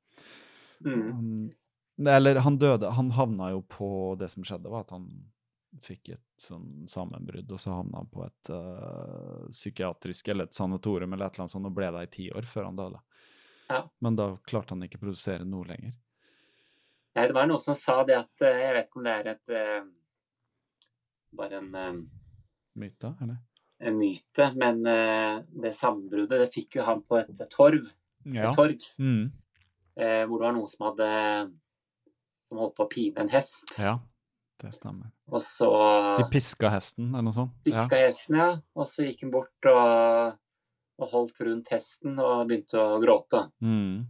Mm. 0.86 1.50
Eller 2.08 2.36
han 2.36 2.58
døde 2.58 2.90
Han 2.95 3.11
havna 3.11 3.50
jo 3.52 3.61
på 3.68 4.16
Det 4.19 4.30
som 4.32 4.44
skjedde, 4.44 4.69
var 4.72 4.86
at 4.86 4.94
han 4.95 5.10
fikk 5.84 6.10
et 6.16 6.42
sånn 6.42 6.88
sammenbrudd, 6.90 7.52
og 7.52 7.60
så 7.61 7.76
havna 7.76 8.02
han 8.02 8.08
på 8.10 8.24
et 8.26 8.50
uh, 8.50 9.45
psykiatrisk 9.52 10.32
eller 10.32 10.48
et 10.50 10.58
sanatorium 10.58 11.14
eller 11.14 11.28
et 11.28 11.36
eller 11.36 11.45
annet 11.45 11.53
sånt 11.53 11.69
og 11.69 11.76
ble 11.78 11.92
der 11.94 12.08
i 12.08 12.11
ti 12.11 12.26
år 12.34 12.48
før 12.50 12.69
han 12.69 12.80
døde. 12.80 13.02
Ja. 13.69 13.84
Men 14.02 14.18
da 14.18 14.32
klarte 14.50 14.74
han 14.74 14.82
ikke 14.88 14.98
å 14.98 15.03
produsere 15.03 15.45
noe 15.45 15.68
lenger. 15.69 15.94
Nei, 17.14 17.28
det 17.30 17.38
var 17.38 17.50
noen 17.52 17.61
som 17.61 17.78
sa 17.78 18.00
det 18.06 18.18
at 18.18 18.44
eh, 18.45 18.60
Jeg 18.64 18.74
vet 18.76 18.88
ikke 18.88 19.00
om 19.00 19.06
det 19.06 19.14
er 19.14 19.30
et 19.32 19.53
uh, 19.53 19.86
Bare 21.38 21.58
en, 21.58 21.69
uh, 21.74 22.02
Myte, 22.82 23.14
eller? 23.22 23.40
en 23.80 23.95
myte, 23.95 24.45
men 24.60 24.82
det 24.84 25.69
sammenbruddet 25.78 26.42
det 26.42 26.50
fikk 26.52 26.76
jo 26.76 26.84
han 26.84 27.00
på 27.00 27.16
et 27.22 27.38
torv. 27.53 27.86
Ja. 28.28 28.50
Et 28.50 28.58
torg. 28.58 28.82
Mm. 29.00 29.30
hvor 29.95 30.34
det 30.34 30.44
var 30.44 30.56
noen 30.58 30.68
som 30.68 30.84
hadde 30.90 31.08
som 32.50 32.58
holdt 32.61 32.76
på 32.78 32.86
å 32.88 32.90
pine 32.92 33.22
en 33.24 33.30
hest. 33.30 33.64
ja, 33.80 34.00
det 34.61 34.74
stemmer. 34.76 35.11
Og 35.32 35.42
så 35.45 35.69
De 36.18 36.26
piska 36.34 36.69
hesten, 36.74 37.11
eller 37.14 37.30
noe 37.30 37.36
sånt? 37.38 37.53
piska 37.64 37.95
hesten, 38.02 38.36
ja. 38.42 38.50
Og 38.76 38.88
så 38.90 39.06
gikk 39.08 39.22
han 39.24 39.32
bort 39.32 39.69
og, 39.72 40.34
og 41.00 41.11
holdt 41.14 41.40
rundt 41.48 41.69
hesten 41.72 42.18
og 42.19 42.48
begynte 42.50 42.82
å 42.82 42.98
gråte. 43.03 43.45
Mm. 43.64 44.08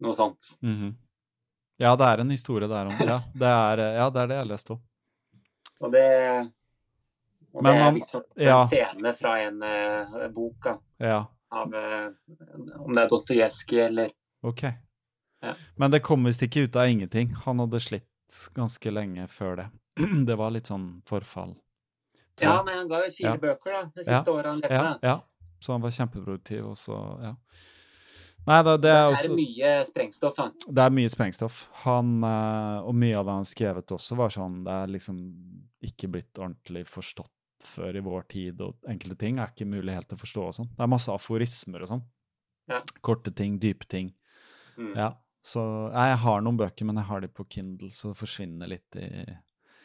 Noe 0.00 0.16
sånt. 0.16 0.54
Mhm. 0.62 0.94
Ja, 1.80 1.94
det 1.96 2.04
er 2.12 2.20
en 2.20 2.30
historie 2.30 2.68
der 2.68 2.86
om 2.90 2.96
Ja, 3.00 3.18
det 3.34 3.48
er, 3.48 3.80
ja, 3.96 4.06
det, 4.12 4.20
er 4.22 4.26
det 4.28 4.36
jeg 4.36 4.48
leste 4.50 4.72
om. 4.74 4.80
Og 5.80 5.92
det 5.94 6.06
og 7.52 7.62
Men 7.64 7.72
det 7.72 7.80
er 7.80 7.84
han- 7.84 7.96
en 7.96 8.44
ja. 8.46 8.58
en 8.62 8.68
scene 8.68 9.12
fra 9.16 9.32
en 9.42 9.62
uh, 9.62 10.28
bok. 10.28 10.56
da. 10.62 10.74
Ja. 11.00 11.24
Av 11.50 11.72
uh, 11.74 12.12
om 12.84 12.94
det 12.94 13.02
er 13.02 13.08
Dostojevskij 13.10 13.80
eller 13.86 14.12
Ok. 14.46 14.62
Ja. 15.42 15.54
Men 15.76 15.90
det 15.90 16.02
kom 16.02 16.24
visst 16.24 16.42
ikke 16.42 16.66
ut 16.68 16.76
av 16.76 16.88
ingenting. 16.88 17.30
Han 17.46 17.58
hadde 17.62 17.80
slitt 17.80 18.06
ganske 18.54 18.90
lenge 18.92 19.26
før 19.28 19.56
det. 19.56 19.68
Det 20.28 20.36
var 20.38 20.50
litt 20.54 20.66
sånn 20.70 21.02
forfall. 21.08 21.56
Ja, 22.40 22.62
nei, 22.64 22.74
han 22.78 22.88
ga 22.88 23.02
jo 23.04 23.10
fire 23.12 23.34
Ja. 23.34 23.36
bøker 23.36 23.72
da, 23.72 23.80
det 23.94 24.04
siste 24.06 24.32
året 24.32 24.46
han 24.46 24.60
levde. 24.60 24.98
ja. 25.02 25.18
Så 25.60 25.72
han 25.74 25.82
var 25.82 25.90
kjempeproduktiv, 25.92 26.64
og 26.70 26.76
så 26.80 26.96
Ja. 27.22 27.34
Nei 28.46 28.62
da, 28.64 28.76
det 28.78 28.82
Det 28.82 28.92
er 28.96 29.12
er 29.28 29.34
mye 29.36 29.72
sprengstoff, 29.84 30.36
han. 30.40 30.52
Det 30.66 30.78
er 30.86 30.90
mye 30.90 31.08
sprengstoff. 31.12 31.68
Han, 31.84 32.24
eh, 32.24 32.78
og 32.80 32.94
mye 32.94 33.18
av 33.18 33.26
det 33.26 33.32
han 33.32 33.44
skrevet 33.44 33.92
også, 33.92 34.16
var 34.16 34.30
sånn 34.32 34.64
Det 34.64 34.72
er 34.72 34.86
liksom 34.86 35.18
ikke 35.84 36.08
blitt 36.10 36.32
ordentlig 36.40 36.86
forstått 36.88 37.28
før 37.66 37.96
i 37.96 38.00
vår 38.00 38.22
tid, 38.28 38.60
og 38.62 38.76
enkelte 38.88 39.18
ting 39.18 39.38
er 39.38 39.48
ikke 39.52 39.68
mulig 39.68 39.92
helt 39.92 40.08
å 40.14 40.16
forstå 40.16 40.46
og 40.48 40.54
sånn. 40.54 40.70
Det 40.74 40.80
er 40.80 40.86
masse 40.88 41.12
aforismer 41.12 41.82
og 41.82 41.88
sånn. 41.88 42.02
Ja. 42.70 42.80
Korte 43.02 43.34
ting, 43.36 43.58
dype 43.60 43.84
ting. 43.86 44.14
Mm. 44.78 44.94
Ja. 44.96 45.10
Så 45.42 45.62
jeg 45.92 46.16
har 46.22 46.42
noen 46.44 46.58
bøker, 46.60 46.84
men 46.88 47.00
jeg 47.00 47.08
har 47.08 47.22
de 47.24 47.30
på 47.32 47.46
Kindle, 47.48 47.88
så 47.94 48.12
det 48.12 48.20
forsvinner 48.20 48.70
litt 48.70 49.00
i 49.00 49.08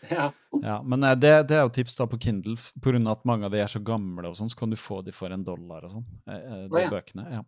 Ja. 0.11 0.29
Ja, 0.61 0.83
men 0.83 1.03
eh, 1.03 1.15
det, 1.17 1.31
det 1.49 1.57
er 1.57 1.63
jo 1.65 1.73
tips 1.73 1.95
da 1.97 2.05
på 2.09 2.19
Kindle, 2.21 2.55
pga. 2.59 2.81
på 2.83 2.91
grunn 2.91 3.07
av 3.07 3.17
at 3.17 3.27
mange 3.27 3.47
av 3.47 3.53
de 3.55 3.61
er 3.63 3.71
så 3.71 3.81
gamle 3.83 4.29
og 4.29 4.37
sånn, 4.37 4.51
så 4.51 4.59
kan 4.59 4.73
du 4.73 4.77
få 4.79 5.01
de 5.05 5.13
for 5.15 5.33
en 5.33 5.45
dollar 5.47 5.87
og 5.87 5.95
sånn, 5.97 6.07
eh, 6.29 6.41
eh, 6.41 6.63
de 6.67 6.77
Å, 6.77 6.83
ja. 6.83 6.91
bøkene. 6.93 7.25
Ja. 7.39 7.43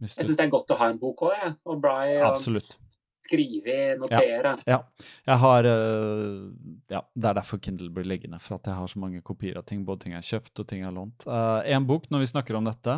Hvis 0.00 0.16
Jeg 0.16 0.24
du 0.26 0.32
syns 0.32 0.40
det 0.40 0.46
er 0.46 0.52
godt 0.54 0.72
å 0.72 0.78
ha 0.80 0.88
en 0.90 1.00
bok 1.00 1.26
òg, 1.28 1.36
jeg. 1.36 1.54
Og 1.68 1.82
bla 1.84 1.94
i 2.08 2.16
Absolutt. 2.24 2.72
Skrive 3.30 3.78
notere. 4.00 4.54
Ja. 4.66 4.82
Jeg 5.28 5.38
har 5.44 5.68
eh, 5.70 6.38
Ja, 6.90 7.02
det 7.14 7.30
er 7.30 7.36
derfor 7.38 7.60
Kindle 7.62 7.90
blir 7.94 8.08
liggende, 8.08 8.40
for 8.42 8.58
at 8.58 8.66
jeg 8.66 8.78
har 8.78 8.90
så 8.90 9.00
mange 9.02 9.22
kopier 9.22 9.60
av 9.60 9.66
ting, 9.68 9.84
både 9.86 10.04
ting 10.04 10.16
jeg 10.16 10.22
har 10.22 10.30
kjøpt 10.34 10.62
og 10.62 10.70
ting 10.70 10.82
jeg 10.82 10.88
har 10.88 10.96
lånt. 10.96 11.26
Uh, 11.28 11.60
en 11.70 11.86
bok, 11.86 12.08
når 12.10 12.24
vi 12.24 12.30
snakker 12.32 12.58
om 12.58 12.66
dette, 12.66 12.96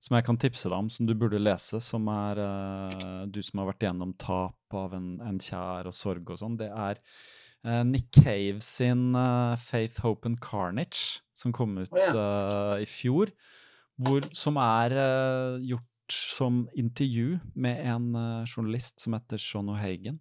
som 0.00 0.16
jeg 0.16 0.26
kan 0.26 0.40
tipse 0.40 0.68
deg 0.68 0.76
om, 0.76 0.90
som 0.92 1.08
du 1.08 1.14
burde 1.16 1.40
lese, 1.40 1.80
som 1.84 2.08
er 2.12 2.40
uh, 2.44 3.22
du 3.24 3.40
som 3.44 3.62
har 3.62 3.70
vært 3.72 3.86
igjennom 3.86 4.16
tap 4.20 4.76
av 4.76 4.96
en, 4.96 5.14
en 5.24 5.40
kjær 5.40 5.88
og 5.88 5.96
sorg 5.96 6.34
og 6.34 6.42
sånn, 6.42 6.58
det 6.60 6.68
er 6.68 7.00
uh, 7.64 7.82
Nick 7.88 8.10
Cave 8.20 8.60
sin 8.64 9.16
Faith, 9.60 10.04
Hope 10.04 10.28
and 10.28 10.40
Carnage, 10.44 11.22
som 11.32 11.56
kom 11.56 11.78
ut 11.80 11.96
i 11.96 12.88
fjor, 12.88 13.32
hvor, 14.00 14.24
som 14.36 14.60
er 14.60 14.96
uh, 14.96 15.56
gjort 15.64 15.89
som 16.12 16.64
intervju 16.74 17.38
med 17.54 17.86
en 17.86 18.14
eh, 18.14 18.46
journalist 18.46 19.00
som 19.00 19.16
heter 19.16 19.38
Sean 19.38 19.70
O'Hagan. 19.72 20.20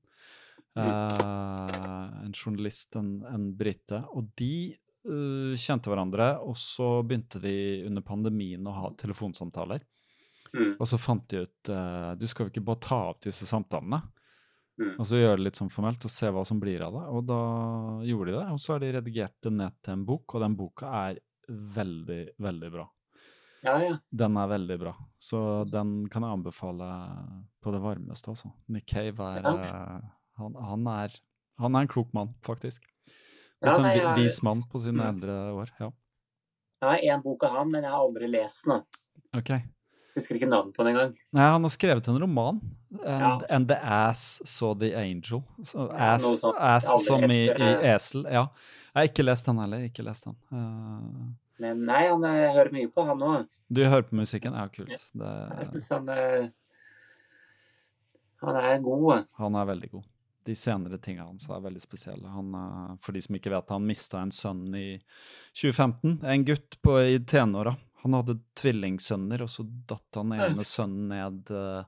Uh, 0.80 2.24
en 2.24 2.32
journalist, 2.32 2.95
en, 2.95 3.26
en 3.27 3.50
brite. 3.58 3.98
Og 4.16 4.30
de 4.40 4.77
uh, 5.09 5.56
kjente 5.58 5.92
hverandre, 5.92 6.30
og 6.45 6.56
så 6.56 7.01
begynte 7.03 7.42
de 7.43 7.56
under 7.90 8.06
pandemien 8.06 8.69
å 8.69 8.76
ha 8.77 8.92
telefonsamtaler. 9.00 9.84
Mm. 10.53 10.77
Og 10.77 10.85
så 10.88 11.01
fant 11.01 11.26
de 11.30 11.43
ut 11.43 11.72
uh, 11.74 12.14
du 12.16 12.24
skal 12.30 12.48
jo 12.48 12.53
ikke 12.53 12.64
bare 12.69 12.84
ta 12.85 13.01
opp 13.09 13.26
disse 13.26 13.50
samtalene, 13.50 14.00
Mm. 14.80 14.93
og 14.95 15.08
så 15.08 15.18
gjøre 15.19 15.40
det 15.40 15.43
litt 15.43 15.58
sånn 15.59 15.72
formelt 15.74 16.06
og 16.08 16.11
se 16.14 16.30
hva 16.32 16.45
som 16.48 16.59
blir 16.61 16.80
av 16.85 16.95
det. 16.95 17.01
Og 17.11 17.26
da 17.27 17.40
gjorde 18.08 18.32
de 18.32 18.38
det, 18.38 18.45
og 18.53 18.61
så 18.64 18.74
har 18.74 18.84
de 18.84 18.93
redigert 18.95 19.35
det 19.43 19.51
ned 19.51 19.76
til 19.84 19.98
en 19.98 20.06
bok, 20.08 20.35
og 20.35 20.45
den 20.45 20.56
boka 20.59 20.92
er 21.09 21.19
veldig, 21.50 22.22
veldig 22.40 22.69
bra. 22.72 22.85
Ja, 23.64 23.78
ja. 23.84 23.96
Den 24.16 24.38
er 24.40 24.48
veldig 24.48 24.78
bra, 24.80 24.94
så 25.20 25.40
den 25.70 26.08
kan 26.10 26.24
jeg 26.24 26.32
anbefale 26.38 26.88
på 27.62 27.74
det 27.76 27.82
varmeste, 27.84 28.32
altså. 28.32 28.52
Nick 28.72 28.88
Cave 28.88 29.20
er 29.20 29.42
Ja. 29.44 29.54
eh, 29.64 30.02
han, 30.40 30.56
han, 30.56 30.88
er 30.88 31.18
han 31.60 31.76
er 31.76 31.82
en 31.82 31.88
klok 31.92 32.14
mann, 32.14 32.34
faktisk. 32.42 32.82
Ja, 33.62 33.74
nei, 33.78 33.98
en 34.00 34.16
vis 34.16 34.38
jeg- 34.40 34.44
mann 34.48 34.62
på 34.72 34.80
sine 34.80 35.04
Mm. 35.04 35.10
eldre 35.10 35.36
år. 35.54 35.70
Ja. 35.80 35.92
Jeg 36.82 36.90
har 36.90 37.18
én 37.18 37.24
bok 37.24 37.44
av 37.44 37.52
han, 37.58 37.72
men 37.72 37.84
jeg 37.84 37.92
har 37.92 38.00
aldri 38.00 38.28
lest 38.32 38.64
den. 38.66 38.82
Okay. 39.36 39.58
Ok. 39.58 39.64
Husker 40.16 40.36
ikke 40.40 40.48
navnet 40.50 40.74
på 40.76 40.84
den 40.84 40.96
engang. 40.96 41.14
Nei, 41.34 41.44
han 41.52 41.62
har 41.62 41.70
skrevet 41.70 42.08
en 42.08 42.18
roman. 42.20 42.62
And, 43.06 43.44
and 43.50 43.68
the 43.68 43.76
ass 43.84 44.42
saw 44.46 44.74
the 44.74 44.94
angel. 44.96 45.44
So, 45.64 45.90
ass, 45.92 46.24
ass 46.58 47.06
som 47.06 47.22
i, 47.30 47.46
i 47.50 47.70
esel. 47.92 48.24
Ja. 48.24 48.48
Jeg 48.96 48.96
har 48.96 49.04
ikke 49.12 49.24
lest 49.26 49.46
den 49.46 49.60
heller. 49.60 49.78
Ikke 49.86 50.04
lest 50.04 50.24
den. 50.26 50.36
Eh, 50.52 51.28
Men 51.60 51.82
nei, 51.88 52.06
han, 52.08 52.24
eh, 52.24 52.38
jeg 52.46 52.54
hører 52.56 52.72
mye 52.76 52.92
på 52.96 53.06
han 53.10 53.26
òg. 53.26 53.48
du 53.70 53.82
hører 53.86 54.08
på 54.10 54.16
musikken? 54.20 54.54
Ja, 54.56 54.68
kult. 54.74 54.90
Jeg 54.90 55.00
Det, 55.20 55.68
syns 55.70 55.90
han 55.94 56.10
eh, 56.10 56.50
Han 58.42 58.56
er 58.56 58.80
god. 58.80 59.26
han 59.38 59.56
er 59.60 59.66
veldig 59.74 59.92
god. 59.92 60.08
De 60.48 60.56
senere 60.56 60.98
tingene 61.04 61.28
hans 61.28 61.44
er 61.52 61.60
veldig 61.62 61.82
spesielle. 61.84 62.30
Han, 62.32 62.54
eh, 62.56 62.96
for 63.04 63.12
de 63.14 63.22
som 63.22 63.36
ikke 63.36 63.52
vet, 63.52 63.70
han 63.76 63.86
mista 63.86 64.22
en 64.24 64.32
sønn 64.32 64.64
i 64.80 64.88
2015. 65.54 66.22
En 66.24 66.46
gutt 66.48 66.80
på, 66.82 66.96
i 67.04 67.20
tenåra. 67.20 67.76
Han 68.04 68.16
hadde 68.16 68.38
tvillingsønner, 68.56 69.42
og 69.44 69.50
så 69.52 69.66
datt 69.68 70.16
han 70.16 70.32
ene 70.32 70.64
sønnen 70.64 71.10
ned 71.12 71.52
eh, 71.52 71.84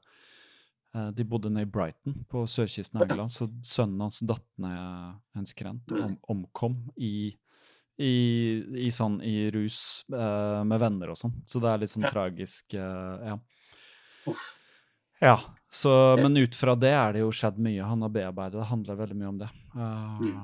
eh, 0.98 1.08
De 1.16 1.24
bodde 1.24 1.50
nede 1.50 1.64
i 1.70 1.72
Brighton, 1.72 2.26
på 2.28 2.44
sørkysten 2.52 3.00
av 3.00 3.08
England. 3.08 3.32
Så 3.32 3.48
sønnen 3.64 4.04
hans 4.04 4.20
datt 4.28 4.46
ned 4.60 5.40
en 5.40 5.48
skrent 5.48 5.96
og 5.96 6.04
om, 6.10 6.18
omkom 6.36 6.76
i, 7.00 7.32
i, 8.02 8.88
i 8.88 8.90
sånn 8.94 9.20
i 9.24 9.36
rus 9.54 10.02
uh, 10.14 10.62
med 10.68 10.82
venner 10.82 11.14
og 11.14 11.20
sånn. 11.20 11.36
Så 11.46 11.62
det 11.64 11.70
er 11.72 11.84
litt 11.84 11.94
sånn 11.94 12.08
Ja. 12.08 12.12
tragisk. 12.14 12.74
uh, 12.74 13.30
ja. 13.32 13.38
Uff. 14.32 14.48
Ja, 15.22 15.36
så, 15.70 15.92
men 16.18 16.34
ut 16.42 16.56
fra 16.58 16.74
det 16.76 16.90
er 16.98 17.14
det 17.14 17.22
jo 17.22 17.30
skjedd 17.36 17.60
mye. 17.62 17.86
Han 17.86 18.02
har 18.02 18.10
bearbeidet, 18.10 18.58
det 18.58 18.70
handler 18.72 18.98
veldig 19.04 19.18
mye 19.22 19.32
om 19.36 19.38
det. 19.44 19.52
Uh, 19.76 20.18
Mm. 20.32 20.42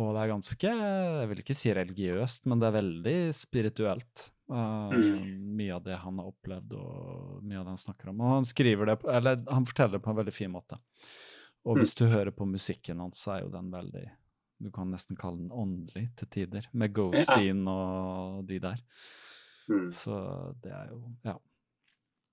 Og 0.00 0.14
det 0.16 0.22
er 0.22 0.30
ganske, 0.30 0.68
jeg 0.72 1.28
vil 1.28 1.40
ikke 1.42 1.54
si 1.54 1.72
religiøst, 1.76 2.46
men 2.48 2.60
det 2.62 2.68
er 2.70 2.76
veldig 2.78 3.16
spirituelt. 3.36 4.22
Mm. 4.48 5.52
Mye 5.58 5.74
av 5.76 5.82
det 5.84 5.98
han 6.00 6.16
har 6.16 6.30
opplevd 6.30 6.72
og 6.78 7.42
mye 7.44 7.58
av 7.60 7.66
det 7.66 7.74
han 7.74 7.82
snakker 7.82 8.08
om. 8.08 8.22
Og 8.24 8.30
han 8.38 8.48
skriver 8.48 8.88
det, 8.88 8.96
eller 9.12 9.42
han 9.52 9.66
forteller 9.68 9.98
det 9.98 10.02
på 10.06 10.14
en 10.14 10.16
veldig 10.22 10.32
fin 10.32 10.50
måte. 10.54 10.78
Og 11.68 11.76
hvis 11.76 11.92
du 12.00 12.06
hører 12.08 12.32
på 12.32 12.48
musikken 12.48 13.04
hans, 13.04 13.20
så 13.20 13.34
er 13.36 13.44
jo 13.44 13.52
den 13.52 13.68
veldig 13.70 14.06
Du 14.62 14.70
kan 14.74 14.90
nesten 14.94 15.18
kalle 15.18 15.40
den 15.40 15.50
åndelig 15.50 16.08
til 16.20 16.28
tider, 16.30 16.68
med 16.72 16.92
Ghosteen 16.94 17.64
og 17.70 18.44
de 18.46 18.60
der. 18.62 18.82
Mm. 19.70 19.88
Så 19.94 20.18
det 20.62 20.70
er 20.74 20.92
jo 20.92 21.00
Ja. 21.26 21.38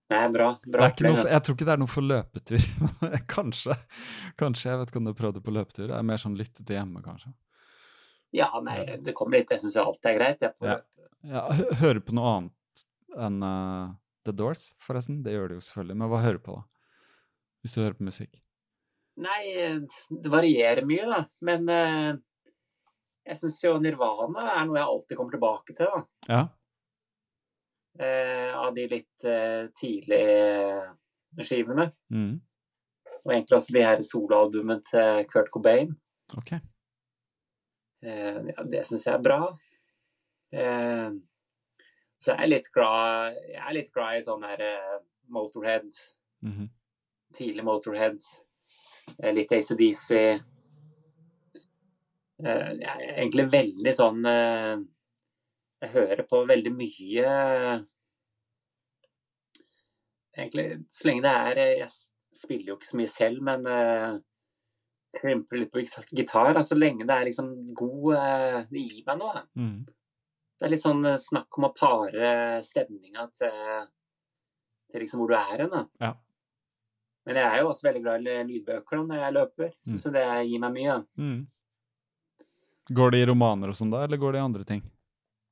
Det 0.10 0.18
er 0.18 0.32
bra. 0.34 0.48
Det 0.64 0.72
bra 0.74 0.88
noe, 1.06 1.26
jeg 1.30 1.42
tror 1.46 1.56
ikke 1.56 1.66
det 1.68 1.74
er 1.76 1.82
noe 1.84 1.92
for 1.92 2.06
løpetur. 2.06 2.64
kanskje. 3.36 3.76
Kanskje. 4.42 4.72
Jeg 4.72 4.80
vet 4.82 4.90
ikke 4.90 5.02
om 5.02 5.06
du 5.06 5.12
har 5.12 5.20
prøvd 5.20 5.38
det 5.38 5.44
på 5.46 5.54
løpetur. 5.54 5.86
Det 5.92 5.98
er 6.00 6.08
mer 6.10 6.22
sånn 6.22 6.38
lytte 6.38 6.66
til 6.66 6.80
hjemme, 6.80 7.04
kanskje. 7.06 7.30
Ja, 8.34 8.50
nei, 8.66 8.80
det 9.06 9.14
kommer 9.18 9.38
litt. 9.38 9.54
Jeg 9.54 9.62
syns 9.62 9.78
alt 9.78 10.10
er 10.10 10.18
greit. 10.18 10.42
Jeg 10.42 10.58
får, 10.58 10.72
Ja. 10.74 10.80
Ja, 11.30 11.44
Høre 11.82 12.02
på 12.02 12.16
noe 12.16 12.32
annet 12.38 12.84
enn 13.20 13.44
uh, 13.44 13.94
The 14.26 14.34
Doors, 14.34 14.70
forresten. 14.82 15.22
Det 15.26 15.34
gjør 15.36 15.52
du 15.52 15.58
jo 15.58 15.66
selvfølgelig. 15.68 15.98
Men 16.02 16.12
hva 16.12 16.22
hører 16.24 16.40
du 16.40 16.46
på, 16.46 16.58
da? 16.58 16.64
Hvis 17.62 17.76
du 17.76 17.82
hører 17.82 17.98
på 18.00 18.08
musikk? 18.08 18.40
Nei, 19.20 19.42
det 20.10 20.32
varierer 20.32 20.86
mye, 20.88 21.06
da. 21.10 21.24
Men 21.46 21.70
eh, 21.74 22.12
jeg 23.30 23.42
syns 23.42 23.60
jo 23.64 23.76
Nirvana 23.82 24.54
er 24.56 24.66
noe 24.68 24.80
jeg 24.80 24.88
alltid 24.88 25.20
kommer 25.20 25.36
tilbake 25.36 25.76
til, 25.78 25.92
da. 25.92 26.04
Ja. 26.30 26.42
Eh, 28.00 28.52
av 28.56 28.72
de 28.76 28.86
litt 28.88 29.28
eh, 29.28 29.68
tidlige 29.76 31.44
skivene. 31.44 31.90
Mm. 32.16 32.38
Og 33.20 33.34
egentlig 33.34 33.58
også 33.58 33.76
de 33.76 33.84
her 33.84 34.04
soloalbumene 34.06 34.80
til 34.88 35.26
Kurt 35.30 35.52
Cobain. 35.54 35.92
Ok. 36.40 36.54
Eh, 38.02 38.40
ja, 38.54 38.64
det 38.72 38.86
syns 38.88 39.04
jeg 39.06 39.18
er 39.18 39.26
bra. 39.26 39.42
Eh, 40.56 41.10
så 42.20 42.34
jeg 42.34 42.42
er 42.42 42.50
litt 42.50 42.68
glad 42.74 43.36
Jeg 43.48 43.60
er 43.62 43.76
litt 43.76 43.92
glad 43.94 44.18
i 44.18 44.24
sånn 44.26 44.46
her 44.48 44.64
eh, 44.66 44.96
Motorhead. 45.30 45.92
-hmm. 46.44 46.70
Tidlig 47.36 47.64
Motorhead. 47.64 48.20
Eh, 49.18 49.34
litt 49.34 49.52
ACDC. 49.52 50.10
Eh, 52.40 52.70
er 52.80 53.04
egentlig 53.18 53.50
veldig 53.52 53.94
sånn 53.96 54.24
eh, 54.30 54.78
Jeg 55.84 55.90
hører 55.92 56.22
på 56.24 56.40
veldig 56.48 56.72
mye 56.72 57.32
Egentlig 60.38 60.68
så 60.96 61.10
lenge 61.10 61.26
det 61.26 61.34
er 61.36 61.60
eh, 61.60 61.74
Jeg 61.82 61.92
spiller 62.40 62.72
jo 62.72 62.78
ikke 62.78 62.88
så 62.88 63.00
mye 63.02 63.12
selv, 63.12 63.44
men 63.44 63.68
eh, 63.68 64.14
krymper 65.20 65.60
litt 65.60 65.74
på 65.74 65.84
gitar. 66.16 66.54
Da, 66.56 66.64
så 66.64 66.78
lenge 66.78 67.08
det 67.10 67.16
er 67.18 67.28
liksom 67.28 67.52
god 67.76 68.16
eh, 68.16 68.60
Det 68.70 68.86
gir 68.86 69.04
meg 69.10 69.20
noe. 69.20 69.44
Mm. 69.60 69.80
Det 70.60 70.68
er 70.68 70.74
litt 70.74 70.86
sånn 70.86 71.04
eh, 71.12 71.20
snakk 71.20 71.60
om 71.60 71.68
å 71.68 71.74
pare 71.76 72.32
stemninga 72.64 73.28
til, 73.36 73.86
til 74.92 75.04
liksom 75.04 75.26
hvor 75.26 75.34
du 75.34 75.38
er 75.42 75.66
hen. 75.66 75.78
Ja. 76.00 76.14
Men 77.30 77.38
jeg 77.38 77.46
er 77.46 77.62
jo 77.62 77.70
også 77.70 77.86
veldig 77.86 78.00
glad 78.02 78.26
i 78.26 78.38
lydbøker 78.48 79.02
når 79.06 79.20
jeg 79.22 79.34
løper. 79.36 79.74
Mm. 79.86 79.98
Så 80.02 80.12
det 80.14 80.26
gir 80.50 80.62
meg 80.64 80.72
mye. 80.74 80.96
Mm. 81.22 81.40
Går 82.98 83.14
det 83.14 83.20
i 83.22 83.28
romaner 83.30 83.70
og 83.70 83.78
sånn 83.78 83.92
da, 83.94 84.02
eller 84.08 84.18
går 84.18 84.34
det 84.34 84.40
i 84.40 84.48
andre 84.48 84.66
ting? 84.66 84.82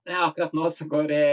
Ja, 0.08 0.24
akkurat 0.30 0.56
nå 0.58 0.70
så 0.74 0.88
går 0.90 1.10
det 1.12 1.24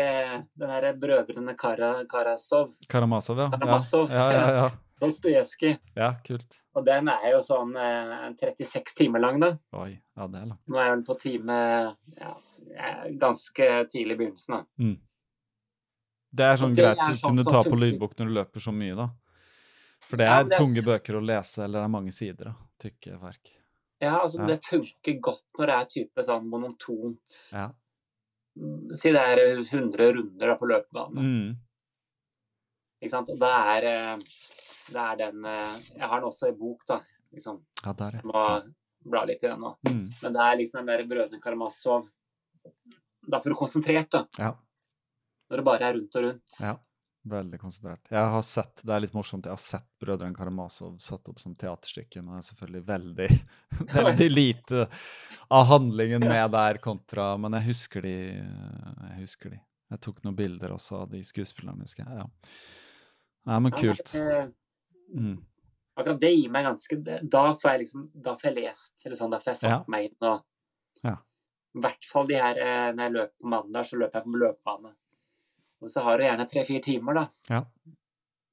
den 0.59 0.69
derre 0.69 0.91
Brødrene 0.99 1.55
Kara, 1.57 1.93
Karasov, 2.11 2.75
Karamasov, 2.91 3.41
ja. 3.41 3.47
Karamasov. 3.55 4.13
Ja, 4.13 4.27
ja, 4.35 4.43
ja. 4.43 4.57
ja. 4.59 4.71
Dostojevskij. 5.01 5.79
ja 5.97 6.11
kult. 6.27 6.59
Og 6.77 6.85
den 6.87 7.09
er 7.13 7.25
jo 7.33 7.41
sånn 7.47 7.73
eh, 7.81 8.29
36 8.41 8.99
timer 8.99 9.25
lang, 9.25 9.41
da. 9.41 9.55
Oi, 9.81 9.95
ja, 9.97 10.29
det 10.29 10.43
er 10.43 10.51
langt. 10.53 10.61
Nå 10.69 10.81
er 10.81 10.91
jeg 10.91 10.97
vel 10.97 11.05
på 11.09 11.19
time 11.25 11.59
ja, 12.21 12.37
ganske 13.25 13.71
tidlig 13.95 14.19
i 14.19 14.21
begynnelsen, 14.25 14.59
da. 14.59 14.85
Mm. 14.85 14.97
Det 16.35 16.47
er 16.51 16.61
sånn 16.61 16.75
det 16.75 16.83
greit 16.83 17.01
å 17.01 17.13
sånn 17.13 17.21
kunne 17.31 17.47
sånn, 17.47 17.55
ta 17.55 17.63
på 17.65 17.79
lydbok 17.79 18.19
når 18.19 18.31
du 18.31 18.39
løper 18.43 18.67
så 18.69 18.75
mye, 18.75 18.99
da. 18.99 19.09
For 20.09 20.21
det 20.21 20.27
er 20.27 20.35
ja, 20.37 20.43
det 20.45 20.57
er 20.57 20.61
tunge 20.63 20.83
bøker 20.85 21.17
å 21.19 21.23
lese, 21.25 21.65
eller 21.65 21.81
det 21.81 21.85
er 21.89 21.93
mange 21.95 22.13
sider, 22.15 22.51
da. 22.51 22.55
Tykke 22.85 23.19
verk. 23.23 23.53
Ja, 24.03 24.19
altså 24.21 24.41
Ja. 24.41 24.47
det 24.51 24.65
funker 24.67 25.21
godt 25.21 25.45
når 25.59 25.67
det 25.71 25.75
er 25.79 25.85
type 25.95 26.25
sånn 26.27 26.49
monotont. 26.51 27.37
Ja. 27.53 27.71
Si 28.95 29.11
det 29.15 29.23
er 29.23 29.41
100 29.65 30.13
runder 30.15 30.47
da 30.53 30.57
på 30.61 30.69
løpebanen. 30.71 31.25
Mm. 31.25 31.57
Ikke 33.03 33.11
sant? 33.11 33.29
Og 33.33 33.39
det 33.41 33.51
er, 33.51 33.87
eh, 33.91 34.17
det 34.93 35.01
er 35.03 35.17
den 35.17 35.45
eh, 35.45 35.79
Jeg 35.97 36.09
har 36.09 36.21
den 36.21 36.29
også 36.29 36.49
i 36.49 36.57
bok, 36.59 36.85
da. 36.87 37.01
Liksom. 37.35 37.61
Ja, 37.85 37.93
der, 37.93 38.21
Jeg 38.21 38.25
må 38.25 38.45
bla 39.11 39.25
litt 39.25 39.43
i 39.43 39.49
den 39.49 39.61
nå. 39.61 39.75
Mm. 39.89 40.05
Men 40.23 40.33
det 40.37 40.41
er 40.45 40.57
liksom 40.61 40.85
den 40.87 40.93
der 40.93 41.05
Brødrene 41.09 41.43
Karamazov 41.43 42.07
Da 43.29 43.41
får 43.41 43.51
du 43.51 43.57
konsentrert, 43.57 44.11
da. 44.11 44.27
Ja. 44.39 44.53
Når 45.51 45.57
det 45.57 45.65
bare 45.65 45.83
er 45.89 45.95
rundt 45.99 46.17
og 46.17 46.23
rundt. 46.25 46.61
Ja. 46.61 46.77
Veldig 47.25 47.57
konsentrert. 47.61 48.03
Jeg 48.13 48.31
har 48.35 48.43
sett, 48.45 48.83
Det 48.85 48.93
er 48.93 49.01
litt 49.01 49.15
morsomt, 49.17 49.47
jeg 49.49 49.55
har 49.55 49.61
sett 49.63 49.87
Brødrene 50.03 50.37
Karamazov 50.37 50.99
satt 51.01 51.29
opp 51.33 51.39
som 51.41 51.55
teaterstykke, 51.57 52.21
men 52.21 52.35
det 52.35 52.43
er 52.43 52.49
selvfølgelig 52.51 52.83
veldig, 52.91 53.29
veldig 53.95 54.27
lite 54.31 54.83
av 55.49 55.65
handlingen 55.71 56.21
med 56.21 56.51
der 56.53 56.81
kontra 56.85 57.31
Men 57.41 57.57
jeg 57.57 57.71
husker 57.71 58.05
de. 58.05 58.13
Jeg 58.37 59.17
husker 59.23 59.55
de. 59.55 59.61
Jeg 59.95 60.01
tok 60.05 60.21
noen 60.25 60.37
bilder 60.37 60.75
også 60.77 61.01
av 61.05 61.11
de 61.15 61.23
skuespillerne, 61.25 61.87
husker 61.87 62.05
jeg. 62.05 62.25
Ja. 62.25 62.29
Nei, 63.49 63.59
men 63.61 63.73
kult. 63.77 64.13
Mm. 65.15 65.39
Akkurat 65.97 66.21
det 66.21 66.31
gir 66.35 66.51
meg 66.51 66.65
ganske 66.67 66.97
Da 67.31 67.43
får 67.61 67.71
jeg 67.71 67.81
liksom 67.85 68.07
Da 68.25 68.33
får 68.41 68.49
jeg 68.51 68.57
lest, 68.65 68.95
eller 69.05 69.19
sånn, 69.21 69.31
da 69.31 69.39
får 69.39 69.53
jeg 69.53 69.59
satt 69.61 69.71
Ja. 69.71 69.81
meg 69.89 70.09
inn 70.11 70.29
og 70.29 70.43
Ja. 71.05 71.17
I 71.77 71.81
hvert 71.85 72.05
fall 72.09 72.27
de 72.27 72.35
her 72.41 72.59
eh, 72.59 72.93
Når 72.93 73.05
jeg 73.09 73.13
løper 73.17 73.35
på 73.41 73.53
mandag, 73.53 73.87
så 73.89 73.99
løper 74.01 74.21
jeg 74.21 74.27
på 74.29 74.41
løpebane. 74.45 74.93
Og 75.85 75.93
så 75.93 76.03
har 76.05 76.19
du 76.19 76.25
gjerne 76.25 76.47
tre-fire 76.49 76.83
timer, 76.85 77.21
da. 77.21 77.25
Ja. 77.53 77.63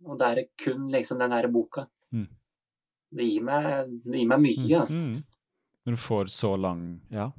Og 0.08 0.18
da 0.19 0.32
er 0.32 0.42
det 0.42 0.48
kun 0.60 0.90
liksom 0.92 1.22
den 1.22 1.32
derre 1.32 1.51
boka. 1.51 1.85
Mm. 2.11 2.27
Det 3.11 3.27
gir 3.27 3.45
meg, 3.45 3.69
det 4.03 4.19
gir 4.24 4.32
meg 4.32 4.43
mye. 4.43 4.84
Mm. 4.90 5.06
Mm. 5.06 5.64
Når 5.85 5.98
du 5.98 6.01
får 6.03 6.30
så 6.30 6.51
lang 6.61 6.84
Ja, 7.10 7.32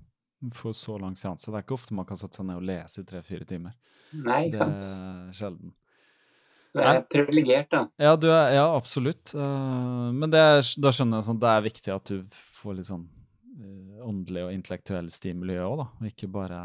du 0.42 0.50
får 0.56 0.72
så 0.72 0.96
lang 0.98 1.14
seanse. 1.16 1.50
Det 1.50 1.60
er 1.60 1.66
ikke 1.66 1.76
ofte 1.76 1.94
man 1.94 2.08
kan 2.08 2.18
sette 2.18 2.40
seg 2.40 2.48
ned 2.48 2.58
og 2.58 2.66
lese 2.66 3.04
i 3.04 3.06
tre-fire 3.06 3.46
timer. 3.48 3.76
Nei, 4.12 4.46
ikke 4.48 4.60
sant. 4.64 4.82
Det 4.82 5.08
er 5.12 5.38
sjelden. 5.38 5.74
Du 6.72 6.80
er 6.80 7.02
privilegert, 7.04 7.68
da. 7.72 7.82
Ja, 8.00 8.14
du 8.16 8.30
er, 8.32 8.54
ja 8.56 8.64
absolutt. 8.72 9.34
Uh, 9.36 10.08
men 10.16 10.32
det 10.32 10.40
er, 10.40 10.62
da 10.80 10.92
skjønner 10.94 11.20
jeg 11.20 11.28
sånn 11.28 11.42
det 11.42 11.50
er 11.52 11.66
viktig 11.66 11.92
at 11.92 12.12
du 12.12 12.38
får 12.62 12.78
litt 12.78 12.88
sånn 12.88 13.04
uh, 13.04 14.06
åndelig 14.08 14.46
og 14.46 14.54
intellektuell 14.54 15.10
stimuli 15.12 15.58
òg, 15.60 15.82
da. 15.82 15.86
og 16.00 16.08
Ikke 16.08 16.30
bare 16.32 16.62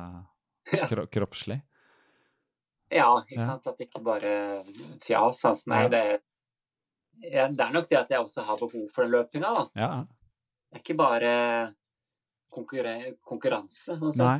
kro 0.90 1.06
kroppslig. 1.12 1.60
Ja, 2.92 3.10
ikke 3.22 3.36
Ja. 3.42 3.48
sant. 3.48 3.68
At 3.68 3.78
det 3.78 3.90
ikke 3.90 4.04
bare 4.04 4.64
fjas. 5.04 5.42
Altså. 5.46 5.68
Nei, 5.68 5.88
det, 5.90 6.22
ja, 7.24 7.48
det 7.50 7.60
er 7.60 7.72
nok 7.74 7.88
det 7.90 7.98
at 8.00 8.10
jeg 8.10 8.20
også 8.24 8.44
har 8.46 8.58
behov 8.62 8.90
for 8.94 9.04
den 9.04 9.12
løpinga, 9.12 9.54
da. 9.56 9.66
Ja. 9.76 9.90
Det 10.72 10.80
er 10.80 10.84
ikke 10.84 10.98
bare 10.98 11.34
konkurranse. 12.54 13.98
Sånn 14.00 14.18
Nei. 14.18 14.40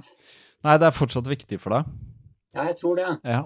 Nei, 0.66 0.78
det 0.82 0.88
er 0.90 0.96
fortsatt 0.96 1.28
viktig 1.30 1.60
for 1.62 1.76
deg. 1.76 1.86
Ja, 2.56 2.64
jeg 2.70 2.78
tror 2.80 2.96
det. 2.98 3.08
Ja. 3.28 3.44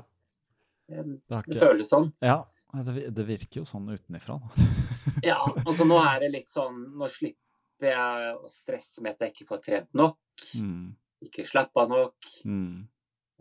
Det, 0.91 1.03
Det, 1.27 1.43
det 1.47 1.59
føles 1.61 1.89
sånn. 1.91 2.11
ja. 2.21 2.43
Det, 2.71 3.09
det 3.11 3.25
virker 3.27 3.59
jo 3.59 3.65
sånn 3.67 3.89
utenifra. 3.91 4.37
da. 4.39 4.67
Ja, 5.27 5.35
altså 5.67 5.83
nå 5.83 5.97
er 5.99 6.21
det 6.23 6.29
litt 6.31 6.47
sånn 6.49 6.77
Nå 6.97 7.07
slipper 7.11 7.89
jeg 7.89 8.35
å 8.37 8.47
stresse 8.49 9.01
med 9.03 9.17
at 9.17 9.25
jeg 9.25 9.33
ikke 9.33 9.47
får 9.49 9.59
trent 9.65 9.89
nok, 9.93 10.17
Mm. 10.55 10.95
ikke 11.21 11.43
slappa 11.45 11.83
nok. 11.89 12.15
Mm. 12.45 12.87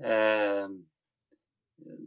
Eh, 0.02 0.66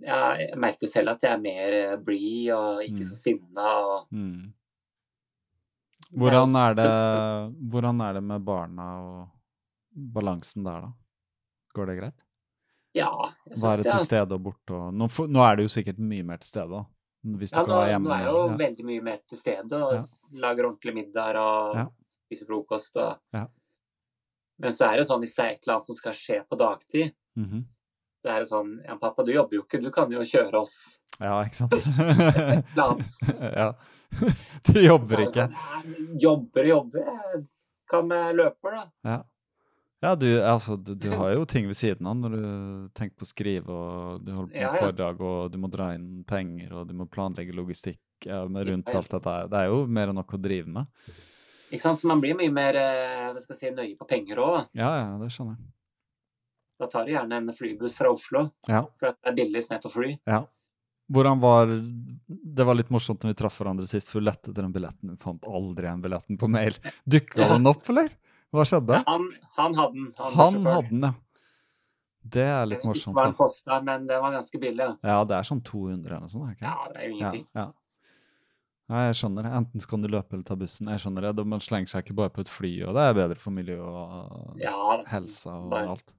ja, 0.03 0.35
jeg 0.37 0.57
merker 0.57 0.87
jo 0.87 0.91
selv 0.91 1.09
at 1.09 1.21
jeg 1.23 1.31
er 1.33 1.41
mer 1.41 1.73
eh, 1.73 1.95
blid 1.97 2.49
og 2.55 2.81
ikke 2.83 2.99
Mm. 3.03 3.09
så 3.09 3.15
sinna. 3.15 3.69
Og, 3.85 4.07
Mm. 4.11 4.53
Er 6.13 6.17
Hvordan 6.19 6.55
er 6.55 6.73
det, 6.77 6.89
hvordan 7.71 8.01
er 8.01 8.13
det 8.13 8.23
med 8.23 8.43
barna 8.45 8.87
og 9.01 9.29
balansen 10.13 10.63
der, 10.63 10.81
da? 10.81 10.91
Går 11.73 11.85
det 11.89 11.95
greit? 11.99 12.19
ja, 12.93 13.09
jeg 13.47 13.55
syns 13.57 13.63
Være 13.63 13.83
det. 13.83 13.91
til 13.91 13.99
stede 14.05 14.31
og 14.35 14.43
borte 14.43 14.69
og 14.77 14.93
nå, 14.93 15.07
nå 15.27 15.39
er 15.41 15.55
det 15.57 15.63
jo 15.65 15.69
sikkert 15.73 15.97
mye 15.97 16.23
mer 16.23 16.37
til 16.37 16.47
stede, 16.51 16.69
da. 16.69 16.83
Hvis 17.25 17.49
du 17.51 17.57
Ja, 17.57 17.63
nå, 17.65 17.73
være 17.73 17.89
hjemme. 17.89 18.05
nå 18.09 18.13
er 18.13 18.19
jeg 18.19 18.33
jo 18.33 18.47
ja. 18.51 18.57
veldig 18.57 18.85
mye 18.85 19.01
mer 19.01 19.17
til 19.27 19.37
stede 19.37 19.73
og 19.73 19.93
Ja. 19.93 20.03
lager 20.33 20.63
ordentlig 20.69 20.93
middag 20.93 21.35
og 21.35 21.75
Ja. 21.75 21.85
spiser 22.09 22.45
frokost. 22.45 22.95
Og... 22.97 23.17
Ja. 23.33 23.47
Men 24.59 24.71
så 24.71 24.85
er 24.85 24.97
det 24.97 25.07
jo 25.07 25.13
sånn 25.15 25.21
hvis 25.23 25.35
det 25.35 25.45
er 25.45 25.49
et 25.53 25.63
eller 25.65 25.73
annet 25.75 25.83
som 25.85 25.95
skal 25.95 26.13
skje 26.13 26.43
på 26.47 26.57
dagtid, 26.57 27.13
Mhm. 27.35 27.65
Så 28.23 28.31
er 28.31 28.45
sånn 28.47 28.77
Ja, 28.87 28.95
pappa, 29.01 29.25
du 29.27 29.33
jobber 29.33 29.59
jo 29.59 29.65
ikke, 29.65 29.81
du 29.83 29.91
kan 29.93 30.11
jo 30.11 30.23
kjøre 30.27 30.63
oss 30.63 30.77
ja, 31.21 31.35
ikke 31.45 31.59
sant? 31.59 31.75
ja. 33.59 33.67
Du 34.65 34.79
jobber 34.81 35.19
er 35.19 35.21
det 35.21 35.27
ikke. 35.29 35.45
Jobber, 36.21 36.65
jobber. 36.65 37.05
Jeg 37.05 37.43
kan 37.89 38.07
med 38.09 38.39
løper, 38.39 38.79
da. 38.79 38.83
Ja. 39.05 39.19
Ja, 40.03 40.15
du, 40.19 40.27
altså, 40.43 40.75
du, 40.75 40.95
du 40.99 41.13
har 41.15 41.31
jo 41.31 41.45
ting 41.47 41.67
ved 41.69 41.77
siden 41.79 42.07
av 42.09 42.17
når 42.19 42.33
du 42.33 42.47
tenker 42.97 43.21
på 43.21 43.23
å 43.23 43.29
skrive, 43.29 43.71
og 43.71 44.25
du 44.25 44.33
holder 44.35 44.49
på 44.49 44.57
med 44.57 44.59
Ja, 44.59 44.71
ja. 44.73 44.81
foredrag, 44.81 45.21
og 45.23 45.53
du 45.53 45.59
må 45.63 45.69
dra 45.71 45.93
inn 45.95 46.25
penger, 46.27 46.73
og 46.75 46.89
du 46.89 46.97
må 46.97 47.07
planlegge 47.07 47.55
logistikk 47.55 48.27
ja, 48.27 48.41
rundt 48.43 48.91
alt 48.91 49.13
dette. 49.13 49.37
Det 49.53 49.61
er 49.61 49.71
jo 49.71 49.85
mer 49.87 50.11
enn 50.11 50.19
nok 50.19 50.35
å 50.35 50.41
drive 50.43 50.73
med. 50.81 50.89
Ikke 51.69 51.85
sant? 51.85 52.01
Så 52.01 52.09
man 52.11 52.19
blir 52.23 52.35
mye 52.35 52.51
mer 52.53 52.75
eh, 52.81 53.29
hva 53.31 53.39
skal 53.45 53.55
jeg 53.55 53.61
si, 53.61 53.71
nøye 53.77 53.95
på 54.01 54.09
penger 54.09 54.43
òg. 54.43 54.59
Ja, 54.75 54.91
ja, 54.97 55.07
det 55.21 55.31
skjønner 55.31 55.55
jeg. 55.55 55.71
Da 56.79 56.87
tar 56.89 57.05
du 57.05 57.11
gjerne 57.13 57.37
en 57.37 57.53
flybuss 57.53 57.95
fra 57.95 58.09
Oslo, 58.11 58.47
Ja, 58.67 58.81
for 58.99 59.11
det 59.13 59.29
er 59.29 59.35
billig 59.37 59.61
på 59.83 59.91
fly. 59.91 60.19
ja. 60.27 60.43
Hvordan 61.11 61.39
var 61.43 61.67
Det 61.67 62.63
var 62.65 62.73
litt 62.75 62.89
morsomt 62.89 63.19
når 63.21 63.33
vi 63.33 63.35
traff 63.43 63.57
hverandre 63.59 63.85
sist, 63.85 64.07
for 64.09 64.19
du 64.21 64.25
lette 64.25 64.49
etter 64.49 64.63
den 64.63 64.71
billetten. 64.73 65.11
Du 65.11 65.17
fant 65.21 65.43
aldri 65.45 65.83
den 65.85 66.01
billetten 66.01 66.37
på 66.39 66.47
mail. 66.49 66.71
Dukka 67.05 67.41
Ja. 67.43 67.47
den 67.57 67.67
opp, 67.67 67.87
eller? 67.89 68.09
Hva 68.53 68.63
skjedde? 68.65 69.03
Han, 69.05 69.27
han 69.57 69.75
hadde 69.75 69.93
den. 69.93 70.13
Han 70.17 70.33
han 70.33 70.65
hadde 70.65 70.89
den, 70.89 71.01
ja. 71.03 71.13
Det 72.23 72.41
er 72.47 72.65
litt 72.65 72.79
ikke 72.79 72.87
morsomt, 72.93 73.15
hva 73.17 73.23
den 73.27 73.33
da. 73.35 73.37
kosta, 73.37 73.81
men 73.83 74.07
den 74.07 74.21
var 74.23 74.31
ganske 74.31 74.59
billig. 74.63 74.87
Ja, 75.03 75.23
det 75.27 75.35
er 75.35 75.43
sånn 75.43 75.61
200 75.61 76.07
eller 76.07 76.19
noe 76.23 76.31
sånt, 76.31 76.53
ikke? 76.55 76.63
Ja, 76.71 76.87
det 76.93 77.01
er 77.03 77.09
jo 77.09 77.17
Ja, 77.17 77.17
ingenting. 77.19 77.47
ja. 77.53 77.65
Nei, 78.93 79.01
jeg 79.09 79.15
skjønner 79.19 79.43
det. 79.43 79.51
Enten 79.59 79.81
så 79.83 79.89
kan 79.89 80.01
du 80.01 80.07
løpe 80.07 80.33
eller 80.37 80.43
ta 80.47 80.55
bussen. 80.55 80.87
Jeg 80.87 80.99
skjønner 81.03 81.21
det. 81.35 81.45
Man 81.45 81.59
slenger 81.63 81.89
seg 81.91 82.03
ikke 82.05 82.15
bare 82.15 82.29
på 82.35 82.41
et 82.43 82.49
fly, 82.51 82.71
og 82.87 82.95
det 82.95 83.03
er 83.09 83.13
bedre 83.19 83.39
for 83.43 83.51
miljøet 83.51 83.85
og 83.85 84.59
Ja, 84.63 85.03
helsa 85.11 85.51
og 85.59 85.73
alt. 85.77 86.13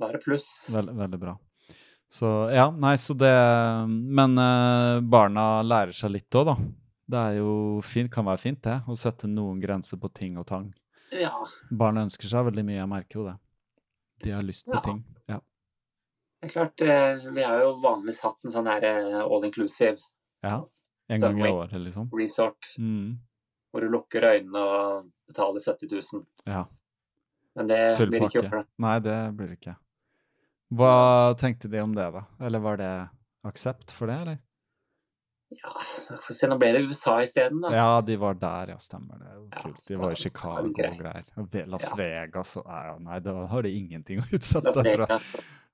Bare 0.00 0.18
pluss. 0.22 0.46
Veldig, 0.74 0.94
veldig 0.98 1.20
bra. 1.20 1.36
Så 2.14 2.28
ja, 2.54 2.68
nei, 2.70 2.94
så 3.00 3.14
det 3.18 3.30
Men 3.88 4.38
eh, 4.38 5.00
barna 5.00 5.62
lærer 5.66 5.92
seg 5.96 6.12
litt 6.14 6.36
òg, 6.38 6.46
da. 6.52 6.56
Det 7.06 7.18
er 7.20 7.34
jo 7.40 7.80
fint, 7.84 8.10
kan 8.12 8.24
være 8.24 8.40
fint, 8.40 8.60
det. 8.64 8.78
Å 8.88 8.94
sette 8.96 9.28
noen 9.28 9.58
grenser 9.60 9.98
på 10.00 10.08
ting 10.14 10.38
og 10.40 10.46
tang. 10.48 10.70
Ja, 11.12 11.32
Barna 11.70 12.02
ønsker 12.06 12.26
seg 12.30 12.46
veldig 12.48 12.64
mye, 12.64 12.78
jeg 12.80 12.88
merker 12.90 13.18
jo 13.20 13.24
det. 13.28 13.34
De 14.24 14.30
har 14.32 14.42
lyst 14.42 14.64
på 14.66 14.74
Ja. 14.74 14.80
ting. 14.80 15.02
Ja. 15.28 15.40
det 16.40 16.48
er 16.48 16.52
klart. 16.54 16.80
eh, 16.82 17.30
Vi 17.32 17.42
har 17.42 17.60
jo 17.60 17.74
vanligvis 17.82 18.20
hatt 18.24 18.38
en 18.44 18.50
sånn 18.50 18.66
her 18.66 18.82
eh, 18.84 19.20
all 19.22 19.44
inclusive 19.44 19.98
ja. 20.42 20.62
En 21.08 21.20
gang 21.20 21.38
i 21.40 21.48
året, 21.50 21.72
liksom. 21.72 22.08
resort 22.12 22.74
Mm. 22.78 23.18
hvor 23.72 23.80
du 23.80 23.88
lukker 23.92 24.22
øynene 24.22 24.56
og 24.58 25.10
betaler 25.28 25.60
70 25.60 25.90
000. 26.14 26.26
Ja. 26.46 26.64
Men 27.56 27.66
det 27.68 27.96
Full 27.98 28.08
blir 28.10 28.20
ikke 28.26 28.42
gjort. 28.42 28.66
Nei, 28.78 28.98
det 29.00 29.36
blir 29.36 29.48
det 29.48 29.58
ikke. 29.60 29.76
Hva 30.74 31.34
tenkte 31.38 31.68
de 31.70 31.80
om 31.84 31.94
det, 31.94 32.06
da? 32.14 32.24
Eller 32.40 32.62
var 32.64 32.80
det 32.80 32.90
aksept 33.46 33.92
for 33.94 34.10
det, 34.10 34.16
eller? 34.24 34.38
Ja, 35.54 35.70
altså, 36.10 36.48
nå 36.50 36.56
ble 36.58 36.70
det 36.74 36.80
USA 36.88 37.18
isteden, 37.22 37.60
da. 37.62 37.70
Ja, 37.76 38.00
de 38.02 38.16
var 38.18 38.34
der, 38.40 38.72
ja, 38.74 38.78
stemmer 38.82 39.20
det. 39.20 39.28
Ja, 39.34 39.60
Kult. 39.60 39.84
De 39.86 39.98
var 40.00 40.14
i 40.14 40.18
Chicago 40.18 40.72
det 40.74 40.88
og 40.88 40.96
greier. 40.98 41.28
Og 41.38 41.58
Las 41.70 41.90
Ja. 41.90 41.98
Vegas 42.00 42.56
og 42.58 42.66
ja, 42.66 42.96
Nei, 42.98 43.20
da 43.22 43.34
har 43.52 43.62
de 43.62 43.74
ingenting 43.76 44.22
å 44.24 44.26
utsette, 44.32 44.64
Las 44.66 44.74
tror 44.74 44.88
jeg. 44.88 44.98
Vegas, 45.04 45.30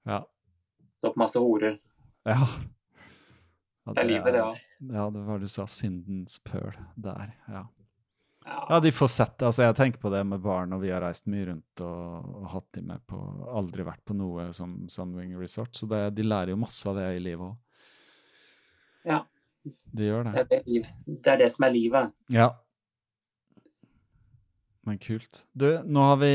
Ja. 0.07 0.21
Stopp 1.01 1.17
masse 1.17 1.41
horer. 1.41 1.79
Ja. 2.29 2.37
ja 3.87 3.93
Det 3.95 4.03
er 4.03 4.09
livet, 4.11 4.35
det 4.37 4.43
òg. 4.45 4.59
Ja, 4.93 5.07
det 5.15 5.23
var 5.25 5.39
du 5.41 5.49
sa. 5.49 5.65
Syndens 5.71 6.39
pøl 6.45 6.77
der. 6.97 7.33
Ja. 7.49 7.65
Ja. 8.51 8.81
de 8.83 8.91
får 8.93 9.09
sett 9.15 9.37
det. 9.39 9.47
Altså, 9.47 9.63
jeg 9.63 9.77
tenker 9.79 10.01
på 10.03 10.11
det 10.13 10.25
med 10.27 10.41
barn, 10.43 10.73
og 10.75 10.81
vi 10.83 10.91
har 10.91 11.01
reist 11.05 11.27
mye 11.31 11.47
rundt 11.53 11.83
og, 11.87 12.31
og 12.43 12.49
hatt 12.55 12.67
de 12.77 12.83
med 12.83 13.03
på 13.07 13.19
Aldri 13.55 13.85
vært 13.87 14.03
på 14.05 14.17
noe 14.19 14.49
som 14.57 14.73
Sunwing 14.91 15.37
Resort, 15.39 15.75
så 15.79 15.87
det, 15.91 16.01
de 16.19 16.27
lærer 16.27 16.51
jo 16.55 16.57
masse 16.61 16.83
av 16.91 16.99
det 16.99 17.07
i 17.17 17.21
livet 17.23 17.47
òg. 17.53 17.57
Ja. 19.09 19.21
De 19.95 20.07
gjør 20.09 20.25
Det 20.33 20.33
det. 20.51 20.59
er 20.61 20.67
det, 20.67 20.91
det 21.25 21.33
er 21.35 21.41
det 21.45 21.51
som 21.55 21.65
er 21.69 21.73
livet. 21.75 22.13
Ja. 22.33 22.51
Men 24.89 24.97
kult. 24.99 25.43
Du, 25.53 25.67
nå 25.85 26.01
har 26.09 26.17
vi 26.23 26.31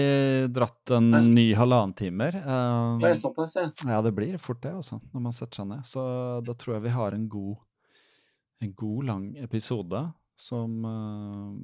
dratt 0.53 0.91
en 0.93 1.07
Ja. 1.11 1.21
ny 1.21 1.45
halvannen 1.57 1.95
timer. 1.97 2.35
Um, 2.45 2.99
Det 3.01 3.09
er 3.09 3.15
såpass, 3.19 3.55
ja. 3.57 3.71
ja, 3.89 4.01
det 4.05 4.13
blir 4.15 4.37
fort 4.37 4.61
det, 4.61 4.71
altså, 4.77 4.99
når 5.13 5.21
man 5.21 5.33
setter 5.33 5.55
seg 5.63 5.67
ned. 5.71 5.81
Så 5.89 6.03
da 6.45 6.53
tror 6.53 6.75
jeg 6.77 6.83
vi 6.85 6.93
har 6.93 7.11
en 7.17 7.27
god, 7.29 7.57
en 8.61 8.73
god 8.73 9.03
lang 9.09 9.25
episode 9.41 10.03
som 10.35 10.85
uh, 10.85 11.55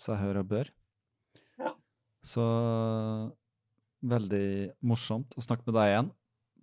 seg 0.00 0.18
hør 0.20 0.40
og 0.42 0.48
bør. 0.52 0.70
Ja. 1.58 1.72
Så 2.24 2.44
veldig 4.08 4.46
morsomt 4.86 5.34
å 5.38 5.42
snakke 5.44 5.66
med 5.68 5.76
deg 5.78 5.92
igjen. 5.92 6.10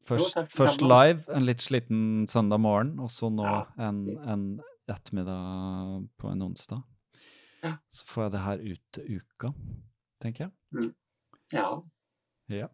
Først, 0.05 0.35
jo, 0.37 0.43
først 0.53 0.83
live, 0.85 1.23
en 1.33 1.47
litt 1.47 1.63
sliten 1.65 2.01
søndag 2.29 2.61
morgen, 2.61 2.93
og 3.01 3.09
så 3.09 3.31
nå 3.33 3.45
Ja. 3.47 3.63
en, 3.87 4.03
en 4.21 4.43
ettermiddag 4.87 6.05
på 6.21 6.29
en 6.29 6.43
onsdag. 6.45 6.83
Ja. 7.63 7.71
Så 7.89 8.05
får 8.05 8.27
jeg 8.27 8.33
det 8.35 8.43
her 8.45 8.61
ut 8.61 8.83
til 8.93 9.17
uka, 9.17 9.49
tenker 10.21 10.45
jeg. 10.45 10.93
Ja. 11.55 11.81
Ja. 12.53 12.67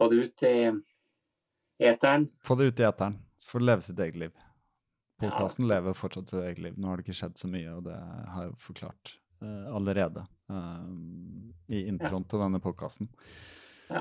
Få 0.00 0.08
det 0.08 0.22
ut 0.24 0.46
i 0.48 0.54
eteren. 1.84 2.30
Få 2.40 2.56
det 2.56 2.70
ut 2.72 2.80
i 2.80 2.88
eteren, 2.88 3.20
så 3.36 3.52
får 3.52 3.60
det 3.60 3.68
leve 3.68 3.84
sitt 3.84 4.00
eget 4.06 4.16
liv. 4.24 4.32
Ja. 5.16 5.30
Podkasten 5.30 5.64
lever 5.68 5.94
fortsatt 5.96 6.28
sitt 6.28 6.42
eget 6.42 6.58
liv. 6.60 6.74
Nå 6.76 6.90
har 6.90 6.98
det 6.98 7.06
ikke 7.06 7.16
skjedd 7.16 7.38
så 7.40 7.48
mye, 7.48 7.70
og 7.72 7.86
det 7.86 7.96
har 7.96 8.42
jeg 8.42 8.50
jo 8.50 8.56
forklart 8.60 9.12
uh, 9.40 9.68
allerede 9.78 10.26
uh, 10.52 10.90
i 11.72 11.86
introen 11.88 12.26
til 12.28 12.42
denne 12.44 12.60
podkasten. 12.60 13.08
Ja. 13.86 14.00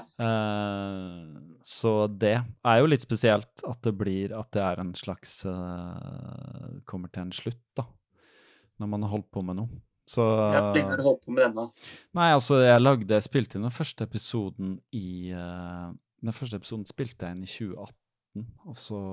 så 1.61 1.90
det 2.10 2.40
er 2.42 2.77
jo 2.80 2.88
litt 2.90 3.03
spesielt 3.03 3.61
at 3.69 3.84
det 3.85 3.92
blir 3.94 4.32
at 4.34 4.48
det 4.56 4.64
er 4.66 4.80
en 4.82 4.95
slags 4.98 5.44
Kommer 6.90 7.11
til 7.14 7.22
en 7.22 7.34
slutt, 7.38 7.61
da. 7.77 7.85
Når 8.82 8.90
man 8.90 9.06
har 9.06 9.11
holdt 9.11 9.30
på 9.30 9.44
med 9.45 9.60
noe. 9.60 9.77
Så 10.10 10.26
Ja, 10.26 10.74
lenge 10.74 10.90
har 10.90 10.98
du 10.98 11.06
holdt 11.06 11.22
på 11.27 11.35
med 11.35 11.45
denne? 11.45 11.68
Nei, 12.18 12.32
altså, 12.34 12.58
jeg 12.66 12.82
lagde 12.82 13.14
Jeg 13.14 13.27
spilte 13.27 13.60
inn 13.60 13.68
den 13.68 13.77
første 13.77 14.10
episoden 14.10 14.74
i 14.90 15.30
Den 15.30 16.34
første 16.34 16.58
episoden 16.58 16.90
spilte 16.90 17.30
jeg 17.30 17.38
inn 17.38 17.45
i 17.45 17.53
2018, 17.53 18.50
og 18.66 18.82
så 18.88 19.03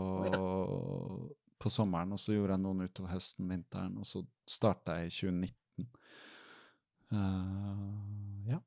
På 1.62 1.70
sommeren, 1.70 2.10
og 2.12 2.18
så 2.18 2.34
gjorde 2.34 2.56
jeg 2.56 2.64
noen 2.64 2.82
utover 2.88 3.12
høsten, 3.14 3.46
vinteren, 3.50 3.94
og 4.02 4.08
så 4.08 4.24
starta 4.50 4.96
jeg 4.98 5.12
i 5.12 5.16
2019. 5.20 5.86
Uh, 7.12 8.50
ja. 8.50 8.58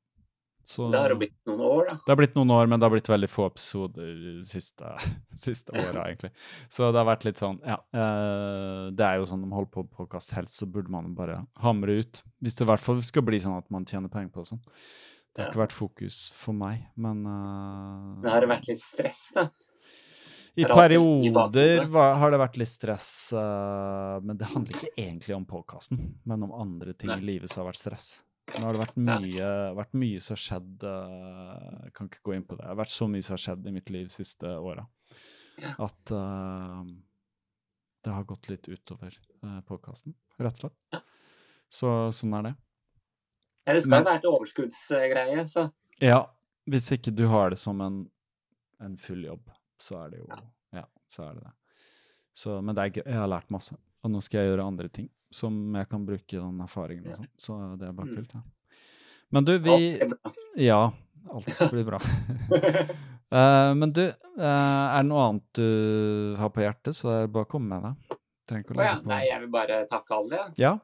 Så 0.66 0.88
Det 0.90 0.98
har 0.98 1.12
jo 1.12 1.18
blitt 1.20 1.34
noen 1.46 1.60
år, 1.62 1.84
da. 1.90 1.96
det 2.02 2.10
har 2.10 2.18
blitt 2.18 2.34
noen 2.34 2.50
år, 2.50 2.66
men 2.66 2.80
det 2.80 2.86
har 2.88 2.92
blitt 2.96 3.06
veldig 3.10 3.28
få 3.30 3.44
episoder 3.52 4.08
de 4.18 4.32
siste, 4.50 4.88
siste 5.46 5.74
åra, 5.78 6.08
egentlig. 6.08 6.32
Så 6.72 6.88
det 6.90 6.98
har 6.98 7.06
vært 7.06 7.26
litt 7.28 7.38
sånn, 7.42 7.60
ja. 7.62 7.76
uh, 7.94 8.88
det 8.96 9.06
er 9.06 9.20
jo 9.20 9.28
sånn 9.30 9.44
de 9.46 9.50
holder 9.54 9.70
på 9.76 9.84
med 9.86 9.92
podkast 10.00 10.34
helst, 10.34 10.58
så 10.58 10.66
burde 10.66 10.90
man 10.94 11.12
bare 11.18 11.42
hamre 11.62 12.00
ut. 12.02 12.22
Hvis 12.42 12.58
det 12.58 12.66
i 12.66 12.70
hvert 12.72 12.82
fall 12.82 13.02
skal 13.06 13.26
bli 13.28 13.38
sånn 13.44 13.58
at 13.60 13.70
man 13.74 13.86
tjener 13.86 14.10
penger 14.10 14.32
på 14.34 14.42
det. 14.42 14.50
Sånn. 14.54 14.64
Det 15.36 15.42
har 15.44 15.46
Ja. 15.46 15.52
ikke 15.52 15.64
vært 15.66 15.76
fokus 15.76 16.18
for 16.34 16.56
meg, 16.56 16.86
men 16.96 17.22
uh, 17.28 18.22
Det 18.24 18.32
har 18.32 18.46
vært 18.50 18.66
litt 18.72 18.82
stress, 18.82 19.26
da? 19.36 19.46
I 20.56 20.64
er 20.64 20.72
perioder 20.72 21.82
har 21.92 22.32
det 22.32 22.38
vært 22.40 22.54
litt 22.60 22.70
stress, 22.70 23.08
eh, 23.36 24.14
men 24.24 24.38
det 24.40 24.48
handler 24.52 24.72
ikke 24.78 24.94
egentlig 24.96 25.36
om 25.36 25.44
podkasten, 25.48 26.00
men 26.24 26.46
om 26.46 26.54
andre 26.56 26.94
ting 26.96 27.12
i 27.12 27.20
livet 27.20 27.52
som 27.52 27.62
har 27.62 27.72
vært 27.74 27.82
stress. 27.82 28.06
Nå 28.56 28.62
har 28.62 28.76
det 28.76 28.80
vært 28.84 28.96
mye, 28.96 29.48
vært 29.76 29.96
mye 29.98 30.20
som 30.22 30.36
har 30.36 30.40
skjedd 30.40 30.84
eh, 30.86 31.70
Jeg 31.88 31.94
kan 31.96 32.08
ikke 32.08 32.22
gå 32.28 32.36
inn 32.36 32.44
på 32.46 32.54
det. 32.54 32.62
Det 32.62 32.70
har 32.70 32.78
vært 32.78 32.94
så 32.94 33.08
mye 33.10 33.26
som 33.26 33.34
har 33.34 33.42
skjedd 33.42 33.66
i 33.66 33.72
mitt 33.74 33.90
liv 33.90 34.06
de 34.06 34.14
siste 34.14 34.52
åra 34.54 34.84
at 35.78 36.10
uh, 36.12 36.84
det 38.04 38.10
har 38.12 38.24
gått 38.28 38.48
litt 38.48 38.68
utover 38.68 39.14
uh, 39.44 39.60
podkasten, 39.66 40.14
rett 40.38 40.58
og 40.60 40.66
slett. 40.66 41.06
Så 41.72 41.92
sånn 42.14 42.34
er 42.38 42.48
det. 42.48 42.54
Ja, 43.66 43.72
det 43.74 43.82
skal 43.82 43.90
Men- 43.96 44.04
være 44.06 44.20
et 44.20 44.28
overskuddsgreie, 44.30 45.46
så 45.48 45.70
Ja, 46.02 46.26
hvis 46.68 46.92
ikke 46.92 47.14
du 47.14 47.26
har 47.32 47.50
det 47.50 47.58
som 47.58 47.80
en, 47.80 48.10
en 48.80 48.96
full 49.00 49.24
jobb, 49.24 49.48
så 49.80 49.98
er 50.04 50.10
det 50.14 50.18
jo 50.22 50.26
Ja, 50.76 50.84
så 51.08 51.22
er 51.30 51.34
det 51.38 51.44
det. 51.46 51.52
Så, 52.36 52.58
men 52.62 52.74
det 52.76 52.82
er 52.84 52.90
gøy. 52.98 53.02
Jeg 53.06 53.16
har 53.20 53.30
lært 53.32 53.50
masse. 53.50 53.76
Og 54.04 54.10
nå 54.12 54.20
skal 54.24 54.42
jeg 54.42 54.50
gjøre 54.52 54.66
andre 54.68 54.88
ting 54.92 55.08
som 55.32 55.54
jeg 55.74 55.88
kan 55.88 56.04
bruke 56.06 56.36
den 56.36 56.60
erfaringen 56.62 57.08
og 57.10 57.16
sånn. 57.18 57.30
Så 57.40 57.56
det 57.80 57.88
er 57.88 57.92
bare 57.96 58.06
Mm. 58.06 58.16
kult. 58.16 58.34
Ja. 58.34 58.42
Men 59.32 59.44
du, 59.44 59.58
vi. 59.58 59.76
Ja, 60.62 60.92
alt 61.32 61.62
blir 61.72 61.84
bra. 61.88 61.98
uh, 63.32 63.74
men 63.80 63.92
du, 63.92 64.04
uh, 64.06 64.86
er 64.94 65.02
det 65.02 65.08
noe 65.08 65.24
annet 65.30 65.48
du 65.58 66.36
har 66.38 66.52
på 66.54 66.62
hjertet, 66.62 66.94
så 66.94 67.10
er 67.22 67.26
bare 67.32 67.48
å 67.48 67.50
komme 67.50 67.74
med 67.74 67.82
det. 67.88 68.18
Trenger 68.46 68.70
å 68.70 68.78
legge 68.78 69.02
på 69.02 69.10
Nei, 69.10 69.22
jeg 69.26 69.40
vil 69.42 69.50
bare 69.50 69.80
takke 69.90 70.14
alle. 70.20 70.44
Ja, 70.60 70.76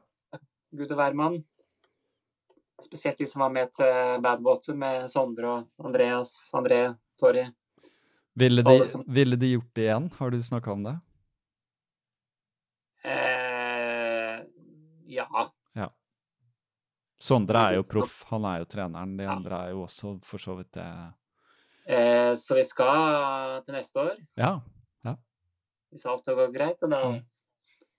Gud 0.73 0.89
og 0.91 0.97
hvermann. 0.97 1.43
Spesielt 2.83 3.17
de 3.21 3.27
som 3.29 3.45
var 3.45 3.51
med 3.53 3.71
til 3.77 4.19
Badwater 4.25 4.75
med 4.75 5.05
Sondre 5.11 5.51
og 5.61 5.85
Andreas, 5.87 6.33
André, 6.57 6.79
Torry. 7.21 7.45
Ville 8.35 8.61
de, 8.63 8.75
ville 9.07 9.35
de 9.39 9.51
gjort 9.53 9.73
det 9.75 9.81
igjen? 9.87 10.11
Har 10.17 10.31
du 10.31 10.37
snakka 10.43 10.71
om 10.71 10.83
det? 10.83 10.95
Eh, 13.03 14.43
ja. 15.07 15.27
Sondre 17.23 17.59
er 17.69 17.75
jo 17.77 17.83
proff, 17.87 18.23
han 18.27 18.43
er 18.49 18.59
jo 18.59 18.65
treneren. 18.67 19.13
De 19.17 19.23
Ja. 19.23 19.31
andre 19.35 19.55
er 19.55 19.69
jo 19.71 19.83
også 19.85 20.17
for 20.23 20.37
så 20.43 20.57
vidt 20.57 20.71
det. 20.75 20.87
Eh, 21.87 22.33
så 22.35 22.55
vi 22.55 22.63
skal 22.63 23.61
til 23.63 23.73
neste 23.75 23.95
år, 23.99 24.17
Ja. 24.35 24.59
hvis 25.93 26.05
alt 26.05 26.25
går 26.25 26.51
greit. 26.53 26.81
Og 26.83 26.89
da 26.89 27.11
Mm. 27.11 27.25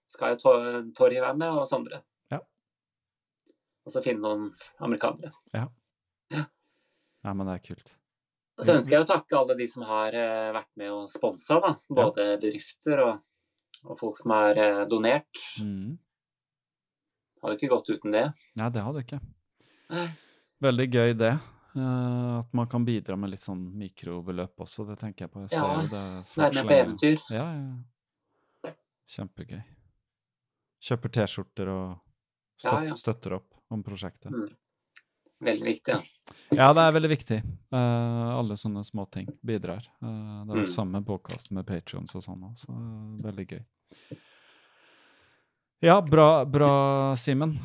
skal 0.08 0.36
jo 0.36 0.92
Torje 0.92 1.20
være 1.20 1.36
med, 1.36 1.48
og 1.48 1.66
Sondre. 1.66 2.02
Ja. 2.30 2.40
Og 3.86 3.92
så 3.92 4.02
finne 4.02 4.20
noen 4.20 4.54
amerikanere. 4.80 5.32
ja, 5.54 5.68
Nei, 6.30 7.32
men 7.32 7.46
det 7.46 7.54
er 7.54 7.74
kult. 7.74 7.96
Så 8.60 8.76
ønsker 8.76 8.94
jeg 8.94 9.02
å 9.02 9.08
takke 9.08 9.34
alle 9.38 9.54
de 9.58 9.66
som 9.68 9.82
har 9.88 10.14
eh, 10.14 10.50
vært 10.54 10.70
med 10.78 10.92
og 10.94 11.08
sponsa, 11.10 11.56
da. 11.64 11.72
Både 11.90 12.26
bedrifter 12.38 13.00
og, 13.02 13.22
og 13.82 13.96
folk 13.98 14.16
som 14.20 14.30
har 14.36 14.60
eh, 14.62 14.82
donert. 14.90 15.40
Mm. 15.58 15.96
Hadde 17.42 17.56
ikke 17.58 17.72
gått 17.72 17.90
uten 17.90 18.14
det. 18.14 18.22
Nei, 18.60 18.68
det 18.72 18.84
hadde 18.86 19.02
ikke. 19.02 19.18
Veldig 20.64 20.86
gøy 20.94 21.16
det. 21.18 21.32
eh, 21.74 22.38
at 22.38 22.54
man 22.54 22.70
kan 22.70 22.86
bidra 22.86 23.16
med 23.18 23.34
litt 23.34 23.42
sånn 23.42 23.64
mikrobeløp 23.80 24.62
også, 24.64 24.86
det 24.88 25.00
tenker 25.02 25.26
jeg 25.26 25.32
på. 25.34 25.42
Jeg 25.48 25.58
Ja, 25.58 26.22
Være 26.38 26.54
med 26.54 26.70
på 26.70 26.78
eventyr. 26.78 27.18
Ja, 27.34 27.48
ja, 27.58 27.66
ja. 28.70 28.72
Kjempegøy. 29.14 29.60
Kjøper 30.84 31.10
T-skjorter 31.12 31.68
og 31.74 31.98
støtter, 32.56 32.84
Ja, 32.86 32.88
ja. 32.88 32.94
støtter 32.96 33.34
opp 33.40 33.50
om 33.74 33.82
prosjektet. 33.84 34.30
Mm. 34.32 34.46
Veldig 35.44 35.66
viktig. 35.66 35.94
Ja. 35.94 36.00
Ja, 36.54 36.68
det 36.76 36.82
er 36.86 36.92
veldig 36.94 37.10
viktig. 37.10 37.38
Uh, 37.74 38.38
alle 38.38 38.56
sånne 38.60 38.84
små 38.86 39.04
ting 39.12 39.26
bidrar. 39.44 39.84
Uh, 40.02 40.44
det 40.46 40.52
er 40.54 40.60
vel 40.60 40.64
Mm. 40.64 40.72
samme 40.74 41.00
påkast 41.04 41.50
med 41.52 41.66
patrions 41.66 42.14
og 42.14 42.22
sånn 42.24 42.44
òg, 42.46 42.54
så 42.60 42.70
eh, 42.70 43.22
veldig 43.24 43.46
gøy. 43.50 43.62
Ja, 45.84 45.98
bra, 46.00 46.44
bra 46.48 46.70
Simen. 47.20 47.58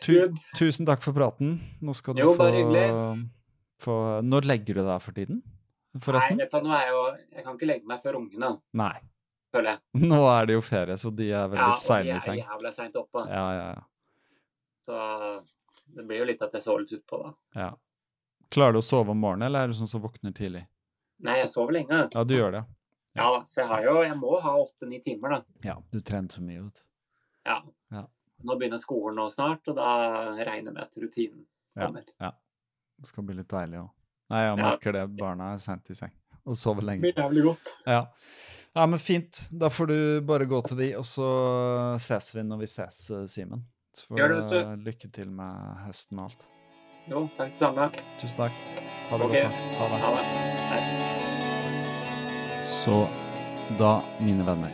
Tu 0.00 0.14
tusen 0.56 0.86
takk 0.88 1.02
for 1.04 1.12
praten. 1.16 1.58
Nå 1.82 1.92
skal 1.94 2.14
du 2.16 2.22
Jo, 2.22 2.30
få, 2.38 2.46
få 3.84 3.96
Når 4.24 4.46
legger 4.48 4.78
du 4.78 4.82
deg 4.86 5.02
for 5.04 5.12
tiden? 5.12 5.42
Forresten? 6.00 6.38
Nei, 6.40 6.46
nå 6.62 6.72
er 6.76 6.86
jeg 6.86 6.94
jo 6.94 7.02
Jeg 7.36 7.44
kan 7.44 7.58
ikke 7.58 7.68
legge 7.68 7.86
meg 7.90 8.00
før 8.04 8.18
ungene, 8.20 8.54
Nei. 8.76 8.94
føler 9.52 9.74
jeg. 9.74 9.80
Nå 10.08 10.22
er 10.28 10.46
det 10.48 10.56
jo 10.56 10.62
ferie, 10.64 10.96
så 11.00 11.12
de 11.14 11.28
er 11.32 11.48
veldig 11.52 11.60
Ja, 11.60 11.74
og 11.74 12.04
de 12.06 12.10
er 12.16 12.24
seng. 12.24 12.40
jævla 12.40 12.72
seint 12.72 12.96
oppe. 13.00 13.26
Ja, 13.28 13.44
ja, 13.58 13.68
ja. 13.74 13.84
Så 14.86 14.96
det 15.96 16.04
blir 16.06 16.22
jo 16.22 16.28
litt 16.28 16.42
at 16.44 16.54
jeg 16.56 16.64
sover 16.64 16.84
litt 16.84 16.96
utpå, 17.00 17.20
da. 17.24 17.34
ja. 17.64 17.72
Klarer 18.54 18.76
du 18.76 18.78
å 18.78 18.84
sove 18.86 19.10
om 19.10 19.18
morgenen, 19.18 19.48
eller 19.48 19.64
er 19.66 19.72
du 19.72 19.74
sånn 19.74 19.90
som 19.90 20.02
våkner 20.04 20.30
tidlig? 20.36 20.60
Nei, 21.26 21.40
jeg 21.40 21.48
sover 21.50 21.74
lenge. 21.74 22.04
Ja, 22.12 22.22
du 22.22 22.34
gjør 22.36 22.52
det. 22.54 22.60
Ja 23.16 23.30
ja 23.32 23.40
så 23.48 23.62
jeg 23.62 23.68
har 23.70 23.86
jo 23.86 23.94
Jeg 24.04 24.16
må 24.20 24.34
ha 24.44 24.52
åtte-ni 24.60 24.98
timer, 25.02 25.38
da. 25.38 25.38
Ja, 25.64 25.76
du 25.90 26.00
trener 26.04 26.28
så 26.28 26.42
mye, 26.44 26.66
vet 26.66 26.82
du. 26.82 26.84
Ja. 27.48 27.56
Ja. 27.96 28.02
Nå 28.46 28.56
begynner 28.60 28.78
skolen 28.78 29.16
nå 29.16 29.24
snart, 29.32 29.66
og 29.72 29.78
da 29.78 29.88
regner 30.36 30.68
jeg 30.68 30.74
med 30.76 30.82
at 30.84 30.98
rutinen 31.00 31.46
Ja. 31.76 31.88
ja. 32.20 32.30
Det 33.00 33.08
skal 33.10 33.24
bli 33.28 33.36
litt 33.40 33.50
deilig 33.50 33.80
òg. 33.82 33.88
Nei, 34.32 34.42
jeg 34.44 34.58
merker 34.60 34.94
det. 34.96 35.04
Barna 35.18 35.52
er 35.54 35.62
sent 35.62 35.90
i 35.90 35.96
seng 35.96 36.12
og 36.46 36.56
sover 36.58 36.86
lenge. 36.86 37.10
Jævlig 37.10 37.42
godt. 37.48 37.70
Ja. 37.86 38.02
ja, 38.76 38.86
men 38.86 39.00
fint. 39.02 39.48
Da 39.50 39.70
får 39.72 39.90
du 39.90 39.98
bare 40.26 40.46
gå 40.46 40.60
til 40.68 40.78
de, 40.80 40.92
og 41.00 41.06
så 41.08 41.26
ses 42.02 42.30
vi 42.36 42.44
når 42.46 42.62
vi 42.62 42.68
ses, 42.70 43.00
eh, 43.10 43.24
Simen. 43.30 43.64
Får 44.04 44.18
Gjør 44.18 44.28
det, 44.28 44.36
vet 44.42 44.50
du. 44.50 44.58
eh, 44.60 44.76
lykke 44.86 45.08
til 45.14 45.30
med 45.32 45.54
høsten 45.86 46.18
og 46.20 46.24
alt. 46.28 46.46
Jo, 47.08 47.22
takk 47.38 47.50
det 47.52 47.58
samme. 47.58 47.86
Tusen 48.20 48.36
takk. 48.36 48.52
Ha 49.10 49.18
det 49.20 49.24
okay. 49.28 49.42
godt. 49.42 49.52
da. 49.54 49.58
Ha 49.78 49.84
det. 49.92 49.98
Ha 50.02 50.76
det. 50.76 50.86
Så 52.66 52.96
da, 53.78 53.92
mine 54.20 54.44
venner, 54.46 54.72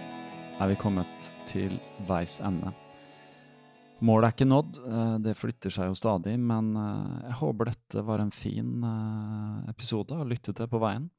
er 0.60 0.67
vi 0.73 0.76
kommet 0.81 1.33
til 1.49 1.78
veis 2.09 2.39
ende. 2.44 2.73
Målet 4.02 4.26
er 4.26 4.33
ikke 4.34 4.49
nådd, 4.51 4.78
eh, 4.83 5.17
det 5.23 5.36
flytter 5.39 5.70
seg 5.70 5.92
jo 5.92 5.94
stadig, 5.99 6.34
men 6.41 6.73
eh, 6.76 7.28
jeg 7.28 7.39
håper 7.42 7.70
dette 7.70 8.02
var 8.09 8.18
en 8.25 8.33
fin 8.34 8.83
episode 9.70 10.17
å 10.18 10.26
lytte 10.26 10.52
til 10.57 10.67
på 10.73 10.81
veien. 10.83 11.10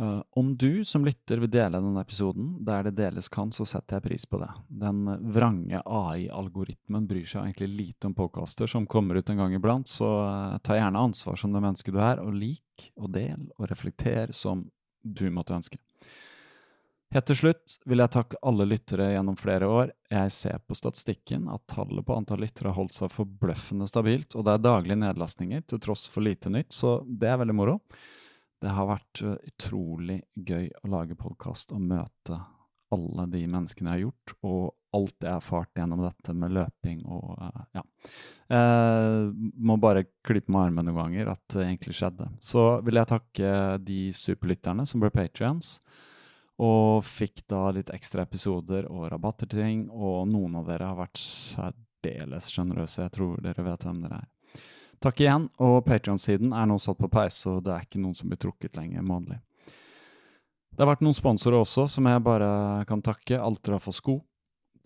Eh, 0.00 0.22
Om 0.30 0.56
du 0.56 0.84
som 0.84 1.04
lytter 1.04 1.40
vil 1.40 1.50
dele 1.50 1.80
denne 1.80 2.00
episoden, 2.00 2.64
der 2.64 2.84
det 2.84 2.96
deles 2.98 3.28
kan, 3.32 3.52
så 3.52 3.64
setter 3.64 3.96
jeg 3.96 4.04
pris 4.04 4.26
på 4.28 4.40
det. 4.42 4.50
Den 4.68 5.06
vrange 5.32 5.80
AI-algoritmen 5.80 7.06
bryr 7.08 7.24
seg 7.24 7.46
egentlig 7.46 7.70
lite 7.72 8.10
om 8.10 8.14
podkaster 8.14 8.68
som 8.68 8.86
kommer 8.86 9.16
ut 9.16 9.30
en 9.30 9.40
gang 9.40 9.56
iblant, 9.56 9.88
så 9.88 10.10
uh, 10.28 10.58
ta 10.60 10.76
gjerne 10.76 11.00
ansvar 11.08 11.40
som 11.40 11.54
det 11.54 11.64
mennesket 11.64 11.96
du 11.96 12.00
er, 12.02 12.20
og 12.20 12.36
lik 12.36 12.90
og 13.00 13.14
del 13.16 13.48
og 13.56 13.70
reflekter 13.70 14.34
som 14.36 14.66
du 15.00 15.30
måtte 15.32 15.56
ønske. 15.56 15.80
Helt 17.14 17.28
til 17.30 17.38
slutt 17.38 17.76
vil 17.86 18.02
jeg 18.02 18.12
takke 18.12 18.38
alle 18.44 18.66
lyttere 18.66 19.12
gjennom 19.12 19.36
flere 19.38 19.68
år. 19.70 19.92
Jeg 20.10 20.32
ser 20.34 20.58
på 20.66 20.74
statistikken 20.76 21.46
at 21.48 21.62
tallet 21.70 22.04
på 22.04 22.16
antall 22.18 22.42
lyttere 22.42 22.72
har 22.72 22.76
holdt 22.76 22.96
seg 22.98 23.14
forbløffende 23.14 23.86
stabilt, 23.88 24.34
og 24.34 24.44
det 24.44 24.56
er 24.56 24.64
daglige 24.66 25.00
nedlastninger 25.00 25.64
til 25.70 25.80
tross 25.80 26.04
for 26.10 26.26
lite 26.26 26.52
nytt, 26.52 26.74
så 26.74 26.98
det 27.06 27.30
er 27.30 27.40
veldig 27.40 27.56
moro. 27.56 27.78
Det 28.62 28.72
har 28.72 28.88
vært 28.88 29.22
uh, 29.24 29.36
utrolig 29.50 30.20
gøy 30.34 30.70
å 30.82 30.92
lage 30.92 31.18
podkast 31.18 31.74
og 31.76 31.82
møte 31.84 32.40
alle 32.94 33.26
de 33.32 33.42
menneskene 33.50 33.90
jeg 33.90 33.96
har 33.96 34.04
gjort, 34.04 34.34
og 34.46 34.96
alt 34.96 35.16
jeg 35.18 35.28
har 35.28 35.40
erfart 35.40 35.72
gjennom 35.76 36.04
dette 36.04 36.34
med 36.38 36.54
løping 36.56 37.00
og 37.04 37.32
uh, 37.42 37.62
ja. 37.76 37.82
Uh, 38.46 39.32
må 39.34 39.76
bare 39.82 40.06
klippe 40.24 40.54
med 40.54 40.68
armen 40.68 40.86
noen 40.86 41.00
ganger 41.00 41.32
at 41.34 41.42
det 41.52 41.64
egentlig 41.66 41.96
skjedde. 41.98 42.28
Så 42.40 42.66
vil 42.86 43.00
jeg 43.00 43.10
takke 43.10 43.50
de 43.82 44.00
superlytterne 44.14 44.86
som 44.88 45.02
ble 45.02 45.10
patrions, 45.14 45.80
og 46.62 47.04
fikk 47.04 47.42
da 47.52 47.66
litt 47.76 47.92
ekstra 47.92 48.24
episoder 48.24 48.86
og 48.88 49.10
rabatter 49.12 49.50
til 49.50 49.60
ting, 49.60 49.82
og 49.92 50.24
noen 50.30 50.56
av 50.62 50.70
dere 50.70 50.88
har 50.88 50.96
vært 51.02 51.20
særdeles 51.20 52.48
sjenerøse. 52.54 53.02
Jeg 53.02 53.12
tror 53.18 53.42
dere 53.44 53.66
vet 53.66 53.84
hvem 53.84 54.00
dere 54.06 54.22
er. 54.22 54.30
Takk 55.02 55.20
igjen, 55.20 55.48
og 55.60 55.82
Patrion-siden 55.84 56.54
er 56.56 56.68
nå 56.68 56.78
satt 56.80 56.98
på 56.98 57.10
pause, 57.12 57.50
og 57.50 57.66
det 57.66 57.74
er 57.74 57.84
ikke 57.84 58.00
noen 58.00 58.16
som 58.16 58.30
blir 58.30 58.40
trukket 58.40 58.78
lenger 58.78 59.04
månedlig. 59.04 59.40
Det 60.76 60.84
har 60.84 60.90
vært 60.90 61.04
noen 61.04 61.16
sponsorer 61.16 61.62
også 61.62 61.86
som 61.88 62.08
jeg 62.08 62.22
bare 62.24 62.48
kan 62.88 63.00
takke. 63.04 63.38
Altra 63.40 63.78
for 63.80 63.96
sko, 63.96 64.18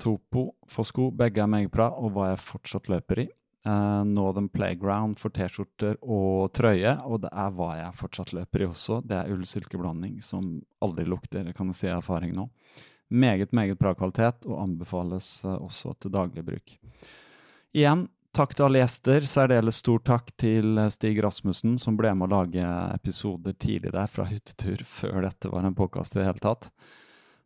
Topo 0.01 0.53
for 0.71 0.87
sko, 0.87 1.11
begge 1.13 1.43
er 1.43 1.51
meget 1.51 1.73
bra, 1.75 1.91
og 1.99 2.15
hva 2.15 2.31
jeg 2.31 2.43
fortsatt 2.45 2.91
løper 2.93 3.25
i. 3.25 3.29
Uh, 3.67 4.01
Northern 4.09 4.47
Playground 4.49 5.19
for 5.21 5.35
T-skjorter 5.37 5.99
og 6.01 6.53
trøye, 6.57 6.95
og 7.05 7.27
det 7.27 7.33
er 7.43 7.51
hva 7.59 7.75
jeg 7.77 7.99
fortsatt 7.99 8.33
løper 8.33 8.65
i 8.65 8.69
også. 8.71 9.01
Det 9.05 9.19
er 9.19 9.35
ull-silkeblanding 9.35 10.23
som 10.25 10.55
aldri 10.81 11.05
lukter, 11.11 11.45
det 11.45 11.57
kan 11.59 11.69
jeg 11.69 11.81
si 11.83 11.91
av 11.91 12.01
erfaring 12.01 12.33
nå. 12.39 12.47
Meget, 13.11 13.53
meget 13.53 13.77
bra 13.79 13.93
kvalitet, 13.99 14.47
og 14.49 14.63
anbefales 14.63 15.29
uh, 15.45 15.59
også 15.59 15.93
til 16.01 16.15
daglig 16.15 16.47
bruk. 16.47 16.79
Igjen, 17.77 18.07
Takk 18.31 18.53
til 18.55 18.69
alle 18.69 18.79
gjester. 18.79 19.25
Særdeles 19.27 19.81
stor 19.83 20.03
takk 20.07 20.29
til 20.39 20.79
eh, 20.79 20.91
Stig 20.95 21.19
Rasmussen, 21.25 21.75
som 21.83 21.97
ble 21.99 22.13
med 22.15 22.29
å 22.29 22.37
lage 22.37 22.67
episoder 22.95 23.57
tidlig 23.59 23.91
der 23.97 24.11
fra 24.11 24.29
hyttetur, 24.29 24.85
før 24.87 25.25
dette 25.27 25.51
var 25.51 25.67
en 25.67 25.75
påkast 25.75 26.15
i 26.15 26.21
det 26.21 26.29
hele 26.29 26.43
tatt. 26.45 26.69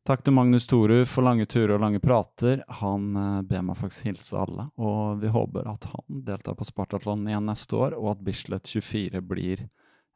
Takk 0.05 0.21
til 0.21 0.35
Magnus 0.37 0.67
Toru 0.69 0.99
for 1.09 1.25
lange 1.25 1.47
turer 1.49 1.79
og 1.79 1.81
lange 1.87 2.03
prater. 2.05 2.61
Han 2.83 3.17
eh, 3.17 3.41
ber 3.49 3.65
meg 3.65 3.81
faktisk 3.81 4.11
hilse 4.11 4.37
alle, 4.37 4.69
og 4.77 5.25
vi 5.25 5.33
håper 5.33 5.73
at 5.73 5.89
han 5.95 6.21
deltar 6.29 6.59
på 6.59 6.69
Spartatlon 6.69 7.25
igjen 7.31 7.49
neste 7.49 7.81
år, 7.81 7.97
og 7.97 8.13
at 8.13 8.25
Bislett 8.27 8.69
24 8.69 9.25
blir 9.25 9.65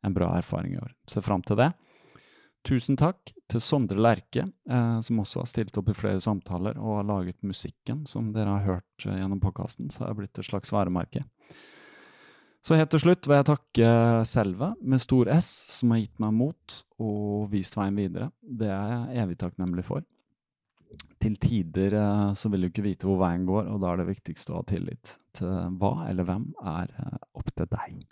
en 0.04 0.14
bra 0.14 0.34
erfaring 0.36 0.76
i 0.76 0.82
år. 0.84 0.92
Ser 1.08 1.24
fram 1.24 1.40
til 1.48 1.56
det. 1.62 1.72
Tusen 2.66 2.98
takk 3.00 3.32
til 3.48 3.62
Sondre 3.64 4.00
Lerche, 4.02 4.44
eh, 4.70 4.98
som 5.04 5.22
også 5.22 5.42
har 5.42 5.48
stilt 5.48 5.78
opp 5.80 5.88
i 5.88 5.96
flere 5.96 6.20
samtaler 6.20 6.76
og 6.76 6.98
har 6.98 7.08
laget 7.08 7.38
musikken 7.46 8.04
som 8.10 8.32
dere 8.34 8.58
har 8.58 8.66
hørt 8.66 9.06
eh, 9.06 9.18
gjennom 9.20 9.40
podkasten, 9.40 9.92
så 9.92 10.04
det 10.04 10.10
er 10.10 10.18
blitt 10.18 10.40
et 10.42 10.50
slags 10.50 10.74
varemerke. 10.74 11.24
Så 12.64 12.76
helt 12.76 12.90
til 12.92 13.00
slutt 13.00 13.24
vil 13.28 13.38
jeg 13.38 13.48
takke 13.48 13.90
Selve, 14.28 14.72
med 14.82 15.00
stor 15.00 15.30
S, 15.32 15.48
som 15.78 15.94
har 15.94 16.02
gitt 16.02 16.18
meg 16.20 16.34
mot 16.36 16.78
og 17.00 17.48
vist 17.52 17.78
veien 17.78 17.96
videre. 17.96 18.32
Det 18.42 18.68
er 18.68 18.90
jeg 18.92 19.22
evig 19.24 19.38
takknemlig 19.40 19.86
for. 19.86 20.04
Til 21.22 21.38
tider 21.40 21.94
eh, 21.98 22.26
så 22.38 22.50
vil 22.50 22.66
du 22.66 22.70
ikke 22.70 22.84
vite 22.84 23.08
hvor 23.08 23.20
veien 23.22 23.46
går, 23.48 23.70
og 23.70 23.80
da 23.82 23.92
er 23.92 24.02
det 24.02 24.10
viktigste 24.10 24.52
å 24.52 24.60
ha 24.60 24.68
tillit 24.68 25.16
til 25.36 25.78
hva 25.80 25.94
eller 26.08 26.26
hvem 26.28 26.50
er 26.74 26.92
eh, 26.92 27.18
opp 27.38 27.50
til 27.54 27.70
deg. 27.70 28.04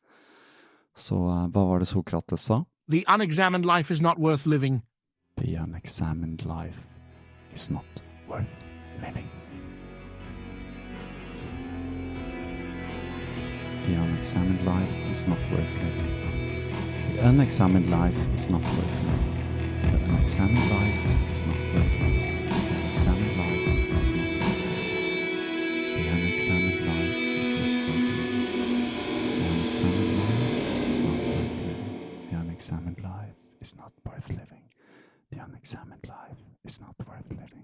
Så 0.96 1.18
eh, 1.18 1.44
hva 1.52 1.66
var 1.72 1.82
det 1.82 1.90
Sokrates 1.90 2.48
sa? 2.48 2.62
The 2.88 3.04
unexamined 3.08 3.66
life 3.66 3.90
is 3.90 4.00
not 4.00 4.16
worth 4.16 4.46
living. 4.46 4.84
The 5.38 5.56
unexamined 5.56 6.44
life 6.46 6.80
is 7.52 7.68
not 7.68 7.84
worth 8.28 8.46
living. 9.02 9.28
The 13.82 13.94
unexamined 13.94 14.64
life 14.64 15.10
is 15.10 15.26
not 15.26 15.40
worth 15.50 15.74
living. 15.74 16.70
The 17.16 17.26
unexamined 17.26 17.90
life 17.90 18.28
is 18.32 18.48
not 18.48 18.62
worth 18.62 19.02
living. 19.02 19.32
The 19.82 19.88
unexamined 20.14 20.70
life 20.70 21.32
is 21.32 21.44
not 21.44 21.56
worth 21.74 21.98
living. 21.98 22.46
The 22.46 22.52
unexamined 22.62 23.36
life 23.36 23.66
is 23.66 24.12
not 24.12 24.30
worth 24.30 24.38
living. 24.38 24.66
The 25.96 26.08
unexamined 26.14 26.86
life 26.86 27.16
is 27.42 27.52
not 27.52 27.66
worth 27.66 27.98
living. 27.98 28.30
The 29.38 29.44
unexamined 29.50 30.18
life 30.18 30.86
is 30.86 31.00
not 31.00 31.10
worth 31.10 31.18
living. 31.18 31.35
Unexamined 32.56 33.02
life 33.02 33.36
is 33.60 33.76
not 33.76 33.92
worth 34.06 34.30
living. 34.30 34.62
The 35.30 35.44
unexamined 35.44 36.06
life 36.08 36.38
is 36.64 36.80
not 36.80 36.94
worth 37.06 37.28
living. 37.28 37.55